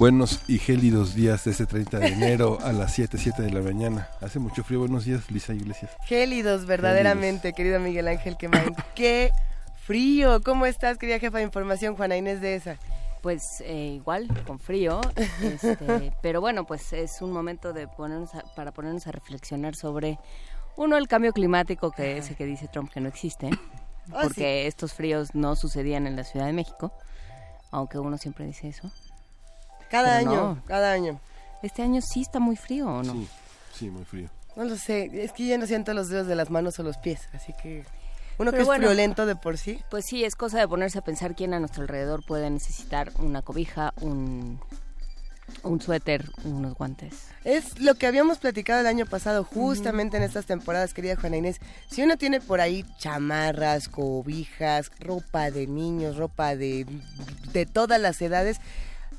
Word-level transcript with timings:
Buenos 0.00 0.40
y 0.48 0.58
gélidos 0.58 1.14
días 1.14 1.44
de 1.44 1.50
este 1.50 1.66
30 1.66 1.98
de 1.98 2.06
enero 2.06 2.56
a 2.62 2.72
las 2.72 2.94
7, 2.94 3.18
7 3.18 3.42
de 3.42 3.50
la 3.50 3.60
mañana. 3.60 4.08
Hace 4.22 4.38
mucho 4.38 4.64
frío. 4.64 4.78
Buenos 4.78 5.04
días, 5.04 5.30
Lisa 5.30 5.52
Iglesias. 5.52 5.92
Gélidos, 6.06 6.64
verdaderamente, 6.64 7.52
querido 7.52 7.78
Miguel 7.80 8.08
Ángel 8.08 8.38
Quemain. 8.38 8.74
¡Qué 8.94 9.30
frío! 9.84 10.40
¿Cómo 10.42 10.64
estás, 10.64 10.96
querida 10.96 11.18
jefa 11.18 11.36
de 11.36 11.44
información, 11.44 11.96
Juana 11.96 12.16
Inés 12.16 12.40
de 12.40 12.54
esa? 12.54 12.78
Pues 13.20 13.60
eh, 13.60 13.96
igual, 13.96 14.26
con 14.46 14.58
frío, 14.58 15.02
este, 15.42 16.14
pero 16.22 16.40
bueno, 16.40 16.64
pues 16.64 16.94
es 16.94 17.20
un 17.20 17.30
momento 17.30 17.74
de 17.74 17.86
ponernos 17.86 18.30
para 18.56 18.72
ponernos 18.72 19.06
a 19.06 19.12
reflexionar 19.12 19.74
sobre, 19.74 20.18
uno, 20.78 20.96
el 20.96 21.08
cambio 21.08 21.34
climático, 21.34 21.90
que 21.90 22.16
es 22.16 22.30
el 22.30 22.36
que 22.36 22.46
dice 22.46 22.68
Trump 22.68 22.90
que 22.90 23.02
no 23.02 23.08
existe, 23.10 23.50
Oh, 24.12 24.22
porque 24.22 24.66
estos 24.66 24.94
fríos 24.94 25.34
no 25.34 25.54
sucedían 25.56 26.06
en 26.06 26.16
la 26.16 26.24
Ciudad 26.24 26.46
de 26.46 26.54
México, 26.54 26.90
aunque 27.70 27.98
uno 27.98 28.16
siempre 28.16 28.46
dice 28.46 28.66
eso. 28.66 28.90
Cada 29.90 30.18
Pero 30.18 30.30
año, 30.30 30.42
no. 30.54 30.62
cada 30.66 30.92
año. 30.92 31.20
Este 31.62 31.82
año 31.82 32.00
sí 32.00 32.22
está 32.22 32.38
muy 32.38 32.56
frío, 32.56 32.88
¿o 32.88 33.02
no? 33.02 33.12
Sí, 33.12 33.28
sí, 33.74 33.90
muy 33.90 34.04
frío. 34.04 34.28
No 34.56 34.64
lo 34.64 34.76
sé, 34.76 35.10
es 35.24 35.32
que 35.32 35.46
ya 35.46 35.58
no 35.58 35.66
siento 35.66 35.92
los 35.94 36.08
dedos 36.08 36.26
de 36.26 36.34
las 36.34 36.50
manos 36.50 36.78
o 36.78 36.82
los 36.82 36.96
pies, 36.98 37.28
así 37.34 37.52
que 37.62 37.84
uno 38.38 38.50
que 38.50 38.56
Pero 38.56 38.62
es 38.62 38.66
bueno. 38.66 38.86
friolento 38.86 39.26
de 39.26 39.36
por 39.36 39.58
sí. 39.58 39.78
Pues 39.90 40.04
sí, 40.06 40.24
es 40.24 40.34
cosa 40.34 40.58
de 40.58 40.68
ponerse 40.68 40.98
a 40.98 41.02
pensar 41.02 41.34
quién 41.34 41.52
a 41.54 41.60
nuestro 41.60 41.82
alrededor 41.82 42.24
puede 42.26 42.48
necesitar 42.50 43.12
una 43.18 43.42
cobija, 43.42 43.92
un, 44.00 44.60
un 45.62 45.80
suéter, 45.80 46.30
unos 46.44 46.74
guantes. 46.74 47.14
Es 47.44 47.78
lo 47.80 47.94
que 47.94 48.06
habíamos 48.06 48.38
platicado 48.38 48.80
el 48.80 48.86
año 48.86 49.06
pasado, 49.06 49.44
justamente 49.44 50.16
en 50.16 50.22
estas 50.22 50.46
temporadas, 50.46 50.94
querida 50.94 51.16
Juana 51.16 51.36
Inés. 51.36 51.60
Si 51.90 52.02
uno 52.02 52.16
tiene 52.16 52.40
por 52.40 52.60
ahí 52.60 52.84
chamarras, 52.98 53.88
cobijas, 53.88 54.90
ropa 54.98 55.50
de 55.50 55.66
niños, 55.66 56.16
ropa 56.16 56.56
de, 56.56 56.86
de 57.52 57.66
todas 57.66 58.00
las 58.00 58.20
edades, 58.22 58.58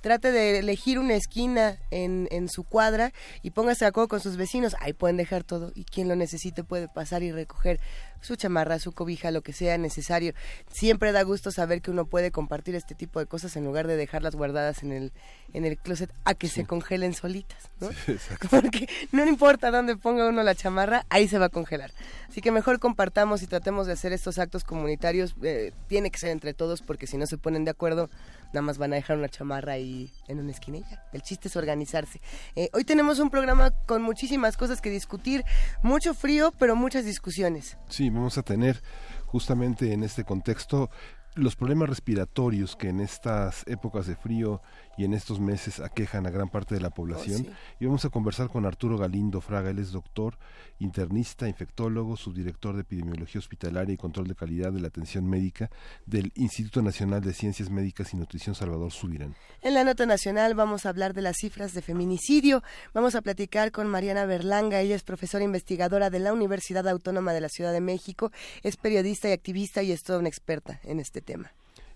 trate 0.01 0.31
de 0.31 0.59
elegir 0.59 0.99
una 0.99 1.13
esquina 1.15 1.77
en, 1.91 2.27
en 2.31 2.49
su 2.49 2.63
cuadra 2.63 3.13
y 3.41 3.51
póngase 3.51 3.85
de 3.85 3.89
acuerdo 3.89 4.09
con 4.09 4.19
sus 4.19 4.37
vecinos. 4.37 4.75
Ahí 4.79 4.93
pueden 4.93 5.17
dejar 5.17 5.43
todo 5.43 5.71
y 5.75 5.85
quien 5.85 6.07
lo 6.07 6.15
necesite 6.15 6.63
puede 6.63 6.87
pasar 6.87 7.23
y 7.23 7.31
recoger 7.31 7.79
su 8.21 8.35
chamarra, 8.35 8.79
su 8.79 8.91
cobija, 8.91 9.31
lo 9.31 9.41
que 9.41 9.53
sea 9.53 9.77
necesario. 9.77 10.33
Siempre 10.71 11.11
da 11.11 11.23
gusto 11.23 11.51
saber 11.51 11.81
que 11.81 11.91
uno 11.91 12.05
puede 12.05 12.31
compartir 12.31 12.75
este 12.75 12.95
tipo 12.95 13.19
de 13.19 13.25
cosas 13.25 13.55
en 13.55 13.65
lugar 13.65 13.87
de 13.87 13.97
dejarlas 13.97 14.35
guardadas 14.35 14.83
en 14.83 14.91
el, 14.91 15.11
en 15.53 15.65
el 15.65 15.77
closet 15.77 16.11
a 16.23 16.33
que 16.33 16.47
se 16.47 16.65
congelen 16.65 17.13
solitas, 17.13 17.69
¿no? 17.79 17.89
Porque 18.49 18.87
no 19.11 19.25
importa 19.25 19.71
dónde 19.71 19.97
ponga 19.97 20.29
uno 20.29 20.43
la 20.43 20.55
chamarra, 20.55 21.05
ahí 21.09 21.27
se 21.27 21.39
va 21.39 21.45
a 21.47 21.49
congelar. 21.49 21.91
Así 22.29 22.41
que 22.41 22.51
mejor 22.51 22.79
compartamos 22.79 23.41
y 23.41 23.47
tratemos 23.47 23.87
de 23.87 23.93
hacer 23.93 24.13
estos 24.13 24.37
actos 24.37 24.63
comunitarios. 24.63 25.35
eh, 25.41 25.73
tiene 25.87 26.11
que 26.11 26.19
ser 26.19 26.29
entre 26.29 26.53
todos 26.53 26.81
porque 26.81 27.07
si 27.07 27.17
no 27.17 27.25
se 27.25 27.37
ponen 27.37 27.65
de 27.65 27.71
acuerdo, 27.71 28.09
nada 28.53 28.61
más 28.61 28.77
van 28.77 28.93
a 28.93 28.95
dejar 28.95 29.17
una 29.17 29.29
chamarra 29.29 29.73
ahí 29.73 30.11
en 30.27 30.39
una 30.39 30.51
esquinilla. 30.51 31.03
El 31.13 31.21
chiste 31.21 31.47
es 31.47 31.55
organizarse. 31.55 32.21
Eh, 32.55 32.69
hoy 32.73 32.83
tenemos 32.83 33.19
un 33.19 33.29
programa 33.29 33.71
con 33.85 34.01
muchísimas 34.01 34.57
cosas 34.57 34.81
que 34.81 34.89
discutir, 34.89 35.43
mucho 35.81 36.13
frío, 36.13 36.53
pero 36.57 36.75
muchas 36.75 37.05
discusiones. 37.05 37.77
Sí, 37.89 38.09
vamos 38.09 38.37
a 38.37 38.43
tener 38.43 38.81
justamente 39.25 39.93
en 39.93 40.03
este 40.03 40.23
contexto 40.23 40.89
los 41.35 41.55
problemas 41.55 41.89
respiratorios 41.89 42.75
que 42.75 42.89
en 42.89 42.99
estas 42.99 43.63
épocas 43.67 44.05
de 44.05 44.15
frío 44.15 44.61
y 44.97 45.05
en 45.05 45.13
estos 45.13 45.39
meses 45.39 45.79
aquejan 45.79 46.25
a 46.27 46.29
gran 46.29 46.49
parte 46.49 46.75
de 46.75 46.81
la 46.81 46.89
población. 46.89 47.41
Oh, 47.41 47.49
sí. 47.49 47.55
Y 47.79 47.85
vamos 47.85 48.05
a 48.05 48.09
conversar 48.09 48.49
con 48.49 48.65
Arturo 48.65 48.97
Galindo 48.97 49.41
Fraga, 49.41 49.69
él 49.69 49.79
es 49.79 49.91
doctor, 49.91 50.37
internista, 50.79 51.47
infectólogo, 51.47 52.17
subdirector 52.17 52.75
de 52.75 52.81
epidemiología 52.81 53.39
hospitalaria 53.39 53.93
y 53.93 53.97
control 53.97 54.27
de 54.27 54.35
calidad 54.35 54.71
de 54.71 54.81
la 54.81 54.87
atención 54.87 55.29
médica 55.29 55.69
del 56.05 56.31
Instituto 56.35 56.81
Nacional 56.81 57.21
de 57.21 57.33
Ciencias 57.33 57.69
Médicas 57.69 58.13
y 58.13 58.17
Nutrición 58.17 58.55
Salvador 58.55 58.91
Subirán. 58.91 59.35
En 59.61 59.73
la 59.73 59.83
nota 59.83 60.05
nacional 60.05 60.55
vamos 60.55 60.85
a 60.85 60.89
hablar 60.89 61.13
de 61.13 61.21
las 61.21 61.37
cifras 61.37 61.73
de 61.73 61.81
feminicidio. 61.81 62.63
Vamos 62.93 63.15
a 63.15 63.21
platicar 63.21 63.71
con 63.71 63.87
Mariana 63.87 64.25
Berlanga. 64.25 64.81
Ella 64.81 64.95
es 64.95 65.03
profesora 65.03 65.43
investigadora 65.43 66.09
de 66.09 66.19
la 66.19 66.33
Universidad 66.33 66.87
Autónoma 66.87 67.33
de 67.33 67.41
la 67.41 67.49
Ciudad 67.49 67.73
de 67.73 67.81
México. 67.81 68.31
Es 68.63 68.77
periodista 68.77 69.29
y 69.29 69.33
activista 69.33 69.83
y 69.83 69.91
es 69.91 70.03
toda 70.03 70.19
una 70.19 70.29
experta 70.29 70.79
en 70.83 70.99
este 70.99 71.21
tema. 71.21 71.51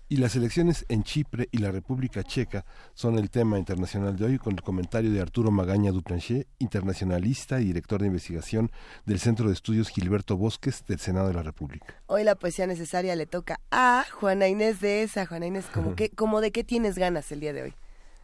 Y 0.08 0.18
las 0.18 0.36
elecciones 0.36 0.86
en 0.88 1.02
Chipre 1.02 1.48
y 1.50 1.58
la 1.58 1.72
República 1.72 2.22
Checa 2.22 2.64
son 2.94 3.18
el 3.18 3.28
tema 3.28 3.58
internacional 3.58 4.14
de 4.16 4.24
hoy 4.24 4.38
con 4.38 4.52
el 4.52 4.62
comentario 4.62 5.10
de 5.10 5.20
Arturo 5.20 5.50
Magaña 5.50 5.90
Duplanché, 5.90 6.46
internacionalista 6.60 7.60
y 7.60 7.64
director 7.64 8.00
de 8.00 8.06
investigación 8.06 8.70
del 9.04 9.18
Centro 9.18 9.48
de 9.48 9.54
Estudios 9.54 9.88
Gilberto 9.88 10.36
Bosques 10.36 10.84
del 10.86 11.00
Senado 11.00 11.26
de 11.26 11.34
la 11.34 11.42
República. 11.42 12.00
Hoy 12.06 12.22
la 12.22 12.36
poesía 12.36 12.68
necesaria 12.68 13.16
le 13.16 13.26
toca 13.26 13.58
a 13.72 14.04
Juana 14.12 14.46
Inés 14.46 14.80
de 14.80 15.02
esa. 15.02 15.26
Juana 15.26 15.46
Inés, 15.46 15.66
¿cómo, 15.74 15.94
que, 15.96 16.10
como 16.10 16.40
de 16.40 16.52
qué 16.52 16.62
tienes 16.62 16.96
ganas 16.96 17.32
el 17.32 17.40
día 17.40 17.52
de 17.52 17.62
hoy? 17.62 17.74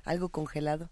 ¿Algo 0.05 0.29
congelado? 0.29 0.89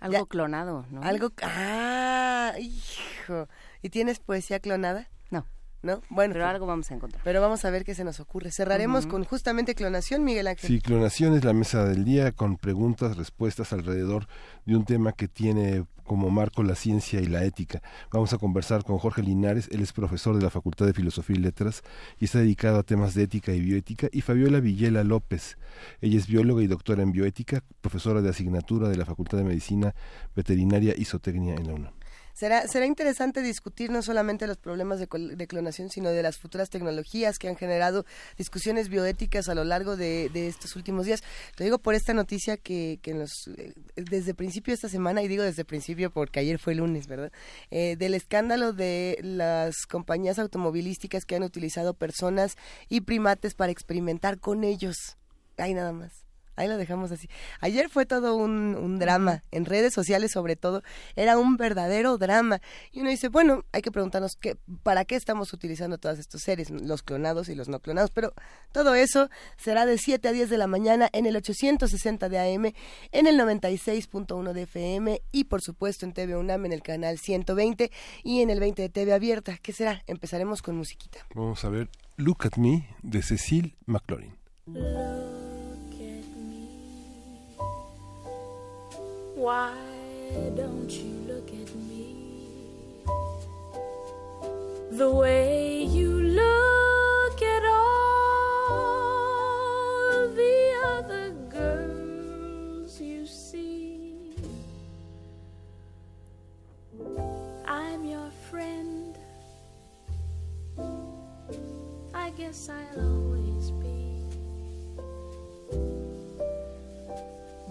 Algo 0.00 0.18
Ya. 0.18 0.26
clonado, 0.26 0.84
¿no? 0.90 1.02
¿Algo? 1.02 1.32
Ah, 1.42 2.52
hijo. 2.60 3.48
¿Y 3.80 3.88
tienes 3.88 4.18
poesía 4.20 4.60
clonada? 4.60 5.08
No, 5.82 5.96
¿No? 5.96 6.02
Bueno, 6.10 6.32
pero 6.32 6.44
pues, 6.44 6.54
algo 6.54 6.66
vamos 6.66 6.90
a 6.90 6.94
encontrar. 6.94 7.22
pero 7.24 7.40
vamos 7.40 7.64
a 7.64 7.70
ver 7.70 7.84
qué 7.84 7.94
se 7.94 8.04
nos 8.04 8.20
ocurre. 8.20 8.50
Cerraremos 8.50 9.06
con 9.06 9.24
justamente 9.24 9.74
clonación, 9.74 10.24
Miguel 10.24 10.46
Ángel. 10.46 10.68
Sí, 10.68 10.80
clonación 10.80 11.34
es 11.34 11.44
la 11.44 11.52
mesa 11.52 11.84
del 11.84 12.04
día 12.04 12.32
con 12.32 12.56
preguntas, 12.56 13.16
respuestas 13.16 13.72
alrededor 13.72 14.26
de 14.64 14.76
un 14.76 14.84
tema 14.84 15.12
que 15.12 15.28
tiene 15.28 15.84
como 16.06 16.30
marco 16.30 16.62
la 16.62 16.74
ciencia 16.74 17.20
y 17.20 17.26
la 17.26 17.44
ética. 17.44 17.82
Vamos 18.10 18.32
a 18.32 18.38
conversar 18.38 18.84
con 18.84 18.98
Jorge 18.98 19.22
Linares, 19.22 19.68
él 19.72 19.82
es 19.82 19.92
profesor 19.92 20.36
de 20.36 20.42
la 20.42 20.50
Facultad 20.50 20.86
de 20.86 20.94
Filosofía 20.94 21.36
y 21.36 21.40
Letras 21.40 21.82
y 22.18 22.26
está 22.26 22.38
dedicado 22.38 22.78
a 22.78 22.82
temas 22.82 23.14
de 23.14 23.24
ética 23.24 23.52
y 23.52 23.60
bioética, 23.60 24.08
y 24.12 24.20
Fabiola 24.20 24.60
Villela 24.60 25.04
López, 25.04 25.58
ella 26.00 26.16
es 26.16 26.26
bióloga 26.26 26.62
y 26.62 26.68
doctora 26.68 27.02
en 27.02 27.12
bioética, 27.12 27.62
profesora 27.80 28.22
de 28.22 28.30
asignatura 28.30 28.88
de 28.88 28.96
la 28.96 29.04
Facultad 29.04 29.38
de 29.38 29.44
Medicina 29.44 29.94
Veterinaria 30.34 30.94
y 30.96 31.04
Zootecnia 31.04 31.56
en 31.56 31.66
la 31.66 31.74
UNAM. 31.74 31.92
Será, 32.36 32.68
será 32.68 32.84
interesante 32.84 33.40
discutir 33.40 33.90
no 33.90 34.02
solamente 34.02 34.46
los 34.46 34.58
problemas 34.58 34.98
de, 34.98 35.08
de 35.10 35.46
clonación, 35.46 35.88
sino 35.88 36.10
de 36.10 36.22
las 36.22 36.36
futuras 36.36 36.68
tecnologías 36.68 37.38
que 37.38 37.48
han 37.48 37.56
generado 37.56 38.04
discusiones 38.36 38.90
bioéticas 38.90 39.48
a 39.48 39.54
lo 39.54 39.64
largo 39.64 39.96
de, 39.96 40.28
de 40.28 40.46
estos 40.46 40.76
últimos 40.76 41.06
días. 41.06 41.24
Lo 41.56 41.64
digo 41.64 41.78
por 41.78 41.94
esta 41.94 42.12
noticia 42.12 42.58
que, 42.58 42.98
que 43.00 43.14
nos, 43.14 43.48
eh, 43.56 43.72
desde 43.96 44.34
principio 44.34 44.72
de 44.72 44.74
esta 44.74 44.90
semana, 44.90 45.22
y 45.22 45.28
digo 45.28 45.44
desde 45.44 45.64
principio 45.64 46.10
porque 46.10 46.40
ayer 46.40 46.58
fue 46.58 46.74
lunes, 46.74 47.06
¿verdad? 47.06 47.32
Eh, 47.70 47.96
del 47.96 48.12
escándalo 48.12 48.74
de 48.74 49.18
las 49.22 49.86
compañías 49.86 50.38
automovilísticas 50.38 51.24
que 51.24 51.36
han 51.36 51.42
utilizado 51.42 51.94
personas 51.94 52.56
y 52.90 53.00
primates 53.00 53.54
para 53.54 53.72
experimentar 53.72 54.40
con 54.40 54.62
ellos. 54.62 55.16
Ahí 55.56 55.72
nada 55.72 55.92
más. 55.92 56.25
Ahí 56.56 56.68
lo 56.68 56.76
dejamos 56.76 57.12
así. 57.12 57.28
Ayer 57.60 57.88
fue 57.88 58.06
todo 58.06 58.36
un, 58.36 58.74
un 58.74 58.98
drama, 58.98 59.44
en 59.50 59.64
redes 59.64 59.94
sociales 59.94 60.32
sobre 60.32 60.56
todo, 60.56 60.82
era 61.14 61.38
un 61.38 61.56
verdadero 61.56 62.18
drama. 62.18 62.60
Y 62.92 63.00
uno 63.00 63.10
dice, 63.10 63.28
bueno, 63.28 63.64
hay 63.72 63.82
que 63.82 63.92
preguntarnos 63.92 64.36
qué, 64.36 64.56
para 64.82 65.04
qué 65.04 65.14
estamos 65.16 65.52
utilizando 65.52 65.98
todos 65.98 66.18
estos 66.18 66.42
seres, 66.42 66.70
los 66.70 67.02
clonados 67.02 67.48
y 67.48 67.54
los 67.54 67.68
no 67.68 67.80
clonados. 67.80 68.10
Pero 68.10 68.32
todo 68.72 68.94
eso 68.94 69.28
será 69.56 69.86
de 69.86 69.98
7 69.98 70.28
a 70.28 70.32
10 70.32 70.50
de 70.50 70.58
la 70.58 70.66
mañana 70.66 71.08
en 71.12 71.26
el 71.26 71.36
860 71.36 72.28
de 72.28 72.38
AM, 72.38 72.72
en 73.12 73.26
el 73.26 73.38
96.1 73.38 74.52
de 74.52 74.62
FM 74.62 75.22
y 75.32 75.44
por 75.44 75.62
supuesto 75.62 76.06
en 76.06 76.12
TV 76.12 76.36
UNAM 76.36 76.66
en 76.66 76.72
el 76.72 76.82
canal 76.82 77.18
120 77.18 77.90
y 78.22 78.40
en 78.40 78.50
el 78.50 78.60
20 78.60 78.82
de 78.82 78.88
TV 78.88 79.12
Abierta. 79.12 79.58
¿Qué 79.62 79.72
será? 79.72 80.02
Empezaremos 80.06 80.62
con 80.62 80.76
musiquita. 80.76 81.18
Vamos 81.34 81.64
a 81.64 81.68
ver 81.68 81.88
Look 82.16 82.46
at 82.46 82.56
Me 82.56 82.88
de 83.02 83.22
Cecil 83.22 83.76
McLaurin. 83.86 84.34
Why 89.36 89.76
don't 90.56 90.90
you 90.90 91.12
look 91.28 91.48
at 91.50 91.74
me 91.74 92.16
the 94.92 95.10
way 95.10 95.82
you 95.84 96.22
look 96.22 97.42
at 97.42 97.64
all 97.66 98.96
the 100.28 100.72
other 100.86 101.34
girls 101.50 102.98
you 102.98 103.26
see? 103.26 104.34
I'm 107.66 108.06
your 108.06 108.30
friend. 108.48 109.18
I 112.14 112.30
guess 112.30 112.70
I'll 112.70 113.00
always 113.04 113.35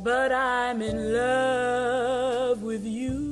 But 0.06 0.32
I'm 0.32 0.84
in 0.84 1.14
love 1.14 2.62
with 2.62 2.86
you. 2.86 3.25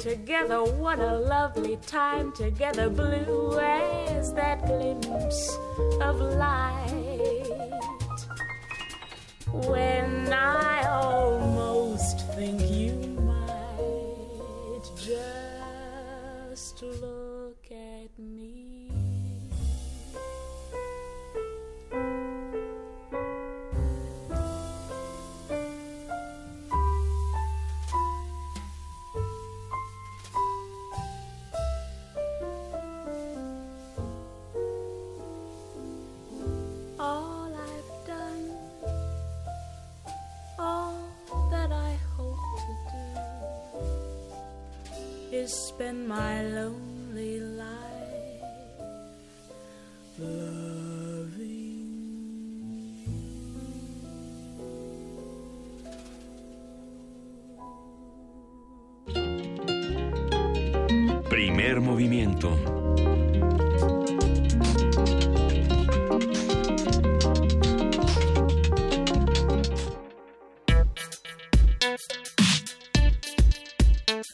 Together. 0.00 0.64
What 0.64 0.98
a 0.98 1.18
lovely 1.18 1.76
time 1.86 2.32
together, 2.32 2.88
blue 2.88 3.58
as 3.60 4.32
that 4.32 4.66
glimpse 4.66 5.58
of 6.00 6.18
light. 6.20 6.89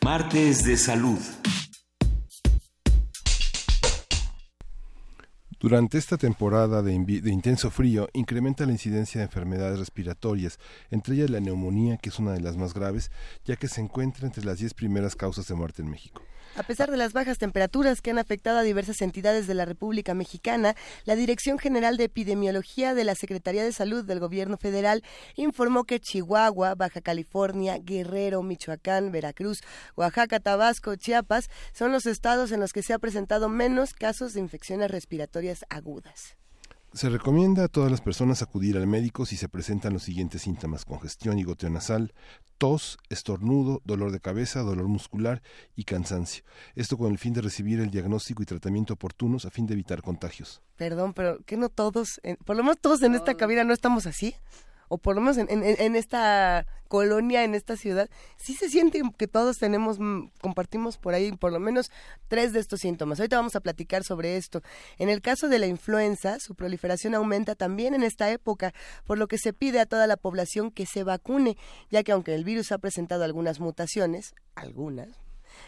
Martes 0.04 0.64
de 0.64 0.76
salud. 0.76 1.18
Durante 5.58 5.98
esta 5.98 6.16
temporada 6.16 6.82
de 6.82 6.92
intenso 6.92 7.72
frío, 7.72 8.08
incrementa 8.12 8.64
la 8.64 8.72
incidencia 8.72 9.20
de 9.20 9.24
enfermedades 9.24 9.80
respiratorias, 9.80 10.60
entre 10.92 11.16
ellas 11.16 11.30
la 11.30 11.40
neumonía, 11.40 11.96
que 11.96 12.10
es 12.10 12.18
una 12.20 12.32
de 12.32 12.40
las 12.40 12.56
más 12.56 12.74
graves, 12.74 13.10
ya 13.44 13.56
que 13.56 13.66
se 13.66 13.80
encuentra 13.80 14.26
entre 14.26 14.44
las 14.44 14.58
10 14.58 14.74
primeras 14.74 15.16
causas 15.16 15.48
de 15.48 15.56
muerte 15.56 15.82
en 15.82 15.90
México. 15.90 16.22
A 16.56 16.62
pesar 16.62 16.90
de 16.90 16.96
las 16.96 17.12
bajas 17.12 17.36
temperaturas 17.36 18.00
que 18.00 18.10
han 18.10 18.18
afectado 18.18 18.56
a 18.56 18.62
diversas 18.62 19.02
entidades 19.02 19.46
de 19.46 19.52
la 19.52 19.66
República 19.66 20.14
Mexicana, 20.14 20.74
la 21.04 21.14
Dirección 21.14 21.58
General 21.58 21.98
de 21.98 22.04
Epidemiología 22.04 22.94
de 22.94 23.04
la 23.04 23.14
Secretaría 23.14 23.62
de 23.62 23.72
Salud 23.72 24.06
del 24.06 24.20
Gobierno 24.20 24.56
Federal 24.56 25.04
informó 25.34 25.84
que 25.84 26.00
Chihuahua, 26.00 26.74
Baja 26.74 27.02
California, 27.02 27.76
Guerrero, 27.78 28.42
Michoacán, 28.42 29.12
Veracruz, 29.12 29.60
Oaxaca, 29.96 30.40
Tabasco, 30.40 30.96
Chiapas 30.96 31.50
son 31.74 31.92
los 31.92 32.06
estados 32.06 32.50
en 32.52 32.60
los 32.60 32.72
que 32.72 32.82
se 32.82 32.94
ha 32.94 32.98
presentado 32.98 33.50
menos 33.50 33.92
casos 33.92 34.32
de 34.32 34.40
infecciones 34.40 34.90
respiratorias 34.90 35.66
agudas. 35.68 36.36
Se 36.96 37.10
recomienda 37.10 37.64
a 37.64 37.68
todas 37.68 37.90
las 37.90 38.00
personas 38.00 38.40
acudir 38.40 38.78
al 38.78 38.86
médico 38.86 39.26
si 39.26 39.36
se 39.36 39.50
presentan 39.50 39.92
los 39.92 40.02
siguientes 40.04 40.40
síntomas: 40.40 40.86
congestión 40.86 41.38
y 41.38 41.42
goteo 41.44 41.68
nasal, 41.68 42.14
tos, 42.56 42.96
estornudo, 43.10 43.82
dolor 43.84 44.12
de 44.12 44.20
cabeza, 44.20 44.60
dolor 44.60 44.88
muscular 44.88 45.42
y 45.74 45.84
cansancio. 45.84 46.42
Esto 46.74 46.96
con 46.96 47.12
el 47.12 47.18
fin 47.18 47.34
de 47.34 47.42
recibir 47.42 47.80
el 47.80 47.90
diagnóstico 47.90 48.42
y 48.42 48.46
tratamiento 48.46 48.94
oportunos 48.94 49.44
a 49.44 49.50
fin 49.50 49.66
de 49.66 49.74
evitar 49.74 50.00
contagios. 50.00 50.62
Perdón, 50.76 51.12
pero 51.12 51.38
que 51.44 51.58
no 51.58 51.68
todos, 51.68 52.18
en- 52.22 52.36
por 52.36 52.56
lo 52.56 52.62
menos 52.62 52.78
todos 52.80 53.02
en 53.02 53.14
esta 53.14 53.34
cabina 53.34 53.62
no 53.62 53.74
estamos 53.74 54.06
así. 54.06 54.34
O 54.88 54.98
por 54.98 55.14
lo 55.14 55.20
menos 55.20 55.36
en, 55.38 55.48
en- 55.50 55.96
esta 55.96 56.66
colonia, 56.88 57.42
en 57.42 57.54
esta 57.54 57.76
ciudad, 57.76 58.08
sí 58.36 58.54
se 58.54 58.68
siente 58.68 59.02
que 59.18 59.26
todos 59.26 59.58
tenemos, 59.58 59.98
mm, 59.98 60.28
compartimos 60.40 60.98
por 60.98 61.14
ahí 61.14 61.32
por 61.32 61.52
lo 61.52 61.58
menos 61.58 61.90
tres 62.28 62.52
de 62.52 62.60
estos 62.60 62.80
síntomas. 62.80 63.18
Ahorita 63.18 63.36
vamos 63.36 63.56
a 63.56 63.60
platicar 63.60 64.04
sobre 64.04 64.36
esto. 64.36 64.62
En 64.98 65.08
el 65.08 65.20
caso 65.20 65.48
de 65.48 65.58
la 65.58 65.66
influenza, 65.66 66.38
su 66.38 66.54
proliferación 66.54 67.14
aumenta 67.14 67.54
también 67.54 67.94
en 67.94 68.02
esta 68.02 68.30
época, 68.30 68.72
por 69.04 69.18
lo 69.18 69.26
que 69.26 69.38
se 69.38 69.52
pide 69.52 69.80
a 69.80 69.86
toda 69.86 70.06
la 70.06 70.16
población 70.16 70.70
que 70.70 70.86
se 70.86 71.02
vacune, 71.02 71.56
ya 71.90 72.02
que 72.02 72.12
aunque 72.12 72.34
el 72.34 72.44
virus 72.44 72.70
ha 72.72 72.78
presentado 72.78 73.24
algunas 73.24 73.60
mutaciones, 73.60 74.34
algunas, 74.54 75.08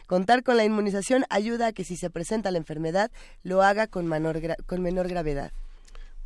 Contar 0.07 0.43
con 0.43 0.57
la 0.57 0.65
inmunización 0.65 1.25
ayuda 1.31 1.69
a 1.69 1.73
que 1.73 1.85
si 1.85 1.97
se 1.97 2.11
presenta 2.11 2.51
la 2.51 2.59
enfermedad 2.59 3.11
lo 3.43 3.63
haga 3.63 3.87
con, 3.87 4.07
menor 4.07 4.41
con 4.67 4.83
menor 4.83 5.09
gravedad. 5.09 5.53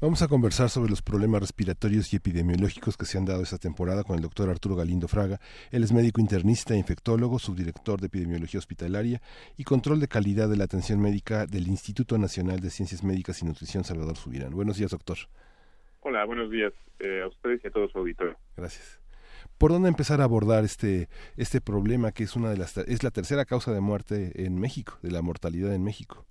Vamos 0.02 0.20
a 0.20 0.26
conversar 0.26 0.68
sobre 0.68 0.90
los 0.90 1.00
problemas 1.00 1.42
respiratorios 1.42 2.12
y 2.12 2.16
epidemiológicos 2.16 2.96
que 2.96 3.04
se 3.04 3.18
han 3.18 3.24
dado 3.24 3.40
esta 3.40 3.58
temporada 3.58 4.02
con 4.02 4.16
el 4.16 4.22
doctor 4.22 4.50
Arturo 4.50 4.74
Galindo 4.74 5.06
Fraga. 5.06 5.38
Él 5.70 5.84
es 5.84 5.92
médico 5.92 6.20
internista, 6.20 6.74
infectólogo, 6.74 7.38
subdirector 7.38 8.00
de 8.00 8.08
epidemiología 8.08 8.58
hospitalaria 8.58 9.22
y 9.56 9.62
control 9.62 10.00
de 10.00 10.08
calidad 10.08 10.48
de 10.48 10.56
la 10.56 10.64
atención 10.64 11.00
médica 11.00 11.46
del 11.46 11.68
Instituto 11.68 12.18
Nacional 12.18 12.58
de 12.58 12.70
Ciencias 12.70 13.04
Médicas 13.04 13.42
y 13.42 13.44
Nutrición 13.44 13.84
Salvador 13.84 14.16
Subirán. 14.16 14.50
Buenos 14.50 14.76
días, 14.76 14.90
doctor. 14.90 15.18
Hola, 16.00 16.24
buenos 16.24 16.50
días 16.50 16.72
eh, 16.98 17.22
a 17.22 17.28
ustedes 17.28 17.60
y 17.62 17.68
a 17.68 17.70
todo 17.70 17.86
su 17.86 17.96
auditorio. 17.98 18.36
Gracias. 18.56 19.00
¿Por 19.56 19.70
dónde 19.70 19.88
empezar 19.88 20.20
a 20.20 20.24
abordar 20.24 20.64
este 20.64 21.08
este 21.36 21.60
problema 21.60 22.10
que 22.10 22.24
es 22.24 22.34
una 22.34 22.50
de 22.50 22.56
las 22.56 22.76
es 22.76 23.04
la 23.04 23.12
tercera 23.12 23.44
causa 23.44 23.72
de 23.72 23.80
muerte 23.80 24.44
en 24.44 24.58
México, 24.58 24.98
de 25.00 25.12
la 25.12 25.22
mortalidad 25.22 25.72
en 25.72 25.84
México? 25.84 26.26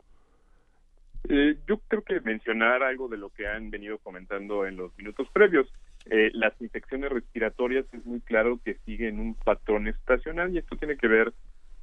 Eh, 1.30 1.58
yo 1.68 1.78
creo 1.88 2.04
que 2.04 2.20
mencionar 2.22 2.84
algo 2.84 3.08
de 3.08 3.18
lo 3.18 3.30
que 3.30 3.48
han 3.48 3.70
venido 3.70 3.98
comentando 4.00 4.66
en 4.66 4.78
los 4.78 4.96
minutos 4.98 5.28
previos. 5.32 5.72
Eh, 6.10 6.32
las 6.34 6.60
infecciones 6.62 7.12
respiratorias 7.12 7.86
es 7.94 8.06
muy 8.06 8.22
claro 8.22 8.60
que 8.64 8.76
siguen 8.86 9.20
un 9.20 9.36
patrón 9.36 9.88
estacional 9.88 10.54
y 10.54 10.58
esto 10.58 10.76
tiene 10.76 10.98
que 10.98 11.08
ver 11.08 11.34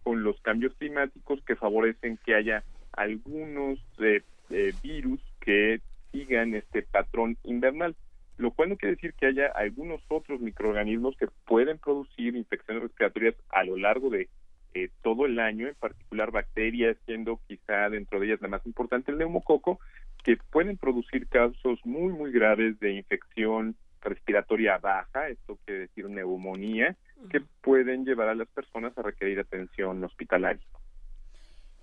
con 0.02 0.25
los 0.25 0.40
cambios 0.40 0.75
climáticos 0.75 1.42
que 1.45 1.54
favorecen 1.54 2.18
que 2.25 2.35
haya 2.35 2.64
algunos 2.92 3.78
eh, 4.00 4.23
eh, 4.50 4.73
virus 4.83 5.21
que 5.40 5.80
sigan 6.12 6.54
este 6.54 6.83
patrón 6.83 7.37
invernal, 7.45 7.95
lo 8.38 8.50
cual 8.50 8.71
no 8.71 8.76
quiere 8.76 8.95
decir 8.95 9.12
que 9.14 9.26
haya 9.26 9.47
algunos 9.49 10.00
otros 10.09 10.40
microorganismos 10.40 11.16
que 11.16 11.28
pueden 11.47 11.78
producir 11.78 12.35
infecciones 12.35 12.83
respiratorias 12.83 13.35
a 13.50 13.64
lo 13.64 13.76
largo 13.76 14.11
de 14.11 14.28
eh, 14.75 14.91
todo 15.03 15.27
el 15.27 15.39
año, 15.39 15.69
en 15.69 15.75
particular 15.75 16.31
bacterias, 16.31 16.97
siendo 17.07 17.41
quizá 17.47 17.89
dentro 17.91 18.21
de 18.21 18.27
ellas 18.27 18.41
la 18.41 18.49
más 18.49 18.65
importante 18.67 19.11
el 19.11 19.19
neumococo, 19.19 19.81
que 20.25 20.37
pueden 20.51 20.77
producir 20.77 21.29
casos 21.29 21.81
muy, 21.85 22.13
muy 22.13 22.33
graves 22.33 22.79
de 22.81 22.93
infección 22.93 23.77
respiratoria 24.01 24.79
baja, 24.79 25.29
esto 25.29 25.59
quiere 25.65 25.81
decir 25.81 26.09
neumonía, 26.09 26.97
que 27.31 27.41
pueden 27.63 28.05
llevar 28.05 28.29
a 28.29 28.35
las 28.35 28.49
personas 28.49 28.97
a 28.97 29.03
requerir 29.03 29.41
atención 29.41 30.03
hospitalaria. 30.05 30.63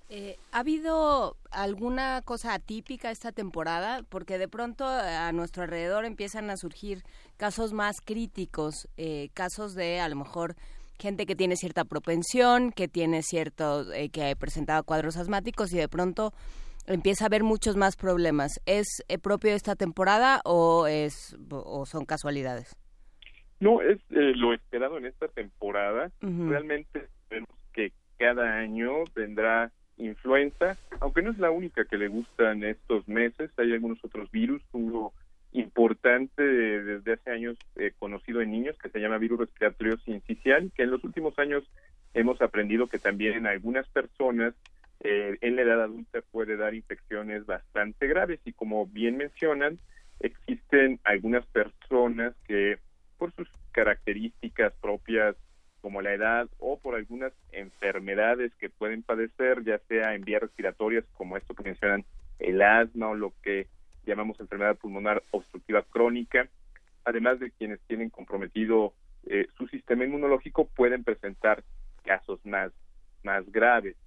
Eh, 0.08 0.38
¿Ha 0.52 0.60
habido 0.60 1.36
alguna 1.50 2.22
cosa 2.24 2.54
atípica 2.54 3.10
esta 3.10 3.32
temporada? 3.32 4.04
Porque 4.08 4.38
de 4.38 4.48
pronto 4.48 4.86
a 4.86 5.32
nuestro 5.32 5.64
alrededor 5.64 6.06
empiezan 6.06 6.52
a 6.52 6.58
surgir 6.58 7.04
casos 7.38 7.74
más 7.74 8.02
críticos, 8.02 8.88
eh, 8.98 9.30
casos 9.34 9.74
de 9.74 10.00
a 10.00 10.08
lo 10.08 10.16
mejor 10.16 10.56
gente 11.00 11.26
que 11.26 11.36
tiene 11.36 11.56
cierta 11.56 11.86
propensión, 11.86 12.72
que 12.72 12.88
tiene 12.88 13.22
cierto, 13.22 13.92
eh, 13.94 14.10
que 14.10 14.32
ha 14.32 14.36
presentado 14.36 14.84
cuadros 14.84 15.18
asmáticos 15.18 15.74
y 15.74 15.78
de 15.78 15.88
pronto 15.88 16.34
empieza 16.88 17.26
a 17.26 17.28
haber 17.28 17.44
muchos 17.44 17.76
más 17.76 17.96
problemas. 17.96 18.62
¿Es 18.66 19.04
propio 19.22 19.52
de 19.52 19.58
esta 19.58 19.76
temporada 19.76 20.42
o 20.46 20.88
es 20.88 21.36
o 21.50 21.86
son 21.86 22.06
casualidades? 22.06 22.76
No, 23.60 23.82
es 23.82 24.00
lo 24.10 24.54
esperado 24.54 24.98
en 24.98 25.06
esta 25.06 25.28
temporada. 25.28 26.12
Realmente 26.22 27.08
vemos 27.30 27.50
que 27.74 27.92
cada 28.18 28.58
año 28.58 29.04
vendrá 29.16 29.72
influenza, 29.98 30.78
aunque 31.00 31.22
no 31.22 31.32
es 31.32 31.38
la 31.38 31.52
única 31.52 31.86
que 31.86 31.98
le 31.98 32.10
gustan 32.10 32.64
estos 32.64 33.08
meses, 33.08 33.50
hay 33.58 33.72
algunos 33.72 34.04
otros 34.04 34.30
virus, 34.30 34.62
uno 34.74 35.14
importante 35.60 36.44
desde 36.44 37.14
hace 37.14 37.32
años 37.32 37.58
eh, 37.76 37.92
conocido 37.98 38.42
en 38.42 38.52
niños 38.52 38.78
que 38.78 38.90
se 38.90 39.00
llama 39.00 39.18
virus 39.18 39.40
respiratorio 39.40 39.98
sincicial, 39.98 40.72
que 40.76 40.84
en 40.84 40.92
los 40.92 41.04
últimos 41.04 41.38
años 41.40 41.64
hemos 42.14 42.42
aprendido 42.42 42.88
que 42.88 43.00
también 43.00 43.34
en 43.34 43.48
algunas 43.48 43.88
personas 43.90 44.54
eh, 45.02 45.38
en 45.42 45.56
la 45.56 45.62
edad 45.62 45.84
adulta 45.84 46.22
puede 46.32 46.58
dar 46.58 46.74
infecciones 46.74 47.46
bastante 47.46 48.08
graves. 48.08 48.40
Y 48.46 48.54
como 48.54 48.86
bien 48.88 49.18
mencionan, 49.18 49.80
existen 50.20 51.00
algunas 51.04 51.46
personas 51.48 52.34
que 52.48 52.78
por 53.18 53.34
sus 53.34 53.50
características 53.72 54.74
propias 54.82 55.36
como 55.82 56.02
la 56.02 56.14
edad 56.14 56.48
o 56.58 56.80
por 56.80 56.96
algunas 56.96 57.32
enfermedades 57.52 58.52
que 58.56 58.70
pueden 58.70 59.04
padecer, 59.04 59.64
ya 59.64 59.78
sea 59.88 60.16
en 60.16 60.24
vías 60.24 60.42
respiratorias 60.42 61.06
como 61.14 61.38
esto 61.38 61.54
que 61.54 61.64
mencionan 61.64 62.04
el 62.40 62.62
asma 62.62 63.10
o 63.10 63.16
lo 63.16 63.34
que 63.44 63.68
llamamos 64.16 64.40
enfermedad 64.40 64.78
pulmonar 64.78 65.24
obstructiva 65.32 65.84
crónica, 65.84 66.48
además 67.04 67.38
de 67.40 67.52
quienes 67.52 67.82
tienen 67.82 68.10
comprometido 68.10 68.94
eh, 69.26 69.48
su 69.58 69.68
sistema 69.68 70.06
inmunológico 70.06 70.68
pueden 70.68 71.04
presentar 71.04 71.64
casos 72.04 72.40
más, 72.46 72.72
más 73.24 73.52
graves. 73.52 73.98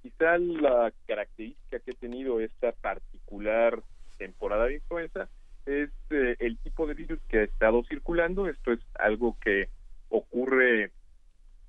Quizá 0.00 0.38
la 0.38 0.92
característica 1.06 1.80
que 1.80 1.90
ha 1.90 1.94
tenido 1.94 2.40
esta 2.40 2.70
particular 2.70 3.82
temporada 4.16 4.66
de 4.66 4.74
influenza 4.74 5.28
es 5.66 5.90
eh, 6.10 6.36
el 6.38 6.56
tipo 6.58 6.86
de 6.86 6.94
virus 6.94 7.18
que 7.28 7.38
ha 7.38 7.42
estado 7.42 7.82
circulando. 7.84 8.48
Esto 8.48 8.72
es 8.72 8.80
algo 8.94 9.36
que 9.40 9.70
ocurre 10.08 10.92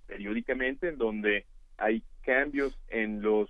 periódicamente 0.05 0.89
en 0.89 0.99
donde 0.99 1.45
hay 1.77 2.03
cambios 2.21 2.77
en 2.89 3.23
los 3.23 3.49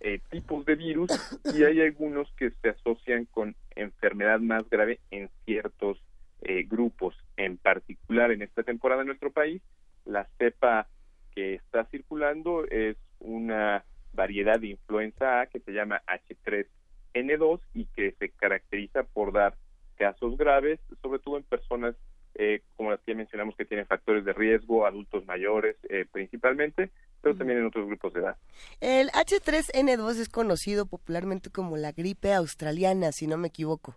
eh, 0.00 0.20
tipos 0.30 0.64
de 0.64 0.76
virus 0.76 1.10
y 1.54 1.64
hay 1.64 1.82
algunos 1.82 2.30
que 2.32 2.50
se 2.62 2.70
asocian 2.70 3.26
con 3.26 3.54
enfermedad 3.76 4.40
más 4.40 4.68
grave 4.68 5.00
en 5.10 5.30
ciertos 5.44 6.02
eh, 6.42 6.64
grupos. 6.64 7.16
En 7.36 7.56
particular, 7.56 8.30
en 8.32 8.42
esta 8.42 8.62
temporada 8.62 9.02
en 9.02 9.08
nuestro 9.08 9.30
país, 9.30 9.62
la 10.04 10.26
cepa 10.38 10.88
que 11.34 11.54
está 11.54 11.84
circulando 11.86 12.64
es 12.66 12.96
una 13.20 13.84
variedad 14.12 14.58
de 14.58 14.68
influenza 14.68 15.40
A 15.40 15.46
que 15.46 15.60
se 15.60 15.72
llama 15.72 16.02
H3N2 16.06 17.60
y 17.74 17.84
que 17.86 18.12
se 18.12 18.30
caracteriza 18.30 19.04
por 19.04 19.32
dar 19.32 19.54
casos 19.96 20.36
graves, 20.36 20.80
sobre 21.02 21.18
todo 21.18 21.36
en 21.36 21.44
personas 21.44 21.94
eh, 22.34 22.62
como 22.76 22.90
las 22.90 23.00
que 23.00 23.14
mencionamos 23.14 23.56
que 23.56 23.64
tienen 23.64 23.86
factores 23.86 24.24
de 24.24 24.32
riesgo, 24.34 24.86
adultos 24.86 25.24
mayores 25.26 25.76
eh, 25.88 26.04
principalmente, 26.10 26.90
pero 27.22 27.34
también 27.34 27.60
en 27.60 27.66
otros 27.66 27.86
grupos 27.86 28.12
de 28.12 28.20
edad. 28.20 28.36
El 28.80 29.08
H3N2 29.10 30.18
es 30.18 30.28
conocido 30.28 30.86
popularmente 30.86 31.50
como 31.50 31.76
la 31.76 31.92
gripe 31.92 32.32
australiana, 32.32 33.12
si 33.12 33.26
no 33.26 33.36
me 33.36 33.48
equivoco. 33.48 33.96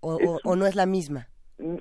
¿O, 0.00 0.56
no 0.56 0.66
es 0.66 0.74
la 0.74 0.86
misma? 0.86 1.28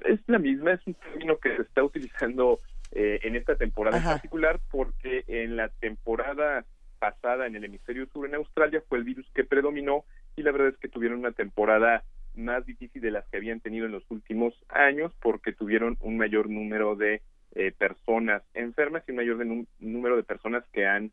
Es 0.06 0.22
la 0.28 0.40
misma, 0.40 0.74
es 0.74 0.88
un 0.88 0.94
término 0.94 1.38
que 1.40 1.56
se 1.58 1.62
está 1.64 1.84
utilizando 1.84 2.60
eh, 2.92 3.20
en 3.24 3.36
esta 3.36 3.56
temporada 3.56 3.98
en 3.98 4.04
particular 4.04 4.62
porque 4.72 5.26
en 5.28 5.58
la 5.58 5.68
temporada 5.68 6.64
pasada 7.00 7.48
en 7.48 7.56
el 7.56 7.66
hemisferio 7.66 8.06
sur 8.14 8.26
en 8.26 8.36
Australia 8.36 8.82
fue 8.88 9.00
el 9.00 9.04
virus 9.04 9.30
que 9.34 9.44
predominó 9.44 10.06
y 10.38 10.44
la 10.44 10.52
verdad 10.52 10.70
es 10.70 10.78
que 10.78 10.88
tuvieron 10.88 11.20
una 11.20 11.34
temporada 11.34 12.04
más 12.36 12.66
difícil 12.66 13.02
de 13.02 13.12
las 13.12 13.28
que 13.28 13.38
habían 13.38 13.60
tenido 13.60 13.86
en 13.86 13.92
los 13.92 14.10
últimos 14.10 14.54
años 14.70 15.12
porque 15.22 15.52
tuvieron 15.52 15.98
un 16.00 16.18
mayor 16.18 16.50
número 16.50 16.96
de 16.96 17.22
eh, 17.56 17.72
personas 17.78 18.42
enfermas 18.54 19.04
y 19.08 19.12
un 19.12 19.18
mayor 19.18 19.46
número 19.80 20.16
de 20.16 20.24
personas 20.24 20.64
que 20.72 20.86
han 20.86 21.12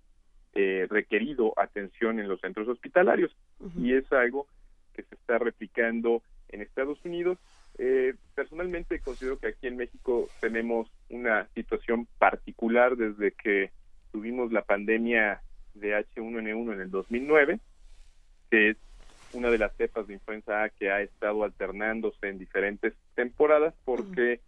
eh, 0.60 0.86
requerido 0.90 1.54
atención 1.56 2.20
en 2.20 2.28
los 2.28 2.40
centros 2.40 2.68
hospitalarios 2.68 3.34
y 3.78 3.94
es 3.94 4.12
algo 4.12 4.46
que 4.92 5.02
se 5.04 5.14
está 5.14 5.38
replicando 5.38 6.22
en 6.50 6.60
Estados 6.60 7.02
Unidos. 7.04 7.38
Eh, 7.78 8.14
personalmente 8.34 9.00
considero 9.00 9.38
que 9.38 9.48
aquí 9.48 9.68
en 9.68 9.78
México 9.78 10.28
tenemos 10.40 10.90
una 11.08 11.46
situación 11.54 12.06
particular 12.18 12.96
desde 12.96 13.32
que 13.32 13.70
tuvimos 14.12 14.52
la 14.52 14.62
pandemia 14.62 15.40
de 15.72 15.96
H1N1 15.96 16.74
en 16.74 16.80
el 16.80 16.90
2009, 16.90 17.58
que 18.50 18.70
es 18.70 18.76
una 19.32 19.48
de 19.48 19.58
las 19.58 19.74
cepas 19.76 20.06
de 20.08 20.14
influenza 20.14 20.62
A 20.62 20.68
que 20.68 20.90
ha 20.90 21.00
estado 21.00 21.42
alternándose 21.42 22.28
en 22.28 22.38
diferentes 22.38 22.92
temporadas 23.14 23.74
porque 23.86 24.40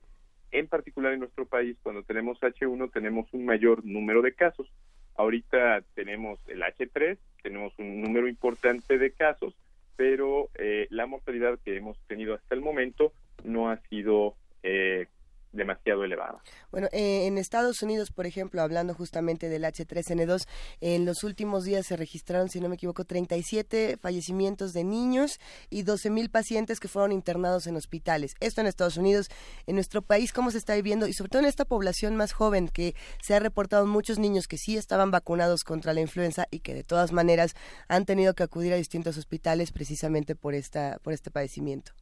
en 0.51 0.67
particular 0.67 1.15
en 1.15 1.21
nuestro 1.21 1.47
país 1.47 1.79
cuando 1.83 2.03
tenemos 2.03 2.39
H1 2.39 2.93
tenemos 2.93 3.33
un 3.33 3.47
mayor 3.47 3.85
número 3.85 4.21
de 4.21 4.35
casos. 4.35 4.71
Ahorita 5.17 5.83
tenemos 5.95 6.39
el 6.49 6.63
H3, 6.63 7.19
tenemos 7.43 7.73
un 7.79 8.01
número 8.01 8.29
importante 8.29 8.99
de 8.99 9.13
casos, 9.13 9.55
pero 9.97 10.49
eh, 10.55 10.87
la 10.91 11.07
mortalidad 11.07 11.59
que 11.65 11.77
hemos 11.77 11.99
tenido 12.07 12.35
hasta 12.35 12.55
el 12.55 12.61
momento 12.61 13.13
no 13.45 13.71
ha 13.71 13.77
sido 13.89 14.35
eh, 14.63 15.07
demasiado 15.53 16.05
elevada. 16.05 16.43
Bueno, 16.71 16.89
eh, 16.93 17.27
en 17.27 17.39
Estados 17.39 17.83
Unidos, 17.83 18.11
por 18.11 18.27
ejemplo, 18.27 18.63
hablando 18.63 18.95
justamente 18.95 19.49
del 19.49 19.65
H3N2, 19.65 20.47
en 20.81 21.05
los 21.05 21.25
últimos 21.25 21.65
días 21.65 21.87
se 21.87 21.97
registraron, 21.97 22.49
si 22.49 22.61
no 22.61 22.69
me 22.69 22.77
equivoco, 22.77 23.05
37 23.05 23.99
fallecimientos 24.01 24.73
de 24.73 24.85
niños 24.85 25.41
y 25.71 25.83
12 25.83 26.11
mil 26.11 26.31
pacientes 26.31 26.81
que 26.81 26.89
fueron 26.89 27.13
internados 27.13 27.67
en 27.67 27.77
hospitales. 27.77 28.35
Esto 28.41 28.61
en 28.61 28.67
Estados 28.67 28.97
Unidos. 28.97 29.29
En 29.67 29.75
nuestro 29.75 30.03
país, 30.03 30.33
¿cómo 30.33 30.51
se 30.51 30.59
está 30.59 30.75
viviendo? 30.75 31.07
Y 31.07 31.13
sobre 31.13 31.31
todo 31.31 31.43
en 31.43 31.49
esta 31.49 31.65
población 31.65 32.17
más 32.17 32.33
joven, 32.33 32.69
que 32.69 32.95
se 33.23 33.35
ha 33.35 33.41
reportado 33.41 33.87
muchos 33.87 34.19
niños 34.19 34.49
que 34.49 34.59
sí 34.59 34.77
estaban 34.77 35.11
vacunados 35.11 35.65
contra 35.65 35.93
la 35.93 36.01
influenza 36.01 36.49
y 36.51 36.61
que 36.61 36.75
de 36.75 36.85
todas 36.85 37.13
maneras 37.13 37.55
han 37.89 38.07
tenido 38.07 38.35
que 38.35 38.43
acudir 38.43 38.73
a 38.73 38.77
distintos 38.77 39.17
hospitales 39.19 39.73
precisamente 39.73 40.35
por, 40.35 40.55
esta, 40.55 40.99
por 41.03 41.13
este 41.13 41.31
padecimiento. 41.31 41.93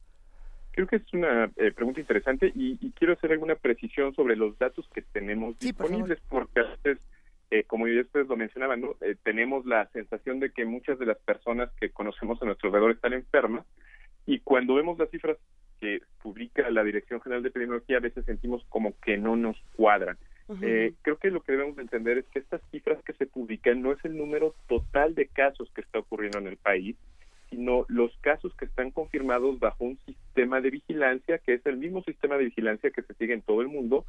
Creo 0.71 0.87
que 0.87 0.97
es 0.97 1.13
una 1.13 1.51
eh, 1.57 1.71
pregunta 1.71 1.99
interesante 1.99 2.51
y, 2.55 2.91
quiero 2.91 3.13
hacer 3.13 3.31
alguna 3.31 3.55
precisión 3.55 4.13
sobre 4.15 4.35
los 4.35 4.57
datos 4.57 4.87
que 4.93 5.01
tenemos 5.01 5.59
disponibles, 5.59 6.19
porque 6.29 6.61
a 6.61 6.63
veces, 6.63 6.99
eh, 7.49 7.63
como 7.65 7.87
ya 7.87 8.01
ustedes 8.01 8.27
lo 8.27 8.37
mencionaban, 8.37 8.83
eh, 9.01 9.15
tenemos 9.23 9.65
la 9.65 9.87
sensación 9.87 10.39
de 10.39 10.51
que 10.51 10.65
muchas 10.65 10.97
de 10.97 11.07
las 11.07 11.17
personas 11.19 11.69
que 11.79 11.89
conocemos 11.89 12.41
a 12.41 12.45
nuestro 12.45 12.69
alrededor 12.69 12.91
están 12.91 13.13
enfermas 13.13 13.65
y 14.25 14.39
cuando 14.39 14.75
vemos 14.75 14.97
las 14.97 15.09
cifras 15.09 15.37
que 15.81 15.99
publica 16.21 16.69
la 16.69 16.83
Dirección 16.83 17.19
General 17.21 17.43
de 17.43 17.49
Epidemiología 17.49 17.97
a 17.97 18.01
veces 18.01 18.23
sentimos 18.23 18.63
como 18.69 18.93
que 19.01 19.17
no 19.17 19.35
nos 19.35 19.57
cuadran. 19.75 20.17
creo 20.59 21.17
que 21.17 21.31
lo 21.31 21.41
que 21.41 21.53
debemos 21.53 21.77
entender 21.77 22.17
es 22.17 22.25
que 22.27 22.39
estas 22.39 22.61
cifras 22.71 23.01
que 23.03 23.13
se 23.13 23.25
publican 23.25 23.81
no 23.81 23.91
es 23.91 24.03
el 24.05 24.17
número 24.17 24.53
total 24.67 25.15
de 25.15 25.27
casos 25.27 25.71
que 25.73 25.81
está 25.81 25.99
ocurriendo 25.99 26.39
en 26.39 26.47
el 26.47 26.57
país, 26.57 26.97
sino 27.51 27.85
los 27.89 28.17
casos 28.21 28.55
que 28.55 28.65
están 28.65 28.89
confirmados 28.89 29.59
bajo 29.59 29.83
un 29.83 29.99
sistema 30.05 30.61
de 30.61 30.71
vigilancia, 30.71 31.37
que 31.37 31.53
es 31.53 31.65
el 31.65 31.77
mismo 31.77 32.01
sistema 32.01 32.37
de 32.37 32.45
vigilancia 32.45 32.89
que 32.89 33.03
se 33.03 33.13
sigue 33.15 33.33
en 33.33 33.41
todo 33.41 33.61
el 33.61 33.67
mundo, 33.67 34.05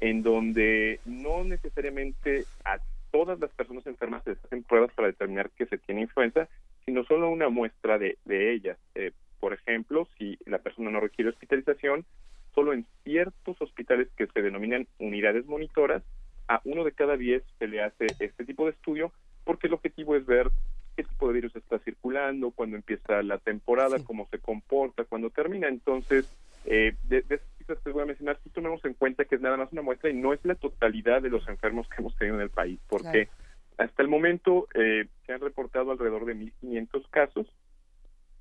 en 0.00 0.22
donde 0.22 0.98
no 1.04 1.44
necesariamente 1.44 2.44
a 2.64 2.78
todas 3.12 3.38
las 3.38 3.50
personas 3.50 3.86
enfermas 3.86 4.24
se 4.24 4.32
hacen 4.32 4.62
pruebas 4.62 4.92
para 4.94 5.08
determinar 5.08 5.50
que 5.50 5.66
se 5.66 5.78
tiene 5.78 6.02
influenza, 6.02 6.48
sino 6.86 7.04
solo 7.04 7.30
una 7.30 7.50
muestra 7.50 7.98
de, 7.98 8.16
ellas. 8.26 8.78
Eh, 8.94 9.12
por 9.38 9.52
ejemplo, 9.52 10.08
si 10.18 10.38
la 10.46 10.58
persona 10.58 10.90
no 10.90 11.00
requiere 11.00 11.30
hospitalización, 11.30 12.06
solo 12.54 12.72
en 12.72 12.86
ciertos 13.04 13.60
hospitales 13.60 14.08
que 14.16 14.26
se 14.26 14.42
denominan 14.42 14.86
unidades 14.98 15.46
monitoras, 15.46 16.02
a 16.48 16.62
uno 16.64 16.84
de 16.84 16.92
cada 16.92 17.18
diez 17.18 17.42
se 17.58 17.68
le 17.68 17.82
hace 17.82 18.06
este 18.18 18.44
tipo 18.46 18.64
de 18.64 18.70
estudio, 18.70 19.12
porque 19.44 19.66
el 19.66 19.74
objetivo 19.74 20.16
es 20.16 20.24
ver 20.24 20.50
qué 20.98 21.04
tipo 21.04 21.28
de 21.28 21.34
virus 21.34 21.54
está 21.54 21.78
circulando, 21.78 22.50
cuándo 22.50 22.74
empieza 22.74 23.22
la 23.22 23.38
temporada, 23.38 24.02
cómo 24.02 24.26
se 24.32 24.40
comporta, 24.40 25.04
cuándo 25.04 25.30
termina. 25.30 25.68
Entonces, 25.68 26.28
eh, 26.64 26.96
de, 27.04 27.22
de 27.22 27.36
esas 27.36 27.48
cifras 27.56 27.78
que 27.84 27.92
voy 27.92 28.02
a 28.02 28.06
mencionar, 28.06 28.40
si 28.42 28.50
tomemos 28.50 28.84
en 28.84 28.94
cuenta 28.94 29.24
que 29.24 29.36
es 29.36 29.40
nada 29.40 29.56
más 29.56 29.70
una 29.70 29.82
muestra 29.82 30.10
y 30.10 30.14
no 30.14 30.32
es 30.32 30.44
la 30.44 30.56
totalidad 30.56 31.22
de 31.22 31.30
los 31.30 31.46
enfermos 31.48 31.88
que 31.88 32.02
hemos 32.02 32.16
tenido 32.16 32.34
en 32.34 32.42
el 32.42 32.50
país, 32.50 32.80
porque 32.88 33.28
hasta 33.76 34.02
el 34.02 34.08
momento 34.08 34.66
eh, 34.74 35.06
se 35.24 35.32
han 35.32 35.40
reportado 35.40 35.92
alrededor 35.92 36.24
de 36.24 36.34
1.500 36.34 37.08
casos 37.10 37.46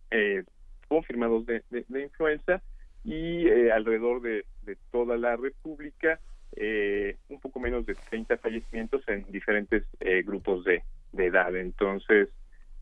eh, 0.10 0.44
confirmados 0.88 1.46
de, 1.46 1.62
influenza 1.90 2.64
y 3.04 3.48
alrededor 3.70 4.22
de, 4.22 4.46
toda 4.92 5.16
la 5.16 5.36
República 5.36 6.20
eh, 6.56 7.18
un 7.30 7.40
poco 7.40 7.60
menos 7.60 7.86
de 7.86 7.94
30 7.94 8.38
fallecimientos 8.38 9.08
en 9.08 9.26
diferentes 9.32 9.84
eh, 10.00 10.24
grupos 10.24 10.64
de, 10.64 10.82
edad. 11.18 11.56
Entonces, 11.56 12.30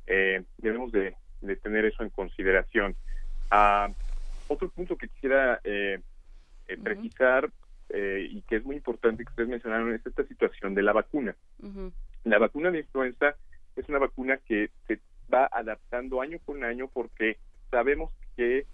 eh, 0.07 0.43
debemos 0.57 0.91
de, 0.91 1.15
tener 1.61 1.85
eso 1.85 2.03
en 2.03 2.09
consideración. 2.09 2.95
Ah, 3.51 3.89
otro 4.47 4.69
punto 4.69 4.97
que 4.97 5.07
quisiera 5.07 5.59
precisar 6.83 7.49
y 7.93 8.41
que 8.43 8.57
es 8.57 8.65
muy 8.65 8.75
importante 8.75 9.23
que 9.23 9.29
ustedes 9.29 9.49
mencionaron 9.49 9.93
es 9.93 10.05
esta 10.05 10.23
situación 10.25 10.73
de 10.75 10.83
la 10.83 10.93
vacuna. 10.93 11.35
La 12.23 12.39
vacuna 12.39 12.71
de 12.71 12.79
influenza 12.79 13.35
es 13.75 13.87
una 13.89 13.99
vacuna 13.99 14.37
que 14.37 14.69
se 14.87 14.99
va 15.33 15.47
adaptando 15.51 16.21
año 16.21 16.39
con 16.45 16.63
año 16.63 16.89
porque 16.91 17.37
sabemos 17.71 18.11
que 18.35 18.65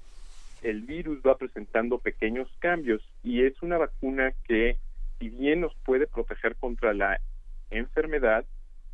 el 0.61 0.81
virus 0.81 1.19
va 1.25 1.37
presentando 1.37 1.97
pequeños 1.97 2.49
cambios 2.59 3.01
y 3.23 3.43
es 3.43 3.61
una 3.61 3.77
vacuna 3.77 4.33
que 4.47 4.77
si 5.19 5.29
bien 5.29 5.61
nos 5.61 5.73
puede 5.85 6.07
proteger 6.07 6.55
contra 6.55 6.93
la 6.93 7.19
enfermedad, 7.69 8.45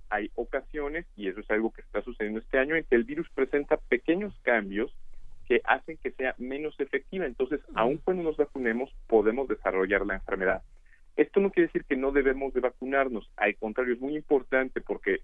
hay 0.09 0.31
ocasiones, 0.35 1.05
y 1.15 1.27
eso 1.27 1.39
es 1.39 1.49
algo 1.51 1.71
que 1.71 1.81
está 1.81 2.01
sucediendo 2.01 2.39
este 2.39 2.59
año, 2.59 2.75
en 2.75 2.83
que 2.83 2.95
el 2.95 3.03
virus 3.03 3.29
presenta 3.29 3.77
pequeños 3.77 4.33
cambios 4.43 4.93
que 5.47 5.61
hacen 5.63 5.97
que 5.97 6.11
sea 6.11 6.35
menos 6.37 6.79
efectiva. 6.79 7.25
Entonces, 7.25 7.61
aun 7.73 7.97
cuando 7.97 8.23
nos 8.23 8.37
vacunemos, 8.37 8.93
podemos 9.07 9.47
desarrollar 9.47 10.05
la 10.05 10.15
enfermedad. 10.15 10.61
Esto 11.15 11.39
no 11.39 11.49
quiere 11.49 11.67
decir 11.67 11.85
que 11.85 11.95
no 11.95 12.11
debemos 12.11 12.53
de 12.53 12.59
vacunarnos, 12.59 13.29
al 13.37 13.55
contrario, 13.55 13.93
es 13.93 14.01
muy 14.01 14.15
importante 14.15 14.81
porque 14.81 15.21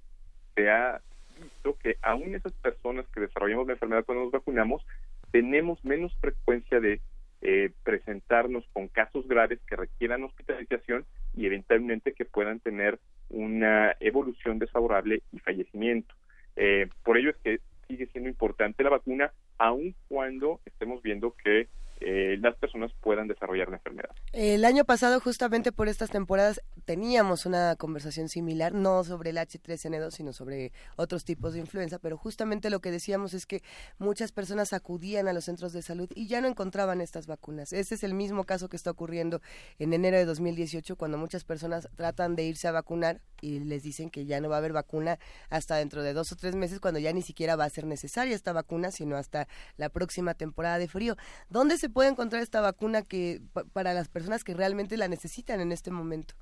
se 0.55 0.69
ha 0.69 1.01
visto 1.39 1.77
que 1.77 1.97
aún 2.01 2.35
esas 2.35 2.53
personas 2.53 3.05
que 3.09 3.19
desarrollamos 3.19 3.67
la 3.67 3.73
enfermedad 3.73 4.05
cuando 4.05 4.23
nos 4.23 4.31
vacunamos, 4.31 4.85
tenemos 5.31 5.83
menos 5.83 6.15
frecuencia 6.19 6.79
de 6.79 7.01
eh, 7.41 7.71
presentarnos 7.83 8.65
con 8.71 8.87
casos 8.87 9.27
graves 9.27 9.59
que 9.67 9.75
requieran 9.75 10.23
hospitalización 10.23 11.05
y 11.35 11.45
eventualmente 11.45 12.13
que 12.13 12.25
puedan 12.25 12.59
tener 12.59 12.99
una 13.33 13.95
evolución 13.99 14.59
desfavorable 14.59 15.21
y 15.31 15.39
fallecimiento. 15.39 16.13
Eh, 16.55 16.87
por 17.03 17.17
ello 17.17 17.31
es 17.31 17.37
que 17.37 17.59
sigue 17.87 18.05
siendo 18.07 18.29
importante 18.29 18.83
la 18.83 18.91
vacuna, 18.91 19.33
aun 19.57 19.95
cuando 20.07 20.61
estemos 20.65 21.01
viendo 21.01 21.35
que 21.43 21.67
eh, 22.05 22.37
las 22.39 22.55
personas 22.57 22.91
puedan 23.01 23.27
desarrollar 23.27 23.69
la 23.69 23.77
enfermedad. 23.77 24.09
El 24.33 24.65
año 24.65 24.83
pasado, 24.83 25.19
justamente 25.19 25.71
por 25.71 25.87
estas 25.87 26.09
temporadas, 26.09 26.61
teníamos 26.85 27.45
una 27.45 27.75
conversación 27.75 28.29
similar, 28.29 28.73
no 28.73 29.03
sobre 29.03 29.29
el 29.29 29.37
H3N2, 29.37 30.11
sino 30.11 30.33
sobre 30.33 30.73
otros 30.97 31.23
tipos 31.23 31.53
de 31.53 31.59
influenza, 31.59 31.99
pero 31.99 32.17
justamente 32.17 32.69
lo 32.69 32.81
que 32.81 32.91
decíamos 32.91 33.33
es 33.33 33.45
que 33.45 33.61
muchas 33.99 34.31
personas 34.31 34.73
acudían 34.73 35.27
a 35.27 35.33
los 35.33 35.45
centros 35.45 35.71
de 35.71 35.81
salud 35.81 36.09
y 36.13 36.27
ya 36.27 36.41
no 36.41 36.47
encontraban 36.47 37.01
estas 37.01 37.27
vacunas. 37.27 37.73
Ese 37.73 37.95
es 37.95 38.03
el 38.03 38.13
mismo 38.13 38.43
caso 38.43 38.69
que 38.69 38.75
está 38.75 38.91
ocurriendo 38.91 39.41
en 39.79 39.93
enero 39.93 40.17
de 40.17 40.25
2018, 40.25 40.95
cuando 40.95 41.17
muchas 41.17 41.43
personas 41.43 41.87
tratan 41.95 42.35
de 42.35 42.43
irse 42.43 42.67
a 42.67 42.71
vacunar 42.71 43.21
y 43.41 43.59
les 43.59 43.83
dicen 43.83 44.09
que 44.09 44.25
ya 44.25 44.41
no 44.41 44.49
va 44.49 44.55
a 44.55 44.59
haber 44.59 44.73
vacuna 44.73 45.19
hasta 45.49 45.75
dentro 45.75 46.03
de 46.03 46.13
dos 46.13 46.31
o 46.31 46.35
tres 46.35 46.55
meses, 46.55 46.79
cuando 46.79 46.99
ya 46.99 47.13
ni 47.13 47.21
siquiera 47.21 47.55
va 47.55 47.65
a 47.65 47.69
ser 47.69 47.85
necesaria 47.85 48.35
esta 48.35 48.53
vacuna, 48.53 48.91
sino 48.91 49.15
hasta 49.15 49.47
la 49.77 49.89
próxima 49.89 50.33
temporada 50.33 50.77
de 50.77 50.87
frío. 50.87 51.15
¿Dónde 51.49 51.77
se 51.77 51.89
puede 51.93 52.09
encontrar 52.09 52.41
esta 52.41 52.61
vacuna 52.61 53.03
que 53.03 53.41
para 53.71 53.93
las 53.93 54.09
personas 54.09 54.43
que 54.43 54.53
realmente 54.53 54.97
la 54.97 55.07
necesitan 55.07 55.61
en 55.61 55.71
este 55.71 55.91
momento? 55.91 56.35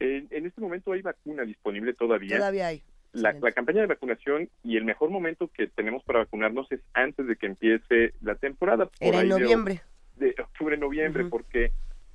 En, 0.00 0.46
este 0.46 0.60
momento 0.60 0.92
hay 0.92 1.02
vacuna 1.02 1.44
disponible 1.44 1.92
todavía. 1.92 2.38
Todavía 2.38 2.68
hay. 2.68 2.82
La, 3.12 3.34
campaña 3.52 3.80
de 3.80 3.86
vacunación 3.86 4.48
y 4.62 4.76
el 4.76 4.84
mejor 4.84 5.10
momento 5.10 5.48
que 5.48 5.66
tenemos 5.66 6.02
para 6.04 6.20
vacunarnos 6.20 6.70
es 6.70 6.80
antes 6.94 7.26
de 7.26 7.36
que 7.36 7.46
empiece 7.46 8.14
la 8.22 8.36
temporada. 8.36 8.88
Era 9.00 9.20
en 9.20 9.28
noviembre. 9.28 9.82
De, 10.16 10.34
octubre, 10.38 10.76
noviembre, 10.76 11.24
porque 11.24 11.72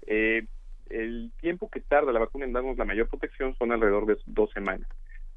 eh, 0.07 0.45
el 0.89 1.31
tiempo 1.41 1.69
que 1.69 1.81
tarda 1.81 2.11
la 2.11 2.19
vacuna 2.19 2.45
en 2.45 2.53
darnos 2.53 2.77
la 2.77 2.85
mayor 2.85 3.09
protección 3.09 3.55
son 3.57 3.71
alrededor 3.71 4.05
de 4.05 4.17
dos 4.25 4.51
semanas. 4.51 4.87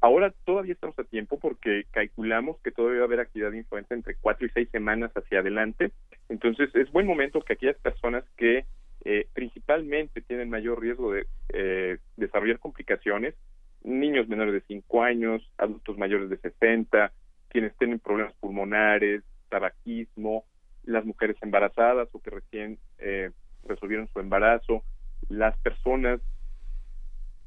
Ahora 0.01 0.33
todavía 0.45 0.73
estamos 0.73 0.97
a 0.97 1.03
tiempo 1.03 1.37
porque 1.39 1.83
calculamos 1.91 2.57
que 2.63 2.71
todavía 2.71 2.99
va 2.99 3.05
a 3.05 3.07
haber 3.07 3.19
actividad 3.19 3.51
de 3.51 3.57
influenza 3.57 3.93
entre 3.93 4.15
cuatro 4.15 4.47
y 4.47 4.49
seis 4.51 4.69
semanas 4.71 5.11
hacia 5.13 5.39
adelante. 5.39 5.91
Entonces 6.29 6.73
es 6.75 6.91
buen 6.91 7.07
momento 7.07 7.41
que 7.41 7.53
aquellas 7.53 7.77
personas 7.77 8.23
que 8.37 8.65
eh, 9.05 9.27
principalmente 9.33 10.21
tienen 10.21 10.49
mayor 10.49 10.81
riesgo 10.81 11.13
de 11.13 11.25
eh, 11.49 11.97
desarrollar 12.17 12.59
complicaciones, 12.59 13.35
niños 13.83 14.27
menores 14.27 14.53
de 14.53 14.61
cinco 14.67 15.03
años, 15.03 15.41
adultos 15.57 15.97
mayores 15.97 16.29
de 16.29 16.37
60, 16.37 17.11
quienes 17.49 17.75
tienen 17.77 17.99
problemas 17.99 18.33
pulmonares, 18.39 19.23
tabaquismo, 19.49 20.45
las 20.83 21.05
mujeres 21.05 21.37
embarazadas 21.41 22.07
o 22.11 22.21
que 22.21 22.29
recién 22.29 22.77
eh, 22.99 23.31
resolvieron 23.67 24.07
su 24.13 24.19
embarazo, 24.19 24.83
las 25.29 25.57
personas 25.59 26.21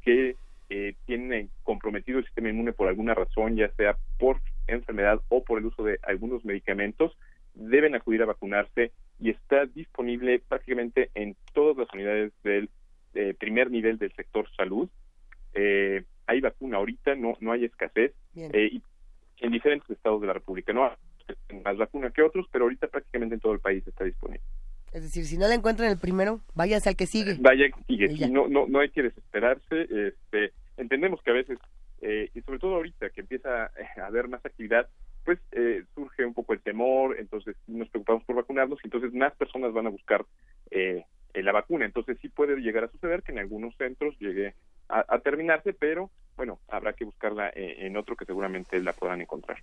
que 0.02 0.36
eh, 0.70 0.94
tienen 1.06 1.50
comprometido 1.62 2.18
el 2.18 2.24
sistema 2.24 2.48
inmune 2.48 2.72
por 2.72 2.88
alguna 2.88 3.14
razón, 3.14 3.56
ya 3.56 3.70
sea 3.72 3.96
por 4.18 4.40
enfermedad 4.66 5.20
o 5.28 5.44
por 5.44 5.58
el 5.58 5.66
uso 5.66 5.84
de 5.84 5.98
algunos 6.02 6.44
medicamentos, 6.44 7.16
deben 7.54 7.94
acudir 7.94 8.22
a 8.22 8.26
vacunarse 8.26 8.92
y 9.20 9.30
está 9.30 9.66
disponible 9.66 10.40
prácticamente 10.48 11.10
en 11.14 11.36
todas 11.52 11.76
las 11.76 11.88
unidades 11.92 12.32
del 12.42 12.70
eh, 13.14 13.34
primer 13.38 13.70
nivel 13.70 13.98
del 13.98 14.12
sector 14.14 14.48
salud. 14.56 14.88
Eh, 15.54 16.04
hay 16.26 16.40
vacuna 16.40 16.78
ahorita, 16.78 17.14
no 17.14 17.36
no 17.40 17.52
hay 17.52 17.64
escasez 17.64 18.14
y 18.34 18.82
en 19.42 19.50
diferentes 19.50 19.90
estados 19.90 20.20
de 20.20 20.28
la 20.28 20.32
República. 20.32 20.72
No 20.72 20.84
hay 20.84 21.60
más 21.62 21.76
vacuna 21.76 22.10
que 22.10 22.22
otros, 22.22 22.46
pero 22.50 22.64
ahorita 22.64 22.86
prácticamente 22.88 23.34
en 23.34 23.40
todo 23.40 23.52
el 23.52 23.60
país 23.60 23.86
está 23.86 24.04
disponible. 24.04 24.42
Es 24.92 25.02
decir, 25.02 25.24
si 25.24 25.38
no 25.38 25.48
la 25.48 25.54
encuentran 25.54 25.90
el 25.90 25.98
primero, 25.98 26.40
váyase 26.54 26.90
al 26.90 26.96
que 26.96 27.06
sigue. 27.06 27.36
Vaya 27.40 27.70
que 27.70 28.08
sigue. 28.08 28.28
no, 28.28 28.46
no, 28.48 28.66
no 28.66 28.80
hay 28.80 28.90
que 28.90 29.02
desesperarse. 29.02 29.82
Este, 29.90 30.52
entendemos 30.76 31.22
que 31.22 31.30
a 31.30 31.34
veces, 31.34 31.58
eh, 32.02 32.30
y 32.34 32.40
sobre 32.42 32.58
todo 32.58 32.76
ahorita 32.76 33.10
que 33.10 33.22
empieza 33.22 33.64
a 33.64 34.06
haber 34.06 34.28
más 34.28 34.44
actividad, 34.44 34.88
pues 35.24 35.38
eh, 35.52 35.84
surge 35.94 36.24
un 36.24 36.34
poco 36.34 36.52
el 36.52 36.60
temor, 36.60 37.16
entonces 37.18 37.56
nos 37.66 37.88
preocupamos 37.88 38.24
por 38.24 38.36
vacunarnos 38.36 38.78
y 38.82 38.86
entonces 38.86 39.12
más 39.14 39.34
personas 39.34 39.72
van 39.72 39.86
a 39.86 39.90
buscar 39.90 40.24
eh, 40.70 41.04
la 41.34 41.52
vacuna. 41.52 41.84
Entonces 41.84 42.18
sí 42.20 42.28
puede 42.28 42.56
llegar 42.60 42.84
a 42.84 42.90
suceder 42.90 43.22
que 43.22 43.32
en 43.32 43.38
algunos 43.38 43.76
centros 43.76 44.18
llegue 44.18 44.54
a, 44.88 45.18
terminarse, 45.20 45.72
pero 45.72 46.10
bueno, 46.36 46.58
habrá 46.68 46.92
que 46.92 47.06
buscarla 47.06 47.50
en 47.54 47.96
otro 47.96 48.14
que 48.14 48.26
seguramente 48.26 48.78
la 48.82 48.92
puedan 48.92 49.22
encontrar. 49.22 49.56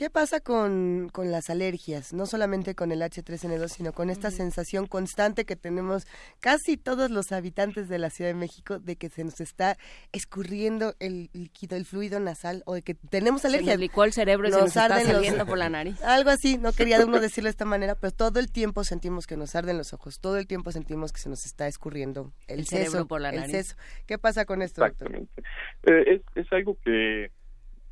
¿Qué 0.00 0.08
pasa 0.08 0.40
con, 0.40 1.10
las 1.14 1.50
alergias? 1.50 2.14
No 2.14 2.24
solamente 2.24 2.74
con 2.74 2.90
el 2.90 3.02
H3N2, 3.02 3.68
sino 3.68 3.92
con 3.92 4.08
esta 4.08 4.30
sensación 4.30 4.86
constante 4.86 5.44
que 5.44 5.56
tenemos 5.56 6.06
casi 6.40 6.78
todos 6.78 7.10
los 7.10 7.32
habitantes 7.32 7.90
de 7.90 7.98
la 7.98 8.08
Ciudad 8.08 8.30
de 8.30 8.34
México 8.34 8.78
de 8.78 8.96
que 8.96 9.10
se 9.10 9.24
nos 9.24 9.42
está 9.42 9.76
escurriendo 10.12 10.94
el 11.00 11.28
líquido, 11.34 11.76
el 11.76 11.84
fluido 11.84 12.18
nasal 12.18 12.62
o 12.64 12.76
de 12.76 12.80
que 12.80 12.94
tenemos 12.94 13.44
alergia. 13.44 13.76
Se 13.76 13.88
nos 13.88 14.06
el 14.06 14.12
cerebro 14.14 14.48
y 14.48 14.52
se 14.52 14.58
nos 14.58 14.68
está 14.68 15.02
saliendo 15.02 15.44
por 15.44 15.58
la 15.58 15.68
nariz. 15.68 16.00
Algo 16.02 16.30
así, 16.30 16.56
no 16.56 16.72
quería 16.72 17.04
uno 17.04 17.20
decirlo 17.20 17.48
de 17.48 17.50
esta 17.50 17.66
manera, 17.66 17.94
pero 17.94 18.10
todo 18.10 18.40
el 18.40 18.50
tiempo 18.50 18.84
sentimos 18.84 19.26
que 19.26 19.36
nos 19.36 19.54
arden 19.54 19.76
los 19.76 19.92
ojos, 19.92 20.18
todo 20.18 20.38
el 20.38 20.46
tiempo 20.46 20.72
sentimos 20.72 21.12
que 21.12 21.20
se 21.20 21.28
nos 21.28 21.44
está 21.44 21.66
escurriendo 21.66 22.32
el, 22.48 22.66
cerebro 22.66 23.06
por 23.06 23.20
la 23.20 23.32
nariz. 23.32 23.76
¿Qué 24.06 24.16
pasa 24.16 24.46
con 24.46 24.62
esto, 24.62 24.80
doctor? 24.80 25.14
Eh, 25.14 26.04
es, 26.06 26.22
es 26.36 26.50
algo 26.54 26.78
que 26.82 27.30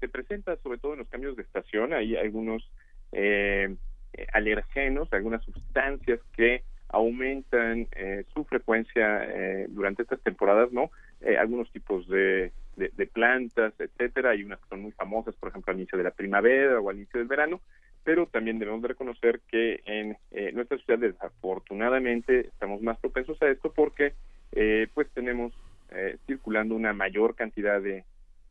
se 0.01 0.09
presenta 0.09 0.57
sobre 0.57 0.79
todo 0.79 0.93
en 0.93 1.01
los 1.01 1.09
cambios 1.09 1.37
de 1.37 1.43
estación, 1.43 1.93
hay 1.93 2.17
algunos 2.17 2.69
eh, 3.13 4.27
alergenos, 4.33 5.13
algunas 5.13 5.43
sustancias 5.45 6.21
que 6.35 6.65
aumentan 6.89 7.87
eh, 7.93 8.25
su 8.33 8.45
frecuencia 8.45 9.25
eh, 9.25 9.67
durante 9.69 10.03
estas 10.03 10.21
temporadas, 10.23 10.73
¿no? 10.73 10.91
algunos 11.39 11.71
tipos 11.73 12.09
de, 12.09 12.53
de, 12.77 13.07
plantas, 13.09 13.75
etcétera, 13.81 14.31
hay 14.31 14.45
unas 14.45 14.61
que 14.61 14.69
son 14.69 14.83
muy 14.83 14.93
famosas, 14.93 15.35
por 15.35 15.49
ejemplo, 15.49 15.73
al 15.73 15.81
inicio 15.81 15.99
de 15.99 16.05
la 16.05 16.13
primavera 16.13 16.79
o 16.79 16.89
al 16.89 16.97
inicio 16.97 17.19
del 17.19 17.27
verano, 17.27 17.61
pero 18.05 18.27
también 18.27 18.61
debemos 18.61 18.83
de 18.83 18.89
reconocer 18.89 19.41
que 19.49 19.83
en 19.85 20.17
nuestra 20.55 20.79
ciudad 20.79 21.01
desafortunadamente 21.01 22.47
estamos 22.47 22.83
más 22.83 23.01
propensos 23.01 23.43
a 23.43 23.49
esto 23.49 23.73
porque 23.75 24.15
pues 24.95 25.11
tenemos 25.13 25.53
circulando 26.29 26.77
una 26.77 26.93
mayor 26.93 27.35
cantidad 27.35 27.83
de, 27.83 28.05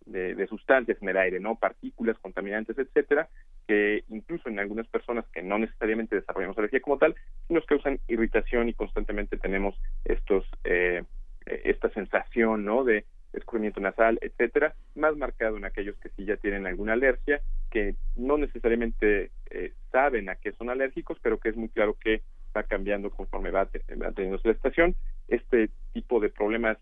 de, 0.07 0.47
sustancias 0.47 0.97
en 1.01 1.09
el 1.09 1.17
aire, 1.17 1.39
¿no? 1.39 1.55
Partículas, 1.55 2.17
contaminantes, 2.19 2.77
etcétera, 2.77 3.29
que 3.67 4.03
incluso 4.09 4.49
en 4.49 4.59
algunas 4.59 4.87
personas 4.87 5.25
que 5.33 5.41
no 5.41 5.59
necesariamente 5.59 6.15
desarrollamos 6.15 6.57
alergia 6.57 6.81
como 6.81 6.97
tal, 6.97 7.15
nos 7.49 7.65
causan 7.65 7.99
irritación 8.07 8.69
y 8.69 8.73
constantemente 8.73 9.37
tenemos 9.37 9.75
estos 10.05 10.45
eh, 10.63 11.03
esta 11.45 11.89
sensación, 11.89 12.65
¿no? 12.65 12.83
De 12.83 13.05
escurrimiento 13.33 13.79
nasal, 13.79 14.17
etcétera, 14.21 14.73
más 14.95 15.15
marcado 15.15 15.57
en 15.57 15.65
aquellos 15.65 15.95
que 15.97 16.09
sí 16.09 16.25
ya 16.25 16.37
tienen 16.37 16.65
alguna 16.65 16.93
alergia, 16.93 17.41
que 17.69 17.95
no 18.15 18.37
necesariamente 18.37 19.31
eh, 19.49 19.73
saben 19.91 20.29
a 20.29 20.35
qué 20.35 20.51
son 20.53 20.69
alérgicos, 20.69 21.17
pero 21.21 21.39
que 21.39 21.49
es 21.49 21.55
muy 21.55 21.69
claro 21.69 21.95
que 21.99 22.21
va 22.55 22.63
cambiando 22.63 23.11
conforme 23.11 23.51
va, 23.51 23.65
va 24.01 24.11
teniendo 24.11 24.39
la 24.43 24.51
estación. 24.51 24.95
Este 25.27 25.69
tipo 25.93 26.19
de 26.19 26.29
problemas 26.29 26.77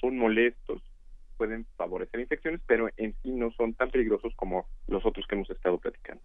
son 0.00 0.16
molestos, 0.18 0.82
pueden 1.36 1.66
favorecer 1.76 2.20
infecciones, 2.20 2.60
pero 2.66 2.88
en 2.96 3.14
sí 3.22 3.30
no 3.30 3.50
son 3.52 3.74
tan 3.74 3.90
peligrosos 3.90 4.32
como 4.36 4.66
los 4.86 5.04
otros 5.04 5.26
que 5.26 5.34
hemos 5.34 5.50
estado 5.50 5.78
platicando. 5.78 6.22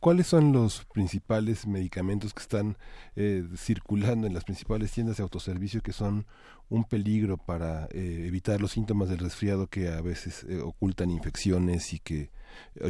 ¿Cuáles 0.00 0.26
son 0.26 0.52
los 0.52 0.84
principales 0.86 1.66
medicamentos 1.66 2.34
que 2.34 2.42
están 2.42 2.76
eh, 3.16 3.44
circulando 3.56 4.26
en 4.26 4.34
las 4.34 4.44
principales 4.44 4.92
tiendas 4.92 5.16
de 5.16 5.22
autoservicio 5.22 5.82
que 5.82 5.92
son 5.92 6.26
un 6.68 6.84
peligro 6.84 7.36
para 7.36 7.86
eh, 7.92 8.24
evitar 8.26 8.60
los 8.60 8.72
síntomas 8.72 9.08
del 9.08 9.18
resfriado 9.18 9.66
que 9.66 9.88
a 9.88 10.00
veces 10.00 10.44
eh, 10.48 10.60
ocultan 10.60 11.10
infecciones 11.10 11.92
y 11.92 11.98
que 11.98 12.30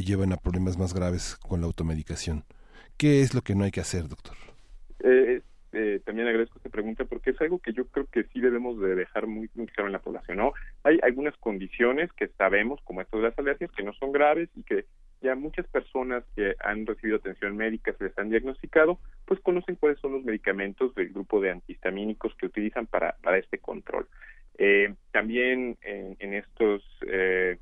llevan 0.05 0.33
a 0.33 0.37
problemas 0.37 0.79
más 0.79 0.95
graves 0.95 1.37
con 1.37 1.61
la 1.61 1.67
automedicación? 1.67 2.45
¿Qué 2.97 3.23
es 3.23 3.35
lo 3.35 3.43
que 3.43 3.55
no 3.55 3.65
hay 3.65 3.71
que 3.71 3.81
hacer, 3.81 4.09
doctor? 4.09 4.37
Eh, 5.01 5.43
también 6.05 6.29
agradezco 6.29 6.59
esta 6.59 6.69
pregunta 6.69 7.05
porque 7.05 7.31
es 7.31 7.41
algo 7.41 7.59
que 7.59 7.73
yo 7.73 7.87
creo 7.87 8.07
que 8.07 8.25
sí 8.25 8.41
debemos 8.41 8.79
de 8.81 8.95
dejar 8.95 9.27
muy, 9.27 9.49
claro 9.49 9.87
en 9.87 9.93
la 9.93 10.01
población, 10.01 10.37
¿no? 10.39 10.53
Hay 10.85 10.99
algunas 11.03 11.37
condiciones 11.39 12.13
que 12.13 12.29
sabemos, 12.29 12.81
como 12.85 13.01
esto 13.01 13.17
de 13.17 13.25
las 13.25 13.39
alergias, 13.39 13.71
que 13.73 13.83
no 13.83 13.93
son 13.95 14.13
graves 14.13 14.51
y 14.55 14.63
que 14.63 14.85
ya 15.23 15.35
muchas 15.35 15.67
personas 15.69 16.25
que 16.35 16.55
han 16.61 16.85
recibido 16.85 17.17
atención 17.17 17.57
médica 17.57 17.95
se 17.95 18.05
les 18.05 18.19
han 18.19 18.29
diagnosticado, 18.29 18.99
pues 19.25 19.41
conocen 19.41 19.77
cuáles 19.77 19.99
son 20.01 20.13
los 20.13 20.25
medicamentos 20.25 20.95
del 20.95 21.11
grupo 21.11 21.41
de 21.41 21.51
antihistamínicos 21.51 22.35
que 22.35 22.47
utilizan 22.47 22.87
para, 22.87 23.17
para 23.23 23.39
este 23.39 23.59
control. 23.59 24.09
Eh, 24.59 24.95
también 25.13 25.79
en, 25.83 26.17
en 26.19 26.35
estos 26.35 26.83
eh, 27.07 27.57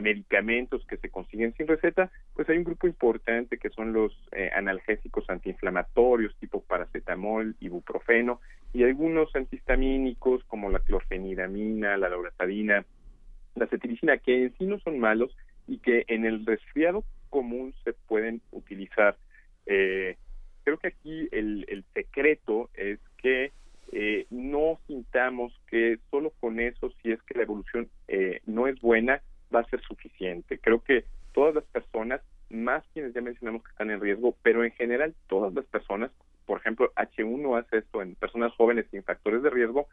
medicamentos 0.00 0.84
que 0.86 0.96
se 0.96 1.10
consiguen 1.10 1.54
sin 1.54 1.66
receta, 1.66 2.10
pues 2.34 2.48
hay 2.48 2.58
un 2.58 2.64
grupo 2.64 2.86
importante 2.86 3.58
que 3.58 3.70
son 3.70 3.92
los 3.92 4.12
eh, 4.32 4.50
analgésicos 4.54 5.28
antiinflamatorios 5.28 6.36
tipo 6.36 6.62
paracetamol, 6.62 7.56
ibuprofeno 7.60 8.40
y 8.72 8.84
algunos 8.84 9.34
antihistamínicos 9.34 10.44
como 10.44 10.70
la 10.70 10.80
clorfenidamina, 10.80 11.96
la 11.96 12.08
loratadina, 12.08 12.84
la 13.54 13.66
cetiricina 13.66 14.18
que 14.18 14.44
en 14.44 14.54
sí 14.56 14.66
no 14.66 14.78
son 14.80 14.98
malos 14.98 15.36
y 15.66 15.78
que 15.78 16.04
en 16.08 16.24
el 16.24 16.46
resfriado 16.46 17.04
común 17.28 17.74
se 17.84 17.92
pueden 17.92 18.40
utilizar. 18.50 19.16
Eh, 19.66 20.16
creo 20.64 20.78
que 20.78 20.88
aquí 20.88 21.28
el, 21.32 21.64
el 21.68 21.84
secreto 21.94 22.70
es 22.74 22.98
que 23.18 23.52
eh, 23.92 24.26
no 24.30 24.78
sintamos 24.86 25.52
que 25.68 25.98
solo 26.10 26.32
con 26.38 26.60
eso, 26.60 26.92
si 27.02 27.10
es 27.10 27.20
que 27.22 27.34
la 27.34 27.42
evolución 27.42 27.88
eh, 28.06 28.40
no 28.46 28.68
es 28.68 28.80
buena, 28.80 29.20
va 29.54 29.60
a 29.60 29.68
ser 29.68 29.80
suficiente. 29.82 30.58
Creo 30.58 30.82
que 30.82 31.04
todas 31.32 31.54
las 31.54 31.64
personas, 31.64 32.20
más 32.48 32.84
quienes 32.92 33.14
ya 33.14 33.20
mencionamos 33.20 33.62
que 33.62 33.70
están 33.70 33.90
en 33.90 34.00
riesgo, 34.00 34.34
pero 34.42 34.64
en 34.64 34.72
general 34.72 35.14
todas 35.28 35.54
las 35.54 35.64
personas, 35.66 36.10
por 36.46 36.58
ejemplo, 36.58 36.92
H1 36.96 37.58
hace 37.58 37.78
esto 37.78 38.02
en 38.02 38.14
personas 38.16 38.52
jóvenes 38.54 38.86
sin 38.90 39.02
factores 39.02 39.42
de 39.42 39.50
riesgo, 39.50 39.86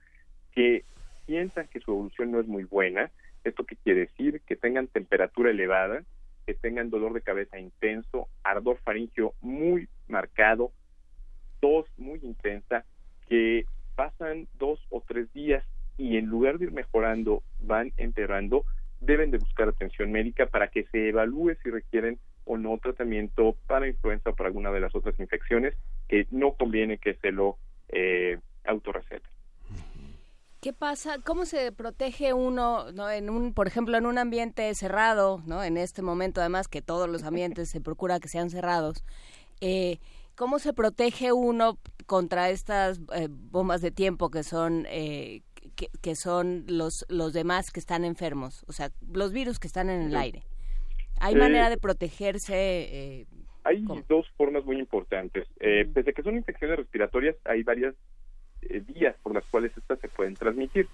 que 0.54 0.84
piensan 1.26 1.68
que 1.68 1.80
su 1.80 1.92
evolución 1.92 2.32
no 2.32 2.40
es 2.40 2.48
muy 2.48 2.64
buena. 2.64 3.12
¿Esto 3.44 3.64
qué 3.66 3.76
quiere 3.76 4.02
decir? 4.02 4.42
Que 4.42 4.56
tengan 4.56 4.88
temperatura 4.88 5.52
elevada, 5.52 6.04
que 6.46 6.54
tengan 6.54 6.90
dolor 6.90 7.14
de 7.14 7.22
cabeza 7.22 7.60
intenso, 7.60 8.28
ardor 8.44 8.78
faringio 8.80 9.34
muy 9.42 9.88
marcado, 10.08 10.72
tos 11.60 11.86
muy 11.98 12.20
intensa, 12.24 12.86
que 13.28 13.66
pasan 13.96 14.48
dos 14.58 14.80
o 14.90 15.04
tres 15.06 15.32
días 15.34 15.64
y 15.98 16.18
en 16.18 16.28
lugar 16.28 16.58
de 16.58 16.66
ir 16.66 16.72
mejorando, 16.72 17.44
van 17.60 17.92
empeorando, 17.98 18.64
deben 19.00 19.32
de 19.32 19.38
buscar 19.38 19.70
atención 19.70 20.12
médica 20.12 20.48
para 20.48 20.70
que 20.70 20.86
se 20.86 21.10
evalúe 21.10 21.56
si 21.64 21.70
requieren 21.70 22.20
o 22.46 22.58
no 22.58 22.78
tratamiento 22.78 23.56
para 23.68 23.88
influenza 23.88 24.30
o 24.30 24.36
para 24.36 24.48
alguna 24.48 24.72
de 24.72 24.80
las 24.80 24.96
otras 24.96 25.20
infecciones 25.20 25.76
que 26.08 26.28
no 26.32 26.54
conviene 26.54 26.98
que 26.98 27.16
se 27.16 27.32
lo 27.32 27.58
eh, 27.90 28.40
autorreceten. 28.66 29.32
¿Qué 30.62 30.74
pasa? 30.74 31.18
¿Cómo 31.24 31.46
se 31.46 31.72
protege 31.72 32.34
uno, 32.34 32.92
¿no? 32.92 33.10
en 33.12 33.30
un, 33.30 33.54
por 33.54 33.68
ejemplo, 33.68 33.96
en 33.96 34.08
un 34.08 34.18
ambiente 34.18 34.74
cerrado, 34.74 35.42
¿no? 35.46 35.64
En 35.64 35.78
este 35.78 36.02
momento, 36.02 36.42
además 36.42 36.68
que 36.68 36.82
todos 36.82 37.08
los 37.08 37.24
ambientes 37.24 37.70
se 37.70 37.80
procura 37.80 38.20
que 38.20 38.28
sean 38.28 38.50
cerrados. 38.50 39.04
Eh, 39.62 40.00
¿Cómo 40.36 40.60
se 40.60 40.74
protege 40.74 41.32
uno 41.32 41.78
contra 42.06 42.50
estas 42.50 43.00
eh, 43.14 43.28
bombas 43.30 43.82
de 43.82 43.92
tiempo 43.92 44.30
que 44.30 44.44
son 44.44 44.86
eh, 44.90 45.42
que, 45.76 46.16
son 46.16 46.66
los, 46.68 47.06
los 47.10 47.34
demás 47.34 47.72
que 47.72 47.80
están 47.80 48.04
enfermos, 48.06 48.64
o 48.68 48.74
sea, 48.74 48.92
los 49.12 49.32
virus 49.32 49.60
que 49.60 49.68
están 49.68 49.90
en 49.90 50.02
el 50.02 50.16
aire. 50.16 50.44
¿Hay 51.20 51.34
eh, 51.34 51.38
manera 51.38 51.70
de 51.70 51.78
protegerse? 51.78 52.56
Eh, 52.56 53.26
hay 53.68 53.86
dos 54.08 54.26
formas 54.38 54.64
muy 54.64 54.80
importantes. 54.80 55.48
Eh, 55.60 55.86
Desde 55.90 56.14
que 56.14 56.24
son 56.24 56.38
infecciones 56.38 56.78
respiratorias, 56.78 57.36
hay 57.44 57.64
varias 57.64 57.96
eh, 58.62 58.80
vías 58.80 59.16
por 59.22 59.34
las 59.34 59.46
cuales 59.46 59.76
estas 59.76 60.00
se 60.00 60.08
pueden 60.08 60.36
transmitir. 60.36 60.88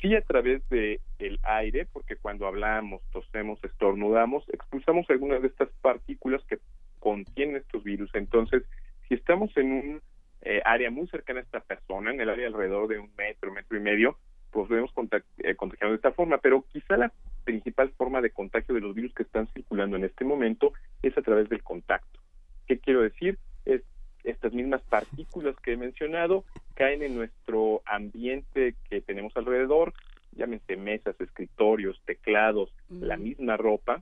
Sí 0.00 0.14
a 0.14 0.22
través 0.22 0.66
de 0.70 1.00
el 1.18 1.38
aire, 1.42 1.86
porque 1.92 2.16
cuando 2.16 2.46
hablamos, 2.46 3.02
tosemos, 3.12 3.62
estornudamos, 3.64 4.44
expulsamos 4.48 5.08
algunas 5.10 5.42
de 5.42 5.48
estas 5.48 5.68
partículas 5.82 6.42
que 6.44 6.58
contienen 7.00 7.56
estos 7.56 7.84
virus. 7.84 8.10
Entonces, 8.14 8.62
si 9.08 9.14
estamos 9.14 9.54
en 9.56 9.72
un 9.72 10.02
eh, 10.48 10.62
área 10.64 10.92
muy 10.92 11.08
cercana 11.08 11.40
a 11.40 11.42
esta 11.42 11.58
persona, 11.58 12.12
en 12.12 12.20
el 12.20 12.30
área 12.30 12.46
alrededor 12.46 12.86
de 12.86 13.00
un 13.00 13.10
metro, 13.18 13.52
metro 13.52 13.76
y 13.76 13.80
medio, 13.80 14.16
pues 14.52 14.68
podemos 14.68 14.92
eh, 15.38 15.56
contagiar 15.56 15.90
de 15.90 15.96
esta 15.96 16.12
forma, 16.12 16.38
pero 16.38 16.64
quizá 16.72 16.96
la 16.96 17.12
principal 17.42 17.90
forma 17.90 18.20
de 18.20 18.30
contagio 18.30 18.72
de 18.72 18.80
los 18.80 18.94
virus 18.94 19.12
que 19.12 19.24
están 19.24 19.48
circulando 19.48 19.96
en 19.96 20.04
este 20.04 20.24
momento 20.24 20.72
es 21.02 21.18
a 21.18 21.22
través 21.22 21.48
del 21.48 21.64
contacto. 21.64 22.20
¿Qué 22.68 22.78
quiero 22.78 23.02
decir? 23.02 23.38
Es 23.64 23.82
estas 24.22 24.52
mismas 24.52 24.82
partículas 24.82 25.56
que 25.64 25.72
he 25.72 25.76
mencionado 25.76 26.44
caen 26.74 27.02
en 27.02 27.16
nuestro 27.16 27.82
ambiente 27.84 28.76
que 28.88 29.00
tenemos 29.00 29.36
alrededor, 29.36 29.94
llámense 30.30 30.76
mesas, 30.76 31.20
escritorios, 31.20 32.00
teclados, 32.04 32.72
la 32.88 33.16
misma 33.16 33.56
ropa. 33.56 34.00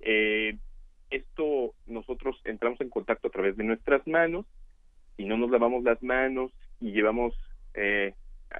Eh, 0.00 0.56
esto 1.10 1.74
nosotros 1.86 2.40
entramos 2.44 2.80
en 2.80 2.88
contacto 2.88 3.28
a 3.28 3.30
través 3.30 3.58
de 3.58 3.64
nuestras 3.64 4.06
manos 4.06 4.46
si 5.16 5.24
no 5.24 5.36
nos 5.36 5.50
lavamos 5.50 5.84
las 5.84 6.02
manos 6.02 6.50
y 6.80 6.92
llevamos, 6.92 7.34
eh, 7.74 8.14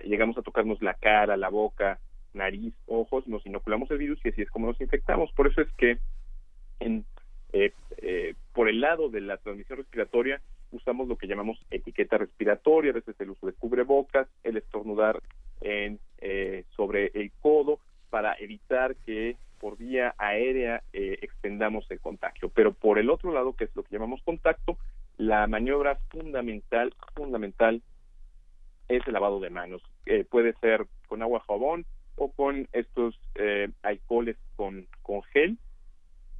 llegamos 0.04 0.38
a 0.38 0.42
tocarnos 0.42 0.80
la 0.82 0.94
cara, 0.94 1.36
la 1.36 1.48
boca, 1.48 1.98
nariz, 2.32 2.74
ojos, 2.86 3.26
nos 3.28 3.44
inoculamos 3.46 3.90
el 3.90 3.98
virus 3.98 4.20
y 4.24 4.28
así 4.28 4.42
es 4.42 4.50
como 4.50 4.68
nos 4.68 4.80
infectamos. 4.80 5.32
Por 5.32 5.48
eso 5.48 5.60
es 5.60 5.72
que 5.76 5.98
en, 6.80 7.04
eh, 7.52 7.72
eh, 7.98 8.34
por 8.52 8.68
el 8.68 8.80
lado 8.80 9.08
de 9.08 9.20
la 9.20 9.36
transmisión 9.38 9.78
respiratoria 9.78 10.40
usamos 10.72 11.06
lo 11.06 11.16
que 11.16 11.28
llamamos 11.28 11.58
etiqueta 11.70 12.18
respiratoria, 12.18 12.90
a 12.90 12.94
veces 12.94 13.14
el 13.20 13.30
uso 13.30 13.46
de 13.46 13.52
cubrebocas, 13.52 14.26
el 14.42 14.56
estornudar 14.56 15.20
en, 15.60 16.00
sobre 16.76 17.10
el 17.14 17.30
codo 17.40 17.78
para 18.10 18.34
evitar 18.38 18.96
que 19.06 19.36
por 19.60 19.76
vía 19.76 20.14
aérea 20.18 20.82
extendamos 20.92 21.88
el 21.90 22.00
contagio. 22.00 22.48
Pero 22.48 22.72
por 22.72 22.98
el 22.98 23.08
otro 23.08 23.32
lado, 23.32 23.54
que 23.54 23.64
es 23.64 23.76
lo 23.76 23.84
que 23.84 23.92
llamamos 23.92 24.20
contacto, 24.24 24.76
la 25.16 25.46
maniobra 25.46 25.98
fundamental, 26.10 26.94
fundamental 27.14 27.82
es 28.88 29.06
el 29.06 29.12
lavado 29.12 29.40
de 29.40 29.50
manos. 29.50 29.82
Eh, 30.06 30.24
puede 30.24 30.54
ser 30.60 30.86
con 31.08 31.22
agua 31.22 31.40
jabón 31.46 31.86
o 32.16 32.30
con 32.32 32.68
estos 32.72 33.18
eh, 33.34 33.70
alcoholes 33.82 34.36
con, 34.56 34.86
con 35.02 35.22
gel 35.24 35.58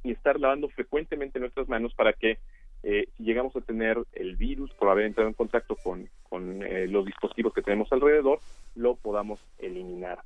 y 0.03 0.11
estar 0.11 0.39
lavando 0.39 0.69
frecuentemente 0.69 1.39
nuestras 1.39 1.67
manos 1.67 1.93
para 1.93 2.13
que 2.13 2.37
eh, 2.83 3.07
si 3.17 3.23
llegamos 3.23 3.55
a 3.55 3.61
tener 3.61 3.97
el 4.13 4.35
virus 4.35 4.71
por 4.73 4.89
haber 4.89 5.05
entrado 5.05 5.27
en 5.27 5.33
contacto 5.33 5.75
con, 5.75 6.07
con 6.29 6.61
eh, 6.63 6.87
los 6.87 7.05
dispositivos 7.05 7.53
que 7.53 7.63
tenemos 7.63 7.91
alrededor, 7.91 8.39
lo 8.75 8.95
podamos 8.95 9.39
eliminar. 9.57 10.19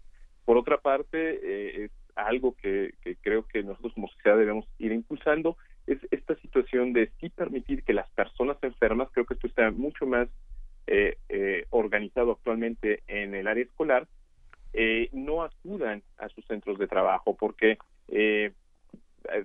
Por 0.43 0.57
otra 0.57 0.77
parte, 0.77 1.85
es 1.85 1.91
algo 2.15 2.55
que, 2.61 2.95
que 3.01 3.15
creo 3.15 3.43
que 3.43 3.63
nosotros 3.63 3.93
como 3.93 4.09
sociedad 4.09 4.37
debemos 4.37 4.65
ir 4.79 4.91
impulsando, 4.91 5.55
es 5.89 5.99
esta 6.11 6.35
situación 6.35 6.93
de 6.93 7.11
sí 7.19 7.29
permitir 7.29 7.83
que 7.83 7.93
las 7.93 8.09
personas 8.11 8.57
enfermas, 8.61 9.09
creo 9.11 9.25
que 9.25 9.33
esto 9.33 9.47
está 9.47 9.71
mucho 9.71 10.05
más 10.05 10.29
eh, 10.85 11.17
eh, 11.29 11.65
organizado 11.71 12.31
actualmente 12.31 13.01
en 13.07 13.33
el 13.33 13.47
área 13.47 13.63
escolar, 13.63 14.07
eh, 14.73 15.09
no 15.13 15.41
acudan 15.41 16.03
a 16.17 16.29
sus 16.29 16.45
centros 16.45 16.77
de 16.77 16.87
trabajo 16.87 17.35
porque 17.35 17.77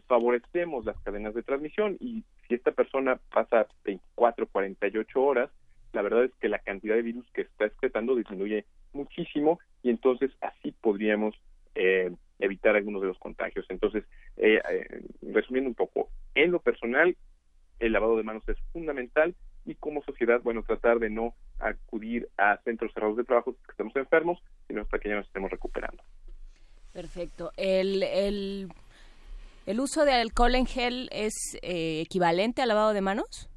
favorecemos 0.06 0.84
las 0.86 0.98
cadenas 1.00 1.34
de 1.34 1.42
transmisión 1.42 1.96
y 2.00 2.24
si 2.46 2.54
esta 2.54 2.72
persona 2.72 3.18
pasa 3.32 3.66
24, 3.84 4.46
48 4.46 5.22
horas, 5.22 5.50
la 5.92 6.02
verdad 6.02 6.24
es 6.24 6.30
que 6.40 6.48
la 6.48 6.58
cantidad 6.58 6.94
de 6.94 7.02
virus 7.02 7.26
que 7.32 7.42
está 7.42 7.66
excretando 7.66 8.14
disminuye 8.14 8.64
muchísimo 8.92 9.58
y 9.82 9.90
entonces 9.90 10.30
así 10.40 10.72
podríamos 10.72 11.34
evitar 12.38 12.76
algunos 12.76 13.00
de 13.02 13.08
los 13.08 13.18
contagios. 13.18 13.66
Entonces, 13.68 14.04
resumiendo 15.22 15.68
un 15.68 15.74
poco, 15.74 16.10
en 16.34 16.50
lo 16.50 16.60
personal, 16.60 17.16
el 17.78 17.92
lavado 17.92 18.16
de 18.16 18.22
manos 18.22 18.48
es 18.48 18.56
fundamental 18.72 19.34
y 19.66 19.74
como 19.76 20.02
sociedad, 20.02 20.40
bueno, 20.42 20.62
tratar 20.62 20.98
de 20.98 21.10
no 21.10 21.34
acudir 21.58 22.28
a 22.36 22.58
centros 22.64 22.92
cerrados 22.92 23.16
de 23.16 23.24
trabajo 23.24 23.54
que 23.54 23.70
estemos 23.70 23.94
enfermos, 23.96 24.42
sino 24.68 24.82
hasta 24.82 24.98
que 24.98 25.08
ya 25.08 25.16
nos 25.16 25.26
estemos 25.26 25.50
recuperando. 25.50 26.02
Perfecto. 26.92 27.50
El, 27.56 28.02
el, 28.02 28.68
el 29.66 29.80
uso 29.80 30.04
de 30.04 30.12
alcohol 30.12 30.54
en 30.54 30.66
gel 30.66 31.08
es 31.12 31.58
eh, 31.62 32.00
equivalente 32.02 32.62
al 32.62 32.68
lavado 32.68 32.92
de 32.92 33.00
manos? 33.00 33.48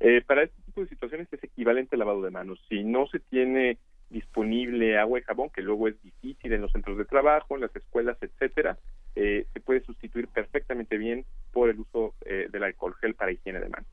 Eh, 0.00 0.20
para 0.26 0.42
este 0.42 0.60
tipo 0.62 0.82
de 0.82 0.88
situaciones 0.88 1.32
es 1.32 1.42
equivalente 1.42 1.94
al 1.94 2.00
lavado 2.00 2.22
de 2.22 2.30
manos. 2.30 2.60
Si 2.68 2.84
no 2.84 3.06
se 3.06 3.20
tiene 3.20 3.78
disponible 4.10 4.98
agua 4.98 5.18
y 5.18 5.22
jabón, 5.22 5.50
que 5.50 5.62
luego 5.62 5.88
es 5.88 6.00
difícil 6.02 6.52
en 6.52 6.60
los 6.60 6.72
centros 6.72 6.98
de 6.98 7.04
trabajo, 7.04 7.54
en 7.54 7.62
las 7.62 7.74
escuelas, 7.74 8.16
etcétera, 8.20 8.78
eh, 9.14 9.46
se 9.52 9.60
puede 9.60 9.80
sustituir 9.80 10.28
perfectamente 10.28 10.98
bien 10.98 11.24
por 11.52 11.70
el 11.70 11.80
uso 11.80 12.14
eh, 12.24 12.48
del 12.50 12.64
alcohol 12.64 12.94
gel 13.00 13.14
para 13.14 13.32
higiene 13.32 13.60
de 13.60 13.68
manos. 13.68 13.88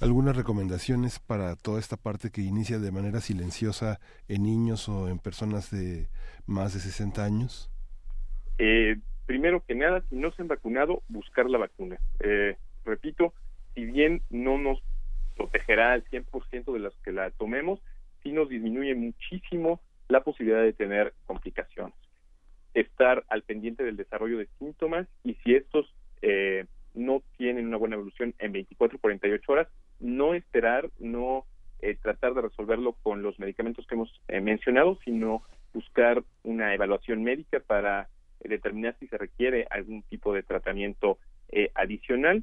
¿Algunas 0.00 0.36
recomendaciones 0.36 1.20
para 1.20 1.54
toda 1.54 1.78
esta 1.78 1.96
parte 1.96 2.30
que 2.30 2.40
inicia 2.40 2.78
de 2.78 2.90
manera 2.90 3.20
silenciosa 3.20 4.00
en 4.28 4.42
niños 4.42 4.88
o 4.88 5.08
en 5.08 5.18
personas 5.18 5.70
de 5.70 6.08
más 6.46 6.74
de 6.74 6.80
60 6.80 7.24
años? 7.24 7.70
Eh, 8.58 8.96
primero 9.26 9.64
que 9.64 9.74
nada, 9.74 10.02
si 10.10 10.16
no 10.16 10.32
se 10.32 10.42
han 10.42 10.48
vacunado, 10.48 11.02
buscar 11.08 11.48
la 11.48 11.58
vacuna. 11.58 11.98
Eh, 12.20 12.56
repito, 12.84 13.34
si 13.74 13.84
bien 13.84 14.22
no 14.30 14.58
nos 14.58 14.82
protegerá 15.36 15.92
al 15.92 16.04
100% 16.04 16.72
de 16.72 16.78
las 16.80 16.94
que 17.04 17.12
la 17.12 17.30
tomemos, 17.30 17.80
nos 18.32 18.48
disminuye 18.48 18.94
muchísimo 18.94 19.80
la 20.08 20.22
posibilidad 20.22 20.62
de 20.62 20.72
tener 20.72 21.14
complicaciones. 21.26 21.94
Estar 22.74 23.24
al 23.28 23.42
pendiente 23.42 23.84
del 23.84 23.96
desarrollo 23.96 24.38
de 24.38 24.48
síntomas 24.58 25.06
y 25.22 25.34
si 25.34 25.54
estos 25.54 25.92
eh, 26.22 26.66
no 26.94 27.22
tienen 27.36 27.66
una 27.66 27.76
buena 27.76 27.96
evolución 27.96 28.34
en 28.38 28.52
24 28.52 28.98
48 28.98 29.52
horas, 29.52 29.68
no 30.00 30.34
esperar, 30.34 30.90
no 30.98 31.44
eh, 31.80 31.96
tratar 32.00 32.34
de 32.34 32.42
resolverlo 32.42 32.94
con 33.02 33.22
los 33.22 33.38
medicamentos 33.38 33.86
que 33.86 33.94
hemos 33.94 34.20
eh, 34.28 34.40
mencionado, 34.40 34.98
sino 35.04 35.42
buscar 35.72 36.22
una 36.42 36.74
evaluación 36.74 37.22
médica 37.22 37.60
para 37.60 38.08
determinar 38.40 38.96
si 39.00 39.06
se 39.08 39.18
requiere 39.18 39.66
algún 39.70 40.02
tipo 40.02 40.32
de 40.32 40.42
tratamiento 40.42 41.18
adicional 41.74 42.42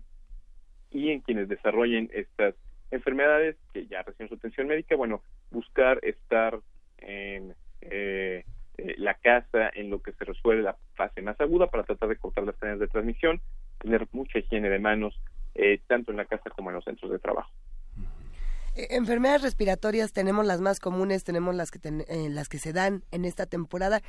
y 0.89 1.09
en 1.09 1.19
quienes 1.19 1.49
desarrollen 1.49 2.09
estas 2.13 2.55
enfermedades 2.91 3.57
que 3.73 3.87
ya 3.87 4.03
reciben 4.03 4.29
su 4.29 4.35
atención 4.35 4.67
médica, 4.67 4.95
bueno, 4.95 5.21
buscar 5.49 5.99
estar 6.03 6.59
en 6.97 7.55
eh, 7.81 8.43
eh, 8.77 8.95
la 8.97 9.15
casa 9.15 9.69
en 9.73 9.89
lo 9.89 10.01
que 10.01 10.13
se 10.13 10.25
resuelve 10.25 10.63
la 10.63 10.77
fase 10.95 11.21
más 11.21 11.39
aguda 11.41 11.67
para 11.67 11.83
tratar 11.83 12.09
de 12.09 12.17
cortar 12.17 12.43
las 12.43 12.55
cadenas 12.57 12.79
de 12.79 12.87
transmisión, 12.87 13.41
tener 13.79 14.07
mucha 14.11 14.39
higiene 14.39 14.69
de 14.69 14.79
manos, 14.79 15.19
eh, 15.55 15.81
tanto 15.87 16.11
en 16.11 16.17
la 16.17 16.25
casa 16.25 16.49
como 16.49 16.69
en 16.69 16.75
los 16.75 16.85
centros 16.85 17.11
de 17.11 17.19
trabajo. 17.19 17.51
Enfermedades 18.75 19.41
respiratorias 19.41 20.13
tenemos 20.13 20.45
las 20.45 20.61
más 20.61 20.79
comunes, 20.79 21.23
tenemos 21.23 21.55
las 21.55 21.71
que 21.71 21.79
las 22.29 22.47
que 22.47 22.57
se 22.57 22.71
dan 22.71 23.03
en 23.11 23.25
esta 23.25 23.45
temporada. 23.45 24.01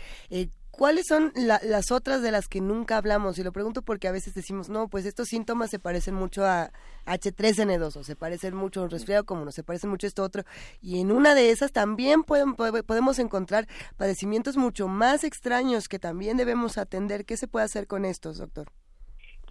¿Cuáles 0.70 1.06
son 1.06 1.32
las 1.34 1.90
otras 1.90 2.22
de 2.22 2.30
las 2.30 2.48
que 2.48 2.60
nunca 2.60 2.96
hablamos? 2.96 3.38
Y 3.38 3.42
lo 3.42 3.52
pregunto 3.52 3.82
porque 3.82 4.08
a 4.08 4.12
veces 4.12 4.34
decimos, 4.34 4.68
no, 4.70 4.88
pues 4.88 5.04
estos 5.04 5.28
síntomas 5.28 5.68
se 5.68 5.78
parecen 5.78 6.14
mucho 6.14 6.46
a 6.46 6.72
H3N2 7.06 7.96
o 7.96 8.04
se 8.04 8.16
parecen 8.16 8.54
mucho 8.54 8.80
a 8.80 8.84
un 8.84 8.90
resfriado 8.90 9.24
como 9.24 9.44
no 9.44 9.52
se 9.52 9.64
parecen 9.64 9.90
mucho 9.90 10.06
a 10.06 10.08
esto 10.08 10.22
otro. 10.22 10.44
Y 10.80 11.00
en 11.00 11.12
una 11.12 11.34
de 11.34 11.50
esas 11.50 11.72
también 11.72 12.22
podemos 12.22 13.18
encontrar 13.18 13.66
padecimientos 13.96 14.56
mucho 14.56 14.88
más 14.88 15.24
extraños 15.24 15.88
que 15.88 15.98
también 15.98 16.36
debemos 16.36 16.78
atender. 16.78 17.26
¿Qué 17.26 17.36
se 17.36 17.48
puede 17.48 17.66
hacer 17.66 17.86
con 17.86 18.04
estos, 18.04 18.38
doctor? 18.38 18.68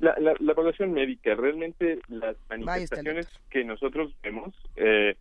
La, 0.02 0.16
la, 0.20 0.52
evaluación 0.52 0.92
médica, 0.94 1.36
realmente 1.36 2.00
las 2.10 2.36
manifestaciones 2.50 3.28
que 3.50 3.64
nosotros 3.64 4.14
vemos, 4.22 4.54
eh, 4.76 5.16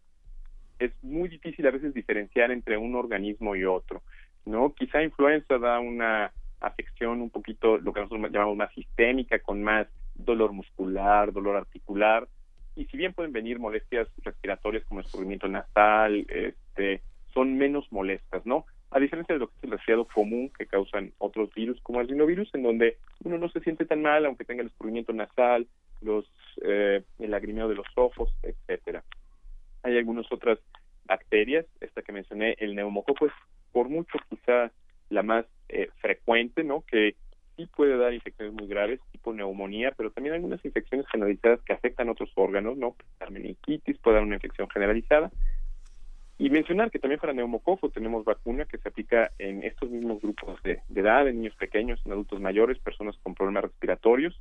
es 0.78 0.92
muy 1.02 1.28
difícil 1.28 1.66
a 1.66 1.70
veces 1.70 1.94
diferenciar 1.94 2.50
entre 2.50 2.76
un 2.76 2.94
organismo 2.96 3.54
y 3.54 3.64
otro. 3.64 4.02
¿no? 4.46 4.74
Quizá 4.74 5.02
influenza 5.02 5.58
da 5.58 5.78
una 5.80 6.32
afección 6.60 7.20
un 7.20 7.30
poquito, 7.30 7.78
lo 7.78 7.92
que 7.92 8.00
nosotros 8.00 8.32
llamamos 8.32 8.56
más 8.56 8.72
sistémica, 8.74 9.38
con 9.38 9.62
más 9.62 9.86
dolor 10.14 10.52
muscular, 10.52 11.32
dolor 11.32 11.56
articular, 11.56 12.26
y 12.76 12.86
si 12.86 12.96
bien 12.96 13.12
pueden 13.12 13.32
venir 13.32 13.58
molestias 13.58 14.08
respiratorias 14.22 14.84
como 14.84 15.00
escurrimiento 15.00 15.48
nasal, 15.48 16.26
este, 16.28 17.02
son 17.34 17.58
menos 17.58 17.90
molestas, 17.92 18.46
¿no? 18.46 18.64
A 18.92 18.98
diferencia 18.98 19.34
de 19.34 19.38
lo 19.38 19.48
que 19.48 19.54
es 19.58 19.64
el 19.64 19.70
resfriado 19.70 20.04
común 20.04 20.50
que 20.56 20.66
causan 20.66 21.12
otros 21.18 21.52
virus 21.54 21.80
como 21.82 22.00
el 22.00 22.08
rinovirus, 22.08 22.52
en 22.54 22.64
donde 22.64 22.96
uno 23.22 23.38
no 23.38 23.48
se 23.48 23.60
siente 23.60 23.84
tan 23.84 24.02
mal 24.02 24.26
aunque 24.26 24.44
tenga 24.44 24.62
el 24.62 24.68
escurrimiento 24.68 25.12
nasal, 25.12 25.68
los, 26.00 26.26
eh, 26.62 27.02
el 27.18 27.30
lagrimeo 27.30 27.68
de 27.68 27.76
los 27.76 27.86
ojos, 27.94 28.34
etcétera. 28.42 29.04
Hay 29.82 29.96
algunas 29.96 30.30
otras 30.32 30.58
bacterias, 31.04 31.66
esta 31.80 32.02
que 32.02 32.12
mencioné, 32.12 32.56
el 32.58 32.74
neumococo 32.74 33.26
es 33.26 33.32
por 33.72 33.88
mucho 33.88 34.18
quizá 34.28 34.70
la 35.08 35.22
más 35.22 35.46
eh, 35.68 35.88
frecuente, 36.00 36.64
¿no? 36.64 36.82
Que 36.82 37.14
sí 37.56 37.66
puede 37.66 37.96
dar 37.96 38.14
infecciones 38.14 38.54
muy 38.54 38.66
graves, 38.66 39.00
tipo 39.12 39.32
neumonía, 39.32 39.92
pero 39.96 40.10
también 40.10 40.34
algunas 40.34 40.64
infecciones 40.64 41.06
generalizadas 41.08 41.60
que 41.62 41.72
afectan 41.72 42.08
otros 42.08 42.30
órganos, 42.34 42.76
¿no? 42.76 42.96
La 43.20 43.30
meningitis 43.30 43.98
puede 43.98 44.16
dar 44.16 44.24
una 44.24 44.36
infección 44.36 44.68
generalizada. 44.70 45.30
Y 46.40 46.48
mencionar 46.48 46.90
que 46.90 46.98
también 46.98 47.20
para 47.20 47.34
neumococo 47.34 47.90
tenemos 47.90 48.24
vacuna 48.24 48.64
que 48.64 48.78
se 48.78 48.88
aplica 48.88 49.30
en 49.38 49.62
estos 49.62 49.90
mismos 49.90 50.22
grupos 50.22 50.58
de, 50.62 50.80
de 50.88 51.00
edad, 51.02 51.28
en 51.28 51.36
niños 51.36 51.54
pequeños, 51.56 52.00
en 52.06 52.12
adultos 52.12 52.40
mayores, 52.40 52.78
personas 52.78 53.14
con 53.22 53.34
problemas 53.34 53.64
respiratorios. 53.64 54.40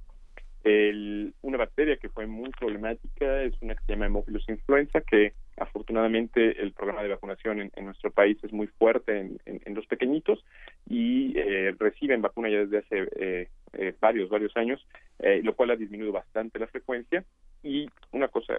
El, 0.63 1.33
una 1.41 1.57
bacteria 1.57 1.97
que 1.97 2.07
fue 2.07 2.25
muy 2.25 2.51
problemática 2.51 3.43
es 3.43 3.53
una 3.61 3.75
que 3.75 3.83
se 3.83 3.91
llama 3.91 4.05
Hemophilus 4.05 4.47
influenza, 4.47 5.01
que 5.01 5.33
afortunadamente 5.57 6.61
el 6.61 6.71
programa 6.71 7.03
de 7.03 7.09
vacunación 7.09 7.69
en, 7.75 7.85
nuestro 7.85 8.11
país 8.11 8.37
es 8.45 8.53
muy 8.53 8.67
fuerte 8.67 9.31
en, 9.45 9.75
los 9.75 9.85
pequeñitos 9.85 10.45
y 10.87 11.37
eh, 11.37 11.75
reciben 11.77 12.21
vacuna 12.21 12.47
ya 12.47 12.59
desde 12.59 12.77
hace 12.77 13.09
eh, 13.17 13.49
eh, 13.73 13.93
varios, 13.99 14.29
varios 14.29 14.55
años, 14.55 14.87
lo 15.19 15.53
cual 15.53 15.71
ha 15.71 15.75
disminuido 15.75 16.13
bastante 16.13 16.59
la 16.59 16.67
frecuencia. 16.67 17.25
Y 17.61 17.89
una 18.13 18.29
cosa 18.29 18.53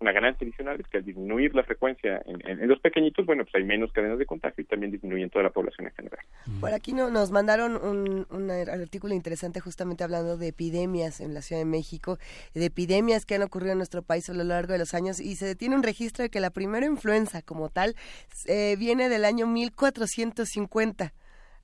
una 0.00 0.12
ganancia 0.12 0.44
adicional 0.44 0.78
es 0.78 0.86
que 0.88 0.98
al 0.98 1.04
disminuir 1.04 1.54
la 1.54 1.62
frecuencia 1.62 2.22
en, 2.26 2.68
los 2.68 2.78
pequeñitos, 2.80 3.24
bueno, 3.24 3.44
pues 3.44 3.54
hay 3.54 3.64
menos 3.64 3.92
cadenas 3.92 4.18
de 4.18 4.26
contagio 4.26 4.62
y 4.62 4.66
también 4.66 4.92
disminuyen 4.92 5.30
toda 5.30 5.44
la 5.44 5.50
población 5.50 5.86
en 5.86 5.94
general. 5.94 6.20
Por 6.60 6.72
aquí 6.74 6.92
no, 6.92 7.10
nos 7.10 7.30
mandaron 7.30 7.76
un, 7.76 8.26
un, 8.30 8.50
artículo 8.50 9.14
interesante 9.14 9.60
justamente 9.60 10.04
hablando 10.04 10.36
de 10.36 10.48
epidemias 10.48 11.20
en 11.20 11.32
la 11.32 11.40
Ciudad 11.40 11.62
de 11.62 11.66
México, 11.66 12.18
de 12.54 12.66
epidemias 12.66 13.24
que 13.24 13.36
han 13.36 13.42
ocurrido 13.42 13.72
en 13.72 13.78
nuestro 13.78 14.02
país 14.02 14.28
a 14.28 14.34
lo 14.34 14.44
largo 14.44 14.72
de 14.72 14.78
los 14.78 14.92
años 14.92 15.18
y 15.18 15.36
se 15.36 15.54
tiene 15.56 15.76
un 15.76 15.82
registro 15.82 16.22
de 16.22 16.30
que 16.30 16.40
la 16.40 16.50
primera 16.50 16.86
influenza 16.86 17.40
como 17.42 17.70
tal 17.70 17.94
eh, 18.46 18.76
viene 18.78 19.08
del 19.08 19.24
año 19.24 19.46
1450 19.46 21.14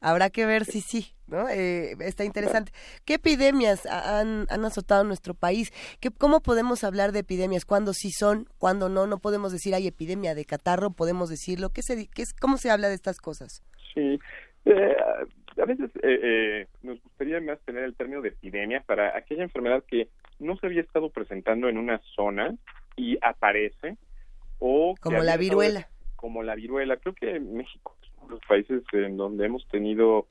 habrá 0.03 0.31
que 0.31 0.45
ver 0.45 0.65
si 0.65 0.81
sí, 0.81 1.15
¿no? 1.27 1.49
Eh, 1.49 1.93
está 2.01 2.25
interesante. 2.25 2.73
¿Qué 3.05 3.15
epidemias 3.15 3.87
han, 3.87 4.47
han 4.51 4.65
azotado 4.65 5.05
nuestro 5.05 5.35
país? 5.35 5.73
¿Qué, 6.01 6.11
¿Cómo 6.11 6.41
podemos 6.41 6.85
hablar 6.85 7.13
de 7.13 7.21
epidemias? 7.21 7.65
¿Cuándo 7.65 7.93
sí 7.95 8.11
son? 8.11 8.47
¿Cuándo 8.59 8.89
no? 8.89 9.07
No 9.07 9.19
podemos 9.19 9.53
decir 9.53 9.75
hay 9.75 9.87
epidemia 9.87 10.35
de 10.35 10.45
catarro, 10.45 10.91
podemos 10.91 11.31
decirlo. 11.31 11.71
¿Qué 11.71 11.83
se, 11.83 12.09
qué 12.09 12.23
es, 12.23 12.35
¿Cómo 12.35 12.59
se 12.59 12.71
habla 12.71 12.89
de 12.89 12.95
estas 12.95 13.19
cosas? 13.19 13.63
Sí, 13.95 14.19
eh, 14.65 14.97
a 15.61 15.65
veces 15.65 15.91
eh, 16.03 16.67
nos 16.83 17.03
gustaría 17.03 17.41
más 17.41 17.61
tener 17.61 17.85
el 17.85 17.95
término 17.95 18.23
de 18.23 18.29
epidemia 18.29 18.83
para 18.87 19.17
aquella 19.17 19.43
enfermedad 19.43 19.85
que 19.87 20.09
no 20.39 20.57
se 20.57 20.67
había 20.67 20.83
estado 20.83 21.11
presentando 21.11 21.69
en 21.69 21.79
una 21.79 22.01
zona 22.15 22.55
y 22.97 23.17
aparece 23.23 23.97
o... 24.59 24.95
Como 25.01 25.23
la 25.23 25.37
viruela. 25.37 25.89
como 26.17 26.43
la 26.43 26.55
viruela. 26.55 26.97
Creo 26.97 27.15
que 27.15 27.37
en 27.37 27.55
México 27.55 27.97
países 28.41 28.83
en 28.93 29.17
donde 29.17 29.47
hemos 29.47 29.67
tenido 29.69 30.27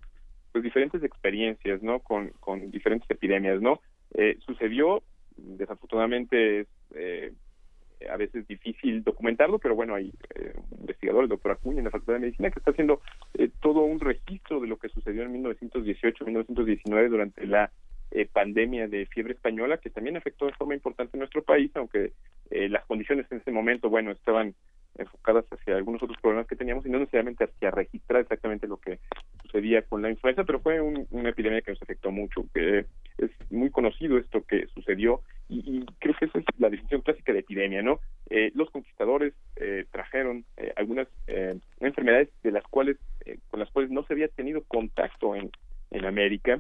pues 0.52 0.64
diferentes 0.64 1.04
experiencias, 1.04 1.82
¿no? 1.82 2.00
Con, 2.00 2.30
con 2.40 2.72
diferentes 2.72 3.10
epidemias, 3.10 3.62
¿no? 3.62 3.80
Eh, 4.14 4.38
sucedió, 4.46 5.02
desafortunadamente 5.38 6.62
es 6.62 6.68
eh, 6.96 7.34
a 8.10 8.18
veces 8.18 8.48
difícil 8.48 9.04
documentarlo, 9.04 9.60
pero 9.60 9.76
bueno, 9.76 9.96
hay 9.96 10.12
eh, 10.36 10.54
un 10.72 10.80
investigador, 10.82 11.24
el 11.24 11.30
doctor 11.30 11.52
Acuña, 11.52 11.80
en 11.80 11.86
la 11.86 11.92
Facultad 11.92 12.14
de 12.14 12.20
Medicina, 12.20 12.50
que 12.50 12.60
está 12.60 12.72
haciendo 12.72 13.02
eh, 13.36 13.50
todo 13.62 13.82
un 13.82 14.00
registro 14.00 14.60
de 14.60 14.68
lo 14.68 14.78
que 14.78 14.90
sucedió 14.90 15.24
en 15.24 15.44
1918-1919 15.44 17.10
durante 17.10 17.46
la 17.46 17.72
pandemia 18.34 18.90
de 18.90 19.06
fiebre 19.06 19.34
española, 19.34 19.78
que 19.78 19.90
también 19.90 20.18
afectó 20.18 20.46
de 20.46 20.52
forma 20.54 20.74
importante 20.74 21.16
a 21.16 21.20
nuestro 21.20 21.44
país, 21.44 21.72
aunque 21.76 22.12
las 22.50 22.84
condiciones 22.86 23.26
en 23.32 23.38
ese 23.38 23.52
momento, 23.52 23.90
bueno, 23.90 24.12
estaban 24.12 24.54
enfocadas 24.98 25.46
hacia 25.52 25.76
algunos 25.76 26.04
otros 26.04 26.20
problemas 26.22 26.48
que 26.48 26.56
teníamos 26.56 26.86
y 26.86 26.90
no 26.90 27.00
necesariamente 27.00 27.46
hacia 27.46 27.72
registrar 27.72 28.22
exactamente 28.22 28.68
lo 28.68 28.78
que 28.78 29.00
sucedía 29.44 29.82
con 29.84 30.02
la 30.02 30.10
influenza, 30.10 30.44
pero 30.44 30.60
fue 30.60 30.82
una 30.82 31.30
epidemia 31.30 31.62
que 31.62 31.72
nos 31.72 31.82
afectó 31.82 32.12
mucho. 32.12 32.46
que 32.54 32.86
es 33.18 33.32
muy 33.52 33.70
conocido 33.70 34.18
esto 34.18 34.44
que 34.46 34.68
sucedió 34.68 35.22
y, 35.50 35.86
creo 36.00 36.16
que 36.18 36.26
esa 36.26 36.40
es 36.40 36.46
la 36.58 36.70
definición 36.70 37.02
clásica 37.02 37.34
de 37.34 37.40
epidemia, 37.40 37.82
¿no? 37.82 38.00
Eh, 38.30 38.52
los 38.56 38.70
conquistadores 38.72 39.34
eh, 39.58 39.86
trajeron 39.92 40.46
eh, 40.58 40.74
algunas 40.78 41.08
enfermedades 41.80 42.30
de 42.44 42.52
las 42.52 42.64
cuales 42.64 42.98
con 43.50 43.60
las 43.60 43.70
cuales 43.70 43.92
no 43.92 44.04
se 44.04 44.14
había 44.14 44.28
tenido 44.30 44.64
contacto 44.64 45.36
en, 45.36 45.52
en 45.92 46.06
América. 46.06 46.60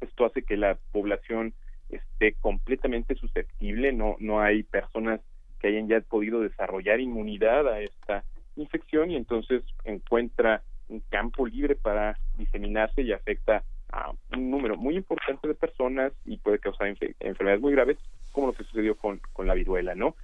Esto 0.00 0.24
hace 0.24 0.42
que 0.42 0.56
la 0.56 0.78
población 0.92 1.54
esté 1.90 2.34
completamente 2.40 3.14
susceptible, 3.16 3.92
no 3.92 4.16
no 4.18 4.40
hay 4.40 4.62
personas 4.62 5.20
que 5.64 5.68
hayan 5.68 5.88
ya 5.88 5.98
podido 6.02 6.42
desarrollar 6.42 7.00
inmunidad 7.00 7.66
a 7.66 7.80
esta 7.80 8.22
infección 8.56 9.10
y 9.10 9.16
entonces 9.16 9.62
encuentra 9.84 10.62
un 10.88 11.00
campo 11.08 11.46
libre 11.46 11.74
para 11.74 12.18
diseminarse 12.36 13.00
y 13.00 13.12
afecta 13.12 13.64
a 13.90 14.10
un 14.36 14.50
número 14.50 14.76
muy 14.76 14.94
importante 14.94 15.48
de 15.48 15.54
personas 15.54 16.12
y 16.26 16.36
puede 16.36 16.58
causar 16.58 16.88
enfermedades 16.88 17.62
muy 17.62 17.72
graves, 17.72 17.96
como 18.32 18.48
lo 18.48 18.52
que 18.52 18.64
sucedió 18.64 18.94
con, 18.94 19.22
con 19.32 19.46
la 19.46 19.54
viruela, 19.54 19.94
¿no? 19.94 20.16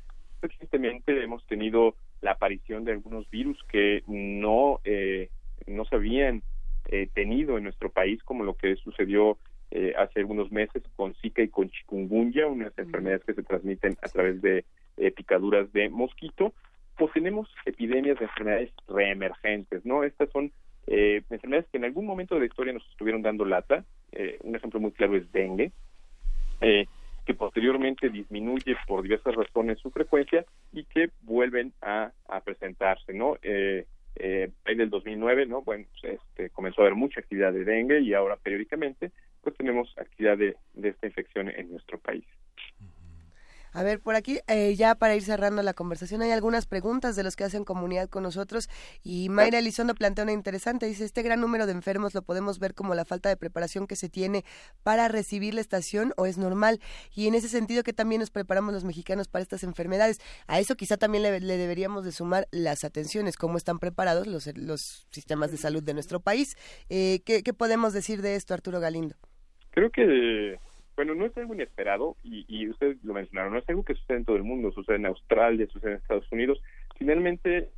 Recientemente 0.43 1.25
hemos 1.25 1.43
tenido 1.47 1.95
la 2.21 2.33
aparición 2.33 2.85
de 2.85 2.93
algunos 2.93 3.31
virus 3.31 3.57
que 3.65 4.03
no, 4.09 4.81
eh, 4.85 5.31
no 5.67 5.87
se 5.87 5.97
habían 5.97 6.43
eh, 6.89 7.09
tenido 7.15 7.57
en 7.57 7.65
nuestro 7.65 7.89
país, 7.89 8.23
como 8.25 8.45
lo 8.45 8.59
que 8.59 8.77
sucedió 8.77 9.39
eh, 9.71 9.95
hace 9.97 10.21
algunos 10.21 10.53
meses 10.53 10.83
con 10.97 11.15
Zika 11.15 11.41
y 11.41 11.49
con 11.49 11.71
chikungunya, 11.71 12.47
unas 12.47 12.77
enfermedades 12.77 13.25
que 13.25 13.33
se 13.33 13.43
transmiten 13.43 13.97
a 14.03 14.09
través 14.09 14.43
de 14.43 14.67
picaduras 15.17 15.73
de 15.73 15.89
mosquito, 15.89 16.53
pues 16.97 17.13
tenemos 17.13 17.49
epidemias 17.65 18.19
de 18.19 18.27
enfermedades 18.27 18.71
reemergentes, 18.89 19.85
¿no? 19.85 20.05
Estas 20.05 20.31
son 20.31 20.53
enfermedades 20.87 21.69
que 21.71 21.79
en 21.79 21.85
algún 21.85 22.07
momento 22.07 22.35
de 22.35 22.41
la 22.41 22.47
historia 22.47 22.73
nos 22.73 22.87
estuvieron 22.91 23.23
dando 23.23 23.45
lata. 23.45 23.85
un 24.43 24.57
ejemplo 24.57 24.81
muy 24.81 24.93
claro 24.93 25.17
es 25.17 25.31
dengue. 25.33 25.73
Eh, 26.61 26.87
que 27.25 27.35
posteriormente 27.35 28.09
disminuye 28.09 28.77
por 28.87 29.03
diversas 29.03 29.35
razones 29.35 29.79
su 29.79 29.91
frecuencia 29.91 30.45
y 30.73 30.85
que 30.85 31.11
vuelven 31.23 31.73
a, 31.83 32.13
presentarse, 32.45 33.13
¿no? 33.13 33.37
Eh, 33.43 33.87
eh, 34.17 34.51
en 34.65 34.81
el 34.81 34.91
2009, 34.91 35.47
¿no? 35.47 35.63
Bueno, 35.63 35.85
pues, 36.01 36.15
este, 36.15 36.51
comenzó 36.51 36.81
a 36.81 36.85
haber 36.87 36.97
mucha 36.97 37.21
actividad 37.21 37.53
de 37.53 37.65
dengue 37.65 38.01
y 38.01 38.15
ahora 38.15 38.37
periódicamente, 38.37 39.13
pues 39.43 39.55
tenemos 39.57 39.95
actividad 39.99 40.39
de 40.39 40.57
esta 40.83 41.07
infección 41.07 41.51
en 41.51 41.71
nuestro 41.71 41.99
país. 41.99 42.25
A 43.73 43.83
ver, 43.83 44.01
por 44.01 44.17
aquí, 44.17 44.41
eh, 44.49 44.75
ya 44.75 44.95
para 44.97 45.15
ir 45.15 45.23
cerrando 45.23 45.63
la 45.63 45.75
conversación, 45.75 46.23
hay 46.23 46.33
algunas 46.33 46.67
preguntas 46.67 47.15
de 47.15 47.23
los 47.23 47.37
que 47.37 47.45
hacen 47.45 47.65
comunidad 47.65 48.09
con 48.09 48.23
nosotros 48.23 48.69
y 49.03 49.29
Mayra 49.29 49.59
Elizondo 49.59 49.95
plantea 49.95 50.25
una 50.25 50.33
interesante. 50.33 50.87
Dice, 50.87 51.05
este 51.05 51.23
gran 51.23 51.41
número 51.41 51.67
de 51.67 51.73
enfermos 51.73 52.15
lo 52.15 52.23
podemos 52.23 52.59
ver 52.59 52.75
como 52.75 52.95
la 52.95 53.05
falta 53.05 53.29
de 53.29 53.37
preparación 53.37 53.87
que 53.87 53.97
se 53.97 54.09
tiene 54.09 54.45
para 54.83 55.09
recibir 55.09 55.55
la 55.55 55.61
estación 55.61 56.13
o 56.17 56.27
es 56.27 56.37
normal. 56.37 56.81
Y 57.15 57.29
en 57.29 57.35
ese 57.35 57.49
sentido 57.49 57.83
que 57.85 57.93
también 57.93 58.21
nos 58.21 58.31
preparamos 58.31 58.75
los 58.75 58.85
mexicanos 58.85 59.29
para 59.29 59.43
estas 59.43 59.63
enfermedades. 59.63 60.21
A 60.49 60.59
eso 60.59 60.75
quizá 60.75 60.97
también 60.97 61.23
le, 61.23 61.41
deberíamos 61.41 62.05
de 62.05 62.13
sumar 62.13 62.49
las 62.51 62.85
atenciones, 62.85 63.37
cómo 63.37 63.57
están 63.57 63.79
preparados 63.79 64.27
los, 64.27 64.49
los 64.57 65.07
sistemas 65.11 65.53
de 65.53 65.59
salud 65.59 65.83
de 65.83 65.95
nuestro 65.95 66.21
país. 66.21 66.57
Eh, 66.89 67.21
¿qué, 67.25 67.43
¿Qué 67.43 67.55
podemos 67.55 67.93
decir 67.93 68.21
de 68.23 68.35
esto, 68.35 68.55
Arturo 68.55 68.81
Galindo? 68.81 69.17
Creo 69.71 69.91
que 69.91 70.59
bueno, 70.97 71.15
no 71.15 71.25
es 71.27 71.37
algo 71.37 71.55
inesperado 71.55 72.17
y, 72.23 72.45
y 72.49 72.69
ustedes 72.69 73.03
lo 73.05 73.15
mencionaron, 73.15 73.53
no 73.53 73.59
es 73.59 73.69
algo 73.69 73.85
que 73.85 73.95
sucede 73.95 74.19
en 74.19 74.25
todo 74.25 74.37
el 74.37 74.43
mundo, 74.43 74.73
sucede 74.73 74.97
en 74.97 75.07
Australia, 75.07 75.67
sucede 75.73 75.93
en 75.93 75.97
Estados 75.99 76.31
Unidos. 76.31 76.61
Finalmente, 76.99 77.71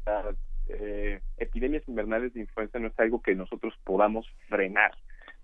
eh, 0.68 1.20
epidemias 1.36 1.86
invernales 1.86 2.34
de 2.34 2.40
influenza 2.40 2.78
no 2.78 2.88
es 2.88 2.98
algo 2.98 3.22
que 3.22 3.34
nosotros 3.34 3.74
podamos 3.84 4.26
frenar. 4.48 4.92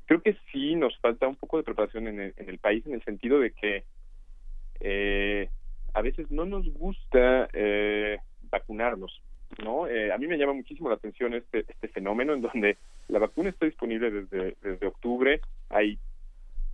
Creo 0.06 0.22
que 0.22 0.36
sí 0.50 0.74
nos 0.74 0.98
falta 0.98 1.28
un 1.28 1.36
poco 1.36 1.58
de 1.58 1.64
preparación 1.64 2.08
en 2.08 2.32
el, 2.36 2.58
país 2.58 2.86
en 2.86 2.94
el 2.94 3.04
sentido 3.04 3.38
de 3.38 3.52
que 3.52 3.84
eh, 4.80 5.48
a 5.94 6.02
veces 6.02 6.30
no 6.30 6.46
nos 6.46 6.66
gusta 6.72 7.48
eh, 7.52 8.18
vacunarnos. 8.50 9.22
¿no? 9.62 9.84
a 9.86 10.18
mí 10.18 10.26
me 10.26 10.36
llama 10.36 10.52
muchísimo 10.52 10.90
la 10.90 10.96
atención 10.96 11.32
este, 11.32 11.60
este 11.60 11.88
fenómeno 11.88 12.34
en 12.34 12.42
donde 12.42 12.76
la 13.08 13.18
vacuna 13.18 13.48
está 13.48 13.64
disponible 13.64 14.10
desde 14.10 14.86
octubre, 14.86 15.40
hay 15.70 15.98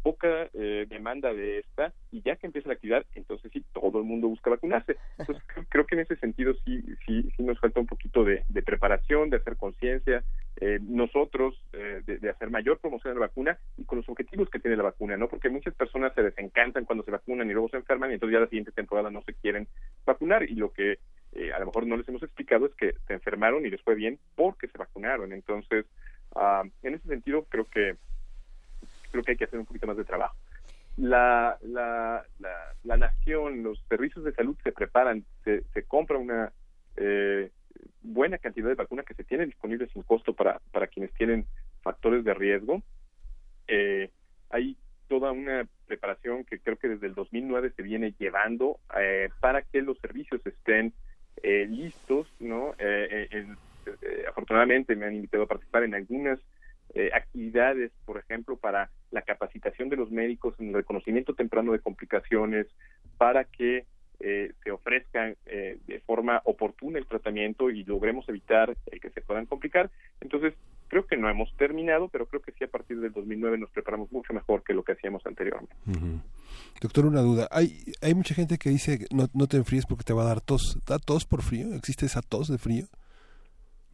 poca 0.04 0.50
eh, 0.52 0.84
demanda 0.86 1.32
de 1.32 1.60
esta 1.60 1.94
y 2.12 2.20
ya 2.20 2.36
que 2.36 2.46
empieza 2.46 2.68
la 2.68 2.74
actividad, 2.74 3.06
entonces 3.14 3.50
sí, 3.50 3.64
todo 3.72 4.00
el 4.00 4.04
mundo 4.04 4.28
busca 4.28 4.50
vacunarse. 4.50 4.96
Entonces 5.18 5.42
creo, 5.70 5.86
que 5.86 5.94
en 5.94 6.02
ese 6.02 6.16
sentido 6.16 6.52
sí, 6.62 6.84
sí, 7.06 7.26
sí 7.34 7.42
nos 7.42 7.58
falta 7.58 7.80
un 7.80 7.86
poquito 7.86 8.22
de, 8.22 8.44
preparación, 8.66 9.30
de 9.30 9.38
hacer 9.38 9.56
conciencia, 9.56 10.22
eh, 10.60 10.78
nosotros 10.82 11.58
eh, 11.72 12.02
de, 12.04 12.28
hacer 12.28 12.50
mayor 12.50 12.78
promoción 12.80 13.14
de 13.14 13.20
la 13.20 13.28
vacuna 13.28 13.58
y 13.78 13.86
con 13.86 13.96
los 13.96 14.08
objetivos 14.10 14.50
que 14.50 14.58
tiene 14.58 14.76
la 14.76 14.82
vacuna, 14.82 15.16
¿no? 15.16 15.26
Porque 15.26 15.48
muchas 15.48 15.74
personas 15.74 16.12
se 16.14 16.22
desencantan 16.22 16.84
cuando 16.84 17.02
se 17.02 17.10
vacunan 17.10 17.48
y 17.48 17.54
luego 17.54 17.70
se 17.70 17.78
enferman 17.78 18.10
y 18.10 18.14
entonces 18.14 18.34
ya 18.34 18.40
la 18.40 18.48
siguiente 18.48 18.72
temporada 18.72 19.10
no 19.10 19.22
se 19.22 19.32
quieren 19.32 19.66
vacunar 20.04 20.42
y 20.42 20.54
lo 20.54 20.70
que 20.70 20.98
a 21.52 21.58
lo 21.58 21.66
mejor 21.66 21.86
no 21.86 21.96
les 21.96 22.08
hemos 22.08 22.22
explicado 22.22 22.66
es 22.66 22.74
que 22.74 22.94
se 23.06 23.14
enfermaron 23.14 23.64
y 23.64 23.70
les 23.70 23.82
fue 23.82 23.94
bien 23.94 24.18
porque 24.36 24.68
se 24.68 24.78
vacunaron. 24.78 25.32
Entonces, 25.32 25.86
ah, 26.36 26.62
en 26.82 26.94
ese 26.94 27.08
sentido 27.08 27.44
creo 27.48 27.64
que 27.64 27.96
creo 29.14 29.22
que 29.22 29.30
hay 29.32 29.36
que 29.36 29.44
hacer 29.44 29.60
un 29.60 29.66
poquito 29.66 29.86
más 29.86 29.96
de 29.96 30.04
trabajo. 30.04 30.34
La, 30.96 31.56
la, 31.62 32.24
la, 32.82 32.96
nación, 32.96 33.62
los 33.62 33.80
servicios 33.88 34.24
de 34.24 34.32
salud 34.32 34.56
se 34.64 34.72
preparan, 34.72 35.24
se, 35.44 35.82
compra 35.86 36.18
una 36.18 36.52
eh, 36.96 37.50
buena 38.02 38.38
cantidad 38.38 38.68
de 38.68 38.74
vacunas 38.74 39.06
que 39.06 39.14
se 39.14 39.24
tiene 39.24 39.46
disponible 39.46 39.88
sin 39.92 40.02
costo 40.02 40.34
para, 40.34 40.60
para 40.72 40.88
quienes 40.88 41.12
tienen 41.14 41.46
factores 41.82 42.24
de 42.24 42.34
riesgo. 42.34 42.82
Eh, 43.68 44.10
hay 44.50 44.76
toda 45.08 45.30
una 45.30 45.66
preparación 45.86 46.44
que 46.44 46.58
creo 46.58 46.76
que 46.76 46.88
desde 46.88 47.06
el 47.06 47.14
2009 47.14 47.72
se 47.76 47.82
viene 47.82 48.14
llevando 48.18 48.80
eh, 48.98 49.30
para 49.40 49.62
que 49.62 49.80
los 49.80 49.98
servicios 49.98 50.44
estén 50.44 50.92
listos, 51.42 52.32
¿no? 52.40 52.74
afortunadamente 54.26 54.96
me 54.96 55.04
han 55.04 55.14
invitado 55.14 55.42
a 55.42 55.48
participar 55.48 55.82
en 55.82 55.94
algunas 55.94 56.40
eh, 56.94 57.10
actividades, 57.12 57.92
por 58.04 58.18
ejemplo, 58.18 58.56
para 58.56 58.90
la 59.10 59.22
capacitación 59.22 59.88
de 59.88 59.96
los 59.96 60.10
médicos 60.10 60.54
en 60.58 60.68
el 60.68 60.74
reconocimiento 60.74 61.34
temprano 61.34 61.72
de 61.72 61.80
complicaciones, 61.80 62.66
para 63.18 63.44
que 63.44 63.84
eh, 64.20 64.52
se 64.62 64.70
ofrezca 64.70 65.34
eh, 65.46 65.78
de 65.86 66.00
forma 66.00 66.40
oportuna 66.44 66.98
el 66.98 67.06
tratamiento 67.06 67.68
y 67.70 67.84
logremos 67.84 68.28
evitar 68.28 68.76
que 68.86 69.10
se 69.10 69.20
puedan 69.22 69.46
complicar. 69.46 69.90
Entonces, 70.20 70.54
creo 70.88 71.04
que 71.06 71.16
no 71.16 71.28
hemos 71.28 71.52
terminado, 71.56 72.08
pero 72.08 72.26
creo 72.26 72.40
que 72.40 72.52
sí 72.52 72.62
a 72.62 72.68
partir 72.68 73.00
del 73.00 73.12
2009 73.12 73.58
nos 73.58 73.70
preparamos 73.70 74.12
mucho 74.12 74.32
mejor 74.32 74.62
que 74.62 74.72
lo 74.72 74.84
que 74.84 74.92
hacíamos 74.92 75.26
anteriormente. 75.26 75.74
Doctor, 76.80 77.06
una 77.06 77.22
duda. 77.22 77.48
Hay, 77.50 77.92
hay 78.02 78.14
mucha 78.14 78.34
gente 78.34 78.56
que 78.56 78.70
dice 78.70 79.06
no, 79.12 79.26
no 79.34 79.48
te 79.48 79.56
enfríes 79.56 79.86
porque 79.86 80.04
te 80.04 80.12
va 80.12 80.22
a 80.22 80.26
dar 80.26 80.40
tos. 80.40 80.78
¿Da 80.86 80.98
tos 80.98 81.24
por 81.24 81.42
frío? 81.42 81.74
¿Existe 81.74 82.06
esa 82.06 82.22
tos 82.22 82.48
de 82.48 82.58
frío? 82.58 82.86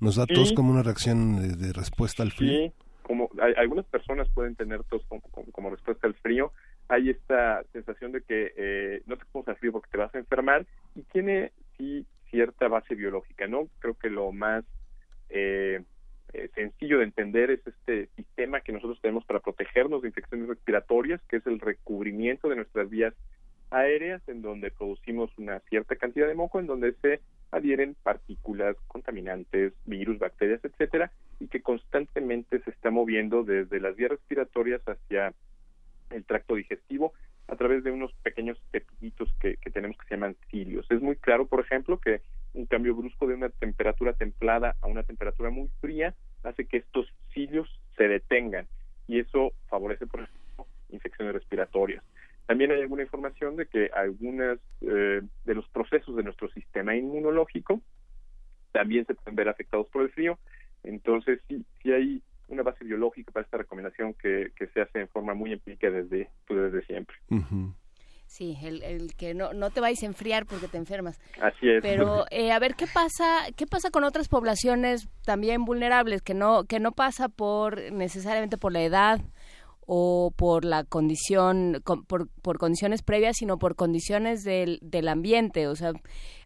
¿Nos 0.00 0.16
da 0.16 0.26
tos 0.26 0.52
como 0.52 0.72
una 0.72 0.82
reacción 0.82 1.58
de, 1.58 1.72
respuesta 1.74 2.22
al 2.22 2.32
frío? 2.32 2.50
Sí, 2.50 2.72
como 3.10 3.28
algunas 3.56 3.86
personas 3.86 4.28
pueden 4.28 4.54
tener 4.54 4.84
tos 4.84 5.02
como, 5.08 5.70
respuesta 5.70 6.06
al 6.06 6.14
frío, 6.14 6.52
hay 6.86 7.10
esta 7.10 7.64
sensación 7.72 8.12
de 8.12 8.22
que 8.22 8.52
eh, 8.56 9.02
no 9.06 9.16
te 9.16 9.24
pongas 9.32 9.58
frío 9.58 9.72
porque 9.72 9.90
te 9.90 9.98
vas 9.98 10.14
a 10.14 10.18
enfermar 10.18 10.64
y 10.94 11.02
tiene 11.02 11.50
sí 11.76 12.06
cierta 12.30 12.68
base 12.68 12.94
biológica, 12.94 13.48
¿no? 13.48 13.68
Creo 13.80 13.94
que 13.94 14.10
lo 14.10 14.30
más 14.30 14.64
eh, 15.28 15.82
eh, 16.32 16.50
sencillo 16.54 16.98
de 16.98 17.04
entender 17.06 17.50
es 17.50 17.66
este 17.66 18.06
sistema 18.14 18.60
que 18.60 18.70
nosotros 18.70 19.00
tenemos 19.00 19.24
para 19.24 19.40
protegernos 19.40 20.02
de 20.02 20.08
infecciones 20.08 20.46
respiratorias, 20.46 21.20
que 21.28 21.38
es 21.38 21.46
el 21.48 21.58
recubrimiento 21.58 22.48
de 22.48 22.54
nuestras 22.54 22.88
vías 22.90 23.12
aéreas 23.70 24.22
en 24.28 24.42
donde 24.42 24.70
producimos 24.70 25.30
una 25.38 25.60
cierta 25.60 25.96
cantidad 25.96 26.26
de 26.26 26.34
moco, 26.34 26.58
en 26.58 26.66
donde 26.66 26.92
se 27.02 27.20
adhieren 27.50 27.96
partículas 28.02 28.76
contaminantes, 28.86 29.72
virus, 29.84 30.18
bacterias, 30.18 30.60
etcétera, 30.64 31.10
y 31.38 31.48
que 31.48 31.62
constantemente 31.62 32.60
se 32.60 32.70
está 32.70 32.90
moviendo 32.90 33.42
desde 33.42 33.80
las 33.80 33.96
vías 33.96 34.10
respiratorias 34.10 34.82
hacia 34.86 35.32
el 36.10 36.24
tracto 36.24 36.54
digestivo 36.54 37.12
a 37.48 37.56
través 37.56 37.82
de 37.82 37.90
unos 37.90 38.12
pequeños 38.22 38.58
pepillitos 38.70 39.28
que, 39.40 39.56
tenemos 39.72 39.96
que 39.98 40.06
se 40.06 40.14
llaman 40.14 40.36
cilios. 40.50 40.86
Es 40.90 41.00
muy 41.00 41.16
claro, 41.16 41.46
por 41.46 41.60
ejemplo, 41.60 41.98
que 41.98 42.20
un 42.54 42.66
cambio 42.66 42.94
brusco 42.94 43.26
de 43.26 43.34
una 43.34 43.48
temperatura 43.48 44.12
templada 44.12 44.76
a 44.80 44.86
una 44.86 45.02
temperatura 45.02 45.50
muy 45.50 45.68
fría 45.80 46.14
hace 46.44 46.66
que 46.66 46.78
estos 46.78 47.12
cilios 47.32 47.68
se 47.96 48.06
detengan 48.06 48.66
y 49.08 49.18
eso 49.18 49.52
favorece, 49.68 50.06
por 50.06 50.20
ejemplo, 50.20 50.66
infecciones 50.90 51.34
respiratorias. 51.34 52.04
También 52.50 52.72
hay 52.72 52.80
alguna 52.80 53.04
información 53.04 53.54
de 53.54 53.66
que 53.66 53.90
algunas 53.94 54.58
eh, 54.80 55.22
de 55.44 55.54
los 55.54 55.68
procesos 55.68 56.16
de 56.16 56.24
nuestro 56.24 56.50
sistema 56.50 56.96
inmunológico 56.96 57.80
también 58.72 59.06
se 59.06 59.14
pueden 59.14 59.36
ver 59.36 59.48
afectados 59.48 59.86
por 59.86 60.02
el 60.02 60.10
frío. 60.10 60.36
Entonces, 60.82 61.38
sí, 61.46 61.64
sí 61.80 61.92
hay 61.92 62.20
una 62.48 62.64
base 62.64 62.84
biológica 62.84 63.30
para 63.30 63.44
esta 63.44 63.58
recomendación 63.58 64.14
que, 64.14 64.50
se 64.74 64.80
hace 64.80 64.98
en 64.98 65.06
forma 65.10 65.32
muy 65.32 65.52
empírica 65.52 65.92
desde, 65.92 66.28
pues, 66.48 66.72
desde 66.72 66.84
siempre. 66.86 67.16
Sí, 68.26 68.56
el, 68.64 68.82
el, 68.82 69.14
que 69.14 69.32
no, 69.32 69.52
no 69.52 69.70
te 69.70 69.80
vayas 69.80 70.02
a 70.02 70.06
enfriar 70.06 70.44
porque 70.44 70.66
te 70.66 70.76
enfermas. 70.76 71.20
Así 71.40 71.68
es. 71.68 71.80
Pero 71.82 72.24
eh, 72.32 72.50
a 72.50 72.58
ver 72.58 72.74
qué 72.74 72.86
pasa, 72.92 73.46
qué 73.56 73.66
pasa 73.66 73.90
con 73.90 74.02
otras 74.02 74.26
poblaciones 74.28 75.08
también 75.24 75.64
vulnerables 75.64 76.20
que 76.20 76.34
no 76.34 76.64
que 76.64 76.80
no 76.80 76.90
pasa 76.90 77.28
por 77.28 77.92
necesariamente 77.92 78.58
por 78.58 78.72
la 78.72 78.82
edad 78.82 79.20
o 79.86 80.32
por 80.36 80.64
la 80.64 80.84
condición, 80.84 81.82
por, 82.06 82.28
por 82.28 82.58
condiciones 82.58 83.02
previas, 83.02 83.36
sino 83.38 83.58
por 83.58 83.74
condiciones 83.74 84.44
del, 84.44 84.78
del 84.82 85.08
ambiente. 85.08 85.66
O 85.66 85.74
sea, 85.74 85.92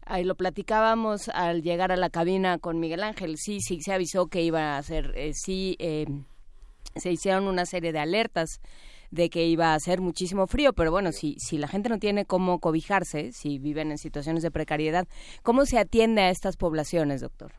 ahí 0.05 0.23
lo 0.23 0.35
platicábamos 0.35 1.29
al 1.29 1.61
llegar 1.61 1.91
a 1.91 1.97
la 1.97 2.09
cabina 2.09 2.57
con 2.57 2.79
Miguel 2.79 3.03
Ángel. 3.03 3.37
Sí, 3.37 3.59
sí, 3.61 3.81
se 3.81 3.93
avisó 3.93 4.27
que 4.27 4.41
iba 4.41 4.75
a 4.75 4.77
hacer, 4.77 5.13
eh, 5.15 5.31
sí, 5.33 5.75
eh, 5.79 6.05
se 6.95 7.11
hicieron 7.11 7.47
una 7.47 7.65
serie 7.65 7.91
de 7.91 7.99
alertas 7.99 8.61
de 9.11 9.29
que 9.29 9.45
iba 9.45 9.67
a 9.71 9.75
hacer 9.75 10.01
muchísimo 10.01 10.47
frío, 10.47 10.73
pero 10.73 10.91
bueno, 10.91 11.11
si, 11.11 11.35
si 11.37 11.57
la 11.57 11.67
gente 11.67 11.89
no 11.89 11.99
tiene 11.99 12.25
cómo 12.25 12.59
cobijarse, 12.59 13.31
si 13.31 13.59
viven 13.59 13.91
en 13.91 13.97
situaciones 13.97 14.43
de 14.43 14.51
precariedad, 14.51 15.07
¿cómo 15.43 15.65
se 15.65 15.77
atiende 15.77 16.21
a 16.21 16.29
estas 16.29 16.57
poblaciones, 16.57 17.21
doctor? 17.21 17.53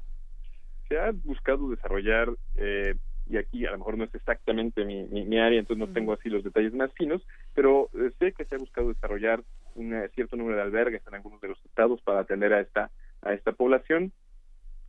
Se 0.89 0.99
ha 0.99 1.13
buscado 1.25 1.71
desarrollar 1.71 2.29
eh, 2.57 2.95
y 3.29 3.37
aquí 3.37 3.67
a 3.67 3.73
lo 3.73 3.79
mejor 3.79 3.99
no 3.99 4.05
es 4.05 4.15
exactamente 4.15 4.85
mi, 4.85 5.05
mi, 5.05 5.39
área, 5.39 5.59
entonces 5.59 5.87
no 5.87 5.93
tengo 5.93 6.13
así 6.13 6.29
los 6.29 6.45
detalles 6.45 6.75
más 6.75 6.93
finos, 6.95 7.27
pero 7.55 7.91
eh, 7.95 8.13
sé 8.19 8.33
que 8.33 8.45
se 8.45 8.55
ha 8.55 8.59
buscado 8.59 8.89
desarrollar 8.89 9.43
un 9.75 9.95
cierto 10.15 10.37
número 10.37 10.57
de 10.57 10.63
albergues 10.63 11.03
en 11.07 11.15
algunos 11.15 11.41
de 11.41 11.49
los 11.49 11.65
estados 11.65 12.01
para 12.03 12.21
atender 12.21 12.53
a 12.53 12.61
esta 12.61 12.91
a 13.23 13.33
esta 13.33 13.53
población. 13.53 14.13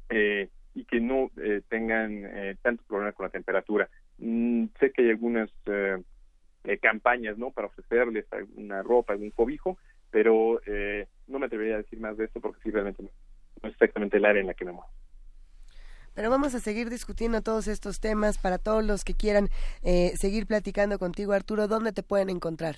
eh, 0.09 0.49
y 0.77 0.85
que 0.85 0.99
no 0.99 1.31
eh, 1.37 1.63
tengan 1.69 2.23
eh, 2.23 2.55
tanto 2.61 2.83
problema 2.87 3.11
con 3.11 3.25
la 3.25 3.31
temperatura. 3.31 3.89
Mm, 4.19 4.65
sé 4.79 4.91
que 4.91 5.01
hay 5.01 5.09
algunas 5.09 5.49
eh, 5.65 5.97
eh, 6.65 6.77
campañas 6.77 7.35
no 7.37 7.49
para 7.49 7.67
ofrecerles 7.67 8.31
alguna 8.31 8.83
ropa, 8.83 9.13
algún 9.13 9.31
cobijo, 9.31 9.79
pero 10.11 10.61
eh, 10.67 11.07
no 11.27 11.39
me 11.39 11.47
atrevería 11.47 11.75
a 11.75 11.77
decir 11.79 11.99
más 11.99 12.15
de 12.15 12.25
esto 12.25 12.39
porque 12.39 12.61
sí 12.61 12.69
realmente 12.69 13.01
no, 13.01 13.09
no 13.63 13.69
es 13.69 13.73
exactamente 13.73 14.17
el 14.17 14.25
área 14.25 14.41
en 14.41 14.47
la 14.47 14.53
que 14.53 14.65
me 14.65 14.71
muevo. 14.71 14.87
Pero 16.17 16.31
vamos 16.31 16.55
a 16.55 16.59
seguir 16.59 16.89
discutiendo 16.89 17.43
todos 17.43 17.67
estos 17.67 17.99
temas 17.99 18.39
para 18.39 18.57
todos 18.57 18.83
los 18.83 19.03
que 19.03 19.13
quieran 19.13 19.49
eh, 19.83 20.13
seguir 20.17 20.47
platicando 20.47 20.97
contigo, 20.97 21.31
Arturo. 21.31 21.67
¿Dónde 21.67 21.91
te 21.91 22.01
pueden 22.01 22.31
encontrar? 22.31 22.75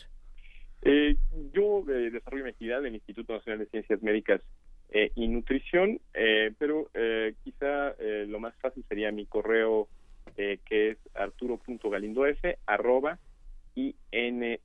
Eh, 0.82 1.16
yo 1.54 1.86
eh, 1.90 2.12
desarrollo 2.12 2.44
mi 2.44 2.50
actividad 2.50 2.86
en 2.86 2.96
Instituto 2.96 3.32
Nacional 3.32 3.60
de 3.60 3.68
Ciencias 3.68 4.04
Médicas 4.04 4.42
eh, 4.90 5.14
y 5.16 5.30
Nutrición, 5.30 6.02
eh, 6.16 6.52
pero 6.60 6.90
eh, 6.94 7.34
quizá 7.46 7.96
lo 8.28 8.42
más 8.42 8.54
fácil 8.58 8.84
sería 8.90 9.10
mi 9.14 9.26
correo 9.26 9.88
que 10.36 10.90
es 10.92 10.98
arturo.galindof 11.14 12.40
arroba 12.66 13.20
incnz.mx, 13.76 14.60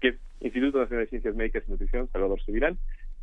que 0.00 0.08
es 0.08 0.16
Instituto 0.40 0.78
Nacional 0.78 1.04
de 1.04 1.10
Ciencias 1.10 1.34
Médicas 1.34 1.64
y 1.66 1.70
Nutrición, 1.72 2.08
Salvador 2.12 2.40
Subirán. 2.42 2.78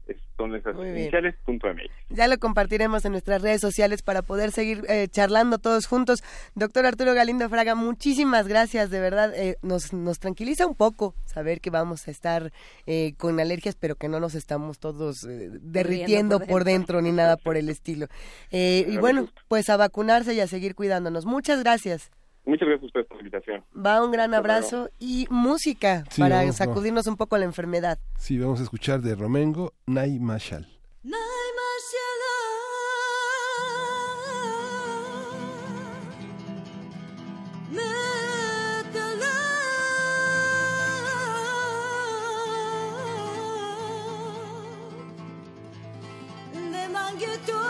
Es- 0.07 0.17
Son 0.37 0.53
esas 0.55 0.75
Muy 0.75 0.85
bien. 0.91 0.97
iniciales, 0.99 1.35
punto 1.45 1.67
MX. 1.67 1.89
Ya 2.09 2.27
lo 2.27 2.37
compartiremos 2.37 3.03
en 3.05 3.11
nuestras 3.13 3.41
redes 3.41 3.59
sociales 3.59 4.03
para 4.03 4.21
poder 4.21 4.51
seguir 4.51 4.85
eh, 4.87 5.07
charlando 5.09 5.57
todos 5.57 5.87
juntos. 5.87 6.23
Doctor 6.53 6.85
Arturo 6.85 7.15
Galindo 7.15 7.49
Fraga, 7.49 7.73
muchísimas 7.73 8.47
gracias, 8.47 8.91
de 8.91 8.99
verdad. 8.99 9.33
eh, 9.35 9.57
nos, 9.63 9.93
nos 9.93 10.19
tranquiliza 10.19 10.67
un 10.67 10.75
poco 10.75 11.15
saber 11.25 11.59
que 11.59 11.71
vamos 11.71 12.07
a 12.07 12.11
estar 12.11 12.51
eh, 12.85 13.13
con 13.17 13.39
alergias, 13.39 13.75
pero 13.75 13.95
que 13.95 14.09
no 14.09 14.19
nos 14.19 14.35
estamos 14.35 14.77
todos 14.77 15.23
eh, 15.23 15.49
derritiendo 15.61 16.37
por 16.39 16.47
por 16.47 16.63
dentro 16.63 17.01
ni 17.01 17.11
nada 17.11 17.35
por 17.37 17.57
el 17.57 17.67
estilo. 17.69 18.05
Eh, 18.51 18.85
y 18.87 18.97
bueno, 18.97 19.27
pues 19.47 19.69
a 19.69 19.77
vacunarse 19.77 20.33
y 20.35 20.39
a 20.39 20.47
seguir 20.47 20.75
cuidándonos. 20.75 21.25
Muchas 21.25 21.61
gracias. 21.63 22.11
Muchas 22.47 22.67
gracias 22.67 22.83
a 22.83 22.85
ustedes 22.87 23.07
por 23.07 23.17
la 23.17 23.21
invitación. 23.23 23.63
Va 23.75 24.03
un 24.03 24.11
gran 24.11 24.33
Hasta 24.33 24.41
luego. 24.47 24.53
abrazo 24.57 24.89
y 24.99 25.27
música 25.29 26.03
Sí, 26.09 26.21
para 26.21 26.37
vamos, 26.37 26.55
sacudirnos 26.55 27.05
un 27.07 27.17
poco 27.17 27.37
la 27.37 27.45
enfermedad. 27.45 27.99
Sí, 28.17 28.39
vamos 28.39 28.59
a 28.61 28.63
escuchar 28.63 29.01
de 29.01 29.15
Romengo, 29.15 29.73
Nay 29.85 30.17
Mashal. 30.19 30.65
Thank 47.09 47.66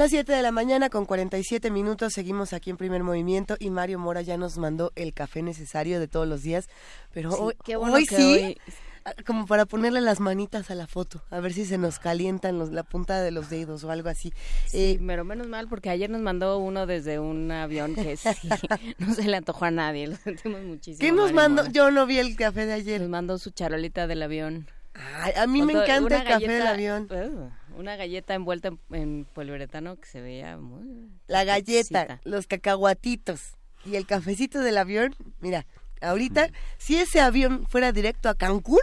las 0.00 0.10
7 0.10 0.32
de 0.32 0.42
la 0.42 0.50
mañana 0.50 0.88
con 0.90 1.04
47 1.06 1.70
minutos, 1.70 2.12
seguimos 2.14 2.52
aquí 2.52 2.70
en 2.70 2.76
primer 2.76 3.02
movimiento 3.02 3.56
y 3.58 3.70
Mario 3.70 3.98
Mora 3.98 4.22
ya 4.22 4.36
nos 4.36 4.56
mandó 4.58 4.92
el 4.96 5.12
café 5.14 5.42
necesario 5.42 6.00
de 6.00 6.08
todos 6.08 6.26
los 6.26 6.42
días, 6.42 6.68
pero 7.12 7.30
hoy, 7.34 7.54
qué 7.64 7.76
bueno 7.76 7.94
hoy 7.94 8.06
sí, 8.06 8.14
hoy- 8.16 8.58
ah, 9.04 9.12
como 9.26 9.46
para 9.46 9.66
ponerle 9.66 10.00
las 10.00 10.18
manitas 10.18 10.70
a 10.70 10.74
la 10.74 10.86
foto, 10.86 11.22
a 11.30 11.40
ver 11.40 11.52
si 11.52 11.64
se 11.66 11.76
nos 11.78 11.98
calientan 11.98 12.58
los- 12.58 12.70
la 12.70 12.82
punta 12.82 13.20
de 13.22 13.30
los 13.30 13.50
dedos 13.50 13.84
o 13.84 13.90
algo 13.90 14.08
así. 14.08 14.32
Sí, 14.66 14.92
Eh, 14.98 15.00
pero 15.06 15.24
menos 15.24 15.46
mal 15.48 15.68
porque 15.68 15.90
ayer 15.90 16.08
nos 16.10 16.22
mandó 16.22 16.58
uno 16.58 16.86
desde 16.86 17.18
un 17.18 17.50
avión 17.52 17.94
que 17.94 18.16
sí, 18.16 18.28
no 18.98 19.14
se 19.14 19.22
le 19.28 19.36
antojó 19.36 19.66
a 19.66 19.70
nadie, 19.70 20.06
lo 20.08 20.16
sentimos 20.16 20.62
muchísimo. 20.62 21.00
¿Qué 21.00 21.12
nos 21.12 21.32
mandó? 21.32 21.66
Yo 21.66 21.90
no 21.90 22.06
vi 22.06 22.18
el 22.18 22.36
café 22.36 22.64
de 22.66 22.72
ayer. 22.72 23.00
Nos 23.02 23.10
mandó 23.10 23.38
su 23.38 23.50
charolita 23.50 24.06
del 24.06 24.22
avión. 24.22 24.66
Ay, 24.94 25.32
a 25.36 25.46
mí 25.46 25.62
me 25.62 25.72
encanta 25.74 26.16
el 26.18 26.24
café 26.24 26.48
del 26.48 26.62
galleta- 26.64 26.70
avión. 26.70 27.08
Uh, 27.10 27.59
una 27.76 27.96
galleta 27.96 28.34
envuelta 28.34 28.68
en, 28.68 28.78
en 28.90 29.24
poliuretano 29.24 29.96
que 29.96 30.06
se 30.06 30.20
veía 30.20 30.56
muy... 30.56 31.10
La 31.26 31.44
galleta, 31.44 32.20
los 32.24 32.46
cacahuatitos 32.46 33.54
y 33.84 33.96
el 33.96 34.06
cafecito 34.06 34.60
del 34.60 34.78
avión. 34.78 35.14
Mira, 35.40 35.66
ahorita, 36.00 36.50
si 36.78 36.96
ese 36.96 37.20
avión 37.20 37.66
fuera 37.66 37.92
directo 37.92 38.28
a 38.28 38.34
Cancún, 38.34 38.80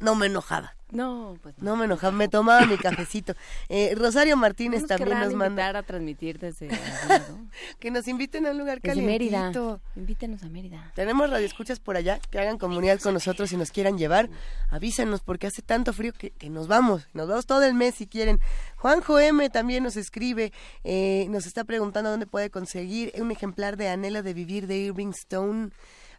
no 0.00 0.14
me 0.14 0.26
enojaba. 0.26 0.76
No, 0.94 1.36
pues 1.42 1.58
no. 1.58 1.72
No 1.72 1.76
me 1.76 1.86
enojaba, 1.86 2.12
me 2.12 2.28
tomaba 2.28 2.64
mi 2.66 2.78
cafecito. 2.78 3.34
Eh, 3.68 3.94
Rosario 3.96 4.36
¿No 4.36 4.42
Martínez 4.42 4.82
nos 4.82 4.88
también 4.88 5.18
nos 5.18 5.34
manda 5.34 5.68
a 5.76 5.82
transmitir 5.82 6.38
desde 6.38 6.68
que 7.80 7.90
nos 7.90 8.06
inviten 8.06 8.46
a 8.46 8.52
un 8.52 8.58
lugar 8.58 8.80
Desde 8.80 9.02
Mérida. 9.02 9.52
Invítenos 9.96 10.44
a 10.44 10.48
Mérida. 10.48 10.92
Tenemos 10.94 11.28
radioescuchas 11.28 11.80
por 11.80 11.96
allá 11.96 12.20
que 12.30 12.38
hagan 12.38 12.58
comunidad 12.58 13.00
con 13.00 13.12
nosotros 13.12 13.50
y 13.52 13.56
nos 13.56 13.72
quieran 13.72 13.98
llevar. 13.98 14.30
Avísenos 14.70 15.20
porque 15.20 15.48
hace 15.48 15.62
tanto 15.62 15.92
frío 15.92 16.12
que, 16.12 16.30
que 16.30 16.48
nos 16.48 16.68
vamos. 16.68 17.08
Nos 17.12 17.28
vamos 17.28 17.46
todo 17.46 17.64
el 17.64 17.74
mes 17.74 17.96
si 17.96 18.06
quieren. 18.06 18.38
Juanjo 18.76 19.18
M 19.18 19.50
también 19.50 19.82
nos 19.82 19.96
escribe, 19.96 20.52
eh, 20.84 21.26
nos 21.28 21.46
está 21.46 21.64
preguntando 21.64 22.10
dónde 22.10 22.26
puede 22.26 22.50
conseguir 22.50 23.12
un 23.18 23.32
ejemplar 23.32 23.76
de 23.76 23.88
Anhelo 23.88 24.22
de 24.22 24.32
Vivir 24.32 24.68
de 24.68 24.76
Irving 24.76 25.10
Stone. 25.10 25.70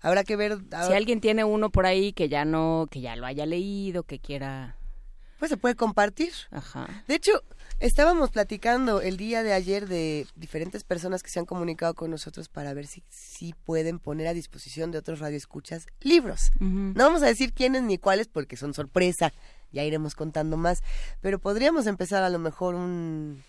Habrá 0.05 0.23
que 0.23 0.35
ver. 0.35 0.59
Si 0.85 0.93
alguien 0.93 1.19
tiene 1.19 1.43
uno 1.43 1.71
por 1.71 1.87
ahí 1.87 2.13
que 2.13 2.29
ya 2.29 2.45
no, 2.45 2.87
que 2.91 3.01
ya 3.01 3.15
lo 3.15 3.25
haya 3.25 3.47
leído, 3.47 4.03
que 4.03 4.19
quiera... 4.19 4.77
Pues 5.39 5.49
se 5.49 5.57
puede 5.57 5.73
compartir. 5.75 6.31
Ajá. 6.51 7.03
De 7.07 7.15
hecho, 7.15 7.41
estábamos 7.79 8.29
platicando 8.29 9.01
el 9.01 9.17
día 9.17 9.41
de 9.41 9.53
ayer 9.53 9.87
de 9.87 10.27
diferentes 10.35 10.83
personas 10.83 11.23
que 11.23 11.31
se 11.31 11.39
han 11.39 11.47
comunicado 11.47 11.95
con 11.95 12.11
nosotros 12.11 12.49
para 12.49 12.75
ver 12.75 12.85
si, 12.85 13.01
si 13.09 13.53
pueden 13.65 13.97
poner 13.97 14.27
a 14.27 14.35
disposición 14.35 14.91
de 14.91 14.99
otros 14.99 15.17
radioescuchas 15.17 15.87
libros. 16.01 16.51
No 16.59 17.03
vamos 17.03 17.23
a 17.23 17.25
decir 17.25 17.51
quiénes 17.51 17.81
ni 17.81 17.97
cuáles 17.97 18.27
porque 18.27 18.57
son 18.57 18.75
sorpresa, 18.75 19.33
ya 19.71 19.83
iremos 19.83 20.13
contando 20.13 20.55
más, 20.55 20.83
pero 21.19 21.39
podríamos 21.39 21.87
empezar 21.87 22.21
a 22.21 22.29
lo 22.29 22.37
mejor 22.37 22.75
un, 22.75 23.43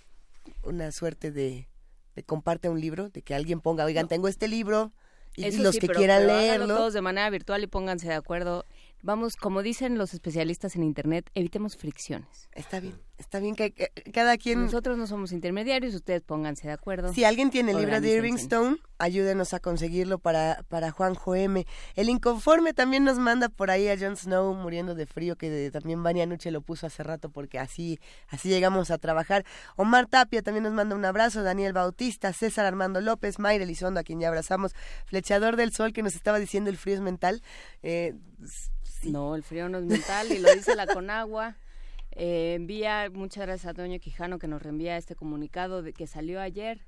una 0.62 0.90
suerte 0.90 1.30
de, 1.30 1.68
de 2.14 2.22
comparte 2.22 2.70
un 2.70 2.80
libro, 2.80 3.10
de 3.10 3.20
que 3.20 3.34
alguien 3.34 3.60
ponga, 3.60 3.84
oigan, 3.84 4.08
tengo 4.08 4.26
este 4.26 4.48
libro 4.48 4.92
y 5.36 5.44
Eso 5.44 5.62
los 5.62 5.74
sí, 5.74 5.80
que 5.80 5.86
pero- 5.88 5.98
quieran 5.98 6.22
pero 6.26 6.38
leerlo. 6.38 6.66
todos 6.76 6.92
de 6.94 7.00
manera 7.02 7.28
virtual 7.30 7.62
y 7.62 7.66
pónganse 7.66 8.08
de 8.08 8.14
acuerdo. 8.14 8.64
Vamos, 9.02 9.36
como 9.36 9.62
dicen 9.62 9.98
los 9.98 10.14
especialistas 10.14 10.74
en 10.76 10.82
Internet, 10.82 11.30
evitemos 11.34 11.76
fricciones. 11.76 12.48
Está 12.52 12.80
bien, 12.80 12.98
está 13.18 13.38
bien 13.40 13.54
que, 13.56 13.72
que 13.72 13.90
cada 14.12 14.36
quien... 14.38 14.64
Nosotros 14.64 14.98
no 14.98 15.06
somos 15.06 15.32
intermediarios, 15.32 15.94
ustedes 15.94 16.22
pónganse 16.22 16.66
de 16.68 16.74
acuerdo. 16.74 17.12
Si 17.12 17.24
alguien 17.24 17.50
tiene 17.50 17.72
el 17.72 17.78
libro 17.78 18.00
de 18.00 18.10
Irving. 18.14 18.34
Stone, 18.34 18.76
ayúdenos 18.98 19.54
a 19.54 19.60
conseguirlo 19.60 20.18
para, 20.18 20.62
para 20.68 20.90
Juanjo 20.90 21.34
M. 21.34 21.66
El 21.94 22.08
Inconforme 22.08 22.72
también 22.74 23.04
nos 23.04 23.18
manda 23.18 23.48
por 23.48 23.70
ahí 23.70 23.88
a 23.88 23.98
Jon 23.98 24.16
Snow 24.16 24.54
muriendo 24.54 24.94
de 24.94 25.06
frío, 25.06 25.36
que 25.36 25.50
de- 25.50 25.70
también 25.70 26.02
Vania 26.02 26.26
Nuche 26.26 26.50
lo 26.50 26.60
puso 26.60 26.86
hace 26.86 27.02
rato 27.02 27.30
porque 27.30 27.58
así, 27.58 27.98
así 28.28 28.48
llegamos 28.48 28.90
a 28.90 28.98
trabajar. 28.98 29.44
Omar 29.76 30.06
Tapia 30.06 30.42
también 30.42 30.64
nos 30.64 30.72
manda 30.72 30.94
un 30.94 31.04
abrazo, 31.04 31.42
Daniel 31.42 31.72
Bautista, 31.72 32.32
César 32.32 32.66
Armando 32.66 33.00
López, 33.00 33.38
Mayra 33.38 33.64
Elizondo, 33.64 34.00
a 34.00 34.02
quien 34.02 34.20
ya 34.20 34.28
abrazamos, 34.28 34.72
Flechador 35.06 35.56
del 35.56 35.72
Sol, 35.72 35.92
que 35.92 36.02
nos 36.02 36.14
estaba 36.14 36.38
diciendo 36.38 36.70
el 36.70 36.76
frío 36.76 36.94
es 36.96 37.00
mental. 37.00 37.42
Eh, 37.82 38.14
sí. 38.82 39.10
No, 39.10 39.34
el 39.34 39.42
frío 39.42 39.68
no 39.68 39.78
es 39.78 39.84
mental 39.84 40.30
y 40.32 40.38
lo 40.38 40.52
dice 40.54 40.74
la 40.74 40.86
Conagua. 40.86 41.56
Eh, 42.18 42.54
envía, 42.54 43.10
muchas 43.12 43.44
gracias 43.44 43.70
a 43.70 43.74
Toño 43.74 43.98
Quijano 43.98 44.38
que 44.38 44.48
nos 44.48 44.62
reenvía 44.62 44.96
este 44.96 45.14
comunicado 45.14 45.82
de 45.82 45.92
que 45.92 46.06
salió 46.06 46.40
ayer. 46.40 46.80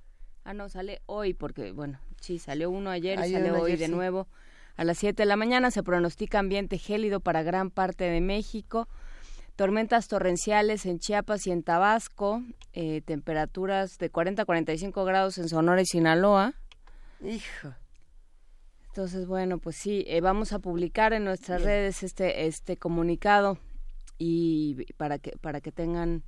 Ah, 0.42 0.54
no, 0.54 0.70
sale 0.70 1.02
hoy 1.04 1.34
porque, 1.34 1.72
bueno, 1.72 2.00
sí, 2.18 2.38
salió 2.38 2.70
uno 2.70 2.88
ayer 2.88 3.18
y 3.18 3.32
sale 3.32 3.50
hoy 3.50 3.72
ayer, 3.72 3.78
de 3.78 3.86
sí. 3.86 3.92
nuevo. 3.92 4.26
A 4.76 4.84
las 4.84 4.96
7 4.96 5.22
de 5.22 5.26
la 5.26 5.36
mañana 5.36 5.70
se 5.70 5.82
pronostica 5.82 6.38
ambiente 6.38 6.78
gélido 6.78 7.20
para 7.20 7.42
gran 7.42 7.70
parte 7.70 8.04
de 8.04 8.22
México. 8.22 8.88
Tormentas 9.54 10.08
torrenciales 10.08 10.86
en 10.86 10.98
Chiapas 10.98 11.46
y 11.46 11.50
en 11.50 11.62
Tabasco. 11.62 12.42
eh, 12.72 13.02
temperaturas 13.02 13.98
de 13.98 14.08
40 14.08 14.42
a 14.42 14.44
45 14.46 15.04
grados 15.04 15.36
en 15.36 15.50
Sonora 15.50 15.82
y 15.82 15.86
Sinaloa. 15.86 16.54
Hijo. 17.22 17.74
Entonces, 18.86 19.26
bueno, 19.26 19.58
pues 19.58 19.76
sí, 19.76 20.04
eh, 20.06 20.22
vamos 20.22 20.54
a 20.54 20.58
publicar 20.58 21.12
en 21.12 21.24
nuestras 21.24 21.62
redes 21.62 22.02
este 22.02 22.46
este 22.46 22.78
comunicado 22.78 23.58
y 24.18 24.92
para 24.96 25.18
que 25.18 25.32
para 25.40 25.60
que 25.60 25.72
tengan 25.72 26.22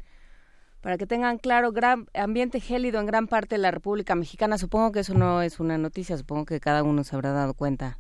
para 0.81 0.97
que 0.97 1.07
tengan 1.07 1.37
claro 1.39 1.73
gran 1.73 2.07
ambiente 2.15 2.59
gélido 2.61 3.01
en 3.01 3.07
gran 3.07 3.27
parte 3.27 3.57
de 3.57 3.61
la 3.61 3.71
República 3.71 4.15
Mexicana. 4.15 4.57
Supongo 4.57 4.93
que 4.93 5.01
eso 5.01 5.13
no 5.13 5.43
es 5.43 5.61
una 5.61 5.77
noticia, 5.77 6.17
supongo 6.17 6.47
que 6.47 6.59
cada 6.61 6.83
uno 6.83 7.05
se 7.05 7.15
habrá 7.15 7.33
dado 7.33 7.53
cuenta. 7.53 7.99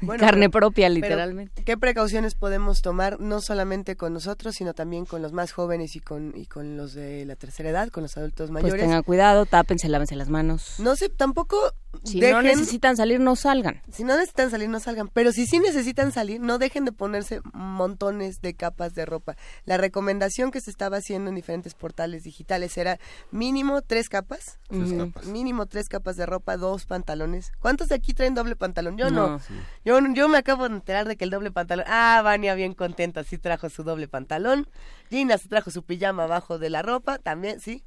Bueno, 0.00 0.20
Carne 0.24 0.48
pero- 0.50 0.50
propia, 0.50 0.88
pero, 0.88 0.94
literalmente. 0.94 1.62
¿Qué 1.62 1.76
precauciones 1.76 2.34
podemos 2.34 2.82
tomar 2.82 3.20
no 3.20 3.40
solamente 3.40 3.96
con 3.96 4.12
nosotros, 4.14 4.56
sino 4.56 4.74
también 4.74 5.04
con 5.04 5.22
los 5.22 5.32
más 5.32 5.52
jóvenes 5.52 5.94
y 5.94 6.00
con, 6.00 6.32
y 6.36 6.46
con 6.46 6.76
los 6.76 6.92
de 6.94 7.24
la 7.24 7.36
tercera 7.36 7.70
edad, 7.70 7.88
con 7.90 8.02
los 8.02 8.16
adultos 8.16 8.50
Pues 8.50 8.62
mayores? 8.64 8.82
tengan 8.82 9.02
cuidado, 9.04 9.46
tápense, 9.46 9.88
lávense 9.88 10.16
las 10.16 10.28
manos. 10.28 10.80
No 10.80 10.96
sé, 10.96 11.08
tampoco 11.08 11.56
Si 12.04 12.20
dejen, 12.20 12.36
no 12.36 12.42
necesitan 12.42 12.96
salir, 12.96 13.20
no 13.20 13.36
salgan. 13.36 13.82
si 13.90 14.04
no 14.04 14.14
necesitan 14.16 14.50
salir, 14.50 14.68
no 14.68 14.80
salgan. 14.80 15.08
Pero 15.08 15.32
si 15.32 15.46
sí 15.46 15.58
necesitan 15.58 16.12
salir, 16.12 16.40
no 16.40 16.58
dejen 16.58 16.84
de 16.84 16.92
ponerse 16.92 17.40
montones 17.52 18.40
de 18.40 18.54
capas 18.54 18.94
de 18.94 19.06
ropa. 19.06 19.36
La 19.64 19.76
recomendación 19.76 20.50
que 20.50 20.60
se 20.60 20.70
estaba 20.70 20.98
haciendo 20.98 21.28
en 21.30 21.36
diferentes 21.36 21.74
portales 21.74 22.24
digitales 22.24 22.76
era 22.78 22.98
mínimo 23.30 23.82
tres 23.82 24.08
capas. 24.08 24.58
Tres 24.68 24.90
Ujú. 24.92 24.98
capas. 25.12 25.26
Mínimo 25.26 25.66
tres 25.66 25.88
capas 25.88 26.16
de 26.16 26.26
ropa, 26.26 26.56
dos 26.56 26.86
pantalones. 26.86 27.52
¿Cuántos 27.60 27.88
de 27.88 27.94
aquí 27.94 28.14
traen 28.14 28.34
doble 28.34 28.56
pantalón? 28.56 28.96
Yo 28.96 29.10
no. 29.10 29.28
No. 29.28 29.40
Yo, 29.84 29.98
yo 30.14 30.28
me 30.28 30.38
acabo 30.38 30.68
de 30.68 30.74
enterar 30.76 31.06
de 31.08 31.16
que 31.16 31.24
el 31.24 31.30
doble 31.30 31.50
pantalón. 31.50 31.84
Ah, 31.88 32.20
Vania 32.22 32.54
bien 32.54 32.74
contenta, 32.74 33.24
sí 33.24 33.38
trajo 33.38 33.68
su 33.70 33.82
doble 33.84 34.08
pantalón. 34.08 34.68
Gina 35.10 35.38
se 35.38 35.48
trajo 35.48 35.70
su 35.70 35.82
pijama 35.82 36.24
abajo 36.24 36.58
de 36.58 36.70
la 36.70 36.82
ropa, 36.82 37.18
también, 37.18 37.60
sí. 37.60 37.84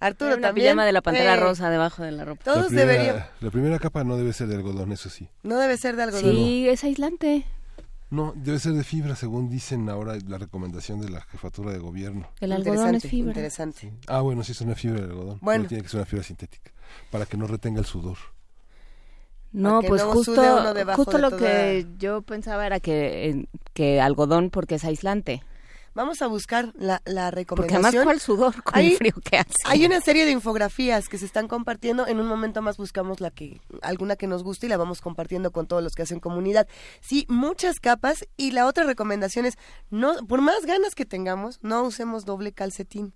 Arturo 0.00 0.32
una 0.34 0.48
también. 0.48 0.66
pijama 0.66 0.84
de 0.86 0.92
la 0.92 1.02
pantera 1.02 1.34
Eh, 1.34 1.40
rosa 1.40 1.68
debajo 1.70 2.02
de 2.02 2.12
la 2.12 2.24
ropa. 2.24 2.42
La 2.46 2.52
Todos 2.54 2.66
primera, 2.68 2.90
deberían. 2.92 3.26
la 3.40 3.50
primera 3.50 3.78
capa 3.78 4.02
no 4.02 4.16
debe 4.16 4.32
ser 4.32 4.48
de 4.48 4.56
algodón, 4.56 4.92
eso 4.92 5.10
sí. 5.10 5.28
No 5.42 5.58
debe 5.58 5.76
ser 5.76 5.96
de 5.96 6.02
algodón. 6.04 6.32
Sí, 6.32 6.68
es 6.68 6.82
aislante. 6.84 7.44
No, 8.08 8.32
debe 8.34 8.58
ser 8.58 8.72
de 8.72 8.82
fibra, 8.82 9.14
según 9.14 9.48
dicen 9.50 9.88
ahora 9.88 10.16
la 10.26 10.38
recomendación 10.38 11.00
de 11.00 11.10
la 11.10 11.20
jefatura 11.20 11.70
de 11.70 11.78
gobierno. 11.78 12.28
El 12.40 12.50
algodón 12.52 12.96
es 12.96 13.04
fibra. 13.06 13.30
Interesante. 13.30 13.92
Ah, 14.08 14.20
bueno, 14.20 14.42
sí 14.42 14.50
es 14.52 14.60
una 14.62 14.74
fibra 14.74 15.00
de 15.02 15.06
algodón. 15.06 15.38
Bueno. 15.42 15.62
Pero 15.62 15.68
tiene 15.68 15.82
que 15.84 15.88
ser 15.90 15.98
una 16.00 16.06
fibra 16.06 16.24
sintética 16.24 16.72
para 17.10 17.26
que 17.26 17.36
no 17.36 17.46
retenga 17.46 17.78
el 17.78 17.86
sudor. 17.86 18.16
No, 19.52 19.80
pues 19.82 20.02
no 20.02 20.12
justo, 20.12 20.32
justo 20.94 21.18
lo 21.18 21.30
toda- 21.30 21.38
que 21.40 21.86
yo 21.98 22.22
pensaba 22.22 22.64
era 22.66 22.78
que, 22.80 23.30
eh, 23.30 23.46
que 23.74 24.00
algodón 24.00 24.50
porque 24.50 24.76
es 24.76 24.84
aislante. 24.84 25.42
Vamos 26.00 26.22
a 26.22 26.28
buscar 26.28 26.72
la, 26.78 27.02
la 27.04 27.30
Porque 27.30 27.44
además 27.74 27.92
recomendación. 27.92 28.04
cuál 28.04 28.20
sudor 28.20 28.62
con 28.62 28.74
Hay- 28.74 28.92
el 28.92 28.96
frío 28.96 29.12
que 29.22 29.36
hace. 29.36 29.52
Hay 29.66 29.84
una 29.84 30.00
serie 30.00 30.24
de 30.24 30.30
infografías 30.30 31.10
que 31.10 31.18
se 31.18 31.26
están 31.26 31.46
compartiendo. 31.46 32.06
En 32.06 32.20
un 32.20 32.26
momento 32.26 32.62
más 32.62 32.78
buscamos 32.78 33.20
la 33.20 33.30
que 33.30 33.60
alguna 33.82 34.16
que 34.16 34.26
nos 34.26 34.42
guste 34.42 34.64
y 34.64 34.70
la 34.70 34.78
vamos 34.78 35.02
compartiendo 35.02 35.50
con 35.52 35.66
todos 35.66 35.82
los 35.82 35.94
que 35.94 36.00
hacen 36.00 36.18
comunidad. 36.18 36.66
Sí, 37.02 37.26
muchas 37.28 37.80
capas 37.80 38.24
y 38.38 38.52
la 38.52 38.64
otra 38.66 38.84
recomendación 38.84 39.44
es 39.44 39.58
no 39.90 40.14
por 40.26 40.40
más 40.40 40.64
ganas 40.64 40.94
que 40.94 41.04
tengamos, 41.04 41.58
no 41.60 41.82
usemos 41.82 42.24
doble 42.24 42.52
calcetín. 42.52 43.12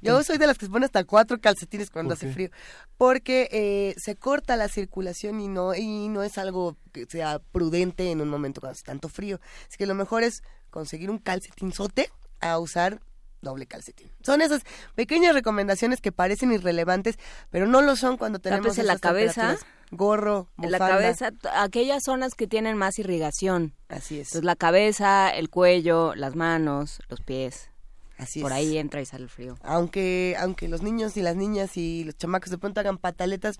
Yo 0.00 0.22
soy 0.24 0.38
de 0.38 0.46
las 0.48 0.58
que 0.58 0.66
se 0.66 0.72
pone 0.72 0.86
hasta 0.86 1.04
cuatro 1.04 1.40
calcetines 1.40 1.88
cuando 1.90 2.14
¿Por 2.16 2.18
hace 2.24 2.32
frío, 2.32 2.50
porque 2.98 3.48
eh, 3.52 3.94
se 3.96 4.16
corta 4.16 4.56
la 4.56 4.68
circulación 4.68 5.40
y 5.40 5.46
no 5.48 5.74
y 5.74 6.08
no 6.08 6.22
es 6.24 6.36
algo 6.38 6.76
que 6.92 7.06
sea 7.06 7.38
prudente 7.52 8.10
en 8.10 8.20
un 8.20 8.28
momento 8.28 8.60
cuando 8.60 8.72
hace 8.74 8.82
tanto 8.84 9.08
frío. 9.08 9.40
Así 9.68 9.76
que 9.78 9.86
lo 9.86 9.94
mejor 9.94 10.24
es 10.24 10.42
conseguir 10.72 11.08
un 11.10 11.18
calcetinzote 11.18 12.10
a 12.40 12.58
usar 12.58 13.00
doble 13.42 13.66
calcetín. 13.66 14.10
Son 14.22 14.40
esas 14.40 14.62
pequeñas 14.94 15.34
recomendaciones 15.34 16.00
que 16.00 16.10
parecen 16.12 16.52
irrelevantes, 16.52 17.18
pero 17.50 17.66
no 17.66 17.82
lo 17.82 17.94
son 17.96 18.16
cuando 18.16 18.38
tenemos 18.40 18.66
Tápese 18.68 18.82
la 18.84 18.92
esas 18.94 19.00
cabeza. 19.00 19.40
temperaturas. 19.40 19.72
gorro, 19.90 20.48
en 20.62 20.70
la 20.70 20.78
cabeza, 20.78 21.30
aquellas 21.56 22.04
zonas 22.04 22.34
que 22.34 22.46
tienen 22.46 22.76
más 22.76 22.98
irrigación. 22.98 23.74
Así 23.88 24.20
es. 24.20 24.28
Entonces 24.28 24.44
la 24.44 24.56
cabeza, 24.56 25.28
el 25.30 25.50
cuello, 25.50 26.14
las 26.14 26.34
manos, 26.36 27.00
los 27.08 27.20
pies. 27.20 27.68
Así 28.16 28.40
Por 28.40 28.52
es. 28.52 28.58
ahí 28.58 28.78
entra 28.78 29.00
y 29.00 29.06
sale 29.06 29.24
el 29.24 29.28
frío. 29.30 29.58
Aunque 29.62 30.36
aunque 30.38 30.68
los 30.68 30.82
niños 30.82 31.16
y 31.16 31.22
las 31.22 31.34
niñas 31.34 31.76
y 31.76 32.04
los 32.04 32.16
chamacos 32.16 32.50
de 32.50 32.58
pronto 32.58 32.78
hagan 32.80 32.96
pataletas, 32.98 33.58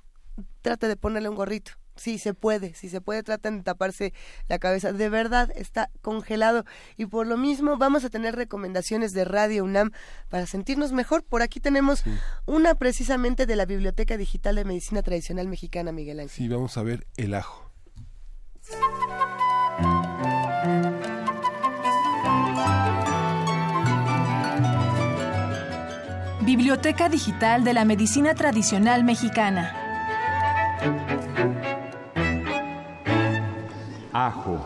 trate 0.63 0.87
de 0.87 0.97
ponerle 0.97 1.29
un 1.29 1.35
gorrito. 1.35 1.73
Sí, 1.97 2.19
se 2.19 2.35
puede, 2.35 2.75
si 2.75 2.89
se 2.89 3.01
puede, 3.01 3.23
tratan 3.23 3.59
de 3.59 3.65
taparse 3.65 4.13
la 4.49 4.59
cabeza. 4.59 4.93
De 4.93 5.09
verdad, 5.09 5.51
está 5.55 5.91
congelado. 6.01 6.65
Y 6.97 7.07
por 7.07 7.27
lo 7.27 7.37
mismo 7.37 7.77
vamos 7.77 8.05
a 8.05 8.11
tener 8.11 8.35
recomendaciones 8.35 9.13
de 9.13 9.25
Radio 9.25 9.65
UNAM 9.65 9.93
para 10.29 10.47
sentirnos 10.47 10.93
mejor. 10.93 11.23
Por 11.23 11.43
aquí 11.43 11.61
tenemos 11.61 12.05
una 12.47 12.75
precisamente 12.75 13.47
de 13.47 13.57
la 13.57 13.67
Biblioteca 13.67 14.17
Digital 14.17 14.57
de 14.57 14.65
Medicina 14.65 15.03
Tradicional 15.03 15.49
Mexicana, 15.49 15.93
Miguel 15.93 16.21
Ángel. 16.21 16.37
Sí, 16.37 16.49
vamos 16.49 16.77
a 16.77 16.83
ver 16.83 17.07
el 17.17 17.35
ajo. 17.35 17.71
Biblioteca 26.45 27.09
Digital 27.09 27.65
de 27.65 27.73
la 27.73 27.85
Medicina 27.85 28.35
Tradicional 28.35 29.05
Mexicana. 29.05 29.77
Ajo. 34.13 34.59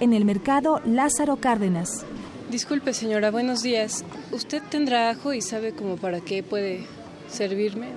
En 0.00 0.14
el 0.14 0.24
mercado 0.24 0.80
Lázaro 0.86 1.36
Cárdenas. 1.36 2.06
Disculpe, 2.50 2.94
señora, 2.94 3.30
buenos 3.30 3.62
días. 3.62 4.02
¿Usted 4.32 4.62
tendrá 4.62 5.10
ajo 5.10 5.34
y 5.34 5.42
sabe 5.42 5.74
cómo 5.74 5.96
para 5.96 6.22
qué 6.22 6.42
puede 6.42 6.86
servirme? 7.28 7.88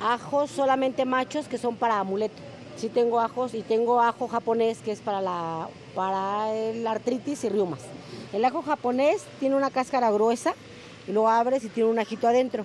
Ajos 0.00 0.50
solamente 0.50 1.04
machos 1.04 1.48
que 1.48 1.58
son 1.58 1.76
para 1.76 1.98
amuleto. 1.98 2.34
Sí 2.76 2.88
tengo 2.88 3.20
ajos 3.20 3.52
y 3.52 3.60
tengo 3.60 4.00
ajo 4.00 4.26
japonés 4.26 4.78
que 4.78 4.92
es 4.92 5.00
para 5.00 5.20
la 5.20 5.68
para 5.94 6.50
el 6.54 6.86
artritis 6.86 7.44
y 7.44 7.50
riumas. 7.50 7.80
El 8.32 8.46
ajo 8.46 8.62
japonés 8.62 9.24
tiene 9.38 9.54
una 9.54 9.70
cáscara 9.70 10.10
gruesa 10.10 10.54
y 11.06 11.12
lo 11.12 11.28
abres 11.28 11.62
y 11.64 11.68
tiene 11.68 11.90
un 11.90 11.98
ajito 11.98 12.26
adentro. 12.26 12.64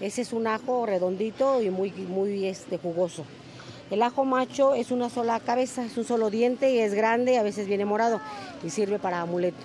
Ese 0.00 0.22
es 0.22 0.32
un 0.32 0.46
ajo 0.46 0.86
redondito 0.86 1.60
y 1.60 1.68
muy 1.68 1.90
muy 1.90 2.46
este 2.46 2.78
jugoso. 2.78 3.26
El 3.90 4.02
ajo 4.02 4.24
macho 4.24 4.74
es 4.74 4.90
una 4.90 5.10
sola 5.10 5.38
cabeza, 5.40 5.84
es 5.84 5.96
un 5.96 6.04
solo 6.04 6.30
diente 6.30 6.72
y 6.72 6.78
es 6.78 6.94
grande, 6.94 7.38
a 7.38 7.42
veces 7.42 7.66
viene 7.66 7.84
morado 7.84 8.20
y 8.64 8.70
sirve 8.70 8.98
para 8.98 9.20
amuleto. 9.20 9.58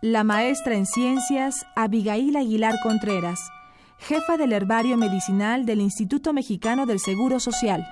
La 0.00 0.24
maestra 0.24 0.74
en 0.74 0.84
ciencias 0.84 1.64
Abigail 1.76 2.36
Aguilar 2.36 2.74
Contreras, 2.82 3.38
jefa 3.98 4.36
del 4.36 4.52
herbario 4.52 4.96
medicinal 4.96 5.64
del 5.64 5.80
Instituto 5.80 6.32
Mexicano 6.32 6.86
del 6.86 6.98
Seguro 6.98 7.38
Social. 7.38 7.86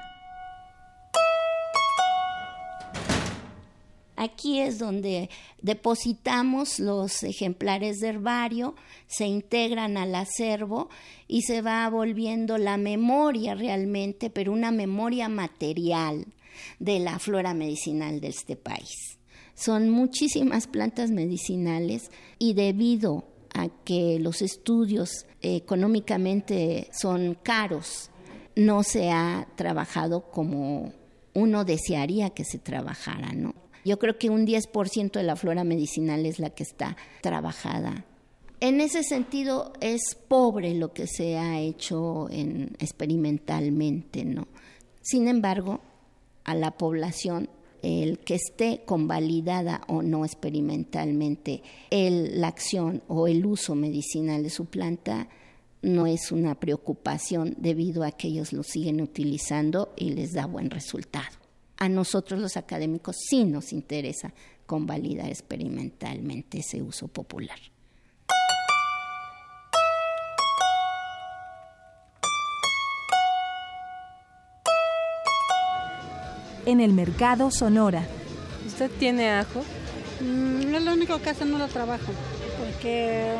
Aquí 4.22 4.60
es 4.60 4.78
donde 4.78 5.30
depositamos 5.62 6.78
los 6.78 7.22
ejemplares 7.22 8.00
de 8.00 8.08
herbario, 8.08 8.74
se 9.06 9.24
integran 9.24 9.96
al 9.96 10.14
acervo 10.14 10.90
y 11.26 11.40
se 11.40 11.62
va 11.62 11.88
volviendo 11.88 12.58
la 12.58 12.76
memoria 12.76 13.54
realmente, 13.54 14.28
pero 14.28 14.52
una 14.52 14.72
memoria 14.72 15.30
material 15.30 16.26
de 16.78 16.98
la 16.98 17.18
flora 17.18 17.54
medicinal 17.54 18.20
de 18.20 18.28
este 18.28 18.56
país. 18.56 19.18
Son 19.54 19.88
muchísimas 19.88 20.66
plantas 20.66 21.10
medicinales 21.10 22.10
y 22.38 22.52
debido 22.52 23.24
a 23.54 23.68
que 23.86 24.18
los 24.18 24.42
estudios 24.42 25.24
económicamente 25.40 26.90
son 26.92 27.38
caros, 27.42 28.10
no 28.54 28.82
se 28.82 29.12
ha 29.12 29.48
trabajado 29.56 30.30
como 30.30 30.92
uno 31.32 31.64
desearía 31.64 32.28
que 32.28 32.44
se 32.44 32.58
trabajara, 32.58 33.32
¿no? 33.32 33.69
Yo 33.84 33.98
creo 33.98 34.18
que 34.18 34.30
un 34.30 34.46
10% 34.46 35.12
de 35.12 35.22
la 35.22 35.36
flora 35.36 35.64
medicinal 35.64 36.26
es 36.26 36.38
la 36.38 36.50
que 36.50 36.62
está 36.62 36.96
trabajada. 37.22 38.04
En 38.60 38.80
ese 38.80 39.02
sentido 39.02 39.72
es 39.80 40.16
pobre 40.28 40.74
lo 40.74 40.92
que 40.92 41.06
se 41.06 41.38
ha 41.38 41.58
hecho 41.58 42.28
en, 42.30 42.76
experimentalmente, 42.78 44.24
¿no? 44.24 44.48
Sin 45.00 45.28
embargo, 45.28 45.80
a 46.44 46.54
la 46.54 46.72
población 46.72 47.48
el 47.82 48.18
que 48.18 48.34
esté 48.34 48.82
convalidada 48.84 49.80
o 49.88 50.02
no 50.02 50.26
experimentalmente 50.26 51.62
el, 51.90 52.40
la 52.40 52.48
acción 52.48 53.02
o 53.08 53.26
el 53.26 53.46
uso 53.46 53.74
medicinal 53.74 54.42
de 54.42 54.50
su 54.50 54.66
planta 54.66 55.28
no 55.80 56.06
es 56.06 56.30
una 56.30 56.60
preocupación 56.60 57.54
debido 57.56 58.04
a 58.04 58.10
que 58.10 58.28
ellos 58.28 58.52
lo 58.52 58.62
siguen 58.62 59.00
utilizando 59.00 59.94
y 59.96 60.10
les 60.10 60.32
da 60.34 60.44
buen 60.44 60.68
resultado 60.68 61.39
a 61.80 61.88
nosotros 61.88 62.38
los 62.38 62.56
académicos 62.58 63.16
sí 63.18 63.44
nos 63.44 63.72
interesa 63.72 64.32
convalidar 64.66 65.28
experimentalmente 65.28 66.58
ese 66.58 66.82
uso 66.82 67.08
popular. 67.08 67.58
En 76.66 76.80
el 76.80 76.92
mercado 76.92 77.50
Sonora. 77.50 78.06
¿Usted 78.66 78.90
tiene 78.98 79.30
ajo? 79.30 79.64
Mm, 80.20 80.74
es 80.74 80.84
lo 80.84 80.92
único 80.92 81.20
que 81.22 81.30
hace 81.30 81.46
no 81.46 81.56
lo 81.56 81.66
trabajo, 81.68 82.12
porque 82.58 83.34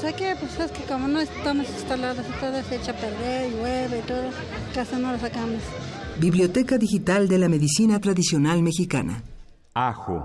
sé 0.00 0.14
que, 0.14 0.36
pues 0.36 0.60
es 0.60 0.70
que 0.70 0.84
como 0.84 1.08
no 1.08 1.20
estamos 1.20 1.68
instalados 1.68 2.24
y 2.24 2.40
todo 2.40 2.62
se 2.62 2.76
echa 2.76 2.92
a 2.92 2.96
perder, 2.96 3.50
llueve 3.50 3.98
y 3.98 4.02
todo, 4.02 4.30
casi 4.72 4.94
no 4.94 5.10
lo 5.10 5.18
sacamos. 5.18 5.60
Biblioteca 6.20 6.78
Digital 6.78 7.28
de 7.28 7.38
la 7.38 7.48
Medicina 7.48 8.00
Tradicional 8.00 8.62
Mexicana. 8.62 9.24
Ajo. 9.74 10.24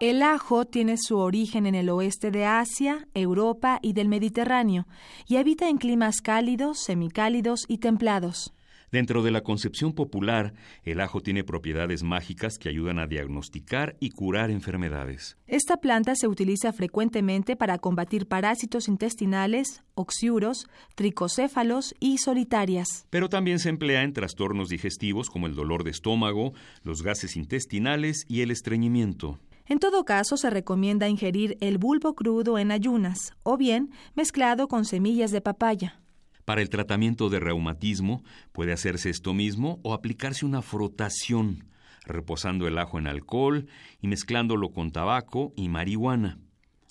El 0.00 0.22
ajo 0.22 0.64
tiene 0.64 0.96
su 0.98 1.18
origen 1.18 1.66
en 1.66 1.76
el 1.76 1.88
oeste 1.88 2.32
de 2.32 2.44
Asia, 2.44 3.06
Europa 3.14 3.78
y 3.80 3.92
del 3.92 4.08
Mediterráneo, 4.08 4.88
y 5.28 5.36
habita 5.36 5.68
en 5.68 5.78
climas 5.78 6.20
cálidos, 6.20 6.80
semicálidos 6.80 7.64
y 7.68 7.78
templados. 7.78 8.52
Dentro 8.94 9.24
de 9.24 9.32
la 9.32 9.40
concepción 9.40 9.92
popular, 9.92 10.54
el 10.84 11.00
ajo 11.00 11.20
tiene 11.20 11.42
propiedades 11.42 12.04
mágicas 12.04 12.58
que 12.58 12.68
ayudan 12.68 13.00
a 13.00 13.08
diagnosticar 13.08 13.96
y 13.98 14.10
curar 14.10 14.52
enfermedades. 14.52 15.36
Esta 15.48 15.78
planta 15.78 16.14
se 16.14 16.28
utiliza 16.28 16.72
frecuentemente 16.72 17.56
para 17.56 17.78
combatir 17.78 18.28
parásitos 18.28 18.86
intestinales, 18.86 19.82
oxiuros, 19.96 20.68
tricocéfalos 20.94 21.96
y 21.98 22.18
solitarias. 22.18 23.08
Pero 23.10 23.28
también 23.28 23.58
se 23.58 23.70
emplea 23.70 24.04
en 24.04 24.12
trastornos 24.12 24.68
digestivos 24.68 25.28
como 25.28 25.48
el 25.48 25.56
dolor 25.56 25.82
de 25.82 25.90
estómago, 25.90 26.52
los 26.84 27.02
gases 27.02 27.34
intestinales 27.34 28.24
y 28.28 28.42
el 28.42 28.52
estreñimiento. 28.52 29.40
En 29.66 29.80
todo 29.80 30.04
caso, 30.04 30.36
se 30.36 30.50
recomienda 30.50 31.08
ingerir 31.08 31.58
el 31.60 31.78
bulbo 31.78 32.14
crudo 32.14 32.58
en 32.58 32.70
ayunas 32.70 33.32
o 33.42 33.56
bien 33.56 33.90
mezclado 34.14 34.68
con 34.68 34.84
semillas 34.84 35.32
de 35.32 35.40
papaya. 35.40 36.03
Para 36.44 36.60
el 36.60 36.68
tratamiento 36.68 37.30
de 37.30 37.40
reumatismo 37.40 38.22
puede 38.52 38.72
hacerse 38.72 39.10
esto 39.10 39.32
mismo 39.32 39.80
o 39.82 39.94
aplicarse 39.94 40.44
una 40.44 40.60
frotación, 40.62 41.64
reposando 42.04 42.66
el 42.66 42.78
ajo 42.78 42.98
en 42.98 43.06
alcohol 43.06 43.66
y 44.00 44.08
mezclándolo 44.08 44.70
con 44.70 44.92
tabaco 44.92 45.52
y 45.56 45.68
marihuana, 45.68 46.38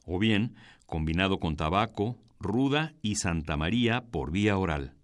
o 0.06 0.18
bien 0.18 0.56
combinado 0.88 1.40
con 1.40 1.56
tabaco, 1.56 2.18
ruda 2.40 2.94
y 3.02 3.16
Santa 3.16 3.58
María 3.58 4.04
por 4.12 4.32
vía 4.32 4.58
oral. 4.58 4.96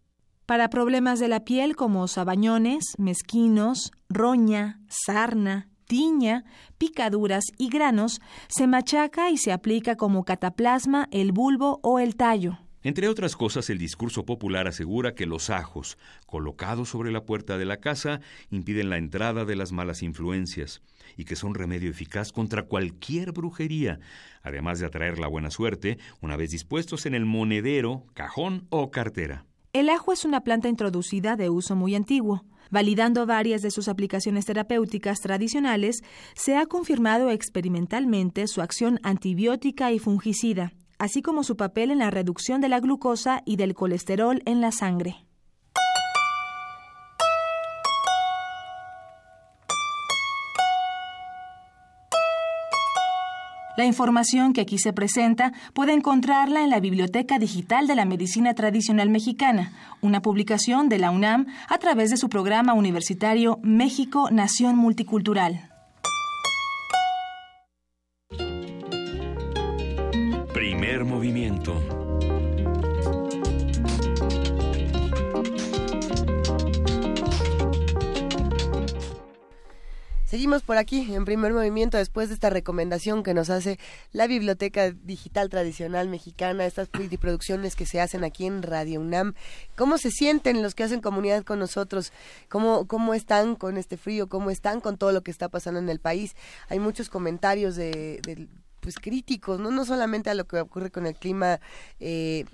Para 0.45 0.69
problemas 0.69 1.19
de 1.19 1.27
la 1.27 1.45
piel 1.45 1.75
como 1.75 2.07
sabañones, 2.07 2.95
mezquinos, 2.97 3.91
roña, 4.09 4.81
sarna, 4.87 5.69
tiña, 5.85 6.43
picaduras 6.77 7.45
y 7.57 7.69
granos, 7.69 8.19
se 8.47 8.65
machaca 8.65 9.29
y 9.29 9.37
se 9.37 9.51
aplica 9.51 9.95
como 9.95 10.25
cataplasma 10.25 11.07
el 11.11 11.31
bulbo 11.31 11.79
o 11.83 11.99
el 11.99 12.15
tallo. 12.15 12.57
Entre 12.81 13.09
otras 13.09 13.35
cosas, 13.35 13.69
el 13.69 13.77
discurso 13.77 14.25
popular 14.25 14.65
asegura 14.65 15.13
que 15.13 15.25
los 15.25 15.49
ajos, 15.49 15.97
colocados 16.25 16.87
sobre 16.87 17.11
la 17.11 17.25
puerta 17.25 17.57
de 17.57 17.65
la 17.65 17.77
casa, 17.77 18.21
impiden 18.51 18.89
la 18.89 18.97
entrada 18.97 19.43
de 19.43 19.57
las 19.57 19.73
malas 19.73 20.01
influencias 20.01 20.81
y 21.17 21.25
que 21.25 21.35
son 21.35 21.55
remedio 21.55 21.89
eficaz 21.89 22.31
contra 22.31 22.63
cualquier 22.63 23.33
brujería, 23.33 23.99
además 24.43 24.79
de 24.79 24.85
atraer 24.85 25.19
la 25.19 25.27
buena 25.27 25.51
suerte 25.51 25.97
una 26.21 26.37
vez 26.37 26.51
dispuestos 26.51 27.05
en 27.05 27.15
el 27.15 27.25
monedero, 27.25 28.05
cajón 28.13 28.65
o 28.69 28.91
cartera. 28.91 29.45
El 29.73 29.89
ajo 29.89 30.13
es 30.13 30.23
una 30.23 30.41
planta 30.41 30.69
introducida 30.69 31.35
de 31.35 31.49
uso 31.49 31.75
muy 31.75 31.95
antiguo. 31.95 32.45
Validando 32.71 33.25
varias 33.25 33.61
de 33.61 33.71
sus 33.71 33.89
aplicaciones 33.89 34.45
terapéuticas 34.45 35.19
tradicionales, 35.19 36.01
se 36.33 36.55
ha 36.55 36.65
confirmado 36.65 37.29
experimentalmente 37.29 38.47
su 38.47 38.61
acción 38.61 38.99
antibiótica 39.03 39.91
y 39.91 39.99
fungicida 39.99 40.71
así 40.99 41.21
como 41.21 41.43
su 41.43 41.57
papel 41.57 41.89
en 41.89 41.99
la 41.99 42.11
reducción 42.11 42.61
de 42.61 42.69
la 42.69 42.79
glucosa 42.79 43.41
y 43.45 43.55
del 43.55 43.73
colesterol 43.73 44.43
en 44.45 44.61
la 44.61 44.71
sangre. 44.71 45.25
La 53.79 53.85
información 53.85 54.51
que 54.51 54.59
aquí 54.59 54.77
se 54.77 54.91
presenta 54.91 55.53
puede 55.73 55.93
encontrarla 55.93 56.65
en 56.65 56.69
la 56.69 56.81
Biblioteca 56.81 57.39
Digital 57.39 57.87
de 57.87 57.95
la 57.95 58.03
Medicina 58.03 58.53
Tradicional 58.53 59.09
Mexicana, 59.09 59.71
una 60.01 60.21
publicación 60.21 60.89
de 60.89 60.97
la 60.97 61.11
UNAM 61.11 61.47
a 61.69 61.77
través 61.77 62.09
de 62.09 62.17
su 62.17 62.27
programa 62.27 62.73
universitario 62.73 63.57
México 63.63 64.31
Nación 64.31 64.75
Multicultural. 64.75 65.68
movimiento. 71.05 71.73
Seguimos 80.29 80.61
por 80.61 80.77
aquí 80.77 81.15
en 81.15 81.25
primer 81.25 81.53
movimiento 81.53 81.97
después 81.97 82.29
de 82.29 82.35
esta 82.35 82.51
recomendación 82.51 83.23
que 83.23 83.33
nos 83.33 83.49
hace 83.49 83.79
la 84.11 84.27
Biblioteca 84.27 84.91
Digital 84.91 85.49
Tradicional 85.49 86.07
Mexicana, 86.07 86.67
estas 86.67 86.87
producciones 86.87 87.75
que 87.75 87.87
se 87.87 87.99
hacen 87.99 88.23
aquí 88.23 88.45
en 88.45 88.61
Radio 88.61 89.01
UNAM. 89.01 89.33
¿Cómo 89.75 89.97
se 89.97 90.11
sienten 90.11 90.61
los 90.61 90.75
que 90.75 90.83
hacen 90.83 91.01
comunidad 91.01 91.43
con 91.43 91.57
nosotros? 91.57 92.13
¿Cómo, 92.47 92.85
cómo 92.85 93.15
están 93.15 93.55
con 93.55 93.75
este 93.75 93.97
frío? 93.97 94.29
¿Cómo 94.29 94.51
están 94.51 94.81
con 94.81 94.97
todo 94.97 95.13
lo 95.13 95.23
que 95.23 95.31
está 95.31 95.49
pasando 95.49 95.79
en 95.79 95.89
el 95.89 95.99
país? 95.99 96.35
Hay 96.67 96.77
muchos 96.77 97.09
comentarios 97.09 97.75
de, 97.75 98.19
de 98.23 98.47
pues 98.89 98.97
críticos, 98.97 99.59
¿no? 99.59 99.69
no 99.69 99.85
solamente 99.85 100.31
a 100.31 100.33
lo 100.33 100.45
que 100.45 100.59
ocurre 100.59 100.89
con 100.89 101.05
el 101.05 101.13
clima 101.13 101.59
eh, 101.99 102.45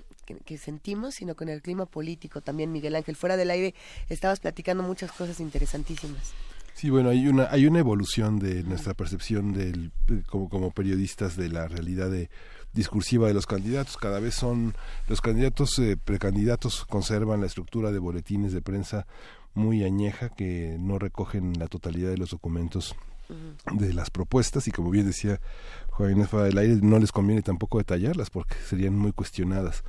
que, 0.44 0.58
sentimos, 0.58 1.14
sino 1.14 1.34
con 1.34 1.48
el 1.48 1.62
clima 1.62 1.86
político 1.86 2.42
también, 2.42 2.72
Miguel 2.72 2.94
Ángel. 2.94 3.16
Fuera 3.16 3.38
del 3.38 3.50
aire 3.50 3.74
estabas 4.10 4.38
platicando 4.38 4.82
muchas 4.82 5.12
cosas 5.12 5.40
interesantísimas. 5.40 6.34
Sí, 6.74 6.90
bueno, 6.90 7.08
hay 7.08 7.26
una 7.26 7.48
hay 7.50 7.66
una 7.66 7.78
evolución 7.78 8.38
de 8.38 8.62
nuestra 8.64 8.92
percepción 8.92 9.54
del 9.54 9.92
como 10.26 10.50
como 10.50 10.72
periodistas 10.72 11.36
de 11.36 11.48
la 11.48 11.68
realidad 11.68 12.10
de 12.10 12.28
discursiva 12.74 13.28
de 13.28 13.32
los 13.32 13.46
candidatos. 13.46 13.96
Cada 13.96 14.20
vez 14.20 14.34
son 14.34 14.74
los 15.08 15.22
candidatos 15.22 15.78
eh, 15.78 15.96
precandidatos 15.96 16.84
conservan 16.84 17.40
la 17.40 17.46
estructura 17.46 17.92
de 17.92 17.98
boletines 17.98 18.52
de 18.52 18.60
prensa 18.60 19.06
muy 19.54 19.84
añeja 19.84 20.28
que 20.28 20.76
no 20.78 20.98
recogen 20.98 21.58
la 21.58 21.68
totalidad 21.68 22.10
de 22.10 22.18
los 22.18 22.28
documentos 22.28 22.94
de 23.72 23.92
las 23.92 24.10
propuestas 24.10 24.68
y 24.68 24.70
como 24.70 24.90
bien 24.90 25.06
decía 25.06 25.40
Juan 25.96 26.28
del 26.44 26.58
Aire 26.58 26.78
no 26.82 26.98
les 26.98 27.10
conviene 27.10 27.40
tampoco 27.40 27.78
detallarlas 27.78 28.28
porque 28.28 28.54
serían 28.68 28.98
muy 28.98 29.12
cuestionadas 29.12 29.82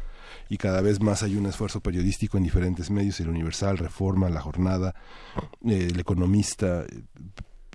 y 0.48 0.58
cada 0.58 0.80
vez 0.80 1.02
más 1.02 1.22
hay 1.22 1.36
un 1.36 1.46
esfuerzo 1.46 1.82
periodístico 1.82 2.38
en 2.38 2.44
diferentes 2.44 2.90
medios, 2.90 3.20
el 3.20 3.28
Universal, 3.28 3.78
Reforma, 3.78 4.30
La 4.30 4.40
Jornada, 4.40 4.96
eh, 5.66 5.90
El 5.92 6.00
Economista, 6.00 6.86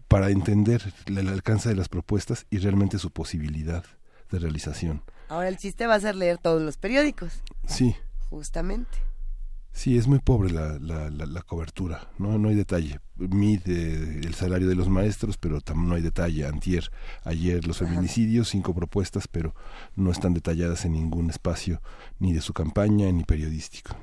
para 0.08 0.30
entender 0.30 0.94
el 1.06 1.28
alcance 1.28 1.68
de 1.68 1.74
las 1.74 1.90
propuestas 1.90 2.46
y 2.50 2.58
realmente 2.58 2.98
su 2.98 3.10
posibilidad 3.10 3.84
de 4.30 4.38
realización. 4.38 5.02
Ahora 5.28 5.48
el 5.48 5.58
chiste 5.58 5.86
va 5.86 5.94
a 5.96 6.00
ser 6.00 6.16
leer 6.16 6.38
todos 6.38 6.62
los 6.62 6.78
periódicos. 6.78 7.42
Sí. 7.66 7.96
Justamente. 8.30 8.98
Sí, 9.72 9.96
es 9.96 10.06
muy 10.06 10.18
pobre 10.18 10.50
la, 10.50 10.78
la, 10.78 11.08
la, 11.10 11.42
cobertura, 11.42 12.08
no 12.18 12.38
no 12.38 12.48
hay 12.48 12.54
detalle. 12.54 13.00
Mide 13.16 14.20
el 14.20 14.34
salario 14.34 14.68
de 14.68 14.74
los 14.74 14.88
maestros, 14.88 15.38
pero 15.38 15.60
no 15.74 15.94
hay 15.94 16.02
detalle. 16.02 16.46
Antier, 16.46 16.90
ayer 17.24 17.66
los 17.66 17.78
feminicidios, 17.78 18.48
cinco 18.50 18.74
propuestas, 18.74 19.28
pero 19.28 19.54
no 19.96 20.10
están 20.10 20.34
detalladas 20.34 20.84
en 20.84 20.92
ningún 20.92 21.30
espacio, 21.30 21.80
ni 22.18 22.32
de 22.32 22.42
su 22.42 22.52
campaña, 22.52 23.10
ni 23.10 23.24
periodístico. 23.24 23.96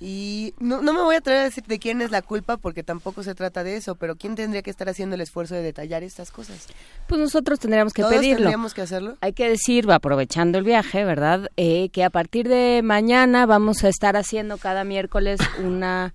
Y 0.00 0.54
no, 0.60 0.80
no 0.80 0.92
me 0.92 1.02
voy 1.02 1.16
a 1.16 1.18
atrever 1.18 1.40
a 1.40 1.44
decir 1.44 1.64
de 1.64 1.80
quién 1.80 2.00
es 2.00 2.12
la 2.12 2.22
culpa 2.22 2.56
porque 2.56 2.84
tampoco 2.84 3.24
se 3.24 3.34
trata 3.34 3.64
de 3.64 3.76
eso, 3.76 3.96
pero 3.96 4.14
¿quién 4.14 4.36
tendría 4.36 4.62
que 4.62 4.70
estar 4.70 4.88
haciendo 4.88 5.16
el 5.16 5.20
esfuerzo 5.20 5.56
de 5.56 5.62
detallar 5.62 6.04
estas 6.04 6.30
cosas? 6.30 6.68
Pues 7.08 7.20
nosotros 7.20 7.58
tendríamos 7.58 7.92
que 7.92 8.02
¿Todos 8.02 8.14
pedirlo. 8.14 8.36
tendríamos 8.36 8.74
que 8.74 8.82
hacerlo? 8.82 9.16
Hay 9.20 9.32
que 9.32 9.48
decir, 9.48 9.90
aprovechando 9.90 10.58
el 10.58 10.64
viaje, 10.64 11.04
¿verdad? 11.04 11.50
Eh, 11.56 11.88
que 11.88 12.04
a 12.04 12.10
partir 12.10 12.48
de 12.48 12.80
mañana 12.84 13.44
vamos 13.46 13.82
a 13.82 13.88
estar 13.88 14.16
haciendo 14.16 14.56
cada 14.58 14.84
miércoles 14.84 15.40
una 15.64 16.14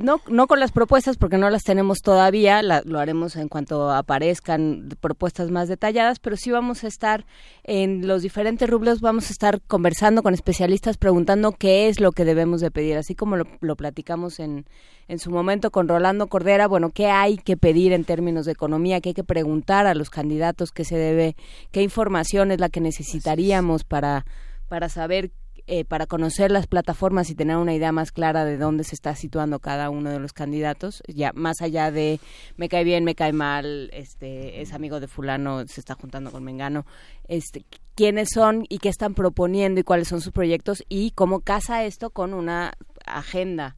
no, 0.00 0.20
no 0.28 0.46
con 0.46 0.60
las 0.60 0.72
propuestas 0.72 1.16
porque 1.16 1.38
no 1.38 1.50
las 1.50 1.62
tenemos 1.62 1.98
todavía, 1.98 2.62
lo 2.62 2.98
haremos 2.98 3.36
en 3.36 3.48
cuanto 3.48 3.90
aparezcan 3.90 4.88
propuestas 5.00 5.50
más 5.50 5.68
detalladas, 5.68 6.18
pero 6.18 6.36
sí 6.36 6.50
vamos 6.50 6.84
a 6.84 6.88
estar 6.88 7.24
en 7.64 8.06
los 8.06 8.22
diferentes 8.22 8.68
rublos, 8.68 9.00
vamos 9.00 9.28
a 9.28 9.32
estar 9.32 9.60
conversando 9.62 10.22
con 10.22 10.34
especialistas 10.34 10.96
preguntando 10.96 11.52
qué 11.52 11.88
es 11.88 12.00
lo 12.00 12.12
que 12.12 12.24
debemos 12.24 12.60
de 12.60 12.70
pedir, 12.70 12.96
así 12.96 13.14
como 13.14 13.36
lo, 13.36 13.44
lo 13.60 13.76
platicamos 13.76 14.40
en, 14.40 14.66
en 15.08 15.18
su 15.18 15.30
momento 15.30 15.70
con 15.70 15.88
Rolando 15.88 16.26
Cordera, 16.26 16.68
bueno, 16.68 16.90
qué 16.90 17.06
hay 17.06 17.38
que 17.38 17.56
pedir 17.56 17.92
en 17.92 18.04
términos 18.04 18.46
de 18.46 18.52
economía, 18.52 19.00
qué 19.00 19.10
hay 19.10 19.14
que 19.14 19.24
preguntar 19.24 19.86
a 19.86 19.94
los 19.94 20.10
candidatos, 20.10 20.70
qué 20.70 20.84
se 20.84 20.96
debe, 20.96 21.34
qué 21.72 21.82
información 21.82 22.50
es 22.50 22.60
la 22.60 22.68
que 22.68 22.80
necesitaríamos 22.80 23.84
para, 23.84 24.26
para 24.68 24.88
saber 24.88 25.30
eh, 25.70 25.84
para 25.84 26.06
conocer 26.06 26.50
las 26.50 26.66
plataformas 26.66 27.28
y 27.28 27.34
tener 27.34 27.58
una 27.58 27.74
idea 27.74 27.92
más 27.92 28.10
clara 28.10 28.46
de 28.46 28.56
dónde 28.56 28.84
se 28.84 28.94
está 28.94 29.14
situando 29.14 29.58
cada 29.58 29.90
uno 29.90 30.10
de 30.10 30.18
los 30.18 30.32
candidatos, 30.32 31.02
ya 31.06 31.30
más 31.34 31.60
allá 31.60 31.90
de 31.90 32.20
me 32.56 32.70
cae 32.70 32.84
bien, 32.84 33.04
me 33.04 33.14
cae 33.14 33.34
mal, 33.34 33.90
este 33.92 34.62
es 34.62 34.72
amigo 34.72 34.98
de 34.98 35.08
fulano, 35.08 35.66
se 35.66 35.80
está 35.80 35.94
juntando 35.94 36.30
con 36.30 36.42
Mengano, 36.42 36.86
este 37.28 37.66
quiénes 37.94 38.30
son 38.32 38.64
y 38.70 38.78
qué 38.78 38.88
están 38.88 39.12
proponiendo 39.12 39.78
y 39.78 39.84
cuáles 39.84 40.08
son 40.08 40.22
sus 40.22 40.32
proyectos 40.32 40.82
y 40.88 41.10
cómo 41.10 41.40
casa 41.40 41.84
esto 41.84 42.08
con 42.08 42.32
una 42.32 42.72
agenda 43.04 43.76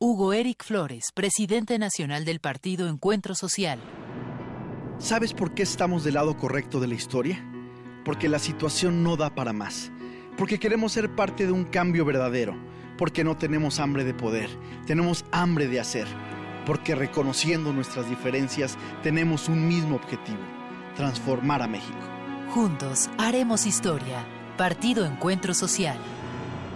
Hugo 0.00 0.32
Eric 0.32 0.62
Flores, 0.62 1.06
presidente 1.12 1.76
nacional 1.76 2.24
del 2.24 2.38
partido 2.38 2.86
Encuentro 2.86 3.34
Social. 3.34 3.80
¿Sabes 5.00 5.34
por 5.34 5.54
qué 5.54 5.64
estamos 5.64 6.04
del 6.04 6.14
lado 6.14 6.36
correcto 6.36 6.78
de 6.78 6.86
la 6.86 6.94
historia? 6.94 7.44
Porque 8.04 8.28
la 8.28 8.38
situación 8.38 9.02
no 9.02 9.16
da 9.16 9.34
para 9.34 9.52
más. 9.52 9.90
Porque 10.36 10.60
queremos 10.60 10.92
ser 10.92 11.16
parte 11.16 11.46
de 11.46 11.50
un 11.50 11.64
cambio 11.64 12.04
verdadero. 12.04 12.54
Porque 12.96 13.24
no 13.24 13.36
tenemos 13.36 13.80
hambre 13.80 14.04
de 14.04 14.14
poder, 14.14 14.48
tenemos 14.86 15.24
hambre 15.32 15.66
de 15.66 15.80
hacer. 15.80 16.06
Porque 16.64 16.94
reconociendo 16.94 17.72
nuestras 17.72 18.08
diferencias 18.08 18.78
tenemos 19.02 19.48
un 19.48 19.66
mismo 19.66 19.96
objetivo, 19.96 20.38
transformar 20.94 21.60
a 21.60 21.66
México. 21.66 21.98
Juntos 22.50 23.10
haremos 23.18 23.66
historia. 23.66 24.24
Partido 24.56 25.04
Encuentro 25.04 25.54
Social. 25.54 25.98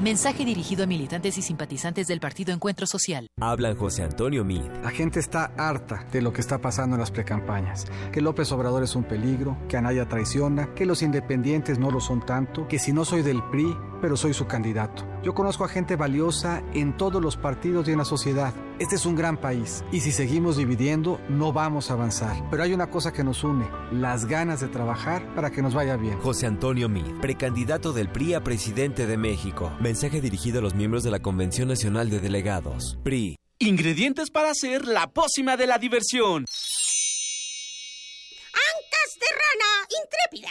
Mensaje 0.02 0.44
dirigido 0.44 0.82
a 0.82 0.86
militantes 0.88 1.38
y 1.38 1.42
simpatizantes 1.42 2.08
del 2.08 2.18
Partido 2.18 2.52
Encuentro 2.52 2.88
Social. 2.88 3.28
Hablan 3.40 3.76
José 3.76 4.02
Antonio 4.02 4.44
Mid. 4.44 4.62
La 4.82 4.90
gente 4.90 5.20
está 5.20 5.52
harta 5.56 6.08
de 6.10 6.20
lo 6.20 6.32
que 6.32 6.40
está 6.40 6.60
pasando 6.60 6.96
en 6.96 7.00
las 7.00 7.12
precampañas. 7.12 7.86
Que 8.10 8.20
López 8.20 8.50
Obrador 8.50 8.82
es 8.82 8.96
un 8.96 9.04
peligro, 9.04 9.56
que 9.68 9.76
Anaya 9.76 10.08
traiciona, 10.08 10.74
que 10.74 10.86
los 10.86 11.02
independientes 11.02 11.78
no 11.78 11.92
lo 11.92 12.00
son 12.00 12.26
tanto, 12.26 12.66
que 12.66 12.80
si 12.80 12.92
no 12.92 13.04
soy 13.04 13.22
del 13.22 13.44
PRI, 13.44 13.76
pero 14.00 14.16
soy 14.16 14.34
su 14.34 14.48
candidato. 14.48 15.11
Yo 15.22 15.34
conozco 15.34 15.64
a 15.64 15.68
gente 15.68 15.94
valiosa 15.94 16.64
en 16.74 16.96
todos 16.96 17.22
los 17.22 17.36
partidos 17.36 17.86
y 17.86 17.92
en 17.92 17.98
la 17.98 18.04
sociedad. 18.04 18.52
Este 18.80 18.96
es 18.96 19.06
un 19.06 19.14
gran 19.14 19.36
país 19.36 19.84
y 19.92 20.00
si 20.00 20.10
seguimos 20.10 20.56
dividiendo 20.56 21.20
no 21.28 21.52
vamos 21.52 21.90
a 21.90 21.94
avanzar. 21.94 22.42
Pero 22.50 22.64
hay 22.64 22.74
una 22.74 22.90
cosa 22.90 23.12
que 23.12 23.22
nos 23.22 23.44
une, 23.44 23.68
las 23.92 24.26
ganas 24.26 24.60
de 24.60 24.66
trabajar 24.66 25.32
para 25.36 25.52
que 25.52 25.62
nos 25.62 25.74
vaya 25.74 25.96
bien. 25.96 26.18
José 26.18 26.46
Antonio 26.46 26.88
Mid, 26.88 27.20
precandidato 27.20 27.92
del 27.92 28.08
PRI 28.08 28.34
a 28.34 28.42
presidente 28.42 29.06
de 29.06 29.16
México. 29.16 29.72
Mensaje 29.80 30.20
dirigido 30.20 30.58
a 30.58 30.62
los 30.62 30.74
miembros 30.74 31.04
de 31.04 31.12
la 31.12 31.20
Convención 31.20 31.68
Nacional 31.68 32.10
de 32.10 32.18
Delegados. 32.18 32.98
PRI. 33.04 33.36
Ingredientes 33.60 34.30
para 34.30 34.50
hacer 34.50 34.88
la 34.88 35.06
pócima 35.06 35.56
de 35.56 35.68
la 35.68 35.78
diversión. 35.78 36.46
Ancas 38.52 39.18
de 39.20 39.26
rana 39.38 39.86
intrépida. 40.02 40.50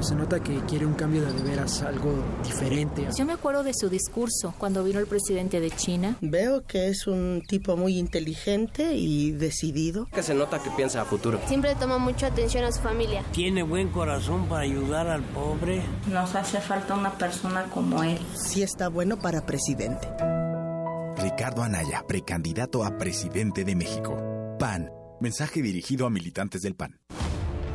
Pues 0.00 0.08
se 0.08 0.14
nota 0.14 0.40
que 0.40 0.58
quiere 0.60 0.86
un 0.86 0.94
cambio 0.94 1.20
de, 1.20 1.30
de 1.30 1.42
veras, 1.42 1.82
algo 1.82 2.14
diferente. 2.42 3.06
Yo 3.18 3.26
me 3.26 3.34
acuerdo 3.34 3.62
de 3.62 3.74
su 3.74 3.90
discurso 3.90 4.54
cuando 4.56 4.82
vino 4.82 4.98
el 4.98 5.06
presidente 5.06 5.60
de 5.60 5.70
China. 5.70 6.16
Veo 6.22 6.64
que 6.64 6.88
es 6.88 7.06
un 7.06 7.42
tipo 7.46 7.76
muy 7.76 7.98
inteligente 7.98 8.94
y 8.94 9.32
decidido. 9.32 10.06
Que 10.06 10.22
se 10.22 10.34
nota 10.34 10.58
que 10.62 10.70
piensa 10.70 11.02
a 11.02 11.04
futuro. 11.04 11.38
Siempre 11.48 11.74
toma 11.74 11.98
mucha 11.98 12.28
atención 12.28 12.64
a 12.64 12.72
su 12.72 12.80
familia. 12.80 13.22
Tiene 13.32 13.62
buen 13.62 13.90
corazón 13.90 14.48
para 14.48 14.62
ayudar 14.62 15.06
al 15.06 15.22
pobre. 15.22 15.82
Nos 16.10 16.34
hace 16.34 16.62
falta 16.62 16.94
una 16.94 17.18
persona 17.18 17.64
como 17.64 18.02
él. 18.02 18.18
Sí 18.32 18.62
está 18.62 18.88
bueno 18.88 19.18
para 19.18 19.44
presidente. 19.44 20.08
Ricardo 21.18 21.62
Anaya, 21.62 22.06
precandidato 22.08 22.84
a 22.84 22.96
presidente 22.96 23.66
de 23.66 23.76
México. 23.76 24.16
PAN. 24.58 24.90
Mensaje 25.20 25.60
dirigido 25.60 26.06
a 26.06 26.10
militantes 26.10 26.62
del 26.62 26.74
PAN. 26.74 26.98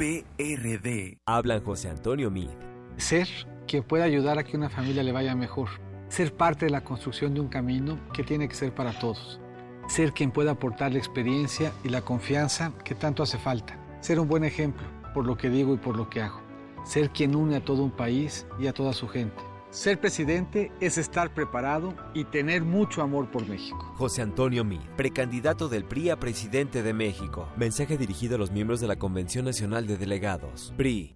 PRD. 0.00 1.18
Hablan 1.26 1.62
José 1.62 1.90
Antonio 1.90 2.30
Mid. 2.30 2.48
Ser 2.96 3.28
quien 3.66 3.82
pueda 3.82 4.04
ayudar 4.04 4.38
a 4.38 4.44
que 4.44 4.56
una 4.56 4.70
familia 4.70 5.02
le 5.02 5.12
vaya 5.12 5.34
mejor. 5.34 5.68
Ser 6.08 6.32
parte 6.34 6.64
de 6.64 6.70
la 6.70 6.82
construcción 6.82 7.34
de 7.34 7.40
un 7.40 7.48
camino 7.48 8.00
que 8.14 8.22
tiene 8.22 8.48
que 8.48 8.54
ser 8.54 8.74
para 8.74 8.98
todos. 8.98 9.42
Ser 9.88 10.14
quien 10.14 10.30
pueda 10.30 10.52
aportar 10.52 10.92
la 10.92 10.98
experiencia 10.98 11.70
y 11.84 11.90
la 11.90 12.00
confianza 12.00 12.72
que 12.82 12.94
tanto 12.94 13.22
hace 13.22 13.36
falta. 13.36 13.78
Ser 14.00 14.18
un 14.18 14.26
buen 14.26 14.44
ejemplo 14.44 14.86
por 15.12 15.26
lo 15.26 15.36
que 15.36 15.50
digo 15.50 15.74
y 15.74 15.76
por 15.76 15.98
lo 15.98 16.08
que 16.08 16.22
hago. 16.22 16.40
Ser 16.82 17.10
quien 17.10 17.36
une 17.36 17.56
a 17.56 17.64
todo 17.66 17.82
un 17.82 17.90
país 17.90 18.46
y 18.58 18.68
a 18.68 18.72
toda 18.72 18.94
su 18.94 19.06
gente. 19.06 19.49
Ser 19.70 20.00
presidente 20.00 20.72
es 20.80 20.98
estar 20.98 21.32
preparado 21.32 21.94
y 22.12 22.24
tener 22.24 22.64
mucho 22.64 23.02
amor 23.02 23.30
por 23.30 23.46
México. 23.46 23.94
José 23.96 24.20
Antonio 24.20 24.64
Mid, 24.64 24.80
precandidato 24.96 25.68
del 25.68 25.84
PRI 25.84 26.10
a 26.10 26.18
presidente 26.18 26.82
de 26.82 26.92
México. 26.92 27.48
Mensaje 27.56 27.96
dirigido 27.96 28.34
a 28.34 28.38
los 28.38 28.50
miembros 28.50 28.80
de 28.80 28.88
la 28.88 28.96
Convención 28.96 29.44
Nacional 29.44 29.86
de 29.86 29.96
Delegados. 29.96 30.74
PRI. 30.76 31.14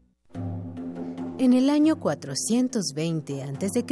En 1.39 1.53
el 1.53 1.69
año 1.69 1.99
420 1.99 3.43
a.C., 3.43 3.85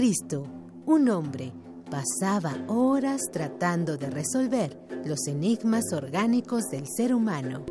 un 0.86 1.08
hombre 1.08 1.52
pasaba 1.90 2.54
horas 2.68 3.22
tratando 3.32 3.96
de 3.96 4.10
resolver 4.10 4.78
los 5.04 5.26
enigmas 5.26 5.92
orgánicos 5.92 6.70
del 6.70 6.86
ser 6.86 7.12
humano. 7.12 7.66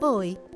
Hoy, 0.00 0.36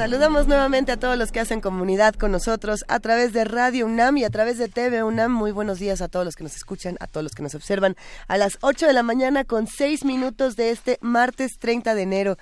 Saludamos 0.00 0.46
nuevamente 0.46 0.92
a 0.92 0.96
todos 0.96 1.18
los 1.18 1.30
que 1.30 1.40
hacen 1.40 1.60
comunidad 1.60 2.14
con 2.14 2.32
nosotros 2.32 2.86
a 2.88 3.00
través 3.00 3.34
de 3.34 3.44
Radio 3.44 3.84
UNAM 3.84 4.16
y 4.16 4.24
a 4.24 4.30
través 4.30 4.56
de 4.56 4.68
TV 4.68 5.04
UNAM. 5.04 5.30
Muy 5.30 5.52
buenos 5.52 5.78
días 5.78 6.00
a 6.00 6.08
todos 6.08 6.24
los 6.24 6.36
que 6.36 6.42
nos 6.42 6.56
escuchan, 6.56 6.96
a 7.00 7.06
todos 7.06 7.22
los 7.22 7.34
que 7.34 7.42
nos 7.42 7.54
observan 7.54 7.96
a 8.26 8.38
las 8.38 8.56
8 8.62 8.86
de 8.86 8.94
la 8.94 9.02
mañana 9.02 9.44
con 9.44 9.66
6 9.66 10.06
minutos 10.06 10.56
de 10.56 10.70
este 10.70 10.96
martes 11.02 11.58
30 11.58 11.94
de 11.94 12.00
enero. 12.00 12.38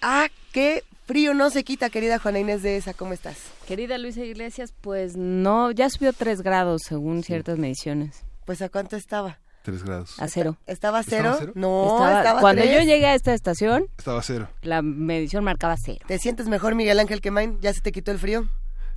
Ah, 0.00 0.28
qué 0.52 0.84
frío 1.04 1.34
no 1.34 1.50
se 1.50 1.64
quita, 1.64 1.90
querida 1.90 2.20
Juana 2.20 2.38
Inés 2.38 2.62
de 2.62 2.76
esa. 2.76 2.94
¿Cómo 2.94 3.14
estás? 3.14 3.36
Querida 3.66 3.98
Luisa 3.98 4.20
Iglesias, 4.20 4.72
pues 4.80 5.16
no, 5.16 5.72
ya 5.72 5.90
subió 5.90 6.12
3 6.12 6.42
grados 6.42 6.82
según 6.86 7.24
ciertas 7.24 7.58
mediciones. 7.58 8.22
Pues 8.46 8.62
a 8.62 8.68
cuánto 8.68 8.94
estaba? 8.94 9.40
3 9.62 9.82
grados. 9.84 10.20
A 10.20 10.28
cero. 10.28 10.56
¿Estaba 10.66 10.98
a 10.98 11.02
cero? 11.02 11.30
¿Estaba 11.30 11.36
a 11.36 11.38
cero? 11.40 11.52
No, 11.54 11.84
Estaba- 11.96 12.18
estaba 12.18 12.38
a 12.38 12.40
cuando 12.40 12.62
tres. 12.62 12.74
yo 12.74 12.80
llegué 12.82 13.06
a 13.06 13.14
esta 13.14 13.32
estación, 13.34 13.86
Estaba 13.96 14.20
a 14.20 14.22
cero. 14.22 14.48
la 14.62 14.82
medición 14.82 15.44
marcaba 15.44 15.76
cero. 15.82 16.04
¿Te 16.08 16.18
sientes 16.18 16.48
mejor, 16.48 16.74
Miguel 16.74 16.98
Ángel 17.00 17.20
Quemain? 17.20 17.58
¿Ya 17.60 17.72
se 17.72 17.80
te 17.80 17.92
quitó 17.92 18.10
el 18.10 18.18
frío? 18.18 18.48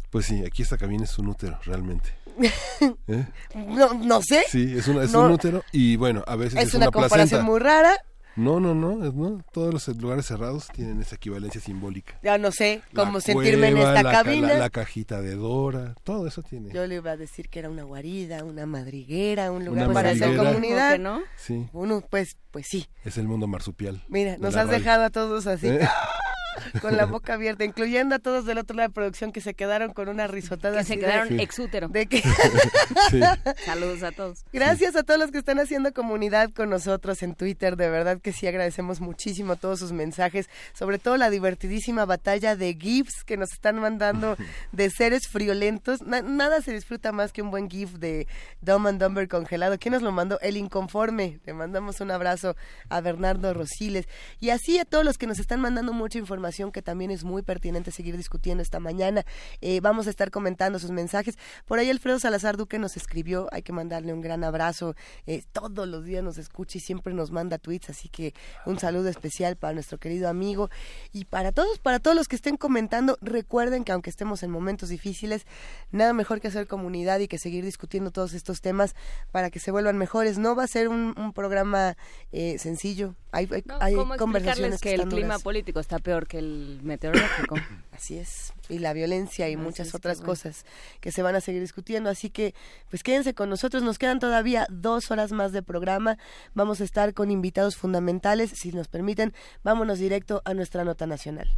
Pues 0.10 0.26
sí, 0.28 0.44
aquí 0.46 0.62
esta 0.64 0.78
cabina 0.78 1.04
es 1.04 1.18
un 1.20 1.28
útero, 1.28 1.60
realmente. 1.66 2.10
¿Eh? 3.08 3.26
No, 3.56 3.94
no 3.94 4.22
sé. 4.22 4.44
Sí, 4.50 4.74
es, 4.78 4.88
una, 4.88 5.04
es 5.04 5.12
No. 5.12 5.22
un 5.26 5.32
útero 5.32 5.64
y 5.72 5.96
bueno, 5.98 6.24
a 6.28 6.36
veces 6.36 6.60
es, 6.60 6.68
Es 6.70 6.74
una 6.76 6.86
comparación 6.88 7.20
placenta. 7.42 7.44
muy 7.46 7.60
rara. 7.60 7.98
No, 8.36 8.60
no, 8.60 8.76
no, 8.76 9.06
es- 9.06 9.14
no, 9.14 9.42
todos 9.54 9.74
los 9.74 9.88
lugares 9.98 10.26
cerrados 10.26 10.68
tienen 10.74 11.00
esa 11.02 11.16
equivalencia 11.16 11.62
simbólica. 11.62 12.20
Ya 12.22 12.38
no 12.38 12.52
sé 12.52 12.82
La 12.92 13.06
cómo 13.06 13.22
sentirme 13.22 13.68
en 13.70 13.76
cueva, 13.76 13.92
esta 13.92 14.04
la 14.04 14.12
ca- 14.12 14.24
cabina. 14.24 14.48
La, 14.50 14.58
la 14.58 14.70
cajita 14.70 15.22
de 15.22 15.36
Dora, 15.36 15.96
todo 16.04 16.28
eso 16.28 16.42
tiene. 16.44 16.74
Yo 16.74 16.86
le 16.86 16.96
iba 16.96 17.12
a 17.12 17.18
decir 17.18 17.48
que 17.50 17.60
era 17.60 17.70
una 17.70 17.84
guarida, 17.84 18.44
una 18.44 18.66
madriguera, 18.66 19.52
un 19.52 19.64
lugar 19.66 19.86
Una 19.86 19.94
para 19.94 20.10
hacer 20.12 20.36
comunidad. 20.36 20.98
¿Cómo 20.98 20.98
que 20.98 21.00
no? 21.00 21.22
Sí, 21.38 21.68
Uno, 21.74 22.04
pues, 22.10 22.36
pues 22.52 22.68
sí. 22.70 22.88
es 23.06 23.18
el 23.18 23.28
mundo 23.28 23.48
marsupial. 23.48 24.04
Mira, 24.10 24.38
nos 24.38 24.56
has 24.56 24.68
radio. 24.68 24.80
dejado 24.80 25.04
a 25.06 25.10
todos 25.10 25.48
así. 25.48 25.68
¿Eh? 25.68 25.80
con 26.82 26.98
la 26.98 27.06
boca 27.06 27.34
abierta, 27.34 27.64
incluyendo 27.64 28.16
a 28.16 28.20
todos 28.20 28.46
del 28.46 28.58
otro 28.58 28.76
lado 28.76 28.90
de 28.90 28.94
producción 28.94 29.32
que 29.32 29.42
se 29.42 29.54
quedaron 29.54 29.94
con 29.94 30.10
una 30.10 30.28
risotada. 30.28 30.80
Que 30.80 30.84
se 30.84 31.00
quedaron 31.00 31.40
exútero. 31.40 31.88
De 31.88 32.08
que... 32.08 32.22
Saludos 33.66 34.04
a 34.04 34.12
todos. 34.12 34.46
Gracias 34.54 34.96
a 34.96 35.04
todos 35.04 35.20
los 35.20 35.32
que 35.32 35.38
están 35.38 35.60
haciendo 35.60 35.94
comunidad 35.94 36.52
con 36.52 36.70
nosotros 36.70 37.22
en 37.24 37.36
Twitter. 37.36 37.76
De 37.76 37.90
verdad 37.90 38.20
que 38.22 38.32
sí 38.32 38.48
agradecemos 38.48 39.02
muchísimo 39.02 39.56
todos 39.56 39.80
sus 39.80 39.92
mensajes, 39.92 40.50
sobre 40.74 41.00
todo 41.00 41.18
la 41.18 41.30
divertidísima 41.30 42.06
batalla 42.06 42.56
de 42.56 42.74
GIFs 42.74 43.24
que 43.26 43.38
nos 43.38 43.52
están 43.52 43.80
mandando 43.80 44.38
de 44.72 44.90
seres 44.90 45.28
friolentos. 45.28 46.02
nada 46.02 46.62
se 46.62 46.74
disfruta 46.74 47.12
más 47.12 47.32
que 47.32 47.42
un 47.42 47.52
buen 47.52 47.70
GIF 47.70 47.94
de 47.94 48.28
Dumb 48.62 48.88
and 48.88 49.02
Dumber 49.02 49.28
congelado. 49.28 49.78
¿Quién 49.80 49.94
nos 49.94 50.02
lo 50.02 50.12
mandó? 50.12 50.40
El 50.42 50.58
Inconforme. 50.58 51.40
Le 51.46 51.54
mandamos 51.54 52.02
un 52.02 52.12
abrazo 52.12 52.56
a 52.90 53.02
Bernardo 53.02 53.54
Rosiles. 53.54 54.08
Y 54.40 54.50
así 54.50 54.80
a 54.80 54.86
todos 54.86 55.04
los 55.04 55.18
que 55.18 55.28
nos 55.28 55.40
están 55.40 55.62
mandando 55.62 55.94
mucha 55.94 56.18
información 56.18 56.45
que 56.46 56.82
también 56.82 57.12
es 57.12 57.24
muy 57.24 57.42
pertinente 57.42 57.92
seguir 57.92 58.18
discutiendo 58.18 58.62
esta 58.62 58.80
mañana. 58.80 59.26
Eh, 59.62 59.80
vamos 59.82 60.08
a 60.08 60.10
estar 60.12 60.30
comentando 60.30 60.78
sus 60.78 60.92
mensajes. 60.92 61.38
Por 61.66 61.80
ahí 61.80 61.90
Alfredo 61.90 62.20
Salazar 62.20 62.56
Duque 62.56 62.78
nos 62.78 62.98
escribió, 62.98 63.48
hay 63.52 63.64
que 63.64 63.74
mandarle 63.74 64.14
un 64.14 64.22
gran 64.22 64.44
abrazo. 64.44 64.96
Eh, 65.26 65.44
todos 65.52 65.88
los 65.88 66.06
días 66.06 66.24
nos 66.24 66.38
escucha 66.38 66.78
y 66.78 66.82
siempre 66.82 67.14
nos 67.14 67.32
manda 67.32 67.58
tweets, 67.58 67.90
así 67.90 68.10
que 68.10 68.34
un 68.66 68.80
saludo 68.80 69.10
especial 69.10 69.56
para 69.56 69.74
nuestro 69.74 69.98
querido 69.98 70.30
amigo 70.30 70.70
y 71.12 71.26
para 71.26 71.52
todos, 71.52 71.80
para 71.80 72.00
todos 72.00 72.16
los 72.16 72.28
que 72.28 72.36
estén 72.36 72.58
comentando. 72.58 73.18
Recuerden 73.22 73.84
que 73.84 73.92
aunque 73.92 74.12
estemos 74.12 74.44
en 74.44 74.52
momentos 74.52 74.90
difíciles, 74.90 75.46
nada 75.92 76.14
mejor 76.14 76.42
que 76.42 76.48
hacer 76.48 76.68
comunidad 76.68 77.20
y 77.20 77.28
que 77.28 77.40
seguir 77.40 77.66
discutiendo 77.66 78.12
todos 78.12 78.34
estos 78.34 78.62
temas 78.62 78.96
para 79.32 79.50
que 79.50 79.60
se 79.60 79.72
vuelvan 79.72 79.98
mejores. 79.98 80.38
No 80.38 80.56
va 80.56 80.64
a 80.64 80.68
ser 80.68 80.90
un, 80.90 81.16
programa 81.34 81.98
eh, 82.32 82.58
sencillo. 82.60 83.16
Hay, 83.32 83.50
hay, 83.82 83.96
conversaciones 84.18 84.80
que, 84.80 84.94
el 84.94 85.08
clima 85.08 85.40
político 85.40 85.80
está 85.80 86.00
peor 86.00 86.28
que 86.28 86.35
el 86.36 86.80
meteorológico. 86.84 87.56
Así 87.92 88.18
es. 88.18 88.54
Y 88.70 88.80
la 88.80 88.94
violencia 88.94 89.50
y 89.50 89.58
muchas 89.58 89.96
otras 89.96 90.22
cosas 90.22 90.66
que 91.00 91.12
se 91.12 91.22
van 91.22 91.36
a 91.36 91.42
seguir 91.42 91.62
discutiendo. 91.62 92.10
Así 92.10 92.30
que, 92.30 92.54
pues 92.90 93.04
quédense 93.04 93.34
con 93.34 93.50
nosotros. 93.50 93.84
Nos 93.84 94.00
quedan 94.00 94.20
todavía 94.20 94.68
dos 94.70 95.12
horas 95.12 95.32
más 95.32 95.52
de 95.52 95.64
programa. 95.64 96.18
Vamos 96.54 96.82
a 96.82 96.84
estar 96.84 97.14
con 97.14 97.32
invitados 97.32 97.78
fundamentales. 97.78 98.52
Si 98.52 98.72
nos 98.72 98.88
permiten, 98.88 99.34
vámonos 99.64 100.00
directo 100.00 100.42
a 100.46 100.54
nuestra 100.54 100.84
nota 100.84 101.08
nacional. 101.08 101.50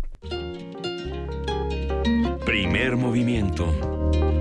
Primer 2.45 2.95
movimiento. 2.95 4.36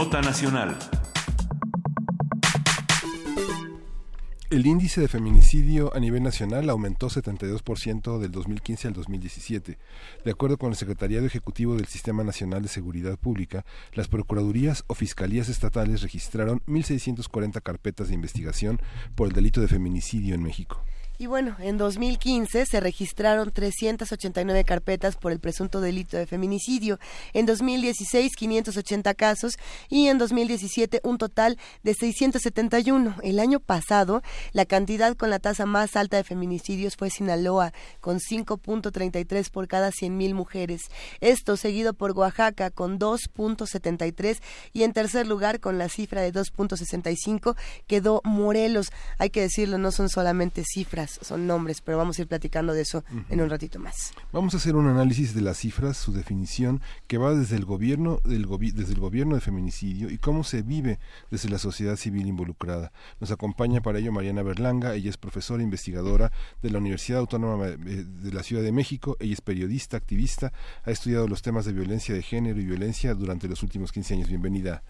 Nota 0.00 0.22
nacional. 0.22 0.78
El 4.48 4.66
índice 4.66 5.02
de 5.02 5.08
feminicidio 5.08 5.94
a 5.94 6.00
nivel 6.00 6.22
nacional 6.22 6.70
aumentó 6.70 7.10
72% 7.10 8.18
del 8.18 8.32
2015 8.32 8.88
al 8.88 8.94
2017. 8.94 9.78
De 10.24 10.30
acuerdo 10.30 10.56
con 10.56 10.70
el 10.70 10.76
Secretariado 10.76 11.26
Ejecutivo 11.26 11.74
del 11.74 11.84
Sistema 11.84 12.24
Nacional 12.24 12.62
de 12.62 12.68
Seguridad 12.68 13.18
Pública, 13.18 13.66
las 13.92 14.08
procuradurías 14.08 14.84
o 14.86 14.94
fiscalías 14.94 15.50
estatales 15.50 16.00
registraron 16.00 16.62
1.640 16.66 17.60
carpetas 17.60 18.08
de 18.08 18.14
investigación 18.14 18.80
por 19.14 19.28
el 19.28 19.34
delito 19.34 19.60
de 19.60 19.68
feminicidio 19.68 20.34
en 20.34 20.42
México. 20.42 20.82
Y 21.20 21.26
bueno, 21.26 21.54
en 21.58 21.76
2015 21.76 22.64
se 22.64 22.80
registraron 22.80 23.50
389 23.50 24.64
carpetas 24.64 25.16
por 25.16 25.32
el 25.32 25.38
presunto 25.38 25.82
delito 25.82 26.16
de 26.16 26.26
feminicidio, 26.26 26.98
en 27.34 27.44
2016 27.44 28.34
580 28.34 29.12
casos 29.12 29.58
y 29.90 30.06
en 30.06 30.16
2017 30.16 31.02
un 31.04 31.18
total 31.18 31.58
de 31.82 31.92
671. 31.92 33.16
El 33.22 33.38
año 33.38 33.60
pasado 33.60 34.22
la 34.52 34.64
cantidad 34.64 35.14
con 35.14 35.28
la 35.28 35.40
tasa 35.40 35.66
más 35.66 35.94
alta 35.94 36.16
de 36.16 36.24
feminicidios 36.24 36.96
fue 36.96 37.10
Sinaloa, 37.10 37.74
con 38.00 38.18
5.33 38.18 39.50
por 39.50 39.68
cada 39.68 39.90
100.000 39.90 40.32
mujeres. 40.32 40.84
Esto 41.20 41.58
seguido 41.58 41.92
por 41.92 42.12
Oaxaca 42.12 42.70
con 42.70 42.98
2.73 42.98 44.38
y 44.72 44.84
en 44.84 44.94
tercer 44.94 45.26
lugar 45.26 45.60
con 45.60 45.76
la 45.76 45.90
cifra 45.90 46.22
de 46.22 46.32
2.65 46.32 47.56
quedó 47.86 48.22
Morelos. 48.24 48.90
Hay 49.18 49.28
que 49.28 49.42
decirlo, 49.42 49.76
no 49.76 49.92
son 49.92 50.08
solamente 50.08 50.64
cifras 50.64 51.09
son 51.22 51.46
nombres, 51.46 51.80
pero 51.80 51.98
vamos 51.98 52.18
a 52.18 52.22
ir 52.22 52.28
platicando 52.28 52.72
de 52.72 52.82
eso 52.82 53.04
en 53.28 53.40
un 53.40 53.50
ratito 53.50 53.78
más. 53.78 54.12
Vamos 54.32 54.54
a 54.54 54.58
hacer 54.58 54.76
un 54.76 54.86
análisis 54.86 55.34
de 55.34 55.40
las 55.40 55.58
cifras, 55.58 55.96
su 55.96 56.12
definición, 56.12 56.80
que 57.06 57.18
va 57.18 57.34
desde 57.34 57.56
el 57.56 57.64
gobierno, 57.64 58.20
del 58.24 58.46
desde 58.74 58.92
el 58.92 59.00
gobierno 59.00 59.34
de 59.34 59.40
feminicidio 59.40 60.10
y 60.10 60.18
cómo 60.18 60.44
se 60.44 60.62
vive 60.62 60.98
desde 61.30 61.48
la 61.48 61.58
sociedad 61.58 61.96
civil 61.96 62.26
involucrada. 62.26 62.92
Nos 63.20 63.30
acompaña 63.30 63.80
para 63.80 63.98
ello 63.98 64.12
Mariana 64.12 64.42
Berlanga, 64.42 64.94
ella 64.94 65.10
es 65.10 65.16
profesora 65.16 65.62
investigadora 65.62 66.32
de 66.62 66.70
la 66.70 66.78
Universidad 66.78 67.20
Autónoma 67.20 67.66
de 67.66 68.32
la 68.32 68.42
Ciudad 68.42 68.62
de 68.62 68.72
México, 68.72 69.16
ella 69.20 69.34
es 69.34 69.40
periodista, 69.40 69.96
activista, 69.96 70.52
ha 70.84 70.90
estudiado 70.90 71.28
los 71.28 71.42
temas 71.42 71.64
de 71.64 71.72
violencia 71.72 72.14
de 72.14 72.22
género 72.22 72.60
y 72.60 72.64
violencia 72.64 73.14
durante 73.14 73.48
los 73.48 73.62
últimos 73.62 73.92
15 73.92 74.14
años. 74.14 74.28
Bienvenida. 74.28 74.82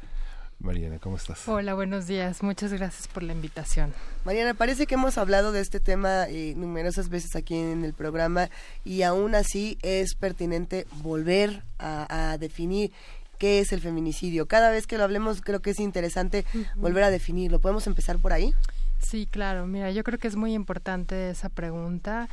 Mariana, 0.60 0.98
¿cómo 0.98 1.16
estás? 1.16 1.48
Hola, 1.48 1.72
buenos 1.72 2.06
días. 2.06 2.42
Muchas 2.42 2.72
gracias 2.72 3.08
por 3.08 3.22
la 3.22 3.32
invitación. 3.32 3.94
Mariana, 4.24 4.52
parece 4.52 4.86
que 4.86 4.94
hemos 4.94 5.16
hablado 5.16 5.52
de 5.52 5.60
este 5.60 5.80
tema 5.80 6.28
eh, 6.28 6.52
numerosas 6.54 7.08
veces 7.08 7.34
aquí 7.34 7.56
en 7.56 7.82
el 7.82 7.94
programa 7.94 8.50
y 8.84 9.02
aún 9.02 9.34
así 9.34 9.78
es 9.80 10.14
pertinente 10.14 10.86
volver 11.02 11.62
a, 11.78 12.36
definir 12.38 12.92
qué 13.38 13.60
es 13.60 13.72
el 13.72 13.80
feminicidio. 13.80 14.46
Cada 14.46 14.70
vez 14.70 14.86
que 14.86 14.98
lo 14.98 15.04
hablemos 15.04 15.40
creo 15.40 15.60
que 15.60 15.70
es 15.70 15.80
interesante 15.80 16.44
volver 16.76 17.04
a 17.04 17.10
definirlo. 17.10 17.58
¿Podemos 17.58 17.86
empezar 17.86 18.18
por 18.18 18.34
ahí? 18.34 18.54
Sí, 18.98 19.26
claro. 19.26 19.66
Mira, 19.66 19.90
yo 19.90 20.04
creo 20.04 20.18
que 20.18 20.28
es 20.28 20.36
muy 20.36 20.52
importante 20.52 21.30
esa 21.30 21.48
pregunta. 21.48 22.28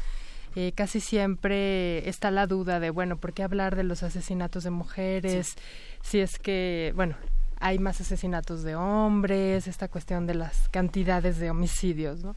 Eh, 0.56 0.74
casi 0.76 1.00
siempre 1.00 2.08
está 2.10 2.30
la 2.30 2.46
duda 2.46 2.82
de, 2.82 2.90
bueno, 2.90 3.16
¿por 3.18 3.32
qué 3.32 3.44
hablar 3.44 3.78
de 3.78 3.84
los 3.84 4.04
asesinatos 4.04 4.66
de 4.66 4.72
mujeres? 4.72 5.56
Si 6.02 6.20
es 6.20 6.40
que, 6.40 6.92
bueno, 6.96 7.16
hay 7.60 7.80
más 7.80 8.02
asesinatos 8.02 8.64
de 8.64 8.76
hombres, 8.76 9.68
esta 9.68 9.88
cuestión 9.88 10.28
de 10.28 10.36
las 10.36 10.70
cantidades 10.70 11.38
de 11.40 11.50
homicidios, 11.50 12.24
¿no? 12.24 12.36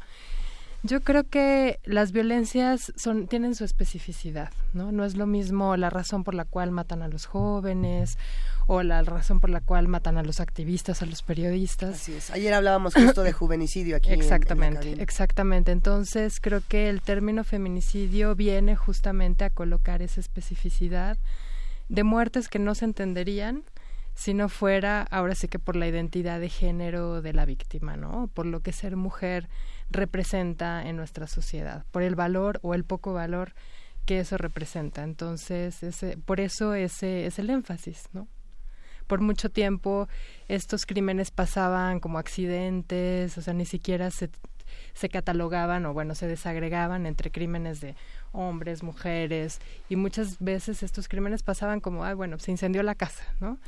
Yo 0.83 1.03
creo 1.03 1.25
que 1.25 1.79
las 1.85 2.11
violencias 2.11 2.91
son 2.97 3.27
tienen 3.27 3.55
su 3.55 3.65
especificidad, 3.65 4.51
¿no? 4.73 4.93
No 4.93 5.05
es 5.05 5.15
lo 5.15 5.27
mismo 5.27 5.77
la 5.77 5.91
razón 5.91 6.25
por 6.25 6.35
la 6.35 6.47
cual 6.47 6.71
matan 6.71 7.03
a 7.03 7.09
los 7.09 7.27
jóvenes 7.27 8.17
o 8.67 8.83
la 8.83 9.03
razón 9.03 9.41
por 9.41 9.51
la 9.51 9.61
cual 9.61 9.89
matan 9.89 10.17
a 10.17 10.23
los 10.23 10.41
activistas, 10.41 11.03
a 11.03 11.07
los 11.07 11.23
periodistas. 11.23 11.97
Así 11.97 12.15
es. 12.15 12.31
Ayer 12.31 12.55
hablábamos 12.55 12.95
justo 12.95 13.23
de 13.23 13.33
juvenicidio 13.35 13.95
aquí. 13.95 14.11
Exactamente, 14.11 15.03
exactamente. 15.03 15.71
Entonces 15.71 16.41
creo 16.41 16.63
que 16.67 16.89
el 16.89 17.03
término 17.03 17.45
feminicidio 17.45 18.35
viene 18.35 18.75
justamente 18.75 19.45
a 19.45 19.51
colocar 19.51 20.01
esa 20.01 20.21
especificidad 20.21 21.19
de 21.91 22.05
muertes 22.05 22.49
que 22.49 22.59
no 22.59 22.75
se 22.75 22.87
entenderían 22.87 23.65
si 24.21 24.35
no 24.35 24.51
fuera 24.51 25.01
ahora 25.11 25.35
sí 25.35 25.49
que 25.49 25.59
por 25.59 25.77
la 25.77 25.89
identidad 25.89 26.41
de 26.41 26.51
género 26.51 27.23
de 27.23 27.33
la 27.33 27.47
víctima, 27.47 27.97
¿no? 27.97 28.27
Por 28.35 28.45
lo 28.45 28.61
que 28.61 28.71
ser 28.71 28.95
mujer 28.95 29.49
representa 29.89 30.87
en 30.87 30.97
nuestra 30.97 31.27
sociedad, 31.27 31.87
por 31.91 32.03
el 32.03 32.17
valor 32.17 32.59
o 32.61 32.75
el 32.75 32.85
poco 32.85 33.15
valor 33.15 33.55
que 34.05 34.21
eso 34.21 34.37
representa. 34.37 35.05
Entonces, 35.05 35.83
ese, 35.83 36.19
por 36.19 36.39
eso 36.39 36.75
ese 36.75 37.25
es 37.25 37.39
el 37.39 37.49
énfasis, 37.49 38.11
¿no? 38.13 38.29
Por 39.07 39.23
mucho 39.23 39.49
tiempo 39.49 40.07
estos 40.49 40.85
crímenes 40.85 41.31
pasaban 41.31 41.99
como 41.99 42.19
accidentes, 42.19 43.39
o 43.39 43.41
sea, 43.41 43.55
ni 43.55 43.65
siquiera 43.65 44.11
se, 44.11 44.29
se 44.93 45.09
catalogaban 45.09 45.87
o 45.87 45.93
bueno, 45.93 46.15
se 46.15 46.27
desagregaban 46.27 47.07
entre 47.07 47.31
crímenes 47.31 47.81
de 47.81 47.95
hombres, 48.33 48.83
mujeres, 48.83 49.61
y 49.89 49.97
muchas 49.97 50.39
veces 50.39 50.83
estos 50.83 51.09
crímenes 51.09 51.43
pasaban 51.43 51.81
como, 51.81 52.05
ay, 52.05 52.15
bueno, 52.15 52.39
se 52.39 52.51
incendió 52.51 52.83
la 52.83 52.95
casa, 52.95 53.25
¿no? 53.41 53.59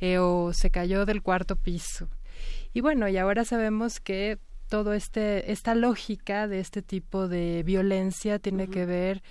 Eh, 0.00 0.18
o 0.18 0.52
se 0.52 0.70
cayó 0.70 1.06
del 1.06 1.22
cuarto 1.22 1.56
piso. 1.56 2.08
Y 2.72 2.80
bueno, 2.80 3.08
y 3.08 3.16
ahora 3.16 3.44
sabemos 3.44 4.00
que 4.00 4.38
todo 4.68 4.92
este 4.92 5.50
esta 5.50 5.74
lógica 5.74 6.46
de 6.46 6.60
este 6.60 6.82
tipo 6.82 7.26
de 7.26 7.62
violencia 7.64 8.38
tiene 8.38 8.68
que 8.68 8.84
ver 8.84 9.22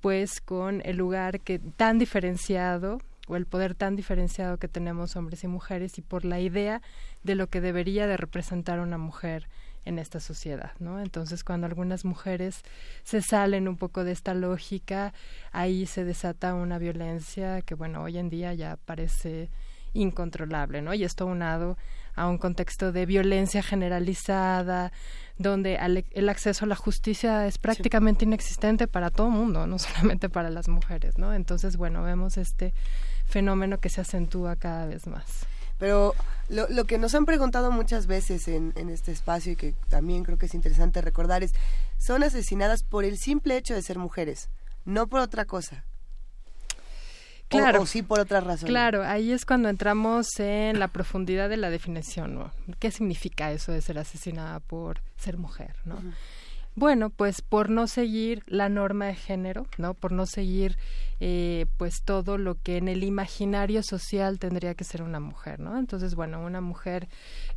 pues 0.00 0.40
con 0.40 0.82
el 0.84 0.96
lugar 0.96 1.40
que 1.40 1.58
tan 1.58 1.98
diferenciado 1.98 3.00
o 3.26 3.36
el 3.36 3.46
poder 3.46 3.74
tan 3.74 3.96
diferenciado 3.96 4.58
que 4.58 4.68
tenemos 4.68 5.16
hombres 5.16 5.44
y 5.44 5.48
mujeres 5.48 5.98
y 5.98 6.02
por 6.02 6.24
la 6.24 6.40
idea 6.40 6.82
de 7.22 7.34
lo 7.34 7.46
que 7.46 7.60
debería 7.60 8.06
de 8.06 8.16
representar 8.16 8.80
una 8.80 8.98
mujer 8.98 9.48
en 9.84 9.98
esta 9.98 10.20
sociedad, 10.20 10.72
¿no? 10.78 11.00
Entonces, 11.00 11.44
cuando 11.44 11.66
algunas 11.66 12.04
mujeres 12.04 12.62
se 13.02 13.22
salen 13.22 13.68
un 13.68 13.76
poco 13.76 14.04
de 14.04 14.12
esta 14.12 14.34
lógica, 14.34 15.12
ahí 15.52 15.86
se 15.86 16.04
desata 16.04 16.54
una 16.54 16.78
violencia 16.78 17.62
que, 17.62 17.74
bueno, 17.74 18.02
hoy 18.02 18.18
en 18.18 18.30
día 18.30 18.52
ya 18.54 18.76
parece 18.84 19.50
incontrolable, 19.92 20.82
¿no? 20.82 20.94
Y 20.94 21.04
esto 21.04 21.26
unado 21.26 21.76
a 22.14 22.28
un 22.28 22.38
contexto 22.38 22.92
de 22.92 23.06
violencia 23.06 23.62
generalizada, 23.62 24.92
donde 25.38 25.78
el 26.10 26.28
acceso 26.28 26.64
a 26.64 26.68
la 26.68 26.76
justicia 26.76 27.46
es 27.46 27.58
prácticamente 27.58 28.24
inexistente 28.24 28.86
para 28.86 29.10
todo 29.10 29.28
el 29.28 29.32
mundo, 29.32 29.66
no 29.66 29.78
solamente 29.78 30.28
para 30.28 30.50
las 30.50 30.68
mujeres, 30.68 31.18
¿no? 31.18 31.32
Entonces, 31.34 31.76
bueno, 31.76 32.02
vemos 32.02 32.36
este 32.36 32.74
fenómeno 33.26 33.78
que 33.78 33.88
se 33.88 34.00
acentúa 34.00 34.56
cada 34.56 34.86
vez 34.86 35.06
más. 35.06 35.46
Pero 35.80 36.14
lo, 36.48 36.68
lo 36.68 36.84
que 36.84 36.98
nos 36.98 37.16
han 37.16 37.26
preguntado 37.26 37.72
muchas 37.72 38.06
veces 38.06 38.46
en, 38.46 38.72
en 38.76 38.90
este 38.90 39.10
espacio 39.10 39.52
y 39.52 39.56
que 39.56 39.74
también 39.88 40.22
creo 40.22 40.38
que 40.38 40.46
es 40.46 40.54
interesante 40.54 41.00
recordar 41.00 41.42
es, 41.42 41.52
son 41.98 42.22
asesinadas 42.22 42.84
por 42.84 43.04
el 43.04 43.18
simple 43.18 43.56
hecho 43.56 43.74
de 43.74 43.82
ser 43.82 43.98
mujeres, 43.98 44.48
no 44.84 45.08
por 45.08 45.20
otra 45.20 45.44
cosa. 45.46 45.84
Claro. 47.48 47.82
O, 47.82 47.86
sí 47.86 48.02
por 48.02 48.20
otra 48.20 48.40
razón. 48.40 48.68
Claro, 48.68 49.02
ahí 49.04 49.32
es 49.32 49.44
cuando 49.44 49.68
entramos 49.68 50.38
en 50.38 50.78
la 50.78 50.86
profundidad 50.86 51.48
de 51.48 51.56
la 51.56 51.68
definición, 51.68 52.36
¿no? 52.36 52.52
¿Qué 52.78 52.92
significa 52.92 53.50
eso 53.50 53.72
de 53.72 53.82
ser 53.82 53.98
asesinada 53.98 54.60
por 54.60 55.00
ser 55.16 55.36
mujer, 55.36 55.74
¿no? 55.84 56.00
Bueno, 56.76 57.10
pues 57.10 57.42
por 57.42 57.68
no 57.68 57.86
seguir 57.88 58.42
la 58.46 58.68
norma 58.68 59.06
de 59.06 59.14
género, 59.14 59.66
¿no? 59.76 59.94
Por 59.94 60.12
no 60.12 60.24
seguir 60.24 60.78
eh, 61.18 61.66
pues 61.76 62.02
todo 62.02 62.38
lo 62.38 62.54
que 62.62 62.76
en 62.76 62.88
el 62.88 63.02
imaginario 63.02 63.82
social 63.82 64.38
tendría 64.38 64.74
que 64.74 64.84
ser 64.84 65.02
una 65.02 65.20
mujer, 65.20 65.58
¿no? 65.60 65.76
Entonces, 65.78 66.14
bueno, 66.14 66.40
una 66.40 66.60
mujer 66.60 67.08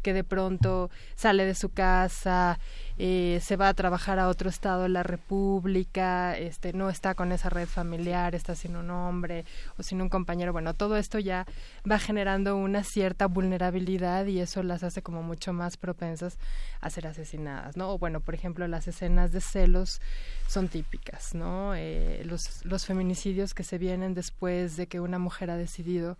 que 0.01 0.13
de 0.13 0.23
pronto 0.23 0.89
sale 1.15 1.45
de 1.45 1.55
su 1.55 1.69
casa, 1.69 2.59
eh, 2.97 3.39
se 3.41 3.55
va 3.55 3.69
a 3.69 3.73
trabajar 3.73 4.19
a 4.19 4.27
otro 4.27 4.49
estado 4.49 4.83
de 4.83 4.89
la 4.89 5.03
República, 5.03 6.37
este, 6.37 6.73
no 6.73 6.89
está 6.89 7.15
con 7.15 7.31
esa 7.31 7.49
red 7.49 7.67
familiar, 7.67 8.35
está 8.35 8.55
sin 8.55 8.75
un 8.75 8.91
hombre 8.91 9.45
o 9.77 9.83
sin 9.83 10.01
un 10.01 10.09
compañero, 10.09 10.53
bueno, 10.53 10.73
todo 10.73 10.97
esto 10.97 11.19
ya 11.19 11.45
va 11.89 11.99
generando 11.99 12.55
una 12.55 12.83
cierta 12.83 13.25
vulnerabilidad 13.25 14.25
y 14.27 14.39
eso 14.39 14.61
las 14.63 14.83
hace 14.83 15.01
como 15.01 15.23
mucho 15.23 15.53
más 15.53 15.77
propensas 15.77 16.37
a 16.81 16.89
ser 16.89 17.07
asesinadas, 17.07 17.77
¿no? 17.77 17.91
O 17.91 17.97
bueno, 17.97 18.19
por 18.19 18.35
ejemplo, 18.35 18.67
las 18.67 18.87
escenas 18.87 19.31
de 19.31 19.41
celos 19.41 19.99
son 20.47 20.67
típicas, 20.67 21.33
¿no? 21.33 21.73
Eh, 21.75 22.21
los, 22.25 22.63
los 22.65 22.85
feminicidios 22.85 23.53
que 23.53 23.63
se 23.63 23.77
vienen 23.77 24.13
después 24.13 24.77
de 24.77 24.87
que 24.87 24.99
una 24.99 25.19
mujer 25.19 25.49
ha 25.49 25.57
decidido 25.57 26.17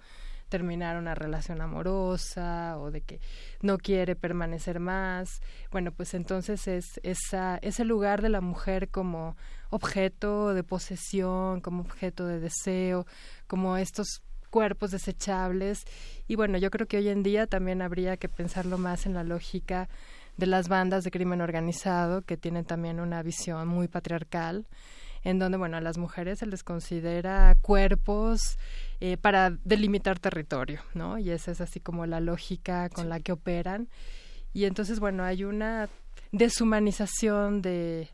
terminar 0.54 0.98
una 0.98 1.16
relación 1.16 1.62
amorosa 1.62 2.78
o 2.78 2.92
de 2.92 3.02
que 3.02 3.20
no 3.64 3.80
quiere 3.80 4.16
permanecer 4.16 4.80
más. 4.80 5.42
Bueno, 5.72 5.92
pues 5.92 6.14
entonces 6.14 6.68
es 6.68 7.00
esa, 7.02 7.58
ese 7.64 7.84
lugar 7.84 8.22
de 8.22 8.30
la 8.30 8.40
mujer 8.40 8.90
como 8.90 9.36
objeto 9.72 10.54
de 10.54 10.64
posesión, 10.64 11.60
como 11.60 11.82
objeto 11.82 12.28
de 12.28 12.40
deseo, 12.40 13.08
como 13.48 13.78
estos 13.78 14.22
cuerpos 14.52 14.92
desechables. 14.92 15.86
Y 16.28 16.36
bueno, 16.36 16.60
yo 16.60 16.70
creo 16.70 16.86
que 16.86 16.98
hoy 16.98 17.10
en 17.10 17.24
día 17.24 17.48
también 17.48 17.82
habría 17.82 18.18
que 18.18 18.30
pensarlo 18.30 18.78
más 18.78 19.08
en 19.08 19.16
la 19.16 19.24
lógica 19.24 19.90
de 20.38 20.46
las 20.46 20.70
bandas 20.70 21.04
de 21.04 21.10
crimen 21.10 21.42
organizado, 21.42 22.22
que 22.22 22.38
tienen 22.38 22.66
también 22.66 23.00
una 23.00 23.24
visión 23.24 23.68
muy 23.68 23.88
patriarcal 23.88 24.68
en 25.24 25.40
donde, 25.40 25.58
bueno, 25.58 25.78
a 25.78 25.82
las 25.82 25.98
mujeres 25.98 26.40
se 26.40 26.46
les 26.46 26.64
considera 26.64 27.56
cuerpos 27.62 28.58
eh, 29.00 29.18
para 29.18 29.52
delimitar 29.64 30.20
territorio, 30.20 30.82
¿no? 30.94 31.18
Y 31.18 31.30
esa 31.30 31.52
es 31.52 31.62
así 31.62 31.80
como 31.80 32.06
la 32.06 32.20
lógica 32.20 32.90
con 32.90 33.10
la 33.10 33.20
que 33.20 33.32
operan. 33.32 33.88
Y 34.54 34.66
entonces, 34.66 35.00
bueno, 35.00 35.24
hay 35.24 35.46
una 35.46 35.90
deshumanización 36.32 37.62
de, 37.62 38.10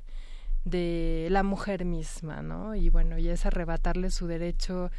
de 0.65 1.27
la 1.31 1.43
mujer 1.43 1.83
misma, 1.83 2.41
¿no? 2.41 2.75
Y 2.75 2.89
bueno, 2.89 3.17
y 3.17 3.29
es 3.29 3.45
arrebatarle 3.45 4.11
su 4.11 4.27
derecho 4.27 4.91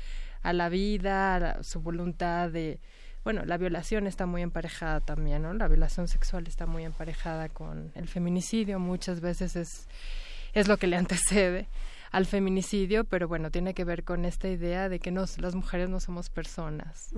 a 0.42 0.52
la 0.52 0.68
vida, 0.68 1.36
a 1.36 1.62
su 1.62 1.80
voluntad 1.80 2.50
de, 2.50 2.80
bueno, 3.22 3.44
la 3.44 3.56
violación 3.56 4.06
está 4.06 4.26
muy 4.26 4.42
emparejada 4.42 5.00
también, 5.00 5.42
¿no? 5.42 5.52
La 5.52 5.68
violación 5.68 6.08
sexual 6.08 6.46
está 6.46 6.66
muy 6.66 6.84
emparejada 6.84 7.48
con 7.48 7.92
el 7.94 8.08
feminicidio, 8.08 8.78
muchas 8.78 9.20
veces 9.20 9.56
es, 9.56 9.88
es 10.54 10.66
lo 10.66 10.76
que 10.76 10.86
le 10.86 10.96
antecede 10.98 11.68
al 12.10 12.26
feminicidio, 12.26 13.04
pero 13.04 13.28
bueno, 13.28 13.50
tiene 13.50 13.74
que 13.74 13.84
ver 13.84 14.04
con 14.04 14.24
esta 14.24 14.48
idea 14.48 14.88
de 14.88 14.98
que 14.98 15.10
nos, 15.10 15.38
las 15.38 15.54
mujeres 15.54 15.88
no 15.88 16.00
somos 16.00 16.30
personas. 16.30 17.10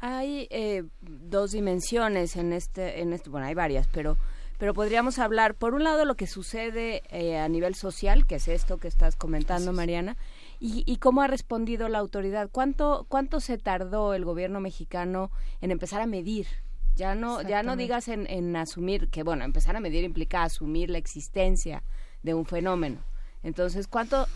Hay 0.00 0.48
eh, 0.50 0.84
dos 1.00 1.52
dimensiones 1.52 2.36
en 2.36 2.52
este, 2.52 3.00
en 3.00 3.12
este, 3.12 3.30
bueno, 3.30 3.46
hay 3.46 3.54
varias, 3.54 3.88
pero 3.88 4.16
pero 4.58 4.72
podríamos 4.72 5.18
hablar, 5.18 5.56
por 5.56 5.74
un 5.74 5.82
lado, 5.82 6.04
lo 6.04 6.14
que 6.14 6.28
sucede 6.28 7.02
eh, 7.10 7.38
a 7.38 7.48
nivel 7.48 7.74
social, 7.74 8.24
que 8.24 8.36
es 8.36 8.46
esto 8.46 8.78
que 8.78 8.86
estás 8.86 9.16
comentando, 9.16 9.72
Mariana, 9.72 10.16
y, 10.60 10.84
y, 10.86 10.98
cómo 10.98 11.22
ha 11.22 11.26
respondido 11.26 11.88
la 11.88 11.98
autoridad. 11.98 12.48
¿Cuánto, 12.50 13.04
¿Cuánto 13.08 13.40
se 13.40 13.58
tardó 13.58 14.14
el 14.14 14.24
gobierno 14.24 14.60
mexicano 14.60 15.32
en 15.60 15.72
empezar 15.72 16.00
a 16.00 16.06
medir? 16.06 16.46
Ya 16.94 17.16
no, 17.16 17.42
ya 17.42 17.64
no 17.64 17.74
digas 17.74 18.06
en, 18.06 18.28
en 18.30 18.54
asumir, 18.54 19.08
que 19.08 19.24
bueno, 19.24 19.44
empezar 19.44 19.74
a 19.74 19.80
medir 19.80 20.04
implica 20.04 20.44
asumir 20.44 20.88
la 20.88 20.98
existencia 20.98 21.82
de 22.22 22.34
un 22.34 22.46
fenómeno 22.46 23.04
entonces, 23.44 23.86
¿cuánto, 23.86 24.26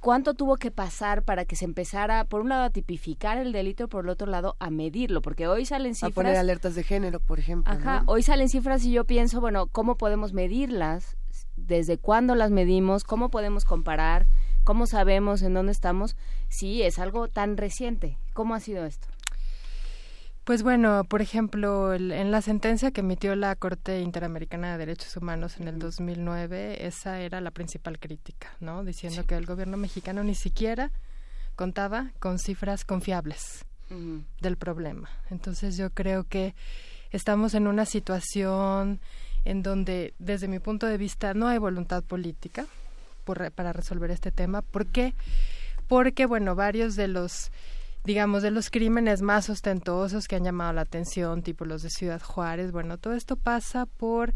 ¿cuánto 0.00 0.32
tuvo 0.32 0.56
que 0.56 0.70
pasar 0.70 1.24
para 1.24 1.44
que 1.44 1.56
se 1.56 1.66
empezara, 1.66 2.24
por 2.24 2.40
un 2.40 2.48
lado, 2.48 2.62
a 2.62 2.70
tipificar 2.70 3.36
el 3.36 3.52
delito 3.52 3.84
y 3.84 3.86
por 3.88 4.04
el 4.04 4.10
otro 4.10 4.26
lado, 4.26 4.56
a 4.60 4.70
medirlo? 4.70 5.20
Porque 5.20 5.46
hoy 5.46 5.66
salen 5.66 5.94
cifras... 5.94 6.12
A 6.12 6.14
poner 6.14 6.36
alertas 6.36 6.74
de 6.74 6.84
género, 6.84 7.20
por 7.20 7.38
ejemplo. 7.38 7.72
Ajá, 7.72 8.04
hoy 8.06 8.22
salen 8.22 8.48
cifras 8.48 8.84
y 8.84 8.92
yo 8.92 9.04
pienso, 9.04 9.40
bueno, 9.40 9.66
¿cómo 9.66 9.96
podemos 9.96 10.32
medirlas? 10.32 11.16
¿Desde 11.56 11.98
cuándo 11.98 12.34
las 12.36 12.50
medimos? 12.50 13.04
¿Cómo 13.04 13.28
podemos 13.28 13.64
comparar? 13.64 14.26
¿Cómo 14.64 14.86
sabemos 14.86 15.42
en 15.42 15.54
dónde 15.54 15.72
estamos? 15.72 16.16
Sí, 16.48 16.82
es 16.82 16.98
algo 16.98 17.28
tan 17.28 17.56
reciente. 17.56 18.18
¿Cómo 18.34 18.54
ha 18.54 18.60
sido 18.60 18.84
esto? 18.84 19.08
Pues 20.48 20.62
bueno, 20.62 21.04
por 21.04 21.20
ejemplo, 21.20 21.92
en 21.92 22.30
la 22.30 22.40
sentencia 22.40 22.90
que 22.90 23.02
emitió 23.02 23.36
la 23.36 23.54
Corte 23.54 24.00
Interamericana 24.00 24.72
de 24.72 24.78
Derechos 24.78 25.14
Humanos 25.14 25.60
en 25.60 25.68
el 25.68 25.78
2009, 25.78 26.86
esa 26.86 27.20
era 27.20 27.42
la 27.42 27.50
principal 27.50 27.98
crítica, 27.98 28.48
¿no? 28.58 28.82
Diciendo 28.82 29.26
que 29.26 29.34
el 29.34 29.44
gobierno 29.44 29.76
mexicano 29.76 30.24
ni 30.24 30.34
siquiera 30.34 30.90
contaba 31.54 32.12
con 32.18 32.38
cifras 32.38 32.86
confiables 32.86 33.66
del 34.40 34.56
problema. 34.56 35.10
Entonces 35.28 35.76
yo 35.76 35.90
creo 35.90 36.24
que 36.24 36.54
estamos 37.10 37.52
en 37.52 37.66
una 37.66 37.84
situación 37.84 39.00
en 39.44 39.62
donde, 39.62 40.14
desde 40.18 40.48
mi 40.48 40.60
punto 40.60 40.86
de 40.86 40.96
vista, 40.96 41.34
no 41.34 41.48
hay 41.48 41.58
voluntad 41.58 42.02
política 42.02 42.64
para 43.54 43.74
resolver 43.74 44.10
este 44.10 44.32
tema. 44.32 44.62
¿Por 44.62 44.86
qué? 44.86 45.12
Porque, 45.88 46.24
bueno, 46.24 46.54
varios 46.54 46.96
de 46.96 47.08
los 47.08 47.50
digamos, 48.04 48.42
de 48.42 48.50
los 48.50 48.70
crímenes 48.70 49.22
más 49.22 49.50
ostentosos 49.50 50.28
que 50.28 50.36
han 50.36 50.44
llamado 50.44 50.72
la 50.72 50.82
atención, 50.82 51.42
tipo 51.42 51.64
los 51.64 51.82
de 51.82 51.90
Ciudad 51.90 52.22
Juárez. 52.22 52.72
Bueno, 52.72 52.98
todo 52.98 53.14
esto 53.14 53.36
pasa 53.36 53.86
por 53.86 54.34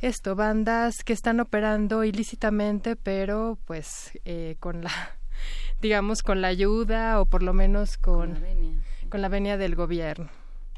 esto, 0.00 0.34
bandas 0.34 1.04
que 1.04 1.12
están 1.12 1.40
operando 1.40 2.04
ilícitamente, 2.04 2.96
pero 2.96 3.58
pues 3.64 4.12
eh, 4.24 4.56
con 4.60 4.82
la, 4.82 4.90
digamos, 5.80 6.22
con 6.22 6.40
la 6.40 6.48
ayuda 6.48 7.20
o 7.20 7.26
por 7.26 7.42
lo 7.42 7.54
menos 7.54 7.96
con, 7.96 8.32
con 8.32 8.34
la 8.34 8.40
venia, 8.40 8.82
con 9.08 9.22
la 9.22 9.28
venia 9.28 9.56
del 9.56 9.74
gobierno. 9.74 10.28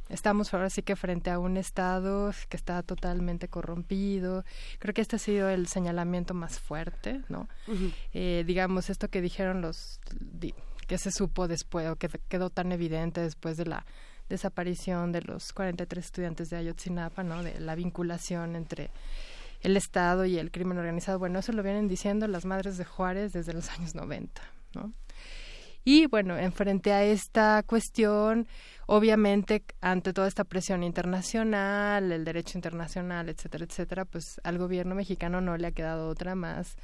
Estamos 0.08 0.54
ahora 0.54 0.70
sí 0.70 0.82
que 0.82 0.96
frente 0.96 1.30
a 1.30 1.38
un 1.38 1.58
Estado 1.58 2.32
que 2.48 2.56
está 2.56 2.82
totalmente 2.82 3.48
corrompido. 3.48 4.44
Creo 4.78 4.94
que 4.94 5.02
este 5.02 5.16
ha 5.16 5.18
sido 5.18 5.50
el 5.50 5.66
señalamiento 5.66 6.32
más 6.32 6.58
fuerte, 6.58 7.20
¿no? 7.28 7.48
eh, 8.14 8.42
digamos, 8.46 8.88
esto 8.88 9.08
que 9.08 9.20
dijeron 9.20 9.60
los 9.60 10.00
que 10.88 10.98
se 10.98 11.12
supo 11.12 11.46
después 11.46 11.88
o 11.88 11.96
que 11.96 12.08
quedó 12.28 12.50
tan 12.50 12.72
evidente 12.72 13.20
después 13.20 13.56
de 13.56 13.66
la 13.66 13.86
desaparición 14.28 15.12
de 15.12 15.22
los 15.22 15.52
43 15.52 16.04
estudiantes 16.04 16.50
de 16.50 16.56
Ayotzinapa, 16.56 17.22
¿no? 17.22 17.42
De 17.44 17.60
la 17.60 17.74
vinculación 17.74 18.56
entre 18.56 18.90
el 19.60 19.76
Estado 19.76 20.24
y 20.24 20.38
el 20.38 20.50
crimen 20.50 20.78
organizado. 20.78 21.18
Bueno, 21.18 21.38
eso 21.38 21.52
lo 21.52 21.62
vienen 21.62 21.88
diciendo 21.88 22.26
las 22.26 22.44
madres 22.44 22.78
de 22.78 22.84
Juárez 22.84 23.32
desde 23.32 23.52
los 23.52 23.70
años 23.70 23.94
90, 23.94 24.42
¿no? 24.74 24.92
Y 25.84 26.06
bueno, 26.06 26.36
en 26.36 26.52
frente 26.52 26.92
a 26.92 27.04
esta 27.04 27.62
cuestión, 27.62 28.46
obviamente, 28.86 29.64
ante 29.80 30.12
toda 30.12 30.28
esta 30.28 30.44
presión 30.44 30.82
internacional, 30.82 32.12
el 32.12 32.24
derecho 32.24 32.58
internacional, 32.58 33.28
etcétera, 33.28 33.64
etcétera, 33.64 34.04
pues 34.04 34.40
al 34.42 34.58
gobierno 34.58 34.94
mexicano 34.94 35.40
no 35.40 35.56
le 35.56 35.66
ha 35.66 35.72
quedado 35.72 36.08
otra 36.08 36.34
más 36.34 36.76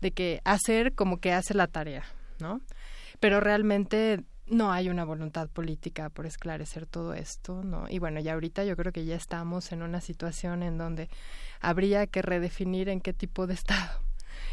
de 0.00 0.12
que 0.12 0.40
hacer 0.44 0.94
como 0.94 1.20
que 1.20 1.32
hace 1.32 1.54
la 1.54 1.66
tarea, 1.66 2.04
¿no? 2.38 2.60
Pero 3.20 3.40
realmente 3.40 4.24
no 4.46 4.72
hay 4.72 4.88
una 4.88 5.04
voluntad 5.04 5.48
política 5.48 6.08
por 6.08 6.26
esclarecer 6.26 6.86
todo 6.86 7.14
esto, 7.14 7.64
¿no? 7.64 7.88
Y 7.88 7.98
bueno, 7.98 8.20
ya 8.20 8.34
ahorita 8.34 8.64
yo 8.64 8.76
creo 8.76 8.92
que 8.92 9.04
ya 9.04 9.16
estamos 9.16 9.72
en 9.72 9.82
una 9.82 10.00
situación 10.00 10.62
en 10.62 10.78
donde 10.78 11.08
habría 11.60 12.06
que 12.06 12.22
redefinir 12.22 12.88
en 12.88 13.00
qué 13.00 13.12
tipo 13.12 13.46
de 13.46 13.54
estado 13.54 14.00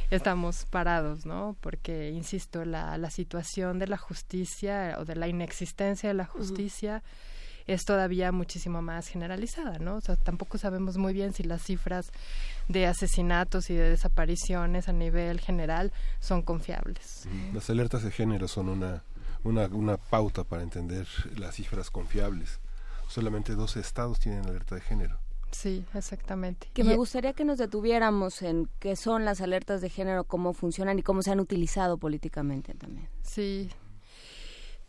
estamos 0.10 0.66
parados, 0.66 1.26
¿no? 1.26 1.56
Porque, 1.60 2.12
insisto, 2.12 2.66
la, 2.66 2.98
la 2.98 3.10
situación 3.10 3.80
de 3.80 3.88
la 3.88 3.98
justicia 3.98 4.98
o 5.00 5.06
de 5.06 5.16
la 5.16 5.28
inexistencia 5.28 6.10
de 6.10 6.16
la 6.16 6.26
justicia 6.26 7.04
es 7.66 7.86
todavía 7.86 8.32
muchísimo 8.32 8.82
más 8.82 9.08
generalizada, 9.08 9.80
¿no? 9.80 9.96
O 9.96 10.02
sea, 10.02 10.16
tampoco 10.16 10.58
sabemos 10.58 10.98
muy 10.98 11.14
bien 11.14 11.34
si 11.34 11.44
las 11.44 11.64
cifras 11.64 12.12
de 12.68 12.88
asesinatos 12.88 13.70
y 13.70 13.76
de 13.76 13.90
desapariciones 13.90 14.88
a 14.90 14.94
nivel 14.94 15.40
general 15.40 15.92
son 16.20 16.42
confiables. 16.42 17.28
Las 17.54 17.70
alertas 17.70 18.04
de 18.04 18.12
género 18.12 18.48
son 18.48 18.70
una, 18.70 19.04
una, 19.44 19.68
una 19.68 19.98
pauta 19.98 20.44
para 20.44 20.64
entender 20.64 21.08
las 21.38 21.56
cifras 21.56 21.90
confiables. 21.90 22.60
Solamente 23.08 23.54
12 23.56 23.80
estados 23.80 24.20
tienen 24.20 24.46
alerta 24.46 24.76
de 24.76 24.82
género. 24.82 25.20
Sí, 25.54 25.86
exactamente. 25.94 26.68
Que 26.74 26.84
me 26.84 26.96
gustaría 26.96 27.34
que 27.34 27.46
nos 27.46 27.60
detuviéramos 27.60 28.42
en 28.42 28.68
qué 28.80 28.96
son 28.96 29.24
las 29.24 29.40
alertas 29.40 29.82
de 29.82 29.90
género, 29.90 30.24
cómo 30.24 30.54
funcionan 30.54 30.98
y 30.98 31.04
cómo 31.04 31.22
se 31.22 31.32
han 31.32 31.40
utilizado 31.40 31.98
políticamente 31.98 32.74
también. 32.74 33.08
Sí, 33.22 33.70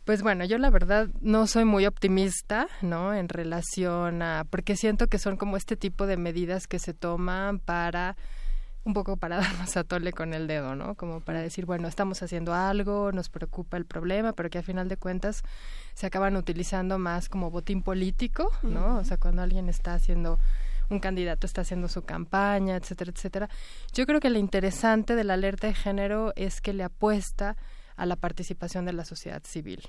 Pues 0.05 0.21
bueno, 0.21 0.45
yo 0.45 0.59
la 0.59 0.69
verdad 0.69 1.09
no 1.19 1.47
soy 1.47 1.65
muy 1.65 1.87
optimista, 1.87 2.67
¿no? 2.83 3.15
En 3.15 3.27
relación 3.27 4.21
a, 4.21 4.45
porque 4.47 4.75
siento 4.75 5.07
que 5.07 5.17
son 5.17 5.35
como 5.35 5.57
este 5.57 5.75
tipo 5.75 6.05
de 6.05 6.15
medidas 6.15 6.67
que 6.67 6.77
se 6.77 6.93
toman 6.93 7.57
para 7.57 8.15
un 8.83 8.93
poco 8.93 9.17
para 9.17 9.37
darnos 9.41 9.75
a 9.75 9.83
tole 9.83 10.13
con 10.13 10.35
el 10.35 10.45
dedo, 10.45 10.75
¿no? 10.75 10.93
Como 10.93 11.21
para 11.21 11.41
decir, 11.41 11.65
bueno, 11.65 11.87
estamos 11.87 12.21
haciendo 12.21 12.53
algo, 12.53 13.11
nos 13.11 13.29
preocupa 13.29 13.77
el 13.77 13.85
problema, 13.85 14.33
pero 14.33 14.51
que 14.51 14.59
a 14.59 14.63
final 14.63 14.89
de 14.89 14.97
cuentas 14.97 15.41
se 15.95 16.05
acaban 16.05 16.35
utilizando 16.35 16.99
más 16.99 17.27
como 17.27 17.49
botín 17.49 17.81
político, 17.81 18.51
¿no? 18.61 18.97
O 18.97 19.03
sea, 19.03 19.17
cuando 19.17 19.41
alguien 19.41 19.69
está 19.69 19.95
haciendo 19.95 20.37
un 20.87 20.99
candidato 20.99 21.47
está 21.47 21.61
haciendo 21.61 21.87
su 21.87 22.03
campaña, 22.03 22.75
etcétera, 22.75 23.11
etcétera. 23.11 23.49
Yo 23.91 24.05
creo 24.05 24.19
que 24.19 24.29
lo 24.29 24.37
interesante 24.37 25.15
de 25.15 25.23
la 25.23 25.33
alerta 25.33 25.65
de 25.65 25.73
género 25.73 26.31
es 26.35 26.61
que 26.61 26.73
le 26.73 26.83
apuesta 26.83 27.57
a 27.95 28.05
la 28.05 28.15
participación 28.15 28.85
de 28.85 28.93
la 28.93 29.05
sociedad 29.05 29.43
civil. 29.45 29.81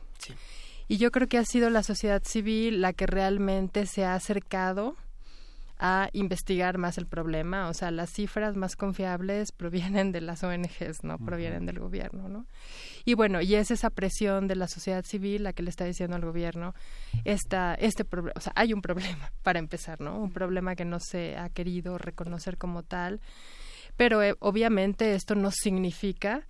Y 0.89 0.99
yo 0.99 1.11
creo 1.11 1.27
que 1.27 1.39
ha 1.39 1.45
sido 1.45 1.71
la 1.71 1.83
sociedad 1.83 2.23
civil 2.25 2.81
la 2.81 2.93
que 2.93 3.07
realmente 3.07 3.87
se 3.87 4.05
ha 4.05 4.15
acercado 4.15 4.97
a 5.79 6.09
investigar 6.13 6.79
más 6.79 6.97
el 6.97 7.07
problema. 7.07 7.69
O 7.69 7.75
sea, 7.75 7.91
las 7.91 8.11
cifras 8.11 8.57
más 8.57 8.77
confiables 8.77 9.53
provienen 9.57 10.13
de 10.13 10.21
las 10.21 10.43
ONGs, 10.43 11.03
no 11.03 11.19
provienen 11.19 11.67
del 11.67 11.79
gobierno, 11.79 12.29
¿no? 12.29 12.47
Y 13.05 13.15
bueno, 13.15 13.41
y 13.41 13.55
es 13.55 13.71
esa 13.71 13.91
presión 13.91 14.49
de 14.49 14.57
la 14.57 14.69
sociedad 14.69 15.05
civil 15.05 15.45
la 15.45 15.53
que 15.53 15.63
le 15.63 15.71
está 15.71 15.85
diciendo 15.85 16.17
al 16.17 16.25
gobierno, 16.25 16.75
esta, 17.25 17.75
este 17.75 18.05
problema, 18.05 18.33
o 18.37 18.41
sea, 18.41 18.53
hay 18.57 18.73
un 18.73 18.83
problema 18.83 19.33
para 19.43 19.59
empezar, 19.59 20.01
¿no? 20.01 20.19
Un 20.19 20.33
problema 20.33 20.77
que 20.77 20.85
no 20.85 20.99
se 21.01 21.37
ha 21.37 21.49
querido 21.51 21.99
reconocer 21.99 22.57
como 22.59 22.83
tal, 22.83 23.21
pero 23.97 24.23
eh, 24.23 24.35
obviamente 24.41 25.15
esto 25.15 25.35
no 25.35 25.51
significa 25.51 26.47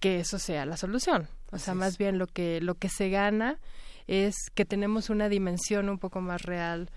que 0.00 0.20
eso 0.20 0.38
sea 0.38 0.66
la 0.66 0.76
solución. 0.76 1.28
O 1.52 1.58
sea, 1.58 1.74
más 1.74 1.98
bien 1.98 2.18
lo 2.18 2.26
que 2.26 2.60
lo 2.60 2.74
que 2.74 2.88
se 2.88 3.08
gana 3.08 3.58
es 4.06 4.34
que 4.54 4.64
tenemos 4.64 5.10
una 5.10 5.28
dimensión 5.28 5.88
un 5.88 5.98
poco 5.98 6.20
más 6.20 6.42
real 6.42 6.90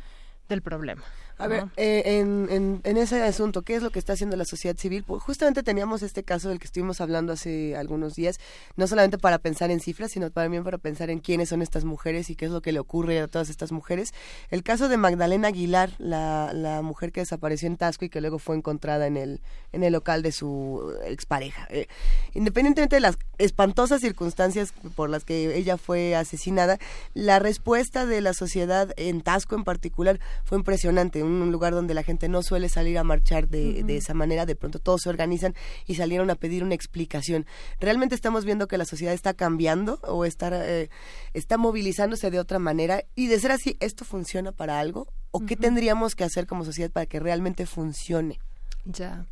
del 0.48 0.62
problema. 0.62 1.04
A 1.40 1.48
ver, 1.48 1.68
eh, 1.78 2.20
en, 2.20 2.82
en, 2.84 2.98
ese 2.98 3.24
asunto, 3.24 3.62
¿qué 3.62 3.76
es 3.76 3.82
lo 3.82 3.92
que 3.92 4.00
está 4.00 4.12
haciendo 4.12 4.36
la 4.36 4.44
sociedad 4.44 4.76
civil? 4.76 5.04
Pues 5.04 5.24
justamente 5.24 5.64
teníamos 5.64 6.04
este 6.04 6.24
caso 6.24 6.50
del 6.50 6.60
que 6.60 6.66
estuvimos 6.66 7.00
hablando 7.00 7.32
hace 7.32 7.78
algunos 7.78 8.16
días, 8.16 8.42
no 8.76 8.88
solamente 8.88 9.18
para 9.18 9.38
pensar 9.38 9.72
en 9.72 9.80
cifras, 9.80 10.12
sino 10.12 10.32
también 10.32 10.66
para 10.66 10.78
pensar 10.78 11.10
en 11.10 11.20
quiénes 11.20 11.48
son 11.48 11.62
estas 11.62 11.86
mujeres 11.86 12.30
y 12.30 12.36
qué 12.36 12.46
es 12.46 12.52
lo 12.52 12.62
que 12.62 12.74
le 12.74 12.80
ocurre 12.80 13.22
a 13.22 13.28
todas 13.28 13.50
estas 13.50 13.72
mujeres. 13.72 14.14
El 14.50 14.64
caso 14.64 14.90
de 14.90 14.98
Magdalena 14.98 15.48
Aguilar, 15.48 15.92
la, 15.98 16.52
la 16.54 16.82
mujer 16.82 17.14
que 17.14 17.22
desapareció 17.22 17.68
en 17.68 17.78
Tasco 17.78 18.04
y 18.04 18.10
que 18.10 18.20
luego 18.20 18.38
fue 18.38 18.58
encontrada 18.58 19.08
en 19.08 19.16
el, 19.16 19.40
en 19.72 19.86
el 19.86 19.94
local 19.94 20.22
de 20.22 20.34
su 20.34 20.94
expareja. 21.06 21.68
Eh, 21.70 21.88
independientemente 22.34 22.98
de 22.98 23.00
las 23.00 23.18
espantosas 23.38 24.02
circunstancias 24.02 24.74
por 24.94 25.10
las 25.10 25.24
que 25.24 25.56
ella 25.56 25.78
fue 25.78 26.18
asesinada, 26.18 26.80
la 27.14 27.40
respuesta 27.40 28.06
de 28.06 28.20
la 28.20 28.34
sociedad 28.34 28.92
en 28.98 29.22
Tasco 29.22 29.56
en 29.56 29.64
particular 29.64 30.20
fue 30.44 30.58
impresionante 30.58 31.24
un 31.30 31.52
lugar 31.52 31.74
donde 31.74 31.94
la 31.94 32.04
gente 32.04 32.28
no 32.28 32.44
suele 32.44 32.70
salir 32.70 32.98
a 32.98 33.04
marchar 33.04 33.48
de, 33.48 33.84
esa 33.96 34.14
manera, 34.14 34.46
de 34.46 34.56
pronto 34.56 34.80
todos 34.80 35.02
se 35.04 35.10
organizan 35.10 35.56
y 35.86 35.96
salieron 35.96 36.30
a 36.30 36.36
pedir 36.36 36.64
una 36.64 36.76
explicación. 36.76 37.46
¿Realmente 37.80 38.16
estamos 38.16 38.46
viendo 38.46 38.68
que 38.68 38.78
la 38.78 38.86
sociedad 38.86 39.14
está 39.14 39.34
cambiando 39.34 40.00
o 40.04 40.26
está, 40.26 40.50
eh, 40.68 40.90
está 41.34 41.58
movilizándose 41.58 42.32
de 42.32 42.40
otra 42.40 42.60
manera? 42.60 43.04
Y 43.16 43.28
de 43.28 43.40
ser 43.40 43.52
así, 43.52 43.78
¿esto 43.80 44.06
funciona 44.06 44.52
para 44.52 44.80
algo? 44.80 45.08
¿O 45.32 45.46
qué 45.46 45.56
tendríamos 45.56 46.16
que 46.16 46.24
hacer 46.24 46.48
como 46.48 46.66
sociedad 46.66 46.92
para 46.92 47.06
que 47.06 47.20
realmente 47.20 47.66
funcione? 47.66 48.40
Ya. 48.86 49.26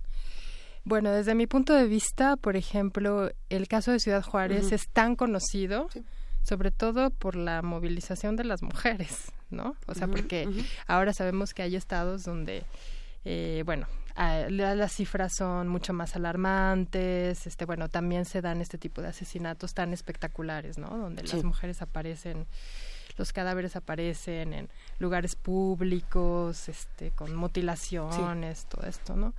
Bueno, 0.84 1.12
desde 1.12 1.36
mi 1.36 1.48
punto 1.48 1.74
de 1.74 1.86
vista, 1.86 2.38
por 2.38 2.56
ejemplo, 2.56 3.30
el 3.50 3.68
caso 3.68 3.92
de 3.92 4.00
Ciudad 4.00 4.24
Juárez 4.24 4.72
es 4.72 4.88
tan 4.88 5.18
conocido 5.18 5.90
sobre 6.48 6.72
todo 6.72 7.10
por 7.10 7.36
la 7.36 7.62
movilización 7.62 8.38
de 8.38 8.46
las 8.46 8.62
mujeres, 8.62 9.32
¿no? 9.50 9.76
O 9.86 9.94
sea, 9.94 10.08
porque 10.08 10.48
ahora 10.88 11.12
sabemos 11.12 11.54
que 11.54 11.62
hay 11.64 11.76
estados 11.76 12.24
donde, 12.24 12.64
eh, 13.26 13.64
bueno, 13.66 13.88
las 14.16 14.94
cifras 14.94 15.36
son 15.36 15.68
mucho 15.68 15.92
más 15.92 16.16
alarmantes, 16.16 17.46
este, 17.48 17.66
bueno, 17.66 17.90
también 17.90 18.24
se 18.24 18.42
dan 18.42 18.62
este 18.62 18.78
tipo 18.78 19.02
de 19.02 19.10
asesinatos 19.10 19.74
tan 19.74 19.92
espectaculares, 19.92 20.78
¿no? 20.78 20.88
Donde 20.98 21.24
las 21.24 21.44
mujeres 21.44 21.82
aparecen 21.82 22.48
los 23.18 23.34
cadáveres 23.34 23.76
aparecen 23.76 24.54
en 24.54 24.70
lugares 25.00 25.36
públicos, 25.36 26.70
este, 26.70 27.10
con 27.12 27.36
mutilaciones, 27.36 28.68
todo 28.68 28.88
esto, 28.88 29.16
¿no? 29.16 29.34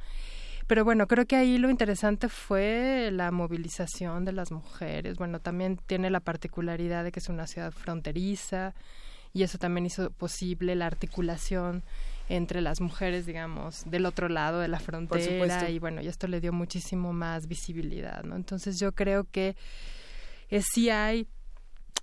Pero 0.68 0.84
bueno, 0.84 1.08
creo 1.08 1.26
que 1.26 1.34
ahí 1.34 1.56
lo 1.56 1.70
interesante 1.70 2.28
fue 2.28 3.08
la 3.10 3.30
movilización 3.30 4.26
de 4.26 4.32
las 4.32 4.52
mujeres. 4.52 5.16
Bueno, 5.16 5.40
también 5.40 5.78
tiene 5.86 6.10
la 6.10 6.20
particularidad 6.20 7.04
de 7.04 7.10
que 7.10 7.20
es 7.20 7.30
una 7.30 7.46
ciudad 7.46 7.72
fronteriza 7.72 8.74
y 9.32 9.44
eso 9.44 9.56
también 9.56 9.86
hizo 9.86 10.10
posible 10.10 10.76
la 10.76 10.84
articulación 10.84 11.84
entre 12.28 12.60
las 12.60 12.82
mujeres, 12.82 13.24
digamos, 13.24 13.82
del 13.86 14.04
otro 14.04 14.28
lado 14.28 14.60
de 14.60 14.68
la 14.68 14.78
frontera 14.78 15.70
y 15.70 15.78
bueno, 15.78 16.02
y 16.02 16.06
esto 16.06 16.28
le 16.28 16.38
dio 16.38 16.52
muchísimo 16.52 17.14
más 17.14 17.48
visibilidad, 17.48 18.22
¿no? 18.24 18.36
Entonces 18.36 18.78
yo 18.78 18.92
creo 18.92 19.24
que 19.24 19.56
eh, 20.50 20.60
sí 20.60 20.90
hay 20.90 21.26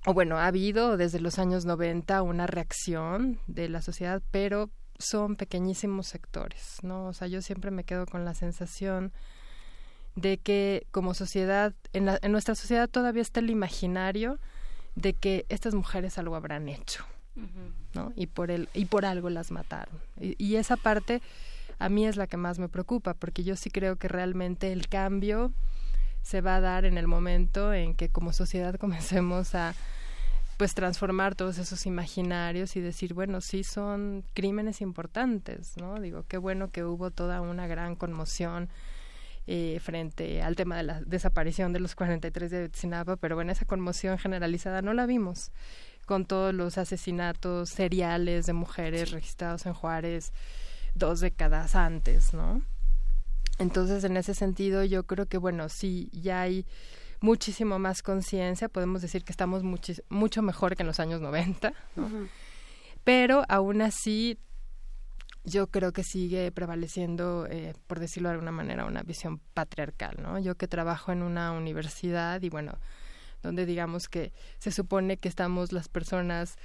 o 0.07 0.13
bueno, 0.13 0.37
ha 0.37 0.47
habido 0.47 0.97
desde 0.97 1.19
los 1.19 1.37
años 1.37 1.65
90 1.65 2.23
una 2.23 2.47
reacción 2.47 3.39
de 3.45 3.69
la 3.69 3.83
sociedad, 3.83 4.23
pero 4.31 4.71
son 4.97 5.35
pequeñísimos 5.35 6.07
sectores, 6.07 6.77
¿no? 6.81 7.07
O 7.07 7.13
sea, 7.13 7.27
yo 7.27 7.41
siempre 7.41 7.71
me 7.71 7.83
quedo 7.83 8.05
con 8.05 8.25
la 8.25 8.33
sensación 8.33 9.11
de 10.15 10.37
que 10.37 10.87
como 10.91 11.13
sociedad, 11.13 11.73
en, 11.93 12.05
la, 12.05 12.19
en 12.21 12.31
nuestra 12.31 12.55
sociedad 12.55 12.89
todavía 12.89 13.21
está 13.21 13.41
el 13.41 13.49
imaginario 13.49 14.39
de 14.95 15.13
que 15.13 15.45
estas 15.49 15.75
mujeres 15.75 16.17
algo 16.17 16.35
habrán 16.35 16.69
hecho, 16.69 17.03
¿no? 17.93 18.13
Y 18.15 18.27
por, 18.27 18.49
el, 18.49 18.69
y 18.73 18.85
por 18.85 19.05
algo 19.05 19.29
las 19.29 19.51
mataron. 19.51 19.99
Y, 20.19 20.41
y, 20.43 20.55
esa 20.55 20.77
parte 20.77 21.21
a 21.79 21.89
mí 21.89 22.05
es 22.05 22.15
la 22.15 22.27
que 22.27 22.37
más 22.37 22.59
me 22.59 22.69
preocupa, 22.69 23.13
porque 23.13 23.43
yo 23.43 23.57
sí 23.57 23.69
creo 23.69 23.97
que 23.97 24.07
realmente 24.07 24.71
el 24.71 24.87
cambio 24.87 25.51
se 26.21 26.41
va 26.41 26.55
a 26.55 26.61
dar 26.61 26.85
en 26.85 26.97
el 26.97 27.07
momento 27.07 27.73
en 27.73 27.93
que 27.93 28.09
como 28.09 28.31
sociedad 28.31 28.75
comencemos 28.79 29.53
a 29.53 29.75
pues 30.57 30.73
transformar 30.73 31.35
todos 31.35 31.57
esos 31.57 31.85
imaginarios 31.85 32.75
y 32.75 32.81
decir, 32.81 33.13
bueno, 33.13 33.41
sí 33.41 33.63
son 33.63 34.23
crímenes 34.33 34.81
importantes, 34.81 35.75
¿no? 35.77 35.99
Digo, 35.99 36.23
qué 36.27 36.37
bueno 36.37 36.71
que 36.71 36.83
hubo 36.83 37.11
toda 37.11 37.41
una 37.41 37.67
gran 37.67 37.95
conmoción 37.95 38.69
eh, 39.47 39.79
frente 39.81 40.41
al 40.41 40.55
tema 40.55 40.77
de 40.77 40.83
la 40.83 41.01
desaparición 41.01 41.73
de 41.73 41.79
los 41.79 41.95
43 41.95 42.49
de 42.49 42.69
Sinapa, 42.73 43.17
pero 43.17 43.35
bueno, 43.35 43.51
esa 43.51 43.65
conmoción 43.65 44.17
generalizada 44.17 44.81
no 44.81 44.93
la 44.93 45.05
vimos 45.05 45.51
con 46.05 46.25
todos 46.25 46.53
los 46.53 46.77
asesinatos 46.77 47.69
seriales 47.69 48.45
de 48.45 48.53
mujeres 48.53 49.11
registrados 49.11 49.65
en 49.65 49.73
Juárez 49.73 50.31
dos 50.93 51.19
décadas 51.19 51.75
antes, 51.75 52.33
¿no? 52.33 52.61
Entonces, 53.59 54.03
en 54.03 54.17
ese 54.17 54.33
sentido, 54.33 54.83
yo 54.83 55.05
creo 55.05 55.27
que, 55.27 55.37
bueno, 55.37 55.69
sí, 55.69 56.09
ya 56.11 56.41
hay 56.41 56.65
muchísimo 57.21 57.79
más 57.79 58.01
conciencia, 58.01 58.69
podemos 58.69 59.01
decir 59.01 59.23
que 59.23 59.31
estamos 59.31 59.63
mucho 59.63 60.41
mejor 60.41 60.75
que 60.75 60.83
en 60.83 60.87
los 60.87 60.99
años 60.99 61.21
90, 61.21 61.73
pero 63.03 63.43
aún 63.47 63.81
así 63.81 64.37
yo 65.43 65.67
creo 65.67 65.93
que 65.93 66.03
sigue 66.03 66.51
prevaleciendo, 66.51 67.47
eh, 67.49 67.73
por 67.87 67.99
decirlo 67.99 68.29
de 68.29 68.33
alguna 68.33 68.51
manera, 68.51 68.85
una 68.85 69.03
visión 69.03 69.39
patriarcal, 69.53 70.17
¿no? 70.21 70.39
Yo 70.39 70.55
que 70.55 70.67
trabajo 70.67 71.11
en 71.11 71.21
una 71.21 71.51
universidad 71.51 72.41
y 72.41 72.49
bueno, 72.49 72.79
donde 73.43 73.65
digamos 73.65 74.07
que 74.07 74.33
se 74.57 74.71
supone 74.71 75.17
que 75.17 75.29
estamos 75.29 75.71
las 75.71 75.87
personas 75.87 76.55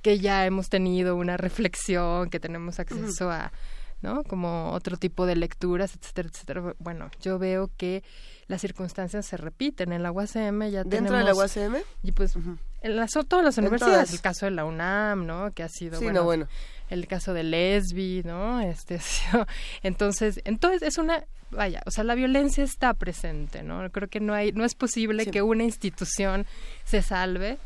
que 0.00 0.18
ya 0.18 0.46
hemos 0.46 0.70
tenido 0.70 1.16
una 1.16 1.36
reflexión, 1.36 2.30
que 2.30 2.40
tenemos 2.40 2.80
acceso 2.80 3.30
a, 3.30 3.52
¿no? 4.02 4.24
Como 4.24 4.72
otro 4.72 4.96
tipo 4.96 5.26
de 5.26 5.36
lecturas, 5.36 5.94
etcétera, 5.94 6.28
etcétera. 6.32 6.74
Bueno, 6.78 7.10
yo 7.20 7.38
veo 7.38 7.70
que 7.76 8.02
las 8.46 8.60
circunstancias 8.60 9.26
se 9.26 9.36
repiten. 9.36 9.92
En 9.92 10.02
la 10.02 10.12
UACM 10.12 10.68
ya 10.70 10.84
¿Dentro 10.84 11.16
de 11.16 11.24
la 11.24 11.34
UACM? 11.34 11.76
Y 12.02 12.12
pues 12.12 12.34
en 12.82 12.96
las, 12.96 13.12
todas 13.12 13.44
las 13.44 13.58
universidades, 13.58 14.12
el 14.12 14.20
caso 14.20 14.46
de 14.46 14.52
la 14.52 14.64
UNAM, 14.64 15.26
¿no? 15.26 15.52
Que 15.52 15.62
ha 15.62 15.68
sido, 15.68 15.98
sí, 15.98 16.04
bueno, 16.04 16.24
bueno, 16.24 16.48
el 16.88 17.06
caso 17.06 17.34
de 17.34 17.44
Lesbi, 17.44 18.22
¿no? 18.24 18.60
Este, 18.60 19.00
entonces, 19.82 20.40
entonces 20.44 20.82
es 20.82 20.98
una, 20.98 21.24
vaya, 21.50 21.82
o 21.86 21.90
sea, 21.90 22.04
la 22.04 22.14
violencia 22.14 22.64
está 22.64 22.94
presente, 22.94 23.62
¿no? 23.62 23.90
Creo 23.90 24.08
que 24.08 24.20
no 24.20 24.32
hay, 24.32 24.52
no 24.52 24.64
es 24.64 24.74
posible 24.74 25.26
que 25.26 25.42
una 25.42 25.64
institución 25.64 26.46
se 26.84 27.02
salve. 27.02 27.58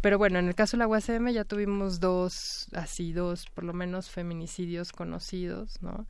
Pero 0.00 0.18
bueno, 0.18 0.38
en 0.38 0.48
el 0.48 0.54
caso 0.54 0.76
de 0.76 0.78
la 0.78 0.88
UACM 0.88 1.28
ya 1.28 1.44
tuvimos 1.44 2.00
dos, 2.00 2.68
así 2.72 3.12
dos, 3.12 3.46
por 3.54 3.64
lo 3.64 3.72
menos 3.72 4.10
feminicidios 4.10 4.92
conocidos, 4.92 5.80
¿no? 5.82 6.06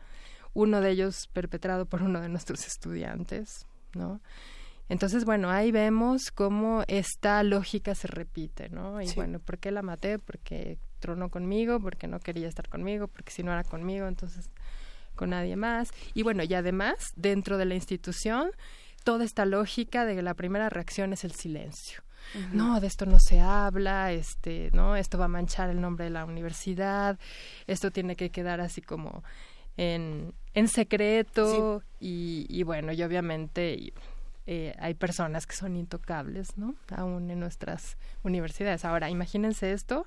Uno 0.55 0.81
de 0.81 0.91
ellos 0.91 1.29
perpetrado 1.33 1.87
por 1.87 2.03
uno 2.03 2.21
de 2.21 2.29
nuestros 2.29 2.67
estudiantes, 2.67 3.67
¿no? 3.95 4.21
Entonces, 4.89 5.25
bueno, 5.25 5.51
ahí 5.51 5.71
vemos 5.71 6.33
cómo 6.33 6.83
esta 6.89 7.43
lógica 7.45 7.95
se 7.95 8.09
repite, 8.09 8.69
¿no? 8.71 9.01
Y 9.01 9.13
bueno, 9.15 9.39
¿por 9.39 9.59
qué 9.59 9.71
la 9.71 9.83
maté? 9.83 10.19
Porque 10.19 10.79
tronó 10.99 11.31
conmigo, 11.31 11.81
porque 11.81 12.09
no 12.09 12.19
quería 12.19 12.49
estar 12.49 12.69
conmigo, 12.69 13.07
porque 13.07 13.31
si 13.31 13.43
no 13.45 13.53
era 13.53 13.63
conmigo, 13.63 14.07
entonces 14.09 14.51
con 15.15 15.31
nadie 15.31 15.55
más. 15.55 15.91
Y 16.15 16.23
bueno, 16.23 16.43
y 16.43 16.55
además, 16.55 17.13
dentro 17.15 17.57
de 17.57 17.67
la 17.67 17.75
institución, 17.75 18.51
toda 19.05 19.25
esta 19.25 19.47
lógica 19.47 20.05
de 20.05 20.17
que 20.17 20.23
la 20.23 20.35
primera 20.35 20.69
reacción 20.69 21.13
es 21.13 21.25
el 21.25 21.33
silencio. 21.33 22.03
No, 22.53 22.81
de 22.81 22.87
esto 22.87 23.07
no 23.07 23.19
se 23.19 23.41
habla, 23.41 24.13
este, 24.13 24.71
¿no? 24.73 24.97
Esto 24.97 25.19
va 25.19 25.25
a 25.27 25.29
manchar 25.29 25.71
el 25.71 25.81
nombre 25.81 26.05
de 26.05 26.11
la 26.11 26.25
universidad, 26.25 27.19
esto 27.67 27.91
tiene 27.91 28.17
que 28.17 28.31
quedar 28.31 28.61
así 28.61 28.81
como 28.81 29.23
en, 29.77 30.33
en 30.55 30.69
secreto 30.69 31.83
y, 31.99 32.47
y, 32.49 32.63
bueno, 32.63 32.93
y 32.93 33.03
obviamente 33.03 33.93
eh, 34.47 34.75
hay 34.79 34.95
personas 34.95 35.47
que 35.47 35.55
son 35.55 35.77
intocables, 35.77 36.57
¿no? 36.57 36.75
Aún 36.89 37.31
en 37.31 37.41
nuestras 37.41 37.97
universidades. 38.23 38.85
Ahora, 38.85 39.11
imagínense 39.11 39.73
esto 39.73 40.07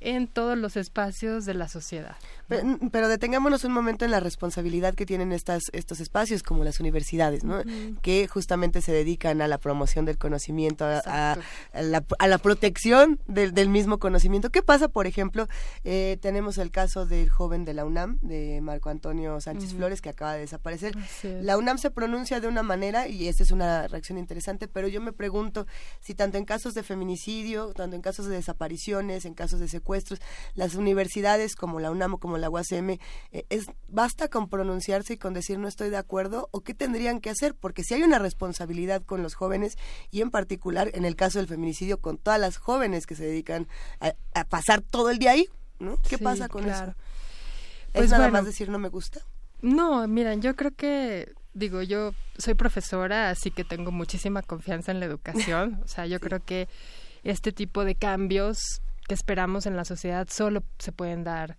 en 0.00 0.28
todos 0.28 0.56
los 0.56 0.76
espacios 0.76 1.44
de 1.44 1.54
la 1.54 1.68
sociedad. 1.68 2.16
Pero, 2.48 3.08
detengámonos 3.08 3.64
un 3.64 3.72
momento 3.72 4.04
en 4.04 4.10
la 4.10 4.18
responsabilidad 4.18 4.94
que 4.94 5.06
tienen 5.06 5.30
estas, 5.30 5.64
estos 5.72 6.00
espacios 6.00 6.42
como 6.42 6.64
las 6.64 6.80
universidades, 6.80 7.44
¿no? 7.44 7.62
que 8.02 8.26
justamente 8.26 8.82
se 8.82 8.92
dedican 8.92 9.40
a 9.40 9.46
la 9.46 9.58
promoción 9.58 10.04
del 10.04 10.18
conocimiento, 10.18 10.84
a, 10.84 11.38
la, 11.74 12.38
protección 12.38 13.20
del, 13.28 13.68
mismo 13.68 13.98
conocimiento. 13.98 14.50
¿Qué 14.50 14.62
pasa, 14.62 14.88
por 14.88 15.06
ejemplo? 15.06 15.46
Eh, 15.84 16.18
tenemos 16.20 16.58
el 16.58 16.70
caso 16.72 17.06
del 17.06 17.28
joven 17.28 17.64
de 17.64 17.74
la 17.74 17.84
UNAM, 17.84 18.18
de 18.20 18.60
Marco 18.62 18.88
Antonio 18.88 19.40
Sánchez 19.40 19.74
Flores, 19.74 20.00
que 20.00 20.08
acaba 20.08 20.34
de 20.34 20.40
desaparecer. 20.40 20.94
La 21.22 21.56
UNAM 21.56 21.78
se 21.78 21.90
pronuncia 21.90 22.40
de 22.40 22.48
una 22.48 22.62
manera, 22.62 23.06
y 23.06 23.28
esta 23.28 23.42
es 23.42 23.52
una 23.52 23.86
reacción 23.86 24.18
interesante, 24.18 24.66
pero 24.66 24.88
yo 24.88 25.00
me 25.00 25.12
pregunto 25.12 25.66
si 26.00 26.14
tanto 26.14 26.38
en 26.38 26.44
casos 26.44 26.74
de 26.74 26.82
feminicidio, 26.82 27.72
tanto 27.74 27.94
en 27.94 28.02
casos 28.02 28.26
de 28.26 28.34
desapariciones, 28.34 29.24
en 29.24 29.34
casos 29.34 29.60
de 29.60 29.68
secuestros, 29.90 30.20
las 30.54 30.74
universidades 30.76 31.56
como 31.56 31.80
la 31.80 31.90
UNAM 31.90 32.14
o 32.14 32.18
como 32.18 32.38
la 32.38 32.48
UACM, 32.48 32.90
eh, 33.32 33.44
es, 33.48 33.66
¿basta 33.88 34.28
con 34.28 34.48
pronunciarse 34.48 35.14
y 35.14 35.16
con 35.16 35.34
decir 35.34 35.58
no 35.58 35.66
estoy 35.66 35.90
de 35.90 35.96
acuerdo? 35.96 36.48
¿O 36.52 36.60
qué 36.60 36.74
tendrían 36.74 37.20
que 37.20 37.30
hacer? 37.30 37.54
Porque 37.54 37.82
si 37.82 37.94
hay 37.94 38.02
una 38.02 38.18
responsabilidad 38.18 39.02
con 39.02 39.22
los 39.22 39.34
jóvenes 39.34 39.76
y 40.10 40.20
en 40.20 40.30
particular 40.30 40.90
en 40.94 41.04
el 41.04 41.16
caso 41.16 41.38
del 41.38 41.48
feminicidio 41.48 42.00
con 42.00 42.18
todas 42.18 42.38
las 42.38 42.56
jóvenes 42.56 43.06
que 43.06 43.16
se 43.16 43.24
dedican 43.24 43.66
a, 44.00 44.44
pasar 44.44 44.80
todo 44.80 45.10
el 45.10 45.18
día 45.18 45.32
ahí, 45.32 45.48
¿no? 45.78 45.96
¿Qué 46.08 46.18
pasa 46.18 46.48
con 46.48 46.68
eso? 46.68 46.84
¿Es 46.84 46.94
pues 47.92 48.10
nada 48.10 48.28
más 48.28 48.44
decir 48.44 48.68
no 48.68 48.78
me 48.78 48.88
gusta? 48.88 49.20
No, 49.60 50.06
miren, 50.06 50.40
yo 50.40 50.54
creo 50.56 50.70
que 50.74 51.34
digo, 51.52 51.82
yo 51.82 52.14
soy 52.38 52.54
profesora, 52.54 53.30
así 53.30 53.50
que 53.50 53.64
tengo 53.64 53.90
muchísima 53.90 54.42
confianza 54.42 54.92
en 54.92 55.00
la 55.00 55.06
educación. 55.06 55.80
O 55.84 55.88
sea, 55.88 56.06
yo 56.06 56.20
creo 56.20 56.40
que 56.40 56.68
este 57.22 57.52
tipo 57.52 57.84
de 57.84 57.94
cambios 57.94 58.82
que 59.10 59.14
esperamos 59.14 59.66
en 59.66 59.76
la 59.76 59.84
sociedad 59.84 60.28
solo 60.30 60.62
se 60.78 60.92
pueden 60.92 61.24
dar 61.24 61.56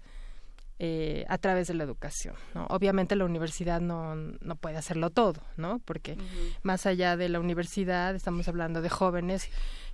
eh, 0.80 1.26
a 1.28 1.38
través 1.38 1.68
de 1.68 1.74
la 1.74 1.84
educación. 1.84 2.34
¿no? 2.56 2.66
Obviamente 2.70 3.18
la 3.18 3.26
universidad 3.26 3.82
no, 3.82 4.16
no 4.16 4.56
puede 4.56 4.78
hacerlo 4.78 5.10
todo, 5.10 5.42
¿no? 5.58 5.80
Porque 5.80 6.16
más 6.64 6.86
allá 6.86 7.18
de 7.18 7.28
la 7.28 7.42
universidad 7.42 8.16
estamos 8.16 8.48
hablando 8.48 8.82
de 8.82 8.88
jóvenes 8.88 9.50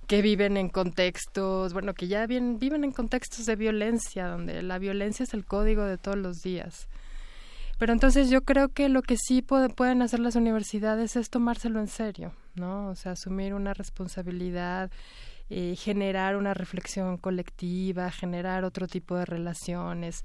que 0.06 0.22
viven 0.22 0.56
en 0.56 0.68
contextos, 0.68 1.72
bueno, 1.72 1.94
que 1.94 2.06
ya 2.06 2.28
bien, 2.28 2.60
viven 2.60 2.84
en 2.84 2.92
contextos 2.92 3.44
de 3.46 3.56
violencia, 3.56 4.28
donde 4.28 4.62
la 4.62 4.78
violencia 4.78 5.24
es 5.24 5.34
el 5.34 5.44
código 5.44 5.82
de 5.82 5.98
todos 5.98 6.16
los 6.16 6.42
días. 6.42 6.86
Pero 7.76 7.92
entonces 7.92 8.30
yo 8.30 8.42
creo 8.42 8.68
que 8.68 8.88
lo 8.88 9.02
que 9.02 9.16
sí 9.16 9.42
pueden 9.42 10.00
hacer 10.02 10.20
las 10.20 10.36
universidades 10.36 11.16
es 11.16 11.28
tomárselo 11.28 11.80
en 11.80 11.88
serio, 11.88 12.34
¿no? 12.54 12.90
O 12.90 12.94
sea, 12.94 13.12
asumir 13.12 13.52
una 13.52 13.74
responsabilidad, 13.74 14.92
eh, 15.50 15.74
generar 15.76 16.36
una 16.36 16.54
reflexión 16.54 17.16
colectiva, 17.16 18.10
generar 18.10 18.64
otro 18.64 18.86
tipo 18.86 19.16
de 19.16 19.24
relaciones 19.24 20.24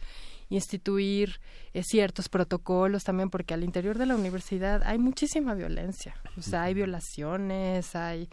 instituir 0.50 1.40
eh, 1.74 1.84
ciertos 1.84 2.30
protocolos 2.30 3.04
también, 3.04 3.30
porque 3.30 3.54
al 3.54 3.64
interior 3.64 3.98
de 3.98 4.06
la 4.06 4.16
universidad 4.16 4.84
hay 4.84 4.98
muchísima 4.98 5.54
violencia. 5.54 6.16
O 6.38 6.42
sea, 6.42 6.64
hay 6.64 6.74
violaciones, 6.74 7.96
hay 7.96 8.30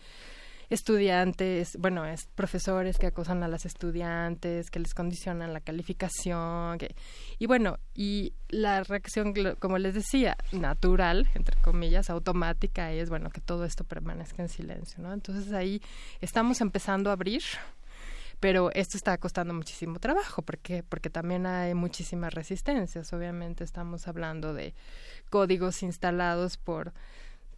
estudiantes, 0.70 1.76
bueno, 1.78 2.06
es 2.06 2.26
profesores 2.34 2.97
que 2.97 3.09
acosan 3.09 3.42
a 3.42 3.48
las 3.48 3.66
estudiantes, 3.66 4.70
que 4.70 4.78
les 4.78 4.94
condicionan 4.94 5.52
la 5.52 5.60
calificación, 5.60 6.78
y 7.38 7.47
bueno, 7.47 7.78
y 7.92 8.32
la 8.48 8.82
reacción, 8.84 9.34
como 9.59 9.78
les 9.78 9.94
decía, 9.94 10.36
natural, 10.52 11.28
entre 11.34 11.60
comillas, 11.60 12.09
automática, 12.09 12.92
es, 12.92 13.10
bueno, 13.10 13.30
que 13.30 13.40
todo 13.40 13.64
esto 13.64 13.84
permanezca 13.84 14.42
en 14.42 14.48
silencio, 14.48 15.02
¿no? 15.02 15.12
Entonces 15.12 15.52
ahí 15.52 15.82
estamos 16.20 16.60
empezando 16.60 17.10
a 17.10 17.14
abrir 17.14 17.42
pero 18.38 18.70
esto 18.72 18.97
está 18.97 19.18
costando 19.18 19.52
muchísimo 19.52 19.98
trabajo 19.98 20.40
porque 20.40 20.82
porque 20.82 21.10
también 21.10 21.44
hay 21.44 21.74
muchísimas 21.74 22.32
resistencias 22.32 23.12
obviamente 23.12 23.64
estamos 23.64 24.09
hablando 24.09 24.55
de 24.55 24.74
códigos 25.28 25.82
instalados 25.82 26.56
por 26.56 26.94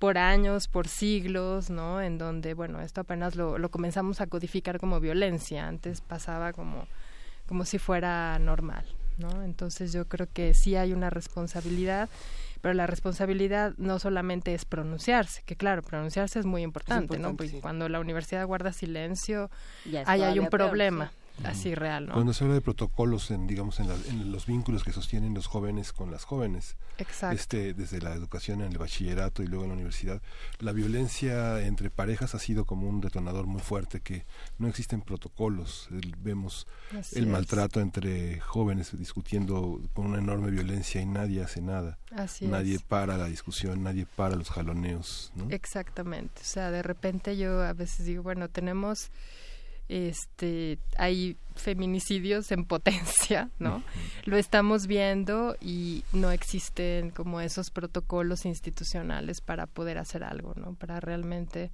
por 0.03 0.19
años, 0.19 0.67
por 0.67 0.89
siglos, 0.89 1.71
¿no? 1.71 2.03
En 2.03 2.19
donde, 2.19 2.55
bueno, 2.55 2.81
esto 2.81 3.03
apenas 3.03 3.37
lo, 3.37 3.57
lo 3.57 3.71
comenzamos 3.71 4.21
a 4.21 4.27
codificar 4.27 4.81
como 4.81 4.99
violencia, 4.99 5.69
antes 5.69 6.01
pasaba 6.01 6.53
como, 6.53 6.89
como 7.47 7.65
si 7.65 7.79
fuera 7.79 8.37
normal, 8.41 8.85
¿no? 9.19 9.45
Entonces 9.45 9.93
yo 9.93 10.09
creo 10.09 10.27
que 10.33 10.55
sí 10.55 10.75
hay 10.75 10.93
una 10.93 11.09
responsabilidad 11.09 12.09
pero 12.61 12.75
la 12.75 12.87
responsabilidad 12.87 13.75
no 13.77 13.99
solamente 13.99 14.55
es 14.55 14.65
pronunciarse, 14.65 15.43
que 15.47 15.57
claro, 15.57 15.83
pronunciarse 15.83 16.39
es 16.39 16.47
muy 16.47 16.63
importante, 16.63 17.19
¿no? 17.19 17.37
Porque 17.37 17.61
cuando 17.61 17.89
la 17.89 17.99
universidad 17.99 18.45
guarda 18.47 18.73
silencio, 18.73 19.51
ahí 20.07 20.23
hay 20.23 20.39
un 20.41 20.49
problema 20.49 21.13
así 21.45 21.75
real, 21.75 22.07
¿no? 22.07 22.15
Cuando 22.15 22.33
se 22.33 22.45
habla 22.45 22.55
de 22.55 22.61
protocolos 22.61 23.31
en, 23.31 23.47
digamos, 23.47 23.81
en, 23.81 24.33
los 24.33 24.47
vínculos 24.47 24.85
que 24.85 24.93
sostienen 24.93 25.35
los 25.35 25.47
jóvenes 25.47 25.93
con 25.93 26.11
las 26.11 26.25
jóvenes, 26.25 26.77
Exacto. 26.99 27.37
este, 27.37 27.75
desde 27.75 28.01
la 28.01 28.15
educación 28.15 28.61
en 28.61 28.73
el 28.73 28.79
bachillerato 28.79 29.43
y 29.43 29.47
luego 29.47 29.65
en 29.65 29.71
la 29.71 29.75
universidad, 29.75 30.23
la 30.59 30.73
violencia 30.73 31.61
entre 31.63 31.91
parejas 31.91 32.35
ha 32.35 32.39
sido 32.39 32.65
como 32.65 32.89
un 32.89 33.01
detonador 33.01 33.47
muy 33.47 33.61
fuerte 33.61 34.01
que 34.01 34.27
no 34.59 34.69
existen 34.69 35.03
protocolos, 35.03 35.89
vemos 36.19 36.67
el 37.13 37.27
maltrato 37.27 37.81
entre 37.81 38.41
jóvenes 38.41 38.97
discutiendo 38.97 39.81
con 39.95 40.07
una 40.07 40.19
enorme 40.19 40.51
violencia 40.51 41.01
y 41.01 41.07
nadie 41.07 41.43
hace 41.43 41.61
nada, 41.61 41.99
nadie 42.41 42.79
para 42.81 43.17
la 43.17 43.27
discusión, 43.27 43.83
nadie 43.83 44.07
para 44.07 44.37
los 44.37 44.51
jaloneos, 44.51 45.33
¿no? 45.35 45.49
Exactamente, 45.51 46.43
o 46.43 46.45
sea, 46.45 46.71
de 46.71 46.83
repente 46.83 47.37
yo 47.37 47.63
a 47.63 47.73
veces 47.73 48.07
digo, 48.07 48.23
bueno, 48.23 48.49
tenemos 48.49 49.11
este 49.93 50.79
hay 50.97 51.37
feminicidios 51.55 52.51
en 52.51 52.65
potencia, 52.65 53.51
¿no? 53.59 53.83
Lo 54.25 54.37
estamos 54.37 54.87
viendo 54.87 55.57
y 55.61 56.05
no 56.13 56.31
existen 56.31 57.11
como 57.11 57.41
esos 57.41 57.71
protocolos 57.71 58.47
institucionales 58.47 59.41
para 59.41 59.67
poder 59.67 59.99
hacer 59.99 60.25
algo, 60.25 60.55
¿no? 60.57 60.75
Para 60.75 60.99
realmente 61.01 61.71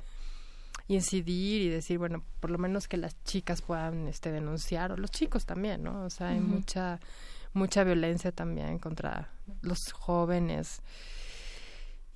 incidir 0.89 1.63
y 1.63 1.69
decir, 1.69 1.99
bueno, 1.99 2.25
por 2.41 2.51
lo 2.51 2.59
menos 2.59 2.89
que 2.89 2.97
las 2.97 3.23
chicas 3.25 3.63
puedan 3.63 4.09
este 4.09 4.33
denunciar 4.33 4.91
o 4.91 4.97
los 4.97 5.11
chicos 5.11 5.47
también, 5.47 5.83
¿no? 5.83 6.05
O 6.05 6.11
sea, 6.11 6.31
hay 6.31 6.41
mucha 6.41 6.99
mucha 7.53 7.85
violencia 7.85 8.33
también 8.33 8.79
contra 8.79 9.31
los 9.63 9.93
jóvenes. 9.93 10.83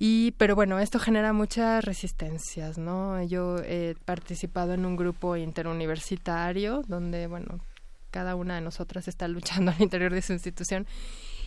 Y, 0.05 0.31
pero 0.31 0.53
bueno, 0.53 0.79
esto 0.79 0.99
genera 0.99 1.31
muchas 1.31 1.81
resistencias, 1.81 2.77
¿no? 2.77 3.23
Yo 3.23 3.59
he 3.59 3.95
participado 4.03 4.73
en 4.73 4.85
un 4.85 4.97
grupo 4.97 5.37
interuniversitario 5.37 6.81
donde, 6.89 7.27
bueno, 7.27 7.61
cada 8.11 8.35
una 8.35 8.55
de 8.55 8.59
nosotras 8.59 9.07
está 9.07 9.29
luchando 9.29 9.71
al 9.75 9.81
interior 9.81 10.13
de 10.13 10.21
su 10.21 10.33
institución 10.33 10.87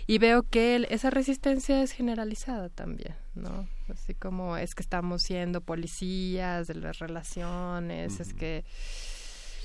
y 0.06 0.16
veo 0.16 0.42
que 0.44 0.86
esa 0.88 1.10
resistencia 1.10 1.82
es 1.82 1.92
generalizada 1.92 2.70
también, 2.70 3.14
¿no? 3.34 3.68
Así 3.92 4.14
como 4.14 4.56
es 4.56 4.74
que 4.74 4.82
estamos 4.82 5.20
siendo 5.20 5.60
policías 5.60 6.66
de 6.66 6.76
las 6.76 6.98
relaciones, 6.98 8.20
es 8.20 8.32
que 8.32 8.64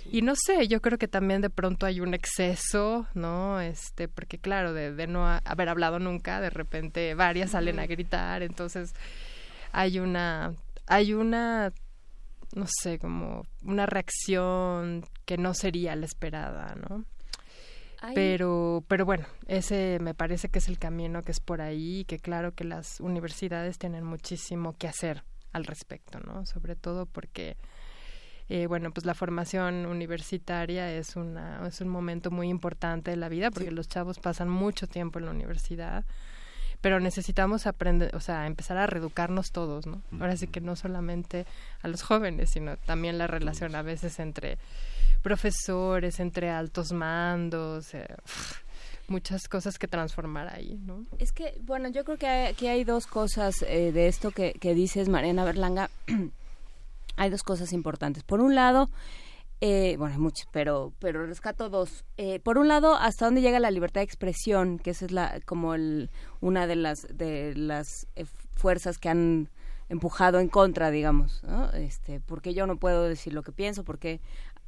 y 0.10 0.22
no 0.22 0.34
sé, 0.36 0.68
yo 0.68 0.82
creo 0.82 0.98
que 0.98 1.08
también 1.08 1.42
de 1.42 1.50
pronto 1.50 1.86
hay 1.86 2.00
un 2.00 2.14
exceso, 2.14 3.08
¿no? 3.14 3.60
Este, 3.60 4.08
porque 4.08 4.40
claro, 4.40 4.74
de, 4.74 4.94
de 4.94 5.08
no 5.08 5.28
haber 5.28 5.70
hablado 5.70 6.00
nunca, 6.00 6.42
de 6.42 6.50
repente 6.50 7.14
varias 7.16 7.52
salen 7.52 7.80
a 7.80 7.88
gritar, 7.88 8.44
entonces 8.44 8.94
hay 9.72 10.00
una, 10.00 10.54
hay 10.88 11.14
una, 11.14 11.74
no 12.56 12.66
sé, 12.68 13.00
como 13.00 13.44
una 13.64 13.86
reacción 13.86 15.06
que 15.26 15.38
no 15.38 15.54
sería 15.54 15.96
la 15.96 16.06
esperada, 16.06 16.76
¿no? 16.90 17.06
Pero, 18.16 18.84
pero 18.88 19.06
bueno, 19.06 19.28
ese 19.46 20.00
me 20.02 20.16
parece 20.16 20.50
que 20.50 20.58
es 20.58 20.68
el 20.68 20.80
camino 20.80 21.22
que 21.22 21.32
es 21.32 21.40
por 21.40 21.62
ahí, 21.62 22.04
que 22.06 22.18
claro 22.18 22.54
que 22.54 22.64
las 22.64 23.00
universidades 23.00 23.78
tienen 23.78 24.04
muchísimo 24.04 24.74
que 24.74 24.88
hacer 24.88 25.24
al 25.52 25.66
respecto, 25.66 26.20
¿no? 26.20 26.46
Sobre 26.48 26.76
todo 26.76 27.06
porque 27.06 27.58
eh, 28.54 28.68
bueno, 28.68 28.92
pues 28.92 29.06
la 29.06 29.14
formación 29.14 29.86
universitaria 29.86 30.92
es, 30.94 31.16
una, 31.16 31.66
es 31.66 31.80
un 31.80 31.88
momento 31.88 32.32
muy 32.32 32.50
importante 32.50 33.12
de 33.12 33.16
la 33.16 33.30
vida 33.30 33.50
porque 33.50 33.72
los 33.72 33.88
chavos 33.88 34.20
pasan 34.20 34.50
mucho 34.50 34.88
tiempo 34.88 35.20
en 35.20 35.26
la 35.26 35.32
universidad 35.32 36.04
pero 36.82 37.00
necesitamos 37.00 37.66
aprender, 37.66 38.14
o 38.14 38.20
sea, 38.20 38.48
empezar 38.48 38.78
a 38.78 38.88
reeducarnos 38.88 39.52
todos, 39.52 39.86
¿no? 39.86 40.02
Ahora 40.20 40.36
sí 40.36 40.48
que 40.48 40.60
no 40.60 40.76
solamente 40.76 41.46
a 41.82 41.88
los 41.88 42.02
jóvenes, 42.02 42.50
sino 42.50 42.76
también 42.76 43.18
la 43.18 43.28
relación 43.28 43.74
a 43.76 43.84
veces 43.84 44.20
entre 44.20 44.58
profesores, 45.22 46.20
entre 46.20 46.50
altos 46.50 46.92
mandos, 46.92 47.94
eh, 47.94 48.08
muchas 49.08 49.48
cosas 49.48 49.78
que 49.78 49.88
transformar 49.88 50.54
ahí, 50.54 50.78
¿no? 50.84 51.06
Es 51.20 51.32
que, 51.32 51.54
bueno, 51.62 51.88
yo 51.90 52.04
creo 52.04 52.18
que 52.18 52.28
aquí 52.28 52.68
hay 52.68 52.84
dos 52.84 53.08
cosas 53.08 53.62
eh, 53.62 53.92
de 53.94 54.08
esto 54.08 54.32
que, 54.32 54.54
que 54.54 54.74
dices, 54.74 55.08
Mariana 55.08 55.46
Berlanga. 55.46 55.90
hay 57.22 57.30
dos 57.30 57.44
cosas 57.44 57.72
importantes. 57.72 58.24
Por 58.24 58.42
un 58.42 58.56
lado, 58.56 58.90
eh, 59.62 59.96
bueno, 60.00 60.16
hay 60.16 60.20
muchas, 60.20 60.48
pero, 60.52 60.92
pero 60.98 61.28
rescato 61.28 61.70
dos. 61.70 62.04
Eh, 62.18 62.40
por 62.40 62.58
un 62.58 62.68
lado, 62.68 62.96
hasta 62.96 63.26
dónde 63.26 63.42
llega 63.42 63.60
la 63.60 63.70
libertad 63.70 64.02
de 64.02 64.06
expresión, 64.06 64.80
que 64.80 64.90
esa 64.90 65.06
es 65.06 65.12
la, 65.12 65.40
como 65.46 65.76
el, 65.76 66.10
una 66.40 66.66
de 66.66 66.76
las, 66.76 67.08
de 67.16 67.54
las 67.56 68.08
eh, 68.16 68.26
fuerzas 68.56 68.98
que 68.98 69.10
han 69.10 69.50
empujado 69.88 70.40
en 70.40 70.48
contra, 70.48 70.90
digamos, 70.90 71.44
¿no? 71.44 71.72
Este, 71.74 72.22
porque 72.22 72.56
yo 72.56 72.66
no 72.66 72.78
puedo 72.78 73.04
decir 73.04 73.34
lo 73.34 73.44
que 73.44 73.52
pienso, 73.52 73.84
porque 73.84 74.20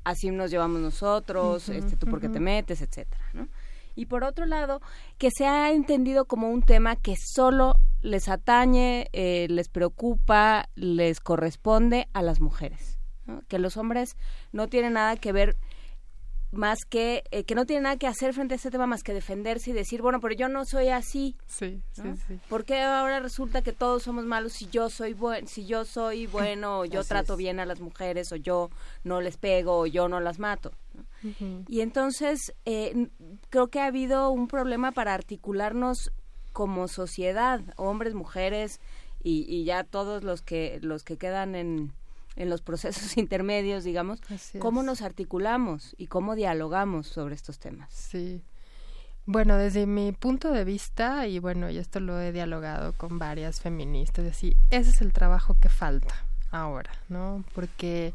así 0.04 0.30
nos 0.30 0.52
llevamos 0.52 0.80
nosotros, 0.80 1.70
este, 1.70 1.96
tú 1.98 2.06
porque 2.06 2.30
te 2.30 2.40
metes, 2.40 2.84
etcétera, 2.84 3.26
¿no? 3.34 3.48
Y 3.96 4.06
por 4.06 4.24
otro 4.24 4.46
lado, 4.46 4.80
que 5.18 5.30
se 5.36 5.48
ha 5.48 5.72
entendido 5.72 6.26
como 6.26 6.52
un 6.52 6.62
tema 6.62 6.98
que 6.98 7.16
solo 7.18 7.78
les 8.04 8.30
atañe, 8.30 9.08
eh, 9.14 9.48
les 9.50 9.70
preocupa, 9.70 10.70
les 10.76 11.20
corresponde 11.20 12.08
a 12.14 12.22
las 12.22 12.40
mujeres. 12.40 13.00
Que 13.48 13.58
los 13.58 13.78
hombres 13.78 14.18
no 14.52 14.68
tienen 14.68 14.94
nada 14.94 15.16
que 15.16 15.32
ver 15.32 15.56
más 16.52 16.86
que 16.86 17.24
eh, 17.32 17.46
que 17.46 17.56
no 17.56 17.66
tienen 17.66 17.84
nada 17.84 17.98
que 17.98 18.06
hacer 18.06 18.34
frente 18.34 18.54
a 18.54 18.58
este 18.58 18.70
tema 18.70 18.86
más 18.86 19.02
que 19.02 19.14
defenderse 19.14 19.72
y 19.72 19.74
decir 19.74 20.02
bueno 20.02 20.20
pero 20.20 20.36
yo 20.36 20.48
no 20.50 20.66
soy 20.66 20.90
así 20.90 21.36
sí 21.48 21.82
sí 21.94 22.04
sí. 22.28 22.40
Porque 22.48 22.80
ahora 22.80 23.20
resulta 23.20 23.64
que 23.64 23.74
todos 23.74 24.04
somos 24.04 24.26
malos 24.26 24.54
si 24.54 24.68
yo 24.68 24.90
soy 24.90 25.14
buen 25.14 25.48
si 25.48 25.66
yo 25.66 25.84
soy 25.84 26.28
bueno 26.28 26.82
o 26.82 26.86
yo 26.86 27.04
trato 27.04 27.36
bien 27.36 27.60
a 27.60 27.66
las 27.66 27.82
mujeres 27.82 28.32
o 28.32 28.36
yo 28.36 28.70
no 29.04 29.20
les 29.20 29.38
pego 29.38 29.80
o 29.80 29.86
yo 29.88 30.08
no 30.08 30.20
las 30.20 30.38
mato 30.38 30.72
y 31.68 31.82
entonces 31.82 32.54
eh, 32.66 33.10
creo 33.50 33.70
que 33.70 33.80
ha 33.80 33.86
habido 33.86 34.30
un 34.30 34.48
problema 34.48 34.92
para 34.92 35.14
articularnos 35.14 36.12
como 36.54 36.88
sociedad, 36.88 37.62
hombres, 37.76 38.14
mujeres 38.14 38.80
y, 39.24 39.46
y 39.48 39.66
ya 39.66 39.84
todos 39.84 40.24
los 40.24 40.42
que 40.42 40.80
los 40.82 41.04
que 41.04 41.18
quedan 41.18 41.56
en, 41.56 41.92
en 42.36 42.50
los 42.50 42.62
procesos 42.62 43.18
intermedios, 43.18 43.84
digamos, 43.84 44.22
cómo 44.60 44.84
nos 44.84 45.02
articulamos 45.02 45.96
y 45.98 46.08
cómo 46.08 46.36
dialogamos 46.36 47.08
sobre 47.08 47.36
estos 47.36 47.60
temas. 47.60 47.92
Sí. 47.94 48.42
Bueno, 49.26 49.56
desde 49.56 49.86
mi 49.86 50.12
punto 50.12 50.52
de 50.52 50.66
vista, 50.66 51.28
y 51.28 51.40
bueno, 51.40 51.70
y 51.70 51.78
esto 51.78 52.02
lo 52.02 52.20
he 52.20 52.34
dialogado 52.34 52.92
con 52.94 53.20
varias 53.20 53.62
feministas, 53.62 54.26
decir, 54.26 54.58
ese 54.70 54.90
es 54.90 55.02
el 55.02 55.14
trabajo 55.14 55.56
que 55.62 55.70
falta 55.70 56.14
ahora, 56.52 56.92
¿no? 57.08 57.46
Porque 57.56 58.14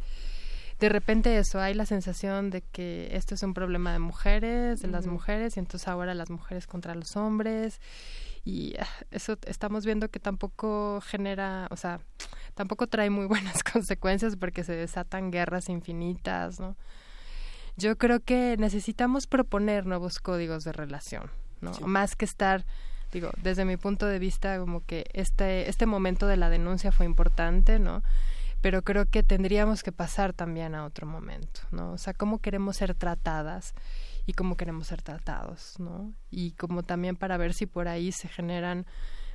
de 0.78 0.88
repente 0.88 1.36
eso, 1.38 1.60
hay 1.60 1.74
la 1.74 1.86
sensación 1.86 2.50
de 2.50 2.62
que 2.62 3.08
esto 3.12 3.34
es 3.34 3.42
un 3.42 3.54
problema 3.54 3.92
de 3.92 3.98
mujeres, 3.98 4.80
de 4.80 4.88
las 4.88 5.06
mujeres, 5.06 5.56
y 5.56 5.60
entonces 5.60 5.88
ahora 5.88 6.14
las 6.14 6.30
mujeres 6.30 6.66
contra 6.66 6.94
los 6.94 7.16
hombres, 7.16 7.80
y 8.44 8.74
ah, 8.78 8.86
eso 9.10 9.36
estamos 9.46 9.84
viendo 9.84 10.08
que 10.08 10.20
tampoco 10.20 11.00
genera, 11.04 11.66
o 11.70 11.76
sea, 11.76 12.00
tampoco 12.54 12.86
trae 12.86 13.10
muy 13.10 13.26
buenas 13.26 13.62
consecuencias 13.64 14.36
porque 14.36 14.62
se 14.62 14.72
desatan 14.72 15.30
guerras 15.30 15.68
infinitas, 15.68 16.60
¿no? 16.60 16.76
Yo 17.76 17.96
creo 17.96 18.20
que 18.20 18.56
necesitamos 18.58 19.26
proponer 19.26 19.86
nuevos 19.86 20.18
códigos 20.18 20.64
de 20.64 20.72
relación, 20.72 21.30
¿no? 21.60 21.72
Más 21.80 22.16
que 22.16 22.24
estar 22.24 22.64
digo, 23.12 23.30
desde 23.42 23.64
mi 23.64 23.76
punto 23.76 24.06
de 24.06 24.18
vista 24.18 24.58
como 24.58 24.84
que 24.84 25.06
este 25.12 25.68
este 25.68 25.86
momento 25.86 26.26
de 26.26 26.36
la 26.36 26.50
denuncia 26.50 26.92
fue 26.92 27.06
importante, 27.06 27.78
¿no? 27.78 28.02
Pero 28.60 28.82
creo 28.82 29.06
que 29.06 29.22
tendríamos 29.22 29.82
que 29.82 29.92
pasar 29.92 30.32
también 30.32 30.74
a 30.74 30.84
otro 30.84 31.06
momento, 31.06 31.60
¿no? 31.70 31.92
O 31.92 31.98
sea, 31.98 32.14
cómo 32.14 32.38
queremos 32.38 32.76
ser 32.76 32.94
tratadas 32.94 33.74
y 34.26 34.32
cómo 34.32 34.56
queremos 34.56 34.88
ser 34.88 35.02
tratados, 35.02 35.74
¿no? 35.78 36.12
Y 36.30 36.52
como 36.52 36.82
también 36.82 37.16
para 37.16 37.36
ver 37.36 37.54
si 37.54 37.66
por 37.66 37.88
ahí 37.88 38.12
se 38.12 38.28
generan 38.28 38.86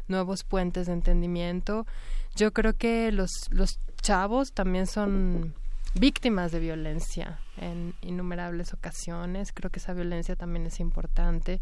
nuevos 0.07 0.43
puentes 0.43 0.87
de 0.87 0.93
entendimiento. 0.93 1.87
Yo 2.35 2.51
creo 2.51 2.73
que 2.73 3.11
los, 3.11 3.31
los 3.49 3.79
chavos 4.01 4.53
también 4.53 4.87
son 4.87 5.53
víctimas 5.95 6.51
de 6.51 6.59
violencia 6.59 7.39
en 7.57 7.93
innumerables 8.01 8.73
ocasiones. 8.73 9.51
Creo 9.53 9.71
que 9.71 9.79
esa 9.79 9.93
violencia 9.93 10.35
también 10.35 10.65
es 10.65 10.79
importante. 10.79 11.61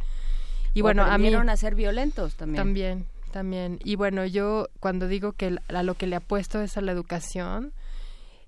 Y 0.73 0.81
bueno, 0.81 1.03
a 1.03 1.17
mí 1.17 1.33
a 1.33 1.57
ser 1.57 1.75
violentos 1.75 2.35
también. 2.35 2.63
También, 2.63 3.05
también. 3.31 3.79
Y 3.83 3.95
bueno, 3.95 4.25
yo 4.25 4.67
cuando 4.79 5.07
digo 5.07 5.33
que 5.33 5.57
a 5.67 5.83
lo 5.83 5.95
que 5.95 6.07
le 6.07 6.15
apuesto 6.15 6.61
es 6.61 6.77
a 6.77 6.81
la 6.81 6.91
educación, 6.91 7.73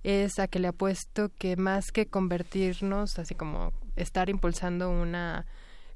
es 0.04 0.40
a 0.40 0.48
que 0.48 0.60
le 0.60 0.68
apuesto 0.68 1.32
que 1.38 1.56
más 1.56 1.92
que 1.92 2.06
convertirnos, 2.06 3.20
así 3.20 3.36
como 3.36 3.74
estar 3.96 4.30
impulsando 4.30 4.90
una 4.90 5.46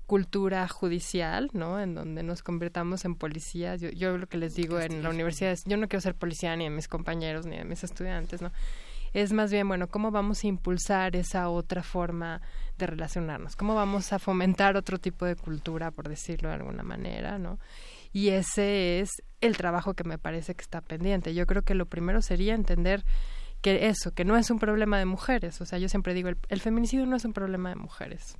cultura 0.08 0.68
judicial, 0.70 1.50
¿no? 1.52 1.80
En 1.80 1.94
donde 1.94 2.24
nos 2.24 2.42
convertamos 2.42 3.04
en 3.04 3.16
policías. 3.16 3.82
Yo, 3.82 3.90
yo 3.90 4.18
lo 4.18 4.28
que 4.28 4.38
les 4.38 4.56
digo 4.56 4.80
en 4.80 5.04
la 5.04 5.10
universidad 5.10 5.52
es, 5.52 5.66
yo 5.66 5.76
no 5.76 5.90
quiero 5.90 6.02
ser 6.02 6.16
policía 6.16 6.56
ni 6.56 6.64
de 6.64 6.70
mis 6.70 6.88
compañeros 6.88 7.46
ni 7.46 7.58
de 7.58 7.66
mis 7.66 7.84
estudiantes, 7.84 8.42
¿no? 8.42 8.52
Es 9.14 9.34
más 9.34 9.52
bien, 9.52 9.68
bueno, 9.68 9.88
¿cómo 9.88 10.12
vamos 10.12 10.44
a 10.44 10.48
impulsar 10.48 11.16
esa 11.16 11.50
otra 11.50 11.84
forma 11.84 12.42
de 12.78 12.88
relacionarnos? 12.88 13.56
¿Cómo 13.56 13.76
vamos 13.76 14.14
a 14.14 14.20
fomentar 14.20 14.78
otro 14.78 14.98
tipo 14.98 15.26
de 15.26 15.36
cultura, 15.36 15.92
por 15.92 16.08
decirlo 16.08 16.50
de 16.50 16.56
alguna 16.56 16.84
manera, 16.84 17.38
¿no? 17.38 17.60
Y 18.18 18.30
ese 18.30 19.00
es 19.00 19.22
el 19.42 19.58
trabajo 19.58 19.94
que 19.94 20.04
me 20.04 20.18
parece 20.18 20.56
que 20.56 20.64
está 20.64 20.82
pendiente. 20.82 21.36
Yo 21.36 21.46
creo 21.46 21.62
que 21.62 21.76
lo 21.76 21.86
primero 21.86 22.24
sería 22.24 22.56
entender 22.56 23.06
que 23.62 23.90
eso, 23.90 24.10
que 24.10 24.26
no 24.26 24.36
es 24.38 24.50
un 24.50 24.58
problema 24.58 24.98
de 24.98 25.06
mujeres. 25.06 25.62
O 25.62 25.68
sea, 25.68 25.78
yo 25.78 25.88
siempre 25.88 26.16
digo, 26.16 26.30
el, 26.50 26.60
feminicidio 26.60 27.06
no 27.06 27.16
es 27.16 27.26
un 27.26 27.34
problema 27.34 27.70
de 27.70 27.76
mujeres. 27.76 28.36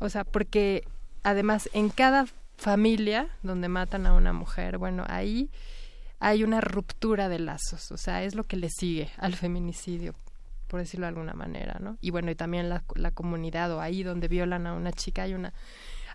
O 0.00 0.08
sea, 0.08 0.24
porque 0.24 0.82
además 1.22 1.70
en 1.74 1.90
cada 1.90 2.26
familia 2.56 3.28
donde 3.44 3.68
matan 3.68 4.04
a 4.04 4.14
una 4.14 4.32
mujer, 4.32 4.78
bueno, 4.78 5.04
ahí 5.06 5.48
hay 6.18 6.42
una 6.42 6.60
ruptura 6.60 7.28
de 7.28 7.38
lazos. 7.38 7.92
O 7.92 7.96
sea, 7.96 8.24
es 8.24 8.34
lo 8.34 8.42
que 8.42 8.56
le 8.56 8.68
sigue 8.68 9.12
al 9.16 9.36
feminicidio 9.36 10.12
por 10.66 10.80
decirlo 10.80 11.06
de 11.06 11.10
alguna 11.10 11.34
manera, 11.34 11.76
¿no? 11.78 11.98
Y 12.00 12.10
bueno, 12.10 12.32
y 12.32 12.34
también 12.34 12.68
la, 12.68 12.82
la 12.96 13.12
comunidad 13.12 13.70
o 13.70 13.80
ahí 13.80 14.02
donde 14.02 14.26
violan 14.26 14.66
a 14.66 14.74
una 14.74 14.90
chica 14.90 15.22
hay 15.22 15.34
una 15.34 15.54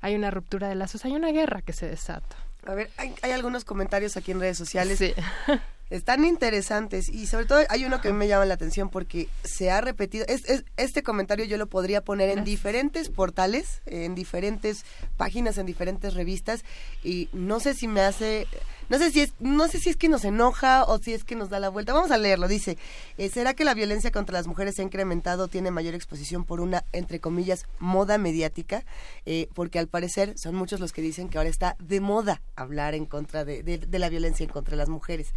hay 0.02 0.15
una 0.15 0.32
ruptura 0.32 0.68
de 0.68 0.76
lazos, 0.76 1.06
hay 1.06 1.14
una 1.14 1.32
guerra 1.32 1.61
que 1.61 1.73
se 1.73 1.88
desata. 1.88 2.36
A 2.65 2.73
ver, 2.73 2.90
hay, 2.98 3.15
hay 3.22 3.32
algunos 3.32 3.65
comentarios 3.65 4.18
aquí 4.18 4.32
en 4.32 4.40
redes 4.40 4.57
sociales. 4.57 4.98
Sí. 4.99 5.14
Están 5.91 6.26
interesantes 6.26 7.09
y 7.09 7.27
sobre 7.27 7.45
todo 7.45 7.59
hay 7.69 7.85
uno 7.85 8.01
que 8.01 8.13
me 8.13 8.27
llama 8.27 8.45
la 8.45 8.53
atención 8.53 8.89
porque 8.89 9.27
se 9.43 9.69
ha 9.69 9.81
repetido, 9.81 10.26
es, 10.27 10.43
este 10.77 11.03
comentario 11.03 11.45
yo 11.45 11.57
lo 11.57 11.68
podría 11.68 12.01
poner 12.01 12.30
en 12.30 12.43
diferentes 12.43 13.09
portales, 13.09 13.81
en 13.85 14.15
diferentes 14.15 14.85
páginas, 15.18 15.57
en 15.57 15.65
diferentes 15.65 16.13
revistas 16.13 16.63
y 17.03 17.30
no 17.34 17.59
sé 17.59 17.73
si 17.73 17.88
me 17.88 18.01
hace 18.01 18.47
no 18.91 18.97
sé 18.97 19.09
si 19.09 19.22
es, 19.22 19.34
no 19.39 19.69
sé 19.69 19.80
si 19.80 19.89
es 19.89 19.95
que 19.95 20.09
nos 20.09 20.26
enoja 20.26 20.84
o 20.84 20.97
si 20.97 21.13
es 21.13 21.23
que 21.23 21.38
nos 21.38 21.49
da 21.49 21.61
la 21.61 21.69
vuelta. 21.69 21.93
Vamos 21.93 22.11
a 22.11 22.18
leerlo. 22.18 22.49
Dice, 22.49 22.77
eh, 23.18 23.30
¿será 23.30 23.53
que 23.53 23.63
la 23.63 23.73
violencia 23.73 24.11
contra 24.11 24.34
las 24.34 24.47
mujeres 24.47 24.76
se 24.76 24.81
ha 24.81 24.85
incrementado, 24.85 25.47
tiene 25.47 25.72
mayor 25.72 25.95
exposición 25.95 26.43
por 26.43 26.59
una, 26.59 26.84
entre 26.91 27.22
comillas, 27.22 27.68
moda 27.80 28.18
mediática? 28.18 28.84
Eh, 29.26 29.47
porque 29.53 29.80
al 29.80 29.88
parecer 29.88 30.34
son 30.38 30.55
muchos 30.55 30.81
los 30.81 30.91
que 30.91 31.01
dicen 31.01 31.30
que 31.30 31.38
ahora 31.38 31.49
está 31.49 31.77
de 31.80 32.01
moda 32.01 32.41
hablar 32.57 32.93
en 32.93 33.05
contra 33.05 33.45
de, 33.45 33.63
de, 33.63 33.99
la 33.99 34.09
violencia 34.09 34.43
en 34.43 34.49
contra 34.49 34.72
de 34.72 34.77
las 34.80 34.89
mujeres. 34.89 35.34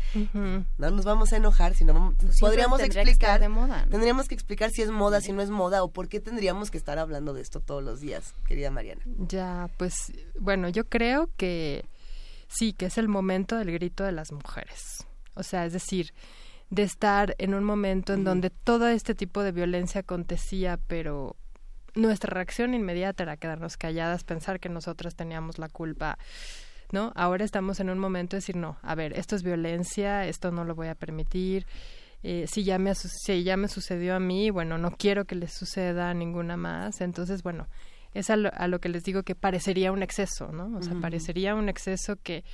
No 0.78 0.90
nos 0.90 1.04
vamos 1.04 1.32
a 1.32 1.36
enojar, 1.36 1.74
sino 1.74 2.14
pues 2.18 2.40
podríamos 2.40 2.80
explicar. 2.80 3.40
de 3.40 3.48
moda, 3.48 3.86
Tendríamos 3.90 4.28
que 4.28 4.34
explicar 4.34 4.70
si 4.70 4.82
es 4.82 4.90
moda, 4.90 5.20
si 5.20 5.32
no 5.32 5.42
es 5.42 5.50
moda 5.50 5.82
o 5.82 5.88
por 5.90 6.08
qué 6.08 6.20
tendríamos 6.20 6.70
que 6.70 6.78
estar 6.78 6.98
hablando 6.98 7.34
de 7.34 7.42
esto 7.42 7.60
todos 7.60 7.82
los 7.82 8.00
días, 8.00 8.34
querida 8.46 8.70
Mariana. 8.70 9.02
Ya, 9.28 9.70
pues 9.76 10.12
bueno, 10.38 10.68
yo 10.68 10.84
creo 10.84 11.30
que 11.36 11.84
sí, 12.48 12.72
que 12.72 12.86
es 12.86 12.98
el 12.98 13.08
momento 13.08 13.56
del 13.56 13.72
grito 13.72 14.04
de 14.04 14.12
las 14.12 14.32
mujeres. 14.32 15.06
O 15.34 15.42
sea, 15.42 15.64
es 15.66 15.72
decir, 15.72 16.12
de 16.70 16.82
estar 16.82 17.34
en 17.38 17.54
un 17.54 17.64
momento 17.64 18.14
en 18.14 18.24
donde 18.24 18.50
todo 18.50 18.88
este 18.88 19.14
tipo 19.14 19.42
de 19.42 19.52
violencia 19.52 20.00
acontecía, 20.00 20.78
pero 20.86 21.36
nuestra 21.94 22.30
reacción 22.32 22.74
inmediata 22.74 23.22
era 23.22 23.36
quedarnos 23.36 23.76
calladas, 23.76 24.24
pensar 24.24 24.60
que 24.60 24.68
nosotras 24.68 25.14
teníamos 25.14 25.58
la 25.58 25.68
culpa. 25.68 26.18
¿No? 26.94 27.12
Ahora 27.16 27.44
estamos 27.44 27.80
en 27.80 27.90
un 27.90 27.98
momento 27.98 28.36
de 28.36 28.38
decir, 28.38 28.54
no, 28.54 28.78
a 28.80 28.94
ver, 28.94 29.18
esto 29.18 29.34
es 29.34 29.42
violencia, 29.42 30.28
esto 30.28 30.52
no 30.52 30.62
lo 30.62 30.76
voy 30.76 30.86
a 30.86 30.94
permitir. 30.94 31.66
Eh, 32.22 32.46
si, 32.46 32.62
ya 32.62 32.78
me, 32.78 32.94
si 32.94 33.42
ya 33.42 33.56
me 33.56 33.66
sucedió 33.66 34.14
a 34.14 34.20
mí, 34.20 34.50
bueno, 34.50 34.78
no 34.78 34.92
quiero 34.92 35.24
que 35.24 35.34
le 35.34 35.48
suceda 35.48 36.10
a 36.10 36.14
ninguna 36.14 36.56
más. 36.56 37.00
Entonces, 37.00 37.42
bueno, 37.42 37.66
es 38.14 38.30
a 38.30 38.36
lo, 38.36 38.78
que 38.78 38.88
les 38.88 39.02
digo 39.02 39.24
que 39.24 39.34
parecería 39.34 39.90
un 39.90 40.04
exceso, 40.04 40.52
¿no? 40.52 40.78
O 40.78 40.82
sea, 40.82 40.94
parecería 41.00 41.56
un 41.56 41.68
exceso 41.68 42.14
que 42.22 42.44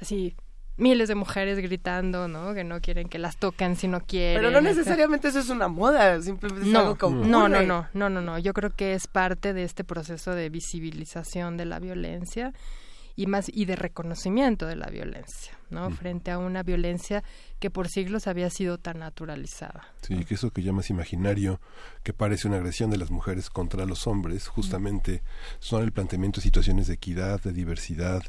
así 0.00 0.36
miles 0.76 1.08
de 1.08 1.16
mujeres 1.16 1.58
gritando, 1.58 2.28
¿no? 2.28 2.54
Que 2.54 2.62
no 2.62 2.80
quieren 2.80 3.08
que 3.08 3.18
las 3.18 3.36
toquen 3.38 3.74
si 3.74 3.88
no 3.88 4.02
quieren. 4.02 4.40
Pero 4.40 4.52
no 4.52 4.60
necesariamente 4.60 5.28
eso 5.28 5.40
es 5.40 5.50
una 5.50 5.66
moda, 5.66 6.22
simplemente 6.22 6.68
es 6.68 6.72
no, 6.72 6.78
algo 6.78 6.96
como 6.96 7.24
no, 7.24 7.48
no, 7.48 7.62
no, 7.62 7.88
no, 7.92 8.08
no, 8.08 8.20
no. 8.20 8.38
Yo 8.38 8.52
creo 8.54 8.70
que 8.70 8.94
es 8.94 9.08
parte 9.08 9.52
de 9.52 9.64
este 9.64 9.82
proceso 9.82 10.32
de 10.32 10.48
visibilización 10.48 11.56
de 11.56 11.64
la 11.64 11.80
violencia 11.80 12.54
y 13.20 13.26
más 13.26 13.50
y 13.52 13.66
de 13.66 13.76
reconocimiento 13.76 14.66
de 14.66 14.76
la 14.76 14.86
violencia, 14.86 15.52
¿no? 15.68 15.90
Frente 15.90 16.30
a 16.30 16.38
una 16.38 16.62
violencia 16.62 17.22
que 17.58 17.68
por 17.68 17.86
siglos 17.86 18.26
había 18.26 18.48
sido 18.48 18.78
tan 18.78 19.00
naturalizada. 19.00 19.92
Sí, 20.00 20.24
que 20.24 20.36
eso 20.36 20.50
que 20.50 20.62
llamas 20.62 20.88
imaginario, 20.88 21.60
que 22.02 22.14
parece 22.14 22.48
una 22.48 22.56
agresión 22.56 22.88
de 22.88 22.96
las 22.96 23.10
mujeres 23.10 23.50
contra 23.50 23.84
los 23.84 24.06
hombres, 24.06 24.48
justamente 24.48 25.22
son 25.58 25.82
el 25.82 25.92
planteamiento 25.92 26.40
de 26.40 26.44
situaciones 26.44 26.86
de 26.86 26.94
equidad, 26.94 27.42
de 27.42 27.52
diversidad, 27.52 28.22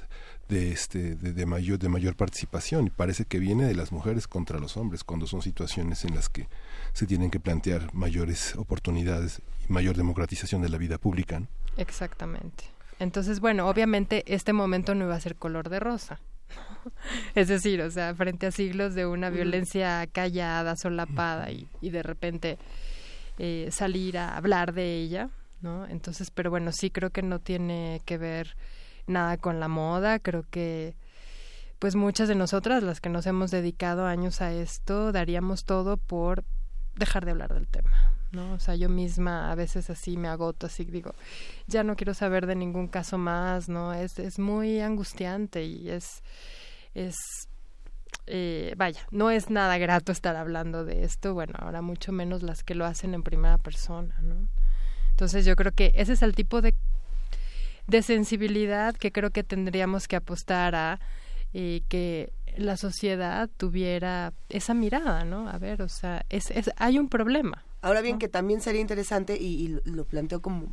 de 0.49 0.73
este 0.73 1.15
de, 1.15 1.45
mayor 1.45 1.79
de 1.79 1.87
mayor 1.87 2.17
participación 2.17 2.87
y 2.87 2.89
parece 2.89 3.23
que 3.23 3.39
viene 3.39 3.63
de 3.63 3.75
las 3.75 3.93
mujeres 3.93 4.27
contra 4.27 4.59
los 4.59 4.75
hombres 4.75 5.05
cuando 5.05 5.25
son 5.25 5.41
situaciones 5.41 6.03
en 6.03 6.15
las 6.15 6.27
que 6.27 6.49
se 6.91 7.07
tienen 7.07 7.31
que 7.31 7.39
plantear 7.39 7.93
mayores 7.93 8.57
oportunidades 8.57 9.41
y 9.65 9.71
mayor 9.71 9.95
democratización 9.95 10.61
de 10.61 10.67
la 10.67 10.77
vida 10.77 10.97
pública. 10.97 11.43
Exactamente. 11.77 12.65
Entonces, 13.01 13.39
bueno, 13.39 13.67
obviamente 13.67 14.23
este 14.27 14.53
momento 14.53 14.93
no 14.93 15.05
iba 15.05 15.15
a 15.15 15.19
ser 15.19 15.35
color 15.35 15.69
de 15.69 15.79
rosa. 15.79 16.21
es 17.35 17.47
decir, 17.47 17.81
o 17.81 17.89
sea, 17.89 18.13
frente 18.13 18.45
a 18.45 18.51
siglos 18.51 18.93
de 18.93 19.07
una 19.07 19.31
violencia 19.31 20.05
callada, 20.05 20.75
solapada 20.75 21.49
y, 21.49 21.67
y 21.81 21.89
de 21.89 22.03
repente 22.03 22.59
eh, 23.39 23.69
salir 23.71 24.19
a 24.19 24.37
hablar 24.37 24.73
de 24.73 24.97
ella, 24.97 25.31
¿no? 25.61 25.87
Entonces, 25.87 26.29
pero 26.29 26.51
bueno, 26.51 26.71
sí 26.71 26.91
creo 26.91 27.09
que 27.09 27.23
no 27.23 27.39
tiene 27.39 28.03
que 28.05 28.19
ver 28.19 28.55
nada 29.07 29.37
con 29.37 29.59
la 29.59 29.67
moda, 29.67 30.19
creo 30.19 30.45
que 30.51 30.95
pues 31.79 31.95
muchas 31.95 32.27
de 32.27 32.35
nosotras, 32.35 32.83
las 32.83 33.01
que 33.01 33.09
nos 33.09 33.25
hemos 33.25 33.49
dedicado 33.49 34.05
años 34.05 34.41
a 34.41 34.53
esto, 34.53 35.11
daríamos 35.11 35.65
todo 35.65 35.97
por 35.97 36.43
dejar 36.95 37.25
de 37.25 37.31
hablar 37.31 37.55
del 37.55 37.67
tema. 37.67 38.20
¿No? 38.31 38.53
O 38.53 38.59
sea, 38.59 38.75
yo 38.75 38.89
misma 38.89 39.51
a 39.51 39.55
veces 39.55 39.89
así 39.89 40.17
me 40.17 40.27
agoto, 40.27 40.67
así 40.67 40.85
digo, 40.85 41.13
ya 41.67 41.83
no 41.83 41.95
quiero 41.95 42.13
saber 42.13 42.45
de 42.45 42.55
ningún 42.55 42.87
caso 42.87 43.17
más, 43.17 43.69
¿no? 43.69 43.93
Es, 43.93 44.19
es 44.19 44.39
muy 44.39 44.79
angustiante 44.79 45.63
y 45.63 45.89
es, 45.89 46.23
es, 46.93 47.15
eh, 48.27 48.73
vaya, 48.77 49.05
no 49.11 49.31
es 49.31 49.49
nada 49.49 49.77
grato 49.77 50.11
estar 50.11 50.35
hablando 50.35 50.85
de 50.85 51.03
esto, 51.03 51.33
bueno, 51.33 51.53
ahora 51.57 51.81
mucho 51.81 52.11
menos 52.11 52.43
las 52.43 52.63
que 52.63 52.75
lo 52.75 52.85
hacen 52.85 53.13
en 53.13 53.23
primera 53.23 53.57
persona, 53.57 54.15
¿no? 54.21 54.47
Entonces 55.11 55.45
yo 55.45 55.55
creo 55.55 55.71
que 55.71 55.91
ese 55.95 56.13
es 56.13 56.21
el 56.21 56.33
tipo 56.33 56.61
de, 56.61 56.73
de 57.87 58.01
sensibilidad 58.01 58.95
que 58.95 59.11
creo 59.11 59.31
que 59.31 59.43
tendríamos 59.43 60.07
que 60.07 60.15
apostar 60.15 60.73
a 60.75 60.99
eh, 61.53 61.83
que 61.89 62.33
la 62.57 62.77
sociedad 62.77 63.49
tuviera 63.57 64.33
esa 64.49 64.73
mirada, 64.73 65.23
¿no? 65.25 65.49
A 65.49 65.57
ver, 65.57 65.81
o 65.81 65.89
sea, 65.89 66.25
es, 66.29 66.51
es 66.51 66.71
hay 66.77 66.97
un 66.97 67.09
problema, 67.09 67.63
Ahora 67.81 68.01
bien, 68.01 68.19
que 68.19 68.27
también 68.27 68.61
sería 68.61 68.81
interesante, 68.81 69.37
y, 69.37 69.79
lo 69.85 70.05
planteo 70.05 70.41
como 70.41 70.69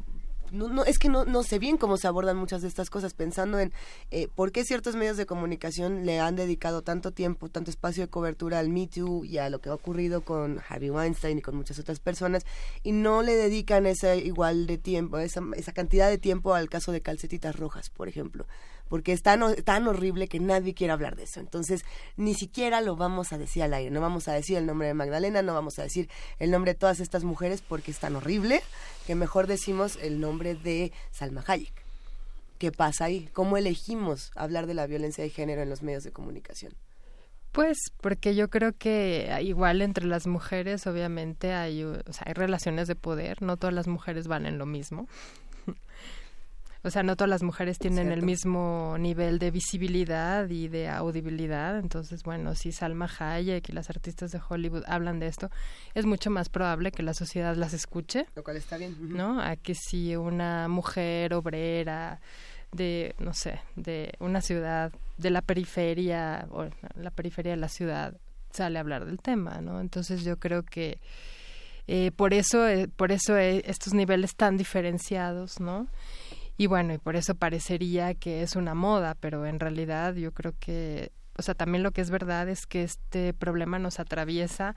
no, 0.51 0.69
no, 0.69 0.85
es 0.85 0.99
que 0.99 1.09
no, 1.09 1.25
no 1.25 1.43
sé 1.43 1.59
bien 1.59 1.77
cómo 1.77 1.97
se 1.97 2.07
abordan 2.07 2.37
muchas 2.37 2.63
de 2.63 2.69
estas 2.69 2.91
cosas, 2.91 3.15
pensando 3.15 3.59
en 3.59 3.73
eh, 4.11 4.29
por 4.35 4.53
qué 4.53 4.65
ciertos 4.65 4.97
medios 4.97 5.17
de 5.17 5.27
comunicación 5.27 6.07
le 6.07 6.21
han 6.21 6.37
dedicado 6.37 6.83
tanto 6.83 7.13
tiempo, 7.13 7.49
tanto 7.49 7.71
espacio 7.71 8.05
de 8.05 8.09
cobertura 8.09 8.59
al 8.59 8.69
Me 8.69 8.87
Too 8.87 9.25
y 9.25 9.39
a 9.39 9.51
lo 9.51 9.61
que 9.61 9.69
ha 9.69 9.75
ocurrido 9.75 10.23
con 10.23 10.61
Harvey 10.67 10.91
Weinstein 10.91 11.39
y 11.39 11.43
con 11.43 11.57
muchas 11.57 11.79
otras 11.79 12.01
personas, 12.01 12.47
y 12.83 12.93
no 12.93 13.23
le 13.23 13.35
dedican 13.35 13.87
ese 13.87 14.19
igual 14.19 14.67
de 14.67 14.79
tiempo, 14.79 15.19
esa, 15.19 15.43
esa 15.57 15.73
cantidad 15.73 16.09
de 16.09 16.19
tiempo 16.19 16.55
al 16.55 16.69
caso 16.69 16.93
de 16.93 17.03
calcetitas 17.03 17.57
rojas, 17.57 17.91
por 17.91 18.09
ejemplo 18.09 18.47
porque 18.89 19.13
es 19.13 19.23
tan, 19.23 19.55
tan 19.65 19.87
horrible 19.87 20.29
que 20.29 20.41
nadie 20.41 20.75
quiere 20.75 20.93
hablar 20.93 21.17
de 21.17 21.25
eso. 21.25 21.41
Entonces, 21.41 21.85
ni 22.17 22.35
siquiera 22.35 22.81
lo 22.81 22.97
vamos 22.97 23.33
a 23.33 23.39
decir 23.39 23.63
al 23.63 23.75
aire. 23.75 23.91
No 23.91 24.01
vamos 24.01 24.29
a 24.29 24.33
decir 24.33 24.57
el 24.57 24.67
nombre 24.67 24.89
de 24.89 24.95
Magdalena, 24.95 25.43
no 25.43 25.55
vamos 25.55 25.79
a 25.79 25.83
decir 25.83 26.09
el 26.39 26.51
nombre 26.51 26.73
de 26.73 26.79
todas 26.79 27.01
estas 27.01 27.25
mujeres 27.25 27.63
porque 27.63 27.91
es 27.91 27.99
tan 27.99 28.17
horrible 28.17 28.63
que 29.07 29.15
mejor 29.15 29.47
decimos 29.47 29.99
el 30.03 30.21
nombre 30.21 30.55
de 30.55 30.93
Salma 31.11 31.45
Hayek. 31.47 31.85
¿Qué 32.59 32.73
pasa 32.73 33.05
ahí? 33.05 33.29
¿Cómo 33.33 33.57
elegimos 33.57 34.33
hablar 34.35 34.67
de 34.67 34.75
la 34.75 34.87
violencia 34.87 35.23
de 35.23 35.31
género 35.31 35.63
en 35.63 35.71
los 35.71 35.83
medios 35.83 36.03
de 36.03 36.11
comunicación? 36.11 36.75
Pues 37.53 37.79
porque 38.01 38.35
yo 38.35 38.51
creo 38.51 38.77
que 38.77 39.37
igual 39.43 39.81
entre 39.81 40.05
las 40.05 40.27
mujeres 40.27 40.87
obviamente 40.87 41.53
hay, 41.53 41.83
hay 41.83 42.33
relaciones 42.35 42.89
de 42.89 42.95
poder, 42.95 43.43
no 43.43 43.57
todas 43.57 43.75
las 43.75 43.87
mujeres 43.87 44.29
van 44.29 44.47
en 44.47 44.59
lo 44.59 44.67
mismo. 44.67 45.09
O 46.83 46.91
sea, 46.91 47.03
no 47.03 47.17
todas 47.17 47.29
las 47.29 47.43
mujeres 47.43 47.79
tienen 47.79 48.13
el 48.13 48.23
mismo 48.23 48.97
nivel 48.99 49.39
de 49.39 49.51
visibilidad 49.51 50.49
y 50.49 50.69
de 50.69 50.89
audibilidad. 50.89 51.79
Entonces, 51.79 52.23
bueno, 52.23 52.55
si 52.55 52.71
Salma 52.71 53.11
Hayek 53.19 53.69
y 53.69 53.73
las 53.73 53.91
artistas 53.91 54.31
de 54.31 54.41
Hollywood 54.47 54.85
hablan 54.87 55.19
de 55.19 55.27
esto, 55.27 55.51
es 55.95 56.07
mucho 56.07 56.31
más 56.31 56.49
probable 56.49 56.93
que 56.93 57.03
la 57.03 57.15
sociedad 57.15 57.57
las 57.57 57.73
escuche. 57.73 58.27
Lo 58.37 58.45
cual 58.45 58.57
está 58.57 58.77
bien. 58.77 58.97
¿No? 59.01 59.41
A 59.41 59.57
que 59.57 59.75
si 59.75 60.15
una 60.15 60.69
mujer 60.69 61.35
obrera 61.35 62.21
de, 62.73 63.15
no 63.19 63.35
sé, 63.35 63.61
de 63.75 64.15
una 64.21 64.41
ciudad, 64.41 64.93
de 65.17 65.31
la 65.31 65.43
periferia, 65.43 66.47
o 66.51 66.69
la 66.95 67.11
periferia 67.11 67.53
de 67.53 67.59
la 67.59 67.69
ciudad, 67.69 68.15
sale 68.53 68.79
a 68.79 68.81
hablar 68.81 69.05
del 69.05 69.21
tema, 69.21 69.61
¿no? 69.61 69.81
Entonces 69.81 70.23
yo 70.25 70.39
creo 70.39 70.63
que 70.63 71.01
eh, 71.87 72.11
por 72.15 72.35
eso, 72.35 72.69
eh, 72.69 72.87
por 72.87 73.13
eso 73.13 73.37
eh, 73.37 73.63
estos 73.67 73.95
niveles 73.95 74.37
tan 74.37 74.59
diferenciados, 74.59 75.59
¿no? 75.59 75.89
Y 76.59 76.67
bueno, 76.67 76.93
y 76.93 76.99
por 76.99 77.15
eso 77.15 77.37
parecería 77.37 78.15
que 78.15 78.43
es 78.43 78.57
una 78.57 78.75
moda, 78.75 79.15
pero 79.21 79.47
en 79.47 79.61
realidad 79.61 80.15
yo 80.17 80.33
creo 80.33 80.55
que, 80.59 81.13
o 81.37 81.43
sea, 81.43 81.55
también 81.55 81.85
lo 81.85 81.93
que 81.93 82.01
es 82.01 82.11
verdad 82.11 82.49
es 82.49 82.67
que 82.67 82.83
este 82.83 83.33
problema 83.33 83.79
nos 83.79 84.01
atraviesa 84.01 84.75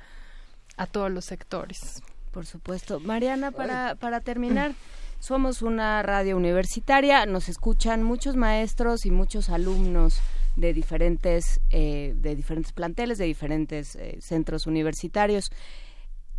a 0.78 0.86
todos 0.86 1.10
los 1.10 1.26
sectores. 1.26 2.04
Por 2.30 2.46
supuesto. 2.46 3.00
Mariana, 3.00 3.50
para, 3.52 3.96
para 3.96 4.22
terminar, 4.22 4.74
somos 5.20 5.64
una 5.64 6.04
radio 6.04 6.38
universitaria, 6.38 7.26
nos 7.26 7.50
escuchan 7.50 8.04
muchos 8.04 8.36
maestros 8.36 9.08
y 9.08 9.12
muchos 9.12 9.50
alumnos 9.50 10.22
de 10.56 10.74
diferentes, 10.74 11.62
eh, 11.72 12.14
de 12.16 12.36
diferentes 12.36 12.74
planteles, 12.74 13.18
de 13.18 13.26
diferentes 13.26 13.96
eh, 13.96 14.20
centros 14.22 14.68
universitarios. 14.68 15.52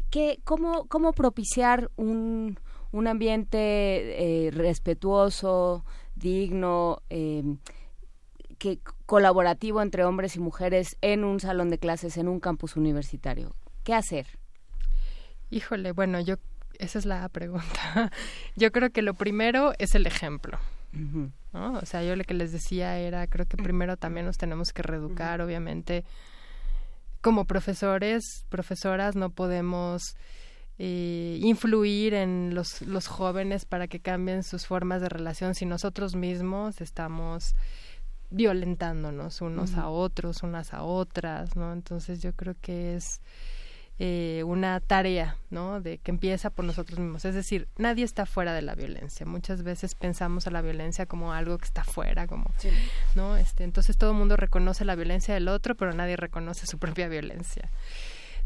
¿Qué, 0.08 0.38
cómo, 0.44 0.86
¿Cómo 0.86 1.12
propiciar 1.12 1.90
un, 1.96 2.58
un 2.92 3.08
ambiente 3.08 3.58
eh, 4.46 4.50
respetuoso, 4.50 5.84
digno, 6.14 7.02
em, 7.10 7.58
que 8.58 8.78
colaborativo 9.06 9.82
entre 9.82 10.04
hombres 10.04 10.36
y 10.36 10.40
mujeres 10.40 10.96
en 11.00 11.24
un 11.24 11.40
salón 11.40 11.68
de 11.70 11.78
clases, 11.78 12.16
en 12.16 12.28
un 12.28 12.38
campus 12.38 12.76
universitario. 12.76 13.54
¿Qué 13.82 13.94
hacer? 13.94 14.26
Híjole, 15.50 15.92
bueno, 15.92 16.20
yo 16.20 16.36
esa 16.78 16.98
es 16.98 17.06
la 17.06 17.28
pregunta. 17.28 18.10
yo 18.56 18.72
creo 18.72 18.90
que 18.90 19.02
lo 19.02 19.14
primero 19.14 19.72
es 19.78 19.94
el 19.94 20.06
ejemplo. 20.06 20.58
¿no? 20.92 21.78
O 21.78 21.86
sea, 21.86 22.02
yo 22.02 22.16
lo 22.16 22.24
que 22.24 22.34
les 22.34 22.52
decía 22.52 22.98
era, 22.98 23.26
creo 23.26 23.46
que 23.46 23.56
primero 23.56 23.96
también 23.96 24.26
nos 24.26 24.36
tenemos 24.36 24.72
que 24.72 24.82
reeducar, 24.82 25.40
obviamente. 25.40 26.04
Como 27.20 27.44
profesores, 27.44 28.44
profesoras, 28.48 29.14
no 29.14 29.30
podemos 29.30 30.16
eh, 30.84 31.38
influir 31.40 32.12
en 32.12 32.56
los, 32.56 32.82
los 32.82 33.06
jóvenes 33.06 33.66
para 33.66 33.86
que 33.86 34.00
cambien 34.00 34.42
sus 34.42 34.66
formas 34.66 35.00
de 35.00 35.08
relación 35.08 35.54
si 35.54 35.64
nosotros 35.64 36.16
mismos 36.16 36.80
estamos 36.80 37.54
violentándonos 38.30 39.42
unos 39.42 39.74
a 39.74 39.88
otros, 39.88 40.42
unas 40.42 40.74
a 40.74 40.82
otras, 40.82 41.54
¿no? 41.54 41.72
Entonces 41.72 42.20
yo 42.20 42.32
creo 42.32 42.56
que 42.60 42.96
es 42.96 43.20
eh, 44.00 44.42
una 44.44 44.80
tarea, 44.80 45.36
¿no? 45.50 45.80
De 45.80 45.98
que 45.98 46.10
empieza 46.10 46.50
por 46.50 46.64
nosotros 46.64 46.98
mismos. 46.98 47.26
Es 47.26 47.36
decir, 47.36 47.68
nadie 47.78 48.04
está 48.04 48.26
fuera 48.26 48.52
de 48.52 48.62
la 48.62 48.74
violencia. 48.74 49.24
Muchas 49.24 49.62
veces 49.62 49.94
pensamos 49.94 50.48
a 50.48 50.50
la 50.50 50.62
violencia 50.62 51.06
como 51.06 51.32
algo 51.32 51.58
que 51.58 51.66
está 51.66 51.84
fuera, 51.84 52.26
como, 52.26 52.50
¿no? 53.14 53.36
Este, 53.36 53.62
entonces 53.62 53.96
todo 53.96 54.10
el 54.10 54.16
mundo 54.16 54.36
reconoce 54.36 54.84
la 54.84 54.96
violencia 54.96 55.32
del 55.32 55.46
otro, 55.46 55.76
pero 55.76 55.92
nadie 55.92 56.16
reconoce 56.16 56.66
su 56.66 56.78
propia 56.78 57.06
violencia. 57.06 57.70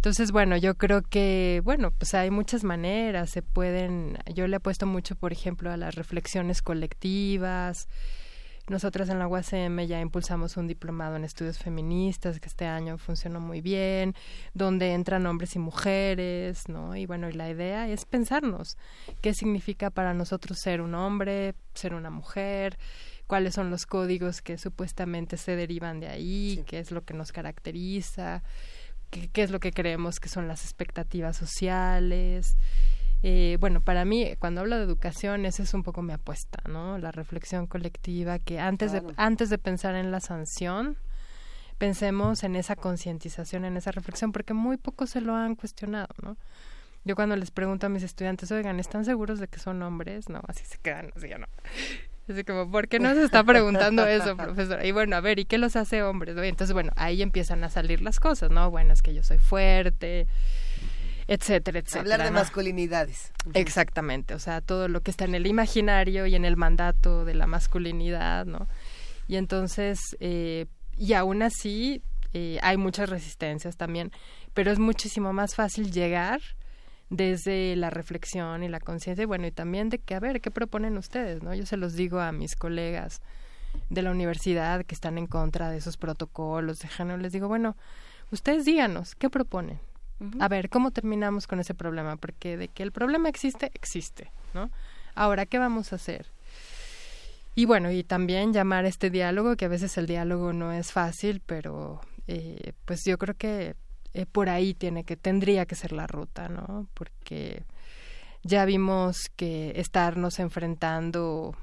Entonces, 0.06 0.30
bueno, 0.30 0.56
yo 0.56 0.76
creo 0.76 1.02
que, 1.02 1.60
bueno, 1.64 1.90
pues 1.90 2.14
hay 2.14 2.30
muchas 2.30 2.62
maneras, 2.62 3.28
se 3.28 3.42
pueden, 3.42 4.16
yo 4.32 4.46
le 4.46 4.58
he 4.58 4.60
puesto 4.60 4.86
mucho, 4.86 5.16
por 5.16 5.32
ejemplo, 5.32 5.72
a 5.72 5.76
las 5.76 5.96
reflexiones 5.96 6.62
colectivas. 6.62 7.88
Nosotras 8.68 9.08
en 9.08 9.18
la 9.18 9.26
UACM 9.26 9.80
ya 9.80 10.00
impulsamos 10.00 10.56
un 10.56 10.68
diplomado 10.68 11.16
en 11.16 11.24
estudios 11.24 11.58
feministas 11.58 12.38
que 12.38 12.46
este 12.46 12.66
año 12.66 12.98
funcionó 12.98 13.40
muy 13.40 13.60
bien, 13.60 14.14
donde 14.54 14.92
entran 14.92 15.26
hombres 15.26 15.56
y 15.56 15.58
mujeres, 15.58 16.68
¿no? 16.68 16.94
Y 16.94 17.06
bueno, 17.06 17.28
y 17.28 17.32
la 17.32 17.50
idea 17.50 17.88
es 17.88 18.04
pensarnos 18.04 18.78
qué 19.20 19.34
significa 19.34 19.90
para 19.90 20.14
nosotros 20.14 20.60
ser 20.60 20.82
un 20.82 20.94
hombre, 20.94 21.56
ser 21.74 21.94
una 21.94 22.10
mujer, 22.10 22.78
cuáles 23.26 23.54
son 23.54 23.70
los 23.70 23.86
códigos 23.86 24.40
que 24.40 24.56
supuestamente 24.56 25.36
se 25.36 25.56
derivan 25.56 25.98
de 25.98 26.06
ahí, 26.06 26.62
qué 26.64 26.78
es 26.78 26.92
lo 26.92 27.04
que 27.04 27.12
nos 27.12 27.32
caracteriza 27.32 28.44
qué, 29.32 29.42
es 29.42 29.50
lo 29.50 29.60
que 29.60 29.72
creemos 29.72 30.20
que 30.20 30.28
son 30.28 30.48
las 30.48 30.64
expectativas 30.64 31.36
sociales. 31.36 32.56
Eh, 33.22 33.56
bueno, 33.60 33.80
para 33.80 34.04
mí, 34.04 34.34
cuando 34.38 34.60
hablo 34.60 34.76
de 34.76 34.84
educación, 34.84 35.46
esa 35.46 35.62
es 35.62 35.74
un 35.74 35.82
poco 35.82 36.02
mi 36.02 36.12
apuesta, 36.12 36.62
¿no? 36.68 36.98
La 36.98 37.12
reflexión 37.12 37.66
colectiva, 37.66 38.38
que 38.38 38.60
antes, 38.60 38.92
de, 38.92 39.02
antes 39.16 39.50
de 39.50 39.58
pensar 39.58 39.94
en 39.94 40.10
la 40.10 40.20
sanción, 40.20 40.96
pensemos 41.78 42.44
en 42.44 42.56
esa 42.56 42.76
concientización, 42.76 43.64
en 43.64 43.76
esa 43.76 43.90
reflexión, 43.90 44.32
porque 44.32 44.54
muy 44.54 44.76
pocos 44.76 45.10
se 45.10 45.20
lo 45.20 45.34
han 45.34 45.56
cuestionado, 45.56 46.14
¿no? 46.22 46.36
Yo 47.04 47.14
cuando 47.14 47.36
les 47.36 47.50
pregunto 47.50 47.86
a 47.86 47.88
mis 47.88 48.02
estudiantes, 48.02 48.50
oigan, 48.50 48.80
¿están 48.80 49.04
seguros 49.04 49.38
de 49.38 49.46
que 49.46 49.60
son 49.60 49.80
hombres? 49.82 50.28
No, 50.28 50.42
así 50.48 50.64
se 50.64 50.78
quedan, 50.78 51.12
así 51.16 51.28
ya 51.28 51.38
no. 51.38 51.46
Así 52.28 52.42
como, 52.42 52.70
¿por 52.70 52.88
qué 52.88 52.98
no 52.98 53.14
se 53.14 53.22
está 53.22 53.44
preguntando 53.44 54.04
eso, 54.04 54.36
profesora? 54.36 54.84
Y 54.84 54.90
bueno, 54.90 55.14
a 55.14 55.20
ver, 55.20 55.38
¿y 55.38 55.44
qué 55.44 55.58
los 55.58 55.76
hace 55.76 56.02
hombres? 56.02 56.36
Entonces, 56.36 56.72
bueno, 56.72 56.92
ahí 56.96 57.22
empiezan 57.22 57.62
a 57.62 57.70
salir 57.70 58.02
las 58.02 58.18
cosas, 58.18 58.50
¿no? 58.50 58.70
Bueno, 58.70 58.92
es 58.92 59.02
que 59.02 59.14
yo 59.14 59.22
soy 59.22 59.38
fuerte, 59.38 60.26
etcétera, 61.28 61.78
etcétera. 61.78 62.00
Hablar 62.00 62.24
de 62.24 62.30
masculinidades. 62.32 63.32
Exactamente, 63.54 64.34
o 64.34 64.40
sea, 64.40 64.60
todo 64.60 64.88
lo 64.88 65.02
que 65.02 65.12
está 65.12 65.24
en 65.24 65.36
el 65.36 65.46
imaginario 65.46 66.26
y 66.26 66.34
en 66.34 66.44
el 66.44 66.56
mandato 66.56 67.24
de 67.24 67.34
la 67.34 67.46
masculinidad, 67.46 68.44
¿no? 68.44 68.66
Y 69.28 69.36
entonces, 69.36 70.00
eh, 70.18 70.66
y 70.96 71.12
aún 71.12 71.42
así, 71.42 72.02
eh, 72.32 72.58
hay 72.62 72.76
muchas 72.76 73.08
resistencias 73.08 73.76
también, 73.76 74.10
pero 74.52 74.72
es 74.72 74.78
muchísimo 74.78 75.32
más 75.32 75.54
fácil 75.54 75.92
llegar 75.92 76.40
desde 77.10 77.76
la 77.76 77.90
reflexión 77.90 78.62
y 78.62 78.68
la 78.68 78.80
conciencia, 78.80 79.26
bueno, 79.26 79.46
y 79.46 79.52
también 79.52 79.90
de 79.90 79.98
que, 79.98 80.14
a 80.14 80.20
ver, 80.20 80.40
¿qué 80.40 80.50
proponen 80.50 80.98
ustedes? 80.98 81.42
¿no? 81.42 81.54
Yo 81.54 81.66
se 81.66 81.76
los 81.76 81.94
digo 81.94 82.20
a 82.20 82.32
mis 82.32 82.56
colegas 82.56 83.20
de 83.90 84.02
la 84.02 84.10
universidad 84.10 84.84
que 84.84 84.94
están 84.94 85.18
en 85.18 85.26
contra 85.26 85.70
de 85.70 85.78
esos 85.78 85.96
protocolos 85.96 86.80
de 86.80 86.88
género, 86.88 87.18
les 87.18 87.32
digo, 87.32 87.48
bueno, 87.48 87.76
ustedes 88.30 88.64
díganos, 88.64 89.14
¿qué 89.14 89.30
proponen? 89.30 89.78
A 90.40 90.48
ver, 90.48 90.70
¿cómo 90.70 90.92
terminamos 90.92 91.46
con 91.46 91.60
ese 91.60 91.74
problema? 91.74 92.16
Porque 92.16 92.56
de 92.56 92.68
que 92.68 92.82
el 92.82 92.90
problema 92.90 93.28
existe, 93.28 93.70
existe, 93.74 94.32
¿no? 94.54 94.70
Ahora, 95.14 95.44
¿qué 95.44 95.58
vamos 95.58 95.92
a 95.92 95.96
hacer? 95.96 96.26
Y 97.54 97.66
bueno, 97.66 97.90
y 97.90 98.02
también 98.02 98.52
llamar 98.52 98.86
a 98.86 98.88
este 98.88 99.10
diálogo, 99.10 99.56
que 99.56 99.66
a 99.66 99.68
veces 99.68 99.96
el 99.98 100.06
diálogo 100.06 100.54
no 100.54 100.72
es 100.72 100.92
fácil, 100.92 101.42
pero 101.44 102.00
eh, 102.28 102.72
pues 102.86 103.04
yo 103.04 103.18
creo 103.18 103.34
que 103.34 103.76
eh, 104.16 104.24
por 104.24 104.48
ahí 104.48 104.72
tiene 104.72 105.04
que 105.04 105.14
tendría 105.14 105.66
que 105.66 105.74
ser 105.74 105.92
la 105.92 106.06
ruta, 106.06 106.48
¿no? 106.48 106.86
Porque 106.94 107.64
ya 108.42 108.64
vimos 108.64 109.28
que 109.36 109.74
estarnos 109.76 110.38
enfrentando 110.38 111.54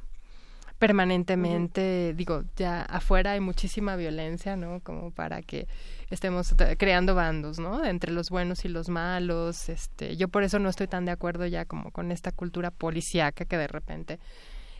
permanentemente, 0.78 2.14
digo, 2.14 2.44
ya 2.56 2.84
afuera 2.84 3.32
hay 3.32 3.40
muchísima 3.40 3.96
violencia, 3.96 4.56
¿no? 4.56 4.82
Como 4.82 5.10
para 5.10 5.42
que 5.42 5.66
estemos 6.12 6.54
creando 6.78 7.16
bandos, 7.16 7.58
¿no? 7.58 7.84
Entre 7.84 8.12
los 8.12 8.30
buenos 8.30 8.66
y 8.66 8.70
los 8.70 8.88
malos, 8.88 9.68
este, 9.70 10.16
yo 10.16 10.28
por 10.28 10.44
eso 10.44 10.60
no 10.60 10.70
estoy 10.70 10.88
tan 10.88 11.06
de 11.06 11.12
acuerdo 11.12 11.48
ya 11.48 11.66
como 11.66 11.90
con 11.90 12.12
esta 12.12 12.32
cultura 12.32 12.70
policíaca 12.70 13.46
que 13.46 13.58
de 13.58 13.68
repente 13.68 14.20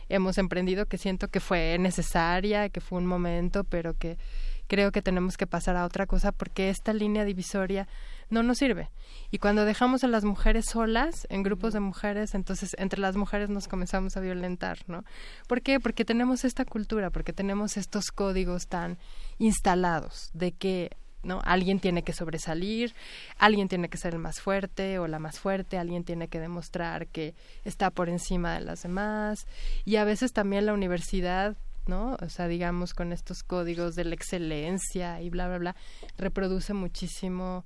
hemos 0.08 0.38
emprendido, 0.38 0.86
que 0.86 0.98
siento 0.98 1.26
que 1.26 1.40
fue 1.40 1.76
necesaria, 1.80 2.68
que 2.68 2.80
fue 2.80 2.98
un 2.98 3.06
momento, 3.06 3.64
pero 3.64 3.94
que 3.94 4.16
creo 4.66 4.92
que 4.92 5.02
tenemos 5.02 5.36
que 5.36 5.46
pasar 5.46 5.76
a 5.76 5.84
otra 5.84 6.06
cosa 6.06 6.32
porque 6.32 6.70
esta 6.70 6.92
línea 6.92 7.24
divisoria 7.24 7.88
no 8.30 8.42
nos 8.42 8.58
sirve. 8.58 8.90
Y 9.30 9.38
cuando 9.38 9.64
dejamos 9.64 10.04
a 10.04 10.08
las 10.08 10.24
mujeres 10.24 10.66
solas, 10.66 11.26
en 11.30 11.42
grupos 11.42 11.72
de 11.72 11.80
mujeres, 11.80 12.34
entonces 12.34 12.74
entre 12.78 13.00
las 13.00 13.16
mujeres 13.16 13.50
nos 13.50 13.68
comenzamos 13.68 14.16
a 14.16 14.20
violentar, 14.20 14.78
¿no? 14.86 15.04
¿Por 15.46 15.62
qué? 15.62 15.80
Porque 15.80 16.04
tenemos 16.04 16.44
esta 16.44 16.64
cultura, 16.64 17.10
porque 17.10 17.32
tenemos 17.32 17.76
estos 17.76 18.06
códigos 18.10 18.66
tan 18.66 18.98
instalados 19.38 20.30
de 20.32 20.52
que 20.52 20.90
¿no? 21.24 21.40
Alguien 21.44 21.80
tiene 21.80 22.02
que 22.02 22.12
sobresalir, 22.12 22.94
alguien 23.38 23.68
tiene 23.68 23.88
que 23.88 23.96
ser 23.96 24.12
el 24.12 24.20
más 24.20 24.40
fuerte 24.40 24.98
o 24.98 25.08
la 25.08 25.18
más 25.18 25.40
fuerte, 25.40 25.78
alguien 25.78 26.04
tiene 26.04 26.28
que 26.28 26.38
demostrar 26.38 27.06
que 27.08 27.34
está 27.64 27.90
por 27.90 28.08
encima 28.08 28.54
de 28.54 28.60
las 28.60 28.82
demás 28.82 29.46
y 29.84 29.96
a 29.96 30.04
veces 30.04 30.32
también 30.32 30.66
la 30.66 30.74
universidad 30.74 31.56
¿no? 31.86 32.16
O 32.20 32.28
sea, 32.28 32.48
digamos, 32.48 32.94
con 32.94 33.12
estos 33.12 33.42
códigos 33.42 33.94
de 33.94 34.04
la 34.04 34.14
excelencia 34.14 35.20
y 35.20 35.30
bla, 35.30 35.48
bla, 35.48 35.58
bla, 35.58 35.76
reproduce 36.16 36.74
muchísimo 36.74 37.64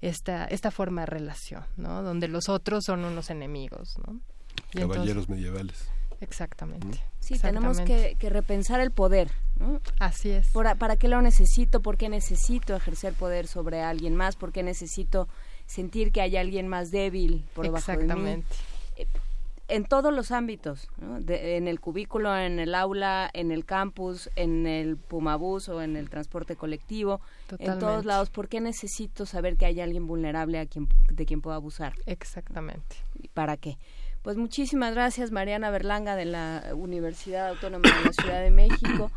esta, 0.00 0.44
esta 0.46 0.70
forma 0.70 1.02
de 1.02 1.06
relación, 1.06 1.64
¿no? 1.76 2.02
Donde 2.02 2.28
los 2.28 2.48
otros 2.48 2.84
son 2.84 3.04
unos 3.04 3.30
enemigos, 3.30 3.96
¿no? 4.06 4.20
Caballeros 4.72 5.28
medievales. 5.28 5.90
Exactamente. 6.20 7.00
Sí, 7.18 7.38
tenemos 7.38 7.80
que, 7.80 8.16
repensar 8.20 8.80
el 8.80 8.90
poder. 8.90 9.30
¿no? 9.58 9.80
Así 9.98 10.30
es. 10.30 10.48
¿Para 10.50 10.96
qué 10.96 11.08
lo 11.08 11.20
necesito? 11.22 11.80
¿Por 11.80 11.96
qué 11.96 12.08
necesito 12.08 12.76
ejercer 12.76 13.14
poder 13.14 13.46
sobre 13.46 13.82
alguien 13.82 14.16
más? 14.16 14.36
¿Por 14.36 14.52
qué 14.52 14.62
necesito 14.62 15.28
sentir 15.66 16.12
que 16.12 16.20
hay 16.20 16.36
alguien 16.36 16.68
más 16.68 16.90
débil 16.90 17.44
por 17.54 17.64
debajo 17.64 17.92
de 17.92 18.14
mí? 18.14 18.30
Eh, 18.30 18.42
en 19.70 19.84
todos 19.84 20.12
los 20.12 20.30
ámbitos, 20.32 20.88
en 21.28 21.68
el 21.68 21.80
cubículo, 21.80 22.36
en 22.36 22.58
el 22.58 22.74
aula, 22.74 23.30
en 23.32 23.52
el 23.52 23.64
campus, 23.64 24.28
en 24.36 24.66
el 24.66 24.96
Pumabús 24.96 25.68
o 25.68 25.80
en 25.80 25.96
el 25.96 26.10
transporte 26.10 26.56
colectivo, 26.56 27.20
en 27.58 27.78
todos 27.78 28.04
lados. 28.04 28.30
¿Por 28.30 28.48
qué 28.48 28.60
necesito 28.60 29.26
saber 29.26 29.56
que 29.56 29.66
hay 29.66 29.80
alguien 29.80 30.06
vulnerable 30.06 30.58
a 30.58 30.66
quien, 30.66 30.88
de 31.10 31.24
quien 31.24 31.40
puedo 31.40 31.56
abusar? 31.56 31.94
Exactamente. 32.06 32.96
¿Para 33.32 33.56
qué? 33.56 33.78
Pues 34.22 34.36
muchísimas 34.36 34.92
gracias, 34.92 35.30
Mariana 35.30 35.70
Berlanga, 35.70 36.14
de 36.14 36.26
la 36.26 36.72
Universidad 36.74 37.48
Autónoma 37.48 37.88
de 37.88 38.04
la 38.04 38.12
Ciudad 38.12 38.42
de 38.42 38.50
México. 38.50 39.10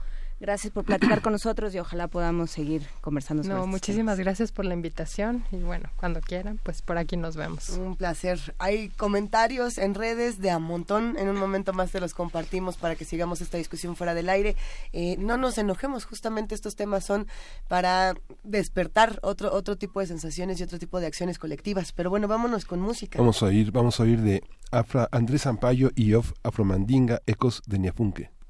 Gracias 0.43 0.73
por 0.73 0.83
platicar 0.83 1.21
con 1.21 1.31
nosotros 1.31 1.73
y 1.73 1.79
ojalá 1.79 2.09
podamos 2.09 2.51
seguir 2.51 2.85
conversando 2.99 3.43
sobre 3.43 3.55
No, 3.55 3.65
muchísimas 3.65 4.19
gracias 4.19 4.51
por 4.51 4.65
la 4.65 4.73
invitación 4.73 5.45
y 5.53 5.63
bueno, 5.63 5.89
cuando 5.95 6.19
quieran, 6.19 6.59
pues 6.61 6.81
por 6.81 6.97
aquí 6.97 7.15
nos 7.15 7.37
vemos. 7.37 7.69
Un 7.69 7.95
placer. 7.95 8.53
Hay 8.59 8.89
comentarios 8.89 9.77
en 9.77 9.93
redes 9.93 10.41
de 10.41 10.51
a 10.51 10.59
montón. 10.59 11.15
En 11.17 11.29
un 11.29 11.37
momento 11.37 11.71
más 11.71 11.93
te 11.93 12.01
los 12.01 12.13
compartimos 12.13 12.75
para 12.75 12.97
que 12.97 13.05
sigamos 13.05 13.39
esta 13.39 13.57
discusión 13.57 13.95
fuera 13.95 14.13
del 14.13 14.27
aire. 14.27 14.57
Eh, 14.91 15.15
no 15.17 15.37
nos 15.37 15.57
enojemos, 15.57 16.03
justamente 16.03 16.55
estos 16.55 16.75
temas 16.75 17.05
son 17.05 17.25
para 17.69 18.13
despertar 18.43 19.19
otro 19.21 19.53
otro 19.53 19.77
tipo 19.77 20.01
de 20.01 20.07
sensaciones 20.07 20.59
y 20.59 20.63
otro 20.63 20.77
tipo 20.77 20.99
de 20.99 21.07
acciones 21.07 21.39
colectivas. 21.39 21.93
Pero 21.93 22.09
bueno, 22.09 22.27
vámonos 22.27 22.65
con 22.65 22.81
música. 22.81 23.17
Vamos 23.17 23.41
a 23.41 23.45
oír, 23.45 23.71
vamos 23.71 23.97
a 24.01 24.03
oír 24.03 24.19
de 24.19 24.43
Afra, 24.71 25.07
Andrés 25.13 25.47
Ampayo 25.47 25.91
y 25.95 26.15
of 26.15 26.33
Afromandinga, 26.43 27.21
Ecos 27.27 27.61
de 27.65 27.79
Niafunque. 27.79 28.42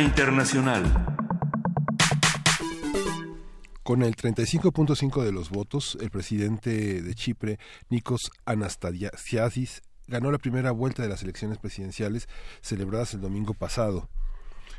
Internacional. 0.00 0.82
Con 3.82 4.02
el 4.02 4.16
35.5 4.16 5.22
de 5.22 5.32
los 5.32 5.50
votos, 5.50 5.96
el 6.00 6.10
presidente 6.10 7.02
de 7.02 7.14
Chipre, 7.14 7.58
Nikos 7.88 8.30
Anastasiadis, 8.44 9.82
ganó 10.08 10.30
la 10.30 10.38
primera 10.38 10.72
vuelta 10.72 11.02
de 11.02 11.08
las 11.08 11.22
elecciones 11.22 11.58
presidenciales 11.58 12.28
celebradas 12.60 13.14
el 13.14 13.20
domingo 13.20 13.54
pasado. 13.54 14.08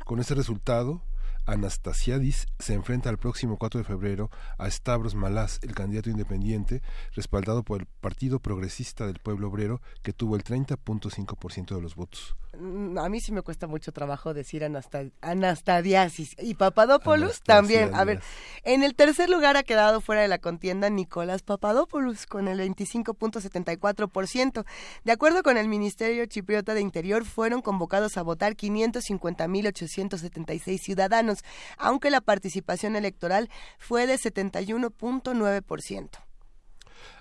Con 0.04 0.20
este 0.20 0.34
resultado, 0.34 1.02
Anastasiadis 1.46 2.46
se 2.58 2.74
enfrenta 2.74 3.08
al 3.08 3.18
próximo 3.18 3.56
4 3.56 3.78
de 3.78 3.84
febrero 3.84 4.30
a 4.58 4.70
Stavros 4.70 5.14
Malás, 5.14 5.58
el 5.62 5.74
candidato 5.74 6.10
independiente, 6.10 6.82
respaldado 7.14 7.62
por 7.62 7.80
el 7.80 7.86
Partido 7.86 8.38
Progresista 8.38 9.06
del 9.06 9.18
Pueblo 9.18 9.48
Obrero, 9.48 9.80
que 10.02 10.12
tuvo 10.12 10.36
el 10.36 10.44
30.5% 10.44 11.74
de 11.74 11.80
los 11.80 11.94
votos. 11.94 12.36
Mm, 12.60 12.98
a 12.98 13.08
mí 13.08 13.20
sí 13.20 13.30
me 13.32 13.42
cuesta 13.42 13.66
mucho 13.66 13.90
trabajo 13.92 14.32
decir 14.34 14.62
Anastadiasis. 14.64 16.36
Y 16.38 16.54
Papadopoulos 16.54 17.40
también. 17.42 17.92
A 17.94 18.04
ver, 18.04 18.20
en 18.64 18.82
el 18.82 18.94
tercer 18.94 19.30
lugar 19.30 19.56
ha 19.56 19.62
quedado 19.62 20.00
fuera 20.00 20.22
de 20.22 20.28
la 20.28 20.38
contienda 20.38 20.88
Nicolás 20.90 21.42
Papadopoulos 21.42 22.26
con 22.26 22.48
el 22.48 22.58
25.74%. 22.60 24.64
De 25.04 25.12
acuerdo 25.12 25.42
con 25.42 25.56
el 25.56 25.68
Ministerio 25.68 26.26
Chipriota 26.26 26.74
de 26.74 26.80
Interior, 26.80 27.24
fueron 27.24 27.62
convocados 27.62 28.16
a 28.16 28.22
votar 28.22 28.56
550.876 28.56 30.78
ciudadanos, 30.78 31.44
aunque 31.76 32.10
la 32.10 32.20
participación 32.20 32.96
electoral 32.96 33.48
fue 33.78 34.08
de 34.08 34.16
71.9%. 34.16 36.27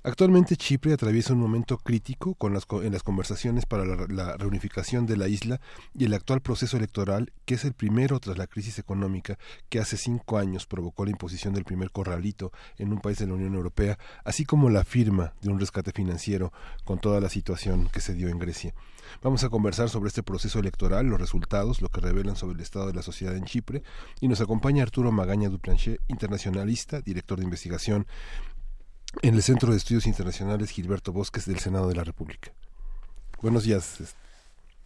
Actualmente 0.03 0.55
Chipre 0.55 0.93
atraviesa 0.93 1.33
un 1.33 1.39
momento 1.39 1.77
crítico 1.77 2.33
con 2.35 2.53
las, 2.53 2.65
en 2.83 2.93
las 2.93 3.03
conversaciones 3.03 3.65
para 3.65 3.85
la, 3.85 4.37
reunificación 4.37 5.05
de 5.05 5.17
la 5.17 5.27
isla 5.27 5.59
y 5.97 6.05
el 6.05 6.13
actual 6.13 6.41
proceso 6.41 6.77
electoral, 6.77 7.33
que 7.45 7.55
es 7.55 7.65
el 7.65 7.73
primero 7.73 8.19
tras 8.19 8.37
la 8.37 8.47
crisis 8.47 8.79
económica 8.79 9.37
que 9.69 9.79
hace 9.79 9.97
cinco 9.97 10.37
años 10.37 10.65
provocó 10.65 11.05
la 11.05 11.11
imposición 11.11 11.53
del 11.53 11.65
primer 11.65 11.91
corralito 11.91 12.51
en 12.77 12.93
un 12.93 12.99
país 12.99 13.17
de 13.17 13.27
la 13.27 13.33
Unión 13.33 13.55
Europea, 13.55 13.97
así 14.23 14.45
como 14.45 14.69
la 14.69 14.83
firma 14.83 15.33
de 15.41 15.49
un 15.49 15.59
rescate 15.59 15.91
financiero 15.91 16.53
con 16.85 16.99
toda 16.99 17.19
la 17.19 17.29
situación 17.29 17.89
que 17.91 18.01
se 18.01 18.13
dio 18.13 18.29
en 18.29 18.39
Grecia. 18.39 18.73
Vamos 19.21 19.43
a 19.43 19.49
conversar 19.49 19.89
sobre 19.89 20.09
este 20.09 20.23
proceso 20.23 20.59
electoral, 20.59 21.07
los 21.07 21.19
resultados, 21.19 21.81
lo 21.81 21.89
que 21.89 22.01
revelan 22.01 22.35
sobre 22.35 22.55
el 22.55 22.61
estado 22.61 22.87
de 22.87 22.93
la 22.93 23.01
sociedad 23.01 23.35
en 23.35 23.45
Chipre, 23.45 23.83
y 24.19 24.27
nos 24.27 24.41
acompaña 24.41 24.83
Arturo 24.83 25.11
Magaña 25.11 25.49
Duplanchet, 25.49 26.01
internacionalista, 26.07 27.01
director 27.01 27.39
de 27.39 27.45
investigación 27.45 28.07
en 29.21 29.35
el 29.35 29.41
Centro 29.41 29.71
de 29.71 29.77
Estudios 29.77 30.05
Internacionales 30.05 30.69
Gilberto 30.69 31.11
Bosques 31.11 31.45
del 31.45 31.59
Senado 31.59 31.87
de 31.87 31.95
la 31.95 32.03
República. 32.03 32.51
Buenos 33.41 33.63
días. 33.63 34.15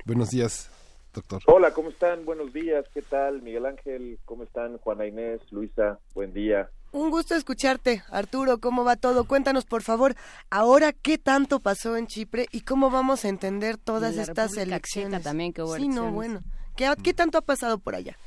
Buenos 0.06 0.30
días, 0.30 0.70
doctor. 1.14 1.42
Hola, 1.46 1.74
¿cómo 1.74 1.90
están? 1.90 2.26
Buenos 2.26 2.54
días. 2.54 2.86
¿Qué 2.94 3.02
tal, 3.02 3.42
Miguel 3.42 3.66
Ángel? 3.66 4.20
¿Cómo 4.26 4.44
están, 4.44 4.78
Juana 4.80 5.06
Inés, 5.06 5.42
Luisa? 5.52 6.00
Buen 6.14 6.34
día. 6.34 6.70
Un 6.92 7.10
gusto 7.10 7.36
escucharte, 7.36 8.04
Arturo. 8.10 8.60
¿Cómo 8.60 8.84
va 8.84 8.98
todo? 8.98 9.26
Cuéntanos, 9.26 9.66
por 9.66 9.82
favor, 9.82 10.16
ahora 10.50 10.92
qué 10.92 11.18
tanto 11.18 11.60
pasó 11.60 11.96
en 11.96 12.08
Chipre 12.08 12.48
y 12.52 12.62
cómo 12.62 12.90
vamos 12.90 13.24
a 13.24 13.30
entender 13.30 13.78
todas 13.78 14.18
estas 14.18 14.58
elecciones. 14.58 15.24
también, 15.24 15.54
qué 15.54 15.64
sí, 15.78 15.88
no, 15.88 16.12
bueno. 16.12 16.42
¿Qué, 16.76 16.92
¿Qué 17.02 17.14
tanto 17.14 17.38
ha 17.38 17.42
pasado 17.42 17.78
por 17.80 17.96
allá? 17.96 18.18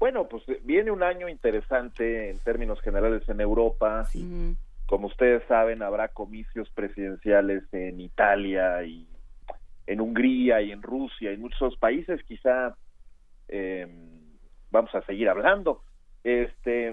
Bueno, 0.00 0.26
pues 0.28 0.42
viene 0.64 0.90
un 0.90 1.02
año 1.02 1.28
interesante 1.28 2.30
en 2.30 2.38
términos 2.38 2.80
generales 2.80 3.22
en 3.28 3.40
Europa. 3.40 4.04
Sí. 4.10 4.56
Como 4.94 5.08
ustedes 5.08 5.42
saben, 5.48 5.82
habrá 5.82 6.06
comicios 6.06 6.70
presidenciales 6.70 7.64
en 7.72 7.98
Italia 7.98 8.84
y 8.84 9.08
en 9.88 10.00
Hungría 10.00 10.62
y 10.62 10.70
en 10.70 10.82
Rusia 10.82 11.32
y 11.32 11.34
en 11.34 11.40
muchos 11.40 11.76
países. 11.78 12.22
Quizá 12.22 12.76
eh, 13.48 13.88
vamos 14.70 14.94
a 14.94 15.02
seguir 15.02 15.28
hablando. 15.28 15.82
Este, 16.22 16.90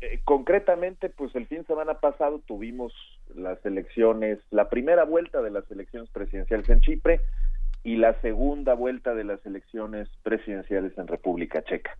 eh, 0.00 0.20
concretamente, 0.22 1.08
pues 1.08 1.34
el 1.34 1.48
fin 1.48 1.62
de 1.62 1.64
semana 1.64 1.94
pasado 1.94 2.40
tuvimos 2.46 2.92
las 3.34 3.66
elecciones, 3.66 4.38
la 4.52 4.68
primera 4.68 5.02
vuelta 5.02 5.42
de 5.42 5.50
las 5.50 5.68
elecciones 5.72 6.08
presidenciales 6.10 6.68
en 6.68 6.78
Chipre 6.82 7.20
y 7.82 7.96
la 7.96 8.14
segunda 8.20 8.74
vuelta 8.74 9.12
de 9.14 9.24
las 9.24 9.44
elecciones 9.44 10.08
presidenciales 10.22 10.96
en 10.96 11.08
República 11.08 11.64
Checa. 11.64 11.98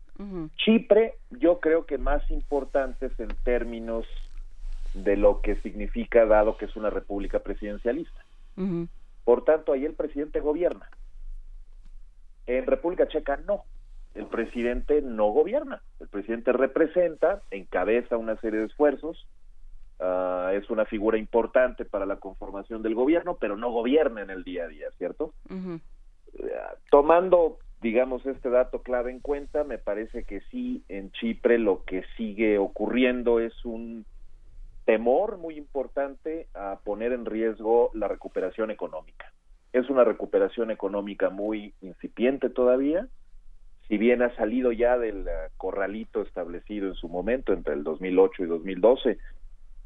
Chipre, 0.59 1.15
yo 1.31 1.59
creo 1.59 1.86
que 1.86 1.99
más 1.99 2.31
importantes 2.31 3.11
en 3.19 3.31
términos 3.43 4.07
de 5.04 5.16
lo 5.16 5.40
que 5.40 5.56
significa 5.56 6.26
dado 6.26 6.56
que 6.56 6.66
es 6.66 6.76
una 6.76 6.90
república 6.90 7.40
presidencialista. 7.40 8.24
Por 9.24 9.44
tanto, 9.44 9.72
ahí 9.72 9.84
el 9.84 9.94
presidente 9.94 10.40
gobierna. 10.40 10.88
En 12.46 12.66
República 12.66 13.06
Checa 13.06 13.36
no. 13.46 13.64
El 14.14 14.26
presidente 14.26 15.00
no 15.02 15.26
gobierna. 15.30 15.82
El 16.00 16.08
presidente 16.08 16.52
representa, 16.52 17.42
encabeza 17.50 18.16
una 18.16 18.36
serie 18.40 18.60
de 18.60 18.66
esfuerzos, 18.66 19.28
ah, 20.00 20.50
es 20.54 20.68
una 20.70 20.86
figura 20.86 21.18
importante 21.18 21.84
para 21.84 22.06
la 22.06 22.16
conformación 22.16 22.82
del 22.82 22.94
gobierno, 22.94 23.36
pero 23.40 23.56
no 23.56 23.70
gobierna 23.70 24.22
en 24.22 24.30
el 24.30 24.42
día 24.42 24.64
a 24.64 24.68
día, 24.68 24.88
¿cierto? 24.96 25.34
Eh, 25.50 26.50
tomando, 26.90 27.58
digamos, 27.80 28.26
este 28.26 28.50
dato 28.50 28.82
clave 28.82 29.12
en 29.12 29.20
cuenta, 29.20 29.62
me 29.62 29.78
parece 29.78 30.24
que 30.24 30.40
sí, 30.50 30.82
en 30.88 31.12
Chipre 31.12 31.58
lo 31.58 31.84
que 31.84 32.02
sigue 32.16 32.58
ocurriendo 32.58 33.38
es 33.38 33.64
un 33.64 34.04
temor 34.89 35.36
muy 35.36 35.59
importante 35.59 36.48
a 36.55 36.78
poner 36.82 37.12
en 37.12 37.27
riesgo 37.27 37.90
la 37.93 38.09
recuperación 38.09 38.70
económica. 38.70 39.31
Es 39.70 39.90
una 39.90 40.02
recuperación 40.02 40.70
económica 40.70 41.28
muy 41.28 41.74
incipiente 41.82 42.48
todavía, 42.48 43.06
si 43.86 43.98
bien 43.98 44.23
ha 44.23 44.35
salido 44.36 44.73
ya 44.73 44.97
del 44.97 45.28
eh, 45.28 45.32
corralito 45.59 46.23
establecido 46.23 46.89
en 46.89 46.94
su 46.94 47.10
momento 47.10 47.52
entre 47.52 47.74
el 47.74 47.85
2008 47.85 48.44
y 48.44 48.47
2012, 48.47 49.19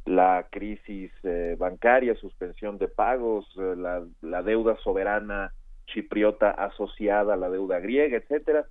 la 0.04 0.46
crisis 0.48 1.10
eh, 1.24 1.56
bancaria, 1.58 2.14
suspensión 2.14 2.78
de 2.78 2.86
pagos, 2.86 3.44
eh, 3.58 3.74
la, 3.76 4.04
la, 4.20 4.44
deuda 4.44 4.76
soberana 4.84 5.52
chipriota 5.86 6.52
asociada 6.52 7.34
a 7.34 7.36
la 7.36 7.50
deuda 7.50 7.80
griega, 7.80 8.18
etcétera. 8.18 8.66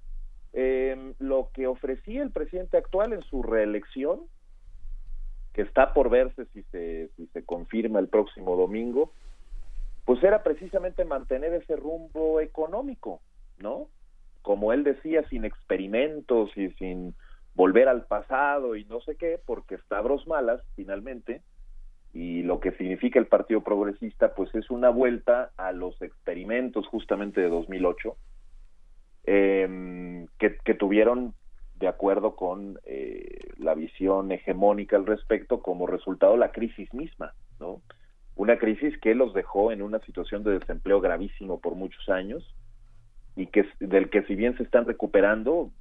lo 1.20 1.50
que 1.54 1.68
ofrecía 1.68 2.24
el 2.24 2.32
presidente 2.32 2.78
actual 2.78 3.12
en 3.12 3.22
su 3.24 3.44
reelección 3.44 4.22
que 5.54 5.62
está 5.62 5.94
por 5.94 6.10
verse 6.10 6.46
si 6.54 6.64
se, 6.64 7.10
si 7.16 7.28
se 7.28 7.44
confirma 7.44 8.00
el 8.00 8.08
próximo 8.08 8.56
domingo, 8.56 9.12
pues 10.06 10.24
era 10.24 10.44
precisamente 10.44 11.06
mantener 11.06 11.54
ese 11.54 11.76
rumbo 11.76 12.40
económico, 12.40 13.22
¿no? 13.60 13.88
Como 14.42 14.74
él 14.74 14.84
decía, 14.84 15.28
sin 15.30 15.46
experimentos 15.46 16.50
y 16.56 16.70
sin 16.72 17.14
volver 17.54 17.88
al 17.88 18.06
pasado 18.06 18.76
y 18.76 18.86
no 18.86 19.02
sé 19.02 19.16
qué, 19.16 19.40
porque 19.46 19.78
Stavros 19.80 20.26
Malas, 20.26 20.62
finalmente, 20.76 21.42
y 22.14 22.44
lo 22.44 22.60
que 22.60 22.72
significa 22.74 23.20
el 23.20 23.28
Partido 23.28 23.62
Progresista, 23.62 24.34
pues 24.34 24.54
es 24.56 24.70
una 24.70 24.90
vuelta 24.90 25.52
a 25.58 25.72
los 25.72 26.02
experimentos 26.02 26.88
justamente 26.88 27.42
de 27.42 27.50
2008, 27.50 28.16
eh, 29.26 30.26
que, 30.40 30.58
que 30.64 30.74
tuvieron 30.74 31.34
de 31.82 31.88
acuerdo 31.88 32.36
con 32.36 32.80
eh, 32.86 33.52
la 33.58 33.74
visión 33.74 34.32
hegemónica 34.32 34.96
al 34.96 35.06
respecto 35.06 35.62
como 35.62 35.88
resultado 35.88 36.38
la 36.38 36.52
crisis 36.52 36.94
misma, 36.94 37.34
¿no? 37.60 37.82
Una 38.36 38.58
crisis 38.58 38.98
que 39.00 39.14
los 39.14 39.34
dejó 39.34 39.72
en 39.72 39.82
una 39.82 40.00
situación 40.00 40.44
de 40.44 40.60
desempleo 40.60 41.02
gravísimo 41.02 41.60
por 41.60 41.76
muchos 41.76 42.08
años 42.08 42.56
y 43.36 43.48
que 43.48 43.66
del 43.80 44.10
que 44.10 44.24
si 44.24 44.36
bien 44.36 44.56
se 44.58 44.64
están 44.64 44.86
recuperando, 44.86 45.72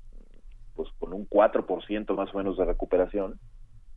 pues 0.75 0.89
con 0.99 1.13
un 1.13 1.29
4% 1.29 2.17
más 2.17 2.35
o 2.35 2.39
menos 2.39 2.57
de 2.57 2.65
recuperación, 2.65 3.39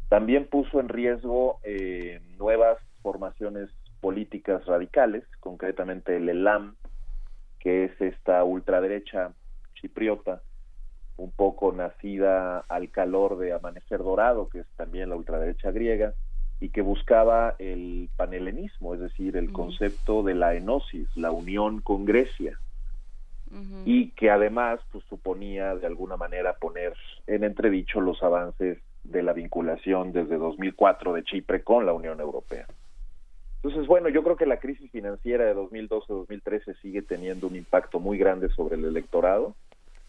también 0.10 0.48
puso 0.48 0.80
en 0.80 0.90
riesgo 0.90 1.60
eh, 1.64 2.22
nuevas 2.38 2.78
formaciones 3.02 3.70
políticas 4.02 4.66
radicales, 4.66 5.24
concretamente 5.40 6.18
el 6.18 6.30
ELAM, 6.30 6.76
que 7.60 7.86
es 7.86 8.02
esta 8.02 8.44
ultraderecha 8.44 9.34
chipriota, 9.76 10.42
un 11.18 11.31
poco 11.31 11.72
nacida 11.72 12.60
al 12.60 12.90
calor 12.90 13.38
de 13.38 13.53
Amanecer 13.53 13.99
Dorado, 13.99 14.49
que 14.49 14.60
es 14.60 14.68
también 14.76 15.10
la 15.10 15.15
ultraderecha 15.15 15.72
griega, 15.72 16.14
y 16.60 16.69
que 16.69 16.81
buscaba 16.81 17.56
el 17.60 18.10
panhelenismo, 18.15 18.94
es 18.94 19.02
decir, 19.02 19.35
el 19.35 19.52
concepto 19.52 20.23
de 20.23 20.34
la 20.34 20.56
enosis, 20.56 21.07
la 21.15 21.31
unión 21.31 21.81
con 21.81 22.06
Grecia, 22.06 22.57
y 23.85 24.10
que 24.11 24.31
además 24.31 24.80
pues, 24.91 25.03
suponía 25.06 25.76
de 25.76 25.85
alguna 25.85 26.18
manera 26.18 26.53
poner 26.53 26.94
en 27.27 27.44
entredicho 27.44 28.02
los 28.02 28.23
avances 28.23 28.80
de 29.03 29.22
la 29.22 29.34
vinculación 29.34 30.11
desde 30.11 30.38
2004 30.38 31.14
de 31.14 31.23
Chipre 31.23 31.64
con 31.64 31.85
la 31.85 31.94
Unión 31.94 32.19
Europea. 32.19 32.65
Entonces, 33.64 33.88
bueno, 33.88 34.10
yo 34.10 34.23
creo 34.23 34.35
que 34.35 34.45
la 34.45 34.60
crisis 34.60 34.91
financiera 34.91 35.45
de 35.45 35.56
2012-2013 35.56 36.81
sigue 36.81 37.02
teniendo 37.02 37.48
un 37.48 37.56
impacto 37.56 37.99
muy 37.99 38.18
grande 38.18 38.49
sobre 38.49 38.76
el 38.76 38.85
electorado 38.85 39.56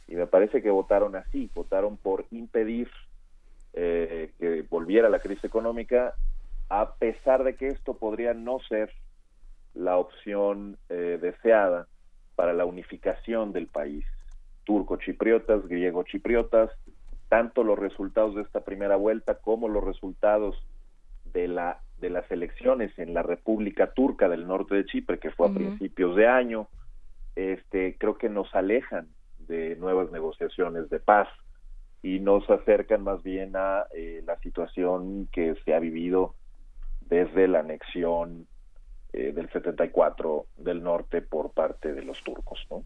y 0.06 0.16
me 0.16 0.26
parece 0.26 0.62
que 0.62 0.70
votaron 0.70 1.16
así, 1.16 1.50
votaron 1.54 1.96
por 1.96 2.26
impedir 2.30 2.88
eh, 3.72 4.30
que 4.38 4.62
volviera 4.62 5.08
la 5.08 5.18
crisis 5.18 5.44
económica, 5.44 6.14
a 6.68 6.94
pesar 6.94 7.44
de 7.44 7.56
que 7.56 7.68
esto 7.68 7.94
podría 7.94 8.34
no 8.34 8.58
ser 8.60 8.90
la 9.74 9.98
opción 9.98 10.76
eh, 10.88 11.18
deseada 11.20 11.88
para 12.36 12.52
la 12.52 12.64
unificación 12.64 13.52
del 13.52 13.66
país. 13.66 14.04
Turco-chipriotas, 14.64 15.66
griego-chipriotas, 15.66 16.70
tanto 17.28 17.64
los 17.64 17.78
resultados 17.78 18.34
de 18.36 18.42
esta 18.42 18.64
primera 18.64 18.96
vuelta 18.96 19.34
como 19.34 19.68
los 19.68 19.84
resultados 19.84 20.56
de 21.32 21.48
la 21.48 21.80
de 21.98 22.10
las 22.10 22.30
elecciones 22.30 22.96
en 22.98 23.14
la 23.14 23.22
República 23.22 23.92
Turca 23.92 24.28
del 24.28 24.46
Norte 24.46 24.74
de 24.74 24.84
Chipre 24.84 25.18
que 25.18 25.30
fue 25.30 25.48
a 25.48 25.52
principios 25.52 26.16
de 26.16 26.28
año 26.28 26.68
este 27.34 27.96
creo 27.98 28.18
que 28.18 28.28
nos 28.28 28.54
alejan 28.54 29.08
de 29.46 29.76
nuevas 29.76 30.10
negociaciones 30.10 30.88
de 30.90 31.00
paz 31.00 31.28
y 32.02 32.20
nos 32.20 32.48
acercan 32.50 33.02
más 33.02 33.22
bien 33.22 33.52
a 33.56 33.86
eh, 33.94 34.22
la 34.26 34.38
situación 34.40 35.28
que 35.32 35.54
se 35.64 35.74
ha 35.74 35.78
vivido 35.78 36.34
desde 37.00 37.48
la 37.48 37.60
anexión 37.60 38.46
eh, 39.12 39.32
del 39.32 39.48
74 39.50 40.46
del 40.56 40.82
norte 40.82 41.22
por 41.22 41.52
parte 41.52 41.92
de 41.92 42.02
los 42.02 42.22
turcos, 42.24 42.58
¿no? 42.70 42.84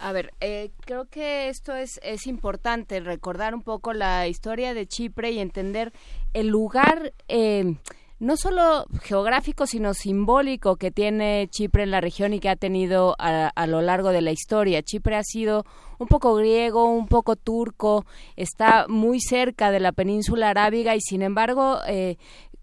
A 0.00 0.12
ver, 0.12 0.32
eh, 0.40 0.72
creo 0.84 1.04
que 1.06 1.48
esto 1.48 1.74
es, 1.74 2.00
es 2.02 2.26
importante, 2.26 2.98
recordar 3.00 3.54
un 3.54 3.62
poco 3.62 3.92
la 3.92 4.26
historia 4.26 4.74
de 4.74 4.86
Chipre 4.86 5.30
y 5.30 5.38
entender 5.38 5.92
el 6.32 6.48
lugar, 6.48 7.12
eh, 7.28 7.76
no 8.20 8.36
solo 8.36 8.86
geográfico, 9.02 9.66
sino 9.66 9.94
simbólico 9.94 10.76
que 10.76 10.90
tiene 10.90 11.48
Chipre 11.50 11.82
en 11.82 11.90
la 11.90 12.00
región 12.00 12.32
y 12.32 12.40
que 12.40 12.48
ha 12.48 12.56
tenido 12.56 13.14
a, 13.18 13.48
a, 13.48 13.66
lo 13.66 13.82
largo 13.82 14.10
de 14.10 14.22
la 14.22 14.30
historia. 14.30 14.82
Chipre 14.82 15.16
ha 15.16 15.22
sido 15.22 15.64
un 15.98 16.06
poco 16.06 16.34
griego, 16.34 16.86
un 16.86 17.06
poco 17.06 17.36
turco, 17.36 18.04
está 18.36 18.86
muy 18.88 19.20
cerca 19.20 19.70
de 19.70 19.80
la 19.80 19.92
península 19.92 20.50
arábiga 20.50 20.94
y 20.94 21.00
sin 21.00 21.22
embargo... 21.22 21.78
Eh, 21.88 22.16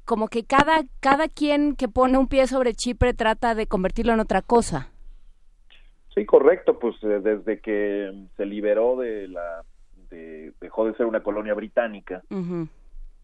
como 0.04 0.28
que 0.28 0.44
cada, 0.44 0.82
cada 1.00 1.30
quien 1.30 1.76
que 1.76 1.88
pone 1.88 2.18
un 2.18 2.28
pie 2.28 2.46
sobre 2.48 2.74
Chipre 2.74 3.14
trata 3.14 3.56
de 3.56 3.68
convertirlo 3.68 4.12
en 4.12 4.20
otra 4.20 4.42
cosa. 4.42 4.90
Sí, 6.14 6.26
correcto, 6.26 6.80
pues 6.80 6.96
eh, 7.04 7.22
desde 7.24 7.62
que 7.62 8.12
se 8.36 8.46
liberó 8.46 8.98
de 8.98 9.30
la, 9.30 9.64
de, 10.10 10.52
dejó 10.60 10.86
de 10.86 10.96
ser 10.96 11.06
una 11.06 11.24
colonia 11.24 11.54
británica, 11.54 12.22
uh 12.30 12.36
-huh. 12.36 12.68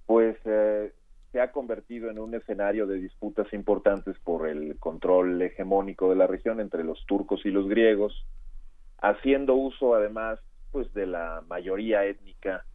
pues 0.05 0.37
eh, 0.45 0.93
se 1.31 1.41
ha 1.41 1.51
convertido 1.51 2.09
en 2.09 2.19
un 2.19 2.33
escenario 2.35 2.87
de 2.87 2.99
disputas 2.99 3.51
importantes 3.53 4.17
por 4.19 4.47
el 4.47 4.77
control 4.79 5.41
hegemónico 5.41 6.09
de 6.09 6.15
la 6.15 6.27
región 6.27 6.59
entre 6.59 6.83
los 6.83 7.05
turcos 7.05 7.45
y 7.45 7.51
los 7.51 7.67
griegos, 7.67 8.25
haciendo 8.99 9.55
uso 9.55 9.95
además 9.95 10.39
pues 10.71 10.93
de 10.93 11.05
la 11.05 11.43
mayoría 11.47 12.05
étnica 12.05 12.65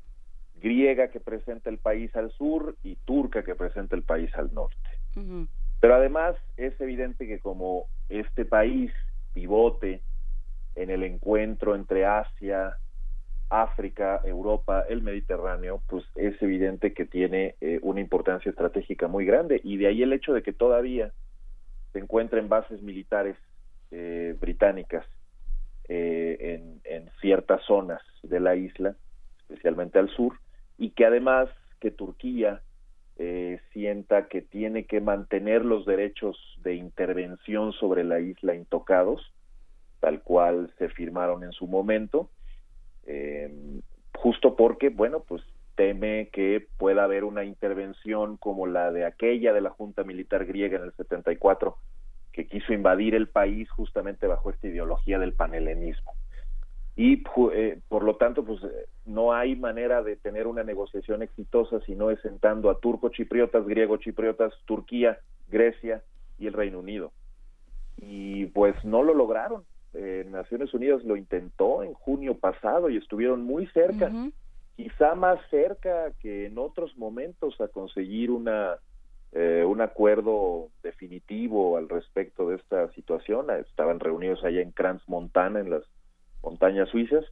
griega 0.60 1.08
que 1.08 1.20
presenta 1.20 1.70
el 1.70 1.78
país 1.78 2.14
al 2.14 2.30
sur 2.32 2.76
y 2.82 2.96
turca 2.96 3.42
que 3.42 3.54
presenta 3.54 3.96
el 3.96 4.02
país 4.02 4.32
al 4.34 4.52
norte. 4.54 4.76
Uh 5.16 5.20
-huh. 5.20 5.48
Pero 5.80 5.94
además 5.96 6.36
es 6.56 6.80
evidente 6.80 7.26
que 7.26 7.40
como 7.40 7.86
este 8.08 8.44
país 8.44 8.92
pivote 9.34 10.00
en 10.76 10.90
el 10.90 11.02
encuentro 11.02 11.74
entre 11.74 12.06
Asia, 12.06 12.76
África, 13.52 14.22
Europa, 14.24 14.86
el 14.88 15.02
Mediterráneo, 15.02 15.82
pues 15.86 16.04
es 16.14 16.40
evidente 16.40 16.94
que 16.94 17.04
tiene 17.04 17.54
eh, 17.60 17.78
una 17.82 18.00
importancia 18.00 18.48
estratégica 18.48 19.08
muy 19.08 19.26
grande. 19.26 19.60
Y 19.62 19.76
de 19.76 19.88
ahí 19.88 20.02
el 20.02 20.14
hecho 20.14 20.32
de 20.32 20.42
que 20.42 20.54
todavía 20.54 21.12
se 21.92 21.98
encuentren 21.98 22.48
bases 22.48 22.80
militares 22.80 23.36
eh, 23.90 24.34
británicas 24.40 25.04
eh, 25.86 26.38
en, 26.40 26.80
en, 26.84 27.10
ciertas 27.20 27.62
zonas 27.66 28.00
de 28.22 28.40
la 28.40 28.56
isla, 28.56 28.96
especialmente 29.40 29.98
al 29.98 30.08
sur, 30.08 30.38
y 30.78 30.90
que 30.90 31.04
además 31.04 31.50
que 31.78 31.90
Turquía 31.90 32.62
sienta 33.72 34.26
que 34.26 34.42
tiene 34.42 34.84
que 34.84 35.00
mantener 35.00 35.64
los 35.64 35.86
derechos 35.86 36.36
de 36.64 36.74
intervención 36.74 37.72
sobre 37.72 38.02
la 38.02 38.18
isla 38.18 38.56
intocados, 38.56 39.32
tal 40.00 40.22
cual 40.22 40.72
se 40.78 40.88
firmaron 40.88 41.44
en 41.44 41.52
su 41.52 41.68
momento, 41.68 42.30
eh, 43.06 43.52
justo 44.16 44.56
porque, 44.56 44.90
bueno, 44.90 45.20
pues 45.26 45.42
teme 45.74 46.28
que 46.32 46.66
pueda 46.78 47.04
haber 47.04 47.24
una 47.24 47.44
intervención 47.44 48.36
como 48.36 48.66
la 48.66 48.92
de 48.92 49.04
aquella 49.04 49.52
de 49.52 49.60
la 49.60 49.70
Junta 49.70 50.04
Militar 50.04 50.44
griega 50.44 50.78
en 50.78 50.84
el 50.84 50.92
74, 50.92 51.76
que 52.32 52.46
quiso 52.46 52.72
invadir 52.72 53.14
el 53.14 53.28
país 53.28 53.70
justamente 53.70 54.26
bajo 54.26 54.50
esta 54.50 54.68
ideología 54.68 55.18
del 55.18 55.32
panhelenismo. 55.32 56.12
Y 56.94 57.22
eh, 57.54 57.80
por 57.88 58.04
lo 58.04 58.16
tanto, 58.16 58.44
pues 58.44 58.60
no 59.06 59.32
hay 59.32 59.56
manera 59.56 60.02
de 60.02 60.16
tener 60.16 60.46
una 60.46 60.62
negociación 60.62 61.22
exitosa 61.22 61.80
si 61.80 61.94
no 61.94 62.10
es 62.10 62.20
sentando 62.20 62.68
a 62.70 62.78
turco-chipriotas, 62.78 63.66
griego-chipriotas, 63.66 64.52
Turquía, 64.66 65.18
Grecia 65.48 66.02
y 66.38 66.46
el 66.46 66.52
Reino 66.52 66.80
Unido. 66.80 67.12
Y 67.96 68.46
pues 68.46 68.74
no 68.84 69.02
lo 69.02 69.14
lograron 69.14 69.64
eh, 69.94 70.26
Naciones 70.30 70.72
Unidas 70.74 71.04
lo 71.04 71.16
intentó 71.16 71.82
en 71.82 71.92
junio 71.94 72.38
pasado 72.38 72.88
y 72.88 72.96
estuvieron 72.96 73.42
muy 73.42 73.66
cerca, 73.68 74.06
uh 74.06 74.10
-huh. 74.10 74.32
quizá 74.76 75.14
más 75.14 75.38
cerca 75.50 76.12
que 76.20 76.46
en 76.46 76.58
otros 76.58 76.96
momentos 76.96 77.60
a 77.60 77.68
conseguir 77.68 78.30
una 78.30 78.78
eh, 79.34 79.64
un 79.66 79.80
acuerdo 79.80 80.68
definitivo 80.82 81.78
al 81.78 81.88
respecto 81.88 82.48
de 82.48 82.56
esta 82.56 82.92
situación. 82.92 83.50
Estaban 83.50 83.98
reunidos 83.98 84.44
allá 84.44 84.60
en 84.60 84.72
Crans 84.72 85.02
Montana, 85.08 85.60
en 85.60 85.70
las 85.70 85.82
montañas 86.42 86.90
suizas. 86.90 87.24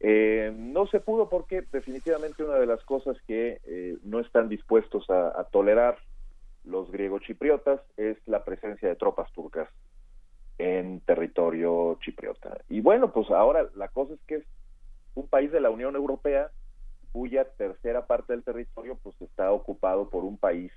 Eh, 0.00 0.52
no 0.54 0.86
se 0.88 1.00
pudo 1.00 1.30
porque 1.30 1.62
definitivamente 1.72 2.44
una 2.44 2.56
de 2.56 2.66
las 2.66 2.82
cosas 2.84 3.16
que 3.26 3.60
eh, 3.64 3.96
no 4.02 4.20
están 4.20 4.50
dispuestos 4.50 5.08
a, 5.08 5.28
a 5.40 5.44
tolerar 5.44 5.96
los 6.64 6.90
griego-chipriotas 6.90 7.80
es 7.96 8.18
la 8.26 8.44
presencia 8.44 8.88
de 8.88 8.96
tropas 8.96 9.32
turcas 9.32 9.68
en 10.62 11.00
territorio 11.00 11.98
chipriota. 12.00 12.56
Y 12.68 12.80
bueno, 12.80 13.12
pues 13.12 13.28
ahora 13.30 13.66
la 13.74 13.88
cosa 13.88 14.14
es 14.14 14.20
que 14.28 14.36
es 14.36 14.44
un 15.14 15.26
país 15.26 15.50
de 15.50 15.60
la 15.60 15.70
Unión 15.70 15.96
Europea 15.96 16.50
cuya 17.10 17.44
tercera 17.44 18.06
parte 18.06 18.32
del 18.32 18.44
territorio 18.44 18.96
pues 19.02 19.20
está 19.20 19.50
ocupado 19.50 20.08
por 20.08 20.24
un 20.24 20.38
país 20.38 20.70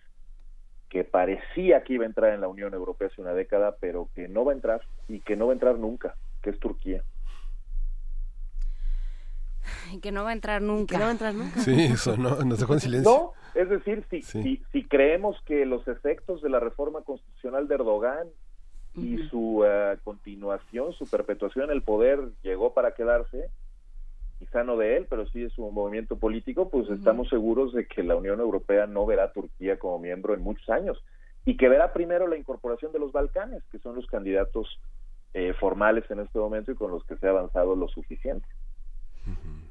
que 0.89 1.03
parecía 1.03 1.83
que 1.83 1.93
iba 1.93 2.03
a 2.03 2.07
entrar 2.07 2.33
en 2.33 2.41
la 2.41 2.47
Unión 2.47 2.73
Europea 2.73 3.09
hace 3.09 3.21
una 3.21 3.33
década, 3.33 3.75
pero 3.79 4.09
que 4.15 4.27
no 4.27 4.43
va 4.43 4.53
a 4.53 4.55
entrar 4.55 4.81
y 5.07 5.19
que 5.19 5.35
no 5.35 5.47
va 5.47 5.51
a 5.51 5.53
entrar 5.53 5.77
nunca, 5.77 6.15
que 6.41 6.49
es 6.49 6.59
Turquía. 6.59 7.03
Y 9.91 9.99
que 9.99 10.11
no 10.11 10.23
va 10.23 10.31
a 10.31 10.33
entrar 10.33 10.63
nunca. 10.63 10.95
Que 10.95 10.97
no 10.97 11.03
va 11.03 11.09
a 11.09 11.13
entrar 11.13 11.33
nunca. 11.33 11.59
Sí, 11.59 11.83
eso 11.91 12.17
no, 12.17 12.43
nos 12.43 12.59
dejó 12.59 12.73
en 12.73 12.79
silencio. 12.79 13.11
No, 13.11 13.33
es 13.59 13.69
decir, 13.69 14.03
si, 14.09 14.23
sí. 14.23 14.41
si, 14.41 14.63
si 14.71 14.83
creemos 14.83 15.37
que 15.45 15.65
los 15.65 15.87
efectos 15.87 16.41
de 16.41 16.49
la 16.49 16.59
reforma 16.59 17.01
constitucional 17.03 17.67
de 17.67 17.75
Erdogan 17.75 18.27
y 18.95 19.17
su 19.29 19.59
uh, 19.63 19.97
continuación, 20.03 20.93
su 20.93 21.05
perpetuación 21.09 21.65
en 21.65 21.71
el 21.71 21.81
poder 21.81 22.19
llegó 22.43 22.73
para 22.73 22.93
quedarse, 22.93 23.49
quizá 24.39 24.63
no 24.63 24.77
de 24.77 24.97
él, 24.97 25.07
pero 25.09 25.27
sí 25.27 25.41
de 25.41 25.49
su 25.49 25.69
movimiento 25.71 26.17
político, 26.17 26.69
pues 26.69 26.87
uh 26.87 26.91
-huh. 26.91 26.97
estamos 26.97 27.29
seguros 27.29 27.73
de 27.73 27.85
que 27.87 28.03
la 28.03 28.15
Unión 28.15 28.39
Europea 28.39 28.87
no 28.87 29.05
verá 29.05 29.25
a 29.25 29.31
Turquía 29.33 29.77
como 29.77 29.99
miembro 29.99 30.33
en 30.33 30.41
muchos 30.41 30.69
años 30.69 30.97
y 31.45 31.57
que 31.57 31.69
verá 31.69 31.93
primero 31.93 32.27
la 32.27 32.37
incorporación 32.37 32.91
de 32.91 32.99
los 32.99 33.11
Balcanes, 33.11 33.63
que 33.71 33.79
son 33.79 33.95
los 33.95 34.05
candidatos 34.07 34.79
eh, 35.33 35.53
formales 35.59 36.09
en 36.09 36.19
este 36.19 36.39
momento 36.39 36.71
y 36.71 36.75
con 36.75 36.91
los 36.91 37.03
que 37.05 37.17
se 37.17 37.27
ha 37.27 37.31
avanzado 37.31 37.75
lo 37.75 37.87
suficiente. 37.87 38.47
-huh. 39.27 39.65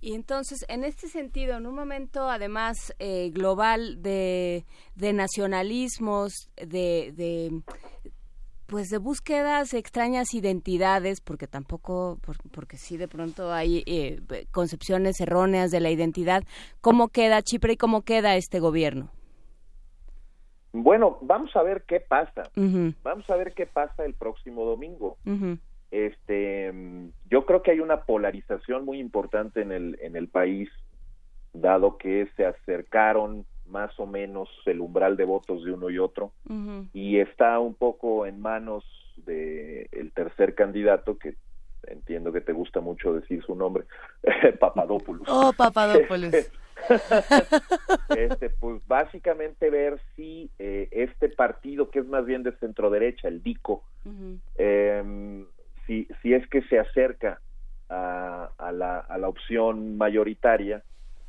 Y 0.00 0.14
entonces, 0.14 0.64
en 0.68 0.84
este 0.84 1.08
sentido, 1.08 1.56
en 1.56 1.66
un 1.66 1.74
momento 1.74 2.28
además 2.30 2.94
eh, 2.98 3.30
global 3.30 4.02
de, 4.02 4.64
de 4.94 5.12
nacionalismos, 5.12 6.50
de, 6.56 7.12
de 7.16 7.62
pues 8.66 8.88
de 8.88 8.98
búsquedas 8.98 9.74
extrañas 9.74 10.34
identidades, 10.34 11.20
porque 11.20 11.46
tampoco, 11.46 12.18
porque 12.52 12.76
sí 12.76 12.96
de 12.96 13.08
pronto 13.08 13.52
hay 13.52 13.82
eh, 13.86 14.20
concepciones 14.50 15.20
erróneas 15.20 15.70
de 15.70 15.80
la 15.80 15.90
identidad. 15.90 16.42
¿Cómo 16.80 17.08
queda 17.08 17.42
Chipre 17.42 17.74
y 17.74 17.76
cómo 17.76 18.02
queda 18.02 18.36
este 18.36 18.60
gobierno? 18.60 19.10
Bueno, 20.72 21.18
vamos 21.22 21.54
a 21.56 21.62
ver 21.62 21.84
qué 21.86 22.00
pasa. 22.00 22.42
Uh 22.56 22.60
-huh. 22.60 22.94
Vamos 23.02 23.28
a 23.30 23.36
ver 23.36 23.54
qué 23.54 23.66
pasa 23.66 24.04
el 24.04 24.14
próximo 24.14 24.64
domingo. 24.64 25.16
Uh 25.24 25.30
-huh. 25.30 25.58
Este, 25.90 26.72
yo 27.30 27.46
creo 27.46 27.62
que 27.62 27.70
hay 27.70 27.80
una 27.80 28.02
polarización 28.02 28.84
muy 28.84 28.98
importante 28.98 29.62
en 29.62 29.72
el 29.72 29.98
en 30.02 30.16
el 30.16 30.28
país, 30.28 30.68
dado 31.54 31.96
que 31.96 32.28
se 32.36 32.44
acercaron 32.44 33.46
más 33.68 33.98
o 33.98 34.06
menos 34.06 34.48
el 34.66 34.80
umbral 34.80 35.16
de 35.16 35.24
votos 35.24 35.64
de 35.64 35.72
uno 35.72 35.90
y 35.90 35.98
otro 35.98 36.32
uh 36.48 36.52
-huh. 36.52 36.88
y 36.92 37.18
está 37.18 37.58
un 37.58 37.74
poco 37.74 38.26
en 38.26 38.40
manos 38.40 38.84
de 39.26 39.88
el 39.92 40.12
tercer 40.12 40.54
candidato 40.54 41.18
que 41.18 41.34
entiendo 41.86 42.32
que 42.32 42.40
te 42.40 42.52
gusta 42.52 42.80
mucho 42.80 43.14
decir 43.14 43.42
su 43.44 43.54
nombre 43.54 43.84
Papadopoulos 44.60 45.26
oh 45.28 45.52
Papadopoulos 45.56 46.34
este 48.16 48.50
pues 48.50 48.86
básicamente 48.86 49.70
ver 49.70 50.00
si 50.14 50.50
eh, 50.58 50.88
este 50.90 51.28
partido 51.28 51.90
que 51.90 52.00
es 52.00 52.06
más 52.06 52.26
bien 52.26 52.42
de 52.42 52.52
centro 52.58 52.90
derecha 52.90 53.28
el 53.28 53.42
DICO 53.42 53.82
uh 54.04 54.08
-huh. 54.08 54.38
eh, 54.56 55.44
si 55.86 56.08
si 56.22 56.34
es 56.34 56.46
que 56.48 56.62
se 56.62 56.78
acerca 56.78 57.40
a, 57.88 58.50
a, 58.58 58.72
la, 58.72 58.98
a 58.98 59.18
la 59.18 59.28
opción 59.28 59.96
mayoritaria 59.96 60.82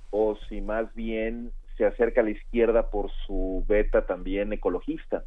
o 0.10 0.36
si 0.50 0.62
más 0.62 0.94
bien 0.96 1.52
se 1.78 1.86
acerca 1.86 2.22
a 2.22 2.24
la 2.24 2.32
izquierda 2.32 2.90
por 2.90 3.12
su 3.26 3.64
beta 3.68 4.06
también 4.06 4.52
ecologista. 4.52 5.24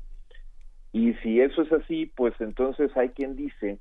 Y 0.93 1.14
si 1.14 1.40
eso 1.40 1.62
es 1.62 1.72
así, 1.72 2.06
pues 2.06 2.35
entonces 2.40 2.90
hay 2.97 3.10
quien 3.10 3.36
dice 3.36 3.78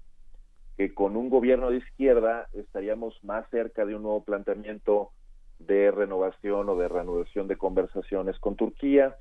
que 0.78 0.94
con 0.94 1.18
un 1.18 1.30
gobierno 1.30 1.72
de 1.72 1.78
izquierda 1.78 2.48
estaríamos 2.54 3.22
más 3.24 3.50
cerca 3.50 3.86
de 3.86 3.96
un 3.96 4.04
nuevo 4.04 4.24
planteamiento 4.24 5.10
de 5.58 5.92
renovación 5.92 6.70
o 6.70 6.76
de 6.78 6.88
reanudación 6.88 7.48
de 7.48 7.58
conversaciones 7.58 8.40
con 8.40 8.56
Turquía, 8.56 9.18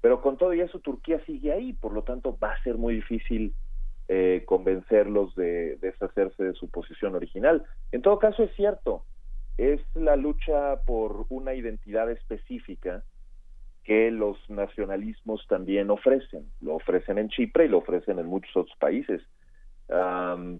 pero 0.00 0.22
con 0.22 0.38
todo 0.38 0.54
y 0.54 0.60
eso 0.60 0.78
Turquía 0.78 1.22
sigue 1.26 1.52
ahí, 1.52 1.74
por 1.74 1.92
lo 1.92 2.02
tanto 2.02 2.38
va 2.42 2.52
a 2.52 2.62
ser 2.62 2.76
muy 2.76 2.94
difícil 2.94 3.52
eh, 4.08 4.42
convencerlos 4.46 5.34
de 5.34 5.76
deshacerse 5.76 6.44
de 6.44 6.54
su 6.54 6.70
posición 6.70 7.14
original. 7.14 7.64
En 7.92 8.00
todo 8.00 8.18
caso 8.18 8.42
es 8.42 8.54
cierto, 8.56 9.04
es 9.62 9.80
la 9.94 10.16
lucha 10.16 10.76
por 10.86 11.26
una 11.28 11.54
identidad 11.54 12.10
específica 12.10 13.02
que 13.84 14.10
los 14.10 14.38
nacionalismos 14.48 15.46
también 15.48 15.90
ofrecen. 15.90 16.46
Lo 16.60 16.74
ofrecen 16.74 17.18
en 17.18 17.28
Chipre 17.28 17.66
y 17.66 17.68
lo 17.68 17.78
ofrecen 17.78 18.18
en 18.18 18.26
muchos 18.26 18.56
otros 18.56 18.76
países. 18.78 19.22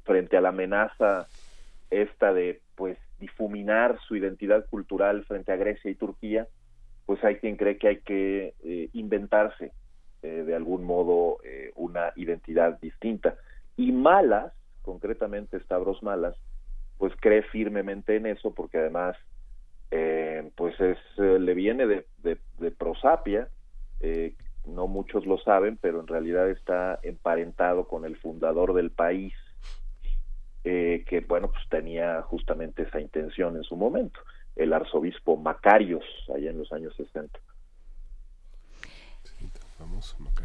frente 0.05 0.37
a 0.37 0.41
la 0.41 0.51
amenaza 0.51 1.27
esta 1.91 2.33
de 2.33 2.61
pues 2.75 2.99
difuminar 3.19 3.99
su 4.07 4.17
identidad 4.17 4.67
cultural 4.67 5.25
frente 5.25 5.53
a 5.53 5.57
Grecia 5.57 5.91
y 5.91 5.95
Turquía, 5.95 6.47
pues 7.07 7.23
hay 7.25 7.37
quien 7.37 7.57
cree 7.57 7.79
que 7.79 7.89
hay 7.89 8.01
que 8.01 8.55
eh, 8.63 8.89
inventarse 8.93 9.73
eh, 10.23 10.45
de 10.47 10.55
algún 10.55 10.85
modo 10.85 11.39
eh, 11.45 11.71
una 11.77 12.13
identidad 12.17 12.79
distinta. 12.81 13.37
Y 13.77 13.93
Malas, 13.93 14.53
concretamente 14.83 15.61
Stavros 15.61 16.03
Malas, 16.03 16.37
pues 17.03 17.15
cree 17.19 17.43
firmemente 17.43 18.15
en 18.15 18.27
eso 18.27 18.55
porque 18.55 18.79
además 18.79 19.17
pues 20.55 20.79
es 20.79 20.99
le 21.19 21.53
viene 21.53 21.85
de, 21.89 22.07
de, 22.23 22.71
prosapia, 22.71 23.49
no 24.67 24.87
muchos 24.87 25.27
lo 25.27 25.37
saben, 25.39 25.77
pero 25.79 25.99
en 25.99 26.07
realidad 26.07 26.49
está 26.49 27.01
emparentado 27.03 27.89
con 27.89 28.05
el 28.05 28.17
fundador 28.19 28.73
del 28.73 28.93
país, 28.93 29.35
eh, 30.63 31.05
que 31.09 31.19
bueno 31.23 31.51
pues 31.51 31.69
tenía 31.69 32.23
justamente 32.23 32.83
esa 32.83 33.01
intención 33.01 33.57
en 33.57 33.65
su 33.65 33.75
momento 33.75 34.21
el 34.55 34.73
arzobispo 34.73 35.37
Macarios 35.37 36.05
allá 36.33 36.51
en 36.51 36.59
los 36.59 36.73
años 36.73 36.95
60 36.97 37.37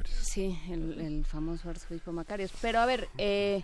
sí 0.09 0.59
el, 0.71 1.23
famoso 1.23 1.69
arzobispo 1.69 2.11
Macarios. 2.11 2.51
Pero 2.63 2.79
a 2.79 2.87
ver 2.87 3.09
eh, 3.19 3.61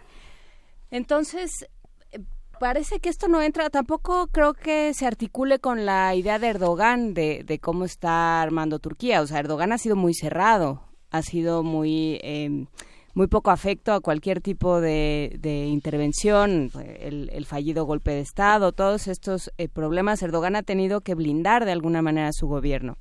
entonces 0.92 1.68
eh, 2.12 2.20
parece 2.60 3.00
que 3.00 3.10
esto 3.10 3.28
no 3.28 3.42
entra, 3.42 3.70
tampoco 3.70 4.28
creo 4.28 4.54
que 4.54 4.94
se 4.94 5.06
articule 5.06 5.60
con 5.60 5.86
la 5.86 6.16
idea 6.16 6.40
de 6.40 6.48
Erdogan 6.48 7.14
de, 7.14 7.44
de 7.44 7.60
cómo 7.60 7.86
está 7.86 8.42
armando 8.42 8.80
Turquía. 8.80 9.22
O 9.22 9.28
sea, 9.28 9.40
Erdogan 9.40 9.72
ha 9.72 9.78
sido 9.78 9.96
muy 9.96 10.14
cerrado, 10.14 10.84
ha 11.12 11.22
sido 11.22 11.64
muy 11.64 12.20
eh, 12.24 12.66
muy 13.14 13.28
poco 13.28 13.52
afecto 13.52 13.94
a 13.94 14.02
cualquier 14.02 14.42
tipo 14.42 14.82
de, 14.82 15.40
intervención, 15.44 16.70
el, 17.00 17.46
fallido 17.46 17.86
golpe 17.86 18.12
de 18.12 18.22
Estado, 18.22 18.72
todos 18.72 19.08
estos 19.08 19.52
eh, 19.58 19.70
problemas, 19.70 20.24
Erdogan 20.24 20.56
ha 20.56 20.64
tenido 20.64 21.02
que 21.02 21.16
blindar 21.16 21.66
de 21.66 21.72
alguna 21.72 22.02
manera 22.02 22.32
su 22.32 22.48
gobierno. 22.48 22.98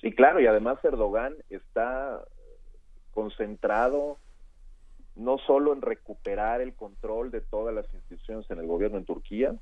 Sí, 0.00 0.12
claro, 0.12 0.40
y 0.40 0.46
además 0.46 0.78
Erdogan 0.82 1.34
está 1.50 2.22
concentrado 3.12 4.18
no 5.18 5.38
solo 5.38 5.72
en 5.72 5.82
recuperar 5.82 6.60
el 6.60 6.74
control 6.74 7.30
de 7.30 7.40
todas 7.40 7.74
las 7.74 7.92
instituciones 7.92 8.50
en 8.50 8.58
el 8.58 8.66
gobierno 8.66 8.98
en 8.98 9.04
Turquía, 9.04 9.54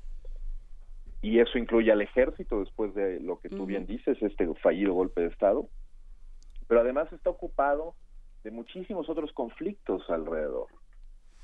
y 1.21 1.39
eso 1.39 1.57
incluye 1.57 1.91
al 1.91 2.01
ejército 2.01 2.59
después 2.59 2.93
de 2.93 3.19
lo 3.19 3.39
que 3.39 3.49
tú 3.49 3.65
bien 3.65 3.87
dices, 3.87 4.17
este 4.21 4.47
fallido 4.55 4.93
golpe 4.93 5.21
de 5.21 5.27
Estado, 5.27 5.67
pero 6.67 6.81
además 6.81 7.11
está 7.11 7.29
ocupado 7.29 7.95
de 8.43 8.51
muchísimos 8.51 9.09
otros 9.09 9.31
conflictos 9.33 10.07
alrededor. 10.09 10.67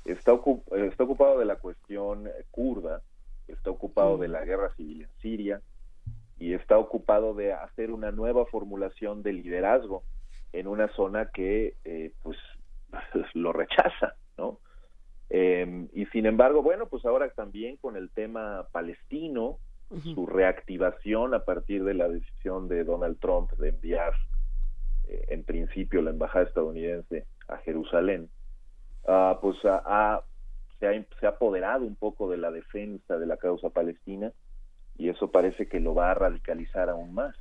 Está, 0.04 0.32
está 0.76 1.04
ocupado 1.04 1.38
de 1.38 1.44
la 1.44 1.56
cuestión 1.56 2.30
kurda, 2.50 3.02
está 3.48 3.70
ocupado 3.70 4.16
de 4.16 4.28
la 4.28 4.44
guerra 4.44 4.72
civil 4.76 5.02
en 5.02 5.08
Siria 5.20 5.60
y 6.38 6.52
está 6.52 6.78
ocupado 6.78 7.34
de 7.34 7.52
hacer 7.52 7.90
una 7.90 8.12
nueva 8.12 8.46
formulación 8.46 9.22
de 9.22 9.32
liderazgo 9.32 10.04
en 10.52 10.68
una 10.68 10.88
zona 10.88 11.30
que 11.30 11.74
eh, 11.84 12.12
pues 12.22 12.38
lo 13.34 13.52
rechaza, 13.52 14.14
¿no? 14.38 14.58
Em, 15.30 15.88
y 15.92 16.06
sin 16.06 16.26
embargo, 16.26 16.62
bueno, 16.62 16.86
pues 16.86 17.04
ahora 17.04 17.28
también 17.30 17.76
con 17.76 17.96
el 17.96 18.10
tema 18.10 18.66
palestino, 18.72 19.58
su 20.02 20.26
reactivación 20.26 21.34
a 21.34 21.44
partir 21.44 21.84
de 21.84 21.94
la 21.94 22.08
decisión 22.08 22.66
de 22.66 22.82
Donald 22.82 23.18
Trump 23.20 23.52
de 23.52 23.68
enviar 23.68 24.12
eh, 25.06 25.24
en 25.28 25.44
principio 25.44 26.02
la 26.02 26.10
embajada 26.10 26.46
estadounidense 26.46 27.26
a 27.46 27.58
Jerusalén, 27.58 28.28
ah, 29.06 29.38
pues 29.40 29.56
se, 29.60 29.68
ha, 29.68 30.20
se 30.80 31.26
ha 31.26 31.28
apoderado 31.28 31.84
un 31.84 31.94
poco 31.94 32.28
de 32.28 32.38
la 32.38 32.50
defensa 32.50 33.18
de 33.18 33.26
la 33.26 33.36
causa 33.36 33.70
palestina 33.70 34.32
y 34.96 35.10
eso 35.10 35.30
parece 35.30 35.68
que 35.68 35.80
lo 35.80 35.94
va 35.94 36.10
a 36.10 36.14
radicalizar 36.14 36.88
aún 36.88 37.14
más. 37.14 37.36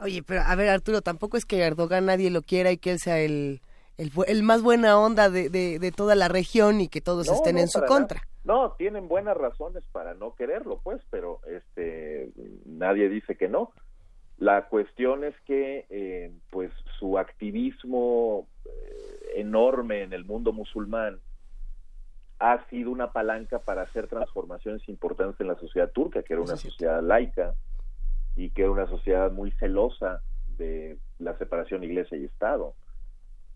Oye, 0.00 0.22
pero 0.22 0.42
a 0.42 0.54
ver 0.56 0.68
Arturo, 0.68 1.02
tampoco 1.02 1.36
es 1.36 1.44
que 1.44 1.60
Erdogan 1.60 2.06
nadie 2.06 2.30
lo 2.30 2.42
quiera 2.42 2.72
y 2.72 2.78
que 2.78 2.92
él 2.92 2.98
sea 2.98 3.20
el, 3.20 3.60
el, 3.98 4.42
más 4.42 4.62
buena 4.62 4.98
onda 4.98 5.30
de, 5.30 5.48
de, 5.50 5.92
toda 5.92 6.14
la 6.14 6.28
región 6.28 6.80
y 6.80 6.88
que 6.88 7.00
todos 7.00 7.28
estén 7.28 7.58
en 7.58 7.68
su 7.68 7.82
contra. 7.84 8.22
No, 8.44 8.72
tienen 8.72 9.08
buenas 9.08 9.36
razones 9.36 9.84
para 9.92 10.14
no 10.14 10.34
quererlo, 10.34 10.80
pues, 10.82 11.00
pero 11.10 11.40
este 11.46 12.30
nadie 12.66 13.08
dice 13.08 13.36
que 13.36 13.48
no. 13.48 13.72
La 14.38 14.66
cuestión 14.68 15.22
es 15.22 15.34
que, 15.46 15.86
eh, 15.88 16.32
pues, 16.50 16.72
su 16.98 17.18
activismo 17.18 18.48
eh, 18.64 18.70
enorme 19.36 20.02
en 20.02 20.12
el 20.12 20.24
mundo 20.24 20.52
musulmán 20.52 21.20
ha 22.40 22.68
sido 22.68 22.90
una 22.90 23.12
palanca 23.12 23.60
para 23.60 23.82
hacer 23.82 24.08
transformaciones 24.08 24.88
importantes 24.88 25.40
en 25.40 25.46
la 25.46 25.54
sociedad 25.54 25.92
turca, 25.92 26.24
que 26.24 26.32
era 26.32 26.42
una 26.42 26.56
sociedad 26.56 27.00
laica 27.00 27.54
y 28.34 28.50
que 28.50 28.62
era 28.62 28.72
una 28.72 28.88
sociedad 28.88 29.30
muy 29.30 29.52
celosa 29.52 30.22
de 30.58 30.98
la 31.20 31.38
separación 31.38 31.84
iglesia 31.84 32.18
y 32.18 32.24
Estado. 32.24 32.74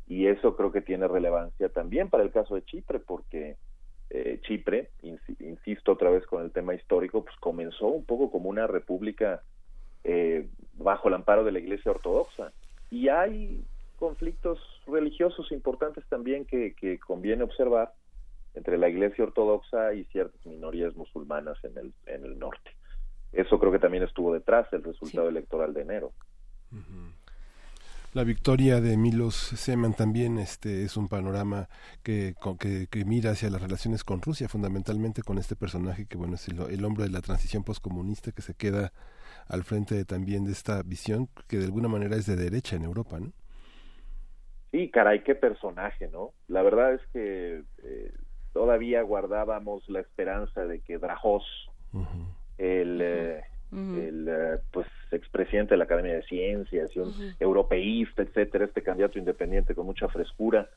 Y 0.07 0.27
eso 0.27 0.57
creo 0.57 0.71
que 0.73 0.81
tiene 0.81 1.09
relevancia 1.09 1.69
también 1.69 2.09
para 2.09 2.23
el 2.23 2.31
caso 2.31 2.55
de 2.55 2.65
Chipre, 2.65 3.01
porque 3.01 3.57
eh, 4.11 4.41
Chipre, 4.43 4.91
insisto 5.41 5.93
otra 5.93 6.11
vez 6.11 6.25
con 6.27 6.43
el 6.43 6.53
tema 6.53 6.75
histórico, 6.75 7.25
pues 7.25 7.35
comenzó 7.41 7.89
un 7.89 8.05
poco 8.05 8.31
como 8.31 8.49
una 8.49 8.67
república 8.67 9.43
eh, 10.05 10.49
bajo 10.75 11.09
el 11.09 11.15
amparo 11.15 11.45
de 11.45 11.53
la 11.53 11.59
Iglesia 11.59 11.91
Ortodoxa. 11.91 12.53
Y 12.91 13.09
hay 13.09 13.65
conflictos 13.99 14.61
religiosos 14.87 15.51
importantes 15.51 16.05
también 16.09 16.45
que, 16.45 17.01
conviene 17.05 17.43
observar 17.43 17.93
entre 18.55 18.79
la 18.79 18.89
Iglesia 18.89 19.25
Ortodoxa 19.25 19.93
y 19.95 20.05
ciertas 20.05 20.45
minorías 20.47 20.95
musulmanas 20.95 21.59
en 21.65 21.77
el, 21.77 21.93
en 22.07 22.25
el 22.25 22.39
norte. 22.39 22.71
Eso 23.33 23.59
creo 23.59 23.73
que 23.73 23.81
también 23.81 24.05
estuvo 24.05 24.33
detrás 24.33 24.71
del 24.71 24.85
resultado 24.85 25.29
electoral 25.29 25.75
de 25.75 25.83
enero. 25.83 26.13
La 28.17 28.25
victoria 28.25 28.81
de 28.81 28.97
Milos 28.97 29.35
Seman 29.35 29.93
también 29.93 30.39
este, 30.39 30.85
es 30.85 30.97
un 30.97 31.07
panorama 31.07 31.69
que, 32.03 32.33
que, 32.59 32.87
que, 32.91 33.05
mira 33.05 33.33
hacia 33.33 33.51
las 33.51 33.61
relaciones 33.61 34.05
con 34.05 34.23
Rusia, 34.23 34.49
fundamentalmente 34.49 35.21
con 35.21 35.37
este 35.37 35.55
personaje 35.55 36.07
que 36.07 36.17
bueno 36.17 36.37
es 36.37 36.49
el, 36.49 36.59
el 36.71 36.83
hombre 36.87 37.05
de 37.05 37.11
la 37.11 37.21
transición 37.21 37.63
postcomunista 37.63 38.33
que 38.33 38.41
se 38.41 38.55
queda 38.55 38.91
al 39.49 39.65
frente 39.65 40.03
también 40.07 40.47
de 40.47 40.53
esta 40.53 40.83
visión 40.83 41.29
que 41.47 41.59
de 41.59 41.67
alguna 41.67 41.89
manera 41.89 42.17
es 42.17 42.25
de 42.25 42.37
derecha 42.37 42.75
en 42.75 42.85
Europa, 42.85 43.21
¿no? 43.21 43.35
Sí, 44.71 44.91
caray, 44.91 45.23
qué 45.23 45.35
personaje, 45.35 46.09
¿no? 46.09 46.31
La 46.49 46.63
verdad 46.63 46.95
es 46.95 47.03
que 47.13 47.65
eh, 47.85 48.15
todavía 48.55 49.03
guardábamos 49.03 49.87
la 49.91 50.01
esperanza 50.01 50.65
de 50.65 50.81
que 50.81 50.97
Drajos, 50.97 51.45
el, 52.57 52.99
eh, 53.03 53.43
el 53.73 54.29
eh, 54.29 54.59
pues 54.73 54.87
expresidente 55.11 55.75
de 55.75 55.79
la 55.79 55.85
Academia 55.85 56.15
de 56.15 56.23
Ciencias 56.23 56.91
y 56.95 57.01
un 57.01 57.13
europeísta, 57.41 58.23
etcétera, 58.23 58.65
este 58.65 58.83
candidato 58.83 59.19
independiente 59.19 59.75
con 59.75 59.87
mucha 59.87 60.09
frescura, 60.09 60.69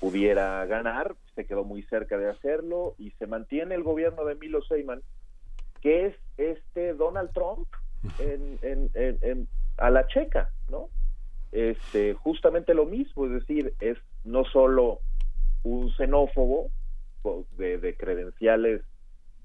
pudiera 0.00 0.64
ganar, 0.66 1.14
se 1.34 1.44
quedó 1.46 1.64
muy 1.64 1.82
cerca 1.82 2.16
de 2.16 2.30
hacerlo 2.30 2.94
y 2.98 3.10
se 3.12 3.26
mantiene 3.26 3.74
el 3.74 3.82
gobierno 3.82 4.24
de 4.24 4.34
Milo 4.34 4.62
Seyman, 4.62 5.02
que 5.82 6.06
es 6.06 6.16
este 6.38 6.94
Donald 6.94 7.30
Trump 7.32 7.68
en, 8.18 8.90
en, 8.94 9.48
a 9.76 9.90
la 9.90 10.06
checa, 10.06 10.50
¿no? 10.70 10.88
Este, 11.52 12.14
justamente 12.14 12.74
lo 12.74 12.86
mismo, 12.86 13.26
es 13.26 13.32
decir, 13.32 13.74
es 13.80 13.98
no 14.24 14.44
solo 14.44 15.00
un 15.64 15.90
xenófobo 15.92 16.70
de, 17.58 17.78
de 17.78 17.96
credenciales 17.96 18.82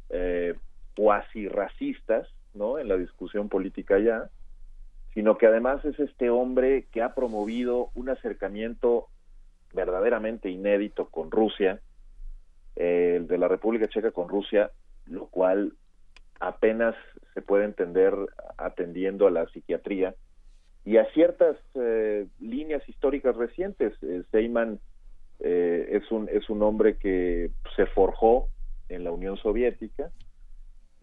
eh, 0.09 0.53
cuasi 0.95 1.47
racistas, 1.47 2.27
¿no? 2.55 2.79
En 2.79 2.87
la 2.87 2.97
discusión 2.97 3.49
política 3.49 3.99
ya, 3.99 4.29
sino 5.13 5.37
que 5.37 5.47
además 5.47 5.83
es 5.85 5.99
este 5.99 6.29
hombre 6.29 6.87
que 6.91 7.01
ha 7.01 7.13
promovido 7.13 7.89
un 7.93 8.09
acercamiento 8.09 9.07
verdaderamente 9.73 10.49
inédito 10.49 11.09
con 11.09 11.31
Rusia, 11.31 11.79
eh, 12.75 13.15
el 13.17 13.27
de 13.27 13.37
la 13.37 13.47
República 13.47 13.87
Checa 13.87 14.11
con 14.11 14.29
Rusia, 14.29 14.71
lo 15.05 15.27
cual 15.27 15.73
apenas 16.39 16.95
se 17.33 17.41
puede 17.41 17.65
entender 17.65 18.13
atendiendo 18.57 19.27
a 19.27 19.31
la 19.31 19.47
psiquiatría 19.47 20.15
y 20.85 20.97
a 20.97 21.05
ciertas 21.13 21.57
eh, 21.73 22.27
líneas 22.39 22.87
históricas 22.87 23.35
recientes. 23.35 23.93
Eh, 24.03 24.23
eh, 25.39 25.87
es, 25.91 26.11
un, 26.11 26.29
es 26.29 26.49
un 26.49 26.61
hombre 26.63 26.97
que 26.97 27.51
se 27.75 27.85
forjó 27.87 28.47
en 28.87 29.03
la 29.03 29.11
Unión 29.11 29.35
Soviética 29.37 30.11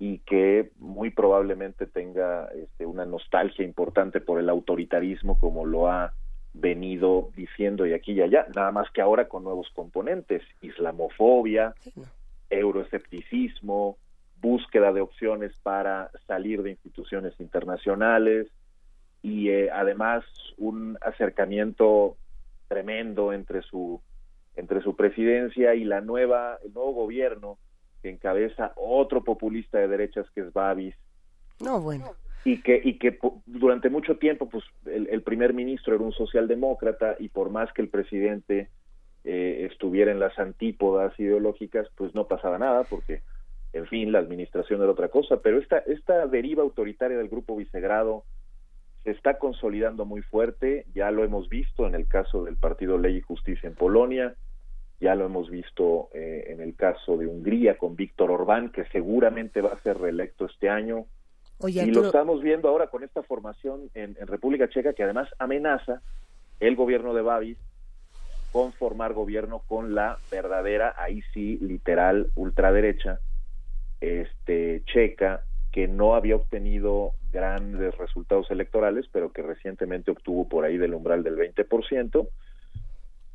y 0.05 0.19
que 0.19 0.73
muy 0.81 1.11
probablemente 1.11 1.87
tenga 1.87 2.49
este, 2.57 2.85
una 2.85 3.07
nostalgia 3.07 3.65
importante 3.65 4.21
por 4.21 4.41
el 4.41 4.49
autoritarismo 4.49 5.39
como 5.39 5.65
lo 5.65 5.87
ha 5.87 6.13
venido 6.53 7.31
diciendo 7.37 7.87
y 7.87 7.93
aquí 7.93 8.11
y 8.11 8.21
allá, 8.21 8.49
nada 8.53 8.73
más 8.73 8.91
que 8.91 9.01
ahora 9.01 9.29
con 9.29 9.45
nuevos 9.45 9.69
componentes, 9.73 10.43
islamofobia, 10.61 11.77
euroescepticismo, 12.51 13.97
búsqueda 14.41 14.93
de 14.93 15.03
opciones 15.03 15.53
para 15.63 16.11
salir 16.27 16.65
de 16.65 16.71
instituciones 16.71 17.39
internacionales 17.39 18.49
y 19.23 19.51
eh, 19.51 19.71
además 19.71 20.25
un 20.59 20.99
acercamiento 21.01 22.17
tremendo 22.67 23.33
entre 23.33 23.63
su 23.63 24.01
entre 24.57 24.83
su 24.83 24.97
presidencia 24.97 25.77
y 25.77 25.85
la 25.85 26.01
nueva 26.01 26.59
el 26.65 26.75
nuevo 26.75 26.91
gobierno 26.91 27.57
que 28.03 28.11
encabeza 28.11 28.73
otro 28.77 29.23
populista 29.23 29.79
de 29.79 29.89
derechas 29.89 30.27
que 30.35 30.43
es 30.43 30.53
Babis. 30.53 30.95
No, 31.61 31.81
bueno. 31.81 32.13
Y 32.45 32.61
que, 32.61 32.81
y 32.83 32.99
que 32.99 33.19
durante 33.47 33.89
mucho 33.89 34.19
tiempo, 34.19 34.49
pues, 34.49 34.65
el, 34.87 35.23
primer 35.23 35.55
ministro 35.55 35.95
era 35.95 36.03
un 36.03 36.13
socialdemócrata 36.13 37.15
y 37.21 37.29
por 37.29 37.51
más 37.51 37.73
que 37.73 37.83
el 37.83 37.89
presidente 37.89 38.69
eh, 39.25 39.69
estuviera 39.71 40.11
en 40.11 40.19
las 40.19 40.37
antípodas 40.39 41.19
ideológicas, 41.21 41.87
pues 41.97 42.15
no 42.17 42.27
pasaba 42.27 42.59
nada 42.59 42.83
porque, 42.83 43.23
en 43.73 43.87
fin, 43.87 44.11
la 44.11 44.19
administración 44.19 44.83
era 44.83 44.91
otra 44.91 45.09
cosa. 45.09 45.41
Pero 45.41 45.59
esta, 45.59 45.79
esta 45.79 46.27
deriva 46.27 46.65
autoritaria 46.65 47.17
del 47.17 47.29
grupo 47.29 47.57
Vicegrado 47.57 48.25
se 49.05 49.11
está 49.13 49.39
consolidando 49.39 50.05
muy 50.05 50.23
fuerte, 50.23 50.87
ya 50.95 51.13
lo 51.13 51.25
hemos 51.25 51.49
visto 51.49 51.87
en 51.87 51.95
el 51.95 52.09
caso 52.09 52.45
del 52.45 52.57
Partido 52.57 52.99
Ley 52.99 53.17
y 53.17 53.21
Justicia 53.21 53.69
en 53.69 53.75
Polonia, 53.75 54.35
ya 55.03 55.17
lo 55.17 55.27
hemos 55.27 55.51
visto 55.51 56.11
eh, 56.15 56.45
en 56.51 56.61
el 56.61 56.77
caso 56.77 57.17
de 57.17 57.27
Hungría 57.27 57.77
con 57.77 57.97
Víctor 57.97 58.31
Orbán, 58.31 58.71
que 58.71 58.85
seguramente 58.85 59.61
va 59.61 59.73
a 59.73 59.83
ser 59.83 59.99
reelecto 59.99 60.47
este 60.47 60.69
año. 60.69 61.07
y 61.67 61.91
lo 61.91 62.07
estamos 62.07 62.41
viendo 62.41 62.69
ahora 62.69 62.87
con 62.87 63.03
esta 63.03 63.25
formación 63.25 63.91
en, 63.95 64.15
República 64.15 64.69
Checa, 64.69 64.93
que 64.93 65.03
además 65.03 65.29
amenaza 65.41 66.03
el 66.61 66.77
gobierno 66.77 67.15
de 67.15 67.23
Babis 67.23 67.59
con 68.53 68.73
formar 68.75 69.13
gobierno 69.13 69.63
con 69.67 69.97
la 69.97 70.19
verdadera, 70.31 70.95
ahí 70.97 71.21
sí, 71.35 71.59
literal, 71.61 72.29
ultraderecha, 72.37 73.19
este, 74.01 74.83
checa, 74.87 75.43
que 75.73 75.89
no 75.89 76.15
había 76.15 76.37
obtenido 76.37 77.15
grandes 77.33 77.97
resultados 77.99 78.49
electorales, 78.53 79.07
pero 79.11 79.33
que 79.33 79.43
recientemente 79.43 80.13
obtuvo 80.13 80.49
por 80.49 80.65
ahí 80.65 80.77
del 80.77 80.95
umbral 80.95 81.25
del 81.25 81.37
20%, 81.37 82.29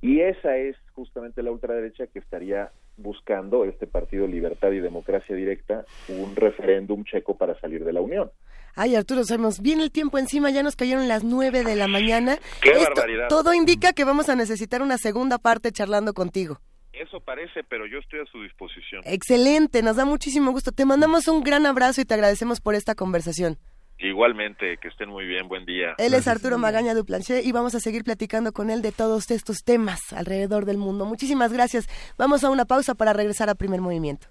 y 0.02 0.22
esa 0.22 0.58
es 0.58 0.76
justamente 0.94 1.44
la 1.44 1.52
ultraderecha 1.52 2.08
que 2.08 2.20
estaría 2.20 2.72
buscando 2.98 3.66
este 3.66 3.88
partido 3.88 4.28
Libertad 4.28 4.72
y 4.72 4.80
Democracia 4.80 5.36
Directa 5.36 5.86
un 6.08 6.36
referéndum 6.36 7.04
checo 7.04 7.38
para 7.38 7.60
salir 7.60 7.84
de 7.84 7.94
la 7.94 8.02
Unión. 8.02 8.32
Ay, 8.76 8.96
Arturo, 8.96 9.24
sabemos 9.24 9.62
bien 9.62 9.80
el 9.82 9.92
tiempo 9.92 10.18
encima, 10.20 10.52
ya 10.52 10.62
nos 10.62 10.76
cayeron 10.76 11.08
las 11.08 11.24
nueve 11.24 11.64
de 11.64 11.76
la 11.76 11.88
mañana. 11.88 12.38
¡Qué 12.62 12.74
barbaridad! 12.74 13.28
Todo 13.28 13.54
indica 13.54 13.94
que 13.94 14.04
vamos 14.04 14.30
a 14.30 14.36
necesitar 14.36 14.82
una 14.82 14.98
segunda 14.98 15.40
parte 15.40 15.72
charlando 15.72 16.14
contigo. 16.14 16.60
Eso 16.94 17.20
parece, 17.20 17.64
pero 17.64 17.86
yo 17.86 18.00
estoy 18.00 18.20
a 18.20 18.26
su 18.26 18.42
disposición. 18.42 19.02
Excelente, 19.06 19.84
nos 19.84 19.96
da 19.98 20.06
muchísimo 20.06 20.52
gusto. 20.52 20.72
Te 20.72 20.86
mandamos 20.86 21.28
un 21.28 21.44
gran 21.44 21.66
abrazo 21.66 22.02
y 22.02 22.06
te 22.06 22.14
agradecemos 22.16 22.60
por 22.60 22.76
esta 22.76 22.96
conversación. 22.96 23.58
Igualmente, 24.00 24.78
que 24.78 24.90
estén 24.90 25.10
muy 25.10 25.26
bien, 25.26 25.48
buen 25.48 25.66
día. 25.66 25.96
Él 25.98 26.14
es 26.14 26.28
Arturo 26.28 26.58
Magaña 26.60 26.94
Duplanché 26.94 27.42
y 27.44 27.52
vamos 27.52 27.74
a 27.74 27.80
seguir 27.80 28.04
platicando 28.04 28.52
con 28.52 28.70
él 28.70 28.82
de 28.82 28.92
todos 28.92 29.32
estos 29.32 29.64
temas 29.64 30.14
alrededor 30.14 30.66
del 30.66 30.78
mundo. 30.78 31.06
Muchísimas 31.06 31.52
gracias. 31.52 31.88
Vamos 32.18 32.44
a 32.44 32.50
una 32.52 32.66
pausa 32.66 32.94
para 32.94 33.14
regresar 33.14 33.50
a 33.50 33.56
Primer 33.56 33.82
Movimiento. 33.82 34.28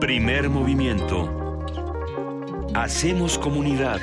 Primer 0.00 0.48
Movimiento. 0.48 1.30
Hacemos 2.74 3.38
comunidad. 3.38 4.00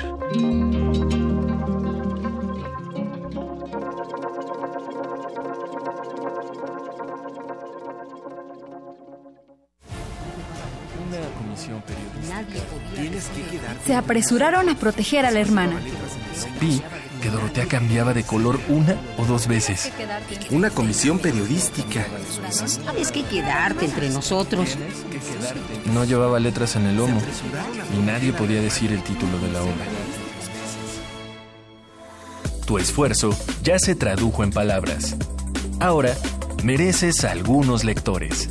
Se 13.84 13.94
apresuraron 13.94 14.68
a 14.68 14.74
proteger 14.74 15.26
a 15.26 15.30
la 15.30 15.40
hermana. 15.40 15.80
Vi 16.60 16.80
que 17.20 17.30
Dorotea 17.30 17.66
cambiaba 17.66 18.14
de 18.14 18.22
color 18.22 18.60
una 18.68 18.96
o 19.16 19.24
dos 19.24 19.48
veces. 19.48 19.90
Una 20.50 20.70
comisión 20.70 21.18
periodística. 21.18 22.06
Tienes 22.92 23.12
que 23.12 23.24
quedarte 23.24 23.84
entre 23.84 24.08
nosotros. 24.10 24.76
No 25.92 26.04
llevaba 26.04 26.38
letras 26.38 26.76
en 26.76 26.86
el 26.86 26.96
lomo 26.96 27.20
y 27.96 28.02
nadie 28.02 28.32
podía 28.32 28.60
decir 28.60 28.92
el 28.92 29.02
título 29.02 29.38
de 29.38 29.52
la 29.52 29.62
obra. 29.62 29.84
Tu 32.66 32.78
esfuerzo 32.78 33.36
ya 33.62 33.78
se 33.78 33.94
tradujo 33.94 34.44
en 34.44 34.50
palabras. 34.50 35.16
Ahora 35.80 36.14
mereces 36.62 37.24
algunos 37.24 37.84
lectores. 37.84 38.50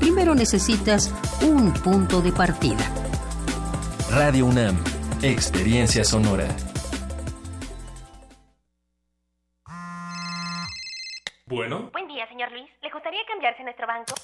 primero 0.00 0.34
necesitas 0.34 1.12
un 1.42 1.72
punto 1.72 2.20
de 2.20 2.32
partida. 2.32 2.84
Radio 4.10 4.46
UNAM, 4.46 4.76
Experiencia 5.22 6.02
Sonora. 6.04 6.48
Bueno. 11.60 11.90
Buen 11.92 12.08
día, 12.08 12.26
señor 12.26 12.50
Luis. 12.52 12.70
¿Le 12.80 12.88
gustaría 12.88 13.20
cambiarse 13.28 13.60
a 13.60 13.64
nuestro 13.64 13.86
banco? 13.86 14.14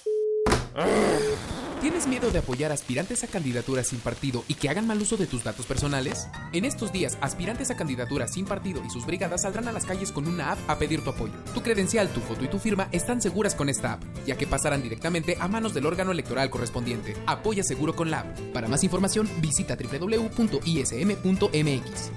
¿Tienes 1.83 2.07
miedo 2.07 2.31
de 2.31 2.39
apoyar 2.39 2.73
aspirantes 2.73 3.25
a 3.25 3.27
candidaturas 3.27 3.89
sin 3.89 4.01
partido 4.01 4.43
y 4.49 4.55
que 4.55 4.71
hagan 4.71 4.87
mal 4.87 5.03
uso 5.03 5.19
de 5.19 5.27
tus 5.27 5.45
datos 5.45 5.67
personales? 5.67 6.31
En 6.55 6.65
estos 6.65 6.95
días, 6.95 7.19
aspirantes 7.21 7.71
a 7.71 7.77
candidaturas 7.77 8.33
sin 8.33 8.47
partido 8.47 8.83
y 8.87 8.89
sus 8.89 9.05
brigadas 9.05 9.43
saldrán 9.43 9.69
a 9.69 9.73
las 9.73 9.85
calles 9.85 10.13
con 10.13 10.27
una 10.27 10.53
app 10.53 10.59
a 10.67 10.79
pedir 10.79 11.05
tu 11.05 11.11
apoyo. 11.11 11.35
Tu 11.53 11.61
credencial, 11.63 12.09
tu 12.09 12.21
foto 12.21 12.43
y 12.43 12.49
tu 12.49 12.59
firma 12.59 12.89
están 12.91 13.21
seguras 13.21 13.55
con 13.55 13.69
esta 13.69 13.93
app, 13.93 14.03
ya 14.25 14.39
que 14.39 14.47
pasarán 14.47 14.83
directamente 14.83 15.37
a 15.39 15.47
manos 15.47 15.75
del 15.75 15.85
órgano 15.85 16.13
electoral 16.13 16.49
correspondiente. 16.49 17.19
Apoya 17.27 17.63
seguro 17.65 17.95
con 17.95 18.11
la 18.11 18.21
app. 18.21 18.41
Para 18.55 18.67
más 18.67 18.83
información, 18.83 19.29
visita 19.43 19.77
www.ism.mx. 19.77 20.53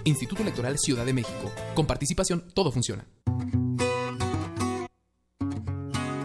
Instituto 0.05 0.43
Electoral 0.43 0.79
Ciudad 0.79 1.05
de 1.05 1.11
México. 1.11 1.51
Con 1.75 1.85
participación, 1.85 2.47
todo 2.53 2.71
funciona. 2.71 3.05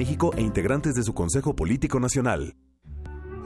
México 0.00 0.32
e 0.34 0.40
integrantes 0.40 0.94
de 0.94 1.02
su 1.02 1.12
Consejo 1.12 1.54
Político 1.54 2.00
Nacional. 2.00 2.54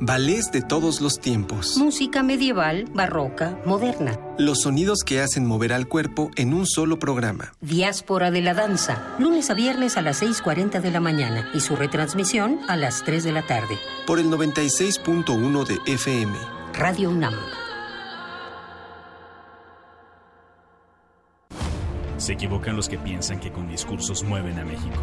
Ballets 0.00 0.52
de 0.52 0.62
todos 0.62 1.00
los 1.00 1.18
tiempos. 1.18 1.76
Música 1.78 2.22
medieval, 2.22 2.84
barroca, 2.94 3.58
moderna. 3.66 4.20
Los 4.38 4.60
sonidos 4.60 5.00
que 5.04 5.20
hacen 5.20 5.46
mover 5.46 5.72
al 5.72 5.88
cuerpo 5.88 6.30
en 6.36 6.54
un 6.54 6.68
solo 6.68 7.00
programa. 7.00 7.54
Diáspora 7.60 8.30
de 8.30 8.40
la 8.40 8.54
danza, 8.54 9.16
lunes 9.18 9.50
a 9.50 9.54
viernes 9.54 9.96
a 9.96 10.02
las 10.02 10.22
6.40 10.22 10.80
de 10.80 10.92
la 10.92 11.00
mañana 11.00 11.50
y 11.54 11.58
su 11.58 11.74
retransmisión 11.74 12.60
a 12.68 12.76
las 12.76 13.02
3 13.02 13.24
de 13.24 13.32
la 13.32 13.42
tarde. 13.42 13.76
Por 14.06 14.20
el 14.20 14.26
96.1 14.26 15.66
de 15.66 15.92
FM. 15.92 16.38
Radio 16.74 17.10
UNAM. 17.10 17.34
Se 22.16 22.32
equivocan 22.32 22.76
los 22.76 22.88
que 22.88 22.96
piensan 22.96 23.40
que 23.40 23.50
con 23.50 23.68
discursos 23.68 24.22
mueven 24.22 24.56
a 24.60 24.64
México. 24.64 25.02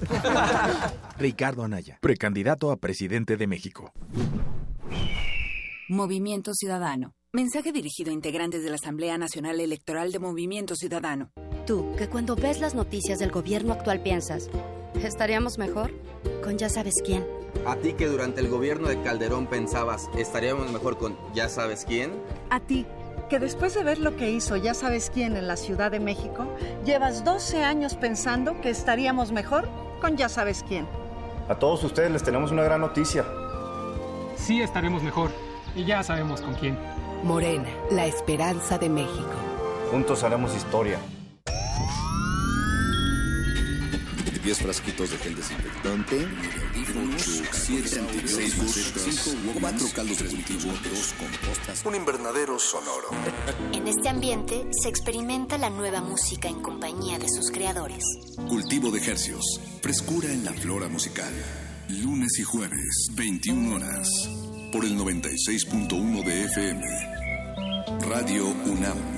Ricardo 1.18 1.64
Anaya, 1.64 1.98
precandidato 2.00 2.70
a 2.70 2.76
presidente 2.76 3.36
de 3.36 3.46
México. 3.46 3.92
Movimiento 5.88 6.52
Ciudadano. 6.54 7.14
Mensaje 7.32 7.70
dirigido 7.70 8.10
a 8.10 8.14
integrantes 8.14 8.62
de 8.62 8.70
la 8.70 8.76
Asamblea 8.76 9.18
Nacional 9.18 9.60
Electoral 9.60 10.10
de 10.10 10.18
Movimiento 10.18 10.74
Ciudadano. 10.74 11.30
Tú, 11.66 11.94
que 11.96 12.08
cuando 12.08 12.34
ves 12.34 12.60
las 12.60 12.74
noticias 12.74 13.18
del 13.18 13.30
gobierno 13.30 13.72
actual 13.72 14.02
piensas, 14.02 14.48
¿estaríamos 14.94 15.58
mejor? 15.58 15.92
Con 16.42 16.58
ya 16.58 16.68
sabes 16.68 16.94
quién. 17.04 17.24
A 17.66 17.76
ti 17.76 17.92
que 17.92 18.06
durante 18.06 18.40
el 18.40 18.48
gobierno 18.48 18.88
de 18.88 19.00
Calderón 19.02 19.46
pensabas, 19.46 20.08
¿estaríamos 20.16 20.72
mejor 20.72 20.98
con 20.98 21.16
ya 21.34 21.48
sabes 21.48 21.84
quién? 21.84 22.12
A 22.50 22.60
ti 22.60 22.86
que 23.28 23.38
después 23.38 23.74
de 23.74 23.82
ver 23.82 23.98
lo 23.98 24.16
que 24.16 24.30
hizo 24.30 24.56
ya 24.56 24.72
sabes 24.74 25.10
quién 25.10 25.36
en 25.36 25.48
la 25.48 25.56
Ciudad 25.56 25.90
de 25.90 26.00
México, 26.00 26.46
llevas 26.84 27.24
12 27.24 27.64
años 27.64 27.94
pensando 27.94 28.60
que 28.60 28.70
estaríamos 28.70 29.32
mejor 29.32 29.68
con 30.00 30.16
ya 30.16 30.28
sabes 30.28 30.64
quién. 30.66 30.86
A 31.48 31.54
todos 31.54 31.82
ustedes 31.84 32.10
les 32.10 32.22
tenemos 32.22 32.50
una 32.50 32.62
gran 32.62 32.80
noticia. 32.80 33.24
Sí 34.36 34.60
estaremos 34.62 35.02
mejor 35.02 35.30
y 35.74 35.84
ya 35.84 36.02
sabemos 36.02 36.40
con 36.40 36.54
quién. 36.54 36.78
Morena, 37.22 37.68
la 37.90 38.06
esperanza 38.06 38.78
de 38.78 38.88
México. 38.88 39.30
Juntos 39.90 40.22
haremos 40.22 40.54
historia. 40.54 40.98
10 44.46 44.58
frasquitos 44.58 45.10
de 45.10 45.18
gel 45.18 45.34
desinfectante, 45.34 46.24
8, 47.16 47.42
7 47.50 47.98
antibióticos, 47.98 49.34
4 49.60 49.88
caldos 49.92 50.18
de 50.18 50.28
cultivo, 50.28 50.72
2 50.84 51.14
compostas, 51.18 51.84
un 51.84 51.96
invernadero 51.96 52.56
sonoro. 52.56 53.08
En 53.72 53.88
este 53.88 54.08
ambiente 54.08 54.68
se 54.70 54.88
experimenta 54.88 55.58
la 55.58 55.68
nueva 55.68 56.00
música 56.00 56.48
en 56.48 56.62
compañía 56.62 57.18
de 57.18 57.28
sus 57.28 57.50
creadores. 57.50 58.04
Cultivo 58.48 58.92
de 58.92 59.00
ejercios, 59.00 59.42
frescura 59.82 60.30
en 60.30 60.44
la 60.44 60.52
flora 60.52 60.86
musical. 60.86 61.32
Lunes 61.88 62.38
y 62.38 62.44
jueves, 62.44 63.08
21 63.14 63.74
horas, 63.74 64.08
por 64.70 64.84
el 64.84 64.96
96.1 64.96 66.24
de 66.24 66.44
FM. 66.44 66.84
Radio 68.08 68.46
UNAM. 68.46 69.15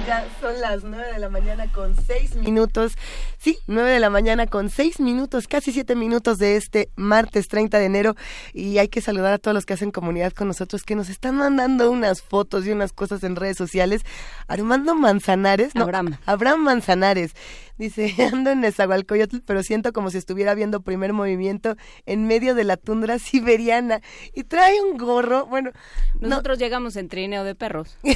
Ya 0.07 0.27
son 0.41 0.59
las 0.63 0.85
nueve 0.85 1.13
de 1.13 1.19
la 1.19 1.29
mañana 1.29 1.71
con 1.71 1.95
seis 2.07 2.37
minutos. 2.37 2.95
Sí, 3.39 3.59
nueve 3.69 3.93
de 3.93 4.01
la 4.01 4.11
mañana 4.11 4.49
con 4.49 4.69
seis 4.69 4.99
minutos, 4.99 5.47
casi 5.47 5.71
siete 5.71 5.95
minutos 5.95 6.39
de 6.39 6.57
este 6.57 6.91
martes 6.97 7.47
30 7.47 7.79
de 7.79 7.85
enero. 7.85 8.17
Y 8.53 8.79
hay 8.79 8.89
que 8.89 9.01
saludar 9.01 9.33
a 9.33 9.39
todos 9.39 9.55
los 9.55 9.65
que 9.65 9.75
hacen 9.75 9.93
comunidad 9.93 10.33
con 10.33 10.49
nosotros, 10.49 10.83
que 10.83 10.97
nos 10.97 11.09
están 11.09 11.37
mandando 11.37 11.89
unas 11.91 12.21
fotos 12.21 12.67
y 12.67 12.73
unas 12.73 12.93
cosas 12.93 13.23
en 13.23 13.37
redes 13.37 13.57
sociales. 13.57 14.03
Armando 14.49 14.97
Manzanares, 14.97 15.77
no, 15.77 15.85
Abraham. 15.85 16.19
Abraham 16.27 16.65
Manzanares. 16.65 17.35
Dice, 17.77 18.13
ando 18.33 18.51
en 18.51 18.61
Nezahualcóyotl, 18.61 19.39
pero 19.47 19.63
siento 19.63 19.93
como 19.93 20.11
si 20.11 20.19
estuviera 20.19 20.55
viendo 20.55 20.81
primer 20.81 21.13
movimiento 21.13 21.77
en 22.07 22.27
medio 22.27 22.57
de 22.57 22.65
la 22.65 22.77
tundra 22.77 23.21
siberiana. 23.21 24.01
Y 24.35 24.45
trae 24.45 24.81
un 24.81 24.99
gorro, 24.99 25.47
bueno... 25.47 25.71
Nosotros 26.19 26.59
llegamos 26.59 26.97
en 26.97 27.09
trineo 27.09 27.45
de 27.45 27.55
perros. 27.55 27.97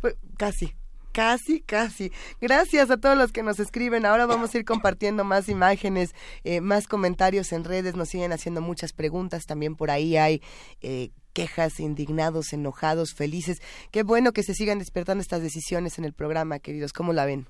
Pues, 0.00 0.14
Casi, 0.36 0.74
casi, 1.14 1.60
casi. 1.60 2.12
Gracias 2.40 2.90
a 2.90 2.96
todos 2.98 3.16
los 3.16 3.32
que 3.32 3.42
nos 3.42 3.58
escriben. 3.60 4.04
Ahora 4.04 4.26
vamos 4.26 4.54
a 4.54 4.58
ir 4.58 4.64
compartiendo 4.64 5.24
más 5.24 5.48
imágenes, 5.48 6.14
eh, 6.42 6.60
más 6.60 6.86
comentarios 6.88 7.52
en 7.52 7.64
redes. 7.64 7.94
Nos 7.96 8.08
siguen 8.10 8.32
haciendo 8.32 8.60
muchas 8.60 8.92
preguntas. 8.92 9.46
También 9.46 9.76
por 9.76 9.90
ahí 9.90 10.16
hay 10.16 10.42
eh, 10.82 11.10
quejas, 11.32 11.80
indignados, 11.80 12.52
enojados, 12.52 13.14
felices. 13.14 13.62
Qué 13.92 14.02
bueno 14.02 14.32
que 14.32 14.42
se 14.42 14.54
sigan 14.54 14.78
despertando 14.78 15.22
estas 15.22 15.40
decisiones 15.40 15.98
en 15.98 16.04
el 16.04 16.12
programa, 16.12 16.58
queridos. 16.58 16.92
¿Cómo 16.92 17.12
la 17.12 17.24
ven? 17.24 17.46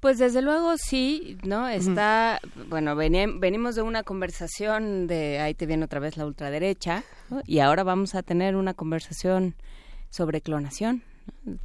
Pues 0.00 0.18
desde 0.18 0.42
luego 0.42 0.76
sí, 0.78 1.38
¿no? 1.44 1.68
Está, 1.68 2.40
bueno, 2.68 2.96
veni- 2.96 3.38
venimos 3.38 3.76
de 3.76 3.82
una 3.82 4.02
conversación 4.02 5.06
de, 5.06 5.38
ahí 5.38 5.54
te 5.54 5.64
viene 5.64 5.84
otra 5.84 6.00
vez 6.00 6.16
la 6.16 6.26
ultraderecha, 6.26 7.04
¿no? 7.30 7.40
y 7.46 7.60
ahora 7.60 7.84
vamos 7.84 8.16
a 8.16 8.22
tener 8.24 8.56
una 8.56 8.74
conversación 8.74 9.54
sobre 10.10 10.40
clonación. 10.40 11.04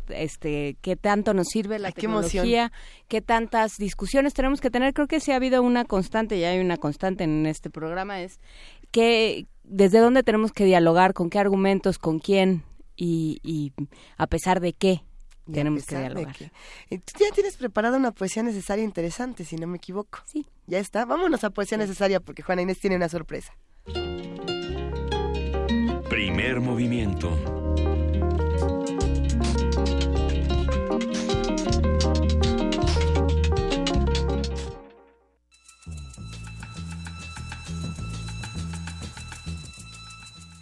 Este, 0.09 0.77
qué 0.81 0.95
tanto 0.95 1.33
nos 1.33 1.47
sirve 1.47 1.79
la 1.79 1.89
Ay, 1.89 1.93
tecnología, 1.93 2.71
qué 3.07 3.21
tantas 3.21 3.77
discusiones 3.77 4.33
tenemos 4.33 4.59
que 4.61 4.69
tener. 4.71 4.93
Creo 4.93 5.07
que 5.07 5.19
sí 5.19 5.31
ha 5.31 5.35
habido 5.35 5.61
una 5.61 5.85
constante, 5.85 6.37
y 6.37 6.43
hay 6.43 6.59
una 6.59 6.77
constante 6.77 7.23
en 7.23 7.45
este 7.45 7.69
programa, 7.69 8.21
es 8.21 8.39
que 8.91 9.45
desde 9.63 9.99
dónde 9.99 10.23
tenemos 10.23 10.51
que 10.51 10.65
dialogar, 10.65 11.13
con 11.13 11.29
qué 11.29 11.39
argumentos, 11.39 11.99
con 11.99 12.19
quién 12.19 12.63
y, 12.95 13.39
y 13.43 13.73
a 14.17 14.27
pesar 14.27 14.59
de 14.61 14.73
qué 14.73 15.01
tenemos 15.51 15.85
que 15.85 15.97
dialogar. 15.97 16.35
que- 16.35 16.51
Eh, 16.89 16.99
ya 17.19 17.31
tienes 17.33 17.55
preparada 17.57 17.97
una 17.97 18.11
poesía 18.11 18.43
necesaria 18.43 18.83
interesante, 18.83 19.45
si 19.45 19.55
no 19.57 19.67
me 19.67 19.77
equivoco. 19.77 20.19
Sí. 20.25 20.45
Ya 20.65 20.79
está. 20.79 21.05
Vámonos 21.05 21.43
a 21.43 21.49
poesía 21.51 21.77
necesaria 21.77 22.19
porque 22.19 22.41
Juana 22.43 22.61
Inés 22.63 22.79
tiene 22.79 22.95
una 22.95 23.07
sorpresa. 23.09 23.55
Primer 26.09 26.59
movimiento. 26.61 27.29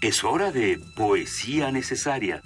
Es 0.06 0.24
hora 0.24 0.52
de 0.52 0.80
poesía 0.96 1.72
necesaria. 1.72 2.44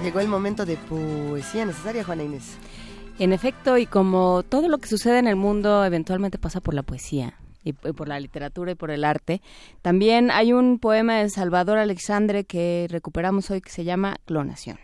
Llegó 0.00 0.20
el 0.20 0.28
momento 0.28 0.64
de 0.64 0.76
poesía 0.76 1.66
necesaria, 1.66 2.04
Juana 2.04 2.22
Inés. 2.22 2.56
En 3.18 3.32
efecto, 3.32 3.78
y 3.78 3.86
como 3.86 4.44
todo 4.44 4.68
lo 4.68 4.78
que 4.78 4.86
sucede 4.86 5.18
en 5.18 5.26
el 5.26 5.34
mundo 5.34 5.84
eventualmente 5.84 6.38
pasa 6.38 6.60
por 6.60 6.74
la 6.74 6.84
poesía 6.84 7.34
y 7.64 7.72
por 7.72 8.06
la 8.06 8.20
literatura 8.20 8.70
y 8.70 8.74
por 8.76 8.92
el 8.92 9.02
arte, 9.02 9.42
también 9.82 10.30
hay 10.30 10.52
un 10.52 10.78
poema 10.78 11.16
de 11.16 11.30
Salvador 11.30 11.78
Alexandre 11.78 12.44
que 12.44 12.86
recuperamos 12.88 13.50
hoy 13.50 13.60
que 13.60 13.70
se 13.70 13.82
llama 13.82 14.18
Clonación. 14.24 14.78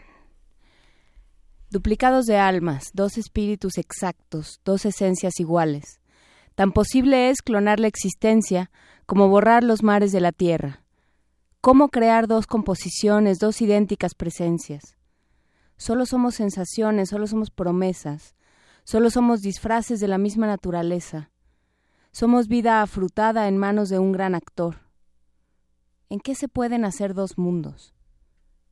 Duplicados 1.73 2.27
de 2.27 2.37
almas, 2.37 2.91
dos 2.95 3.17
espíritus 3.17 3.79
exactos, 3.79 4.61
dos 4.65 4.85
esencias 4.85 5.39
iguales. 5.39 6.01
Tan 6.57 6.73
posible 6.73 7.31
es 7.31 7.43
clonar 7.43 7.79
la 7.79 7.87
existencia 7.87 8.73
como 9.07 9.29
borrar 9.29 9.63
los 9.63 9.85
mares 9.85 10.11
de 10.11 10.21
la 10.21 10.33
tierra. 10.33 10.83
¿Cómo 11.61 11.91
crear 11.91 12.27
dos 12.27 12.49
composiciones, 12.49 13.39
dos 13.39 13.63
idénticas 13.63 14.17
presencias? 14.17 14.97
Solo 15.77 16.07
somos 16.07 16.35
sensaciones, 16.35 17.09
solo 17.09 17.29
somos 17.29 17.53
promesas, 17.53 18.35
solo 18.83 19.09
somos 19.09 19.41
disfraces 19.41 20.01
de 20.01 20.09
la 20.09 20.19
misma 20.19 20.49
naturaleza. 20.49 21.31
Somos 22.11 22.49
vida 22.49 22.83
afrutada 22.83 23.47
en 23.47 23.59
manos 23.59 23.91
de 23.91 24.01
un 24.01 24.11
gran 24.11 24.35
actor. 24.35 24.81
¿En 26.09 26.19
qué 26.19 26.35
se 26.35 26.49
pueden 26.49 26.85
hacer 26.85 27.15
dos 27.15 27.39
mundos? 27.39 27.95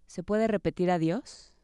¿Se 0.08 0.24
puede 0.24 0.48
repetir 0.48 0.90
a 0.90 0.98
Dios? 0.98 1.54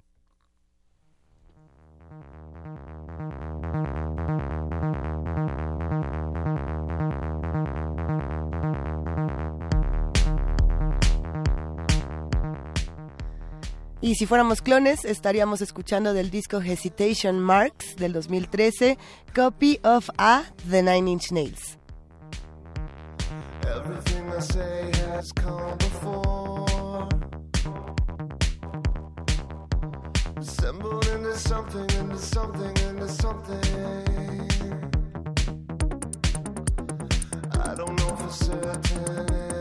Y 14.04 14.16
si 14.16 14.26
fuéramos 14.26 14.60
clones, 14.60 15.06
estaríamos 15.06 15.62
escuchando 15.62 16.12
del 16.12 16.30
disco 16.30 16.60
Hesitation 16.60 17.40
Marks 17.40 17.96
del 17.96 18.12
2013, 18.12 18.98
Copy 19.34 19.80
of 19.82 20.10
A, 20.18 20.42
The 20.68 20.82
Nine 20.82 21.08
Inch 21.08 21.32
Nails. 21.32 21.78
Everything 23.62 24.24
I 24.28 24.42
say 24.42 24.90
has 25.08 25.32
come 25.32 25.78
before. 25.78 27.08
Assembled 30.36 31.06
into 31.06 31.34
something, 31.38 31.88
into 31.98 32.18
something, 32.18 32.76
into 32.86 33.08
something. 33.08 33.58
I 37.58 37.74
don't 37.74 37.96
know 37.96 38.16
for 38.16 38.30
certain. 38.30 39.53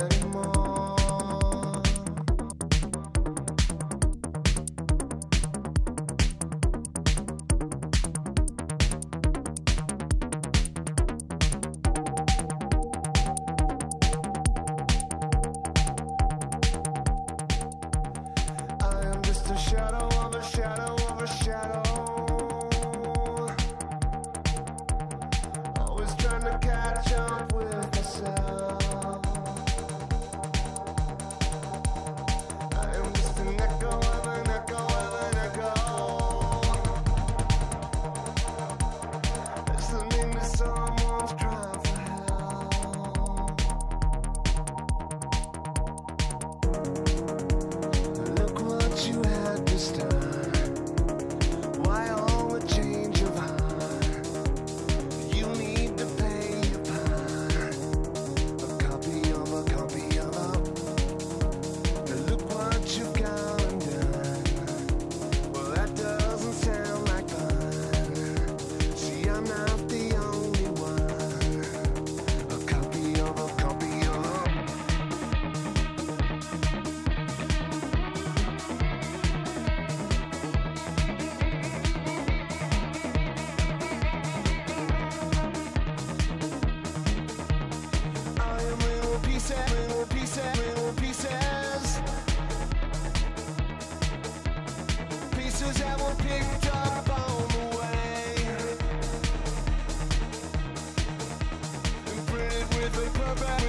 back. 103.35 103.62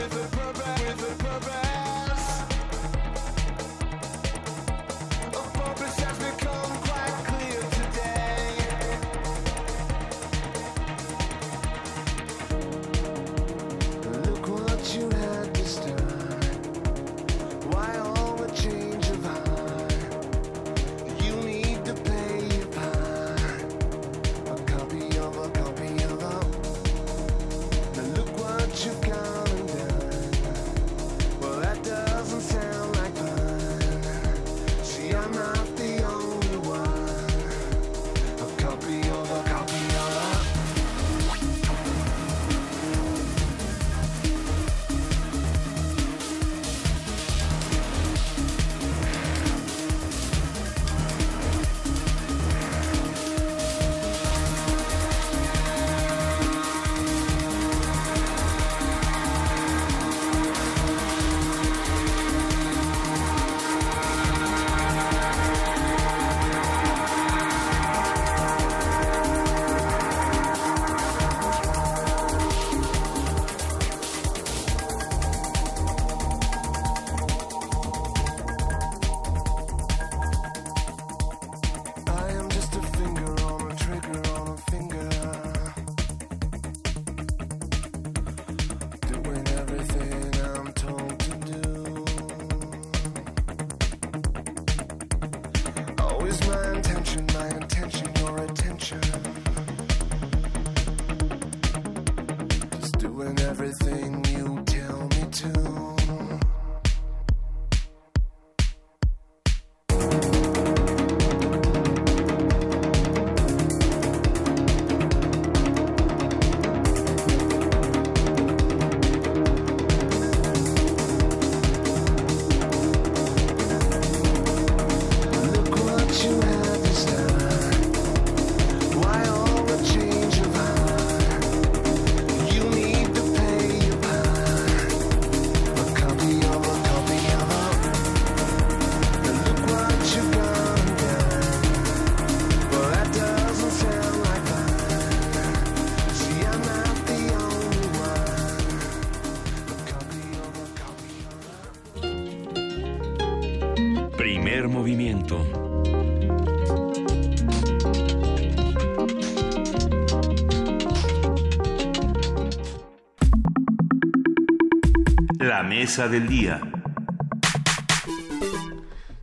Del 165.85 166.27
día. 166.29 166.63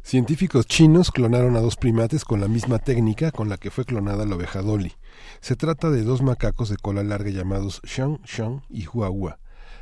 Científicos 0.04 0.68
chinos 0.68 1.10
clonaron 1.10 1.56
a 1.56 1.60
dos 1.60 1.76
primates 1.76 2.24
con 2.24 2.40
la 2.40 2.48
misma 2.48 2.78
técnica 2.78 3.32
con 3.32 3.50
la 3.50 3.58
que 3.58 3.72
fue 3.72 3.84
clonada 3.84 4.28
la 4.28 4.36
oveja 4.36 4.62
Dolly. 4.62 4.94
Se 5.40 5.56
trata 5.56 5.90
de 5.90 6.04
dos 6.04 6.22
macacos 6.22 6.70
de 6.70 6.78
cola 6.78 7.04
larga 7.04 7.32
llamados 7.32 7.82
Shang 7.84 8.22
Shang 8.26 8.62
y 8.70 8.86
Hua 8.86 9.10
Hua 9.10 9.40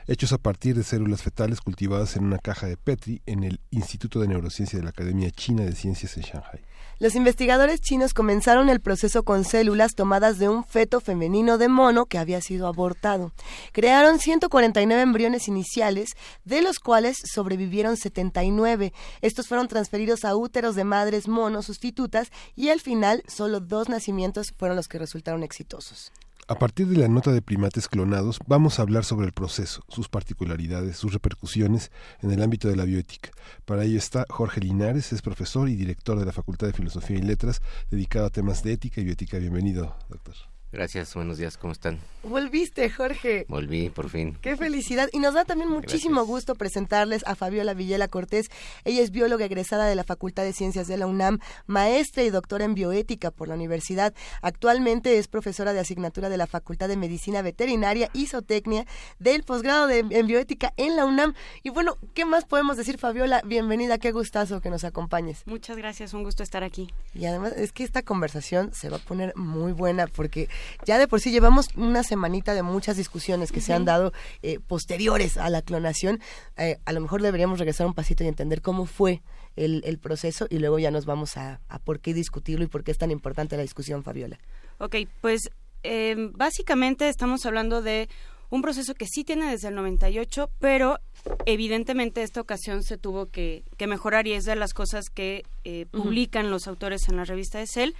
hechos 0.08 0.32
a 0.32 0.38
partir 0.38 0.76
de 0.76 0.84
células 0.84 1.22
fetales 1.22 1.60
cultivadas 1.60 2.16
en 2.16 2.24
una 2.24 2.40
caja 2.40 2.66
de 2.66 2.78
Petri 2.78 3.22
en 3.26 3.44
el 3.44 3.60
Instituto 3.72 4.22
de 4.22 4.30
Neurociencia 4.30 4.80
de 4.80 4.84
la 4.84 4.92
Academia 4.92 5.30
China 5.32 5.64
de 5.66 5.74
Ciencias 5.74 6.16
en 6.16 6.24
Shanghai. 6.24 6.59
Los 7.02 7.16
investigadores 7.16 7.80
chinos 7.80 8.14
comenzaron 8.14 8.68
el 8.68 8.82
proceso 8.82 9.24
con 9.24 9.46
células 9.46 9.96
tomadas 9.96 10.38
de 10.38 10.50
un 10.50 10.66
feto 10.66 11.00
femenino 11.00 11.58
de 11.58 11.70
mono 11.70 12.08
que 12.08 12.18
había 12.18 12.42
sido 12.42 12.68
abortado. 12.68 13.32
Crearon 13.72 14.20
149 14.20 15.02
embriones 15.02 15.48
iniciales, 15.48 16.18
de 16.44 16.62
los 16.62 16.80
cuales 16.80 17.18
sobrevivieron 17.24 17.96
79. 17.96 18.92
Estos 19.22 19.48
fueron 19.48 19.70
transferidos 19.70 20.26
a 20.26 20.36
úteros 20.36 20.76
de 20.76 20.84
madres 20.84 21.30
mono 21.30 21.62
sustitutas 21.62 22.32
y 22.58 22.68
al 22.68 22.82
final 22.82 23.24
solo 23.30 23.62
dos 23.62 23.88
nacimientos 23.88 24.54
fueron 24.58 24.76
los 24.76 24.90
que 24.90 25.00
resultaron 25.00 25.44
exitosos. 25.44 26.12
A 26.50 26.56
partir 26.56 26.88
de 26.88 26.98
la 26.98 27.08
nota 27.08 27.32
de 27.32 27.44
primates 27.44 27.88
clonados, 27.88 28.40
vamos 28.48 28.80
a 28.80 28.82
hablar 28.82 29.06
sobre 29.06 29.28
el 29.28 29.34
proceso, 29.34 29.84
sus 29.88 30.10
particularidades, 30.10 30.98
sus 30.98 31.14
repercusiones 31.14 31.92
en 32.24 32.32
el 32.32 32.42
ámbito 32.42 32.68
de 32.68 32.76
la 32.76 32.86
bioética. 32.86 33.30
Para 33.66 33.84
ello 33.84 34.00
está 34.00 34.26
Jorge 34.32 34.60
Linares, 34.60 35.14
es 35.14 35.22
profesor 35.22 35.70
y 35.70 35.76
director 35.76 36.18
de 36.18 36.26
la 36.26 36.32
Facultad 36.32 36.66
de 36.66 36.74
Filosofía 36.74 37.20
y 37.20 37.22
Letras, 37.22 37.62
dedicado 37.92 38.26
a 38.26 38.32
temas 38.32 38.64
de 38.64 38.74
ética 38.74 39.00
y 39.00 39.04
bioética. 39.04 39.38
Bienvenido, 39.38 39.96
doctor. 40.10 40.49
Gracias, 40.72 41.16
buenos 41.16 41.40
días, 41.40 41.58
¿cómo 41.58 41.74
están? 41.74 42.00
Volviste, 42.22 42.92
Jorge. 42.92 43.46
Volví, 43.48 43.90
por 43.90 44.10
fin. 44.10 44.38
Qué 44.40 44.56
felicidad. 44.56 45.10
Y 45.12 45.18
nos 45.18 45.34
da 45.34 45.44
también 45.44 45.72
muchísimo 45.72 46.26
gusto 46.26 46.54
presentarles 46.54 47.24
a 47.26 47.34
Fabiola 47.34 47.74
Villela 47.74 48.08
Cortés. 48.08 48.52
Ella 48.86 49.02
es 49.02 49.10
bióloga 49.10 49.46
egresada 49.46 49.88
de 49.88 49.96
la 49.96 50.04
Facultad 50.04 50.44
de 50.44 50.54
Ciencias 50.54 50.88
de 50.88 50.98
la 50.98 51.08
UNAM, 51.08 51.40
maestra 51.66 52.22
y 52.24 52.30
doctora 52.30 52.66
en 52.66 52.76
bioética 52.76 53.32
por 53.32 53.48
la 53.48 53.56
universidad. 53.56 54.14
Actualmente 54.44 55.18
es 55.18 55.28
profesora 55.28 55.74
de 55.74 55.80
asignatura 55.80 56.30
de 56.30 56.38
la 56.38 56.46
Facultad 56.46 56.88
de 56.88 56.98
Medicina 56.98 57.42
Veterinaria 57.42 58.12
y 58.14 58.28
Zootecnia 58.28 58.86
del 59.18 59.44
posgrado 59.44 59.88
de, 59.88 60.06
en 60.08 60.28
bioética 60.28 60.74
en 60.78 60.96
la 60.96 61.06
UNAM. 61.06 61.34
Y 61.64 61.70
bueno, 61.70 61.98
¿qué 62.14 62.26
más 62.26 62.46
podemos 62.46 62.78
decir, 62.78 63.00
Fabiola? 63.00 63.42
Bienvenida, 63.44 63.98
qué 63.98 64.12
gustazo 64.12 64.62
que 64.62 64.70
nos 64.70 64.84
acompañes. 64.84 65.42
Muchas 65.48 65.78
gracias, 65.78 66.14
un 66.14 66.24
gusto 66.24 66.44
estar 66.44 66.64
aquí. 66.64 66.94
Y 67.16 67.26
además 67.26 67.54
es 67.54 67.72
que 67.72 67.84
esta 67.84 68.04
conversación 68.04 68.72
se 68.72 68.90
va 68.90 68.98
a 68.98 69.00
poner 69.00 69.36
muy 69.36 69.72
buena 69.72 70.06
porque 70.06 70.48
ya 70.86 70.98
de 70.98 71.08
por 71.08 71.20
sí 71.22 71.32
llevamos 71.32 71.70
una 71.76 72.04
semanita 72.04 72.54
de 72.54 72.64
muchas 72.64 72.98
discusiones 72.98 73.52
que 73.52 73.62
se 73.62 73.74
han 73.74 73.86
dado 73.86 74.14
eh, 74.42 74.60
posteriores 74.60 75.38
a 75.38 75.50
la 75.50 75.62
clonación. 75.62 76.20
Eh, 76.58 76.78
a 76.86 76.94
lo 76.94 77.02
mejor 77.02 77.22
deberíamos 77.22 77.60
regresar 77.60 77.88
un 77.88 77.94
pasito 77.94 78.24
y 78.24 78.28
entender 78.28 78.62
cómo 78.62 78.86
fue 78.86 79.22
el, 79.56 80.00
proceso 80.00 80.48
y 80.50 80.60
luego 80.60 80.80
ya 80.80 80.92
nos 80.92 81.06
vamos 81.06 81.36
a, 81.38 81.60
por 81.84 82.00
qué 82.00 82.14
discutirlo 82.14 82.64
y 82.64 82.68
por 82.68 82.84
qué 82.84 82.92
es 82.92 82.98
tan 82.98 83.12
importante 83.12 83.58
la 83.58 83.64
discusión, 83.64 84.04
Fabiola. 84.04 84.40
Ok, 84.78 84.96
pues 85.22 85.52
eh, 85.84 86.16
básicamente 86.34 87.10
estamos 87.10 87.46
hablando 87.46 87.82
de 87.82 88.10
un 88.50 88.62
proceso 88.62 88.96
que 88.96 89.06
sí 89.06 89.24
tiene 89.24 89.50
desde 89.50 89.68
el 89.68 89.76
98, 89.76 90.50
pero 90.60 91.00
evidentemente 91.46 92.24
esta 92.24 92.42
ocasión 92.42 92.84
se 92.84 92.98
tuvo 92.98 93.28
que, 93.28 93.64
mejorar 93.88 94.28
y 94.28 94.34
es 94.34 94.46
de 94.46 94.56
las 94.56 94.74
cosas 94.74 95.10
que 95.10 95.44
eh, 95.64 95.86
publican 95.92 96.50
los 96.50 96.68
autores 96.68 97.08
en 97.10 97.18
la 97.18 97.26
revista 97.26 97.60
de 97.60 97.68
Cell. 97.68 97.92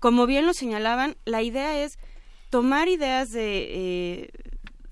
Como 0.00 0.26
bien 0.26 0.46
lo 0.46 0.54
señalaban, 0.54 1.16
la 1.24 1.42
idea 1.42 1.82
es 1.82 1.98
tomar 2.50 2.88
ideas 2.88 3.30
de 3.30 4.22
eh, 4.22 4.30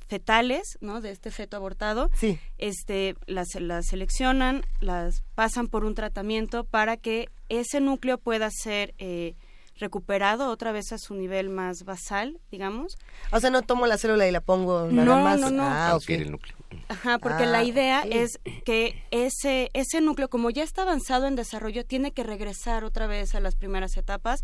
fetales, 0.06 0.78
¿no? 0.80 1.00
De 1.00 1.10
este 1.10 1.30
feto 1.30 1.56
abortado, 1.56 2.10
este, 2.58 3.16
las, 3.26 3.48
las 3.56 3.86
seleccionan, 3.86 4.64
las 4.80 5.22
pasan 5.34 5.68
por 5.68 5.84
un 5.84 5.94
tratamiento 5.94 6.64
para 6.64 6.96
que 6.96 7.28
ese 7.48 7.80
núcleo 7.80 8.18
pueda 8.18 8.48
ser 8.50 8.94
eh, 8.98 9.34
recuperado 9.76 10.50
otra 10.50 10.72
vez 10.72 10.92
a 10.92 10.98
su 10.98 11.14
nivel 11.14 11.48
más 11.48 11.84
basal, 11.84 12.38
digamos. 12.50 12.96
O 13.32 13.40
sea, 13.40 13.50
no 13.50 13.62
tomo 13.62 13.86
la 13.86 13.98
célula 13.98 14.26
y 14.26 14.30
la 14.30 14.40
pongo 14.40 14.88
nada 14.90 15.22
más. 15.22 15.40
No, 15.40 15.50
no, 15.50 15.64
ah, 15.64 15.98
el 16.08 16.30
núcleo. 16.30 16.56
Ajá, 16.88 17.18
porque 17.18 17.46
la 17.46 17.58
ah, 17.58 17.64
idea 17.64 18.02
es 18.02 18.40
que 18.64 19.02
ese, 19.10 19.70
ese 19.74 20.00
núcleo, 20.00 20.28
como 20.28 20.50
ya 20.50 20.62
está 20.62 20.82
avanzado 20.82 21.26
en 21.26 21.36
desarrollo, 21.36 21.84
tiene 21.84 22.12
que 22.12 22.22
regresar 22.22 22.84
otra 22.84 23.06
vez 23.06 23.34
a 23.34 23.40
las 23.40 23.56
primeras 23.56 23.96
etapas. 23.96 24.42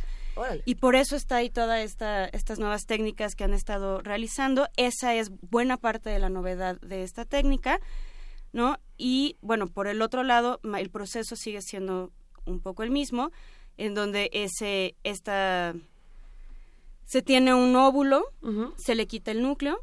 Y 0.64 0.76
por 0.76 0.96
eso 0.96 1.16
está 1.16 1.36
ahí 1.36 1.50
todas 1.50 1.80
esta, 1.80 2.26
estas 2.26 2.58
nuevas 2.58 2.86
técnicas 2.86 3.34
que 3.34 3.44
han 3.44 3.52
estado 3.52 4.00
realizando. 4.00 4.68
Esa 4.76 5.14
es 5.14 5.30
buena 5.50 5.76
parte 5.76 6.10
de 6.10 6.18
la 6.18 6.28
novedad 6.28 6.80
de 6.80 7.02
esta 7.02 7.24
técnica, 7.24 7.78
¿no? 8.52 8.78
Y 8.96 9.36
bueno, 9.42 9.66
por 9.66 9.86
el 9.86 10.02
otro 10.02 10.22
lado, 10.22 10.60
el 10.78 10.90
proceso 10.90 11.36
sigue 11.36 11.62
siendo 11.62 12.10
un 12.46 12.60
poco 12.60 12.82
el 12.82 12.90
mismo, 12.90 13.30
en 13.80 13.94
donde 13.94 14.28
ese, 14.34 14.94
esta, 15.04 15.74
se 17.06 17.22
tiene 17.22 17.54
un 17.54 17.74
óvulo, 17.76 18.26
se 18.76 18.94
le 18.94 19.06
quita 19.06 19.30
el 19.30 19.40
núcleo, 19.40 19.80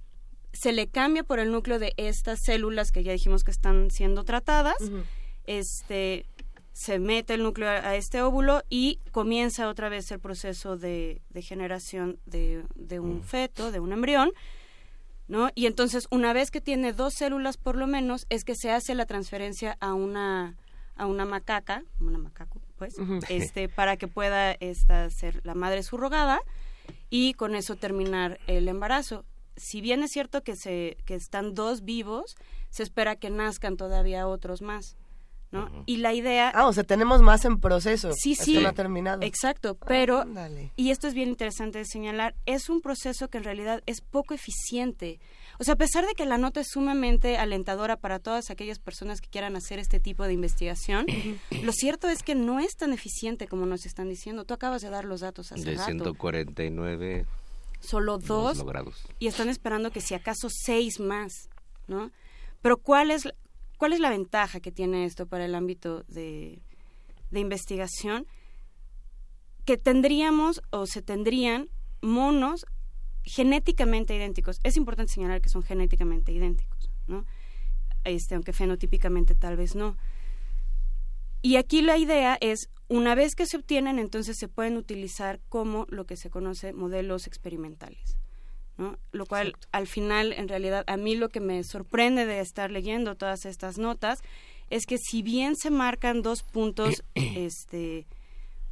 se 0.53 0.71
le 0.71 0.87
cambia 0.87 1.23
por 1.23 1.39
el 1.39 1.51
núcleo 1.51 1.79
de 1.79 1.93
estas 1.97 2.39
células 2.43 2.91
que 2.91 3.03
ya 3.03 3.11
dijimos 3.11 3.43
que 3.43 3.49
están 3.49 3.89
siendo 3.89 4.23
tratadas, 4.23 4.77
este 5.47 6.27
se 6.73 6.99
mete 6.99 7.33
el 7.33 7.41
núcleo 7.41 7.67
a, 7.69 7.95
este 7.95 8.21
óvulo 8.21 8.61
y 8.69 8.99
comienza 9.11 9.67
otra 9.67 9.89
vez 9.89 10.11
el 10.11 10.19
proceso 10.19 10.77
de, 10.77 11.23
generación 11.41 12.19
de, 12.27 12.63
un 12.99 13.23
feto, 13.23 13.71
de 13.71 13.79
un 13.79 13.93
embrión, 13.93 14.31
¿no? 15.27 15.49
Y 15.55 15.65
entonces, 15.65 16.07
una 16.11 16.33
vez 16.33 16.51
que 16.51 16.61
tiene 16.61 16.93
dos 16.93 17.15
células 17.15 17.57
por 17.57 17.77
lo 17.77 17.87
menos, 17.87 18.27
es 18.29 18.43
que 18.43 18.53
se 18.53 18.69
hace 18.69 18.93
la 18.93 19.07
transferencia 19.07 19.75
a 19.79 19.95
una, 19.95 20.55
a 20.97 21.05
una 21.05 21.25
macaca, 21.25 21.83
una 21.99 22.17
macaco, 22.17 22.61
pues, 22.77 22.95
este, 23.29 23.69
para 23.69 23.97
que 23.97 24.07
pueda 24.07 24.51
esta 24.53 25.09
ser 25.09 25.41
la 25.45 25.55
madre 25.55 25.83
subrogada 25.83 26.41
y 27.09 27.33
con 27.33 27.55
eso 27.55 27.75
terminar 27.75 28.39
el 28.47 28.67
embarazo 28.67 29.25
si 29.57 29.81
bien 29.81 30.03
es 30.03 30.11
cierto 30.11 30.43
que, 30.43 30.55
se, 30.55 30.97
que 31.05 31.15
están 31.15 31.53
dos 31.53 31.83
vivos, 31.83 32.35
se 32.69 32.83
espera 32.83 33.15
que 33.15 33.29
nazcan 33.29 33.75
todavía 33.75 34.27
otros 34.27 34.61
más. 34.61 34.95
¿no? 35.49 35.71
Y 35.85 35.97
la 35.97 36.13
idea... 36.13 36.51
Ah, 36.53 36.67
o 36.67 36.73
sea, 36.73 36.83
tenemos 36.83 37.21
más 37.21 37.45
en 37.45 37.59
proceso. 37.59 38.11
Sí, 38.13 38.35
sí. 38.35 38.59
no 38.59 38.67
ha 38.67 38.73
terminado. 38.73 39.21
Exacto, 39.21 39.75
pero... 39.75 40.25
y 40.75 40.91
esto 40.91 41.07
es 41.07 41.13
bien 41.13 41.29
interesante 41.29 41.79
de 41.79 41.85
señalar, 41.85 42.35
es 42.45 42.69
un 42.69 42.81
proceso 42.81 43.29
que 43.29 43.37
en 43.37 43.45
realidad 43.45 43.81
es 43.85 44.01
poco 44.01 44.33
eficiente. 44.33 45.19
O 45.59 45.63
sea, 45.63 45.73
a 45.73 45.77
pesar 45.77 46.05
de 46.05 46.13
que 46.13 46.25
la 46.25 46.37
nota 46.37 46.59
es 46.59 46.67
sumamente 46.69 47.37
alentadora 47.37 47.97
para 47.97 48.19
todas 48.19 48.49
aquellas 48.49 48.79
personas 48.79 49.21
que 49.21 49.29
quieran 49.29 49.55
hacer 49.55 49.79
este 49.79 49.99
tipo 49.99 50.23
de 50.25 50.33
investigación, 50.33 51.05
lo 51.63 51.71
cierto 51.71 52.09
es 52.09 52.21
que 52.21 52.35
no 52.35 52.59
es 52.59 52.75
tan 52.75 52.93
eficiente 52.93 53.47
como 53.47 53.65
nos 53.65 53.85
están 53.85 54.09
diciendo. 54.09 54.45
Tú 54.45 54.53
acabas 54.53 54.81
de 54.81 54.89
dar 54.89 55.05
los 55.05 55.21
datos 55.21 55.51
hace 55.51 55.63
de 55.63 55.77
149 55.77 57.25
solo 57.79 58.17
dos 58.17 58.63
y 59.19 59.27
están 59.27 59.49
esperando 59.49 59.91
que 59.91 60.01
si 60.01 60.13
acaso 60.13 60.47
seis 60.49 60.99
más, 60.99 61.49
¿no? 61.87 62.11
Pero 62.61 62.77
¿cuál 62.77 63.11
es, 63.11 63.27
cuál 63.77 63.93
es 63.93 63.99
la 63.99 64.09
ventaja 64.09 64.59
que 64.59 64.71
tiene 64.71 65.05
esto 65.05 65.27
para 65.27 65.45
el 65.45 65.55
ámbito 65.55 66.03
de, 66.07 66.59
de 67.31 67.39
investigación? 67.39 68.25
Que 69.65 69.77
tendríamos 69.77 70.61
o 70.71 70.85
se 70.87 71.01
tendrían 71.01 71.69
monos 72.01 72.65
genéticamente 73.27 74.15
idénticos. 74.15 74.59
Es 74.63 74.77
importante 74.77 75.13
señalar 75.13 75.41
que 75.41 75.49
son 75.49 75.63
genéticamente 75.63 76.31
idénticos, 76.31 76.89
¿no? 77.07 77.25
Este, 78.03 78.35
aunque 78.35 78.53
fenotípicamente 78.53 79.35
tal 79.35 79.57
vez 79.57 79.75
no. 79.75 79.97
Y 81.41 81.57
aquí 81.57 81.81
la 81.81 81.97
idea 81.97 82.37
es 82.41 82.69
una 82.87 83.15
vez 83.15 83.35
que 83.35 83.45
se 83.45 83.57
obtienen, 83.57 83.99
entonces 83.99 84.37
se 84.37 84.47
pueden 84.47 84.77
utilizar 84.77 85.39
como 85.49 85.85
lo 85.89 86.05
que 86.05 86.15
se 86.15 86.29
conoce 86.29 86.73
modelos 86.73 87.27
experimentales. 87.27 88.17
¿no? 88.77 88.97
Lo 89.11 89.25
cual, 89.25 89.55
al 89.71 89.87
final, 89.87 90.33
en 90.33 90.47
realidad, 90.47 90.83
a 90.87 90.97
mí 90.97 91.15
lo 91.15 91.29
que 91.29 91.39
me 91.39 91.63
sorprende 91.63 92.25
de 92.25 92.39
estar 92.39 92.71
leyendo 92.71 93.15
todas 93.15 93.45
estas 93.45 93.77
notas 93.77 94.21
es 94.69 94.85
que 94.85 94.97
si 94.97 95.21
bien 95.21 95.55
se 95.55 95.71
marcan 95.71 96.21
dos 96.21 96.43
puntos 96.43 97.03
este, 97.15 98.05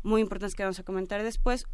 muy 0.04 0.22
importantes 0.22 0.56
que 0.56 0.64
vamos 0.64 0.80
a 0.80 0.84
comentar 0.84 1.24
después, 1.24 1.66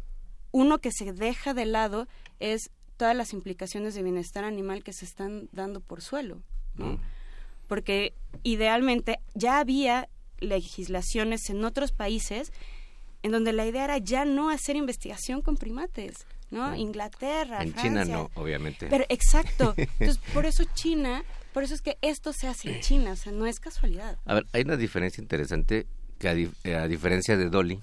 uno 0.52 0.78
que 0.78 0.92
se 0.92 1.12
deja 1.12 1.54
de 1.54 1.66
lado 1.66 2.06
es 2.38 2.70
todas 2.96 3.16
las 3.16 3.32
implicaciones 3.32 3.94
de 3.94 4.02
bienestar 4.02 4.44
animal 4.44 4.84
que 4.84 4.92
se 4.92 5.04
están 5.04 5.48
dando 5.52 5.80
por 5.80 6.02
suelo. 6.02 6.42
¿no? 6.76 7.00
Porque 7.66 8.14
idealmente 8.42 9.18
ya 9.34 9.58
había 9.58 10.08
legislaciones 10.38 11.48
en 11.50 11.64
otros 11.64 11.92
países 11.92 12.52
en 13.22 13.32
donde 13.32 13.52
la 13.52 13.66
idea 13.66 13.84
era 13.84 13.98
ya 13.98 14.24
no 14.24 14.50
hacer 14.50 14.76
investigación 14.76 15.42
con 15.42 15.56
primates, 15.56 16.26
¿no? 16.50 16.74
Inglaterra, 16.74 17.62
en 17.62 17.74
China 17.74 18.04
no, 18.04 18.30
obviamente. 18.34 18.88
Pero 18.88 19.04
exacto. 19.08 19.74
Entonces, 19.76 20.18
por 20.34 20.44
eso 20.44 20.64
China, 20.74 21.24
por 21.52 21.62
eso 21.62 21.74
es 21.74 21.82
que 21.82 21.98
esto 22.02 22.32
se 22.32 22.48
hace 22.48 22.74
en 22.74 22.80
China, 22.80 23.12
o 23.12 23.16
sea, 23.16 23.32
no 23.32 23.46
es 23.46 23.60
casualidad. 23.60 24.18
A 24.24 24.34
ver, 24.34 24.46
hay 24.52 24.62
una 24.62 24.76
diferencia 24.76 25.22
interesante 25.22 25.86
que 26.18 26.28
a, 26.28 26.82
a 26.82 26.88
diferencia 26.88 27.36
de 27.36 27.48
Dolly, 27.48 27.78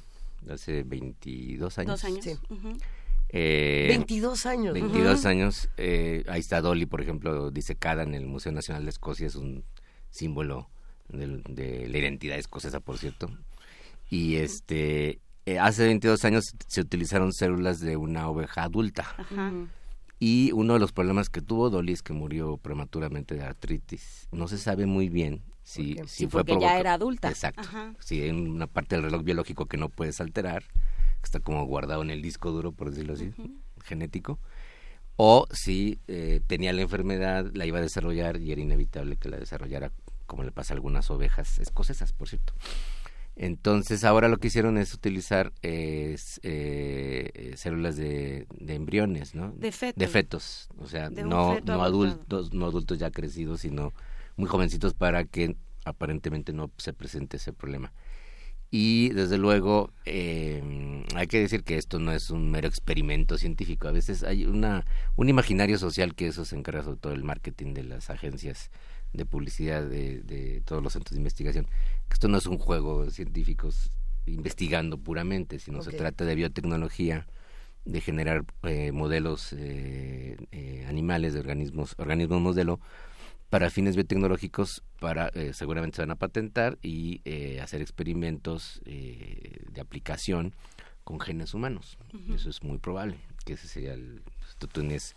hace 0.50 0.84
22 0.84 1.78
años. 1.80 2.02
Dos 2.02 2.04
años. 2.06 2.24
Sí. 2.24 2.38
Eh, 3.30 3.86
22 3.90 4.46
años. 4.46 4.74
22 4.74 5.26
años. 5.26 5.70
Eh, 5.78 6.24
ahí 6.28 6.40
está 6.40 6.62
Dolly, 6.62 6.86
por 6.86 7.02
ejemplo, 7.02 7.52
disecada 7.52 8.04
en 8.04 8.16
el 8.16 8.26
Museo 8.26 8.52
Nacional 8.52 8.84
de 8.84 8.90
Escocia, 8.90 9.28
es 9.28 9.36
un 9.36 9.64
símbolo 10.10 10.70
de, 11.10 11.42
de 11.48 11.88
la 11.90 11.98
identidad 11.98 12.38
escocesa, 12.38 12.80
por 12.80 12.98
cierto. 12.98 13.30
Y 14.10 14.38
este, 14.38 15.20
eh, 15.46 15.60
hace 15.60 15.86
22 15.86 16.26
años 16.26 16.56
se 16.68 16.82
utilizaron 16.82 17.34
células 17.34 17.80
de 17.80 17.98
una 17.98 18.28
oveja 18.30 18.64
adulta. 18.64 19.16
Ajá. 19.18 19.52
Y 20.20 20.52
uno 20.52 20.74
de 20.74 20.80
los 20.80 20.92
problemas 20.92 21.30
que 21.30 21.42
tuvo 21.42 21.70
Dolly 21.70 21.94
es 21.94 22.04
que 22.04 22.12
murió 22.12 22.58
prematuramente 22.58 23.36
de 23.36 23.44
artritis. 23.44 24.28
No 24.32 24.50
se 24.50 24.58
sabe 24.58 24.86
muy 24.86 25.08
bien 25.08 25.42
si, 25.70 25.94
si 26.08 26.08
Sí, 26.08 26.28
fue 26.28 26.44
porque 26.44 26.62
ya 26.62 26.80
era 26.80 26.94
adulta. 26.94 27.30
Exacto. 27.30 27.62
Ajá. 27.62 27.94
Si 28.00 28.22
hay 28.22 28.32
una 28.32 28.68
parte 28.68 28.96
del 28.96 29.04
reloj 29.04 29.24
biológico 29.24 29.68
que 29.68 29.78
no 29.78 29.90
puedes 29.90 30.20
alterar, 30.20 30.64
que 30.64 31.26
está 31.26 31.40
como 31.40 31.64
guardado 31.66 32.02
en 32.02 32.10
el 32.10 32.22
disco 32.22 32.52
duro, 32.52 32.72
por 32.72 32.90
decirlo 32.90 33.14
así, 33.14 33.32
genético. 33.84 34.40
O 35.16 35.48
si 35.52 36.00
eh, 36.08 36.42
tenía 36.48 36.74
la 36.74 36.82
enfermedad, 36.82 37.52
la 37.54 37.66
iba 37.66 37.80
a 37.80 37.82
desarrollar 37.82 38.40
y 38.42 38.52
era 38.52 38.62
inevitable 38.62 39.18
que 39.18 39.30
la 39.30 39.38
desarrollara, 39.38 39.92
como 40.26 40.44
le 40.44 40.52
pasa 40.52 40.74
a 40.74 40.76
algunas 40.76 41.12
ovejas 41.12 41.60
escocesas, 41.60 42.14
por 42.14 42.30
cierto. 42.30 42.54
Entonces 43.36 44.04
ahora 44.04 44.28
lo 44.28 44.38
que 44.38 44.48
hicieron 44.48 44.78
es 44.78 44.94
utilizar 44.94 45.54
eh, 45.62 46.16
células 47.56 47.96
de, 47.96 48.48
de 48.60 48.74
embriones, 48.76 49.36
¿no? 49.36 49.52
De 49.52 49.72
fetos. 49.72 50.00
De 50.00 50.08
fetos, 50.08 50.70
o 50.78 50.88
sea, 50.88 51.10
De 51.10 51.24
no, 51.24 51.54
feto 51.56 51.74
no 51.74 51.84
abortado. 51.84 51.84
adultos, 51.84 52.54
no 52.54 52.66
adultos 52.66 52.98
ya 52.98 53.12
crecidos, 53.12 53.62
sino 53.62 53.94
muy 54.40 54.48
jovencitos 54.48 54.94
para 54.94 55.26
que 55.26 55.56
aparentemente 55.86 56.54
no 56.54 56.72
se 56.78 56.94
presente 56.94 57.38
ese 57.38 57.54
problema. 57.54 57.94
Y 58.72 59.10
desde 59.10 59.38
luego 59.38 59.92
eh, 60.06 61.04
hay 61.16 61.28
que 61.28 61.40
decir 61.40 61.64
que 61.64 61.78
esto 61.78 62.00
no 62.00 62.12
es 62.12 62.30
un 62.30 62.52
mero 62.52 62.68
experimento 62.68 63.38
científico. 63.38 63.88
A 63.88 63.92
veces 63.92 64.24
hay 64.24 64.46
una 64.46 64.86
un 65.16 65.28
imaginario 65.28 65.78
social 65.78 66.16
que 66.16 66.28
eso 66.28 66.46
se 66.46 66.56
encarga 66.56 66.84
sobre 66.84 66.98
todo 66.98 67.14
el 67.14 67.24
marketing 67.24 67.74
de 67.74 67.84
las 67.84 68.10
agencias 68.10 68.70
de 69.12 69.26
publicidad 69.26 69.84
de, 69.84 70.22
de 70.22 70.62
todos 70.66 70.84
los 70.84 70.94
centros 70.94 71.16
de 71.16 71.20
investigación. 71.20 71.66
Que 72.08 72.14
esto 72.14 72.28
no 72.28 72.38
es 72.38 72.46
un 72.46 72.60
juego 72.60 73.06
de 73.06 73.12
científicos 73.12 73.92
investigando 74.26 74.98
puramente, 74.98 75.60
sino 75.60 75.82
se 75.82 75.92
trata 75.92 76.26
de 76.26 76.36
biotecnología, 76.36 77.28
de 77.86 78.02
generar 78.02 78.46
eh, 78.64 78.92
modelos 78.92 79.54
eh, 79.54 80.38
eh, 80.52 80.86
animales 80.88 81.34
de 81.34 81.40
organismos 81.40 81.96
organismos 81.98 82.42
modelo 82.42 82.80
para 83.50 83.70
fines 83.70 83.96
biotecnológicos, 83.96 84.84
para 85.00 85.30
eh, 85.30 85.54
seguramente 85.54 85.96
se 85.96 86.02
van 86.04 86.12
a 86.12 86.16
patentar 86.16 86.78
y 86.82 87.22
eh, 87.26 87.62
hacer 87.62 87.82
experimentos 87.82 88.82
eh, 88.86 89.64
de 89.72 89.82
aplicación 89.82 90.54
con 91.04 91.20
genes 91.20 91.56
humanos. 91.56 91.98
Eso 92.34 92.50
es 92.50 92.62
muy 92.62 92.78
probable, 92.78 93.18
que 93.46 93.54
ese 93.54 93.68
sería 93.68 93.94
el... 93.94 94.22
Tú 94.60 94.68
tienes, 94.68 95.16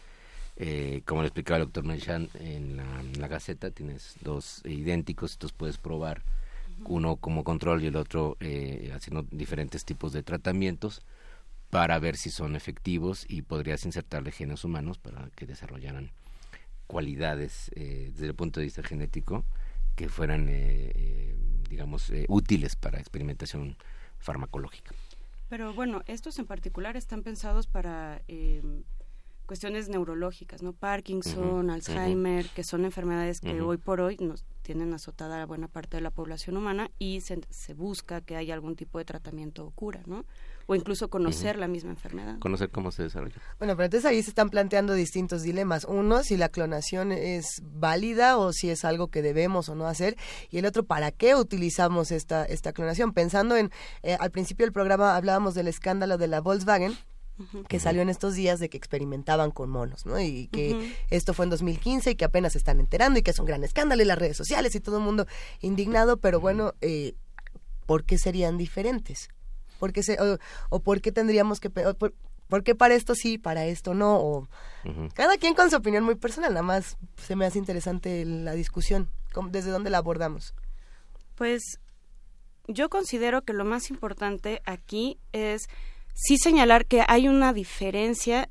eh, 0.57 1.03
como 1.05 1.21
le 1.21 1.29
explicaba 1.29 1.59
el 1.59 1.65
doctor 1.65 1.85
en 1.85 2.77
la, 2.79 3.01
en 3.01 3.21
la 3.21 3.29
Gaceta, 3.29 3.71
tienes 3.71 4.17
dos 4.23 4.63
idénticos, 4.65 5.35
entonces 5.35 5.57
puedes 5.57 5.77
probar 5.77 6.23
uno 6.87 7.17
como 7.17 7.45
control 7.45 7.85
y 7.85 7.89
el 7.89 7.97
otro 7.97 8.39
eh, 8.41 8.91
haciendo 8.95 9.27
diferentes 9.31 9.85
tipos 9.85 10.15
de 10.15 10.23
tratamientos 10.23 11.03
para 11.69 11.99
ver 11.99 12.17
si 12.17 12.31
son 12.31 12.57
efectivos 12.57 13.27
y 13.29 13.43
podrías 13.43 13.85
insertarle 13.85 14.33
genes 14.33 14.65
humanos 14.65 14.99
para 14.99 15.29
que 15.37 15.47
desarrollaran 15.47 16.11
cualidades 16.87 17.71
eh, 17.75 18.11
desde 18.13 18.27
el 18.27 18.35
punto 18.35 18.61
de 18.61 18.65
vista 18.67 18.83
genético 18.83 19.45
que 19.97 20.09
fueran, 20.09 20.49
eh, 20.49 20.93
eh, 20.95 21.37
digamos, 21.69 22.11
eh, 22.11 22.27
útiles 22.29 22.77
para 22.77 22.99
experimentación 22.99 23.77
farmacológica. 24.19 24.93
Pero 25.49 25.75
bueno, 25.75 26.03
estos 26.07 26.39
en 26.39 26.47
particular 26.47 26.97
están 26.97 27.23
pensados 27.23 27.67
para 27.67 28.23
eh, 28.27 28.63
cuestiones 29.45 29.91
neurológicas, 29.91 30.63
¿no? 30.63 30.73
Parkinson, 30.73 31.69
Alzheimer, 31.69 32.47
que 32.49 32.65
son 32.65 32.87
enfermedades 32.87 33.41
que 33.41 33.61
hoy 33.61 33.77
por 33.77 34.01
hoy 34.01 34.17
nos 34.19 34.45
tienen 34.63 34.95
azotada 34.95 35.43
a 35.43 35.47
buena 35.47 35.69
parte 35.69 35.99
de 35.99 36.01
la 36.01 36.11
población 36.11 36.57
humana 36.57 36.91
y 36.99 37.21
se, 37.21 37.41
se 37.51 37.75
busca 37.75 38.23
que 38.23 38.37
haya 38.37 38.55
algún 38.55 38.77
tipo 38.77 38.99
de 38.99 39.05
tratamiento 39.05 39.67
o 39.67 39.71
cura, 39.73 40.03
¿no? 40.07 40.25
O 40.73 40.75
incluso 40.75 41.11
conocer 41.11 41.59
la 41.59 41.69
misma 41.69 41.91
enfermedad. 41.91 42.39
Conocer 42.39 42.71
cómo 42.71 42.91
se 42.91 43.03
desarrolla. 43.03 43.37
Bueno, 43.59 43.77
pero 43.77 43.85
entonces 43.85 44.09
ahí 44.09 44.23
se 44.23 44.31
están 44.31 44.49
planteando 44.49 44.95
distintos 44.95 45.43
dilemas. 45.43 45.85
Uno, 45.85 46.23
si 46.23 46.39
la 46.39 46.49
clonación 46.49 47.13
es 47.13 47.63
válida 47.63 48.39
o 48.39 48.55
si 48.55 48.71
es 48.71 48.87
algo 48.87 49.09
que 49.09 49.21
debemos 49.21 49.69
o 49.69 49.75
no 49.75 49.87
hacer. 49.87 50.17
Y 50.51 50.59
el 50.59 50.65
otro, 50.65 50.85
¿para 50.85 51.11
qué 51.11 51.35
utilizamos 51.35 52.11
esta, 52.11 52.47
esta 52.47 52.73
clonación? 52.73 53.13
Pensando 53.13 53.55
en, 53.57 53.71
eh, 54.03 54.17
al 54.19 54.31
principio 54.31 54.65
del 54.65 54.73
programa 54.73 55.15
hablábamos 55.15 55.55
del 55.55 55.69
escándalo 55.69 56.17
de 56.17 56.29
la 56.29 56.41
Volkswagen 56.41 56.97
que 57.69 57.81
salió 57.81 58.03
en 58.03 58.09
estos 58.09 58.35
días 58.35 58.61
de 58.61 58.69
que 58.69 58.77
experimentaban 58.77 59.51
con 59.51 59.71
monos, 59.71 60.07
¿no? 60.07 60.21
Y 60.21 60.49
que 60.49 60.95
esto 61.11 61.35
fue 61.35 61.47
en 61.47 61.51
2015 61.51 62.13
y 62.13 62.15
que 62.15 62.25
apenas 62.25 62.53
se 62.53 62.59
están 62.59 62.79
enterando 62.79 63.19
y 63.19 63.23
que 63.23 63.31
es 63.31 63.39
un 63.39 63.47
gran 63.47 63.65
escándalo 63.65 64.03
y 64.03 64.07
las 64.07 64.19
redes 64.19 64.37
sociales 64.37 64.75
y 64.75 64.81
todo 64.81 64.99
el 64.99 65.05
mundo 65.05 65.27
indignado, 65.61 66.19
pero 66.19 66.41
bueno, 66.41 66.75
eh, 66.81 67.15
¿por 67.87 68.05
qué 68.05 68.19
serían 68.19 68.59
diferentes? 68.59 69.29
¿Por 69.83 69.93
qué 69.93 70.05
se, 70.05 70.17
o, 70.21 70.39
o 70.71 70.79
por 70.79 71.01
qué 71.01 71.11
tendríamos 71.11 71.59
que... 71.59 71.67
o 71.85 71.95
por, 71.95 72.15
¿Por 72.47 72.63
qué 72.63 72.77
para 72.77 72.95
esto 72.95 73.17
sí, 73.17 73.37
para 73.37 73.65
esto 73.67 73.95
no? 73.95 74.17
O, 74.21 74.49
cada 75.15 75.39
quien 75.39 75.55
con 75.55 75.71
su 75.71 75.77
opinión 75.77 76.05
muy 76.05 76.15
personal, 76.15 76.51
nada 76.53 76.63
más 76.63 76.97
se 77.17 77.35
me 77.35 77.47
hace 77.47 77.59
interesante 77.59 78.25
la 78.25 78.53
discusión, 78.53 79.09
cómo- 79.33 79.49
desde 79.49 79.73
dónde 79.73 79.91
la 79.91 79.99
abordamos. 79.99 80.55
Pues 81.35 81.81
yo 82.69 82.91
considero 82.91 83.43
que 83.43 83.55
lo 83.55 83.65
más 83.65 83.91
importante 83.91 84.63
aquí 84.67 85.19
es 85.33 85.63
sí 86.15 86.39
señalar 86.39 86.87
que 86.87 87.03
hay 87.09 87.27
una 87.27 87.53
diferencia 87.53 88.49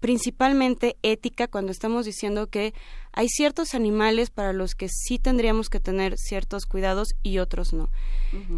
principalmente 0.00 0.96
ética 1.02 1.46
cuando 1.46 1.70
estamos 1.70 2.04
diciendo 2.04 2.48
que 2.48 2.74
hay 3.12 3.28
ciertos 3.28 3.74
animales 3.74 4.30
para 4.30 4.52
los 4.52 4.74
que 4.74 4.88
sí 4.88 5.18
tendríamos 5.18 5.68
que 5.68 5.80
tener 5.80 6.16
ciertos 6.16 6.64
cuidados 6.66 7.14
y 7.22 7.38
otros 7.38 7.72
no. 7.72 7.90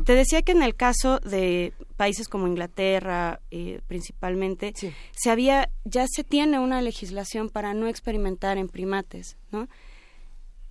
Te 0.05 0.15
decía 0.15 0.43
que 0.43 0.53
en 0.53 0.63
el 0.63 0.77
caso 0.77 1.19
de 1.19 1.73
países 1.97 2.29
como 2.29 2.47
Inglaterra, 2.47 3.41
eh, 3.51 3.81
principalmente, 3.89 4.73
se 5.13 5.31
había, 5.31 5.71
ya 5.85 6.07
se 6.09 6.23
tiene 6.23 6.61
una 6.61 6.81
legislación 6.83 7.51
para 7.51 7.75
no 7.75 7.89
experimentar 7.89 8.57
en 8.57 8.69
primates, 8.69 9.37
¿no? 9.51 9.69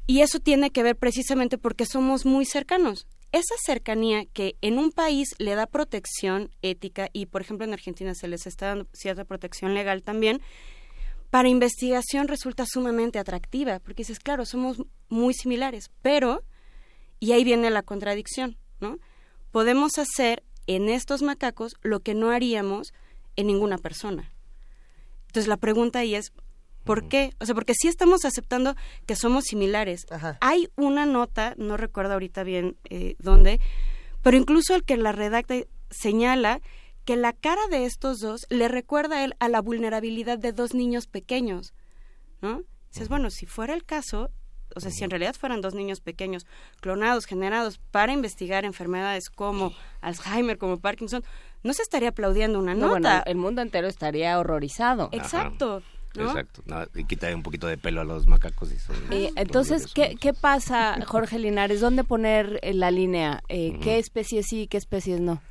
Y 0.08 0.22
eso 0.22 0.40
tiene 0.40 0.70
que 0.70 0.84
ver 0.84 0.96
precisamente 0.96 1.58
porque 1.58 1.86
somos 1.86 2.26
muy 2.26 2.46
cercanos. 2.46 3.08
Esa 3.32 3.56
cercanía 3.66 4.26
que 4.26 4.56
en 4.62 4.78
un 4.78 4.92
país 4.92 5.34
le 5.40 5.56
da 5.56 5.66
protección 5.66 6.52
ética 6.62 7.10
y, 7.14 7.26
por 7.26 7.42
ejemplo, 7.42 7.66
en 7.66 7.74
Argentina 7.74 8.14
se 8.14 8.28
les 8.28 8.46
está 8.46 8.68
dando 8.68 8.88
cierta 8.94 9.26
protección 9.26 9.74
legal 9.74 10.04
también, 10.04 10.42
para 11.34 11.50
investigación 11.50 12.28
resulta 12.28 12.64
sumamente 12.68 13.18
atractiva, 13.18 13.80
porque 13.80 14.04
dices, 14.04 14.20
claro, 14.20 14.46
somos 14.46 14.84
muy 15.10 15.34
similares, 15.34 15.90
pero, 16.04 16.44
y 17.20 17.32
ahí 17.32 17.44
viene 17.44 17.72
la 17.72 17.82
contradicción, 17.82 18.56
¿no? 18.80 19.00
Podemos 19.50 19.98
hacer 19.98 20.44
en 20.68 20.90
estos 20.90 21.24
macacos 21.24 21.74
lo 21.82 22.02
que 22.02 22.14
no 22.14 22.30
haríamos 22.30 22.94
en 23.36 23.48
ninguna 23.48 23.80
persona. 23.80 24.32
Entonces 25.26 25.48
la 25.48 25.58
pregunta 25.58 25.98
ahí 25.98 26.14
es, 26.14 26.34
¿por 26.84 27.08
qué? 27.08 27.34
O 27.40 27.48
sea, 27.48 27.56
porque 27.56 27.74
sí 27.74 27.88
estamos 27.88 28.26
aceptando 28.26 28.76
que 29.08 29.16
somos 29.16 29.46
similares. 29.46 30.06
Hay 30.40 30.70
una 30.76 31.08
nota, 31.08 31.56
no 31.58 31.78
recuerdo 31.78 32.14
ahorita 32.14 32.44
bien 32.44 32.78
eh, 32.92 33.16
dónde, 33.18 33.60
pero 34.22 34.38
incluso 34.38 34.76
el 34.76 34.84
que 34.84 34.98
la 34.98 35.12
redacta 35.12 35.56
señala 35.90 36.62
que 37.06 37.16
la 37.18 37.34
cara 37.34 37.62
de 37.70 37.86
estos 37.86 38.20
dos 38.20 38.46
le 38.50 38.68
recuerda 38.68 39.18
a 39.18 39.24
él 39.24 39.34
a 39.40 39.50
la 39.50 39.62
vulnerabilidad 39.62 40.38
de 40.38 40.52
dos 40.54 40.74
niños 40.74 41.08
pequeños, 41.08 41.74
¿no? 42.42 42.62
Dices, 42.92 43.10
bueno, 43.10 43.30
si 43.30 43.46
fuera 43.46 43.74
el 43.74 43.84
caso, 43.84 44.30
o 44.76 44.80
sea, 44.80 44.92
si 44.92 45.04
en 45.04 45.10
realidad 45.10 45.36
fueran 45.36 45.62
dos 45.62 45.74
niños 45.74 46.00
pequeños 46.00 46.46
clonados, 46.80 47.26
generados 47.26 47.80
para 47.92 48.14
investigar 48.14 48.66
enfermedades 48.66 49.30
como 49.30 49.74
Alzheimer, 50.02 50.58
como 50.58 50.80
Parkinson, 50.80 51.24
no 51.64 51.74
se 51.74 51.82
estaría 51.82 52.10
aplaudiendo 52.10 52.60
una 52.60 52.74
No, 52.74 52.88
nota. 52.88 53.00
bueno, 53.00 53.24
el 53.26 53.36
mundo 53.38 53.62
entero 53.62 53.88
estaría 53.88 54.38
horrorizado. 54.40 55.10
Exacto. 55.12 55.82
¿no? 56.16 56.28
Exacto. 56.28 56.62
No, 56.66 56.86
y 56.96 57.06
quita 57.06 57.34
un 57.34 57.42
poquito 57.42 57.66
de 57.66 57.78
pelo 57.78 58.02
a 58.02 58.04
los 58.04 58.28
macacos. 58.28 58.72
Y 58.72 58.78
son- 58.78 58.96
Eh, 59.12 59.30
son 59.30 59.38
entonces. 59.40 59.92
¿qué, 59.94 60.16
¿qué 60.20 60.32
pasa, 60.34 60.98
Jorge 61.08 61.40
Linares? 61.40 61.82
¿Dónde 61.82 62.04
poner 62.04 62.60
eh, 62.62 62.74
la 62.76 62.92
línea? 62.92 63.42
Eh. 63.50 63.80
¿Qué 63.82 63.98
especies 63.98 64.46
sí 64.48 64.62
y 64.62 64.68
qué 64.68 64.78
especies 64.78 65.20
no? 65.20 65.42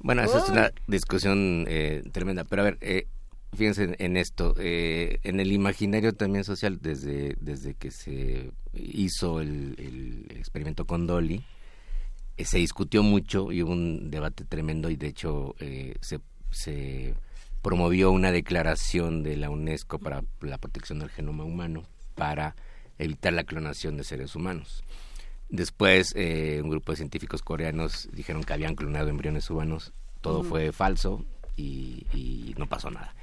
Bueno, 0.00 0.22
eso 0.22 0.38
es 0.38 0.48
una 0.48 0.72
discusión 0.86 1.66
eh, 1.68 2.02
tremenda. 2.12 2.44
Pero 2.44 2.62
a 2.62 2.64
ver, 2.66 2.78
eh, 2.80 3.06
fíjense 3.54 3.84
en, 3.84 3.96
en 3.98 4.16
esto. 4.16 4.54
eh, 4.58 5.18
en 5.22 5.40
el 5.40 5.52
imaginario 5.52 6.12
también 6.14 6.44
social, 6.44 6.78
desde, 6.80 7.36
desde 7.40 7.74
que 7.74 7.90
se 7.90 8.50
hizo 8.72 9.40
el, 9.40 9.74
el 9.78 10.36
experimento 10.36 10.86
con 10.86 11.06
Dolly, 11.06 11.44
eh, 12.36 12.44
se 12.44 12.58
discutió 12.58 13.02
mucho 13.02 13.52
y 13.52 13.62
hubo 13.62 13.72
un 13.72 14.10
debate 14.10 14.44
tremendo 14.44 14.88
y 14.90 14.96
de 14.96 15.08
hecho 15.08 15.54
eh, 15.60 15.96
se, 16.00 16.20
se 16.50 17.14
promovió 17.62 18.10
una 18.10 18.32
declaración 18.32 19.22
de 19.22 19.36
la 19.36 19.50
UNESCO 19.50 19.98
para 19.98 20.24
la 20.40 20.56
protección 20.56 21.00
del 21.00 21.10
genoma 21.10 21.44
humano 21.44 21.82
para 22.14 22.56
evitar 22.98 23.32
la 23.34 23.44
clonación 23.44 23.96
de 23.98 24.04
seres 24.04 24.34
humanos. 24.34 24.82
Después, 25.50 26.12
eh, 26.14 26.60
un 26.62 26.70
grupo 26.70 26.92
de 26.92 26.96
científicos 26.96 27.42
coreanos 27.42 28.08
dijeron 28.12 28.44
que 28.44 28.52
habían 28.52 28.76
clonado 28.76 29.08
embriones 29.08 29.50
humanos. 29.50 29.92
Todo 30.20 30.44
fue 30.44 30.70
falso 30.72 31.24
y, 31.56 32.54
no 32.56 32.68
pasó 32.68 32.90
nada. 32.90 33.14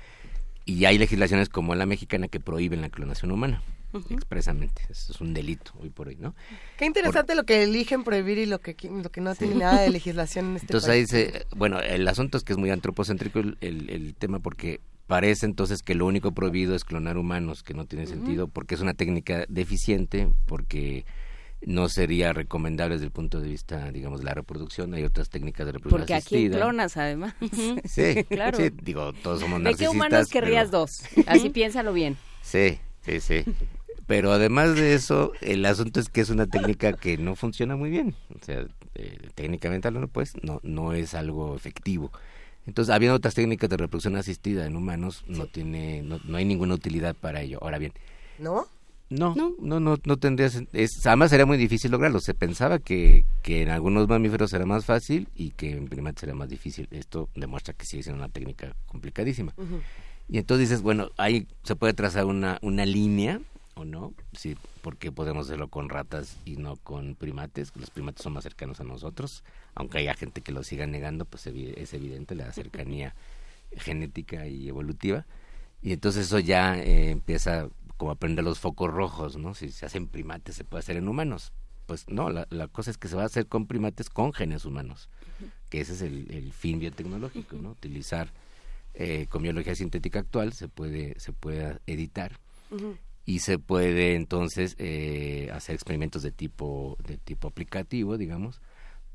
Y 0.65 0.85
hay 0.85 0.97
legislaciones 0.97 1.47
como 1.47 1.75
la 1.75 1.85
mexicana 1.85 2.27
que 2.27 2.39
prohíben 2.39 2.81
la 2.81 2.89
clonación 2.89 3.31
humana. 3.31 3.61
expresamente. 4.09 4.81
Eso 4.89 5.13
es 5.13 5.21
un 5.21 5.33
delito 5.33 5.71
hoy 5.79 5.89
por 5.89 6.09
hoy, 6.09 6.17
¿no? 6.17 6.35
Qué 6.77 6.85
interesante 6.85 7.35
lo 7.35 7.45
que 7.45 7.63
eligen 7.63 8.03
prohibir 8.03 8.37
y 8.37 8.45
lo 8.45 8.59
que, 8.59 8.75
lo 8.89 9.09
que 9.09 9.21
no 9.21 9.33
tiene 9.33 9.55
nada 9.55 9.81
de 9.81 9.89
legislación 9.91 10.47
en 10.47 10.55
este 10.57 10.65
entonces 10.65 10.89
país. 10.89 11.13
ahí 11.13 11.23
dice, 11.23 11.45
bueno, 11.55 11.79
el 11.79 12.05
asunto 12.07 12.37
es 12.37 12.43
que 12.43 12.51
es 12.51 12.59
muy 12.59 12.69
antropocéntrico 12.69 13.39
el, 13.39 13.57
el, 13.61 14.15
tema 14.15 14.39
porque 14.39 14.81
parece 15.07 15.45
entonces 15.45 15.81
que 15.81 15.95
lo 15.95 16.05
único 16.05 16.33
prohibido 16.33 16.75
es 16.75 16.83
clonar 16.83 17.17
humanos, 17.17 17.63
que 17.63 17.73
no 17.73 17.85
tiene 17.85 18.05
sentido, 18.05 18.49
porque 18.49 18.75
es 18.75 18.81
una 18.81 18.93
técnica 18.93 19.45
deficiente, 19.47 20.27
porque 20.45 21.05
no 21.61 21.89
sería 21.89 22.33
recomendable 22.33 22.95
desde 22.95 23.05
el 23.05 23.11
punto 23.11 23.41
de 23.41 23.49
vista, 23.49 23.91
digamos, 23.91 24.19
de 24.19 24.25
la 24.25 24.33
reproducción. 24.33 24.93
Hay 24.93 25.03
otras 25.03 25.29
técnicas 25.29 25.65
de 25.65 25.73
reproducción 25.73 26.01
Porque 26.01 26.13
aquí 26.13 26.49
clonas, 26.49 26.97
además. 26.97 27.33
sí, 27.85 28.23
claro. 28.29 28.57
Sí, 28.57 28.69
digo, 28.81 29.13
todos 29.13 29.41
somos 29.41 29.59
narcisistas. 29.59 29.79
¿De 29.79 29.85
qué 29.85 29.89
humanos 29.89 30.29
querrías 30.29 30.71
dos? 30.71 31.03
Así 31.25 31.49
piénsalo 31.49 31.93
bien. 31.93 32.17
Sí, 32.41 32.79
sí, 33.01 33.19
sí. 33.19 33.43
Pero 34.05 34.31
además 34.31 34.75
de 34.75 34.93
eso, 34.93 35.33
el 35.41 35.65
asunto 35.65 35.99
es 35.99 36.07
que 36.07 36.21
es 36.21 36.29
una 36.29 36.47
técnica 36.47 36.93
que 36.93 37.17
no 37.17 37.35
funciona 37.35 37.75
muy 37.75 37.89
bien. 37.89 38.15
O 38.39 38.45
sea, 38.45 38.65
eh, 38.95 39.17
técnicamente 39.35 39.87
hablando, 39.87 40.07
pues, 40.07 40.33
no, 40.41 40.61
no 40.63 40.93
es 40.93 41.13
algo 41.13 41.55
efectivo. 41.55 42.11
Entonces, 42.65 42.93
habiendo 42.93 43.15
otras 43.15 43.33
técnicas 43.33 43.69
de 43.69 43.77
reproducción 43.77 44.15
asistida 44.15 44.65
en 44.65 44.75
humanos, 44.75 45.23
no 45.27 45.47
tiene, 45.47 46.03
no, 46.03 46.19
no 46.23 46.37
hay 46.37 46.45
ninguna 46.45 46.75
utilidad 46.75 47.15
para 47.15 47.41
ello. 47.41 47.59
Ahora 47.61 47.79
bien, 47.79 47.93
¿no? 48.39 48.67
No, 49.09 49.35
no, 49.35 49.79
no, 49.79 49.97
no, 50.03 50.17
tendría. 50.17 50.49
Es, 50.73 51.05
además, 51.07 51.29
sería 51.29 51.45
muy 51.45 51.57
difícil 51.57 51.91
lograrlo. 51.91 52.19
Se 52.19 52.33
pensaba 52.33 52.79
que, 52.79 53.23
que 53.41 53.61
en 53.61 53.69
algunos 53.69 54.07
mamíferos 54.07 54.51
era 54.51 54.65
más 54.65 54.83
fácil 54.83 55.29
y 55.33 55.51
que 55.51 55.71
en 55.71 55.87
primates 55.87 56.23
era 56.23 56.33
más 56.33 56.49
difícil. 56.49 56.89
Esto 56.91 57.29
demuestra 57.35 57.73
que 57.73 57.85
sigue 57.85 58.03
siendo 58.03 58.21
una 58.21 58.31
técnica 58.31 58.75
complicadísima. 58.85 59.53
Y 60.27 60.39
entonces 60.39 60.69
dices, 60.69 60.81
bueno, 60.81 61.09
ahí 61.17 61.47
se 61.63 61.75
puede 61.77 61.93
trazar 61.93 62.25
una, 62.25 62.59
una 62.61 62.85
línea 62.85 63.39
o 63.77 63.85
no, 63.85 64.13
sí, 64.33 64.57
porque 64.81 65.11
podemos 65.11 65.47
hacerlo 65.47 65.69
con 65.69 65.87
ratas 65.87 66.37
y 66.43 66.57
no 66.57 66.75
con 66.77 67.15
primates. 67.15 67.71
Los 67.75 67.91
primates 67.91 68.23
son 68.23 68.33
más 68.33 68.43
cercanos 68.43 68.81
a 68.81 68.83
nosotros, 68.83 69.43
aunque 69.75 69.99
haya 69.99 70.15
gente 70.15 70.41
que 70.41 70.51
lo 70.51 70.63
siga 70.63 70.87
negando, 70.87 71.25
pues 71.25 71.47
es 71.47 71.93
evidente 71.93 72.35
la 72.35 72.51
cercanía 72.51 73.15
genética 73.77 74.47
y 74.47 74.67
evolutiva. 74.67 75.25
Y 75.81 75.93
entonces 75.93 76.25
eso 76.25 76.39
ya 76.39 76.77
eh, 76.77 77.11
empieza 77.11 77.69
como 77.97 78.11
aprender 78.11 78.45
los 78.45 78.59
focos 78.59 78.91
rojos, 78.91 79.37
¿no? 79.37 79.53
Si 79.55 79.71
se 79.71 79.85
hacen 79.85 80.07
primates, 80.07 80.55
se 80.55 80.63
puede 80.63 80.79
hacer 80.79 80.97
en 80.97 81.07
humanos. 81.07 81.51
Pues 81.87 82.07
no, 82.09 82.29
la, 82.29 82.67
cosa 82.67 82.91
es 82.91 82.97
que 82.97 83.07
se 83.07 83.15
va 83.15 83.23
a 83.23 83.27
hacer 83.27 83.47
con 83.47 83.65
primates 83.65 84.09
con 84.09 84.33
genes 84.33 84.65
humanos, 84.65 85.09
que 85.69 85.79
ese 85.79 85.93
es 85.93 86.01
el, 86.01 86.51
fin 86.51 86.79
biotecnológico, 86.79 87.55
¿no? 87.55 87.71
Utilizar 87.71 88.33
eh, 88.93 89.27
con 89.29 89.41
biología 89.41 89.73
sintética 89.73 90.19
actual 90.19 90.53
se 90.53 90.67
puede, 90.67 91.17
se 91.19 91.31
puede 91.31 91.79
editar 91.87 92.39
y 93.25 93.39
se 93.39 93.57
puede 93.57 94.15
entonces 94.15 94.75
eh, 94.79 95.49
hacer 95.53 95.75
experimentos 95.75 96.23
de 96.23 96.31
tipo, 96.31 96.97
de 97.05 97.17
tipo 97.17 97.47
aplicativo, 97.47 98.17
digamos, 98.17 98.61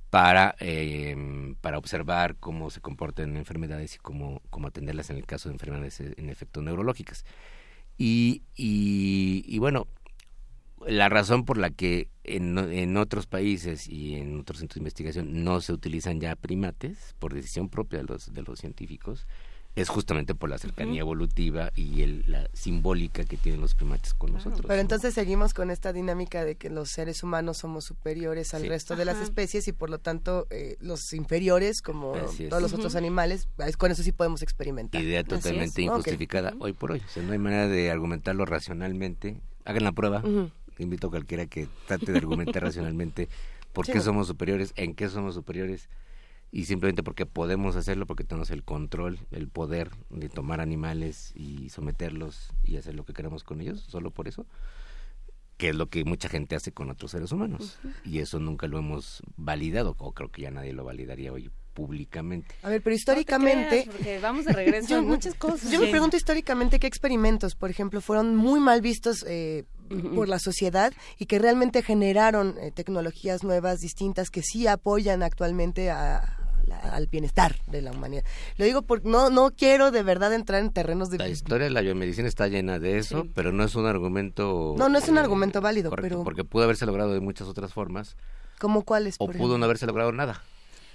para, 0.09 0.55
eh, 0.61 1.55
para 1.61 1.77
observar 1.77 2.37
cómo 2.37 2.71
se 2.71 2.81
comportan 2.81 3.37
enfermedades 3.37 3.97
y 3.97 3.99
cómo, 3.99 4.41
cómo 4.49 4.69
atenderlas 4.69 5.11
en 5.11 5.17
el 5.17 5.27
caso 5.27 5.51
de 5.51 5.55
enfermedades 5.55 6.01
en 6.01 6.31
efecto 6.31 6.63
neurológicas. 6.63 7.25
Y, 7.99 8.43
y, 8.57 9.59
bueno, 9.59 9.87
la 10.87 11.09
razón 11.09 11.45
por 11.45 11.59
la 11.59 11.71
que 11.71 12.09
en, 12.25 12.59
en, 12.59 12.97
otros 12.97 13.27
países 13.27 13.89
y 13.89 14.17
en 14.17 14.41
otros 14.41 14.59
centros 14.59 14.77
de 14.77 14.81
investigación 14.81 15.45
no 15.45 15.61
se 15.61 15.73
utilizan 15.73 16.21
ya 16.21 16.35
primates 16.35 17.15
por 17.19 17.35
decisión 17.35 17.69
propia 17.69 18.01
de 18.01 18.05
los, 18.07 18.33
de 18.33 18.43
los 18.43 18.59
científicos 18.59 19.27
es 19.75 19.89
justamente 19.89 20.35
por 20.35 20.51
la 20.51 20.59
cercanía 20.59 21.01
evolutiva 21.01 21.73
y 21.75 22.03
el, 22.03 22.25
la 22.27 22.49
simbólica 22.53 23.25
que 23.25 23.39
tienen 23.39 23.61
los 23.61 23.75
primates 23.75 24.13
con 24.13 24.33
nosotros. 24.33 24.63
Pero 24.67 24.81
entonces 24.81 25.15
seguimos 25.15 25.55
con 25.55 25.71
esta 25.71 25.93
dinámica 25.95 26.45
de 26.45 26.57
que 26.57 26.69
los 26.69 26.91
seres 26.91 27.23
humanos 27.23 27.59
somos 27.59 27.85
superiores 27.85 28.53
al 28.53 28.67
resto 28.67 28.97
de 28.97 29.07
las 29.07 29.19
especies 29.19 29.67
y 29.69 29.73
por 29.73 29.89
lo 29.89 29.99
tanto 29.99 30.47
eh, 30.51 30.77
los 30.81 31.13
inferiores, 31.15 31.81
como 31.81 32.13
todos 32.13 32.63
los 32.63 32.73
otros 32.75 32.97
animales, 32.97 33.49
con 33.79 33.91
eso 33.91 34.03
sí 34.03 34.13
podemos 34.13 34.43
experimentar. 34.43 35.01
Idea 35.01 35.25
totalmente 35.25 35.81
injustificada 35.81 36.53
hoy 36.59 36.75
por 36.75 36.93
hoy. 36.93 37.03
O 37.05 37.09
sea, 37.09 37.23
no 37.23 37.33
hay 37.33 37.39
manera 37.39 37.67
de 37.67 37.91
argumentarlo 37.91 38.45
racionalmente. 38.45 39.41
Hagan 39.65 39.85
la 39.85 39.93
prueba. 39.93 40.23
Invito 40.79 41.07
a 41.07 41.11
cualquiera 41.11 41.47
que 41.47 41.69
trate 41.87 42.13
de 42.13 42.19
argumentar 42.19 42.63
racionalmente 42.63 43.29
por 43.73 43.87
qué 43.87 44.01
somos 44.01 44.27
superiores, 44.27 44.73
en 44.77 44.95
qué 44.95 45.09
somos 45.09 45.35
superiores 45.35 45.89
y 46.55 46.67
simplemente 46.67 47.03
porque 47.03 47.25
podemos 47.25 47.77
hacerlo, 47.77 48.07
porque 48.07 48.25
tenemos 48.25 48.51
el 48.51 48.63
control, 48.63 49.19
el 49.31 49.49
poder 49.49 49.91
de 50.11 50.29
tomar 50.29 50.61
animales 50.61 51.33
y 51.35 51.71
someterlos 51.71 52.51
y 52.63 52.77
hacer 52.77 52.95
lo 52.95 53.07
que 53.07 53.15
queramos 53.15 53.43
con 53.43 53.63
ellos, 53.63 53.81
solo 53.89 54.11
por 54.11 54.29
eso, 54.29 54.47
que 55.57 55.71
es 55.71 55.75
lo 55.75 55.89
que 55.89 56.05
mucha 56.05 56.29
gente 56.29 56.55
hace 56.55 56.71
con 56.71 56.91
otros 56.91 57.13
seres 57.13 57.33
humanos. 57.33 57.79
Y 58.05 58.19
eso 58.19 58.39
nunca 58.39 58.67
lo 58.67 58.79
hemos 58.79 59.23
validado, 59.37 59.97
o 59.99 60.13
creo 60.13 60.31
que 60.31 60.43
ya 60.43 60.51
nadie 60.51 60.75
lo 60.75 60.85
validaría 60.85 61.33
hoy 61.33 61.51
públicamente. 61.73 62.55
A 62.63 62.69
ver, 62.69 62.83
pero 62.83 62.95
históricamente... 62.95 63.89
vamos 64.21 64.45
de 64.45 64.53
regreso 64.53 64.99
en 64.99 65.07
muchas 65.07 65.35
cosas. 65.35 65.71
Yo 65.71 65.81
me 65.81 65.87
pregunto 65.87 66.19
históricamente 66.19 66.79
qué 66.79 66.87
experimentos, 66.87 67.55
por 67.55 67.71
ejemplo, 67.71 68.03
fueron 68.03 68.37
muy 68.37 68.61
mal 68.61 68.83
vistos 68.83 69.25
eh, 69.27 69.65
por 70.15 70.29
la 70.29 70.39
sociedad 70.39 70.93
y 71.19 71.25
que 71.25 71.39
realmente 71.39 71.83
generaron 71.83 72.57
eh, 72.61 72.73
tecnologías 72.73 73.43
nuevas, 73.43 73.79
distintas, 73.79 74.29
que 74.29 74.43
sí 74.43 74.67
apoyan 74.67 75.23
actualmente 75.23 75.91
a, 75.91 76.42
al 76.71 77.07
bienestar 77.07 77.57
de 77.67 77.83
la 77.83 77.93
humanidad. 77.93 78.25
Lo 78.57 78.65
digo 78.65 78.83
porque 78.83 79.09
no, 79.09 79.31
no 79.31 79.51
quiero 79.51 79.91
de 79.91 80.03
verdad 80.03 80.33
entrar 80.35 80.63
en 80.63 80.71
terrenos 80.71 81.11
de... 81.11 81.19
La 81.19 81.29
historia 81.29 81.65
de 81.65 81.71
la 81.71 81.81
biomedicina 81.81 82.29
está 82.29 82.49
llena 82.49 82.79
de 82.79 82.99
eso, 82.99 83.27
pero 83.35 83.53
no 83.53 83.65
es 83.65 83.75
un 83.75 83.87
argumento... 83.87 84.75
No, 84.79 84.89
no 84.89 84.99
es 84.99 85.09
un 85.09 85.19
argumento 85.19 85.61
válido, 85.61 85.91
pero... 85.91 86.25
Porque 86.25 86.45
pudo 86.45 86.65
haberse 86.65 86.87
logrado 86.87 87.13
de 87.13 87.21
muchas 87.21 87.49
otras 87.49 87.73
formas. 87.73 88.17
¿Cómo 88.59 88.83
cuáles? 88.83 89.17
O 89.19 89.29
pudo 89.29 89.59
no 89.59 89.65
haberse 89.65 89.87
logrado 89.87 90.13
nada. 90.13 90.43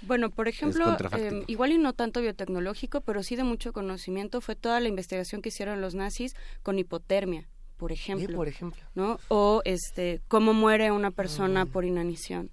Bueno, 0.02 0.30
por 0.30 0.48
ejemplo, 0.48 0.96
eh, 1.16 1.42
igual 1.48 1.72
y 1.72 1.78
no 1.78 1.92
tanto 1.92 2.20
biotecnológico, 2.20 3.00
pero 3.00 3.22
sí 3.22 3.34
de 3.36 3.42
mucho 3.42 3.72
conocimiento 3.72 4.40
fue 4.40 4.54
toda 4.54 4.80
la 4.80 4.88
investigación 4.88 5.42
que 5.42 5.48
hicieron 5.48 5.80
los 5.80 5.94
nazis 5.94 6.36
con 6.62 6.78
hipotermia 6.78 7.48
por 7.78 7.92
ejemplo, 7.92 8.36
por 8.36 8.48
ejemplo, 8.48 8.82
¿no? 8.96 9.20
O 9.28 9.62
este 9.64 10.20
cómo 10.26 10.52
muere 10.52 10.90
una 10.90 11.12
persona 11.12 11.64
por 11.64 11.84
inanición, 11.84 12.50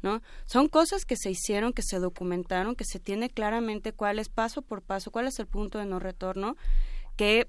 ¿no? 0.00 0.22
Son 0.46 0.68
cosas 0.68 1.04
que 1.04 1.16
se 1.16 1.30
hicieron, 1.30 1.74
que 1.74 1.82
se 1.82 1.98
documentaron, 1.98 2.74
que 2.74 2.86
se 2.86 2.98
tiene 2.98 3.28
claramente 3.28 3.92
cuál 3.92 4.18
es 4.18 4.30
paso 4.30 4.62
por 4.62 4.80
paso, 4.80 5.10
cuál 5.10 5.26
es 5.26 5.38
el 5.38 5.46
punto 5.46 5.78
de 5.78 5.84
no 5.84 5.98
retorno, 5.98 6.56
que 7.16 7.48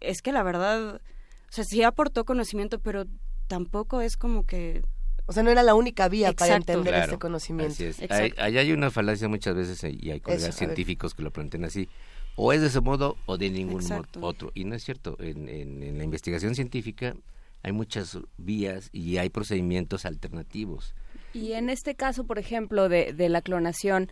es 0.00 0.22
que 0.22 0.30
la 0.30 0.44
verdad, 0.44 0.96
o 0.96 1.52
sea, 1.52 1.64
sí 1.64 1.82
aportó 1.82 2.24
conocimiento, 2.24 2.78
pero 2.78 3.06
tampoco 3.48 4.00
es 4.00 4.16
como 4.16 4.46
que 4.46 4.82
o 5.26 5.32
sea, 5.32 5.42
no 5.42 5.50
era 5.50 5.62
la 5.62 5.74
única 5.74 6.08
vía 6.08 6.32
para 6.32 6.54
entender 6.54 6.94
ese 6.94 7.18
conocimiento. 7.18 7.72
Así 7.72 7.84
es. 7.86 8.10
Hay, 8.10 8.32
hay, 8.38 8.72
una 8.72 8.90
falacia 8.90 9.26
muchas 9.26 9.56
veces 9.56 9.82
y 9.82 10.10
hay 10.10 10.20
colegas 10.20 10.54
científicos 10.54 11.14
que 11.14 11.22
lo 11.22 11.32
plantean 11.32 11.64
así 11.64 11.88
o 12.36 12.52
es 12.52 12.60
de 12.60 12.68
ese 12.68 12.80
modo 12.80 13.16
o 13.26 13.36
de 13.36 13.50
ningún 13.50 13.84
modo 13.84 14.04
otro. 14.20 14.52
Y 14.54 14.64
no 14.64 14.74
es 14.74 14.84
cierto, 14.84 15.16
en, 15.20 15.48
en, 15.48 15.98
la 15.98 16.04
investigación 16.04 16.54
científica 16.54 17.14
hay 17.62 17.72
muchas 17.72 18.18
vías 18.36 18.90
y 18.92 19.16
hay 19.16 19.30
procedimientos 19.30 20.04
alternativos. 20.04 20.94
Y 21.32 21.52
en 21.52 21.70
este 21.70 21.94
caso, 21.94 22.24
por 22.24 22.38
ejemplo, 22.38 22.88
de, 22.88 23.12
de 23.12 23.28
la 23.28 23.42
clonación, 23.42 24.10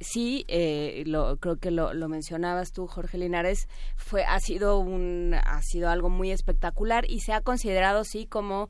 sí, 0.00 0.44
eh, 0.48 1.04
lo, 1.06 1.36
creo 1.38 1.56
que 1.56 1.70
lo, 1.70 1.94
lo, 1.94 2.08
mencionabas 2.08 2.72
tú, 2.72 2.86
Jorge 2.86 3.18
Linares, 3.18 3.68
fue, 3.96 4.24
ha, 4.24 4.40
sido 4.40 4.78
un, 4.78 5.34
ha 5.34 5.60
sido 5.62 5.90
algo 5.90 6.08
muy 6.08 6.30
espectacular 6.30 7.04
y 7.08 7.20
se 7.20 7.32
ha 7.32 7.40
considerado, 7.40 8.04
sí, 8.04 8.26
como 8.26 8.68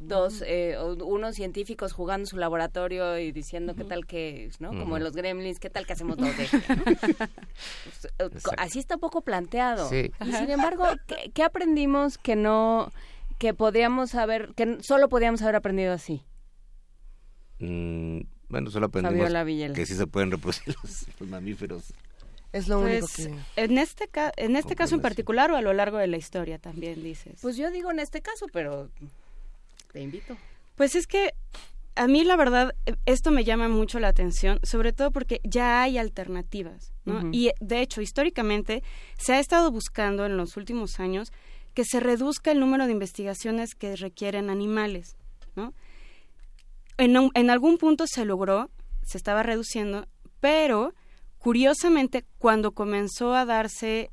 dos 0.00 0.42
eh, 0.46 0.76
unos 1.04 1.36
científicos 1.36 1.92
jugando 1.92 2.22
en 2.22 2.26
su 2.26 2.38
laboratorio 2.38 3.18
y 3.18 3.32
diciendo 3.32 3.74
qué 3.74 3.84
tal 3.84 4.06
que 4.06 4.50
no 4.58 4.70
como 4.70 4.96
en 4.96 5.04
los 5.04 5.14
gremlins 5.14 5.60
qué 5.60 5.68
tal 5.68 5.86
que 5.86 5.92
hacemos 5.92 6.16
dos 6.16 6.34
de 6.36 6.48
así 8.56 8.78
está 8.78 8.96
poco 8.96 9.20
planteado. 9.20 9.88
Y 9.94 10.32
sin 10.32 10.50
embargo 10.50 10.84
¿qué, 11.34 11.42
aprendimos 11.42 12.16
que 12.16 12.34
no 12.34 12.90
que 13.38 13.52
podríamos 13.52 14.14
haber 14.14 14.54
que 14.54 14.82
solo 14.82 15.08
podíamos 15.08 15.42
haber 15.42 15.56
aprendido 15.56 15.92
así 15.92 16.22
mm, 17.58 18.20
bueno 18.48 18.70
solo 18.70 18.86
aprendimos 18.86 19.30
que 19.74 19.86
sí 19.86 19.94
se 19.94 20.06
pueden 20.06 20.30
reproducir 20.30 20.74
los, 20.82 21.28
mamíferos. 21.28 21.92
Es 22.52 22.66
lo 22.66 22.80
único 22.80 23.06
pues, 23.06 23.28
que... 23.28 23.62
En 23.62 23.78
este, 23.78 24.10
en 24.36 24.56
este 24.56 24.74
caso 24.74 24.96
en 24.96 25.02
particular 25.02 25.52
o 25.52 25.56
a 25.56 25.62
lo 25.62 25.72
largo 25.72 25.98
de 25.98 26.08
la 26.08 26.16
historia 26.16 26.58
también 26.58 27.00
dices. 27.00 27.38
Pues 27.42 27.56
yo 27.56 27.70
digo 27.70 27.92
en 27.92 28.00
este 28.00 28.22
caso, 28.22 28.46
pero 28.52 28.90
te 29.92 30.00
invito. 30.00 30.36
Pues 30.76 30.94
es 30.94 31.06
que 31.06 31.34
a 31.96 32.06
mí 32.06 32.24
la 32.24 32.36
verdad 32.36 32.74
esto 33.04 33.30
me 33.30 33.44
llama 33.44 33.68
mucho 33.68 34.00
la 34.00 34.08
atención, 34.08 34.60
sobre 34.62 34.92
todo 34.92 35.10
porque 35.10 35.40
ya 35.44 35.82
hay 35.82 35.98
alternativas, 35.98 36.92
¿no? 37.04 37.28
Y 37.32 37.50
de 37.60 37.80
hecho, 37.80 38.00
históricamente 38.00 38.82
se 39.18 39.34
ha 39.34 39.40
estado 39.40 39.70
buscando 39.70 40.24
en 40.24 40.36
los 40.36 40.56
últimos 40.56 41.00
años 41.00 41.32
que 41.74 41.84
se 41.84 42.00
reduzca 42.00 42.52
el 42.52 42.60
número 42.60 42.86
de 42.86 42.92
investigaciones 42.92 43.74
que 43.74 43.96
requieren 43.96 44.50
animales, 44.50 45.16
¿no? 45.56 45.74
en, 47.00 47.30
en 47.34 47.50
algún 47.50 47.78
punto 47.78 48.06
se 48.06 48.24
logró, 48.24 48.70
se 49.02 49.16
estaba 49.16 49.42
reduciendo, 49.42 50.06
pero 50.40 50.94
curiosamente 51.38 52.24
cuando 52.38 52.72
comenzó 52.72 53.34
a 53.34 53.46
darse 53.46 54.10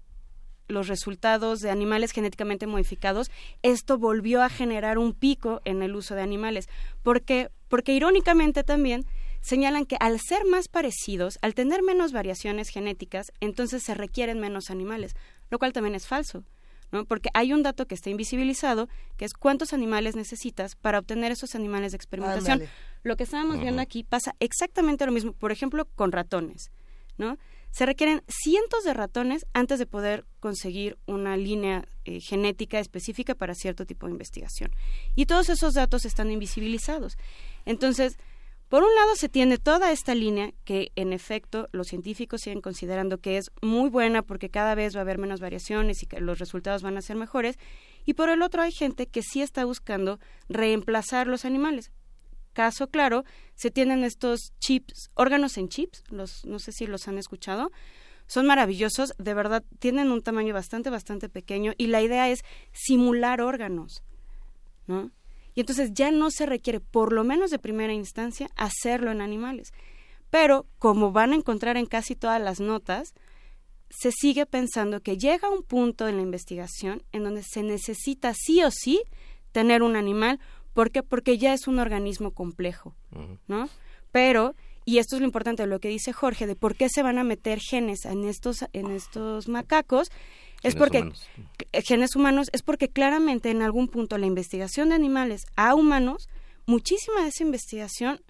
los 0.67 0.87
resultados 0.87 1.59
de 1.59 1.69
animales 1.69 2.11
genéticamente 2.11 2.67
modificados, 2.67 3.31
esto 3.63 3.97
volvió 3.97 4.41
a 4.41 4.49
generar 4.49 4.97
un 4.97 5.13
pico 5.13 5.61
en 5.65 5.81
el 5.81 5.95
uso 5.95 6.15
de 6.15 6.21
animales. 6.21 6.67
porque 7.03 7.49
Porque 7.67 7.93
irónicamente 7.93 8.63
también 8.63 9.05
señalan 9.41 9.85
que 9.85 9.97
al 9.99 10.19
ser 10.19 10.45
más 10.45 10.67
parecidos, 10.67 11.37
al 11.41 11.53
tener 11.53 11.83
menos 11.83 12.11
variaciones 12.11 12.69
genéticas, 12.69 13.31
entonces 13.39 13.83
se 13.83 13.93
requieren 13.93 14.39
menos 14.39 14.69
animales, 14.69 15.15
lo 15.49 15.59
cual 15.59 15.73
también 15.73 15.95
es 15.95 16.07
falso. 16.07 16.43
¿no? 16.91 17.05
Porque 17.05 17.29
hay 17.33 17.53
un 17.53 17.63
dato 17.63 17.85
que 17.85 17.95
está 17.95 18.09
invisibilizado, 18.09 18.87
que 19.17 19.25
es 19.25 19.33
cuántos 19.33 19.73
animales 19.73 20.15
necesitas 20.15 20.75
para 20.75 20.99
obtener 20.99 21.31
esos 21.31 21.55
animales 21.55 21.91
de 21.91 21.97
experimentación. 21.97 22.63
Lo 23.03 23.15
que 23.15 23.23
estábamos 23.23 23.59
viendo 23.59 23.81
aquí 23.81 24.03
pasa 24.03 24.35
exactamente 24.39 25.05
lo 25.05 25.11
mismo, 25.11 25.33
por 25.33 25.51
ejemplo, 25.51 25.85
con 25.95 26.11
ratones, 26.11 26.71
¿no? 27.17 27.37
Se 27.77 27.85
requieren 27.85 28.23
cientos 28.27 28.83
de 28.85 28.95
ratones 28.95 29.45
antes 29.53 29.77
de 29.77 29.85
poder 29.85 30.25
conseguir 30.39 30.97
una 31.05 31.37
línea 31.37 31.87
eh, 32.05 32.19
genética 32.21 32.79
específica 32.79 33.35
para 33.35 33.53
cierto 33.53 33.85
tipo 33.85 34.07
de 34.07 34.13
investigación. 34.13 34.71
Y 35.13 35.27
todos 35.27 35.49
esos 35.49 35.75
datos 35.75 36.03
están 36.03 36.31
invisibilizados. 36.31 37.19
Entonces, 37.65 38.17
por 38.67 38.81
un 38.81 38.95
lado 38.95 39.15
se 39.15 39.29
tiene 39.29 39.59
toda 39.59 39.91
esta 39.91 40.15
línea 40.15 40.53
que 40.63 40.91
en 40.95 41.13
efecto 41.13 41.69
los 41.71 41.85
científicos 41.89 42.41
siguen 42.41 42.61
considerando 42.61 43.19
que 43.19 43.37
es 43.37 43.51
muy 43.61 43.91
buena 43.91 44.23
porque 44.23 44.49
cada 44.49 44.73
vez 44.73 44.95
va 44.95 45.01
a 45.01 45.03
haber 45.03 45.19
menos 45.19 45.39
variaciones 45.39 46.01
y 46.01 46.07
que 46.07 46.19
los 46.19 46.39
resultados 46.39 46.81
van 46.81 46.97
a 46.97 47.03
ser 47.03 47.15
mejores. 47.15 47.59
Y 48.05 48.15
por 48.15 48.29
el 48.29 48.41
otro 48.41 48.63
hay 48.63 48.71
gente 48.71 49.05
que 49.05 49.21
sí 49.21 49.43
está 49.43 49.65
buscando 49.65 50.19
reemplazar 50.49 51.27
los 51.27 51.45
animales. 51.45 51.91
Caso 52.57 52.87
claro, 52.87 53.23
se 53.53 53.69
tienen 53.69 54.03
estos 54.03 54.51
chips, 54.57 55.11
órganos 55.13 55.59
en 55.59 55.69
chips, 55.69 56.03
los, 56.09 56.43
no 56.43 56.57
sé 56.57 56.71
si 56.71 56.87
los 56.87 57.07
han 57.07 57.19
escuchado. 57.19 57.71
Son 58.25 58.47
maravillosos, 58.47 59.13
de 59.19 59.35
verdad, 59.35 59.63
tienen 59.77 60.09
un 60.09 60.23
tamaño 60.23 60.55
bastante, 60.55 60.89
bastante 60.89 61.29
pequeño 61.29 61.73
y 61.77 61.85
la 61.85 62.01
idea 62.01 62.31
es 62.31 62.43
simular 62.71 63.41
órganos, 63.41 64.01
¿no? 64.87 65.11
Y 65.53 65.59
entonces 65.59 65.91
ya 65.93 66.09
no 66.09 66.31
se 66.31 66.47
requiere, 66.47 66.79
por 66.79 67.13
lo 67.13 67.23
menos 67.23 67.51
de 67.51 67.59
primera 67.59 67.93
instancia, 67.93 68.49
hacerlo 68.55 69.11
en 69.11 69.21
animales. 69.21 69.71
Pero, 70.31 70.65
como 70.79 71.11
van 71.11 71.33
a 71.33 71.35
encontrar 71.35 71.77
en 71.77 71.85
casi 71.85 72.15
todas 72.15 72.41
las 72.41 72.59
notas, 72.59 73.13
se 73.91 74.11
sigue 74.11 74.47
pensando 74.47 75.01
que 75.01 75.19
llega 75.19 75.51
un 75.51 75.61
punto 75.61 76.07
en 76.07 76.15
la 76.15 76.23
investigación 76.23 77.03
en 77.11 77.23
donde 77.23 77.43
se 77.43 77.61
necesita 77.61 78.33
sí 78.33 78.63
o 78.63 78.71
sí 78.71 79.03
tener 79.51 79.83
un 79.83 79.95
animal. 79.95 80.39
¿Por 80.77 80.91
qué? 80.91 81.01
Porque 81.01 81.39
ya 81.39 81.55
es 81.55 81.67
un 81.67 81.79
organismo 81.79 82.35
complejo, 82.35 82.93
¿no? 83.47 83.67
Pero, 84.11 84.53
y 84.85 84.99
esto 84.99 85.15
es 85.15 85.21
lo 85.21 85.25
importante 85.25 85.63
de 85.63 85.67
lo 85.67 85.79
que 85.79 85.87
dice 85.87 86.13
Jorge, 86.13 86.45
de 86.45 86.55
por 86.55 86.75
qué 86.75 86.87
se 86.87 87.01
van 87.01 87.17
a 87.17 87.23
meter 87.23 87.59
genes 87.59 88.05
en 88.05 88.25
estos, 88.25 88.63
en 88.73 88.91
estos 88.91 89.47
macacos, 89.47 90.11
es 90.61 90.75
porque 90.75 91.11
genes 91.83 92.15
humanos 92.15 92.49
es 92.53 92.61
porque 92.61 92.89
claramente 92.89 93.49
en 93.49 93.63
algún 93.63 93.87
punto 93.87 94.19
la 94.19 94.27
investigación 94.27 94.89
de 94.89 94.95
animales 94.95 95.47
a 95.55 95.73
humanos, 95.73 96.29
muchísima 96.67 97.23
de 97.23 97.29
esa 97.29 97.43
investigación 97.43 98.21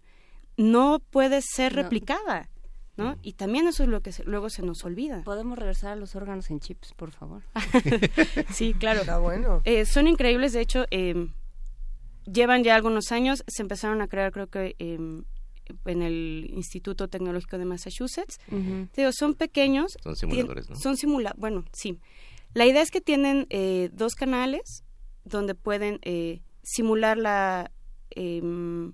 no 0.56 1.00
puede 1.00 1.42
ser 1.42 1.74
replicada. 1.74 2.50
¿no? 2.96 3.18
Y 3.24 3.34
también 3.34 3.68
eso 3.68 3.84
es 3.84 3.90
lo 3.90 4.00
que 4.00 4.12
luego 4.24 4.50
se 4.50 4.62
nos 4.62 4.86
olvida. 4.86 5.22
¿Podemos 5.26 5.60
regresar 5.60 5.92
a 5.92 5.96
los 5.98 6.16
órganos 6.16 6.50
en 6.50 6.62
chips, 6.62 6.94
por 6.94 7.12
favor? 7.12 7.44
sí, 8.54 8.74
claro. 8.74 9.02
Está 9.02 9.18
bueno. 9.18 9.62
Eh, 9.66 9.86
son 9.86 10.08
increíbles, 10.08 10.54
de 10.54 10.62
hecho, 10.62 10.86
eh, 10.92 11.28
llevan 12.32 12.64
ya 12.64 12.76
algunos 12.76 13.12
años, 13.12 13.44
se 13.48 13.62
empezaron 13.62 14.02
a 14.02 14.08
crear, 14.08 14.32
creo 14.32 14.48
que 14.48 14.76
eh, 14.80 14.98
en 15.86 16.02
el 16.02 16.50
Instituto 16.54 17.08
Tecnológico 17.08 17.58
de 17.58 17.66
Massachusetts. 17.66 18.40
Digo, 18.96 19.12
son 19.12 19.34
pequeños. 19.34 19.98
Son 20.02 20.16
simuladores, 20.16 20.70
¿no? 20.70 20.76
Son 20.76 20.98
simulados, 20.98 21.40
bueno, 21.40 21.66
sí. 21.74 22.00
La 22.54 22.66
idea 22.66 22.82
es 22.82 22.92
que 22.92 23.02
tienen 23.02 23.46
eh, 23.50 23.90
dos 23.94 24.16
canales 24.16 24.84
donde 25.24 25.56
pueden 25.56 26.00
eh, 26.04 26.42
simular 26.64 27.18
la, 27.18 27.72
em, 28.12 28.94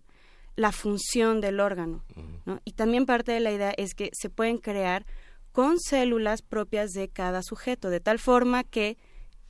la 0.55 0.71
función 0.71 1.41
del 1.41 1.59
órgano. 1.59 2.03
¿no? 2.45 2.59
Y 2.65 2.73
también 2.73 3.05
parte 3.05 3.31
de 3.31 3.39
la 3.39 3.51
idea 3.51 3.73
es 3.77 3.93
que 3.93 4.09
se 4.13 4.29
pueden 4.29 4.57
crear 4.57 5.05
con 5.51 5.79
células 5.79 6.41
propias 6.41 6.91
de 6.91 7.09
cada 7.09 7.43
sujeto, 7.43 7.89
de 7.89 7.99
tal 7.99 8.17
forma 8.19 8.63
que 8.63 8.97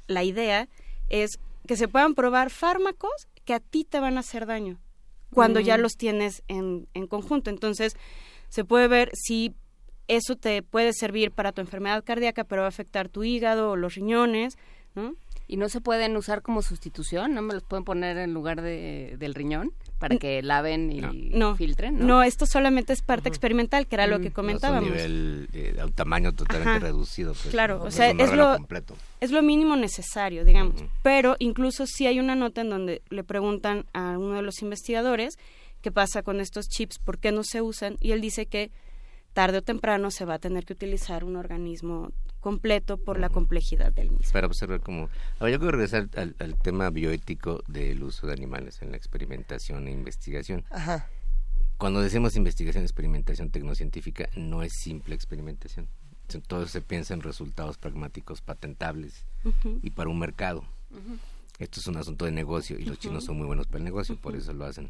la 0.08 0.24
idea 0.24 0.68
es 1.10 1.40
que 1.66 1.78
se 1.78 1.88
puedan 1.88 2.14
probar 2.14 2.50
fármacos 2.50 3.30
que 3.46 3.54
a 3.54 3.60
ti 3.60 3.84
te 3.84 4.00
van 4.00 4.18
a 4.18 4.22
hacer 4.22 4.46
daño 4.46 4.80
cuando 5.32 5.60
ya 5.60 5.78
los 5.78 5.94
tienes 5.98 6.44
en, 6.48 6.88
en 6.94 7.08
conjunto. 7.08 7.50
Entonces, 7.50 7.96
se 8.50 8.64
puede 8.64 8.88
ver 8.88 9.10
si 9.14 9.56
eso 10.08 10.36
te 10.36 10.62
puede 10.62 10.94
servir 10.94 11.32
para 11.32 11.52
tu 11.52 11.62
enfermedad 11.62 12.04
cardíaca, 12.04 12.44
pero 12.44 12.62
va 12.62 12.68
a 12.68 12.70
afectar 12.70 13.10
tu 13.10 13.24
hígado 13.24 13.72
o 13.72 13.76
los 13.76 13.96
riñones, 13.96 14.58
¿no? 14.96 15.16
¿Y 15.48 15.58
no 15.58 15.70
se 15.70 15.82
pueden 15.82 16.16
usar 16.16 16.42
como 16.42 16.62
sustitución? 16.62 17.34
¿No 17.34 17.42
me 17.42 17.54
los 17.54 17.64
pueden 17.64 17.84
poner 17.84 18.18
en 18.18 18.34
lugar 18.34 18.62
de, 18.62 19.16
del 19.20 19.34
riñón 19.34 19.74
para 20.04 20.18
que 20.18 20.42
laven 20.42 20.92
y 20.92 21.00
no. 21.34 21.56
filtren? 21.56 21.98
¿no? 21.98 22.06
no, 22.06 22.24
esto 22.24 22.46
solamente 22.46 22.92
es 22.92 23.02
parte 23.02 23.30
experimental, 23.30 23.88
que 23.88 23.96
era 23.96 24.06
lo 24.06 24.20
que 24.20 24.32
comentábamos. 24.32 24.90
No, 24.90 24.96
es 24.96 25.06
un 25.06 25.12
nivel, 25.12 25.50
eh, 25.54 25.82
un 25.82 25.94
tamaño 25.94 26.34
totalmente 26.34 26.80
reducido. 26.80 27.32
Pues, 27.32 27.52
claro, 27.52 27.82
o 27.82 27.90
sea, 27.90 28.10
es, 28.10 28.34
lo, 28.34 28.58
es 29.22 29.32
lo 29.32 29.42
mínimo 29.42 29.78
necesario, 29.78 30.44
digamos. 30.44 30.84
Pero 31.04 31.38
incluso 31.40 31.86
sí 31.88 32.06
hay 32.06 32.20
una 32.20 32.36
nota 32.36 32.60
en 32.60 32.70
donde 32.70 33.02
le 33.10 33.24
preguntan 33.24 33.86
a 33.94 34.18
uno 34.18 34.34
de 34.34 34.42
los 34.42 34.62
investigadores 34.62 35.38
qué 35.82 35.90
pasa 35.90 36.22
con 36.22 36.42
estos 36.42 36.68
chips, 36.68 37.00
por 37.00 37.18
qué 37.18 37.32
no 37.32 37.46
se 37.46 37.62
usan, 37.62 37.96
y 38.02 38.12
él 38.12 38.20
dice 38.20 38.46
que 38.46 38.72
tarde 39.34 39.58
o 39.58 39.62
temprano 39.62 40.12
se 40.12 40.26
va 40.26 40.36
a 40.36 40.40
tener 40.40 40.66
que 40.66 40.74
utilizar 40.74 41.24
un 41.24 41.36
organismo 41.36 42.12
completo 42.40 42.98
por 42.98 43.20
la 43.20 43.30
complejidad 43.30 43.94
del 43.94 44.12
mismo. 44.12 44.32
Para 44.32 44.48
observar 44.48 44.82
cómo... 44.82 45.10
Ahora 45.40 45.52
yo 45.52 45.60
quiero 45.60 45.72
regresar 45.72 46.10
al, 46.16 46.56
tema 46.62 46.90
bioético 46.90 47.64
del 47.68 48.04
uso 48.04 48.28
de 48.28 48.34
animales 48.34 48.82
en 48.82 48.92
la 48.92 48.98
experimentación 48.98 49.88
e 49.88 49.92
investigación. 49.92 50.66
Ajá. 50.70 51.08
Cuando 51.78 52.02
decimos 52.02 52.36
investigación, 52.36 52.84
experimentación 52.84 53.50
tecnocientífica, 53.50 54.30
no 54.36 54.62
es 54.62 54.74
simple 54.74 55.16
experimentación. 55.16 55.88
Todo 56.48 56.66
se 56.68 56.82
piensa 56.82 57.14
en 57.14 57.22
resultados 57.22 57.78
pragmáticos 57.78 58.42
patentables 58.42 59.26
y 59.82 59.90
para 59.90 60.10
un 60.10 60.20
mercado. 60.20 60.64
Esto 61.60 61.80
es 61.80 61.88
un 61.88 61.98
asunto 61.98 62.26
de 62.26 62.32
negocio 62.32 62.80
y 62.80 62.86
los 62.86 63.00
chinos 63.00 63.26
son 63.26 63.38
muy 63.38 63.48
buenos 63.48 63.68
para 63.68 63.80
el 63.80 63.84
negocio, 63.84 64.16
por 64.16 64.36
eso 64.36 64.54
lo 64.54 64.66
hacen 64.66 64.90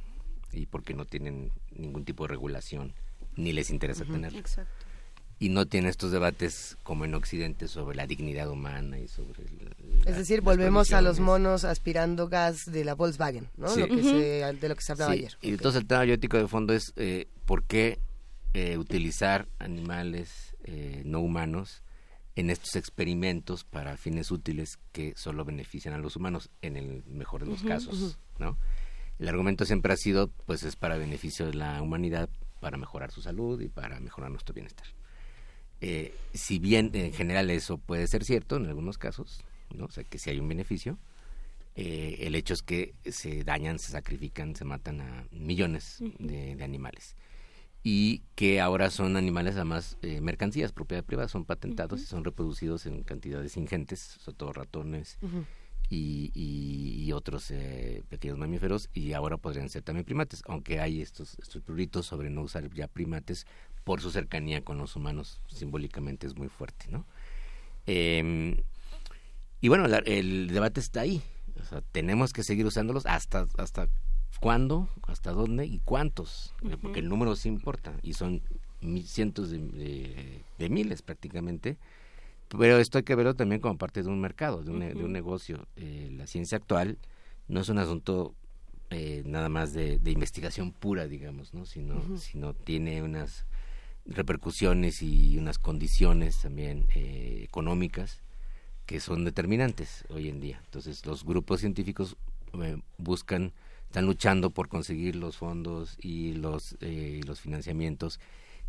y 0.53 0.67
porque 0.67 0.93
no 0.93 1.05
tienen 1.05 1.51
ningún 1.71 2.05
tipo 2.05 2.23
de 2.23 2.29
regulación 2.29 2.93
ni 3.35 3.53
les 3.53 3.69
interesa 3.69 4.05
tenerlo. 4.05 4.41
Y 5.39 5.49
no 5.49 5.65
tiene 5.65 5.89
estos 5.89 6.11
debates 6.11 6.77
como 6.83 7.05
en 7.05 7.15
Occidente 7.15 7.67
sobre 7.67 7.97
la 7.97 8.07
dignidad 8.07 8.49
humana 8.49 8.97
y 8.97 9.07
sobre... 9.07 9.43
es 10.05 10.15
decir, 10.15 10.41
volvemos 10.41 10.93
a 10.93 11.01
los 11.01 11.19
monos 11.19 11.65
aspirando 11.65 12.29
gas 12.29 12.65
de 12.65 12.85
la 12.85 12.95
Volkswagen, 12.95 13.49
¿no? 13.57 13.75
Lo 13.75 13.87
que 13.87 14.03
se, 14.03 14.53
de 14.53 14.69
lo 14.69 14.75
que 14.75 14.81
se 14.81 14.91
hablaba 14.93 15.11
ayer. 15.11 15.37
Y 15.41 15.49
entonces 15.49 15.81
el 15.81 15.87
tema 15.87 16.03
biótico 16.03 16.37
de 16.37 16.47
fondo 16.47 16.73
es 16.73 16.93
eh, 16.95 17.27
por 17.45 17.63
qué 17.63 17.99
eh, 18.53 18.77
utilizar 18.77 19.47
animales 19.59 20.55
eh, 20.63 21.01
no 21.03 21.19
humanos 21.19 21.83
en 22.35 22.49
estos 22.49 22.75
experimentos 22.75 23.63
para 23.63 23.97
fines 23.97 24.31
útiles 24.31 24.79
que 24.91 25.13
solo 25.17 25.43
benefician 25.43 25.93
a 25.93 25.97
los 25.97 26.15
humanos 26.15 26.49
en 26.61 26.77
el 26.77 27.03
mejor 27.05 27.43
de 27.43 27.49
los 27.49 27.63
casos, 27.63 28.17
¿no? 28.39 28.57
El 29.19 29.27
argumento 29.27 29.65
siempre 29.65 29.93
ha 29.93 29.97
sido, 29.97 30.29
pues 30.45 30.63
es 30.63 30.75
para 30.75 30.97
beneficio 30.97 31.45
de 31.45 31.53
la 31.53 31.81
humanidad, 31.81 32.29
para 32.63 32.77
mejorar 32.77 33.11
su 33.11 33.21
salud 33.21 33.59
y 33.59 33.67
para 33.67 33.99
mejorar 33.99 34.31
nuestro 34.31 34.53
bienestar. 34.53 34.87
Eh, 35.81 36.15
si 36.33 36.59
bien 36.59 36.91
en 36.93 37.11
general 37.11 37.49
eso 37.49 37.77
puede 37.77 38.07
ser 38.07 38.23
cierto 38.23 38.55
en 38.55 38.67
algunos 38.67 38.97
casos, 38.97 39.43
¿no? 39.75 39.83
o 39.83 39.91
sea 39.91 40.05
que 40.05 40.17
si 40.17 40.29
hay 40.29 40.39
un 40.39 40.47
beneficio, 40.47 40.97
eh, 41.75 42.19
el 42.21 42.35
hecho 42.35 42.53
es 42.53 42.63
que 42.63 42.95
se 43.03 43.43
dañan, 43.43 43.79
se 43.79 43.91
sacrifican, 43.91 44.55
se 44.55 44.63
matan 44.63 45.01
a 45.01 45.27
millones 45.31 46.01
de, 46.19 46.57
animales 46.63 47.17
y 47.83 48.19
que 48.35 48.61
ahora 48.61 48.89
son 48.89 49.17
animales 49.17 49.55
además 49.55 49.97
eh, 50.01 50.21
mercancías, 50.21 50.71
propiedad 50.71 51.03
privada, 51.03 51.27
son 51.27 51.43
patentados 51.43 52.01
y 52.01 52.05
son 52.05 52.23
reproducidos 52.23 52.85
en 52.85 53.03
cantidades 53.03 53.57
ingentes, 53.57 53.99
sobre 53.99 54.37
todo 54.37 54.53
ratones 54.53 55.17
y, 55.93 57.03
y, 57.05 57.11
otros 57.11 57.51
eh, 57.51 58.03
pequeños 58.09 58.37
mamíferos 58.37 58.89
y 58.93 59.13
ahora 59.13 59.37
podrían 59.37 59.69
ser 59.69 59.83
también 59.83 60.05
primates, 60.05 60.41
aunque 60.47 60.79
hay 60.79 61.01
estos, 61.01 61.37
estos 61.39 61.61
pruritos 61.61 62.07
sobre 62.07 62.31
no 62.31 62.41
usar 62.41 62.67
ya 62.73 62.87
primates 62.87 63.45
por 63.83 64.01
su 64.01 64.09
cercanía 64.09 64.63
con 64.63 64.79
los 64.79 64.95
humanos, 64.95 65.39
simbólicamente 65.47 66.25
es 66.25 66.35
muy 66.35 66.47
fuerte, 66.47 66.87
¿no? 66.89 67.05
Em, 67.85 68.57
y 69.61 69.67
bueno, 69.67 69.85
el 69.85 70.47
debate 70.47 70.79
está 70.79 71.01
ahí, 71.01 71.21
o 71.61 71.65
sea, 71.65 71.81
tenemos 71.91 72.33
que 72.33 72.43
seguir 72.43 72.65
usándolos 72.65 73.05
hasta, 73.05 73.45
hasta 73.57 73.87
cuándo, 74.39 74.89
hasta 75.07 75.31
dónde 75.31 75.67
y 75.67 75.79
cuántos, 75.79 76.55
eh, 76.63 76.77
porque 76.81 77.01
el 77.01 77.09
número 77.09 77.35
sí 77.35 77.49
importa 77.49 77.93
y 78.01 78.13
son 78.13 78.41
cientos 79.05 79.51
de 79.51 80.69
miles 80.69 81.01
prácticamente 81.03 81.77
pero 82.49 82.77
esto 82.77 82.97
hay 82.97 83.03
que 83.03 83.15
verlo 83.15 83.35
también 83.35 83.61
como 83.61 83.77
parte 83.77 84.03
de 84.03 84.09
un 84.09 84.21
mercado, 84.21 84.63
de 84.63 84.71
un, 84.71 84.79
de 84.79 85.03
un 85.03 85.11
negocio. 85.11 85.67
Eh, 85.75 86.09
la 86.15 86.27
ciencia 86.27 86.57
actual 86.57 86.97
no 87.47 87.61
es 87.61 87.69
un 87.69 87.79
asunto 87.79 88.35
eh, 88.89 89.23
nada 89.25 89.49
más 89.49 89.73
de, 89.73 89.99
investigación 90.05 90.71
pura, 90.71 91.07
digamos, 91.07 91.53
¿no? 91.53 91.65
Sino, 91.65 92.17
sino 92.17 92.53
tiene 92.53 93.01
unas 93.01 93.45
repercusiones 94.05 95.01
y 95.01 95.37
unas 95.37 95.57
condiciones 95.57 96.41
también 96.41 96.85
eh, 96.93 97.41
económicas 97.43 98.21
que 98.85 98.99
son 98.99 99.25
determinantes 99.25 100.05
hoy 100.09 100.29
en 100.29 100.39
día. 100.39 100.61
Entonces, 100.65 101.05
los 101.05 101.23
grupos 101.23 101.61
científicos 101.61 102.17
buscan, 102.97 103.51
están 103.85 104.05
luchando 104.05 104.51
por 104.51 104.67
conseguir 104.67 105.15
los 105.15 105.37
fondos 105.37 105.97
y 105.99 106.33
los, 106.33 106.77
los 107.25 107.39
financiamientos 107.39 108.19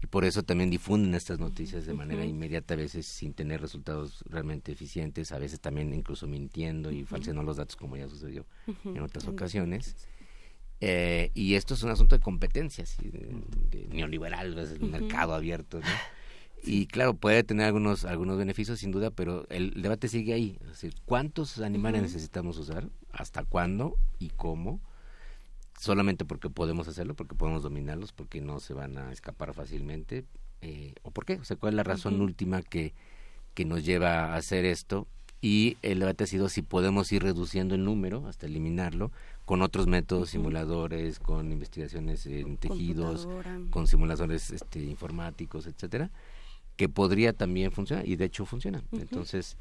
y 0.04 0.06
por 0.06 0.26
eso 0.26 0.42
también 0.42 0.68
difunden 0.68 1.14
estas 1.14 1.38
noticias 1.38 1.86
de 1.86 1.94
manera 1.94 2.26
inmediata, 2.26 2.74
a 2.74 2.76
veces 2.76 3.06
sin 3.06 3.32
tener 3.32 3.62
resultados 3.62 4.22
realmente 4.28 4.70
eficientes, 4.70 5.32
a 5.32 5.38
veces 5.38 5.60
también 5.60 5.94
incluso 5.94 6.26
mintiendo 6.26 6.92
y 6.92 7.04
falseando 7.06 7.42
los 7.42 7.56
datos, 7.56 7.74
como 7.74 7.96
ya 7.96 8.06
sucedió 8.06 8.44
en 8.84 9.00
otras 9.00 9.26
ocasiones. 9.26 9.96
Eh, 10.82 11.30
y 11.32 11.54
esto 11.54 11.72
es 11.72 11.82
un 11.84 11.90
asunto 11.90 12.14
de 12.14 12.22
competencias, 12.22 12.98
de, 12.98 13.88
neoliberal, 13.88 14.58
es 14.58 14.72
el 14.72 14.82
mercado 14.82 15.32
abierto, 15.32 15.80
Y 16.66 16.86
claro, 16.86 17.14
puede 17.14 17.42
tener 17.44 17.66
algunos 17.66 18.06
algunos 18.06 18.38
beneficios 18.38 18.78
sin 18.78 18.90
duda, 18.90 19.10
pero 19.10 19.46
el 19.50 19.82
debate 19.82 20.08
sigue 20.08 20.32
ahí. 20.32 20.56
Es 20.62 20.68
decir, 20.68 20.94
¿cuántos 21.04 21.58
animales 21.60 22.00
necesitamos 22.00 22.56
usar? 22.56 22.88
¿Hasta 23.12 23.44
cuándo? 23.44 23.98
¿Y 24.18 24.30
cómo? 24.30 24.80
Solamente 25.78 26.24
porque 26.24 26.50
podemos 26.50 26.88
hacerlo, 26.88 27.14
porque 27.14 27.34
podemos 27.34 27.62
dominarlos, 27.62 28.12
porque 28.12 28.40
no 28.40 28.60
se 28.60 28.74
van 28.74 28.98
a 28.98 29.12
escapar 29.12 29.54
fácilmente, 29.54 30.24
eh, 30.60 30.94
o 31.02 31.10
por 31.10 31.24
qué, 31.24 31.34
o 31.34 31.44
sea, 31.44 31.56
cuál 31.56 31.74
es 31.74 31.76
la 31.76 31.82
razón 31.82 32.20
última 32.20 32.62
que, 32.62 32.94
que 33.54 33.64
nos 33.64 33.84
lleva 33.84 34.32
a 34.32 34.36
hacer 34.36 34.64
esto. 34.64 35.06
Y 35.40 35.76
el 35.82 35.98
debate 35.98 36.24
ha 36.24 36.26
sido 36.26 36.48
si 36.48 36.62
podemos 36.62 37.12
ir 37.12 37.22
reduciendo 37.22 37.74
el 37.74 37.84
número 37.84 38.26
hasta 38.28 38.46
eliminarlo 38.46 39.12
con 39.44 39.60
otros 39.60 39.86
métodos, 39.86 40.30
simuladores, 40.30 41.18
con 41.18 41.52
investigaciones 41.52 42.24
en 42.24 42.56
tejidos, 42.56 43.28
con 43.68 43.86
simuladores 43.86 44.50
este, 44.50 44.82
informáticos, 44.82 45.66
etcétera, 45.66 46.10
que 46.76 46.88
podría 46.88 47.34
también 47.34 47.72
funcionar 47.72 48.08
y 48.08 48.16
de 48.16 48.24
hecho 48.24 48.46
funciona. 48.46 48.82
Entonces, 48.92 49.58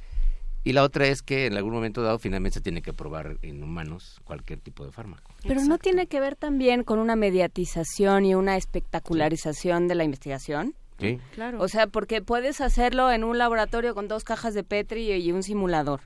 y 0.64 0.74
la 0.74 0.84
otra 0.84 1.08
es 1.08 1.22
que 1.22 1.46
en 1.46 1.58
algún 1.58 1.74
momento 1.74 2.02
dado 2.02 2.20
finalmente 2.20 2.56
se 2.56 2.62
tiene 2.62 2.82
que 2.82 2.94
probar 2.94 3.38
en 3.42 3.64
humanos 3.64 4.22
cualquier 4.24 4.60
tipo 4.60 4.86
de 4.86 4.92
fármaco. 4.92 5.34
Pero 5.46 5.62
no 5.64 5.78
tiene 5.78 6.08
que 6.08 6.20
ver 6.20 6.36
también 6.36 6.84
con 6.84 7.00
una 7.00 7.16
mediatización 7.16 8.26
y 8.26 8.36
una 8.36 8.56
espectacularización 8.56 9.88
de 9.88 9.96
la 9.96 10.04
investigación. 10.06 10.76
Sí. 11.00 11.20
Claro. 11.34 11.62
O 11.62 11.68
sea, 11.68 11.88
porque 11.88 12.22
puedes 12.22 12.62
hacerlo 12.62 13.12
en 13.12 13.24
un 13.24 13.38
laboratorio 13.38 13.94
con 13.94 14.08
dos 14.08 14.24
cajas 14.24 14.54
de 14.54 14.64
Petri 14.64 15.12
y 15.12 15.32
un 15.32 15.44
simulador. 15.44 16.02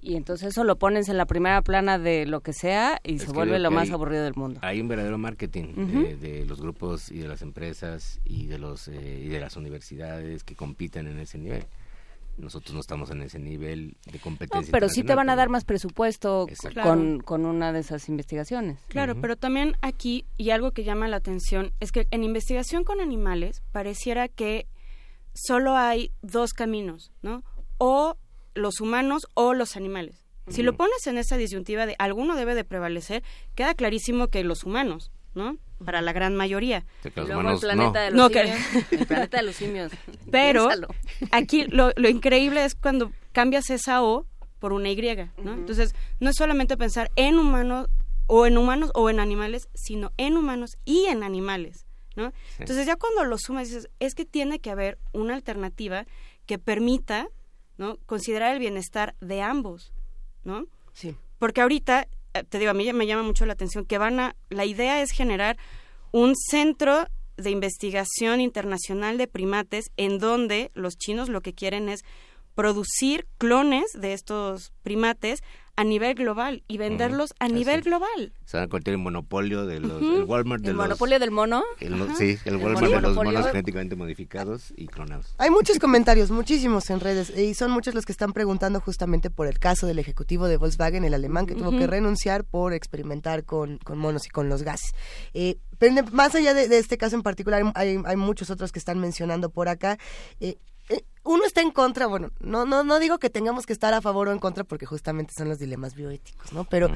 Y 0.00 0.16
entonces 0.16 0.48
eso 0.48 0.64
lo 0.64 0.76
pones 0.76 1.08
en 1.08 1.16
la 1.16 1.26
primera 1.26 1.60
plana 1.60 1.98
de 1.98 2.24
lo 2.24 2.40
que 2.40 2.52
sea 2.52 3.00
y 3.02 3.18
se 3.18 3.30
vuelve 3.30 3.58
lo 3.58 3.70
más 3.70 3.90
aburrido 3.90 4.24
del 4.24 4.34
mundo. 4.36 4.60
Hay 4.62 4.80
un 4.80 4.88
verdadero 4.88 5.18
marketing 5.18 5.74
de, 6.20 6.46
los 6.46 6.60
grupos 6.60 7.10
y 7.10 7.18
de 7.18 7.28
las 7.28 7.42
empresas 7.42 8.20
y 8.24 8.46
de 8.46 8.58
los 8.58 8.88
eh, 8.88 9.22
y 9.24 9.28
de 9.28 9.40
las 9.40 9.56
universidades 9.56 10.44
que 10.44 10.54
compiten 10.54 11.08
en 11.08 11.18
ese 11.18 11.36
nivel 11.36 11.66
nosotros 12.38 12.74
no 12.74 12.80
estamos 12.80 13.10
en 13.10 13.22
ese 13.22 13.38
nivel 13.38 13.96
de 14.10 14.18
competencia. 14.18 14.70
pero 14.72 14.88
sí 14.88 15.02
te 15.02 15.14
van 15.14 15.28
a 15.28 15.36
dar 15.36 15.48
más 15.48 15.64
presupuesto 15.64 16.46
con, 16.82 17.20
con, 17.20 17.44
una 17.44 17.72
de 17.72 17.80
esas 17.80 18.08
investigaciones. 18.08 18.80
Claro, 18.88 19.20
pero 19.20 19.36
también 19.36 19.76
aquí, 19.82 20.24
y 20.36 20.50
algo 20.50 20.70
que 20.72 20.84
llama 20.84 21.08
la 21.08 21.16
atención, 21.16 21.72
es 21.80 21.92
que 21.92 22.06
en 22.10 22.24
investigación 22.24 22.84
con 22.84 23.00
animales 23.00 23.62
pareciera 23.72 24.28
que 24.28 24.66
solo 25.34 25.76
hay 25.76 26.12
dos 26.22 26.52
caminos, 26.52 27.12
¿no? 27.22 27.44
O 27.78 28.16
los 28.54 28.80
humanos 28.80 29.28
o 29.34 29.54
los 29.54 29.76
animales. 29.76 30.24
Si 30.48 30.62
lo 30.62 30.74
pones 30.76 31.06
en 31.06 31.18
esa 31.18 31.36
disyuntiva 31.36 31.84
de 31.84 31.94
alguno 31.98 32.34
debe 32.34 32.54
de 32.54 32.64
prevalecer, 32.64 33.22
queda 33.54 33.74
clarísimo 33.74 34.28
que 34.28 34.42
los 34.44 34.64
humanos, 34.64 35.12
¿no? 35.38 35.56
para 35.84 36.02
la 36.02 36.12
gran 36.12 36.34
mayoría. 36.34 36.84
el 37.04 37.12
planeta 37.12 38.00
de 38.00 38.10
los 38.10 38.26
simios. 38.28 38.62
El 38.90 39.06
planeta 39.06 39.36
de 39.36 39.42
los 39.44 39.56
simios. 39.56 39.92
Pero 40.30 40.68
aquí 41.30 41.66
lo, 41.66 41.92
lo, 41.96 42.08
increíble 42.08 42.64
es 42.64 42.74
cuando 42.74 43.12
cambias 43.32 43.70
esa 43.70 44.02
O 44.02 44.26
por 44.58 44.72
una 44.72 44.90
Y, 44.90 44.98
¿no? 44.98 45.54
Entonces, 45.54 45.94
no 46.18 46.30
es 46.30 46.36
solamente 46.36 46.76
pensar 46.76 47.12
en 47.14 47.38
humanos 47.38 47.88
o 48.26 48.46
en 48.46 48.58
humanos 48.58 48.90
o 48.94 49.08
en 49.08 49.20
animales, 49.20 49.68
sino 49.72 50.12
en 50.16 50.36
humanos 50.36 50.78
y 50.84 51.04
en 51.04 51.22
animales, 51.22 51.86
¿no? 52.16 52.32
Entonces, 52.58 52.84
ya 52.84 52.96
cuando 52.96 53.24
lo 53.24 53.38
sumas 53.38 53.68
dices, 53.68 53.88
es 54.00 54.16
que 54.16 54.24
tiene 54.24 54.58
que 54.58 54.70
haber 54.70 54.98
una 55.12 55.34
alternativa 55.34 56.06
que 56.46 56.58
permita, 56.58 57.28
¿no? 57.76 57.98
considerar 58.06 58.52
el 58.52 58.58
bienestar 58.58 59.14
de 59.20 59.42
ambos, 59.42 59.92
¿no? 60.42 60.66
Sí. 60.92 61.14
Porque 61.38 61.60
ahorita 61.60 62.08
te 62.44 62.58
digo, 62.58 62.70
a 62.70 62.74
mí 62.74 62.92
me 62.92 63.06
llama 63.06 63.22
mucho 63.22 63.46
la 63.46 63.52
atención 63.52 63.84
que 63.84 63.98
van 63.98 64.20
a, 64.20 64.36
la 64.48 64.64
idea 64.64 65.02
es 65.02 65.10
generar 65.10 65.56
un 66.12 66.34
centro 66.36 67.06
de 67.36 67.50
investigación 67.50 68.40
internacional 68.40 69.16
de 69.16 69.28
primates 69.28 69.90
en 69.96 70.18
donde 70.18 70.70
los 70.74 70.96
chinos 70.96 71.28
lo 71.28 71.40
que 71.40 71.54
quieren 71.54 71.88
es 71.88 72.04
producir 72.54 73.26
clones 73.38 73.92
de 73.94 74.12
estos 74.12 74.72
primates 74.82 75.40
a 75.78 75.84
nivel 75.84 76.16
global 76.16 76.64
y 76.66 76.76
venderlos 76.76 77.34
a 77.38 77.46
nivel 77.46 77.82
global. 77.82 78.32
Se 78.46 78.56
van 78.56 78.64
a 78.64 78.68
convertir 78.68 78.94
en 78.94 79.00
monopolio 79.00 79.64
de 79.64 79.78
los, 79.78 80.02
el 80.02 80.24
Walmart 80.24 80.60
de 80.64 80.70
¿El 80.70 80.74
monopolio 80.74 81.20
del 81.20 81.30
mono? 81.30 81.62
sí, 82.18 82.36
el 82.46 82.56
Walmart 82.56 82.94
de 82.94 83.00
los 83.00 83.14
monos 83.14 83.46
genéticamente 83.46 83.94
modificados 83.94 84.72
y 84.76 84.88
clonados. 84.88 85.36
Hay 85.38 85.50
muchos 85.50 85.78
comentarios, 85.78 86.32
muchísimos 86.32 86.90
en 86.90 86.98
redes, 86.98 87.30
y 87.30 87.54
son 87.54 87.70
muchos 87.70 87.94
los 87.94 88.04
que 88.04 88.10
están 88.10 88.32
preguntando 88.32 88.80
justamente 88.80 89.30
por 89.30 89.46
el 89.46 89.60
caso 89.60 89.86
del 89.86 90.00
ejecutivo 90.00 90.48
de 90.48 90.56
Volkswagen, 90.56 91.04
el 91.04 91.14
alemán, 91.14 91.46
que 91.46 91.54
tuvo 91.54 91.70
que 91.70 91.86
renunciar 91.86 92.42
por 92.42 92.72
experimentar 92.72 93.44
con, 93.44 93.78
con, 93.78 93.98
monos 93.98 94.26
y 94.26 94.30
con 94.30 94.48
los 94.48 94.64
gases. 94.64 94.96
Eh, 95.32 95.58
pero 95.78 95.94
más 96.10 96.34
allá 96.34 96.54
de, 96.54 96.76
este 96.76 96.98
caso 96.98 97.14
en 97.14 97.22
particular, 97.22 97.62
hay, 97.76 98.02
hay, 98.04 98.16
muchos 98.16 98.50
otros 98.50 98.72
que 98.72 98.80
están 98.80 98.98
mencionando 98.98 99.48
por 99.50 99.68
acá. 99.68 99.96
Eh, 100.40 100.58
uno 101.24 101.44
está 101.44 101.60
en 101.60 101.70
contra, 101.70 102.06
bueno, 102.06 102.30
no, 102.40 102.64
no, 102.64 102.84
no 102.84 102.98
digo 102.98 103.18
que 103.18 103.28
tengamos 103.28 103.66
que 103.66 103.72
estar 103.72 103.92
a 103.92 104.00
favor 104.00 104.28
o 104.28 104.32
en 104.32 104.38
contra 104.38 104.64
porque 104.64 104.86
justamente 104.86 105.34
son 105.36 105.48
los 105.48 105.58
dilemas 105.58 105.94
bioéticos, 105.94 106.52
¿no? 106.52 106.64
Pero 106.64 106.90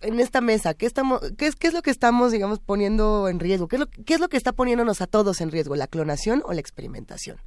en 0.00 0.20
esta 0.20 0.40
mesa, 0.40 0.74
¿qué, 0.74 0.86
estamos, 0.86 1.20
qué, 1.36 1.46
es, 1.46 1.56
¿qué 1.56 1.68
es 1.68 1.74
lo 1.74 1.82
que 1.82 1.90
estamos, 1.90 2.32
digamos, 2.32 2.58
poniendo 2.60 3.28
en 3.28 3.38
riesgo? 3.38 3.68
¿Qué 3.68 3.76
es, 3.76 3.80
lo, 3.80 3.86
¿Qué 3.86 4.14
es 4.14 4.20
lo 4.20 4.28
que 4.28 4.36
está 4.36 4.52
poniéndonos 4.52 5.00
a 5.00 5.06
todos 5.06 5.40
en 5.40 5.50
riesgo? 5.50 5.76
¿La 5.76 5.86
clonación 5.86 6.42
o 6.46 6.52
la 6.52 6.60
experimentación? 6.60 7.38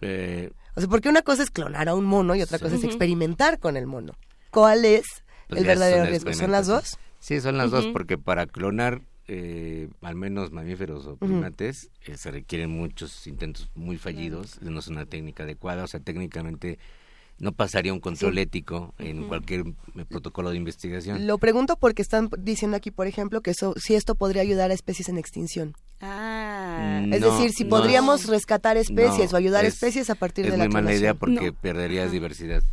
Eh, 0.00 0.50
o 0.74 0.80
sea, 0.80 0.88
porque 0.88 1.08
una 1.08 1.22
cosa 1.22 1.42
es 1.42 1.50
clonar 1.50 1.88
a 1.88 1.94
un 1.94 2.04
mono 2.04 2.34
y 2.34 2.42
otra 2.42 2.58
cosa 2.58 2.74
es 2.74 2.84
experimentar 2.84 3.58
con 3.58 3.76
el 3.76 3.86
mono. 3.86 4.14
¿Cuál 4.50 4.84
es 4.84 5.04
pues 5.48 5.60
el 5.60 5.66
verdadero 5.66 6.04
riesgo? 6.06 6.32
¿Son 6.32 6.50
las 6.50 6.66
dos? 6.66 6.98
Sí, 7.18 7.40
son 7.40 7.58
las 7.58 7.70
dos, 7.70 7.86
porque 7.92 8.16
para 8.16 8.46
clonar 8.46 9.02
eh, 9.32 9.88
al 10.02 10.16
menos 10.16 10.50
mamíferos 10.50 11.06
o 11.06 11.14
primates, 11.14 11.92
eh, 12.04 12.16
se 12.16 12.32
requieren 12.32 12.68
muchos 12.68 13.28
intentos 13.28 13.70
muy 13.76 13.96
fallidos, 13.96 14.60
no 14.60 14.80
es 14.80 14.88
una 14.88 15.06
técnica 15.06 15.44
adecuada, 15.44 15.84
o 15.84 15.86
sea, 15.86 16.00
técnicamente 16.00 16.80
no 17.38 17.52
pasaría 17.52 17.92
un 17.92 18.00
control 18.00 18.38
ético 18.38 18.92
en 18.98 19.28
cualquier 19.28 19.60
eh, 19.60 20.04
protocolo 20.08 20.50
de 20.50 20.56
investigación. 20.56 21.28
Lo 21.28 21.38
pregunto 21.38 21.76
porque 21.76 22.02
están 22.02 22.28
diciendo 22.40 22.76
aquí, 22.76 22.90
por 22.90 23.06
ejemplo, 23.06 23.40
que 23.40 23.52
eso, 23.52 23.72
si 23.76 23.94
esto 23.94 24.16
podría 24.16 24.42
ayudar 24.42 24.72
a 24.72 24.74
especies 24.74 25.08
en 25.08 25.16
extinción. 25.16 25.74
Ah. 26.00 27.00
es 27.12 27.20
decir, 27.20 27.52
si 27.52 27.64
podríamos 27.64 28.26
rescatar 28.26 28.76
especies 28.78 29.32
o 29.32 29.36
ayudar 29.36 29.64
especies 29.64 30.10
a 30.10 30.16
partir 30.16 30.50
de 30.50 30.56
la 30.56 30.64
Es 30.64 30.70
muy 30.70 30.82
mala 30.82 30.92
idea 30.92 31.14
porque 31.14 31.52
perderías 31.52 32.10
diversidad. 32.10 32.64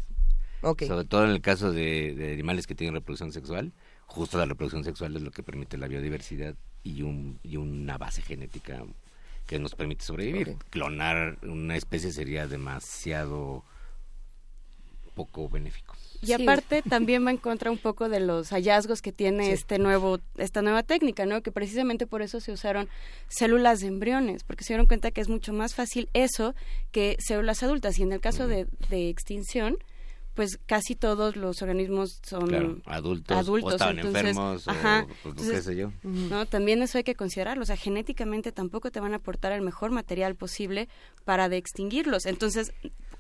Sobre 0.62 1.06
todo 1.06 1.24
en 1.24 1.30
el 1.30 1.42
caso 1.42 1.72
de 1.72 2.32
animales 2.34 2.66
que 2.66 2.74
tienen 2.74 2.96
reproducción 2.96 3.32
sexual 3.32 3.74
justo 4.08 4.38
la 4.38 4.46
reproducción 4.46 4.84
sexual 4.84 5.16
es 5.16 5.22
lo 5.22 5.32
que 5.32 5.44
permite 5.44 5.78
la 5.78 5.88
biodiversidad 5.88 6.56
y, 6.84 7.04
un, 7.04 7.40
y 7.44 7.58
una 7.58 7.98
base 7.98 8.22
genética 8.22 8.84
que 9.46 9.60
nos 9.60 9.76
permite 9.76 10.04
sobrevivir. 10.04 10.56
Clonar 10.70 11.38
una 11.44 11.76
especie 11.76 12.12
sería 12.12 12.48
demasiado 12.48 13.64
poco 15.14 15.50
benéfico. 15.50 15.96
Y 16.22 16.34
aparte 16.34 16.82
también 16.90 17.26
va 17.26 17.32
en 17.32 17.38
contra 17.38 17.72
un 17.72 17.78
poco 17.78 18.08
de 18.10 18.20
los 18.20 18.50
hallazgos 18.50 19.02
que 19.02 19.12
tiene 19.12 19.52
este 19.52 19.80
nuevo, 19.80 20.20
esta 20.38 20.62
nueva 20.62 20.84
técnica, 20.84 21.26
¿no? 21.26 21.42
Que 21.42 21.52
precisamente 21.52 22.08
por 22.08 22.22
eso 22.22 22.40
se 22.40 22.52
usaron 22.52 22.88
células 23.28 23.80
de 23.80 23.88
embriones, 23.88 24.44
porque 24.44 24.64
se 24.64 24.74
dieron 24.74 24.88
cuenta 24.88 25.12
que 25.12 25.22
es 25.22 25.30
mucho 25.30 25.54
más 25.54 25.76
fácil 25.76 26.10
eso 26.14 26.56
que 26.92 27.18
células 27.20 27.64
adultas. 27.64 28.00
Y 28.00 28.04
en 28.04 28.14
el 28.14 28.22
caso 28.22 28.48
de, 28.48 28.68
de 28.90 29.10
extinción, 29.10 29.78
pues 30.38 30.60
casi 30.68 30.94
todos 30.94 31.36
los 31.36 31.64
organismos 31.64 32.22
son 32.22 32.84
adultos, 32.86 33.36
adultos 33.36 33.72
o 33.72 33.76
estaban 33.76 33.98
enfermos 33.98 34.68
o 34.68 34.72
pues, 35.24 35.50
qué 35.50 35.62
sé 35.64 35.76
yo. 35.76 35.92
¿no? 36.04 36.46
También 36.46 36.84
eso 36.84 37.00
hay 37.00 37.04
que 37.04 37.16
considerarlo, 37.16 37.64
o 37.64 37.66
sea, 37.66 37.76
genéticamente 37.76 38.52
tampoco 38.52 38.92
te 38.92 39.00
van 39.00 39.14
a 39.14 39.16
aportar 39.16 39.52
el 39.52 39.64
mejor 39.64 39.90
material 39.90 40.36
posible 40.36 40.90
para 41.26 41.50
de 41.50 41.58
extinguirlos. 41.58 42.28
Entonces, 42.28 42.72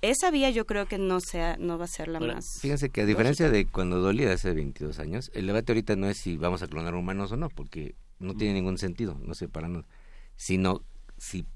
esa 0.03 0.29
vía 0.29 0.51
yo 0.51 0.67
creo 0.67 0.85
que 0.85 0.99
no 0.99 1.19
sea 1.19 1.57
no 1.57 1.79
va 1.79 1.85
a 1.85 1.87
ser 1.87 2.07
la 2.07 2.19
más 2.19 2.45
Fíjense 2.61 2.91
que 2.91 3.01
a 3.01 3.05
diferencia 3.07 3.49
de 3.49 3.65
cuando 3.65 3.99
dolía 3.99 4.31
hace 4.31 4.53
22 4.53 4.99
años, 4.99 5.31
el 5.33 5.47
debate 5.47 5.71
ahorita 5.71 5.95
no 5.95 6.07
es 6.07 6.19
si 6.19 6.37
vamos 6.37 6.61
a 6.61 6.67
clonar 6.67 6.93
humanos 6.93 7.31
o 7.31 7.35
no, 7.35 7.49
porque 7.49 7.95
no 8.19 8.35
tiene 8.35 8.53
ningún 8.53 8.77
sentido, 8.77 9.17
no 9.23 9.33
sé 9.33 9.47
para 9.47 9.67
nada, 9.67 9.85
sino 10.35 10.83
si 11.17 11.47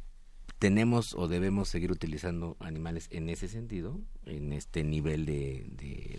tenemos 0.62 1.16
o 1.16 1.28
debemos 1.28 1.70
seguir 1.70 1.92
utilizando 1.92 2.56
animales 2.60 3.08
en 3.10 3.30
ese 3.30 3.48
sentido, 3.48 4.00
en 4.28 4.54
este 4.54 4.84
nivel 4.84 5.26
de, 5.26 5.66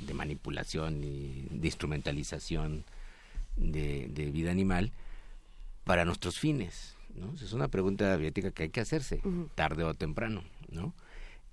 de, 0.04 0.14
manipulación 0.14 1.04
y 1.04 1.46
de 1.48 1.68
instrumentalización 1.68 2.84
de, 3.56 4.08
de 4.08 4.32
vida 4.32 4.50
animal 4.50 4.90
para 5.84 6.04
nuestros 6.04 6.40
fines. 6.40 6.96
¿no? 7.14 7.32
Es 7.40 7.52
una 7.52 7.68
pregunta 7.68 8.16
bioética 8.16 8.50
que 8.50 8.64
hay 8.64 8.70
que 8.70 8.80
hacerse, 8.80 9.22
tarde 9.54 9.84
o 9.84 9.94
temprano. 9.94 10.42
¿no? 10.72 10.92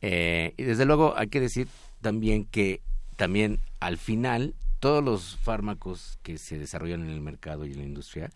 Eh, 0.01 0.55
y 0.57 0.63
desde 0.63 0.85
luego 0.85 1.15
hay 1.15 1.27
que 1.27 1.41
decir 1.41 1.67
también 2.01 2.43
que 2.43 2.81
también 3.17 3.59
al 3.79 3.99
final 3.99 4.55
todos 4.79 5.03
los 5.03 5.37
fármacos 5.37 6.17
que 6.23 6.39
se 6.39 6.57
desarrollan 6.57 7.01
en 7.01 7.11
el 7.11 7.21
mercado 7.21 7.67
y 7.67 7.73
en 7.73 7.77
la 7.77 7.85
industria 7.85 8.31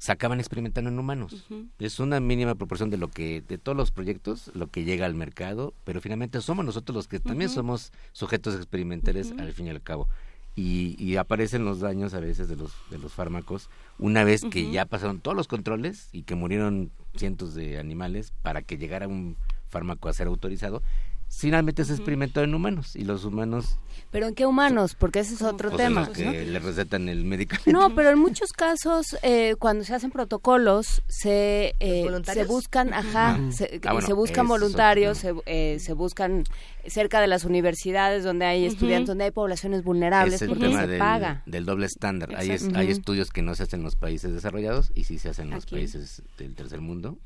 se 0.00 0.12
acaban 0.12 0.40
experimentando 0.40 0.88
en 0.88 0.98
humanos. 0.98 1.46
Es 1.78 2.00
una 2.00 2.20
mínima 2.20 2.54
proporción 2.54 2.88
de 2.88 2.96
lo 2.96 3.08
que 3.08 3.42
de 3.46 3.58
todos 3.58 3.76
los 3.76 3.90
proyectos 3.90 4.50
lo 4.54 4.68
que 4.68 4.84
llega 4.84 5.04
al 5.04 5.14
mercado, 5.14 5.74
pero 5.84 6.00
finalmente 6.00 6.40
somos 6.40 6.64
nosotros 6.64 6.96
los 6.96 7.06
que 7.06 7.20
también 7.20 7.50
somos 7.50 7.92
sujetos 8.12 8.54
experimentales 8.54 9.34
al 9.38 9.52
fin 9.52 9.66
y 9.66 9.70
al 9.70 9.82
cabo. 9.82 10.08
Y, 10.56 10.96
y, 10.98 11.16
aparecen 11.16 11.64
los 11.64 11.80
daños 11.80 12.14
a 12.14 12.20
veces 12.20 12.48
de 12.48 12.56
los 12.56 12.72
de 12.90 12.98
los 12.98 13.12
fármacos 13.12 13.70
una 13.98 14.24
vez 14.24 14.42
que 14.50 14.70
ya 14.70 14.84
pasaron 14.84 15.20
todos 15.20 15.36
los 15.36 15.46
controles 15.46 16.08
y 16.12 16.22
que 16.22 16.34
murieron 16.34 16.90
cientos 17.14 17.54
de 17.54 17.78
animales 17.78 18.32
para 18.42 18.62
que 18.62 18.76
llegara 18.76 19.06
un 19.06 19.36
fármaco 19.68 20.08
a 20.08 20.12
ser 20.12 20.26
autorizado 20.26 20.82
finalmente 21.30 21.84
se 21.84 21.92
experimentó 21.94 22.42
en 22.42 22.54
humanos 22.54 22.96
y 22.96 23.04
los 23.04 23.24
humanos 23.24 23.76
pero 24.10 24.26
en 24.26 24.34
qué 24.34 24.44
humanos 24.44 24.96
porque 24.98 25.20
ese 25.20 25.34
es 25.34 25.42
otro 25.42 25.70
pues 25.70 25.82
tema. 25.84 26.10
que 26.12 26.44
le 26.44 26.58
recetan 26.58 27.08
el 27.08 27.24
medicamento. 27.24 27.70
No 27.70 27.90
pero 27.94 28.10
en 28.10 28.18
muchos 28.18 28.50
casos 28.52 29.16
eh, 29.22 29.54
cuando 29.58 29.84
se 29.84 29.94
hacen 29.94 30.10
protocolos 30.10 31.02
se 31.06 31.74
eh, 31.78 32.08
se 32.24 32.44
buscan 32.44 32.92
ajá 32.92 33.38
se, 33.52 33.80
Ah, 33.84 33.92
bueno, 33.92 34.06
se 34.08 34.12
buscan 34.12 34.48
voluntarios 34.48 35.18
se, 35.18 35.32
eh, 35.46 35.78
se 35.80 35.92
buscan 35.92 36.42
cerca 36.88 37.20
de 37.20 37.28
las 37.28 37.44
universidades 37.44 38.24
donde 38.24 38.46
hay 38.46 38.64
estudiantes 38.66 39.06
donde 39.08 39.24
hay 39.24 39.30
poblaciones 39.30 39.84
vulnerables 39.84 40.34
es 40.34 40.42
el 40.42 40.48
porque 40.48 40.66
tema 40.66 40.80
se 40.82 40.86
del, 40.88 40.98
paga. 40.98 41.42
del 41.46 41.64
doble 41.64 41.86
estándar. 41.86 42.34
Hay, 42.36 42.50
es- 42.50 42.68
hay 42.74 42.90
estudios 42.90 43.30
que 43.30 43.42
no 43.42 43.54
se 43.54 43.62
hacen 43.62 43.80
en 43.80 43.84
los 43.84 43.94
países 43.96 44.32
desarrollados 44.32 44.90
y 44.96 45.04
sí 45.04 45.18
se 45.18 45.28
hacen 45.28 45.48
en 45.48 45.54
los 45.54 45.64
Aquí. 45.64 45.76
países 45.76 46.22
del 46.36 46.54
tercer 46.56 46.80
mundo 46.80 47.16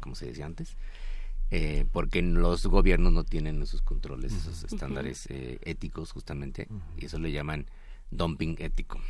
como 0.00 0.14
se 0.16 0.26
decía 0.26 0.46
antes 0.46 0.76
eh, 1.54 1.84
porque 1.92 2.22
los 2.22 2.64
gobiernos 2.66 3.12
no 3.12 3.24
tienen 3.24 3.60
esos 3.60 3.82
controles, 3.82 4.32
esos 4.32 4.64
estándares 4.64 5.26
eh, 5.28 5.58
éticos 5.64 6.10
justamente, 6.10 6.66
y 6.96 7.04
eso 7.04 7.18
le 7.18 7.30
llaman 7.30 7.66
dumping 8.10 8.56
ético, 8.58 9.00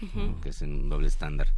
que 0.43 0.49
es 0.51 0.61
un 0.63 0.89
doble 0.89 1.09
estándar. 1.09 1.49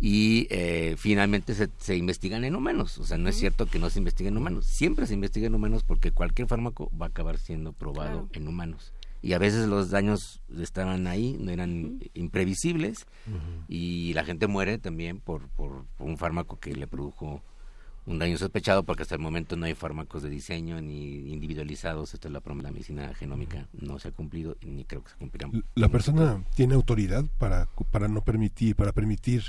Y 0.00 0.46
eh, 0.50 0.94
finalmente 0.98 1.54
se, 1.54 1.68
se 1.78 1.96
investigan 1.96 2.44
en 2.44 2.54
humanos, 2.56 2.98
o 2.98 3.04
sea, 3.04 3.18
no 3.18 3.28
es 3.28 3.36
cierto 3.36 3.66
que 3.66 3.78
no 3.78 3.90
se 3.90 3.98
investiguen 3.98 4.34
en 4.34 4.38
humanos, 4.38 4.66
siempre 4.66 5.06
se 5.06 5.14
investiga 5.14 5.46
en 5.48 5.54
humanos 5.54 5.82
porque 5.84 6.12
cualquier 6.12 6.48
fármaco 6.48 6.90
va 6.98 7.06
a 7.06 7.08
acabar 7.10 7.38
siendo 7.38 7.72
probado 7.72 8.26
Claro. 8.26 8.28
en 8.32 8.48
humanos. 8.48 8.92
Y 9.24 9.34
a 9.34 9.38
veces 9.38 9.68
los 9.68 9.90
daños 9.90 10.42
estaban 10.58 11.06
ahí, 11.06 11.36
no 11.38 11.52
eran 11.52 12.00
imprevisibles, 12.14 13.06
y 13.68 14.12
la 14.14 14.24
gente 14.24 14.46
muere 14.48 14.78
también 14.78 15.20
por, 15.20 15.48
por 15.50 15.84
un 16.00 16.16
fármaco 16.18 16.58
que 16.58 16.74
le 16.74 16.86
produjo 16.88 17.42
un 18.04 18.18
daño 18.18 18.36
sospechado 18.36 18.82
porque 18.82 19.02
hasta 19.02 19.14
el 19.14 19.20
momento 19.20 19.56
no 19.56 19.66
hay 19.66 19.74
fármacos 19.74 20.22
de 20.22 20.30
diseño 20.30 20.80
ni 20.80 21.30
individualizados. 21.32 22.14
Esta 22.14 22.28
es 22.28 22.32
la 22.32 22.40
promesa 22.40 22.64
de 22.68 22.70
la 22.70 22.74
medicina 22.74 23.14
genómica. 23.14 23.68
No 23.72 23.98
se 23.98 24.08
ha 24.08 24.10
cumplido 24.12 24.56
y 24.60 24.66
ni 24.70 24.84
creo 24.84 25.04
que 25.04 25.10
se 25.10 25.16
cumplirá. 25.16 25.48
La 25.74 25.88
persona 25.88 26.42
tiene 26.54 26.74
autoridad 26.74 27.24
para, 27.38 27.68
para 27.90 28.08
no 28.08 28.22
permitir, 28.22 28.74
para 28.76 28.92
permitir 28.92 29.44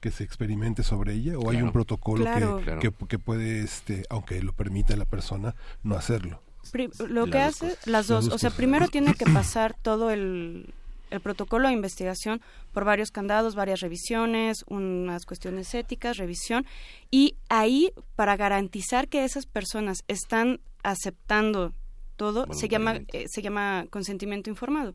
que 0.00 0.10
se 0.10 0.24
experimente 0.24 0.82
sobre 0.82 1.12
ella 1.12 1.38
o 1.38 1.50
hay 1.50 1.60
un 1.60 1.72
protocolo 1.72 2.24
Claro. 2.24 2.56
que, 2.58 2.64
Claro. 2.64 2.80
que, 2.80 2.90
que 3.06 3.18
puede, 3.18 3.62
este, 3.62 4.04
aunque 4.08 4.42
lo 4.42 4.54
permita 4.54 4.96
la 4.96 5.04
persona, 5.04 5.54
no 5.82 5.94
hacerlo. 5.94 6.42
Pri- 6.72 6.88
lo 7.08 7.26
Las 7.26 7.30
que 7.32 7.38
hace, 7.38 7.68
cosas. 7.70 7.86
las 7.86 8.06
dos, 8.06 8.18
o 8.26 8.28
sea, 8.38 8.48
cosas. 8.48 8.54
primero 8.54 8.88
tiene 8.88 9.12
que 9.14 9.24
pasar 9.34 9.76
todo 9.82 10.10
el, 10.10 10.72
el 11.10 11.20
protocolo 11.20 11.68
de 11.68 11.74
investigación 11.74 12.40
por 12.72 12.84
varios 12.84 13.10
candados, 13.10 13.54
varias 13.54 13.80
revisiones, 13.80 14.64
unas 14.68 15.26
cuestiones 15.26 15.74
éticas, 15.74 16.16
revisión, 16.16 16.66
y 17.10 17.36
ahí, 17.48 17.92
para 18.16 18.36
garantizar 18.36 19.08
que 19.08 19.24
esas 19.24 19.46
personas 19.46 20.04
están 20.08 20.60
aceptando 20.82 21.74
todo, 22.16 22.46
se 22.52 22.68
llama, 22.68 23.00
eh, 23.12 23.26
se 23.28 23.42
llama 23.42 23.86
consentimiento 23.90 24.50
informado, 24.50 24.94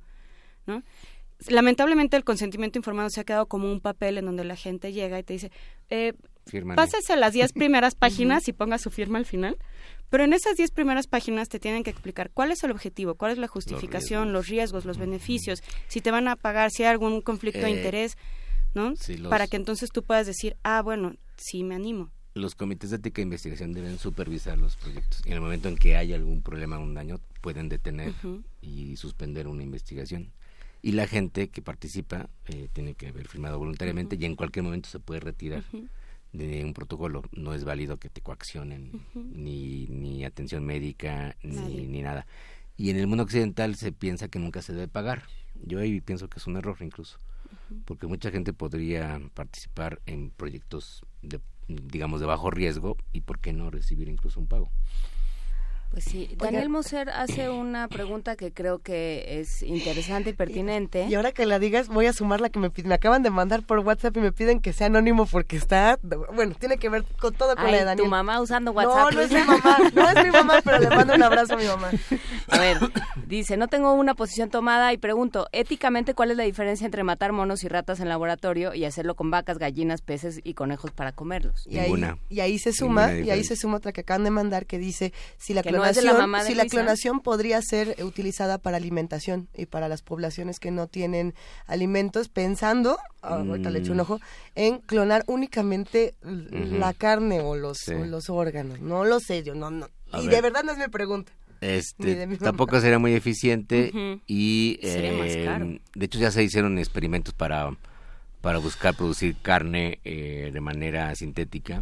¿no? 0.67 0.83
Lamentablemente 1.47 2.15
el 2.15 2.23
consentimiento 2.23 2.79
informado 2.79 3.09
se 3.09 3.19
ha 3.19 3.23
quedado 3.23 3.47
como 3.47 3.71
un 3.71 3.81
papel 3.81 4.17
en 4.17 4.25
donde 4.25 4.45
la 4.45 4.55
gente 4.55 4.93
llega 4.93 5.19
y 5.19 5.23
te 5.23 5.33
dice, 5.33 5.51
eh, 5.89 6.13
Fírmale. 6.45 6.75
pásese 6.75 7.15
las 7.15 7.33
10 7.33 7.53
primeras 7.53 7.95
páginas 7.95 8.47
y 8.47 8.53
ponga 8.53 8.77
su 8.77 8.89
firma 8.91 9.17
al 9.17 9.25
final. 9.25 9.57
Pero 10.09 10.23
en 10.23 10.33
esas 10.33 10.55
10 10.55 10.71
primeras 10.71 11.07
páginas 11.07 11.49
te 11.49 11.59
tienen 11.59 11.83
que 11.83 11.89
explicar 11.89 12.29
cuál 12.33 12.51
es 12.51 12.63
el 12.63 12.71
objetivo, 12.71 13.15
cuál 13.15 13.31
es 13.31 13.37
la 13.37 13.47
justificación, 13.47 14.33
los 14.33 14.47
riesgos, 14.47 14.85
los, 14.85 14.97
beneficios, 14.97 15.61
si 15.87 15.99
te 16.01 16.11
van 16.11 16.27
a 16.27 16.35
pagar, 16.35 16.69
si 16.71 16.83
hay 16.83 16.89
algún 16.89 17.21
conflicto 17.21 17.61
de 17.61 17.67
Eh, 17.71 17.75
interés, 17.77 18.17
¿no? 18.75 18.89
los- 18.91 19.29
Para 19.29 19.47
que 19.47 19.57
entonces 19.57 19.89
tú 19.91 20.03
puedas 20.03 20.27
decir, 20.27 20.55
ah, 20.63 20.81
bueno, 20.83 21.15
sí 21.37 21.63
me 21.63 21.73
animo. 21.75 22.11
Los 22.35 22.53
comités 22.53 22.89
de 22.91 22.97
ética 22.97 23.21
e 23.21 23.23
investigación 23.23 23.71
deben 23.73 23.97
supervisar 23.97 24.57
los 24.57 24.75
proyectos. 24.75 25.21
Y 25.25 25.29
en 25.29 25.35
el 25.35 25.41
momento 25.41 25.69
en 25.69 25.77
que 25.77 25.95
hay 25.95 26.13
algún 26.13 26.41
problema 26.43 26.77
o 26.77 26.83
un 26.83 26.93
daño, 26.93 27.19
pueden 27.41 27.69
detener 27.69 28.13
y 28.61 28.97
suspender 28.97 29.47
una 29.47 29.63
investigación. 29.63 30.31
Y 30.81 30.91
la 30.91 31.07
gente 31.07 31.47
que 31.49 31.61
participa 31.63 32.29
eh, 32.47 32.67
tiene 32.73 32.93
que 32.93 33.07
haber 33.07 33.27
firmado 33.27 33.57
voluntariamente 33.57 34.17
y 34.19 34.25
en 34.25 34.35
cualquier 34.35 34.63
momento 34.63 34.87
se 34.89 34.99
puede 34.99 35.21
retirar 35.21 35.63
Ujú. 35.73 35.87
De 36.37 36.63
un 36.63 36.73
protocolo. 36.73 37.23
No 37.31 37.53
es 37.53 37.63
válido 37.63 37.97
que 37.97 38.09
te 38.09 38.21
coaccionen, 38.21 38.91
ni, 39.13 39.87
ni 39.87 40.25
atención 40.25 40.65
médica, 40.65 41.35
ni, 41.43 41.87
ni 41.87 42.01
nada. 42.01 42.25
Y 42.77 42.89
en 42.89 42.97
el 42.97 43.07
mundo 43.07 43.23
occidental 43.23 43.75
se 43.75 43.91
piensa 43.91 44.27
que 44.27 44.39
nunca 44.39 44.61
se 44.61 44.73
debe 44.73 44.87
pagar. 44.87 45.23
Yo 45.63 45.79
ahí 45.79 46.01
pienso 46.01 46.29
que 46.29 46.39
es 46.39 46.47
un 46.47 46.57
error 46.57 46.77
incluso, 46.81 47.19
porque 47.85 48.07
mucha 48.07 48.31
gente 48.31 48.51
podría 48.51 49.21
participar 49.33 50.01
en 50.05 50.29
proyectos 50.31 51.03
de 51.21 51.39
digamos 51.67 52.19
de 52.19 52.25
bajo 52.25 52.51
riesgo 52.51 52.97
y 53.11 53.21
por 53.21 53.39
qué 53.39 53.53
no 53.53 53.69
recibir 53.69 54.07
incluso 54.09 54.39
un 54.39 54.47
pago. 54.47 54.69
Pues 55.95 56.03
sí, 56.03 56.27
Daniel 56.35 56.67
Moser 56.67 57.09
hace 57.09 57.49
una 57.49 57.87
pregunta 57.87 58.35
que 58.35 58.51
creo 58.51 58.79
que 58.79 59.39
es 59.39 59.63
interesante 59.63 60.31
y 60.31 60.33
pertinente. 60.33 61.05
Y 61.07 61.15
ahora 61.15 61.31
que 61.31 61.45
la 61.45 61.57
digas, 61.57 61.87
voy 61.87 62.05
a 62.07 62.11
sumar 62.11 62.41
la 62.41 62.49
que 62.49 62.59
me, 62.59 62.69
acaban 62.93 63.23
de 63.23 63.29
mandar 63.29 63.63
por 63.63 63.79
WhatsApp 63.79 64.17
y 64.17 64.19
me 64.19 64.33
piden 64.33 64.59
que 64.59 64.73
sea 64.73 64.87
anónimo 64.87 65.25
porque 65.25 65.55
está, 65.55 65.97
bueno, 66.33 66.53
tiene 66.59 66.77
que 66.79 66.89
ver 66.89 67.05
con 67.17 67.33
todo 67.33 67.55
con 67.55 67.67
Ay, 67.67 67.71
la 67.71 67.77
de 67.77 67.83
Daniel. 67.85 68.03
tu 68.03 68.11
mamá 68.11 68.41
usando 68.41 68.73
WhatsApp. 68.73 68.93
No, 68.93 69.11
no 69.11 69.21
es 69.21 69.31
mi 69.31 69.39
mamá, 69.39 69.77
no 69.93 70.09
es 70.09 70.25
mi 70.25 70.31
mamá, 70.31 70.59
pero 70.65 70.79
le 70.79 70.89
mando 70.89 71.15
un 71.15 71.23
abrazo 71.23 71.53
a 71.53 71.57
mi 71.57 71.65
mamá. 71.65 71.89
A 72.49 72.59
ver, 72.59 72.77
dice, 73.25 73.55
no 73.55 73.69
tengo 73.69 73.93
una 73.93 74.15
posición 74.15 74.49
tomada 74.49 74.91
y 74.91 74.97
pregunto, 74.97 75.47
éticamente, 75.53 76.13
¿cuál 76.13 76.31
es 76.31 76.37
la 76.37 76.43
diferencia 76.43 76.83
entre 76.83 77.03
matar 77.03 77.31
monos 77.31 77.63
y 77.63 77.69
ratas 77.69 78.01
en 78.01 78.09
laboratorio 78.09 78.73
y 78.73 78.83
hacerlo 78.83 79.15
con 79.15 79.31
vacas, 79.31 79.57
gallinas, 79.59 80.01
peces 80.01 80.41
y 80.43 80.55
conejos 80.55 80.91
para 80.91 81.13
comerlos? 81.13 81.65
Y 81.67 81.77
ahí, 81.79 81.93
y 82.27 82.41
ahí 82.41 82.59
se 82.59 82.73
suma, 82.73 83.13
y 83.13 83.29
ahí 83.29 83.45
se 83.45 83.55
suma 83.55 83.77
otra 83.77 83.93
que 83.93 84.01
acaban 84.01 84.25
de 84.25 84.31
mandar 84.31 84.65
que 84.65 84.77
dice 84.77 85.13
si 85.37 85.53
la 85.53 85.63
Que 85.63 85.71
no 85.71 85.84
es 85.89 85.95
de 85.97 86.01
la 86.03 86.11
clonación, 86.11 86.29
mamá 86.31 86.43
de 86.43 86.49
si 86.49 86.55
la 86.55 86.65
clonación 86.65 87.19
podría 87.21 87.61
ser 87.61 87.95
utilizada 88.03 88.57
para 88.57 88.77
alimentación 88.77 89.47
y 89.55 89.65
para 89.65 89.87
las 89.87 90.01
poblaciones 90.01 90.59
que 90.59 90.71
no 90.71 90.87
tienen 90.87 91.33
alimentos, 91.67 92.29
pensando, 92.29 92.97
ah, 93.21 93.35
ahorita 93.35 93.69
le 93.69 93.79
echo 93.79 93.91
un 93.91 93.97
Mm. 93.97 94.01
ojo, 94.01 94.19
en 94.55 94.79
clonar 94.79 95.23
únicamente 95.27 96.13
la 96.21 96.93
carne 96.93 97.41
o 97.41 97.55
los, 97.55 97.77
Sí. 97.79 97.93
o 97.93 98.05
los 98.05 98.29
órganos. 98.29 98.79
No 98.81 99.05
lo 99.05 99.19
sé, 99.19 99.43
yo 99.43 99.55
no, 99.55 99.69
no. 99.71 99.87
A 100.11 100.21
y 100.21 100.27
ver. 100.27 100.35
de 100.35 100.41
verdad 100.41 100.63
no 100.63 100.71
es 100.71 100.77
mi 100.77 100.87
pregunta. 100.87 101.31
Ni 101.61 101.67
de 101.69 101.77
Este, 101.77 102.27
mi 102.27 102.37
tampoco 102.37 102.79
sería 102.79 102.99
muy 102.99 103.13
eficiente 103.13 103.89
Ujú. 103.93 104.21
y 104.27 104.77
Sería 104.83 105.13
más 105.13 105.29
eh, 105.29 105.43
caro. 105.45 105.65
de 105.95 106.05
hecho 106.05 106.19
ya 106.19 106.29
se 106.29 106.43
hicieron 106.43 106.77
experimentos 106.77 107.33
para 107.33 107.71
para 108.41 108.59
buscar 108.59 108.93
producir 108.95 109.35
carne 109.41 109.97
eh, 110.03 110.51
de 110.53 110.61
manera 110.61 111.15
sintética 111.15 111.81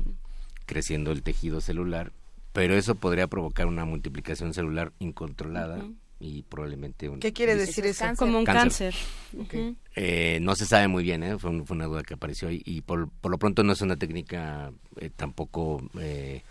creciendo 0.65 1.11
el 1.11 1.21
tejido 1.21 1.59
celular 1.59 2.13
pero 2.53 2.75
eso 2.75 2.95
podría 2.95 3.27
provocar 3.27 3.67
una 3.67 3.83
multiplicación 3.85 4.53
celular 4.53 4.93
incontrolada 4.99 5.83
y 6.19 6.43
probablemente 6.43 7.09
un 7.09 7.19
¿Qué 7.19 7.33
quiere 7.33 7.55
decir 7.55 7.85
eso? 7.85 8.05
Como 8.15 8.37
un 8.39 8.45
Cáncer. 8.45 8.93
cáncer. 9.33 9.75
Eh, 9.95 10.39
no 10.41 10.55
se 10.55 10.65
sabe 10.65 10.87
muy 10.87 11.03
bien, 11.03 11.21
¿eh? 11.23 11.37
fue, 11.37 11.49
un- 11.49 11.65
fue 11.67 11.75
una 11.75 11.85
duda 11.85 12.03
que 12.03 12.13
apareció 12.13 12.49
y, 12.49 12.61
y 12.65 12.81
por, 12.81 13.09
por 13.09 13.31
lo 13.31 13.37
pronto 13.37 13.63
no 13.63 13.73
es 13.73 13.81
una 13.81 13.97
técnica 13.97 14.71
eh, 14.97 15.09
tampoco, 15.15 15.81
eh, 15.99 16.41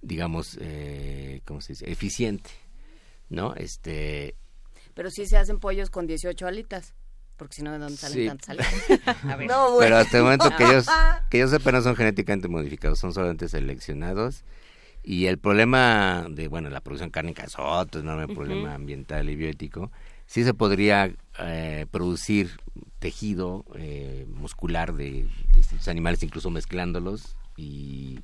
digamos, 0.00 0.56
eh, 0.60 1.40
¿cómo 1.44 1.60
se 1.60 1.72
dice? 1.72 1.90
Eficiente, 1.90 2.50
¿no? 3.28 3.54
Este, 3.54 4.34
Pero 4.94 5.10
sí 5.10 5.26
se 5.26 5.36
hacen 5.36 5.58
pollos 5.58 5.90
con 5.90 6.06
18 6.06 6.46
alitas, 6.46 6.94
porque 7.36 7.56
si 7.56 7.62
no, 7.62 7.72
¿de 7.72 7.78
dónde 7.78 7.96
salen 7.96 8.18
Sí. 8.18 8.26
tantas 8.28 8.48
alitas? 8.50 9.16
A 9.24 9.36
ver. 9.36 9.50
Pero 9.80 9.96
hasta 9.96 10.16
el 10.18 10.22
momento 10.24 10.50
que 10.56 10.64
ellos, 10.64 10.86
que 11.30 11.38
ellos 11.38 11.52
no 11.64 11.82
son 11.82 11.96
genéticamente 11.96 12.48
modificados, 12.48 12.98
son 12.98 13.12
solamente 13.12 13.48
seleccionados. 13.48 14.44
Y 15.08 15.26
el 15.26 15.38
problema 15.38 16.26
de, 16.28 16.48
bueno, 16.48 16.68
la 16.68 16.80
producción 16.80 17.10
cárnica 17.10 17.44
es 17.44 17.54
otro 17.56 18.00
enorme 18.00 18.24
Ujú. 18.24 18.34
problema 18.34 18.74
ambiental 18.74 19.30
y 19.30 19.36
bioético. 19.36 19.92
Sí 20.26 20.42
se 20.42 20.52
podría 20.52 21.14
eh, 21.38 21.86
producir 21.92 22.58
tejido 22.98 23.64
eh, 23.76 24.26
muscular 24.28 24.92
de 24.94 25.28
distintos 25.54 25.86
animales, 25.86 26.24
incluso 26.24 26.50
mezclándolos 26.50 27.36
y 27.56 28.18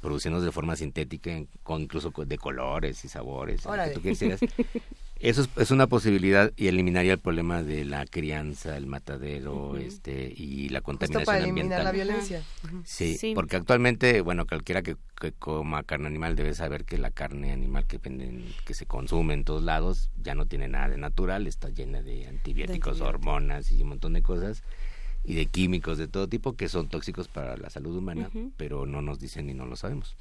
produciéndolos 0.00 0.44
de 0.44 0.52
forma 0.52 0.76
sintética, 0.76 1.32
con 1.64 1.82
incluso 1.82 2.12
de 2.16 2.38
colores 2.38 3.04
y 3.04 3.08
sabores, 3.08 3.64
lo 3.66 3.72
que 3.72 3.90
tú 3.90 4.00
quisieras. 4.00 4.40
Eso 5.20 5.46
es, 5.56 5.70
una 5.70 5.86
posibilidad 5.86 6.50
y 6.56 6.68
eliminaría 6.68 7.12
el 7.12 7.18
problema 7.18 7.62
de 7.62 7.84
la 7.84 8.06
crianza, 8.06 8.78
el 8.78 8.86
matadero, 8.86 9.76
este 9.76 10.32
y 10.34 10.70
la 10.70 10.80
contaminación 10.80 11.26
para 11.26 11.44
ambiental. 11.44 11.80
eliminar 11.80 11.84
la 11.84 11.92
violencia. 11.92 12.42
sí, 12.84 13.32
porque 13.34 13.56
actualmente, 13.56 14.22
bueno, 14.22 14.46
cualquiera 14.46 14.80
que, 14.80 14.96
coma 15.38 15.82
carne 15.82 16.06
animal 16.06 16.36
debe 16.36 16.54
saber 16.54 16.86
que 16.86 16.96
la 16.96 17.10
carne 17.10 17.52
animal 17.52 17.86
que 17.86 17.98
venden, 17.98 18.46
que 18.64 18.72
se 18.72 18.86
consume 18.86 19.34
en 19.34 19.44
todos 19.44 19.62
lados, 19.62 20.08
ya 20.22 20.34
no 20.34 20.46
tiene 20.46 20.68
nada 20.68 20.88
de 20.88 20.96
natural, 20.96 21.46
está 21.46 21.68
llena 21.68 22.00
de 22.00 22.26
antibióticos, 22.26 23.02
hormonas 23.02 23.70
y 23.72 23.82
un 23.82 23.90
montón 23.90 24.14
de 24.14 24.22
cosas 24.22 24.62
y 25.22 25.34
de 25.34 25.44
químicos 25.44 25.98
de 25.98 26.08
todo 26.08 26.28
tipo 26.28 26.56
que 26.56 26.70
son 26.70 26.88
tóxicos 26.88 27.28
para 27.28 27.58
la 27.58 27.68
salud 27.68 27.94
humana, 27.94 28.30
pero 28.56 28.86
no 28.86 29.02
nos 29.02 29.20
dicen 29.20 29.50
y 29.50 29.54
no 29.54 29.66
lo 29.66 29.76
sabemos 29.76 30.16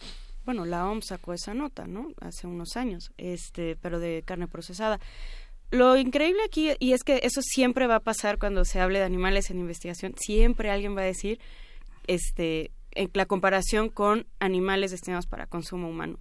bueno, 0.50 0.66
la 0.66 0.90
OMS 0.90 1.06
sacó 1.06 1.34
esa 1.34 1.54
nota, 1.54 1.86
¿no? 1.86 2.12
Hace 2.22 2.48
unos 2.48 2.76
años, 2.76 3.12
este, 3.18 3.76
pero 3.76 4.00
de 4.00 4.24
carne 4.26 4.48
procesada. 4.48 5.00
Lo 5.70 5.96
increíble 5.96 6.42
aquí, 6.44 6.72
y 6.80 6.94
es 6.94 7.04
que 7.04 7.20
eso 7.22 7.44
siempre 7.44 7.86
va 7.86 7.98
a 7.98 8.00
pasar 8.00 8.40
cuando 8.40 8.66
se 8.66 8.80
hable 8.80 8.98
de 8.98 9.06
animales 9.06 9.52
en 9.52 9.60
investigación, 9.60 10.16
siempre 10.18 10.72
alguien 10.72 10.98
va 10.98 11.02
a 11.02 11.06
decir, 11.06 11.40
este, 12.08 12.72
en 12.94 13.12
la 13.14 13.28
comparación 13.28 13.90
con 13.90 14.26
animales 14.40 14.90
destinados 14.90 15.28
para 15.28 15.46
consumo 15.46 15.88
humano. 15.88 16.18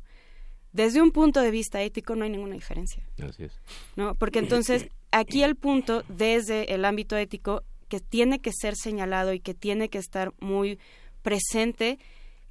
Desde 0.74 1.00
un 1.00 1.10
punto 1.10 1.40
de 1.40 1.50
vista 1.50 1.80
ético 1.80 2.14
no 2.14 2.24
hay 2.24 2.30
ninguna 2.30 2.52
diferencia. 2.52 3.02
Así 3.26 3.44
es. 3.44 3.58
¿No? 3.96 4.14
Porque 4.14 4.40
entonces 4.40 4.90
aquí 5.10 5.42
el 5.42 5.56
punto 5.56 6.04
desde 6.08 6.74
el 6.74 6.84
ámbito 6.84 7.16
ético 7.16 7.62
que 7.88 8.00
tiene 8.00 8.40
que 8.40 8.52
ser 8.52 8.74
señalado 8.76 9.32
y 9.32 9.40
que 9.40 9.54
tiene 9.54 9.88
que 9.88 9.96
estar 9.96 10.34
muy 10.38 10.78
presente 11.22 11.98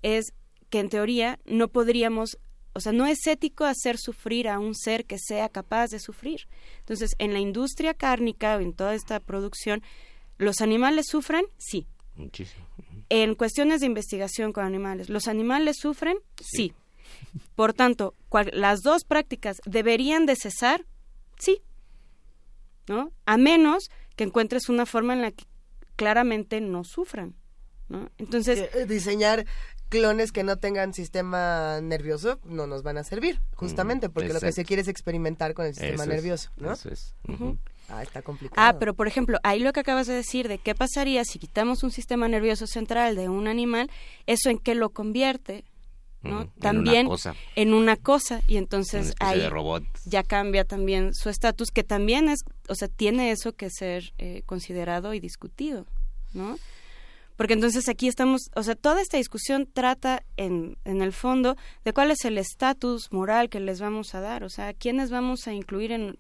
es 0.02 0.34
que 0.70 0.80
en 0.80 0.90
teoría 0.90 1.40
no 1.46 1.70
podríamos, 1.70 2.38
o 2.74 2.80
sea, 2.80 2.92
no 2.92 3.06
es 3.06 3.26
ético 3.28 3.66
hacer 3.66 3.98
sufrir 3.98 4.48
a 4.48 4.60
un 4.60 4.76
ser 4.76 5.06
que 5.06 5.18
sea 5.20 5.50
capaz 5.50 5.90
de 5.90 6.00
sufrir. 6.00 6.48
Entonces, 6.80 7.12
en 7.20 7.34
la 7.34 7.40
industria 7.40 7.94
cárnica, 7.94 8.56
en 8.56 8.74
toda 8.74 8.96
esta 8.96 9.20
producción, 9.20 9.82
¿los 10.38 10.62
animales 10.62 11.08
sufren? 11.10 11.46
Sí. 11.58 11.88
Muchísimo. 12.16 12.66
En 13.10 13.36
cuestiones 13.36 13.80
de 13.80 13.86
investigación 13.86 14.52
con 14.52 14.66
animales, 14.66 15.10
¿los 15.10 15.28
animales 15.28 15.78
sufren? 15.80 16.18
Sí. 16.42 16.74
Por 17.56 17.74
tanto, 17.74 18.16
las 18.52 18.82
dos 18.82 19.04
prácticas 19.06 19.58
deberían 19.66 20.26
de 20.26 20.36
cesar? 20.36 20.86
Sí. 21.40 21.62
¿No? 22.88 23.12
A 23.26 23.38
menos 23.38 23.90
que 24.16 24.24
encuentres 24.24 24.70
una 24.70 24.86
forma 24.86 25.14
en 25.14 25.22
la 25.22 25.32
que 25.32 25.46
claramente 25.96 26.60
no 26.60 26.84
sufran. 26.84 27.36
¿no? 27.90 28.10
Entonces, 28.18 28.70
eh, 28.74 28.86
diseñar 28.86 29.46
clones 29.90 30.32
que 30.32 30.44
no 30.44 30.58
tengan 30.58 30.94
sistema 30.94 31.80
nervioso 31.82 32.40
no 32.46 32.68
nos 32.68 32.84
van 32.84 32.98
a 32.98 33.04
servir, 33.04 33.42
justamente, 33.56 34.10
porque 34.10 34.34
lo 34.34 34.40
que 34.40 34.52
se 34.52 34.66
quiere 34.66 34.82
es 34.82 34.88
experimentar 34.88 35.54
con 35.54 35.66
el 35.66 35.74
sistema 35.74 36.06
nervioso, 36.06 36.50
¿no? 36.58 36.74
Eso 36.74 36.90
es. 36.90 37.16
Ah, 37.90 38.04
está 38.04 38.22
complicado. 38.22 38.62
Ah, 38.62 38.78
pero 38.80 38.94
por 38.94 39.08
ejemplo, 39.08 39.40
ahí 39.44 39.60
lo 39.60 39.72
que 39.72 39.80
acabas 39.80 40.08
de 40.08 40.14
decir 40.14 40.50
de 40.50 40.58
qué 40.58 40.76
pasaría 40.76 41.24
si 41.24 41.40
quitamos 41.40 41.84
un 41.84 41.92
sistema 41.92 42.28
nervioso 42.28 42.68
central 42.68 43.16
de 43.16 43.30
un 43.30 43.48
animal, 43.48 43.90
eso 44.26 44.50
en 44.50 44.60
qué 44.60 44.76
lo 44.76 44.90
convierte, 44.90 45.64
¿no? 46.22 46.48
También 46.60 47.02
en 47.02 47.06
una 47.06 47.16
cosa. 47.16 47.36
En 47.56 47.74
una 47.74 47.96
cosa 47.96 48.42
y 48.48 48.58
entonces 48.58 49.14
ahí 49.20 49.42
ya 50.06 50.24
cambia 50.24 50.66
también 50.66 51.14
su 51.14 51.30
estatus, 51.30 51.72
que 51.72 51.84
también 51.84 52.28
es, 52.28 52.40
o 52.68 52.76
sea, 52.76 52.90
tiene 52.90 53.32
eso 53.32 53.54
que 53.54 53.70
ser 53.70 54.14
eh, 54.18 54.44
considerado 54.46 55.14
y 55.14 55.22
discutido, 55.22 55.86
¿no? 56.34 56.58
Porque 57.38 57.54
entonces 57.54 57.88
aquí 57.88 58.08
estamos, 58.08 58.50
o 58.56 58.64
sea, 58.64 58.76
toda 58.76 59.02
esta 59.02 59.18
discusión 59.18 59.70
trata 59.72 60.24
en, 60.36 60.78
en 60.86 61.02
el 61.02 61.14
fondo 61.14 61.56
de 61.86 61.94
cuál 61.94 62.12
es 62.12 62.26
el 62.26 62.38
estatus 62.38 63.14
moral 63.14 63.50
que 63.50 63.60
les 63.60 63.80
vamos 63.80 64.16
a 64.16 64.22
dar, 64.22 64.44
o 64.44 64.50
sea, 64.50 64.70
a 64.70 64.74
quiénes 64.74 65.12
vamos 65.12 65.48
a 65.48 65.54
incluir 65.54 65.92
en, 65.92 66.18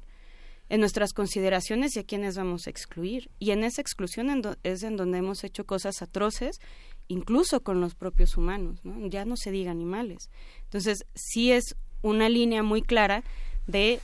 nuestras 0.70 1.14
consideraciones 1.14 1.96
y 1.96 2.00
a 2.00 2.04
quiénes 2.04 2.38
vamos 2.38 2.68
a 2.68 2.70
excluir. 2.70 3.32
Y 3.40 3.52
en 3.52 3.64
esa 3.64 3.82
exclusión 3.82 4.58
es 4.64 4.84
en 4.84 4.98
donde 4.98 5.18
hemos 5.18 5.44
hecho 5.44 5.66
cosas 5.66 6.02
atroces, 6.02 6.60
incluso 7.08 7.62
con 7.62 7.82
los 7.82 7.96
propios 7.96 8.38
humanos, 8.38 8.82
¿no? 8.84 9.08
ya 9.08 9.26
no 9.26 9.38
se 9.38 9.52
diga 9.52 9.72
animales. 9.72 10.30
Entonces, 10.66 11.06
sí 11.16 11.52
es 11.52 11.76
una 12.02 12.30
línea 12.30 12.64
muy 12.64 12.82
clara 12.82 13.24
de 13.66 14.02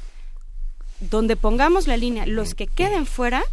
donde 0.99 1.35
pongamos 1.35 1.85
la 1.87 1.97
línea, 1.97 2.25
los 2.25 2.55
que 2.55 2.67
queden 2.67 3.05
fuera, 3.05 3.43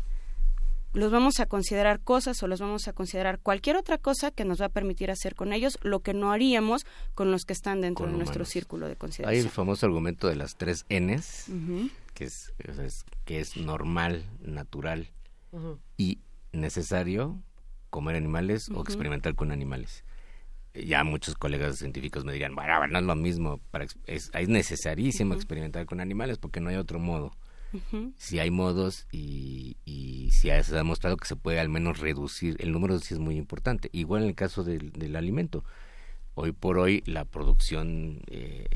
los 0.93 1.13
vamos 1.13 1.41
a 1.41 1.47
considerar 1.47 2.01
cosas 2.01 2.43
o 2.43 2.49
los 2.49 2.61
vamos 2.61 2.89
a 2.89 2.93
considerar 2.93 3.39
cualquier 3.39 3.77
otra 3.77 3.99
cosa 3.99 4.31
que 4.31 4.45
nos 4.45 4.61
va 4.61 4.67
a 4.67 4.71
permitir 4.71 5.11
hacer 5.11 5.35
con 5.35 5.53
ellos 5.53 5.79
lo 5.83 6.01
que 6.01 6.15
no 6.15 6.33
haríamos 6.33 6.85
con 7.15 7.31
los 7.31 7.45
que 7.45 7.53
están 7.53 7.81
dentro 7.81 8.07
de 8.07 8.13
nuestro 8.13 8.45
círculo 8.45 8.89
de 8.89 8.97
consideración. 8.97 9.39
Hay 9.39 9.45
el 9.45 9.51
famoso 9.51 9.87
argumento 9.87 10.29
de 10.29 10.37
las 10.37 10.57
tres 10.57 10.85
Ns, 10.89 11.47
que, 12.15 12.25
es, 12.25 12.53
que 13.25 13.41
es 13.41 13.57
normal, 13.57 14.25
natural 14.41 15.11
y 15.97 16.19
necesario 16.53 17.41
comer 17.91 18.17
animales 18.17 18.69
o 18.71 18.83
experimentar 18.83 19.35
con 19.35 19.53
animales. 19.53 20.05
Ya 20.73 21.03
muchos 21.03 21.35
colegas 21.35 21.79
científicos 21.79 22.25
me 22.25 22.33
dirían, 22.33 22.55
bueno, 22.55 22.87
no 22.87 22.99
es 22.99 23.05
lo 23.05 23.17
mismo, 23.17 23.59
para, 23.73 23.87
es, 24.07 24.31
es 24.33 24.49
necesarísimo 24.49 25.35
experimentar 25.35 25.85
con 25.87 26.01
animales 26.01 26.39
porque 26.39 26.61
no 26.61 26.71
hay 26.71 26.77
otro 26.77 27.01
modo 27.01 27.33
si 28.17 28.39
hay 28.39 28.51
modos 28.51 29.07
y, 29.13 29.77
y 29.85 30.31
si 30.33 30.49
se 30.49 30.53
ha 30.53 30.63
demostrado 30.63 31.17
que 31.17 31.29
se 31.29 31.37
puede 31.37 31.61
al 31.61 31.69
menos 31.69 31.99
reducir 31.99 32.57
el 32.59 32.73
número 32.73 32.99
sí 32.99 33.15
es 33.15 33.21
muy 33.21 33.37
importante. 33.37 33.89
Igual 33.93 34.23
en 34.23 34.29
el 34.29 34.35
caso 34.35 34.65
del, 34.65 35.17
alimento 35.17 35.65
hoy 36.35 36.53
por 36.53 36.79
hoy 36.79 37.03
la 37.07 37.25
producción 37.25 38.23
eh, 38.29 38.67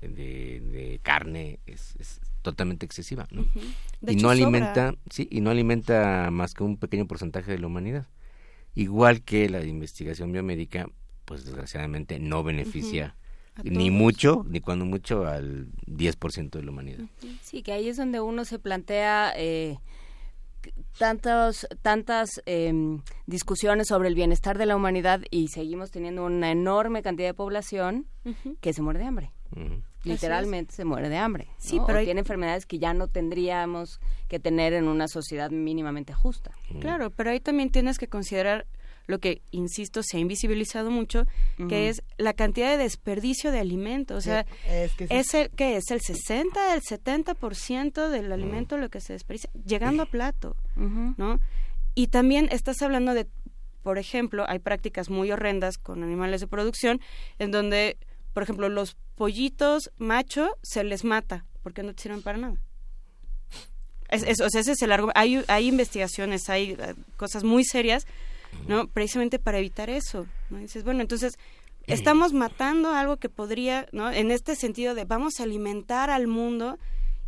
de, 0.00 1.00
carne 1.02 1.60
es, 1.66 2.20
totalmente 2.42 2.86
excesiva 2.86 3.26
y 4.06 4.16
no 4.16 4.30
alimenta 4.30 4.94
sí 5.10 5.26
y 5.30 5.40
no 5.40 5.50
alimenta 5.50 6.30
más 6.30 6.54
que 6.54 6.62
un 6.62 6.76
pequeño 6.76 7.06
porcentaje 7.06 7.50
de 7.50 7.58
la 7.58 7.66
humanidad. 7.66 8.06
Igual 8.74 9.22
que 9.22 9.48
la 9.48 9.64
investigación 9.64 10.32
biomédica 10.32 10.88
pues 11.24 11.44
desgraciadamente 11.44 12.18
no 12.18 12.42
beneficia 12.44 13.16
ni 13.64 13.90
mucho, 13.90 14.44
ni 14.48 14.60
cuando 14.60 14.84
mucho, 14.84 15.26
al 15.26 15.68
10% 15.86 16.50
de 16.50 16.62
la 16.62 16.70
humanidad. 16.70 17.04
Sí, 17.42 17.62
que 17.62 17.72
ahí 17.72 17.88
es 17.88 17.96
donde 17.96 18.20
uno 18.20 18.44
se 18.44 18.58
plantea 18.58 19.32
eh, 19.36 19.78
tantos, 20.98 21.66
tantas 21.82 22.42
em, 22.46 23.00
discusiones 23.26 23.88
sobre 23.88 24.08
el 24.08 24.14
bienestar 24.14 24.58
de 24.58 24.66
la 24.66 24.76
humanidad 24.76 25.22
y 25.30 25.48
seguimos 25.48 25.90
teniendo 25.90 26.24
una 26.24 26.50
enorme 26.50 27.02
cantidad 27.02 27.28
de 27.28 27.34
población 27.34 28.06
que 28.60 28.72
se 28.72 28.82
muere 28.82 28.98
de 28.98 29.04
hambre. 29.06 29.32
Literalmente 30.04 30.72
se 30.72 30.84
muere 30.84 31.08
de 31.08 31.16
hambre. 31.16 31.48
Sí, 31.58 31.80
pero 31.86 32.02
tiene 32.02 32.20
enfermedades 32.20 32.66
que 32.66 32.78
ya 32.78 32.94
no 32.94 33.08
tendríamos 33.08 34.00
que 34.28 34.38
tener 34.38 34.72
en 34.72 34.88
una 34.88 35.08
sociedad 35.08 35.50
mínimamente 35.50 36.12
justa. 36.12 36.52
Claro, 36.80 37.10
pero 37.10 37.30
ahí 37.30 37.40
también 37.40 37.70
tienes 37.70 37.98
que 37.98 38.08
considerar 38.08 38.66
lo 39.06 39.18
que, 39.20 39.42
insisto, 39.50 40.02
se 40.02 40.16
ha 40.16 40.20
invisibilizado 40.20 40.90
mucho, 40.90 41.26
que 41.68 41.88
es 41.88 42.02
la 42.18 42.32
cantidad 42.32 42.70
de 42.70 42.78
desperdicio 42.78 43.52
de 43.52 43.60
alimentos. 43.60 44.18
O 44.18 44.20
sea, 44.20 44.46
es, 44.66 45.34
el, 45.34 45.50
que 45.50 45.76
es 45.76 45.90
el 45.90 46.00
60, 46.00 46.74
el 46.74 46.82
70% 46.82 48.08
del 48.08 48.32
alimento 48.32 48.76
lo 48.78 48.88
que 48.88 49.00
se 49.00 49.12
desperdicia, 49.12 49.50
llegando 49.64 50.02
a 50.02 50.06
plato, 50.06 50.56
¿no? 50.74 51.40
Y 51.94 52.08
también 52.08 52.48
estás 52.50 52.82
hablando 52.82 53.14
de, 53.14 53.26
por 53.82 53.98
ejemplo, 53.98 54.44
hay 54.48 54.58
prácticas 54.58 55.08
muy 55.08 55.30
horrendas 55.30 55.78
con 55.78 56.02
animales 56.02 56.40
de 56.40 56.46
producción 56.46 57.00
en 57.38 57.52
donde, 57.52 57.96
por 58.34 58.42
ejemplo, 58.42 58.68
los 58.68 58.96
pollitos 59.14 59.90
macho 59.96 60.56
se 60.62 60.84
les 60.84 61.04
mata 61.04 61.46
porque 61.62 61.82
no 61.82 61.92
sirven 61.96 62.22
para 62.22 62.38
nada. 62.38 62.56
Es, 64.08 64.40
o 64.40 64.48
sea, 64.50 64.60
ese 64.60 64.72
es 64.72 64.82
el 64.82 64.92
Hay, 65.14 65.44
hay 65.48 65.66
investigaciones, 65.66 66.48
hay 66.48 66.76
eh, 66.78 66.94
cosas 67.16 67.42
muy 67.42 67.64
serias 67.64 68.06
¿no? 68.66 68.88
Precisamente 68.88 69.38
para 69.38 69.58
evitar 69.58 69.90
eso, 69.90 70.26
¿no? 70.50 70.58
dices, 70.58 70.84
bueno, 70.84 71.00
entonces 71.00 71.38
estamos 71.86 72.32
matando 72.32 72.92
algo 72.92 73.16
que 73.16 73.28
podría, 73.28 73.86
¿no? 73.92 74.10
En 74.10 74.30
este 74.30 74.56
sentido 74.56 74.94
de 74.94 75.04
vamos 75.04 75.40
a 75.40 75.44
alimentar 75.44 76.10
al 76.10 76.26
mundo 76.26 76.78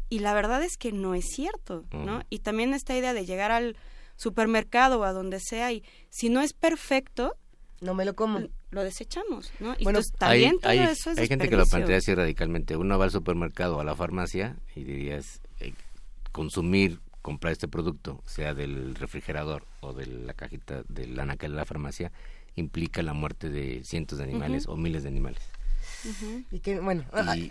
y 0.08 0.20
la 0.20 0.34
verdad 0.34 0.62
es 0.62 0.76
que 0.76 0.92
no 0.92 1.15
es 1.15 1.26
cierto, 1.26 1.84
¿no? 1.92 2.23
Y 2.31 2.40
también 2.40 2.74
esta 2.74 2.97
idea 2.97 3.12
de 3.12 3.26
llegar 3.26 3.50
al 3.50 3.76
supermercado 4.16 5.00
o 5.00 5.05
a 5.05 5.12
donde 5.12 5.39
sea 5.40 5.73
y 5.73 5.84
si 6.10 6.28
no 6.28 6.40
es 6.40 6.52
perfecto, 6.52 7.36
no 7.81 7.94
me 7.94 8.05
lo 8.05 8.15
como. 8.15 8.40
Lo 8.70 8.84
desechamos, 8.84 9.50
¿no? 9.60 9.74
Y 9.78 9.84
bueno, 9.84 10.00
también 10.18 10.58
hay, 10.62 10.78
todo 10.78 10.90
eso 10.90 11.10
es 11.12 11.18
hay 11.18 11.26
gente 11.26 11.48
que 11.48 11.57
lo 11.57 11.65
plantea 11.65 11.97
así 11.97 12.15
radicalmente. 12.15 12.76
Uno 12.76 12.98
va 12.98 13.07
al 13.07 13.10
supermercado 13.10 13.78
o 13.78 13.81
a 13.81 13.84
la 13.84 13.97
farmacia 13.97 14.57
y 14.74 14.84
dirías, 14.84 15.40
eh, 15.60 15.73
consumir 16.32 17.00
comprar 17.22 17.52
este 17.52 17.68
producto, 17.68 18.22
sea 18.26 18.55
del 18.55 18.94
refrigerador 18.94 19.66
o 19.80 19.92
de 19.92 20.06
la 20.06 20.34
cajita 20.34 20.82
del 20.88 21.18
anaquel 21.18 21.52
de 21.52 21.56
la 21.56 21.64
farmacia, 21.64 22.12
implica 22.56 23.02
la 23.02 23.12
muerte 23.12 23.48
de 23.48 23.82
cientos 23.84 24.18
de 24.18 24.24
animales 24.24 24.66
o 24.66 24.76
miles 24.76 25.02
de 25.02 25.08
animales. 25.08 25.42
Y 26.50 26.60
que, 26.60 26.80
bueno, 26.80 27.05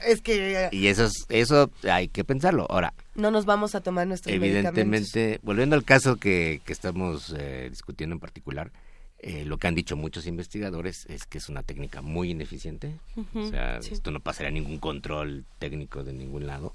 es 0.06 0.22
que... 0.22 0.70
Y 0.72 0.88
eso, 0.88 1.10
eso 1.30 1.72
hay 1.84 2.08
que 2.08 2.24
pensarlo. 2.24 2.66
Ahora... 2.70 2.94
No 3.16 3.32
nos 3.32 3.46
vamos 3.46 3.76
a 3.76 3.82
tomar 3.82 4.08
nuestros 4.08 4.34
Evidentemente, 4.34 5.40
volviendo 5.44 5.76
al 5.76 5.84
caso 5.84 6.18
que, 6.18 6.62
que 6.66 6.74
estamos 6.74 7.34
eh, 7.38 7.68
discutiendo 7.70 8.16
en 8.16 8.20
particular, 8.20 8.72
eh, 9.20 9.46
lo 9.46 9.58
que 9.58 9.68
han 9.68 9.76
dicho 9.76 9.96
muchos 9.96 10.28
investigadores 10.28 11.06
es 11.10 11.26
que 11.26 11.40
es 11.40 11.50
una 11.50 11.64
técnica 11.64 12.02
muy 12.02 12.32
ineficiente. 12.32 12.94
o 13.34 13.48
sea, 13.50 13.78
esto 13.78 14.12
no 14.12 14.20
pasaría 14.20 14.52
ningún 14.52 14.78
control 14.78 15.46
técnico 15.60 16.04
de 16.04 16.14
ningún 16.14 16.46
lado 16.46 16.74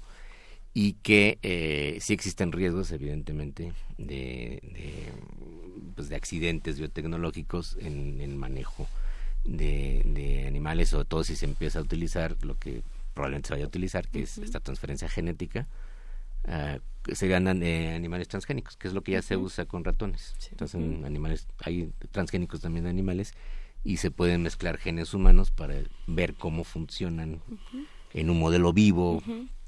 y 0.73 0.93
que 0.93 1.37
eh, 1.43 1.97
sí 2.01 2.13
existen 2.13 2.51
riesgos, 2.51 2.91
evidentemente, 2.91 3.73
de, 3.97 4.59
de, 4.63 5.13
pues 5.95 6.09
de 6.09 6.15
accidentes 6.15 6.79
biotecnológicos 6.79 7.77
en 7.79 8.21
el 8.21 8.35
manejo 8.35 8.87
de, 9.43 10.01
de, 10.05 10.47
animales, 10.47 10.89
sobre 10.89 11.05
todo 11.05 11.23
si 11.23 11.35
se 11.35 11.45
empieza 11.45 11.79
a 11.79 11.83
utilizar 11.83 12.35
lo 12.43 12.57
que 12.57 12.81
probablemente 13.13 13.49
se 13.49 13.53
vaya 13.53 13.65
a 13.65 13.67
utilizar, 13.67 14.07
que 14.07 14.23
es 14.23 14.39
esta 14.39 14.59
transferencia 14.59 15.07
genética, 15.09 15.67
uh, 16.47 17.13
serían 17.13 17.61
eh, 17.61 17.93
animales 17.93 18.27
transgénicos, 18.27 18.75
que 18.75 18.87
es 18.87 18.95
lo 18.95 19.03
que 19.03 19.11
ya 19.11 19.21
se 19.21 19.37
usa 19.37 19.65
con 19.65 19.83
ratones. 19.83 20.35
Entonces, 20.49 20.81
animales, 21.05 21.47
hay 21.59 21.91
transgénicos 22.11 22.61
también 22.61 22.85
de 22.85 22.89
animales 22.89 23.33
y 23.83 23.97
se 23.97 24.09
pueden 24.09 24.41
mezclar 24.41 24.77
genes 24.77 25.13
humanos 25.13 25.51
para 25.51 25.75
ver 26.07 26.33
cómo 26.33 26.63
funcionan 26.63 27.41
en 28.13 28.29
un 28.29 28.39
modelo 28.39 28.73
vivo 28.73 29.21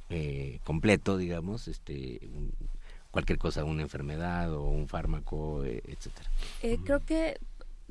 eh, 0.10 0.60
completo, 0.64 1.18
digamos, 1.18 1.68
este 1.68 2.20
cualquier 3.12 3.38
cosa, 3.38 3.64
una 3.64 3.82
enfermedad 3.82 4.54
o 4.54 4.64
un 4.64 4.90
fármaco, 4.90 5.64
eh, 5.64 5.82
etcétera. 5.88 6.30
Eh, 6.62 6.78
creo 6.84 7.00
que 7.00 7.38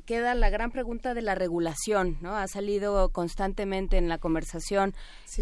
queda 0.05 0.35
la 0.35 0.49
gran 0.49 0.71
pregunta 0.71 1.13
de 1.13 1.21
la 1.21 1.35
regulación, 1.35 2.17
¿no? 2.21 2.35
Ha 2.35 2.47
salido 2.47 3.09
constantemente 3.09 3.97
en 3.97 4.07
la 4.07 4.17
conversación 4.17 4.93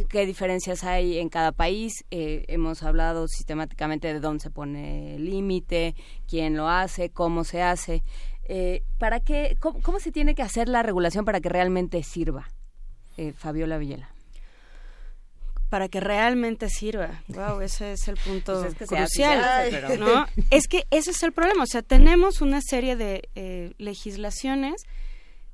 qué 0.09 0.25
diferencias 0.25 0.83
hay 0.83 1.19
en 1.19 1.29
cada 1.29 1.51
país. 1.51 2.05
Eh, 2.11 2.45
hemos 2.47 2.81
hablado 2.83 3.27
sistemáticamente 3.27 4.13
de 4.13 4.19
dónde 4.19 4.43
se 4.43 4.49
pone 4.49 5.15
el 5.15 5.29
límite, 5.29 5.95
quién 6.27 6.55
lo 6.55 6.69
hace, 6.69 7.09
cómo 7.09 7.43
se 7.43 7.61
hace. 7.61 8.03
Eh, 8.45 8.83
¿Para 8.97 9.19
qué? 9.19 9.57
Cómo, 9.59 9.81
cómo, 9.81 9.99
se 9.99 10.11
tiene 10.11 10.35
que 10.35 10.41
hacer 10.41 10.69
la 10.69 10.83
regulación 10.83 11.25
para 11.25 11.41
que 11.41 11.49
realmente 11.49 12.01
sirva? 12.03 12.49
Eh, 13.17 13.33
Fabiola 13.33 13.77
Villela 13.77 14.12
para 15.73 15.89
que 15.89 15.99
realmente 15.99 16.69
sirva. 16.69 17.23
Wow, 17.29 17.61
ese 17.61 17.93
es 17.93 18.07
el 18.07 18.15
punto 18.17 18.61
pues 18.61 18.73
es 18.73 18.77
que 18.77 18.85
crucial. 18.85 19.39
Hace. 19.43 19.97
¿no? 19.97 20.27
es 20.51 20.67
que 20.67 20.85
ese 20.91 21.09
es 21.09 21.23
el 21.23 21.31
problema. 21.31 21.63
O 21.63 21.65
sea, 21.65 21.81
tenemos 21.81 22.41
una 22.41 22.61
serie 22.61 22.95
de 22.95 23.27
eh, 23.33 23.73
legislaciones 23.79 24.83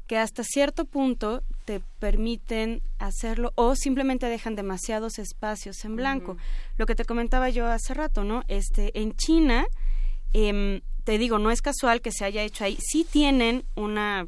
que 0.08 0.18
hasta 0.18 0.44
cierto 0.44 0.84
punto 0.84 1.42
te 1.64 1.80
permiten 2.00 2.82
hacerlo 2.98 3.54
o 3.56 3.78
simplemente 3.78 4.26
dejan 4.26 4.58
demasiados 4.58 5.20
espacios 5.20 5.86
en 5.86 5.96
blanco. 5.96 6.34
Uh 6.34 6.36
-huh. 6.36 6.76
Lo 6.76 6.86
que 6.86 6.96
te 6.96 7.06
comentaba 7.06 7.50
yo 7.50 7.68
hace 7.68 7.94
rato, 7.94 8.26
¿no? 8.26 8.44
Este, 8.50 8.92
en 9.00 9.16
China, 9.16 9.68
eh, 10.34 10.82
te 11.06 11.18
digo, 11.18 11.40
no 11.40 11.50
es 11.50 11.62
casual 11.62 12.02
que 12.02 12.12
se 12.12 12.26
haya 12.26 12.44
hecho 12.44 12.66
ahí. 12.66 12.78
Sí 12.82 13.08
tienen 13.10 13.64
una 13.76 14.28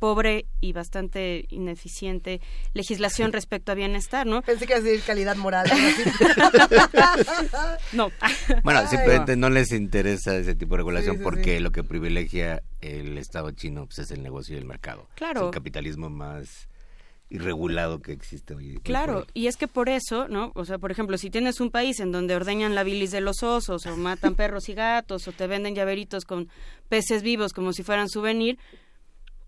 pobre 0.00 0.46
y 0.60 0.72
bastante 0.72 1.44
ineficiente 1.50 2.40
legislación 2.72 3.32
respecto 3.32 3.70
a 3.70 3.74
bienestar, 3.76 4.26
¿no? 4.26 4.42
Pensé 4.42 4.66
que 4.66 4.72
iba 4.72 4.80
a 4.80 4.82
decir 4.82 5.04
calidad 5.04 5.36
moral. 5.36 5.70
no. 7.92 8.10
Bueno, 8.64 8.86
simplemente 8.88 9.36
no 9.36 9.50
les 9.50 9.72
interesa 9.72 10.36
ese 10.36 10.54
tipo 10.54 10.74
de 10.74 10.78
regulación 10.78 11.16
sí, 11.16 11.18
sí, 11.18 11.24
porque 11.24 11.56
sí. 11.56 11.62
lo 11.62 11.70
que 11.70 11.84
privilegia 11.84 12.62
el 12.80 13.18
Estado 13.18 13.50
chino 13.52 13.86
pues, 13.86 14.00
es 14.00 14.10
el 14.10 14.22
negocio 14.22 14.56
y 14.56 14.58
el 14.58 14.64
mercado. 14.64 15.08
Claro. 15.14 15.40
Es 15.40 15.46
el 15.46 15.52
capitalismo 15.52 16.08
más 16.08 16.68
irregulado 17.28 18.00
que 18.00 18.12
existe 18.12 18.54
hoy. 18.54 18.80
Claro, 18.82 19.26
y 19.34 19.46
es 19.46 19.56
que 19.56 19.68
por 19.68 19.88
eso, 19.88 20.26
¿no? 20.28 20.50
O 20.54 20.64
sea, 20.64 20.78
por 20.78 20.90
ejemplo, 20.90 21.16
si 21.16 21.30
tienes 21.30 21.60
un 21.60 21.70
país 21.70 22.00
en 22.00 22.10
donde 22.10 22.34
ordeñan 22.34 22.74
la 22.74 22.82
bilis 22.82 23.12
de 23.12 23.20
los 23.20 23.42
osos 23.42 23.86
o 23.86 23.96
matan 23.96 24.34
perros 24.34 24.68
y 24.68 24.74
gatos 24.74 25.28
o 25.28 25.32
te 25.32 25.46
venden 25.46 25.74
llaveritos 25.74 26.24
con 26.24 26.48
peces 26.88 27.22
vivos 27.22 27.52
como 27.52 27.72
si 27.72 27.84
fueran 27.84 28.08
souvenir, 28.08 28.58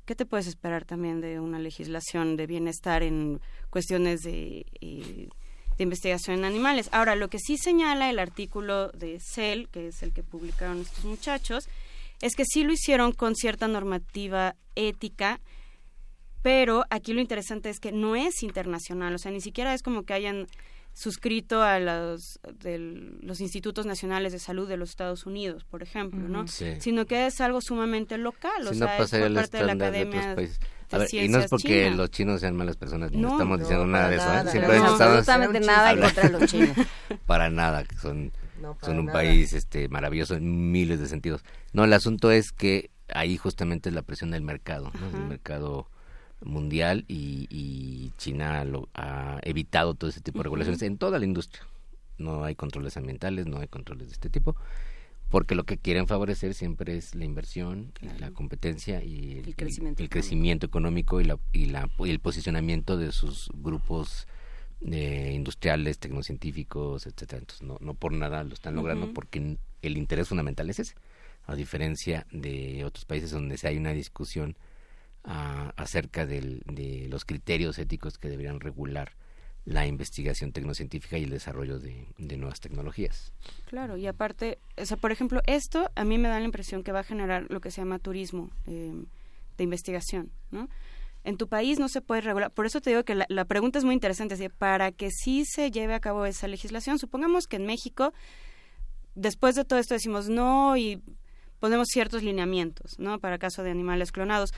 ¿qué 0.05 0.15
te 0.15 0.27
puedes 0.27 0.47
esperar 0.47 0.85
también 0.85 1.21
de 1.21 1.41
una 1.41 1.59
legislación 1.59 2.37
de 2.37 2.47
bienestar 2.47 3.03
en 3.03 3.41
cuestiones 3.71 4.21
de, 4.23 4.67
eh, 4.81 5.29
de 5.77 5.83
investigación 5.83 6.39
en 6.39 6.45
animales? 6.45 6.89
Ahora, 6.93 7.15
lo 7.15 7.29
que 7.29 7.39
sí 7.39 7.57
señala 7.59 8.11
el 8.11 8.19
artículo 8.19 8.89
de 8.91 9.21
CEL, 9.21 9.69
que 9.69 9.89
es 9.89 10.03
el 10.03 10.13
que 10.13 10.23
publicaron 10.23 10.81
estos 10.81 11.05
muchachos, 11.05 11.69
es 12.21 12.37
que 12.37 12.45
sí 12.45 12.63
lo 12.63 12.73
hicieron 12.73 13.13
con 13.13 13.35
cierta 13.35 13.69
normativa 13.69 14.57
ética, 14.75 15.41
pero 16.43 16.85
aquí 16.91 17.13
lo 17.13 17.21
interesante 17.21 17.71
es 17.71 17.79
que 17.79 17.93
no 17.93 18.17
es 18.17 18.43
internacional, 18.43 19.15
o 19.15 19.19
sea, 19.19 19.31
ni 19.31 19.41
siquiera 19.41 19.75
es 19.75 19.83
como 19.83 20.05
que 20.05 20.15
hayan 20.15 20.47
suscrito 20.95 21.63
a 21.63 21.79
los, 21.79 22.39
de 22.61 22.79
los 22.79 23.41
institutos 23.41 23.87
nacionales 23.87 24.33
de 24.33 24.39
salud 24.39 24.69
de 24.69 24.77
los 24.77 24.91
Estados 24.91 25.27
Unidos, 25.27 25.65
por 25.65 25.83
ejemplo, 25.83 26.29
¿no? 26.29 26.47
Sí. 26.49 26.75
Sino 26.81 27.07
que 27.07 27.27
es 27.27 27.41
algo 27.41 27.61
sumamente 27.61 28.19
local, 28.19 28.63
si 28.63 28.69
o 28.69 28.73
no 28.73 28.87
sea, 28.87 28.99
es 28.99 29.11
por 29.11 29.35
parte 29.35 29.57
de 29.57 29.65
la 29.65 29.73
Academia 29.73 30.35
de, 30.35 30.51
a 30.93 30.99
ver, 30.99 31.09
y 31.11 31.29
no 31.29 31.39
es 31.39 31.49
porque 31.49 31.85
China. 31.85 31.97
los 31.97 32.11
chinos 32.11 32.41
sean 32.41 32.55
malas 32.55 32.77
personas, 32.77 33.13
no, 33.13 33.21
no 33.21 33.33
estamos 33.33 33.59
no, 33.59 33.65
diciendo 33.65 33.87
nada 33.87 34.09
de 34.11 34.17
eso, 34.17 34.27
nada, 34.27 34.41
¿eh? 34.41 34.45
no, 34.55 34.73
estamos 34.73 35.01
absolutamente 35.01 35.61
nada 35.61 35.93
en 35.93 36.01
contra 36.01 36.23
de 36.25 36.31
los 36.31 36.51
chinos. 36.51 36.77
para 37.27 37.49
nada, 37.49 37.85
que 37.85 37.97
son, 37.97 38.33
no, 38.61 38.75
para 38.75 38.87
son 38.87 38.99
un 38.99 39.07
nada. 39.07 39.19
país 39.19 39.55
este 39.55 39.89
maravilloso 39.89 40.35
en 40.35 40.71
miles 40.71 41.01
de 41.01 41.09
sentidos. 41.09 41.43
No, 41.73 41.85
el 41.85 41.93
asunto 41.95 42.31
es 42.31 42.53
que 42.53 42.91
ahí 43.09 43.39
justamente 43.39 43.89
es 43.89 43.95
la 43.95 44.03
presión 44.03 44.31
del 44.31 44.43
mercado, 44.43 44.93
¿no? 45.01 45.11
del 45.11 45.27
mercado 45.27 45.89
mundial 46.45 47.05
y, 47.09 47.47
y 47.51 48.13
China 48.19 48.65
lo, 48.65 48.89
ha 48.95 49.39
evitado 49.43 49.95
todo 49.95 50.11
ese 50.11 50.21
tipo 50.21 50.39
de 50.39 50.45
regulaciones 50.45 50.81
uh 50.83 50.85
-huh. 50.85 50.89
en 50.89 50.99
toda 50.99 51.19
la 51.19 51.25
industria. 51.25 51.67
No 52.19 52.45
hay 52.45 52.55
controles 52.55 52.97
ambientales, 52.97 53.47
no 53.47 53.59
hay 53.59 53.69
controles 53.69 54.09
de 54.09 54.13
este 54.15 54.29
tipo, 54.31 54.55
porque 55.29 55.55
lo 55.55 55.65
que 55.65 55.79
quieren 55.79 56.07
favorecer 56.07 56.55
siempre 56.55 56.97
es 56.97 57.15
la 57.15 57.25
inversión, 57.25 57.93
claro. 57.95 58.19
la 58.19 58.31
competencia 58.31 59.03
y 59.03 59.39
el, 59.39 59.49
el, 59.49 59.57
crecimiento, 59.57 60.03
el, 60.03 60.05
el 60.05 60.11
crecimiento, 60.11 60.67
económico 60.67 61.21
y, 61.21 61.25
la, 61.25 61.39
y, 61.53 61.67
la, 61.67 61.89
y 61.99 62.11
el 62.11 62.21
posicionamiento 62.21 62.97
de 62.97 63.13
sus 63.13 63.51
grupos 63.55 64.29
eh, 64.83 65.33
industriales, 65.35 65.99
tecnocientíficos, 65.99 67.07
etcétera. 67.07 67.39
Entonces, 67.41 67.67
no, 67.67 67.79
no 67.81 67.95
por 67.95 68.13
nada 68.13 68.45
lo 68.45 68.53
están 68.55 68.75
logrando, 68.75 69.07
uh 69.07 69.09
-huh. 69.09 69.15
porque 69.15 69.57
el 69.81 69.97
interés 69.97 70.29
fundamental 70.29 70.69
es 70.71 70.79
ese, 70.81 70.95
a 71.47 71.55
diferencia 71.55 72.27
de 72.31 72.85
otros 72.85 73.05
países 73.05 73.31
donde 73.31 73.57
se 73.59 73.69
hay 73.69 73.77
una 73.77 73.93
discusión 73.93 74.57
acerca 75.25 76.27
de 76.27 77.07
los 77.09 77.25
criterios 77.25 77.79
éticos 77.79 78.19
que 78.19 78.29
deberían 78.29 78.61
regular 78.61 79.13
la 79.65 79.87
investigación 79.87 80.53
tecnocientífica 80.53 81.19
y 81.19 81.25
el 81.25 81.31
desarrollo 81.31 81.79
de, 81.79 82.07
nuevas 82.19 82.61
tecnologías. 82.61 83.33
Claro, 83.67 83.97
y 83.97 84.07
aparte, 84.07 84.59
o 84.77 84.85
sea, 84.85 84.97
por 84.97 85.13
ejemplo, 85.13 85.41
esto 85.47 85.91
a 85.95 86.05
mí 86.05 86.19
me 86.19 86.29
da 86.29 86.41
la 86.41 86.45
impresión 86.45 86.83
que 86.83 86.93
va 86.93 87.01
a 87.01 87.05
generar 87.05 87.47
lo 87.49 87.61
que 87.61 87.71
se 87.71 87.81
llama 87.81 87.99
turismo 87.99 88.51
eh, 88.67 88.93
de 89.57 89.65
investigación, 89.65 90.33
¿no? 90.51 90.69
En 91.25 91.37
tu 91.37 91.47
país 91.47 91.79
no 91.79 91.89
se 91.89 92.01
puede 92.01 92.21
regular, 92.21 92.51
por 92.51 92.67
eso 92.67 92.81
te 92.81 92.91
digo 92.91 93.05
que 93.05 93.15
la, 93.15 93.27
la 93.29 93.45
pregunta 93.45 93.79
es 93.79 93.85
muy 93.85 93.95
interesante, 93.95 94.35
así, 94.35 94.49
para 94.49 94.91
que 94.91 95.11
sí 95.13 95.45
se 95.45 95.71
lleve 95.71 95.95
a 95.95 96.01
cabo 96.01 96.27
esa 96.27 96.49
legislación, 96.49 96.99
supongamos 96.99 97.47
que 97.47 97.57
en 97.57 97.67
México, 97.67 98.13
después 99.15 99.55
de 99.55 99.65
todo 99.65 99.79
esto 99.79 99.95
decimos 99.95 100.29
no 100.29 100.77
y 100.77 101.01
ponemos 101.61 101.87
ciertos 101.93 102.25
lineamientos, 102.25 102.99
¿no? 102.99 103.21
Para 103.21 103.39
caso 103.39 103.63
de 103.63 103.71
animales 103.71 104.11
clonados, 104.11 104.53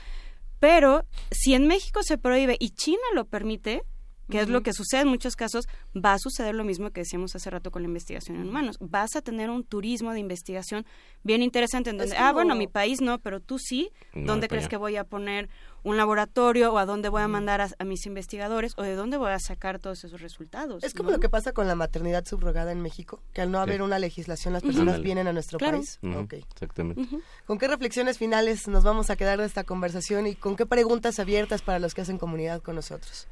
pero 0.59 1.05
si 1.31 1.53
en 1.53 1.67
México 1.67 2.03
se 2.03 2.17
prohíbe 2.17 2.57
y 2.59 2.71
China 2.71 3.03
lo 3.13 3.25
permite, 3.25 3.83
que 4.29 4.37
uh 4.37 4.39
-huh. 4.39 4.43
es 4.43 4.49
lo 4.49 4.61
que 4.61 4.73
sucede 4.73 5.01
en 5.01 5.07
muchos 5.07 5.35
casos, 5.35 5.67
va 5.95 6.13
a 6.13 6.19
suceder 6.19 6.55
lo 6.55 6.63
mismo 6.63 6.91
que 6.91 7.01
decíamos 7.01 7.35
hace 7.35 7.49
rato 7.49 7.71
con 7.71 7.81
la 7.81 7.87
investigación 7.87 8.37
en 8.37 8.49
humanos. 8.49 8.77
Vas 8.79 9.15
a 9.15 9.21
tener 9.21 9.49
un 9.49 9.63
turismo 9.63 10.11
de 10.13 10.19
investigación 10.19 10.85
bien 11.23 11.41
interesante 11.41 11.89
en 11.89 11.97
donde, 11.97 12.15
como... 12.15 12.27
ah, 12.27 12.31
bueno, 12.31 12.55
mi 12.55 12.67
país 12.67 13.01
no, 13.01 13.19
pero 13.19 13.39
tú 13.39 13.59
sí, 13.59 13.91
no, 14.13 14.27
¿dónde 14.27 14.47
crees 14.47 14.67
que 14.67 14.77
voy 14.77 14.95
a 14.95 15.03
poner 15.03 15.49
un 15.83 15.97
laboratorio 15.97 16.73
o 16.73 16.77
a 16.79 16.85
dónde 16.85 17.09
voy 17.09 17.21
a 17.21 17.27
mandar 17.27 17.61
a, 17.61 17.69
a, 17.77 17.83
mis 17.83 18.07
investigadores 18.07 18.73
o 18.77 18.81
de 18.81 18.95
dónde 18.95 19.17
voy 19.17 19.31
a 19.31 19.39
sacar 19.39 19.79
todos 19.79 20.03
esos 20.03 20.21
resultados? 20.21 20.83
Es 20.83 20.93
como 20.93 21.09
¿no? 21.09 21.17
lo 21.17 21.21
que 21.21 21.29
pasa 21.29 21.51
con 21.51 21.67
la 21.67 21.75
maternidad 21.75 22.25
subrogada 22.25 22.71
en 22.71 22.81
México, 22.81 23.21
que 23.33 23.41
al 23.41 23.51
no 23.51 23.59
haber 23.59 23.77
sí. 23.77 23.81
una 23.81 23.99
legislación 23.99 24.53
las 24.53 24.63
personas 24.63 24.97
uh 24.97 24.99
-huh. 24.99 25.03
vienen 25.03 25.27
a 25.27 25.33
nuestro 25.33 25.59
claro. 25.59 25.77
país. 25.77 25.99
Uh 26.01 26.07
-huh. 26.07 26.23
okay. 26.23 26.43
Exactamente. 26.51 27.01
Uh 27.01 27.05
-huh. 27.05 27.21
¿Con 27.45 27.57
qué 27.59 27.67
reflexiones 27.67 28.17
finales 28.17 28.67
nos 28.67 28.83
vamos 28.83 29.09
a 29.09 29.15
quedar 29.15 29.39
de 29.39 29.45
esta 29.45 29.63
conversación 29.63 30.25
y 30.27 30.35
con 30.35 30.55
qué 30.55 30.65
preguntas 30.65 31.19
abiertas 31.19 31.61
para 31.61 31.79
los 31.79 31.93
que 31.93 32.01
hacen 32.01 32.17
comunidad 32.17 32.61
con 32.61 32.75
nosotros? 32.75 33.27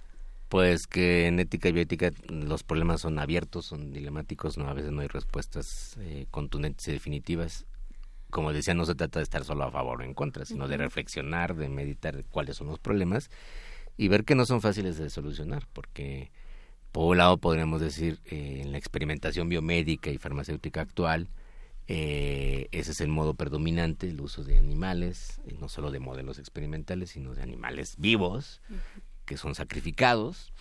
Pues 0.50 0.86
que 0.86 1.28
en 1.28 1.40
ética 1.40 1.70
y 1.70 1.72
bioética 1.72 2.12
los 2.30 2.64
problemas 2.64 3.02
son 3.02 3.18
abiertos, 3.18 3.66
son 3.66 3.92
dilemáticos, 3.92 4.58
no 4.58 4.68
a 4.68 4.74
veces 4.74 4.92
no 4.92 5.02
hay 5.02 5.08
respuestas 5.08 5.98
eh, 6.00 6.28
contundentes 6.30 6.88
y 6.88 6.92
definitivas. 6.92 7.66
Como 8.30 8.54
decía, 8.54 8.74
no 8.74 8.86
se 8.86 8.96
trata 8.96 9.20
de 9.20 9.24
estar 9.24 9.46
solo 9.46 9.64
a 9.64 9.72
favor 9.72 10.02
o 10.02 10.04
en 10.04 10.14
contra, 10.14 10.46
sino 10.46 10.66
uh 10.66 10.68
-huh. 10.68 10.72
de 10.72 10.78
reflexionar, 10.78 11.56
de 11.56 11.70
meditar 11.70 12.24
cuáles 12.26 12.58
son 12.58 12.68
los 12.68 12.80
problemas 12.80 13.30
y 13.98 14.08
ver 14.08 14.26
que 14.26 14.36
no 14.36 14.46
son 14.46 14.62
fáciles 14.62 14.98
de 14.98 15.10
solucionar, 15.10 15.68
porque 15.74 16.32
por 16.92 17.12
un 17.12 17.18
lado 17.18 17.38
podríamos 17.38 17.82
decir 17.82 18.20
eh, 18.26 18.62
en 18.64 18.72
la 18.72 18.78
experimentación 18.78 19.50
biomédica 19.50 20.12
y 20.12 20.18
farmacéutica 20.18 20.82
actual, 20.82 21.30
eh, 21.88 22.68
ese 22.72 22.92
es 22.92 23.02
el 23.02 23.10
modo 23.10 23.34
predominante, 23.34 24.08
el 24.08 24.22
uso 24.22 24.44
de 24.44 24.58
animales, 24.58 25.42
no 25.60 25.68
solo 25.68 25.92
de 25.92 26.00
modelos 26.00 26.40
experimentales, 26.40 27.12
sino 27.12 27.34
de 27.34 27.42
animales 27.42 27.96
vivos, 27.98 28.62
uh 28.70 28.74
-huh 28.74 29.13
que 29.26 29.38
son 29.38 29.56
sacrificados 29.56 30.54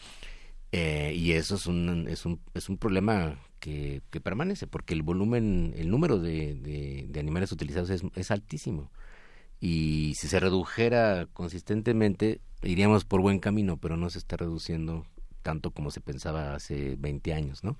eh, 0.73 1.13
y 1.17 1.33
eso 1.33 1.57
es 1.57 1.67
un, 1.67 2.07
es 2.09 2.25
un, 2.25 2.41
es 2.55 2.69
un 2.69 2.79
problema 2.79 3.39
que, 3.61 4.03
que 4.11 4.21
permanece 4.21 4.67
porque 4.67 4.95
el 4.95 5.03
volumen, 5.03 5.75
el 5.77 5.91
número 5.91 6.19
de, 6.19 6.55
de, 6.55 7.21
animales 7.21 7.53
utilizados 7.53 7.91
es, 7.91 8.03
es, 8.15 8.31
altísimo 8.31 8.91
y 9.61 10.15
si 10.17 10.29
se 10.29 10.41
redujera 10.41 11.27
consistentemente 11.33 12.41
iríamos 12.63 13.05
por 13.05 13.21
buen 13.21 13.39
camino 13.39 13.77
pero 13.77 13.97
no 13.97 14.11
se 14.11 14.19
está 14.19 14.37
reduciendo 14.37 15.07
tanto 15.43 15.71
como 15.71 15.91
se 15.91 16.01
pensaba 16.01 16.55
hace 16.55 16.97
20 16.99 17.35
años, 17.35 17.65
¿no? 17.65 17.79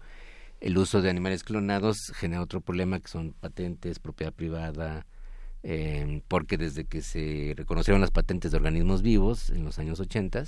el 0.63 0.79
uso 0.79 1.03
de 1.03 1.11
animales 1.11 1.43
clonados 1.43 2.13
genera 2.15 2.41
otro 2.41 2.61
problema 2.61 3.01
que 3.01 3.09
son 3.09 3.33
patentes, 3.33 3.99
propiedad 3.99 4.33
privada, 4.33 5.07
eh, 5.65 6.23
porque 6.29 6.57
desde 6.57 6.85
que 6.85 7.03
se 7.03 7.55
reconocieron 7.57 8.01
las 8.01 8.13
patentes 8.13 8.53
de 8.53 8.59
organismos 8.59 9.03
vivos 9.03 9.51
en 9.51 9.65
los 9.65 9.81
años 9.81 9.99
80, 9.99 10.45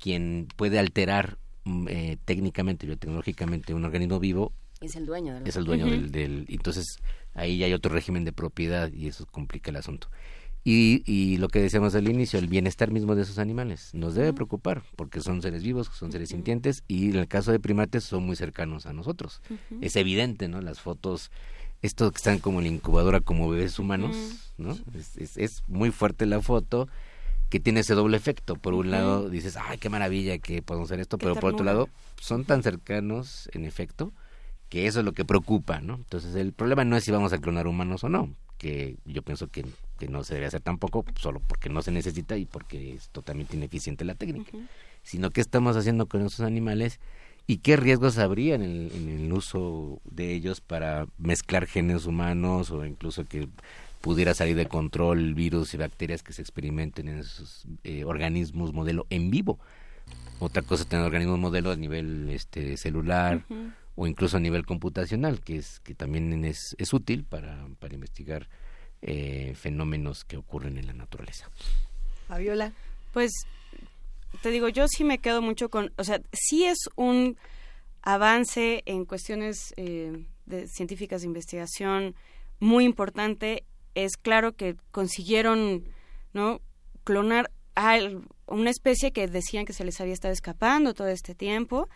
quien 0.00 0.48
puede 0.56 0.78
alterar 0.78 1.38
mm, 1.64 1.88
eh, 1.88 2.18
técnicamente, 2.24 2.86
biotecnológicamente 2.86 3.74
un 3.74 3.84
organismo 3.84 4.20
vivo 4.20 4.52
es 4.80 4.94
el 4.96 5.06
dueño 5.06 5.34
del 5.34 5.46
es 5.46 5.56
el 5.56 5.64
dueño 5.64 5.86
del, 5.86 6.12
del, 6.12 6.46
entonces 6.48 6.98
ahí 7.34 7.58
ya 7.58 7.66
hay 7.66 7.72
otro 7.72 7.92
régimen 7.92 8.24
de 8.24 8.32
propiedad 8.32 8.92
y 8.92 9.08
eso 9.08 9.26
complica 9.26 9.70
el 9.70 9.76
asunto. 9.76 10.08
Y, 10.64 11.02
y 11.06 11.38
lo 11.38 11.48
que 11.48 11.60
decíamos 11.60 11.94
al 11.94 12.08
inicio 12.08 12.38
el 12.38 12.48
bienestar 12.48 12.90
mismo 12.90 13.14
de 13.14 13.22
esos 13.22 13.38
animales. 13.38 13.94
Nos 13.94 14.14
debe 14.14 14.32
preocupar 14.32 14.82
porque 14.96 15.20
son 15.20 15.40
seres 15.40 15.62
vivos 15.62 15.88
son 15.94 16.12
seres 16.12 16.28
sintientes 16.28 16.84
y 16.88 17.10
en 17.10 17.16
el 17.16 17.28
caso 17.28 17.52
de 17.52 17.60
primates 17.60 18.04
son 18.04 18.26
muy 18.26 18.36
cercanos 18.36 18.84
a 18.86 18.92
nosotros. 18.92 19.40
Es 19.80 19.96
evidente 19.96 20.48
no 20.48 20.60
las 20.60 20.80
fotos 20.80 21.30
estos 21.80 22.10
que 22.10 22.16
están 22.16 22.38
como 22.38 22.58
en 22.58 22.64
la 22.64 22.72
incubadora 22.72 23.20
como 23.20 23.48
bebés 23.48 23.78
humanos 23.78 24.16
no 24.58 24.76
es, 25.16 25.36
es, 25.36 25.62
muy 25.68 25.92
fuerte 25.92 26.26
la 26.26 26.40
foto 26.40 26.88
que 27.48 27.60
tiene 27.60 27.80
ese 27.80 27.94
doble 27.94 28.16
efecto. 28.16 28.56
Por 28.56 28.74
un 28.74 28.90
lado 28.90 29.28
dices, 29.28 29.56
ay, 29.56 29.78
qué 29.78 29.88
maravilla 29.88 30.38
que 30.38 30.62
podemos 30.62 30.88
hacer 30.88 31.00
esto, 31.00 31.18
pero 31.18 31.34
por 31.34 31.54
otro 31.54 31.64
lado 31.64 31.88
son 32.20 32.44
tan 32.44 32.62
cercanos, 32.62 33.48
en 33.52 33.64
efecto, 33.64 34.12
que 34.68 34.86
eso 34.86 35.00
es 35.00 35.04
lo 35.04 35.12
que 35.12 35.24
preocupa, 35.24 35.80
¿no? 35.80 35.94
Entonces 35.94 36.34
el 36.34 36.52
problema 36.52 36.84
no 36.84 36.96
es 36.96 37.04
si 37.04 37.10
vamos 37.10 37.32
a 37.32 37.38
clonar 37.38 37.66
humanos 37.66 38.04
o 38.04 38.08
no, 38.08 38.34
que 38.58 38.96
yo 39.06 39.22
pienso 39.22 39.48
que, 39.48 39.64
que 39.98 40.08
no 40.08 40.24
se 40.24 40.34
debe 40.34 40.46
hacer 40.46 40.60
tampoco 40.60 41.04
solo 41.18 41.40
porque 41.46 41.70
no 41.70 41.80
se 41.80 41.90
necesita 41.90 42.36
y 42.36 42.44
porque 42.44 42.94
es 42.94 43.08
totalmente 43.10 43.56
ineficiente 43.56 44.04
la 44.04 44.14
técnica, 44.14 44.52
sino 45.02 45.30
qué 45.30 45.40
estamos 45.40 45.76
haciendo 45.76 46.06
con 46.06 46.20
esos 46.20 46.40
animales 46.40 47.00
y 47.46 47.58
qué 47.58 47.76
riesgos 47.76 48.18
habría 48.18 48.56
en 48.56 48.62
el, 48.62 48.92
en 48.92 49.08
el 49.08 49.32
uso 49.32 50.02
de 50.04 50.34
ellos 50.34 50.60
para 50.60 51.06
mezclar 51.16 51.66
genes 51.66 52.04
humanos 52.04 52.70
o 52.70 52.84
incluso 52.84 53.24
que 53.24 53.48
pudiera 54.00 54.34
salir 54.34 54.56
de 54.56 54.66
control 54.66 55.34
virus 55.34 55.74
y 55.74 55.76
bacterias 55.76 56.22
que 56.22 56.32
se 56.32 56.42
experimenten 56.42 57.08
en 57.08 57.18
esos 57.18 57.66
eh, 57.84 58.04
organismos 58.04 58.72
modelo 58.72 59.06
en 59.10 59.30
vivo. 59.30 59.58
Otra 60.40 60.62
cosa 60.62 60.84
es 60.84 60.88
tener 60.88 61.04
organismos 61.04 61.38
modelo 61.38 61.70
a 61.70 61.76
nivel 61.76 62.28
este 62.30 62.76
celular 62.76 63.44
o 63.96 64.06
incluso 64.06 64.36
a 64.36 64.40
nivel 64.40 64.64
computacional, 64.64 65.40
que 65.40 65.56
es 65.56 65.80
que 65.80 65.94
también 65.94 66.44
es, 66.44 66.76
es 66.78 66.92
útil 66.92 67.24
para, 67.24 67.66
para 67.80 67.94
investigar 67.94 68.48
eh, 69.02 69.54
fenómenos 69.56 70.24
que 70.24 70.36
ocurren 70.36 70.78
en 70.78 70.86
la 70.86 70.92
naturaleza. 70.92 71.50
Fabiola. 72.28 72.72
Pues 73.12 73.32
te 74.42 74.50
digo, 74.50 74.68
yo 74.68 74.86
sí 74.88 75.04
me 75.04 75.18
quedo 75.18 75.42
mucho 75.42 75.68
con, 75.68 75.92
o 75.96 76.04
sea, 76.04 76.20
sí 76.32 76.64
es 76.64 76.78
un 76.94 77.36
avance 78.02 78.82
en 78.86 79.04
cuestiones 79.04 79.74
eh, 79.76 80.24
de 80.46 80.68
científicas 80.68 81.22
de 81.22 81.26
investigación 81.26 82.14
muy 82.60 82.84
importante. 82.84 83.64
Es 84.04 84.16
claro 84.16 84.54
que 84.54 84.76
consiguieron, 84.90 85.84
¿no? 86.32 86.60
Clonar 87.04 87.50
a 87.74 87.98
una 88.46 88.70
especie 88.70 89.12
que 89.12 89.26
decían 89.26 89.64
que 89.64 89.72
se 89.72 89.84
les 89.84 90.00
había 90.00 90.14
estado 90.14 90.32
escapando 90.32 90.94
todo 90.94 91.08
este 91.08 91.34
tiempo, 91.34 91.88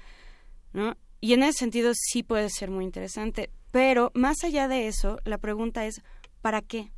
¿no? 0.73 0.97
Y 1.21 1.35
en 1.35 1.43
ese 1.43 1.59
sentido 1.59 1.93
sí 1.95 2.23
puede 2.23 2.51
ser 2.51 2.71
muy 2.71 2.85
interesante, 2.85 3.51
pero 3.71 4.11
más 4.15 4.43
allá 4.43 4.69
de 4.69 4.89
eso, 4.89 5.19
la 5.25 5.39
pregunta 5.39 5.87
es, 5.87 6.03
¿para 6.41 6.63
qué? 6.63 6.91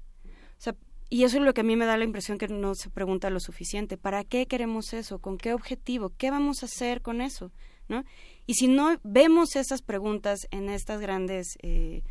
Y 1.10 1.22
eso 1.22 1.36
es 1.38 1.44
lo 1.44 1.54
que 1.54 1.60
a 1.60 1.64
mí 1.64 1.76
me 1.76 1.86
da 1.86 1.96
la 1.96 2.02
impresión 2.02 2.38
que 2.38 2.48
no 2.48 2.74
se 2.74 2.90
pregunta 2.90 3.30
lo 3.30 3.38
suficiente. 3.38 3.96
¿Para 3.96 4.24
qué 4.24 4.46
queremos 4.46 4.92
eso? 4.92 5.20
¿Con 5.20 5.38
qué 5.38 5.52
objetivo? 5.52 6.10
¿Qué 6.16 6.30
vamos 6.32 6.62
a 6.62 6.66
hacer 6.66 7.02
con 7.02 7.20
eso? 7.20 7.52
¿No? 7.88 8.02
Y 8.46 8.54
si 8.54 8.66
no 8.66 8.96
vemos 9.04 9.54
esas 9.54 9.80
preguntas 9.80 10.40
en 10.50 10.68
estas 10.70 11.00
grandes, 11.00 11.56
eh, 11.62 12.02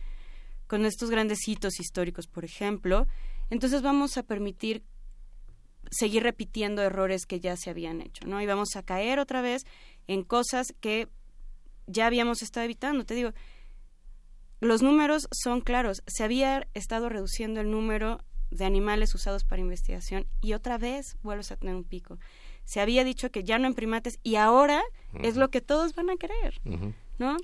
con 0.73 0.85
estos 0.85 1.11
grandes 1.11 1.47
hitos 1.47 1.79
históricos, 1.79 2.25
por 2.25 2.43
ejemplo, 2.43 3.05
entonces 3.51 3.83
vamos 3.83 4.17
a 4.17 4.23
permitir 4.23 4.83
seguir 5.91 6.23
repitiendo 6.23 6.81
errores 6.81 7.27
que 7.27 7.39
ya 7.39 7.55
se 7.57 7.69
habían 7.69 8.01
hecho, 8.01 8.25
¿no? 8.25 8.41
Y 8.41 8.47
vamos 8.47 8.75
a 8.75 8.81
caer 8.81 9.19
otra 9.19 9.43
vez 9.43 9.67
en 10.07 10.23
cosas 10.23 10.73
que 10.79 11.09
ya 11.85 12.07
habíamos 12.07 12.41
estado 12.41 12.63
evitando. 12.63 13.05
Te 13.05 13.13
digo, 13.13 13.33
los 14.61 14.81
números 14.81 15.27
son 15.31 15.61
claros. 15.61 16.01
Se 16.07 16.23
había 16.23 16.67
estado 16.73 17.07
reduciendo 17.07 17.61
el 17.61 17.69
número 17.69 18.23
de 18.49 18.65
animales 18.65 19.13
usados 19.13 19.43
para 19.43 19.61
investigación 19.61 20.25
y 20.41 20.53
otra 20.53 20.79
vez 20.79 21.17
vuelves 21.21 21.51
a 21.51 21.55
tener 21.55 21.75
un 21.75 21.83
pico. 21.83 22.17
Se 22.63 22.81
había 22.81 23.03
dicho 23.03 23.29
que 23.29 23.43
ya 23.43 23.59
no 23.59 23.67
en 23.67 23.75
primates 23.75 24.17
y 24.23 24.37
ahora 24.37 24.81
es 25.21 25.35
lo 25.35 25.51
que 25.51 25.61
todos 25.61 25.93
van 25.93 26.09
a 26.09 26.15
querer. 26.15 26.59
¿No? 27.19 27.37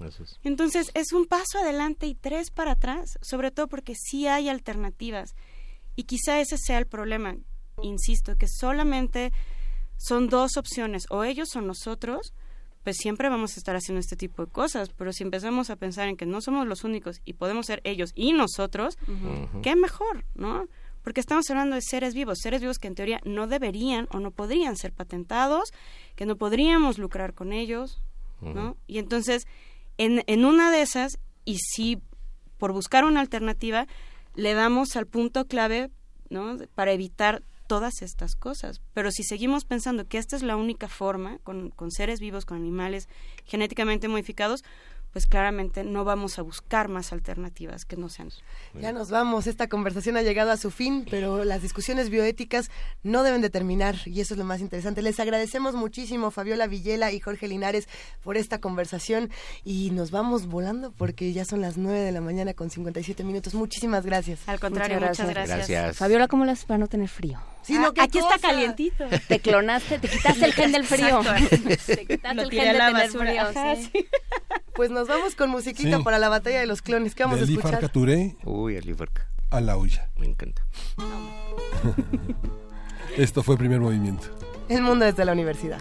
Entonces 0.43 0.87
es 0.95 1.13
un 1.13 1.25
paso 1.25 1.59
adelante 1.59 2.07
y 2.07 2.15
tres 2.15 2.49
para 2.49 2.71
atrás, 2.71 3.19
sobre 3.21 3.51
todo 3.51 3.67
porque 3.67 3.93
sí 3.95 4.27
hay 4.27 4.49
alternativas. 4.49 5.35
Y 5.95 6.03
quizá 6.03 6.39
ese 6.39 6.57
sea 6.57 6.79
el 6.79 6.87
problema, 6.87 7.35
insisto, 7.81 8.35
que 8.35 8.47
solamente 8.47 9.31
son 9.97 10.29
dos 10.29 10.57
opciones, 10.57 11.03
o 11.09 11.23
ellos 11.23 11.55
o 11.55 11.61
nosotros, 11.61 12.33
pues 12.83 12.97
siempre 12.97 13.29
vamos 13.29 13.55
a 13.55 13.59
estar 13.59 13.75
haciendo 13.75 13.99
este 13.99 14.15
tipo 14.15 14.45
de 14.45 14.51
cosas, 14.51 14.89
pero 14.89 15.11
si 15.11 15.23
empezamos 15.23 15.69
a 15.69 15.75
pensar 15.75 16.07
en 16.07 16.17
que 16.17 16.25
no 16.25 16.41
somos 16.41 16.65
los 16.67 16.83
únicos 16.83 17.21
y 17.25 17.33
podemos 17.33 17.65
ser 17.65 17.81
ellos 17.83 18.11
y 18.15 18.31
nosotros, 18.31 18.97
qué 19.61 19.75
mejor, 19.75 20.25
¿no? 20.35 20.67
Porque 21.03 21.19
estamos 21.19 21.49
hablando 21.49 21.75
de 21.75 21.81
seres 21.81 22.13
vivos, 22.13 22.39
seres 22.41 22.61
vivos 22.61 22.79
que 22.79 22.87
en 22.87 22.95
teoría 22.95 23.21
no 23.25 23.47
deberían 23.47 24.07
o 24.11 24.19
no 24.19 24.31
podrían 24.31 24.75
ser 24.75 24.93
patentados, 24.93 25.69
que 26.15 26.25
no 26.25 26.37
podríamos 26.37 26.97
lucrar 26.97 27.33
con 27.33 27.51
ellos, 27.51 28.01
¿no? 28.41 28.77
Y 28.87 28.99
entonces, 28.99 29.47
en, 29.97 30.23
en 30.27 30.45
una 30.45 30.71
de 30.71 30.81
esas, 30.81 31.19
y 31.45 31.57
si 31.57 32.01
por 32.57 32.73
buscar 32.73 33.05
una 33.05 33.21
alternativa, 33.21 33.87
le 34.35 34.53
damos 34.53 34.95
al 34.95 35.07
punto 35.07 35.45
clave, 35.45 35.89
¿no? 36.29 36.57
Para 36.75 36.91
evitar 36.91 37.41
todas 37.67 38.01
estas 38.01 38.35
cosas. 38.35 38.81
Pero 38.93 39.11
si 39.11 39.23
seguimos 39.23 39.63
pensando 39.63 40.07
que 40.07 40.17
esta 40.17 40.35
es 40.35 40.43
la 40.43 40.55
única 40.55 40.87
forma, 40.87 41.37
con, 41.43 41.69
con 41.69 41.91
seres 41.91 42.19
vivos, 42.19 42.45
con 42.45 42.57
animales 42.57 43.07
genéticamente 43.45 44.07
modificados, 44.07 44.63
pues 45.11 45.25
claramente 45.25 45.83
no 45.83 46.03
vamos 46.03 46.39
a 46.39 46.41
buscar 46.41 46.87
más 46.87 47.11
alternativas 47.13 47.85
que 47.85 47.97
no 47.97 48.09
sean. 48.09 48.29
Ya 48.79 48.91
nos 48.91 49.09
vamos, 49.09 49.47
esta 49.47 49.67
conversación 49.67 50.17
ha 50.17 50.21
llegado 50.21 50.51
a 50.51 50.57
su 50.57 50.71
fin, 50.71 51.05
pero 51.09 51.43
las 51.43 51.61
discusiones 51.61 52.09
bioéticas 52.09 52.69
no 53.03 53.23
deben 53.23 53.41
de 53.41 53.49
terminar 53.49 53.95
y 54.05 54.21
eso 54.21 54.33
es 54.33 54.37
lo 54.37 54.45
más 54.45 54.61
interesante. 54.61 55.01
Les 55.01 55.19
agradecemos 55.19 55.73
muchísimo 55.75 56.31
Fabiola 56.31 56.67
Villela 56.67 57.11
y 57.11 57.19
Jorge 57.19 57.47
Linares 57.47 57.87
por 58.23 58.37
esta 58.37 58.59
conversación 58.59 59.29
y 59.63 59.91
nos 59.91 60.11
vamos 60.11 60.45
volando 60.45 60.91
porque 60.91 61.33
ya 61.33 61.45
son 61.45 61.61
las 61.61 61.77
9 61.77 61.99
de 61.99 62.11
la 62.11 62.21
mañana 62.21 62.53
con 62.53 62.69
57 62.69 63.23
minutos. 63.23 63.53
Muchísimas 63.53 64.05
gracias. 64.05 64.47
Al 64.47 64.59
contrario, 64.59 64.99
muchas 64.99 65.29
gracias. 65.29 65.97
Fabiola, 65.97 66.27
¿cómo 66.27 66.45
las 66.45 66.65
para 66.65 66.77
no 66.77 66.87
tener 66.87 67.09
frío? 67.09 67.39
No, 67.67 67.93
ah, 67.97 68.03
aquí 68.03 68.17
está 68.17 68.39
calientito. 68.39 69.05
Te 69.27 69.39
clonaste, 69.39 69.99
te 69.99 70.07
quitaste 70.07 70.45
el 70.45 70.53
gen 70.53 70.71
del 70.71 70.85
frío. 70.85 71.21
te 71.85 72.05
quitaste 72.07 72.41
el 72.41 72.49
gen 72.49 72.73
de 72.73 72.79
tener 72.79 73.11
frío. 73.11 73.43
sí. 73.91 74.07
Pues 74.73 74.89
nos 74.89 75.07
vamos 75.07 75.35
con 75.35 75.49
musiquita 75.49 75.97
Sí. 75.97 76.03
para 76.03 76.17
la 76.19 76.29
batalla 76.29 76.59
de 76.61 76.65
los 76.65 76.81
clones. 76.81 77.13
¿Qué 77.13 77.23
vamos 77.23 77.39
de 77.39 77.45
a 77.45 77.49
escuchar? 77.57 77.79
Caturé 77.79 78.35
Uy, 78.43 78.77
Alifarca. 78.77 79.27
a 79.51 79.61
la 79.61 79.77
huya. 79.77 80.09
Me 80.17 80.25
encanta. 80.25 80.63
Esto 83.17 83.43
fue 83.43 83.57
primer 83.57 83.79
movimiento. 83.79 84.27
El 84.69 84.81
mundo 84.81 85.05
desde 85.05 85.25
la 85.25 85.33
universidad. 85.33 85.79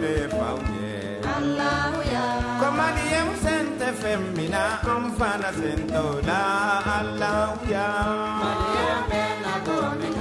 de 0.00 0.28
faunye 0.28 0.92
Allahuya 1.36 2.24
Kwa 2.58 2.70
maliyem 2.70 3.28
sente 3.42 3.92
femina 4.00 4.80
Amfana 4.82 5.52
sentola 5.52 6.40
Allahuya 6.98 7.86
Maliyem 8.42 9.00
mena 9.10 9.54
komina 9.66 10.11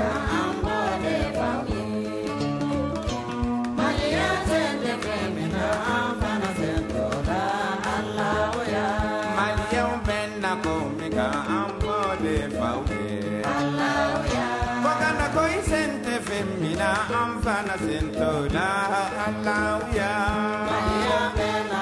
fana 17.41 17.75
sento 17.77 18.31
na 18.53 18.69
Allah 19.25 19.81
ya. 19.97 20.13
Maria 20.69 21.21
mena 21.37 21.81